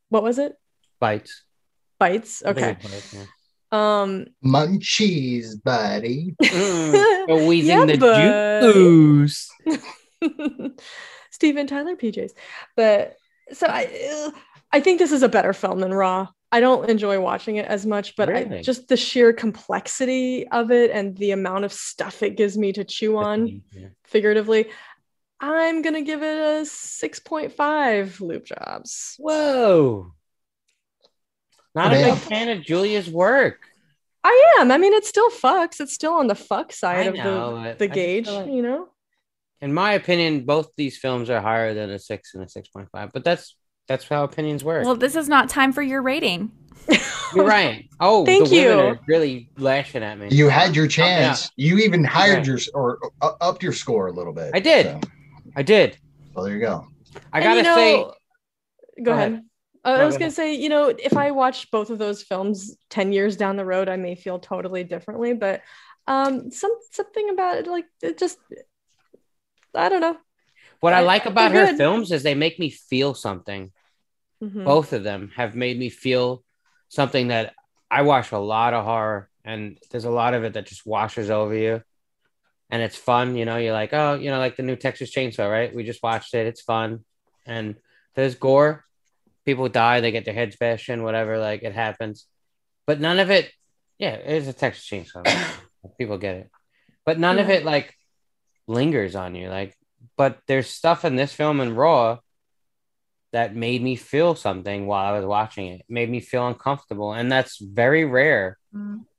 what 0.09 0.23
was 0.23 0.39
it? 0.39 0.53
Bites. 0.99 1.43
Bites. 1.99 2.41
Okay. 2.43 2.77
Bites, 2.81 3.13
yeah. 3.13 3.25
Um 3.71 4.25
Munchies, 4.43 5.61
buddy. 5.63 6.33
Mm, 6.41 7.27
go 7.27 7.45
wheezing 7.47 7.69
Yeah, 7.77 7.85
the 7.85 7.97
but- 7.97 8.73
juice. 8.73 9.49
Steven 11.31 11.67
Tyler 11.67 11.95
PJs. 11.95 12.31
But 12.75 13.15
so 13.53 13.67
I 13.67 13.83
uh, 14.11 14.31
I 14.71 14.79
think 14.79 14.99
this 14.99 15.11
is 15.11 15.23
a 15.23 15.29
better 15.29 15.53
film 15.53 15.79
than 15.79 15.93
Raw. 15.93 16.27
I 16.51 16.59
don't 16.61 16.89
enjoy 16.89 17.19
watching 17.19 17.57
it 17.57 17.65
as 17.65 17.85
much, 17.85 18.15
but 18.15 18.29
I, 18.33 18.61
just 18.61 18.87
the 18.87 18.95
sheer 18.97 19.33
complexity 19.33 20.47
of 20.47 20.71
it 20.71 20.91
and 20.91 21.17
the 21.17 21.31
amount 21.31 21.65
of 21.65 21.73
stuff 21.73 22.23
it 22.23 22.37
gives 22.37 22.57
me 22.57 22.71
to 22.73 22.83
chew 22.85 23.17
on 23.17 23.61
Yeah. 23.71 23.87
figuratively. 24.05 24.67
I'm 25.39 25.81
gonna 25.81 26.01
give 26.01 26.23
it 26.23 26.37
a 26.37 26.65
6.5 26.65 28.21
loop 28.21 28.45
jobs. 28.45 29.15
Whoa. 29.19 30.13
Not 31.75 31.93
a 31.93 31.97
big 31.97 32.15
fan 32.15 32.49
of 32.49 32.63
Julia's 32.63 33.09
work. 33.09 33.59
I 34.23 34.55
am. 34.59 34.71
I 34.71 34.77
mean, 34.77 34.93
it 34.93 35.05
still 35.05 35.29
fucks. 35.29 35.79
It's 35.79 35.93
still 35.93 36.13
on 36.13 36.27
the 36.27 36.35
fuck 36.35 36.71
side 36.73 37.07
I 37.07 37.09
of 37.09 37.15
the, 37.15 37.75
the 37.77 37.87
gauge, 37.87 38.27
like- 38.27 38.47
you 38.47 38.61
know? 38.61 38.89
In 39.59 39.73
my 39.73 39.93
opinion, 39.93 40.45
both 40.45 40.69
these 40.77 40.97
films 40.97 41.29
are 41.29 41.41
higher 41.41 41.73
than 41.73 41.89
a 41.89 41.97
six 41.99 42.35
and 42.35 42.43
a 42.43 42.47
six 42.49 42.67
point 42.69 42.89
five. 42.91 43.11
But 43.11 43.23
that's 43.23 43.55
that's 43.87 44.07
how 44.07 44.23
opinions 44.23 44.63
work. 44.63 44.85
Well, 44.85 44.95
this 44.95 45.15
is 45.15 45.27
not 45.29 45.49
time 45.49 45.71
for 45.73 45.81
your 45.81 46.01
rating. 46.01 46.51
You're 47.35 47.45
right. 47.45 47.89
Oh, 47.99 48.25
Thank 48.25 48.47
the 48.49 48.55
women 48.61 48.77
you. 48.77 48.85
are 48.91 48.99
really 49.07 49.49
lashing 49.57 50.03
at 50.03 50.17
me. 50.17 50.29
You 50.31 50.47
had 50.49 50.75
your 50.75 50.87
chance. 50.87 51.51
You 51.57 51.77
even 51.79 52.03
hired 52.03 52.37
Right. 52.39 52.47
your 52.47 52.59
or 52.73 52.99
uh, 53.21 53.31
upped 53.41 53.61
your 53.63 53.73
score 53.73 54.07
a 54.07 54.11
little 54.13 54.31
bit. 54.33 54.51
I 54.53 54.59
did. 54.61 54.85
So, 54.85 54.99
I 55.55 55.63
did. 55.63 55.97
well, 56.33 56.45
there 56.45 56.53
you 56.55 56.61
go. 56.61 56.87
I 57.33 57.39
And, 57.39 57.43
gotta 57.43 57.57
you 57.57 57.63
know- 57.63 57.75
say, 57.75 57.93
go, 57.97 58.13
Go 59.03 59.11
ahead. 59.13 59.31
ahead. 59.33 59.43
Uh, 59.83 59.95
No, 59.97 60.01
I 60.03 60.05
was 60.05 60.15
go 60.15 60.19
gonna 60.19 60.31
say, 60.31 60.53
you 60.55 60.69
know, 60.69 60.87
if 60.87 61.15
I 61.17 61.31
watch 61.31 61.69
both 61.71 61.89
of 61.89 61.97
those 61.97 62.23
films 62.23 62.75
ten 62.89 63.11
years 63.13 63.35
down 63.37 63.55
the 63.57 63.65
road, 63.65 63.87
I 63.89 63.95
may 63.97 64.15
feel 64.15 64.39
totally 64.39 64.83
differently. 64.83 65.33
But 65.33 65.61
um, 66.07 66.51
some 66.51 66.71
something 66.91 67.29
about 67.29 67.57
it, 67.57 67.67
like 67.67 67.85
it 68.01 68.17
just, 68.17 68.37
I 69.75 69.89
don't 69.89 70.01
know. 70.01 70.17
what 70.79 70.93
I 70.93 70.99
I- 70.99 71.01
like 71.01 71.25
about 71.25 71.51
they're 71.51 71.65
her 71.67 71.71
good. 71.73 71.77
films 71.77 72.11
is 72.11 72.23
they 72.23 72.35
make 72.35 72.59
me 72.59 72.69
feel 72.69 73.13
something. 73.13 73.71
Mhm. 74.43 74.63
Both 74.63 74.93
of 74.93 75.03
them 75.03 75.31
have 75.35 75.55
made 75.55 75.77
me 75.77 75.89
feel 75.89 76.43
something 76.89 77.29
that 77.29 77.53
I 77.89 78.03
watch 78.03 78.31
a 78.31 78.37
lot 78.37 78.73
of 78.73 78.85
horror, 78.85 79.29
and 79.43 79.79
there's 79.91 80.05
a 80.05 80.11
lot 80.11 80.33
of 80.33 80.43
it 80.43 80.53
that 80.53 80.67
just 80.67 80.85
washes 80.85 81.29
over 81.29 81.55
you, 81.55 81.81
and 82.69 82.81
it's 82.81 82.97
fun. 82.97 83.35
You 83.35 83.45
know, 83.45 83.57
you're 83.57 83.73
like, 83.73 83.93
oh, 83.93 84.15
you 84.15 84.29
know, 84.29 84.39
like 84.39 84.55
the 84.55 84.63
new 84.63 84.75
Texas 84.75 85.13
Chainsaw, 85.13 85.49
right? 85.49 85.73
We 85.73 85.83
just 85.83 86.03
watched 86.03 86.33
it. 86.33 86.47
It's 86.47 86.61
fun, 86.61 87.05
and 87.45 87.75
there's 88.15 88.35
gore. 88.35 88.83
People 89.45 89.69
die, 89.69 90.01
they 90.01 90.11
get 90.11 90.25
their 90.25 90.33
heads 90.33 90.57
bashed 90.57 90.89
in, 90.89 91.03
whatever. 91.03 91.39
Like 91.39 91.63
it 91.63 91.73
happens, 91.73 92.27
but 92.85 92.99
none 92.99 93.19
of 93.19 93.31
it. 93.31 93.51
Yeah, 93.97 94.15
it 94.15 94.35
is 94.35 94.47
a 94.47 94.53
Texas 94.53 94.85
Chainsaw. 94.85 95.23
People 95.97 96.17
get 96.17 96.35
it, 96.35 96.51
but 97.05 97.17
none 97.17 97.39
of 97.39 97.49
it 97.49 97.63
like 97.63 97.95
lingers 98.67 99.15
on 99.15 99.33
you. 99.33 99.49
Like, 99.49 99.75
but 100.17 100.39
there's 100.47 100.69
stuff 100.69 101.05
in 101.05 101.15
this 101.15 101.33
film 101.33 101.61
and 101.61 101.75
Raw 101.75 102.19
that 103.31 103.55
made 103.55 103.81
me 103.81 103.95
feel 103.95 104.35
something 104.35 104.87
while 104.87 105.13
I 105.13 105.17
was 105.17 105.25
watching 105.25 105.67
it. 105.67 105.79
It 105.81 105.85
made 105.89 106.09
me 106.09 106.19
feel 106.19 106.47
uncomfortable, 106.47 107.13
and 107.13 107.31
that's 107.31 107.57
very 107.59 108.05
rare 108.05 108.57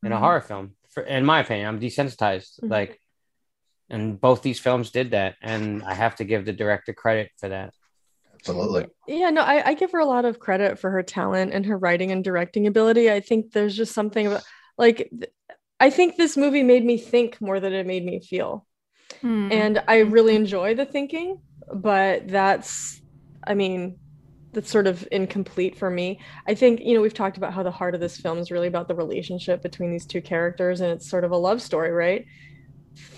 in 0.03 0.13
a 0.13 0.19
horror 0.19 0.41
film. 0.41 0.75
For, 0.91 1.03
in 1.03 1.25
my 1.25 1.41
opinion, 1.41 1.69
I'm 1.69 1.81
desensitized. 1.81 2.61
Mhm. 2.61 2.71
Like, 2.71 3.01
and 3.91 4.21
both 4.21 4.43
these 4.43 4.61
films 4.61 4.91
did 4.91 5.11
that, 5.13 5.37
and 5.43 5.83
I 5.83 5.95
have 5.95 6.17
to 6.17 6.25
give 6.25 6.45
the 6.45 6.53
director 6.53 6.93
credit 6.93 7.31
for 7.39 7.49
that. 7.49 7.75
Absolutely. 8.35 8.87
Yeah, 9.07 9.31
no, 9.31 9.43
I, 9.43 9.71
I 9.71 9.75
give 9.75 9.91
her 9.93 9.99
a 9.99 10.07
lot 10.07 10.25
of 10.25 10.39
credit 10.39 10.79
for 10.79 10.91
her 10.91 11.03
talent 11.03 11.53
and 11.53 11.67
her 11.67 11.77
writing 11.77 12.13
and 12.13 12.23
directing 12.23 12.67
ability. 12.67 13.11
I 13.11 13.21
think 13.21 13.53
there's 13.53 13.77
just 13.77 13.95
something 13.95 14.27
about 14.27 14.45
like 14.77 15.09
th- 15.11 15.33
I 15.81 15.91
think 15.91 16.17
this 16.17 16.37
movie 16.37 16.63
made 16.63 16.85
me 16.85 16.99
think 16.99 17.41
more 17.41 17.61
than 17.61 17.73
it 17.73 17.87
made 17.87 18.05
me 18.05 18.21
feel. 18.21 18.67
Hmm. 19.21 19.51
And 19.51 19.83
I 19.89 19.99
really 20.01 20.37
enjoy 20.37 20.75
the 20.75 20.85
thinking, 20.85 21.41
but 21.73 22.29
that's 22.29 23.01
I 23.49 23.55
mean, 23.55 23.99
that's 24.53 24.71
sort 24.71 24.87
of 24.87 25.07
incomplete 25.11 25.77
for 25.77 25.91
me. 25.91 26.21
I 26.47 26.55
think, 26.55 26.81
you 26.81 26.95
know, 26.95 27.01
we've 27.01 27.15
talked 27.15 27.37
about 27.37 27.53
how 27.53 27.63
the 27.63 27.71
heart 27.71 27.95
of 27.95 28.01
this 28.01 28.17
film 28.17 28.39
is 28.39 28.51
really 28.51 28.69
about 28.69 28.89
the 28.89 28.95
relationship 28.95 29.63
between 29.63 29.91
these 29.91 30.07
two 30.07 30.21
characters 30.21 30.81
and 30.81 30.91
it's 30.91 31.09
sort 31.09 31.25
of 31.25 31.33
a 31.33 31.37
love 31.37 31.61
story, 31.61 31.91
right? 31.91 32.25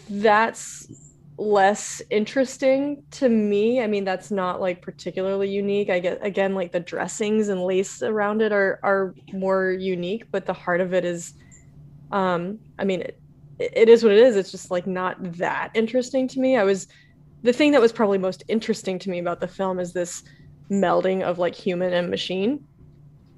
That's 0.09 0.89
less 1.39 2.02
interesting 2.11 3.02
to 3.12 3.28
me. 3.28 3.81
I 3.81 3.86
mean, 3.86 4.05
that's 4.05 4.31
not 4.31 4.61
like 4.61 4.82
particularly 4.82 5.48
unique. 5.48 5.89
I 5.89 5.98
get 5.98 6.24
again 6.24 6.55
like 6.55 6.73
the 6.73 6.81
dressings 6.81 7.48
and 7.48 7.62
lace 7.62 8.02
around 8.02 8.43
it 8.43 8.52
are 8.52 8.78
are 8.82 9.15
more 9.32 9.70
unique, 9.70 10.24
but 10.31 10.47
the 10.47 10.52
heart 10.52 10.81
of 10.81 10.93
it 10.93 11.05
is 11.05 11.35
um 12.12 12.59
I 12.78 12.85
mean 12.85 13.02
it, 13.02 13.20
it 13.59 13.89
is 13.89 14.02
what 14.02 14.12
it 14.12 14.19
is. 14.19 14.36
It's 14.36 14.51
just 14.51 14.70
like 14.70 14.86
not 14.86 15.16
that 15.39 15.70
interesting 15.74 16.28
to 16.28 16.40
me. 16.40 16.57
I 16.57 16.65
was 16.65 16.89
the 17.43 17.53
thing 17.53 17.73
that 17.73 17.81
was 17.81 17.93
probably 17.93 18.19
most 18.19 18.45
interesting 18.49 18.99
to 19.01 19.11
me 19.11 19.19
about 19.19 19.41
the 19.41 19.49
film 19.49 19.79
is 19.79 19.93
this 19.93 20.23
melding 20.71 21.23
of 21.23 21.39
like 21.39 21.55
human 21.55 21.93
and 21.93 22.11
machine. 22.11 22.65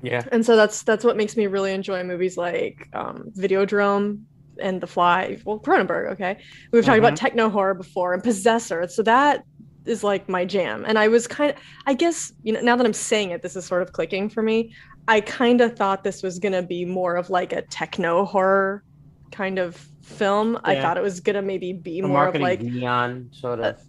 Yeah. 0.03 0.25
And 0.33 0.45
so 0.45 0.57
that's 0.57 0.83
that's 0.83 1.05
what 1.05 1.17
makes 1.17 1.37
me 1.37 1.47
really 1.47 1.73
enjoy 1.73 2.03
movies 2.03 2.37
like 2.37 2.89
um, 2.93 3.31
Videodrome 3.37 4.23
and 4.61 4.81
The 4.81 4.87
Fly. 4.87 5.39
Well, 5.45 5.61
Cronenberg. 5.61 6.13
Okay, 6.13 6.39
we've 6.73 6.85
talked 6.85 6.99
about 6.99 7.17
techno 7.17 7.49
horror 7.49 7.75
before 7.75 8.13
and 8.13 8.23
Possessor. 8.23 8.87
So 8.89 9.03
that 9.05 9.45
is 9.85 10.05
like 10.05 10.29
my 10.29 10.45
jam. 10.45 10.85
And 10.87 10.99
I 10.99 11.09
was 11.09 11.27
kind 11.27 11.53
of, 11.53 11.57
I 11.87 11.95
guess, 11.95 12.33
you 12.43 12.53
know, 12.53 12.61
now 12.61 12.77
that 12.77 12.87
I'm 12.87 12.93
saying 12.93 13.31
it, 13.31 13.43
this 13.43 13.57
is 13.57 13.65
sort 13.65 13.83
of 13.83 13.93
clicking 13.93 14.29
for 14.29 14.43
me. 14.43 14.75
I 15.09 15.21
kind 15.21 15.61
of 15.61 15.77
thought 15.77 16.05
this 16.05 16.23
was 16.23 16.39
gonna 16.39 16.63
be 16.63 16.85
more 16.85 17.17
of 17.17 17.31
like 17.31 17.53
a 17.53 17.63
techno 17.63 18.25
horror 18.25 18.85
kind 19.31 19.59
of 19.59 19.77
film. 20.03 20.59
I 20.65 20.81
thought 20.81 20.97
it 20.97 21.03
was 21.03 21.21
gonna 21.21 21.43
maybe 21.43 21.73
be 21.73 22.01
The 22.01 22.09
more 22.09 22.29
of 22.29 22.41
like, 22.41 22.61
neon 22.61 23.31
sort 23.33 23.61
of. 23.61 23.81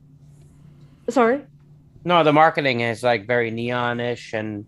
Sorry. 1.09 1.45
no, 2.05 2.23
the 2.23 2.33
marketing 2.33 2.81
is 2.81 3.03
like 3.03 3.27
very 3.27 3.51
neonish 3.51 4.33
and 4.33 4.65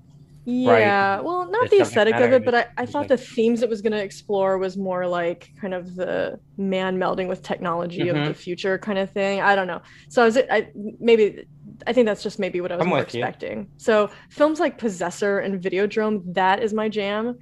Yeah, 0.48 1.22
well, 1.22 1.50
not 1.50 1.70
The 1.72 1.78
the 1.78 1.82
aesthetic 1.82 2.20
of 2.20 2.32
it, 2.32 2.46
but 2.46 2.54
I, 2.54 2.66
I 2.78 2.86
thought 2.86 3.08
the 3.08 3.18
themes 3.18 3.64
it 3.64 3.70
was 3.70 3.82
going 3.82 3.94
to 3.94 4.04
explore 4.04 4.60
was 4.60 4.78
more 4.78 5.08
like 5.08 5.50
kind 5.60 5.74
of 5.74 5.96
the 5.96 6.40
man 6.56 6.98
melding 7.00 7.28
with 7.28 7.42
technology 7.42 8.10
of 8.10 8.16
Mhm. 8.18 8.26
the 8.26 8.34
future 8.36 8.78
kind 8.78 9.00
of 9.00 9.12
thing. 9.12 9.42
I 9.42 9.56
don't 9.56 9.66
know. 9.66 9.82
So 10.10 10.22
I 10.22 10.26
was 10.26 10.38
I 10.38 10.68
maybe 11.00 11.46
I 11.88 11.94
think 11.94 12.06
that's 12.06 12.22
just 12.22 12.38
maybe 12.38 12.62
what 12.62 12.72
I 12.72 12.76
was 12.76 12.86
more 12.86 13.00
you. 13.12 13.24
expecting. 13.24 13.72
So 13.78 14.12
films 14.30 14.60
like 14.60 14.78
Possessor 14.78 15.40
and 15.40 15.60
Videodrome, 15.62 16.22
that 16.36 16.62
is 16.62 16.74
my 16.74 16.90
jam, 16.90 17.38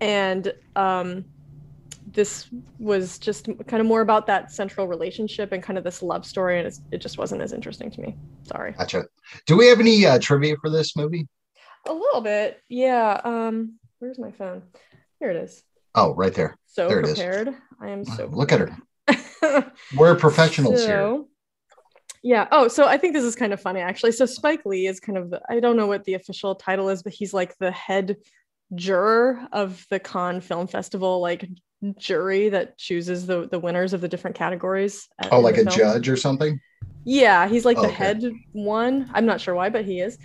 and 0.00 0.50
um, 0.74 1.26
this 2.16 2.48
was 2.80 3.20
just 3.20 3.46
kind 3.68 3.80
of 3.80 3.86
more 3.86 4.00
about 4.00 4.26
that 4.26 4.50
central 4.50 4.88
relationship 4.88 5.52
and 5.52 5.62
kind 5.62 5.78
of 5.78 5.84
this 5.84 6.02
love 6.02 6.26
story, 6.26 6.58
and 6.58 6.66
it's, 6.66 6.80
it 6.90 6.98
just 7.00 7.18
wasn't 7.18 7.40
as 7.42 7.52
interesting 7.52 7.92
to 7.92 8.00
me. 8.00 8.16
Sorry. 8.42 8.72
Gotcha. 8.72 9.04
Do 9.46 9.56
we 9.56 9.68
have 9.68 9.78
any 9.78 10.04
uh, 10.04 10.18
trivia 10.18 10.56
for 10.60 10.68
this 10.68 10.96
movie? 10.96 11.28
A 11.86 11.92
little 11.92 12.20
bit, 12.22 12.60
yeah. 12.68 13.20
Um, 13.22 13.78
where's 14.00 14.18
my 14.18 14.32
phone? 14.32 14.62
Here 15.20 15.30
it 15.30 15.36
is. 15.36 15.62
Oh, 15.94 16.14
right 16.14 16.34
there. 16.34 16.56
So 16.66 16.88
There 16.88 16.98
it 17.00 17.06
is. 17.06 17.14
prepared. 17.14 17.54
I 17.80 17.90
am 17.90 18.04
so. 18.04 18.26
Look 18.26 18.50
at 18.50 18.60
her. 18.60 18.76
We're 19.96 20.16
professionals 20.16 20.84
here. 20.84 21.22
Yeah. 22.22 22.48
Oh, 22.50 22.66
so 22.66 22.86
I 22.86 22.98
think 22.98 23.14
this 23.14 23.22
is 23.24 23.36
kind 23.36 23.52
of 23.52 23.60
funny 23.60 23.80
actually. 23.80 24.12
So 24.12 24.26
Spike 24.26 24.66
Lee 24.66 24.88
is 24.88 24.98
kind 24.98 25.16
of 25.16 25.30
the, 25.30 25.40
I 25.48 25.60
don't 25.60 25.76
know 25.76 25.86
what 25.86 26.02
the 26.04 26.14
official 26.14 26.56
title 26.56 26.88
is, 26.88 27.04
but 27.04 27.12
he's 27.12 27.32
like 27.32 27.56
the 27.58 27.70
head 27.70 28.16
juror 28.74 29.46
of 29.52 29.86
the 29.90 30.00
Cannes 30.00 30.40
Film 30.40 30.66
Festival, 30.66 31.20
like 31.20 31.48
jury 31.98 32.48
that 32.50 32.78
chooses 32.78 33.26
the 33.26 33.48
the 33.50 33.58
winners 33.58 33.92
of 33.92 34.00
the 34.00 34.08
different 34.08 34.36
categories. 34.36 35.08
at- 35.18 35.32
Oh, 35.32 35.40
like 35.40 35.58
a 35.58 35.64
films. 35.64 35.76
judge 35.76 36.08
or 36.08 36.16
something? 36.16 36.60
Yeah, 37.04 37.48
he's 37.48 37.64
like 37.64 37.76
the 37.76 37.88
Okay. 37.88 37.94
head 37.94 38.24
one. 38.52 39.08
I'm 39.14 39.26
not 39.26 39.40
sure 39.40 39.54
why, 39.54 39.68
but 39.70 39.84
he 39.84 40.00
is. 40.00 40.18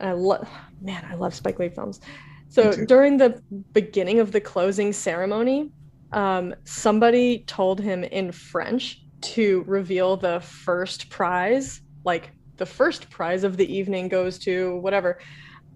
And 0.00 0.10
I 0.10 0.12
love, 0.12 0.48
man, 0.80 1.04
I 1.08 1.14
love 1.14 1.34
Spike 1.34 1.58
Lee 1.58 1.68
films. 1.68 2.00
So 2.48 2.76
during 2.76 3.16
the 3.16 3.42
beginning 3.72 4.20
of 4.20 4.30
the 4.32 4.40
closing 4.40 4.92
ceremony, 4.92 5.70
um, 6.12 6.54
somebody 6.66 7.44
told 7.46 7.80
him 7.80 8.04
in 8.04 8.32
French 8.32 8.98
to 9.22 9.64
reveal 9.66 10.16
the 10.16 10.40
first 10.40 11.08
prize, 11.10 11.80
like 12.04 12.32
the 12.58 12.66
first 12.66 13.08
prize 13.10 13.44
of 13.44 13.56
the 13.56 13.74
evening 13.74 14.08
goes 14.08 14.38
to 14.40 14.78
whatever. 14.80 15.18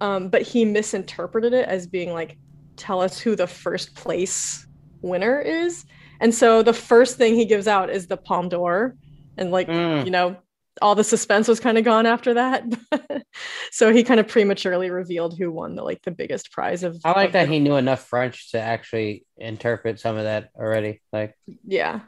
Um, 0.00 0.28
but 0.28 0.42
he 0.42 0.64
misinterpreted 0.64 1.54
it 1.54 1.66
as 1.68 1.86
being 1.86 2.12
like, 2.12 2.38
tell 2.76 3.00
us 3.00 3.18
who 3.18 3.36
the 3.36 3.46
first 3.46 3.94
place 3.96 4.65
winner 5.02 5.40
is. 5.40 5.84
And 6.20 6.34
so 6.34 6.62
the 6.62 6.72
first 6.72 7.16
thing 7.16 7.34
he 7.34 7.44
gives 7.44 7.66
out 7.68 7.90
is 7.90 8.06
the 8.06 8.16
Palme 8.16 8.48
d'Or. 8.48 8.94
And 9.36 9.50
like, 9.50 9.68
Mm. 9.68 10.04
you 10.04 10.10
know, 10.10 10.36
all 10.82 10.94
the 10.94 11.04
suspense 11.04 11.48
was 11.48 11.58
kind 11.60 11.78
of 11.78 11.84
gone 11.84 12.04
after 12.06 12.34
that. 12.34 12.64
so 13.70 13.92
he 13.92 14.02
kind 14.04 14.20
of 14.20 14.28
prematurely 14.28 14.90
revealed 14.90 15.36
who 15.38 15.50
won 15.50 15.74
the 15.74 15.82
like 15.82 16.02
the 16.02 16.10
biggest 16.10 16.52
prize 16.52 16.82
of 16.82 16.98
I 17.04 17.12
like 17.12 17.26
of 17.28 17.32
that 17.32 17.46
the- 17.48 17.52
he 17.54 17.58
knew 17.60 17.76
enough 17.76 18.06
French 18.06 18.50
to 18.52 18.60
actually 18.60 19.24
interpret 19.38 20.00
some 20.00 20.16
of 20.16 20.24
that 20.24 20.50
already. 20.54 21.00
Like, 21.12 21.34
yeah. 21.66 22.00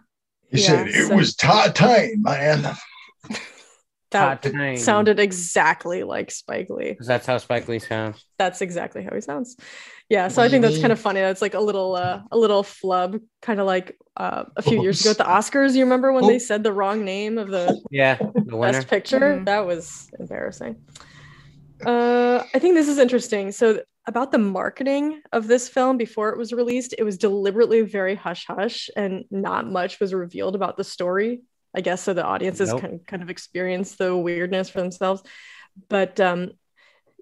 He 0.50 0.60
Yeah, 0.60 0.66
said 0.66 0.88
it 0.88 1.08
so- 1.08 1.16
was 1.16 1.34
time, 1.34 2.22
man. 2.22 2.74
That 4.10 4.42
Titane. 4.42 4.78
sounded 4.78 5.20
exactly 5.20 6.02
like 6.02 6.30
Spike 6.30 6.70
Lee. 6.70 6.94
'cause 6.94 7.06
that's 7.06 7.26
how 7.26 7.36
Spike 7.38 7.68
Lee 7.68 7.78
sounds. 7.78 8.24
That's 8.38 8.62
exactly 8.62 9.02
how 9.02 9.14
he 9.14 9.20
sounds. 9.20 9.56
Yeah, 10.08 10.28
so 10.28 10.40
What 10.40 10.46
I 10.46 10.48
think 10.50 10.64
you 10.64 10.70
that's 10.70 10.80
kind 10.80 10.92
of 10.92 10.98
funny. 10.98 11.20
That's 11.20 11.42
like 11.42 11.52
a 11.54 11.60
little 11.60 11.94
uh, 11.94 12.22
a 12.32 12.38
little 12.38 12.62
flub, 12.62 13.18
kind 13.42 13.60
of 13.60 13.66
like 13.66 13.98
uh, 14.16 14.44
a 14.56 14.62
few 14.62 14.80
years 14.82 15.00
ago 15.02 15.10
at 15.10 15.18
the 15.18 15.24
Oscars. 15.38 15.74
You 15.74 15.84
remember 15.84 16.12
when 16.12 16.24
Oh. 16.24 16.28
they 16.28 16.38
said 16.38 16.62
the 16.64 16.72
wrong 16.72 17.04
name 17.04 17.36
of 17.36 17.50
the 17.50 17.78
Yeah, 17.90 18.14
the 18.16 18.56
winner. 18.56 18.72
best 18.72 18.88
picture? 18.88 19.20
Mhm. 19.20 19.44
That 19.44 19.66
was 19.66 20.08
embarrassing. 20.18 20.76
Uh, 21.84 22.42
I 22.54 22.58
think 22.58 22.74
this 22.74 22.88
is 22.88 22.98
interesting. 22.98 23.52
So 23.52 23.82
about 24.06 24.32
the 24.32 24.38
marketing 24.38 25.20
of 25.32 25.46
this 25.46 25.68
film 25.68 25.96
before 25.98 26.30
it 26.30 26.38
was 26.38 26.52
released, 26.52 26.94
it 26.98 27.04
was 27.04 27.18
deliberately 27.18 27.82
very 27.82 28.14
hush 28.14 28.46
hush, 28.46 28.88
and 28.96 29.24
not 29.30 29.70
much 29.70 30.00
was 30.00 30.14
revealed 30.14 30.54
about 30.54 30.76
the 30.78 30.84
story. 30.84 31.42
I 31.74 31.80
guess 31.80 32.02
so 32.02 32.14
the 32.14 32.24
audiences 32.24 32.70
Nope. 32.70 32.80
can 32.80 32.98
kind 33.00 33.22
of 33.22 33.30
experience 33.30 33.96
the 33.96 34.16
weirdness 34.16 34.70
for 34.70 34.80
themselves. 34.80 35.22
But 35.88 36.18
um, 36.18 36.52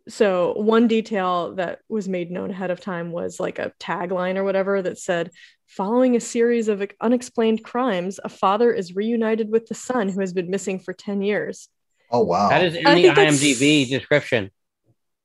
so 0.08 0.54
one 0.54 0.86
detail 0.88 1.54
that 1.56 1.80
was 1.88 2.08
made 2.08 2.30
known 2.30 2.50
ahead 2.50 2.70
of 2.70 2.80
time 2.80 3.10
was 3.12 3.40
like 3.40 3.58
a 3.58 3.72
tagline 3.80 4.36
or 4.36 4.44
whatever 4.44 4.80
that 4.80 4.98
said, 4.98 5.30
"Following 5.66 6.16
a 6.16 6.20
series 6.20 6.68
of 6.68 6.82
unexplained 7.00 7.64
crimes, 7.64 8.20
a 8.22 8.28
father 8.28 8.72
is 8.72 8.94
reunited 8.94 9.50
with 9.50 9.66
the 9.66 9.74
son 9.74 10.08
who 10.08 10.20
has 10.20 10.32
been 10.32 10.48
missing 10.50 10.78
for 10.78 10.92
ten 10.92 11.22
years." 11.22 11.68
Oh 12.10 12.22
wow. 12.22 12.48
That 12.48 12.64
is 12.64 12.76
in 12.76 12.86
I 12.86 12.94
the 12.94 13.02
think 13.02 13.16
that's- 13.16 13.40
IMDb 13.42 13.88
description. 13.88 14.50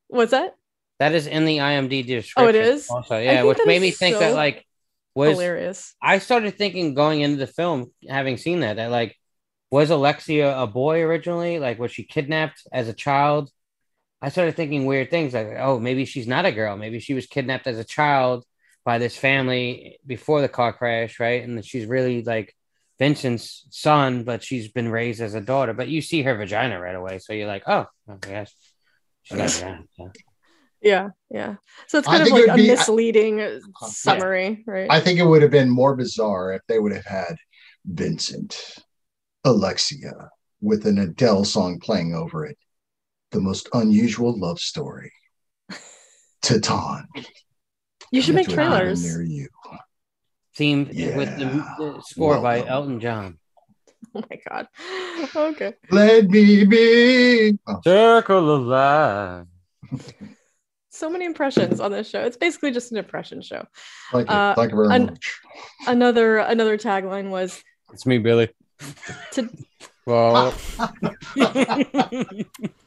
What's 0.08 0.32
that? 0.32 0.56
That 1.00 1.14
is 1.14 1.26
in 1.26 1.46
the 1.46 1.58
IMDb 1.60 2.06
description. 2.06 2.44
Oh, 2.44 2.48
it 2.48 2.56
is? 2.56 2.90
Also, 2.90 3.18
yeah, 3.18 3.44
which 3.44 3.60
made 3.66 3.82
me 3.82 3.92
think 3.92 4.20
that 4.20 4.34
like 4.36 4.66
was 5.14 5.32
Hilarious. 5.32 5.96
I 6.02 6.20
started 6.20 6.58
thinking 6.58 6.94
going 6.94 7.22
into 7.22 7.38
the 7.38 7.48
film, 7.48 7.92
having 8.08 8.38
seen 8.38 8.62
that, 8.62 8.78
that 8.78 8.92
like 8.92 9.18
was 9.70 9.90
Alexia 9.90 10.58
a 10.58 10.68
boy 10.68 11.02
originally? 11.02 11.60
Like 11.60 11.80
was 11.80 11.92
she 11.92 12.04
kidnapped 12.04 12.68
as 12.72 12.88
a 12.88 12.94
child? 12.94 13.50
I 14.22 14.30
started 14.30 14.56
thinking 14.56 14.86
weird 14.86 15.10
things 15.10 15.34
like, 15.34 15.48
oh, 15.58 15.80
maybe 15.80 16.06
she's 16.06 16.28
not 16.28 16.46
a 16.46 16.52
girl. 16.52 16.78
Maybe 16.78 17.00
she 17.00 17.14
was 17.14 17.26
kidnapped 17.26 17.68
as 17.68 17.80
a 17.80 17.84
child 17.84 18.46
by 18.86 18.98
this 19.00 19.18
family 19.18 19.98
before 20.06 20.42
the 20.42 20.50
car 20.50 20.74
crash, 20.74 21.20
right? 21.20 21.44
And 21.44 21.58
that 21.58 21.66
she's 21.66 21.86
really 21.86 22.24
like 22.24 22.56
Vincent's 23.00 23.66
son, 23.72 24.24
but 24.24 24.44
she's 24.44 24.68
been 24.68 24.90
raised 24.90 25.22
as 25.22 25.34
a 25.34 25.42
daughter. 25.42 25.74
But 25.74 25.88
you 25.88 26.02
see 26.02 26.22
her 26.22 26.36
vagina 26.36 26.80
right 26.80 26.96
away, 26.96 27.18
so 27.18 27.34
you're 27.34 27.48
like, 27.48 27.64
oh, 27.66 27.88
okay, 28.08 28.32
yes, 28.32 28.54
she's 29.24 29.38
got 29.38 29.50
vagina. 29.50 29.84
yeah. 29.98 30.08
Yeah, 30.82 31.10
yeah. 31.30 31.56
So 31.88 32.00
it's 32.00 32.08
I 32.08 32.18
kind 32.18 32.28
of 32.28 32.34
like 32.34 32.48
a 32.48 32.56
be- 32.56 32.68
misleading 32.68 33.40
uh, 33.42 33.60
summary, 33.88 34.64
right? 34.66 34.88
I 34.90 35.00
think 35.00 35.20
it 35.20 35.26
would 35.26 35.42
have 35.44 35.52
been 35.52 35.70
more 35.70 35.96
bizarre 35.96 36.54
if 36.54 36.62
they 36.68 36.80
would 36.80 36.92
have 36.92 37.06
had 37.06 37.36
Vincent, 37.86 38.78
Alexia, 39.44 40.30
with 40.60 40.86
an 40.88 40.98
Adele 40.98 41.46
song 41.46 41.80
playing 41.80 42.16
over 42.16 42.46
it. 42.46 42.58
The 43.32 43.42
most 43.42 43.70
unusual 43.74 44.38
love 44.38 44.60
story. 44.60 45.12
Titan. 46.42 47.08
you 48.12 48.22
should 48.22 48.36
make 48.36 48.48
coming 48.48 48.58
to 48.58 48.62
an 48.62 48.68
island 48.72 49.02
trailers. 49.02 49.04
near 49.04 49.22
you. 49.22 49.48
Theme 50.56 50.86
with 50.88 51.38
the, 51.38 51.46
the 51.78 52.02
score 52.06 52.42
by 52.42 52.66
Elton 52.66 53.00
John. 53.00 53.38
Oh 54.14 54.24
my 54.30 54.40
god. 54.50 54.68
Okay. 55.36 55.74
Let 55.90 56.28
me 56.28 56.66
be. 56.66 57.58
Oh, 57.68 57.80
Circle 57.86 58.50
of 58.56 58.62
life. 58.64 59.48
So 61.02 61.10
many 61.10 61.26
impressions 61.26 61.80
on 61.80 61.92
this 61.92 62.08
show. 62.08 62.22
It's 62.22 62.38
basically 62.38 62.70
just 62.70 62.92
an 62.92 62.98
impression 63.00 63.42
show. 63.42 63.66
thank 64.12 64.30
you. 64.30 64.36
Uh, 64.36 64.54
thank 64.54 64.70
you 64.70 64.78
very 64.78 64.94
an- 64.96 65.06
much. 65.08 65.40
Another 65.88 66.38
another 66.38 66.78
tagline 66.78 67.32
was 67.32 67.60
It's 67.92 68.06
me, 68.06 68.20
Billy. 68.20 68.50
to 69.32 69.50
Well, 70.06 70.54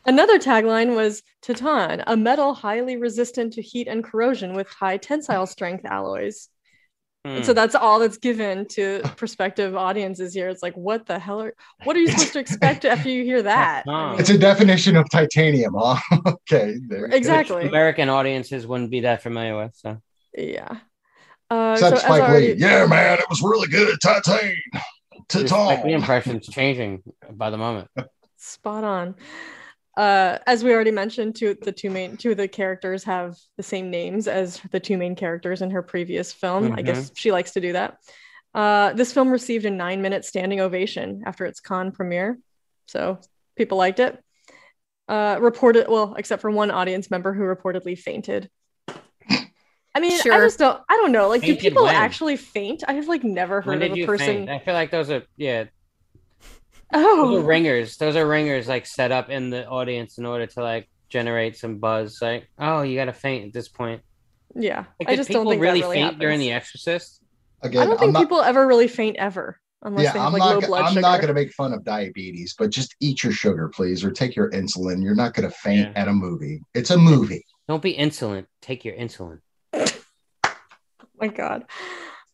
Another 0.07 0.39
tagline 0.39 0.95
was 0.95 1.23
Titan, 1.43 2.05
a 2.07 2.16
metal 2.16 2.55
highly 2.55 2.97
resistant 2.97 3.53
to 3.55 3.62
heat 3.62 3.89
and 3.89 4.05
corrosion 4.05 4.55
with 4.55 4.69
high 4.69 4.97
tensile 4.97 5.47
strength 5.47 5.85
alloys. 5.85 6.51
And 7.24 7.44
so 7.44 7.52
hmm. 7.52 7.56
that's 7.56 7.74
all 7.74 7.98
that's 8.01 8.18
given 8.18 8.66
to 8.68 9.01
prospective 9.16 9.74
audiences 9.74 10.34
here. 10.34 10.48
It's 10.48 10.62
like, 10.62 10.76
what 10.76 11.06
the 11.06 11.18
hell 11.18 11.40
are 11.40 11.55
what 11.84 11.96
are 11.96 12.01
you 12.01 12.09
supposed 12.09 12.34
to 12.34 12.38
expect 12.40 12.84
after 12.84 13.09
you 13.09 13.24
hear 13.24 13.40
that? 13.42 13.84
I 13.88 14.10
mean, 14.10 14.20
It's 14.20 14.28
a 14.28 14.36
definition 14.36 14.94
of 14.96 15.09
titanium, 15.10 15.74
huh? 15.76 15.98
okay. 16.26 16.76
there 16.86 17.09
you 17.09 17.16
exactly. 17.16 17.66
American 17.66 18.10
audiences 18.10 18.66
wouldn't 18.66 18.90
be 18.90 19.01
that 19.01 19.22
familiar 19.22 19.56
with. 19.56 19.74
So 19.74 19.98
Yeah. 20.36 20.78
Uh, 21.51 21.72
Except 21.74 21.90
so 21.90 21.96
as 21.96 22.02
Spike 22.02 22.22
already, 22.22 22.55
Lee. 22.55 22.60
Yeah, 22.60 22.86
man, 22.86 23.18
it 23.18 23.26
was 23.30 23.40
really 23.42 23.68
good. 23.68 23.96
Titan. 24.02 24.56
Your 24.72 24.82
Ta-ta. 25.28 25.46
Spike 25.46 25.84
Lee 25.84 25.92
impression's 25.92 26.46
changing 26.48 27.02
by 27.30 27.51
the 27.51 27.56
moment. 27.56 27.88
Spot 28.36 28.84
on. 28.84 29.14
Uh, 29.96 30.38
as 30.46 30.64
we 30.64 30.72
already 30.72 30.90
mentioned, 30.90 31.36
two 31.36 31.56
the 31.62 31.70
two 31.70 31.90
main 31.90 32.16
two 32.16 32.32
of 32.32 32.36
the 32.36 32.48
characters 32.48 33.04
have 33.04 33.36
the 33.56 33.62
same 33.62 33.90
names 33.90 34.26
as 34.26 34.60
the 34.72 34.80
two 34.80 34.96
main 34.96 35.14
characters 35.14 35.62
in 35.62 35.70
her 35.70 35.82
previous 35.82 36.32
film. 36.32 36.72
I 36.72 36.82
guess 36.82 37.12
she 37.14 37.30
likes 37.30 37.52
to 37.52 37.60
do 37.60 37.74
that. 37.74 37.98
Uh, 38.54 38.92
this 38.92 39.12
film 39.12 39.30
received 39.30 39.64
a 39.66 39.70
nine 39.70 40.02
minute 40.02 40.24
standing 40.24 40.60
ovation 40.60 41.22
after 41.26 41.44
its 41.44 41.60
Cannes 41.60 41.92
premiere, 41.92 42.38
so 42.86 43.18
people 43.56 43.78
liked 43.78 44.00
it. 44.00 44.22
Uh, 45.06 45.38
reported 45.40 45.86
well, 45.88 46.14
except 46.16 46.42
for 46.42 46.50
one 46.50 46.70
audience 46.70 47.10
member 47.10 47.32
who 47.32 47.42
reportedly 47.42 47.96
fainted. 47.96 48.50
I 49.96 50.00
mean, 50.00 50.12
I 50.12 50.38
just 50.40 50.58
don't. 50.58 50.82
I 50.88 50.96
don't 50.96 51.12
know. 51.12 51.28
Like, 51.28 51.42
do 51.42 51.54
people 51.54 51.84
when? 51.84 51.94
actually 51.94 52.36
faint? 52.36 52.82
I 52.88 52.94
have 52.94 53.06
like 53.06 53.22
never 53.22 53.60
When 53.60 53.80
heard 53.80 53.92
of 53.92 53.96
a 53.96 54.06
person. 54.06 54.26
faint? 54.26 54.50
I 54.50 54.58
feel 54.58 54.74
like 54.74 54.90
those 54.90 55.08
are 55.08 55.22
yeah, 55.36 55.64
Oh, 56.96 57.28
those 57.28 57.38
are 57.40 57.42
oh. 57.42 57.46
ringers. 57.46 57.96
Those 57.96 58.14
are 58.16 58.26
ringers 58.26 58.68
like 58.68 58.86
set 58.86 59.10
up 59.10 59.28
in 59.28 59.50
the 59.50 59.66
audience 59.66 60.18
in 60.18 60.24
order 60.26 60.46
to 60.46 60.62
like 60.62 60.88
generate 61.08 61.56
some 61.56 61.78
buzz. 61.78 62.18
Like, 62.22 62.48
oh, 62.58 62.82
you 62.82 62.96
got 62.96 63.06
to 63.06 63.12
faint 63.12 63.46
at 63.46 63.52
this 63.52 63.68
point. 63.68 64.02
yeah. 64.54 64.84
Like, 65.00 65.08
I 65.08 65.16
just 65.16 65.30
don't 65.30 65.48
think 65.48 65.60
really 65.60 65.80
that 65.80 65.88
really 65.88 66.02
faint 66.02 66.18
during. 66.20 66.38
The 66.38 66.52
Exorcist? 66.52 67.20
Again, 67.62 67.82
I 67.82 67.84
don't 67.86 67.94
I'm 67.94 67.98
think 67.98 68.12
not, 68.12 68.22
people 68.22 68.42
ever 68.42 68.66
really 68.66 68.88
faint 68.88 69.16
ever, 69.16 69.58
unless 69.82 70.04
yeah, 70.04 70.12
they 70.12 70.18
have 70.18 70.26
I'm 70.28 70.32
like 70.34 70.40
not. 70.40 70.54
low 70.54 70.60
blood 70.68 70.82
I'm 70.84 70.88
sugar. 70.90 71.00
not 71.00 71.16
going 71.16 71.28
to 71.28 71.34
make 71.34 71.50
fun 71.52 71.72
of 71.72 71.82
diabetes, 71.82 72.54
but 72.58 72.70
just 72.70 72.94
eat 73.00 73.24
your 73.24 73.32
sugar, 73.32 73.68
please, 73.68 74.04
or 74.04 74.10
take 74.10 74.36
your 74.36 74.50
insulin. 74.50 75.02
You're 75.02 75.14
not 75.14 75.34
going 75.34 75.48
to 75.48 75.54
faint 75.56 75.90
Yeah. 75.94 76.00
at 76.02 76.08
a 76.08 76.12
movie. 76.12 76.62
It's 76.74 76.90
a 76.90 76.98
movie. 76.98 77.44
Don't 77.66 77.82
be 77.82 77.90
insolent. 77.92 78.46
Take 78.60 78.84
your 78.84 78.94
insulin. 78.94 79.40
oh 79.72 79.86
my 81.18 81.28
god. 81.28 81.64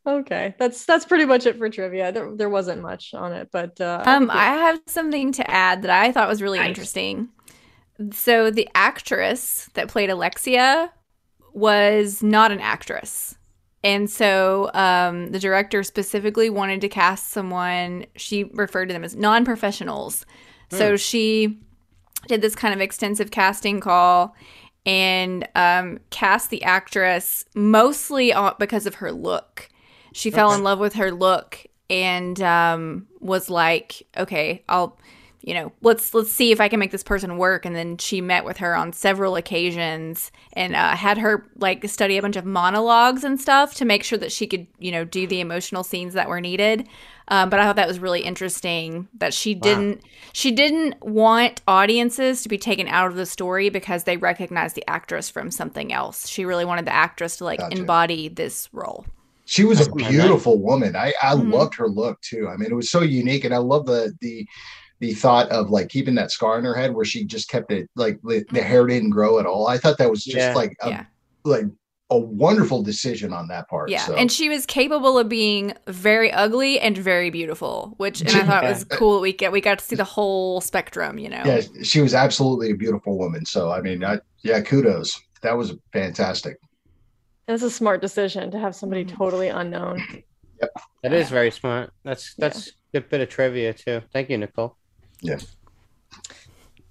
Okay, 0.07 0.55
that's 0.59 0.87
that's 0.87 1.05
pretty 1.05 1.27
much 1.27 1.47
it 1.47 1.59
for 1.59 1.69
trivia. 1.69 2.11
There, 2.11 2.35
there 2.35 2.49
wasn't 2.49 2.81
much 2.83 3.13
on 3.15 3.33
it, 3.33 3.51
but 3.53 3.81
uh, 3.81 4.03
Um, 4.07 4.31
I 4.31 4.47
have 4.47 4.81
something 4.87 5.33
to 5.33 5.51
add 5.51 5.83
that 5.83 5.91
I 5.91 6.11
thought 6.11 6.29
was 6.29 6.43
really 6.43 6.59
Nice. 6.59 6.69
interesting. 6.69 7.29
So 8.13 8.51
the 8.51 8.69
actress 8.75 9.69
that 9.75 9.89
played 9.89 10.11
Alexia 10.11 10.91
was 11.53 12.23
not 12.23 12.53
an 12.53 12.61
actress. 12.61 13.37
And 13.83 14.11
so 14.11 14.71
um, 14.75 15.33
the 15.33 15.39
director 15.39 15.83
specifically 15.83 16.51
wanted 16.51 16.83
to 16.83 16.89
cast 16.89 17.31
someone, 17.31 18.07
she 18.17 18.45
referred 18.45 18.87
to 18.87 18.93
them 18.93 19.05
as 19.05 19.17
non 19.17 19.45
professionals. 19.45 20.27
So 20.71 20.97
she 20.97 21.59
did 22.29 22.43
this 22.43 22.55
kind 22.55 22.75
of 22.75 22.81
extensive 22.81 23.31
casting 23.31 23.81
call 23.81 24.37
and 24.87 25.49
um, 25.57 25.99
cast 26.11 26.51
the 26.51 26.63
actress 26.63 27.45
mostly 27.55 28.33
on, 28.33 28.55
because 28.59 28.87
of 28.87 28.97
her 28.97 29.13
look. 29.13 29.70
She 30.13 30.31
fell 30.31 30.49
Okay. 30.51 30.59
in 30.59 30.65
love 30.65 30.79
with 30.79 30.95
her 30.95 31.11
look 31.13 31.67
and 31.89 32.41
um, 32.43 33.07
was 33.21 33.51
like, 33.51 34.07
okay, 34.17 34.63
I'll 34.69 34.99
you 35.43 35.55
know 35.55 35.73
let's 35.81 36.13
let's 36.13 36.31
see 36.31 36.53
if 36.53 36.61
i 36.61 36.69
can 36.69 36.79
make 36.79 36.91
this 36.91 37.03
person 37.03 37.39
work. 37.39 37.65
And 37.65 37.75
then 37.75 37.97
she 37.97 38.21
met 38.21 38.45
with 38.45 38.59
her 38.59 38.77
on 38.77 38.93
several 38.93 39.37
occasions 39.37 40.31
and 40.53 40.77
uh, 40.77 40.95
had 40.95 41.17
her 41.17 41.49
like 41.57 41.89
study 41.89 42.19
a 42.19 42.23
bunch 42.23 42.37
of 42.37 42.45
monologues 42.45 43.25
and 43.25 43.41
stuff 43.41 43.75
to 43.77 43.87
make 43.87 44.05
sure 44.05 44.19
that 44.19 44.33
she 44.33 44.47
could 44.47 44.67
you 44.79 44.93
know 44.93 45.05
do 45.05 45.27
the 45.27 45.41
emotional 45.41 45.83
scenes 45.83 46.13
that 46.15 46.29
were 46.29 46.43
needed. 46.43 46.87
Um, 47.29 47.49
but 47.49 47.59
i 47.61 47.65
thought 47.65 47.77
that 47.77 47.89
was 47.89 48.01
really 48.01 48.21
interesting 48.21 49.09
that 49.15 49.33
she 49.33 49.55
didn't 49.55 50.03
she 50.35 50.51
didn't 50.51 51.03
want 51.03 51.63
audiences 51.67 52.43
to 52.43 52.49
be 52.51 52.59
taken 52.59 52.87
out 52.89 53.07
of 53.11 53.17
the 53.17 53.25
story 53.25 53.71
because 53.71 54.05
they 54.05 54.19
recognized 54.19 54.75
the 54.77 54.85
actress 54.91 55.31
from 55.31 55.51
something 55.51 55.91
else. 55.91 56.29
She 56.29 56.45
really 56.45 56.67
wanted 56.67 56.85
the 56.85 56.95
actress 56.95 57.39
to 57.39 57.45
like 57.45 57.61
Gotcha. 57.61 57.79
embody 57.79 58.29
this 58.29 58.69
role 58.75 59.07
She 59.51 59.65
was 59.65 59.81
a 59.81 59.85
That's 59.85 59.97
my 59.97 60.09
beautiful 60.11 60.63
woman. 60.63 60.95
I 60.95 61.13
I 61.21 61.35
Mhm. 61.35 61.53
loved 61.53 61.75
her 61.75 61.89
look 61.89 62.21
too. 62.21 62.49
I 62.49 62.57
mean, 62.57 62.71
it 62.71 62.75
was 62.75 62.89
so 62.89 63.01
unique, 63.01 63.45
and 63.45 63.53
I 63.53 63.59
love 63.59 63.85
the 63.85 64.15
the 64.21 64.47
the 65.01 65.13
thought 65.15 65.49
of 65.49 65.71
like 65.71 65.89
keeping 65.89 66.15
that 66.15 66.31
scar 66.31 66.57
in 66.59 66.65
her 66.65 66.75
head 66.75 66.95
where 66.95 67.05
she 67.05 67.25
just 67.25 67.49
kept 67.49 67.73
it 67.73 67.89
like 67.97 68.21
the, 68.23 68.45
the 68.53 68.63
hair 68.63 68.87
didn't 68.87 69.11
grow 69.11 69.41
at 69.41 69.47
all. 69.47 69.67
I 69.67 69.77
thought 69.79 69.99
that 69.99 70.11
was 70.11 70.23
just 70.25 70.37
Yeah. 70.37 70.55
like 70.55 70.77
a, 70.83 70.89
Yeah. 70.91 71.05
like 71.45 71.65
a 72.11 72.19
wonderful 72.19 72.83
decision 72.83 73.33
on 73.33 73.49
that 73.49 73.67
part. 73.69 73.89
Yeah, 73.89 74.05
so. 74.05 74.15
and 74.15 74.31
she 74.31 74.49
was 74.51 74.67
capable 74.67 75.19
of 75.19 75.29
being 75.29 75.73
very 75.89 76.31
ugly 76.31 76.79
and 76.79 76.97
very 76.99 77.31
beautiful, 77.31 77.95
which 77.97 78.21
and 78.21 78.31
I 78.31 78.45
thought 78.45 78.63
was 78.65 78.85
cool. 78.91 79.15
that 79.15 79.21
We 79.23 79.33
get 79.33 79.51
we 79.53 79.61
got 79.61 79.79
to 79.81 79.85
see 79.85 79.97
the 79.97 80.05
whole 80.05 80.61
spectrum, 80.61 81.19
you 81.19 81.29
know. 81.31 81.43
yeah, 81.47 81.61
she 81.83 82.01
was 82.03 82.13
absolutely 82.15 82.71
a 82.71 82.77
beautiful 82.77 83.19
woman. 83.19 83.45
So 83.47 83.73
I 83.73 83.81
mean, 83.81 84.05
I, 84.05 84.21
yeah, 84.45 84.61
kudos. 84.61 85.19
That 85.43 85.57
was 85.57 85.73
fantastic. 85.95 86.59
That's 87.51 87.65
a 87.65 87.71
smart 87.71 88.01
decision 88.01 88.53
to 88.53 88.61
have 88.61 88.77
somebody 88.77 89.05
Mhm. 89.05 89.17
totally 89.17 89.49
unknown. 89.49 90.01
Yep. 90.63 90.71
That 91.03 91.13
is 91.13 91.31
very 91.31 91.51
smart. 91.51 91.91
That's 92.05 92.33
that's 92.37 92.69
a 92.69 92.71
good 92.93 93.09
bit 93.11 93.21
of 93.23 93.29
trivia 93.29 93.73
too. 93.75 94.03
Thank 94.13 94.31
you, 94.31 94.39
Nichole. 94.39 94.77
Yes. 95.21 95.57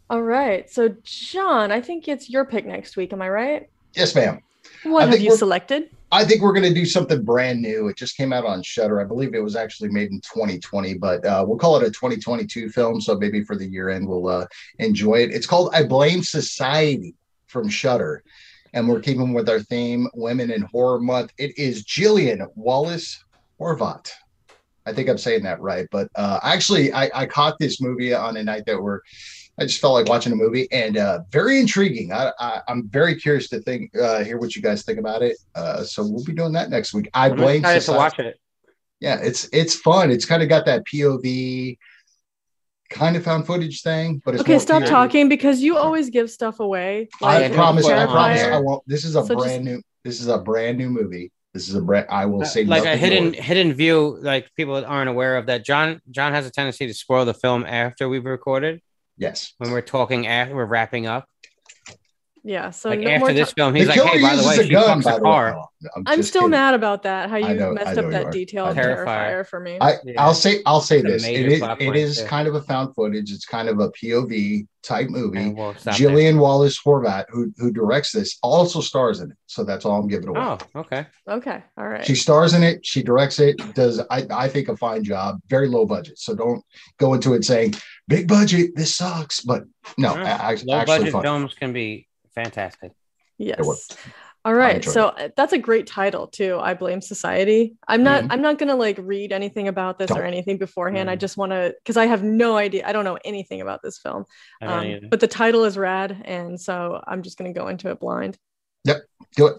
All 0.09 0.21
right, 0.21 0.69
so 0.69 0.93
John, 1.03 1.71
I 1.71 1.79
think 1.79 2.09
it's 2.09 2.29
your 2.29 2.43
pick 2.43 2.65
next 2.65 2.97
week. 2.97 3.13
Am 3.13 3.21
I 3.21 3.29
right? 3.29 3.69
Yes, 3.95 4.13
ma'am. 4.13 4.41
What 4.83 4.99
I 4.99 5.01
have 5.03 5.11
think 5.11 5.23
you 5.23 5.29
we're- 5.29 5.37
selected? 5.37 5.91
I 6.11 6.25
think 6.25 6.41
we're 6.41 6.51
going 6.51 6.67
to 6.67 6.73
do 6.73 6.85
something 6.85 7.23
brand 7.23 7.61
new. 7.61 7.87
It 7.87 7.95
just 7.95 8.17
came 8.17 8.33
out 8.33 8.43
on 8.43 8.61
Shudder. 8.61 8.99
I 8.99 9.05
believe 9.05 9.33
it 9.35 9.39
was 9.43 9.55
actually 9.55 9.89
made 9.91 10.11
in 10.11 10.19
2020, 10.21 10.95
but 10.95 11.23
uh, 11.25 11.45
we'll 11.47 11.57
call 11.57 11.77
it 11.77 11.83
a 11.83 11.91
2022 11.91 12.69
film. 12.69 12.99
So 12.99 13.15
maybe 13.17 13.45
for 13.45 13.55
the 13.55 13.65
year 13.65 13.89
end, 13.89 14.05
we'll 14.09 14.27
uh, 14.27 14.47
enjoy 14.79 15.19
it. 15.19 15.31
It's 15.33 15.45
called 15.45 15.69
"I 15.73 15.83
Blame 15.83 16.21
Society" 16.21 17.15
from 17.47 17.69
Shudder, 17.69 18.23
and 18.73 18.87
we're 18.87 18.99
keeping 19.01 19.33
with 19.33 19.49
our 19.49 19.59
theme, 19.59 20.07
Women 20.13 20.51
in 20.51 20.61
Horror 20.61 20.99
Month. 20.99 21.33
It 21.37 21.57
is 21.57 21.83
Gillian 21.83 22.45
Wallace 22.55 23.23
Horvat. 23.59 24.11
I 24.85 24.93
think 24.93 25.09
I'm 25.09 25.17
saying 25.17 25.43
that 25.43 25.61
right, 25.61 25.87
but 25.91 26.09
uh, 26.15 26.39
actually, 26.43 26.91
I, 26.93 27.09
I 27.13 27.25
caught 27.25 27.59
this 27.59 27.81
movie 27.81 28.13
on 28.13 28.37
a 28.37 28.43
night 28.43 28.65
that 28.65 28.81
we're. 28.81 29.01
I 29.59 29.63
just 29.63 29.81
felt 29.81 29.93
like 29.93 30.07
watching 30.07 30.31
a 30.31 30.37
movie 30.37 30.69
and 30.71 30.95
uh, 30.95 31.19
very 31.31 31.59
intriguing. 31.59 32.13
I, 32.13 32.31
I, 32.39 32.61
I'm 32.69 32.87
very 32.87 33.15
curious 33.15 33.49
to 33.49 33.59
think, 33.59 33.93
uh, 33.97 34.23
hear 34.23 34.37
what 34.37 34.55
you 34.55 34.61
guys 34.61 34.83
think 34.83 34.99
about 34.99 35.21
it. 35.21 35.35
Uh, 35.53 35.83
so 35.83 36.07
we'll 36.07 36.23
be 36.23 36.31
doing 36.31 36.53
that 36.53 36.69
next 36.69 36.93
week. 36.93 37.09
I 37.13 37.29
I'm 37.29 37.35
blame 37.35 37.63
to 37.63 37.83
watch 37.89 38.19
it. 38.19 38.39
Yeah, 39.01 39.19
it's 39.21 39.49
it's 39.51 39.75
fun. 39.75 40.11
It's 40.11 40.25
kind 40.25 40.41
of 40.41 40.49
got 40.49 40.65
that 40.65 40.85
POV 40.85 41.77
kind 42.89 43.15
of 43.15 43.23
found 43.23 43.45
footage 43.45 43.81
thing, 43.81 44.21
but 44.25 44.33
it's 44.33 44.41
Okay, 44.41 44.53
more 44.53 44.59
stop 44.59 44.83
POV. 44.83 44.87
talking 44.87 45.29
because 45.29 45.61
you 45.61 45.77
always 45.77 46.09
give 46.09 46.29
stuff 46.29 46.59
away. 46.59 47.07
I 47.21 47.41
Yeah, 47.41 47.53
promise. 47.53 47.85
I 47.85 48.05
promise. 48.05 48.41
I 48.43 48.59
won't. 48.59 48.83
This 48.87 49.05
is 49.05 49.15
a 49.15 49.25
So 49.25 49.35
just- 49.35 49.45
brand 49.45 49.65
new. 49.65 49.81
This 50.03 50.19
is 50.21 50.27
a 50.27 50.37
brand 50.37 50.77
new 50.77 50.89
movie. 50.89 51.31
This 51.53 51.67
is 51.67 51.75
a 51.75 51.81
brand. 51.81 52.07
I 52.09 52.25
will 52.25 52.41
uh, 52.41 52.45
say 52.45 52.63
like 52.63 52.85
a 52.85 52.95
hidden 52.95 53.31
more. 53.31 53.41
hidden 53.41 53.73
view 53.73 54.17
like 54.21 54.49
people 54.55 54.83
aren't 54.85 55.09
aware 55.09 55.35
of 55.35 55.47
that 55.47 55.65
john 55.65 55.99
john 56.11 56.31
has 56.31 56.45
a 56.45 56.51
tendency 56.51 56.85
to 56.87 56.93
spoil 56.93 57.25
the 57.25 57.33
film 57.33 57.65
after 57.65 58.07
we've 58.07 58.25
recorded 58.25 58.81
Yes. 59.17 59.53
when 59.57 59.71
we're 59.71 59.81
talking 59.81 60.27
after 60.27 60.55
we're 60.55 60.65
wrapping 60.65 61.07
up 61.07 61.25
Yeah, 62.43 62.69
so 62.69 62.89
like 62.89 62.99
no 63.01 63.09
after 63.09 63.19
more 63.19 63.33
this 63.33 63.49
ti- 63.49 63.53
film 63.57 63.73
The 63.73 63.79
he's 63.79 63.87
like 63.89 63.99
hey 64.01 64.21
by 64.21 64.35
the 64.35 64.47
way 64.47 64.55
a 64.57 64.63
she 64.63 64.69
gun. 64.69 65.01
fucks 65.01 65.03
By 65.03 65.11
a 65.11 65.15
the 65.15 65.21
car 65.21 65.65
I'm, 65.95 66.03
I'm 66.07 66.23
still 66.23 66.41
kidding. 66.41 66.51
mad 66.51 66.73
about 66.73 67.03
that. 67.03 67.29
How 67.29 67.35
you 67.37 67.53
know- 67.53 67.73
messed 67.73 67.97
up 67.97 68.05
you 68.05 68.11
that 68.11 68.25
are. 68.25 68.31
detailed 68.31 68.75
Terrifier. 68.77 69.05
terrifier 69.05 69.47
for 69.47 69.59
me. 69.59 69.77
I, 69.79 69.93
Yeah. 70.05 70.21
I'll 70.23 70.33
say 70.33 70.61
I'll 70.65 70.81
say 70.81 70.97
It's 70.99 71.05
this. 71.07 71.23
major 71.23 71.45
It 71.47 71.51
is 71.53 71.61
it 71.61 71.67
point, 71.79 71.95
is 71.95 72.17
too. 72.21 72.25
kind 72.27 72.47
of 72.47 72.55
a 72.55 72.61
found 72.61 72.95
footage. 72.95 73.31
It's 73.31 73.45
kind 73.45 73.69
of 73.69 73.79
a 73.79 73.89
POV 73.91 74.67
type 74.83 75.09
movie. 75.09 75.37
And 75.39 75.57
we'll 75.57 75.73
stop 75.73 75.83
there. 75.83 75.93
Gillian 75.95 76.39
Wallace 76.39 76.79
Horvat, 76.81 77.25
who 77.29 77.51
who 77.57 77.71
directs 77.71 78.11
this, 78.11 78.37
also 78.43 78.81
stars 78.81 79.19
in 79.21 79.31
it. 79.31 79.37
So 79.47 79.63
that's 79.63 79.85
all 79.85 79.99
I'm 80.01 80.07
giving 80.07 80.29
away. 80.29 80.39
oh 80.41 80.57
okay 80.75 81.05
Okay, 81.29 81.63
all 81.77 81.87
right. 81.87 82.05
She 82.05 82.15
stars 82.15 82.53
in 82.53 82.63
it. 82.63 82.85
She 82.85 83.01
directs 83.03 83.39
it. 83.39 83.57
Does 83.73 83.99
I, 84.09 84.25
I 84.31 84.47
think 84.49 84.67
a 84.69 84.75
fine 84.77 85.03
job. 85.03 85.39
Very 85.49 85.67
low 85.67 85.85
budget. 85.85 86.17
So 86.19 86.35
don't 86.35 86.61
go 86.99 87.13
into 87.13 87.33
it 87.35 87.43
saying 87.45 87.75
big 88.07 88.27
budget. 88.27 88.71
This 88.75 88.95
sucks. 88.95 89.41
But 89.41 89.63
no, 89.97 90.15
Yeah. 90.15 90.49
a- 90.49 90.55
a- 90.55 90.63
low 90.65 90.75
actually 90.77 90.85
budget 90.99 91.11
fun. 91.13 91.21
films 91.23 91.53
can 91.53 91.71
be 91.73 92.07
fantastic 92.43 92.91
Yes. 93.41 93.87
All 94.43 94.53
right. 94.53 94.83
So 94.83 95.07
uh, 95.07 95.29
that's 95.37 95.53
a 95.53 95.57
great 95.57 95.87
title 95.87 96.27
too. 96.27 96.57
I 96.61 96.73
blame 96.73 97.01
society. 97.01 97.75
I'm 97.87 98.03
not 98.03 98.23
Mhm. 98.23 98.27
I'm 98.31 98.41
not 98.41 98.57
going 98.57 98.67
to 98.67 98.75
like 98.75 98.97
read 99.01 99.31
anything 99.31 99.69
about 99.69 99.97
this 99.97 100.11
or 100.11 100.15
Don't. 100.15 100.25
anything 100.27 100.57
beforehand. 100.57 101.09
I 101.09 101.15
Mhm. 101.15 101.19
just 101.21 101.37
want 101.37 101.53
to 101.53 101.73
cuz 101.85 101.95
I 101.95 102.05
have 102.05 102.21
no 102.21 102.57
idea. 102.57 102.85
I 102.85 102.91
don't 102.91 103.05
know 103.05 103.17
anything 103.23 103.61
about 103.61 103.81
this 103.81 103.97
film. 103.97 104.25
Um, 104.61 105.09
but 105.09 105.21
the 105.21 105.27
title 105.27 105.63
is 105.63 105.77
rad 105.77 106.21
and 106.25 106.59
so 106.59 107.01
I'm 107.07 107.21
just 107.21 107.37
going 107.37 107.53
to 107.53 107.57
go 107.57 107.67
into 107.69 107.89
it 107.91 107.99
blind. 108.01 108.37
Yep, 108.83 108.97
do 109.37 109.47
it. 109.47 109.55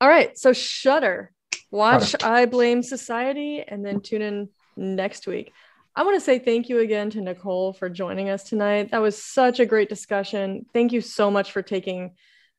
All 0.00 0.08
right. 0.08 0.36
So 0.38 0.52
Shudder. 0.54 1.32
Watch 1.70 2.14
I 2.22 2.46
blame 2.46 2.82
society 2.82 3.62
and 3.66 3.84
then 3.84 4.00
tune 4.00 4.22
in 4.22 4.48
next 4.76 5.26
week. 5.26 5.52
I 5.98 6.04
want 6.04 6.14
to 6.14 6.20
say 6.20 6.38
thank 6.38 6.68
you 6.68 6.78
again 6.78 7.10
to 7.10 7.18
Nichole 7.18 7.76
for 7.76 7.88
joining 7.88 8.28
us 8.28 8.44
tonight. 8.44 8.92
That 8.92 9.02
was 9.02 9.20
such 9.20 9.58
a 9.58 9.66
great 9.66 9.88
discussion. 9.88 10.64
Thank 10.72 10.92
you 10.92 11.00
so 11.00 11.28
much 11.28 11.50
for 11.50 11.60
taking 11.60 12.12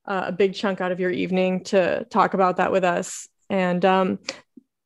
uh, 0.05 0.23
a 0.25 0.31
big 0.33 0.53
chunk 0.53 0.81
out 0.81 0.91
of 0.91 0.99
your 0.99 1.09
evening 1.09 1.63
to 1.65 2.03
talk 2.09 2.33
about 2.33 2.57
that 2.57 2.73
with 2.73 2.83
us. 2.83 3.29
And 3.49 3.85
um, 3.85 4.19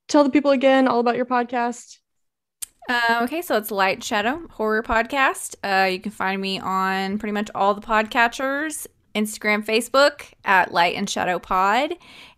tell 0.07 0.23
the 0.23 0.30
people 0.30 0.51
again 0.51 0.88
all 0.88 0.99
about 0.99 1.15
your 1.15 1.25
podcast. 1.25 1.98
Uh, 2.88 3.22
okay, 3.23 3.41
so 3.41 3.57
it's 3.57 3.72
Light 3.72 4.03
Shadow 4.03 4.45
Horror 4.51 4.83
Podcast. 4.83 5.56
Uh, 5.64 5.88
you 5.88 5.99
can 5.99 6.11
find 6.11 6.40
me 6.40 6.59
on 6.59 7.17
pretty 7.17 7.33
much 7.33 7.49
all 7.56 7.73
the 7.73 7.82
podcatchers 7.82 8.85
Instagram, 9.15 9.65
Facebook 9.65 10.32
at 10.45 10.72
Light 10.72 10.95
and 10.95 11.09
Shadow 11.09 11.40
Pod. 11.40 11.95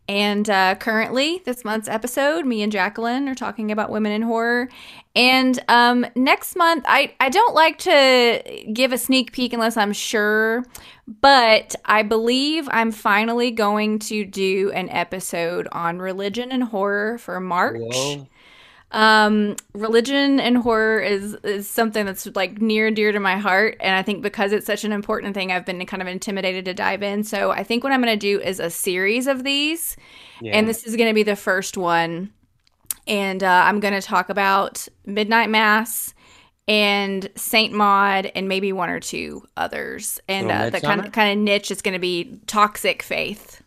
And 0.07 0.49
uh, 0.49 0.75
currently, 0.75 1.41
this 1.45 1.65
month's 1.65 1.87
episode, 1.87 2.45
me 2.45 2.61
and 2.61 2.71
Jacqueline 2.71 3.27
are 3.27 3.35
talking 3.35 3.71
about 3.71 3.89
women 3.89 4.11
in 4.11 4.21
horror. 4.21 4.69
And 5.15 5.59
um, 5.67 6.05
next 6.15 6.55
month, 6.55 6.85
I, 6.87 7.13
I 7.19 7.29
don't 7.29 7.55
like 7.55 7.79
to 7.79 8.65
give 8.71 8.91
a 8.91 8.97
sneak 8.97 9.31
peek 9.31 9.53
unless 9.53 9.77
I'm 9.77 9.93
sure, 9.93 10.63
but 11.21 11.75
I 11.85 12.03
believe 12.03 12.67
I'm 12.71 12.91
finally 12.91 13.49
going 13.49 13.97
to 13.99 14.25
do 14.25 14.71
an 14.75 14.89
episode 14.89 15.67
on 15.71 15.99
religion 15.99 16.51
and 16.51 16.63
horror 16.65 17.17
for 17.17 17.39
March. 17.39 17.79
Whoa. 17.79 18.27
Um, 18.91 19.55
religion 19.73 20.39
and 20.39 20.57
horror 20.57 20.99
is 20.99 21.33
is 21.43 21.67
something 21.67 22.05
that's 22.05 22.27
like 22.35 22.61
near 22.61 22.87
and 22.87 22.95
dear 22.95 23.11
to 23.11 23.19
my 23.19 23.37
heart, 23.37 23.75
and 23.79 23.95
I 23.95 24.03
think 24.03 24.21
because 24.21 24.53
it's 24.53 24.65
such 24.65 24.83
an 24.83 24.93
important 24.93 25.33
thing, 25.33 25.51
I've 25.51 25.65
been 25.65 25.85
kind 25.85 26.01
of 26.01 26.07
intimidated 26.07 26.65
to 26.65 26.73
dive 26.73 27.03
in. 27.03 27.23
So 27.23 27.51
I 27.51 27.63
think 27.63 27.83
what 27.83 27.91
I'm 27.91 28.01
going 28.01 28.17
to 28.17 28.17
do 28.17 28.39
is 28.39 28.59
a 28.59 28.69
series 28.69 29.27
of 29.27 29.43
these, 29.43 29.97
Yeah. 30.39 30.55
and 30.55 30.67
this 30.67 30.85
is 30.85 30.95
going 30.95 31.09
to 31.09 31.15
be 31.15 31.23
the 31.23 31.35
first 31.35 31.77
one, 31.77 32.31
and 33.07 33.43
uh, 33.43 33.63
I'm 33.65 33.79
going 33.79 33.95
to 33.95 34.01
talk 34.01 34.29
about 34.29 34.87
Midnight 35.05 35.49
Mass 35.49 36.13
and 36.67 37.29
Saint 37.35 37.73
Maud 37.73 38.31
and 38.33 38.47
maybe 38.47 38.71
one 38.71 38.89
or 38.89 38.99
two 38.99 39.43
others, 39.57 40.19
and 40.29 40.49
uh, 40.49 40.69
the 40.69 40.79
kind 40.79 41.05
of 41.05 41.11
kind 41.11 41.37
of 41.37 41.43
niche 41.43 41.71
is 41.71 41.81
going 41.81 41.93
to 41.93 41.99
be 41.99 42.39
toxic 42.47 43.01
faith. 43.03 43.61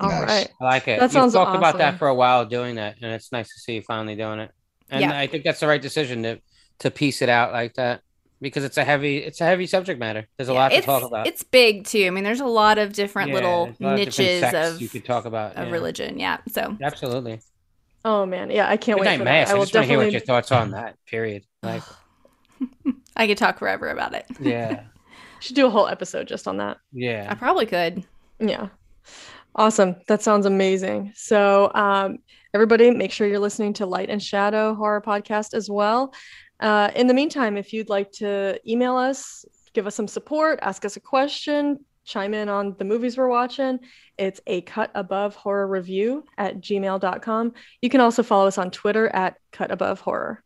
All 0.00 0.08
Nice. 0.08 0.28
right. 0.28 0.48
I 0.60 0.64
like 0.64 0.88
it. 0.88 1.00
That 1.00 1.10
sounds 1.12 1.34
You've 1.34 1.44
talked 1.44 1.56
about 1.56 1.78
that 1.78 1.98
for 1.98 2.08
a 2.08 2.14
while 2.14 2.44
doing 2.46 2.76
that, 2.76 2.96
and 3.02 3.12
it's 3.12 3.32
nice 3.32 3.48
to 3.54 3.60
see 3.60 3.74
you 3.76 3.82
finally 3.82 4.16
doing 4.16 4.40
it. 4.40 4.50
And 4.90 5.02
Yeah. 5.02 5.18
I 5.18 5.26
think 5.26 5.44
that's 5.44 5.60
the 5.60 5.66
right 5.68 5.80
decision 5.82 6.22
to 6.24 6.40
to 6.80 6.90
piece 6.90 7.20
it 7.20 7.28
out 7.28 7.52
like 7.52 7.74
that 7.74 8.00
because 8.40 8.64
it's 8.64 8.78
a 8.78 8.84
heavy 8.84 9.18
it's 9.18 9.40
a 9.40 9.44
heavy 9.44 9.66
subject 9.66 10.00
matter. 10.00 10.26
There's 10.36 10.48
a 10.48 10.52
Yeah, 10.52 10.58
lot 10.58 10.72
to 10.72 10.80
talk 10.80 11.02
about. 11.02 11.26
It's 11.26 11.42
big 11.42 11.84
too. 11.84 12.06
I 12.06 12.10
mean, 12.10 12.24
there's 12.24 12.40
a 12.40 12.46
lot 12.46 12.78
of 12.78 12.92
different 12.94 13.28
Yeah, 13.28 13.34
little 13.34 13.66
lot 13.78 13.92
of 13.92 13.98
niches 13.98 14.40
sects 14.40 14.70
of 14.74 14.80
you 14.80 14.88
could 14.88 15.04
talk 15.04 15.26
about 15.26 15.56
of 15.56 15.66
yeah. 15.68 15.72
religion. 15.72 16.18
Yeah. 16.18 16.38
So 16.48 16.76
Absolutely. 16.82 17.40
Oh 18.04 18.24
man, 18.24 18.50
yeah, 18.50 18.66
I 18.68 18.78
can't 18.78 18.96
Good 18.98 19.04
wait 19.06 19.10
night, 19.12 19.18
for 19.18 19.24
Mass. 19.24 19.48
that. 19.48 19.52
I 19.52 19.56
I 19.56 19.58
will 19.58 19.66
just 19.66 19.74
want 19.74 19.84
to 19.84 19.88
hear 19.90 19.98
what 19.98 20.10
your 20.10 20.20
thoughts 20.22 20.50
on 20.52 20.70
that. 20.70 20.96
Period. 21.06 21.44
Like, 21.62 21.82
I 23.16 23.26
could 23.26 23.36
talk 23.38 23.58
forever 23.58 23.88
about 23.88 24.14
it. 24.14 24.24
yeah, 24.40 24.84
should 25.40 25.56
do 25.56 25.66
a 25.66 25.70
whole 25.70 25.86
episode 25.86 26.26
just 26.26 26.48
on 26.48 26.56
that. 26.56 26.78
Yeah. 26.92 27.26
I 27.28 27.34
probably 27.34 27.66
could. 27.66 28.04
Yeah. 28.38 28.68
Awesome. 29.54 29.96
That 30.06 30.22
sounds 30.22 30.46
amazing. 30.46 31.12
So, 31.14 31.70
um, 31.74 32.18
everybody, 32.54 32.90
make 32.90 33.12
sure 33.12 33.26
you're 33.26 33.38
listening 33.38 33.72
to 33.74 33.86
Light 33.86 34.10
and 34.10 34.22
Shadow 34.22 34.74
Horror 34.74 35.02
Podcast 35.02 35.54
as 35.54 35.68
well. 35.68 36.14
Uh, 36.60 36.90
in 36.94 37.06
the 37.06 37.14
meantime, 37.14 37.56
if 37.56 37.72
you'd 37.72 37.88
like 37.88 38.12
to 38.12 38.60
email 38.70 38.96
us, 38.96 39.44
give 39.72 39.86
us 39.86 39.94
some 39.94 40.08
support, 40.08 40.58
ask 40.62 40.84
us 40.84 40.96
a 40.96 41.00
question, 41.00 41.84
chime 42.04 42.34
in 42.34 42.48
on 42.48 42.74
the 42.78 42.84
movies 42.84 43.16
we're 43.16 43.28
watching, 43.28 43.78
it's 44.18 44.40
a 44.46 44.60
cut 44.62 44.90
above 44.94 45.34
horror 45.34 45.66
review 45.66 46.24
at 46.36 46.60
gmail.com. 46.60 47.54
You 47.80 47.88
can 47.88 48.00
also 48.00 48.22
follow 48.22 48.46
us 48.46 48.58
on 48.58 48.70
Twitter 48.70 49.08
at 49.08 49.36
cut 49.52 49.70
above 49.70 50.00
horror. 50.00 50.44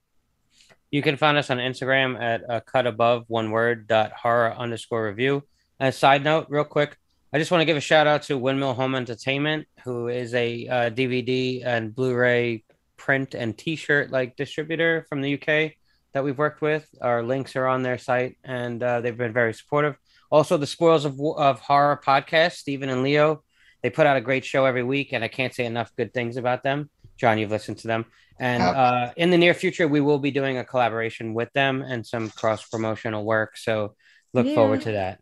You 0.91 1.03
can 1.03 1.17
find 1.17 1.37
us 1.37 1.51
on 1.51 1.59
Instagram 1.59 2.21
at 2.21 2.49
uh, 2.49 2.61
cut 2.61 2.87
above 2.87 3.25
one 3.27 3.51
word 3.51 3.89
dot 3.89 4.13
horror 4.13 4.55
underscore 4.55 5.07
review. 5.07 5.43
And 5.81 5.89
a 5.89 5.93
side 5.93 6.23
note, 6.23 6.47
real 6.49 6.65
quick, 6.65 6.97
I 7.35 7.39
just 7.39 7.51
want 7.51 7.63
to 7.63 7.65
give 7.65 7.77
a 7.77 7.81
shout 7.81 8.07
out 8.07 8.23
to 8.25 8.39
Windmill 8.39 8.75
Home 8.75 8.95
Entertainment, 8.95 9.67
who 9.83 10.07
is 10.07 10.35
a 10.35 10.69
uh, 10.69 10.91
DVD 10.91 11.67
and 11.67 11.93
Blu-ray 11.93 12.63
print 12.97 13.35
and 13.35 13.59
T-shirt 13.59 14.13
like 14.13 14.37
distributor 14.37 15.05
from 15.09 15.21
the 15.21 15.35
UK 15.35 15.73
that 16.13 16.23
we've 16.23 16.39
worked 16.39 16.63
with. 16.63 16.89
Our 17.03 17.25
links 17.25 17.57
are 17.57 17.67
on 17.67 17.83
their 17.83 17.99
site, 17.99 18.37
and 18.45 18.81
uh, 18.81 19.01
they've 19.01 19.17
been 19.17 19.33
very 19.33 19.53
supportive. 19.53 19.97
Also, 20.31 20.57
the 20.57 20.67
Spoils 20.69 21.05
of 21.05 21.21
of 21.21 21.59
Horror 21.59 22.01
podcast, 22.07 22.53
Stephen 22.53 22.89
and 22.89 23.03
Leo, 23.03 23.43
they 23.83 23.91
put 23.91 24.07
out 24.07 24.17
a 24.17 24.21
great 24.21 24.45
show 24.45 24.65
every 24.65 24.85
week, 24.85 25.13
and 25.13 25.25
I 25.25 25.29
can't 25.29 25.53
say 25.53 25.65
enough 25.65 25.91
good 25.97 26.15
things 26.15 26.37
about 26.37 26.63
them. 26.63 26.89
John, 27.17 27.39
you've 27.39 27.51
listened 27.51 27.79
to 27.79 27.89
them. 27.89 28.05
And 28.39 28.63
uh, 28.63 29.13
in 29.17 29.31
the 29.31 29.39
near 29.39 29.55
future, 29.55 29.89
we 29.89 30.01
will 30.01 30.21
be 30.21 30.31
doing 30.31 30.59
a 30.59 30.65
collaboration 30.65 31.35
with 31.35 31.53
them 31.53 31.83
and 31.83 32.07
some 32.07 32.31
cross 32.31 32.65
promotional 32.69 33.25
work. 33.25 33.57
So 33.57 33.97
look 34.33 34.47
Yeah. 34.47 34.55
forward 34.55 34.83
to 34.83 34.93
that. 34.93 35.21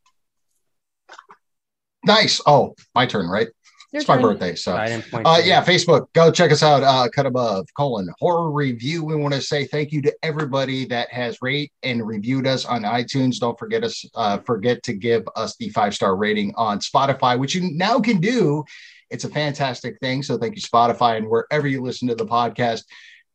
Nice. 2.04 2.40
Oh, 2.46 2.74
my 2.94 3.06
turn, 3.06 3.28
right? 3.28 3.48
Your 3.92 4.00
it's 4.00 4.08
my 4.08 4.16
birthday, 4.16 4.54
so 4.54 4.74
I 4.74 4.86
didn't 4.86 5.10
point 5.10 5.26
Uh, 5.26 5.38
yeah. 5.44 5.62
Facebook. 5.62 6.06
Go 6.14 6.30
check 6.30 6.50
us 6.50 6.62
out. 6.62 6.82
Uh, 6.82 7.10
cut 7.14 7.26
above 7.26 7.66
colon 7.76 8.08
horror 8.18 8.50
review. 8.50 9.04
We 9.04 9.16
want 9.16 9.34
to 9.34 9.42
say 9.42 9.66
thank 9.66 9.92
you 9.92 10.00
to 10.02 10.14
everybody 10.22 10.86
that 10.86 11.12
has 11.12 11.42
rate 11.42 11.72
and 11.82 12.06
reviewed 12.06 12.46
us 12.46 12.64
on 12.64 12.84
iTunes. 12.84 13.38
Don't 13.38 13.58
forget 13.58 13.84
us. 13.84 14.02
Uh, 14.14 14.38
forget 14.38 14.82
to 14.84 14.94
give 14.94 15.24
us 15.36 15.56
the 15.56 15.68
five 15.68 15.94
star 15.94 16.16
rating 16.16 16.54
on 16.56 16.78
Spotify, 16.78 17.38
which 17.38 17.54
you 17.54 17.70
now 17.74 18.00
can 18.00 18.18
do. 18.18 18.64
It's 19.10 19.24
a 19.24 19.28
fantastic 19.28 19.98
thing. 20.00 20.22
So 20.22 20.38
thank 20.38 20.56
you, 20.56 20.62
Spotify, 20.62 21.18
and 21.18 21.28
wherever 21.28 21.68
you 21.68 21.82
listen 21.82 22.08
to 22.08 22.14
the 22.14 22.24
podcast. 22.24 22.84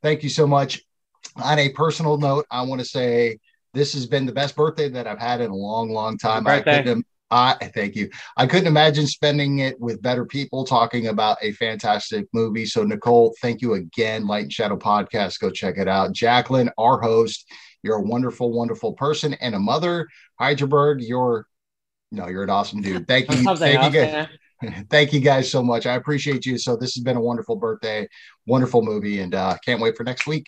Thank 0.01 0.23
you 0.23 0.29
so 0.29 0.47
much. 0.47 0.81
On 1.35 1.59
a 1.59 1.69
personal 1.69 2.17
note, 2.17 2.47
I 2.49 2.63
want 2.63 2.81
to 2.81 2.85
say 2.85 3.37
this 3.75 3.93
has 3.93 4.07
been 4.07 4.25
the 4.25 4.31
best 4.31 4.55
birthday 4.55 4.89
that 4.89 5.05
I've 5.05 5.19
had 5.19 5.39
in 5.39 5.51
a 5.51 5.55
long, 5.55 5.91
long 5.91 6.17
time. 6.17 6.45
Happy 6.45 6.57
birthday. 6.61 6.71
I 6.71 6.81
couldn't. 6.81 7.07
I 7.29 7.55
thank 7.73 7.95
you. 7.95 8.09
I 8.37 8.47
couldn't 8.47 8.67
imagine 8.67 9.05
spending 9.05 9.59
it 9.59 9.79
with 9.79 10.01
better 10.01 10.25
people 10.25 10.63
talking 10.63 11.07
about 11.07 11.37
a 11.41 11.51
fantastic 11.53 12.25
movie. 12.33 12.65
So, 12.65 12.85
Nichole, 12.85 13.33
thank 13.41 13.61
you 13.61 13.73
again. 13.73 14.25
Light 14.27 14.43
and 14.43 14.53
Shadow 14.53 14.77
Podcast, 14.77 15.39
go 15.39 15.49
check 15.49 15.77
it 15.77 15.89
out. 15.89 16.13
Jacqueline, 16.13 16.71
our 16.77 17.01
host, 17.01 17.51
you're 17.83 17.97
a 17.97 18.01
wonderful, 18.01 18.51
wonderful 18.53 18.93
person 18.93 19.33
and 19.35 19.55
a 19.55 19.59
mother. 19.59 20.07
Heidelberg, 20.39 21.01
you're 21.01 21.47
no, 22.11 22.27
you're 22.27 22.43
an 22.43 22.49
awesome 22.49 22.81
dude. 22.81 23.05
Thank 23.07 23.29
you. 23.29 23.43
Thank 23.43 23.93
you 23.93 23.99
else, 24.01 24.29
guys. 24.61 24.85
Thank 24.89 25.11
you 25.11 25.19
guys 25.19 25.51
so 25.51 25.61
much. 25.61 25.85
I 25.85 25.95
appreciate 25.95 26.45
you. 26.45 26.57
So, 26.57 26.77
this 26.77 26.95
has 26.95 27.03
been 27.03 27.17
a 27.17 27.21
wonderful 27.21 27.57
birthday, 27.57 28.07
wonderful 28.45 28.81
movie, 28.81 29.19
and 29.19 29.35
uh, 29.35 29.57
can't 29.65 29.81
wait 29.81 29.97
for 29.97 30.05
next 30.05 30.27
week. 30.27 30.47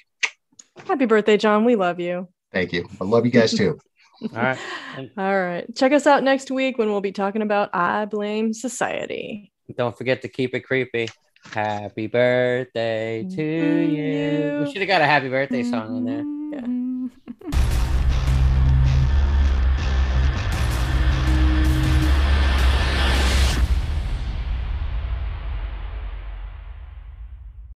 Happy 0.88 1.06
birthday, 1.06 1.36
John. 1.36 1.66
We 1.66 1.76
love 1.76 2.00
you. 2.00 2.30
Thank 2.54 2.72
you. 2.72 2.88
I 3.02 3.04
love 3.04 3.26
you 3.26 3.32
guys 3.32 3.54
too. 3.54 3.78
All 4.22 4.30
right. 4.32 4.60
All 5.18 5.42
right. 5.42 5.76
Check 5.76 5.92
us 5.92 6.08
out 6.08 6.24
next 6.24 6.52
week 6.52 6.78
when 6.78 6.92
we'll 6.92 7.02
be 7.02 7.12
talking 7.12 7.42
about 7.42 7.70
I 7.74 8.06
Blame 8.06 8.54
Society. 8.54 9.52
Don't 9.78 9.98
forget 9.98 10.22
to 10.24 10.28
keep 10.28 10.54
it 10.56 10.62
creepy. 10.62 11.08
Happy 11.46 12.08
birthday 12.08 13.24
to 13.24 13.44
you. 13.44 14.04
you. 14.04 14.64
We 14.64 14.72
should 14.72 14.82
have 14.82 14.88
got 14.88 15.02
a 15.02 15.06
happy 15.06 15.30
birthday 15.30 15.64
song 15.64 15.98
in 15.98 16.06
there. 16.06 17.10
Yeah. 17.52 17.76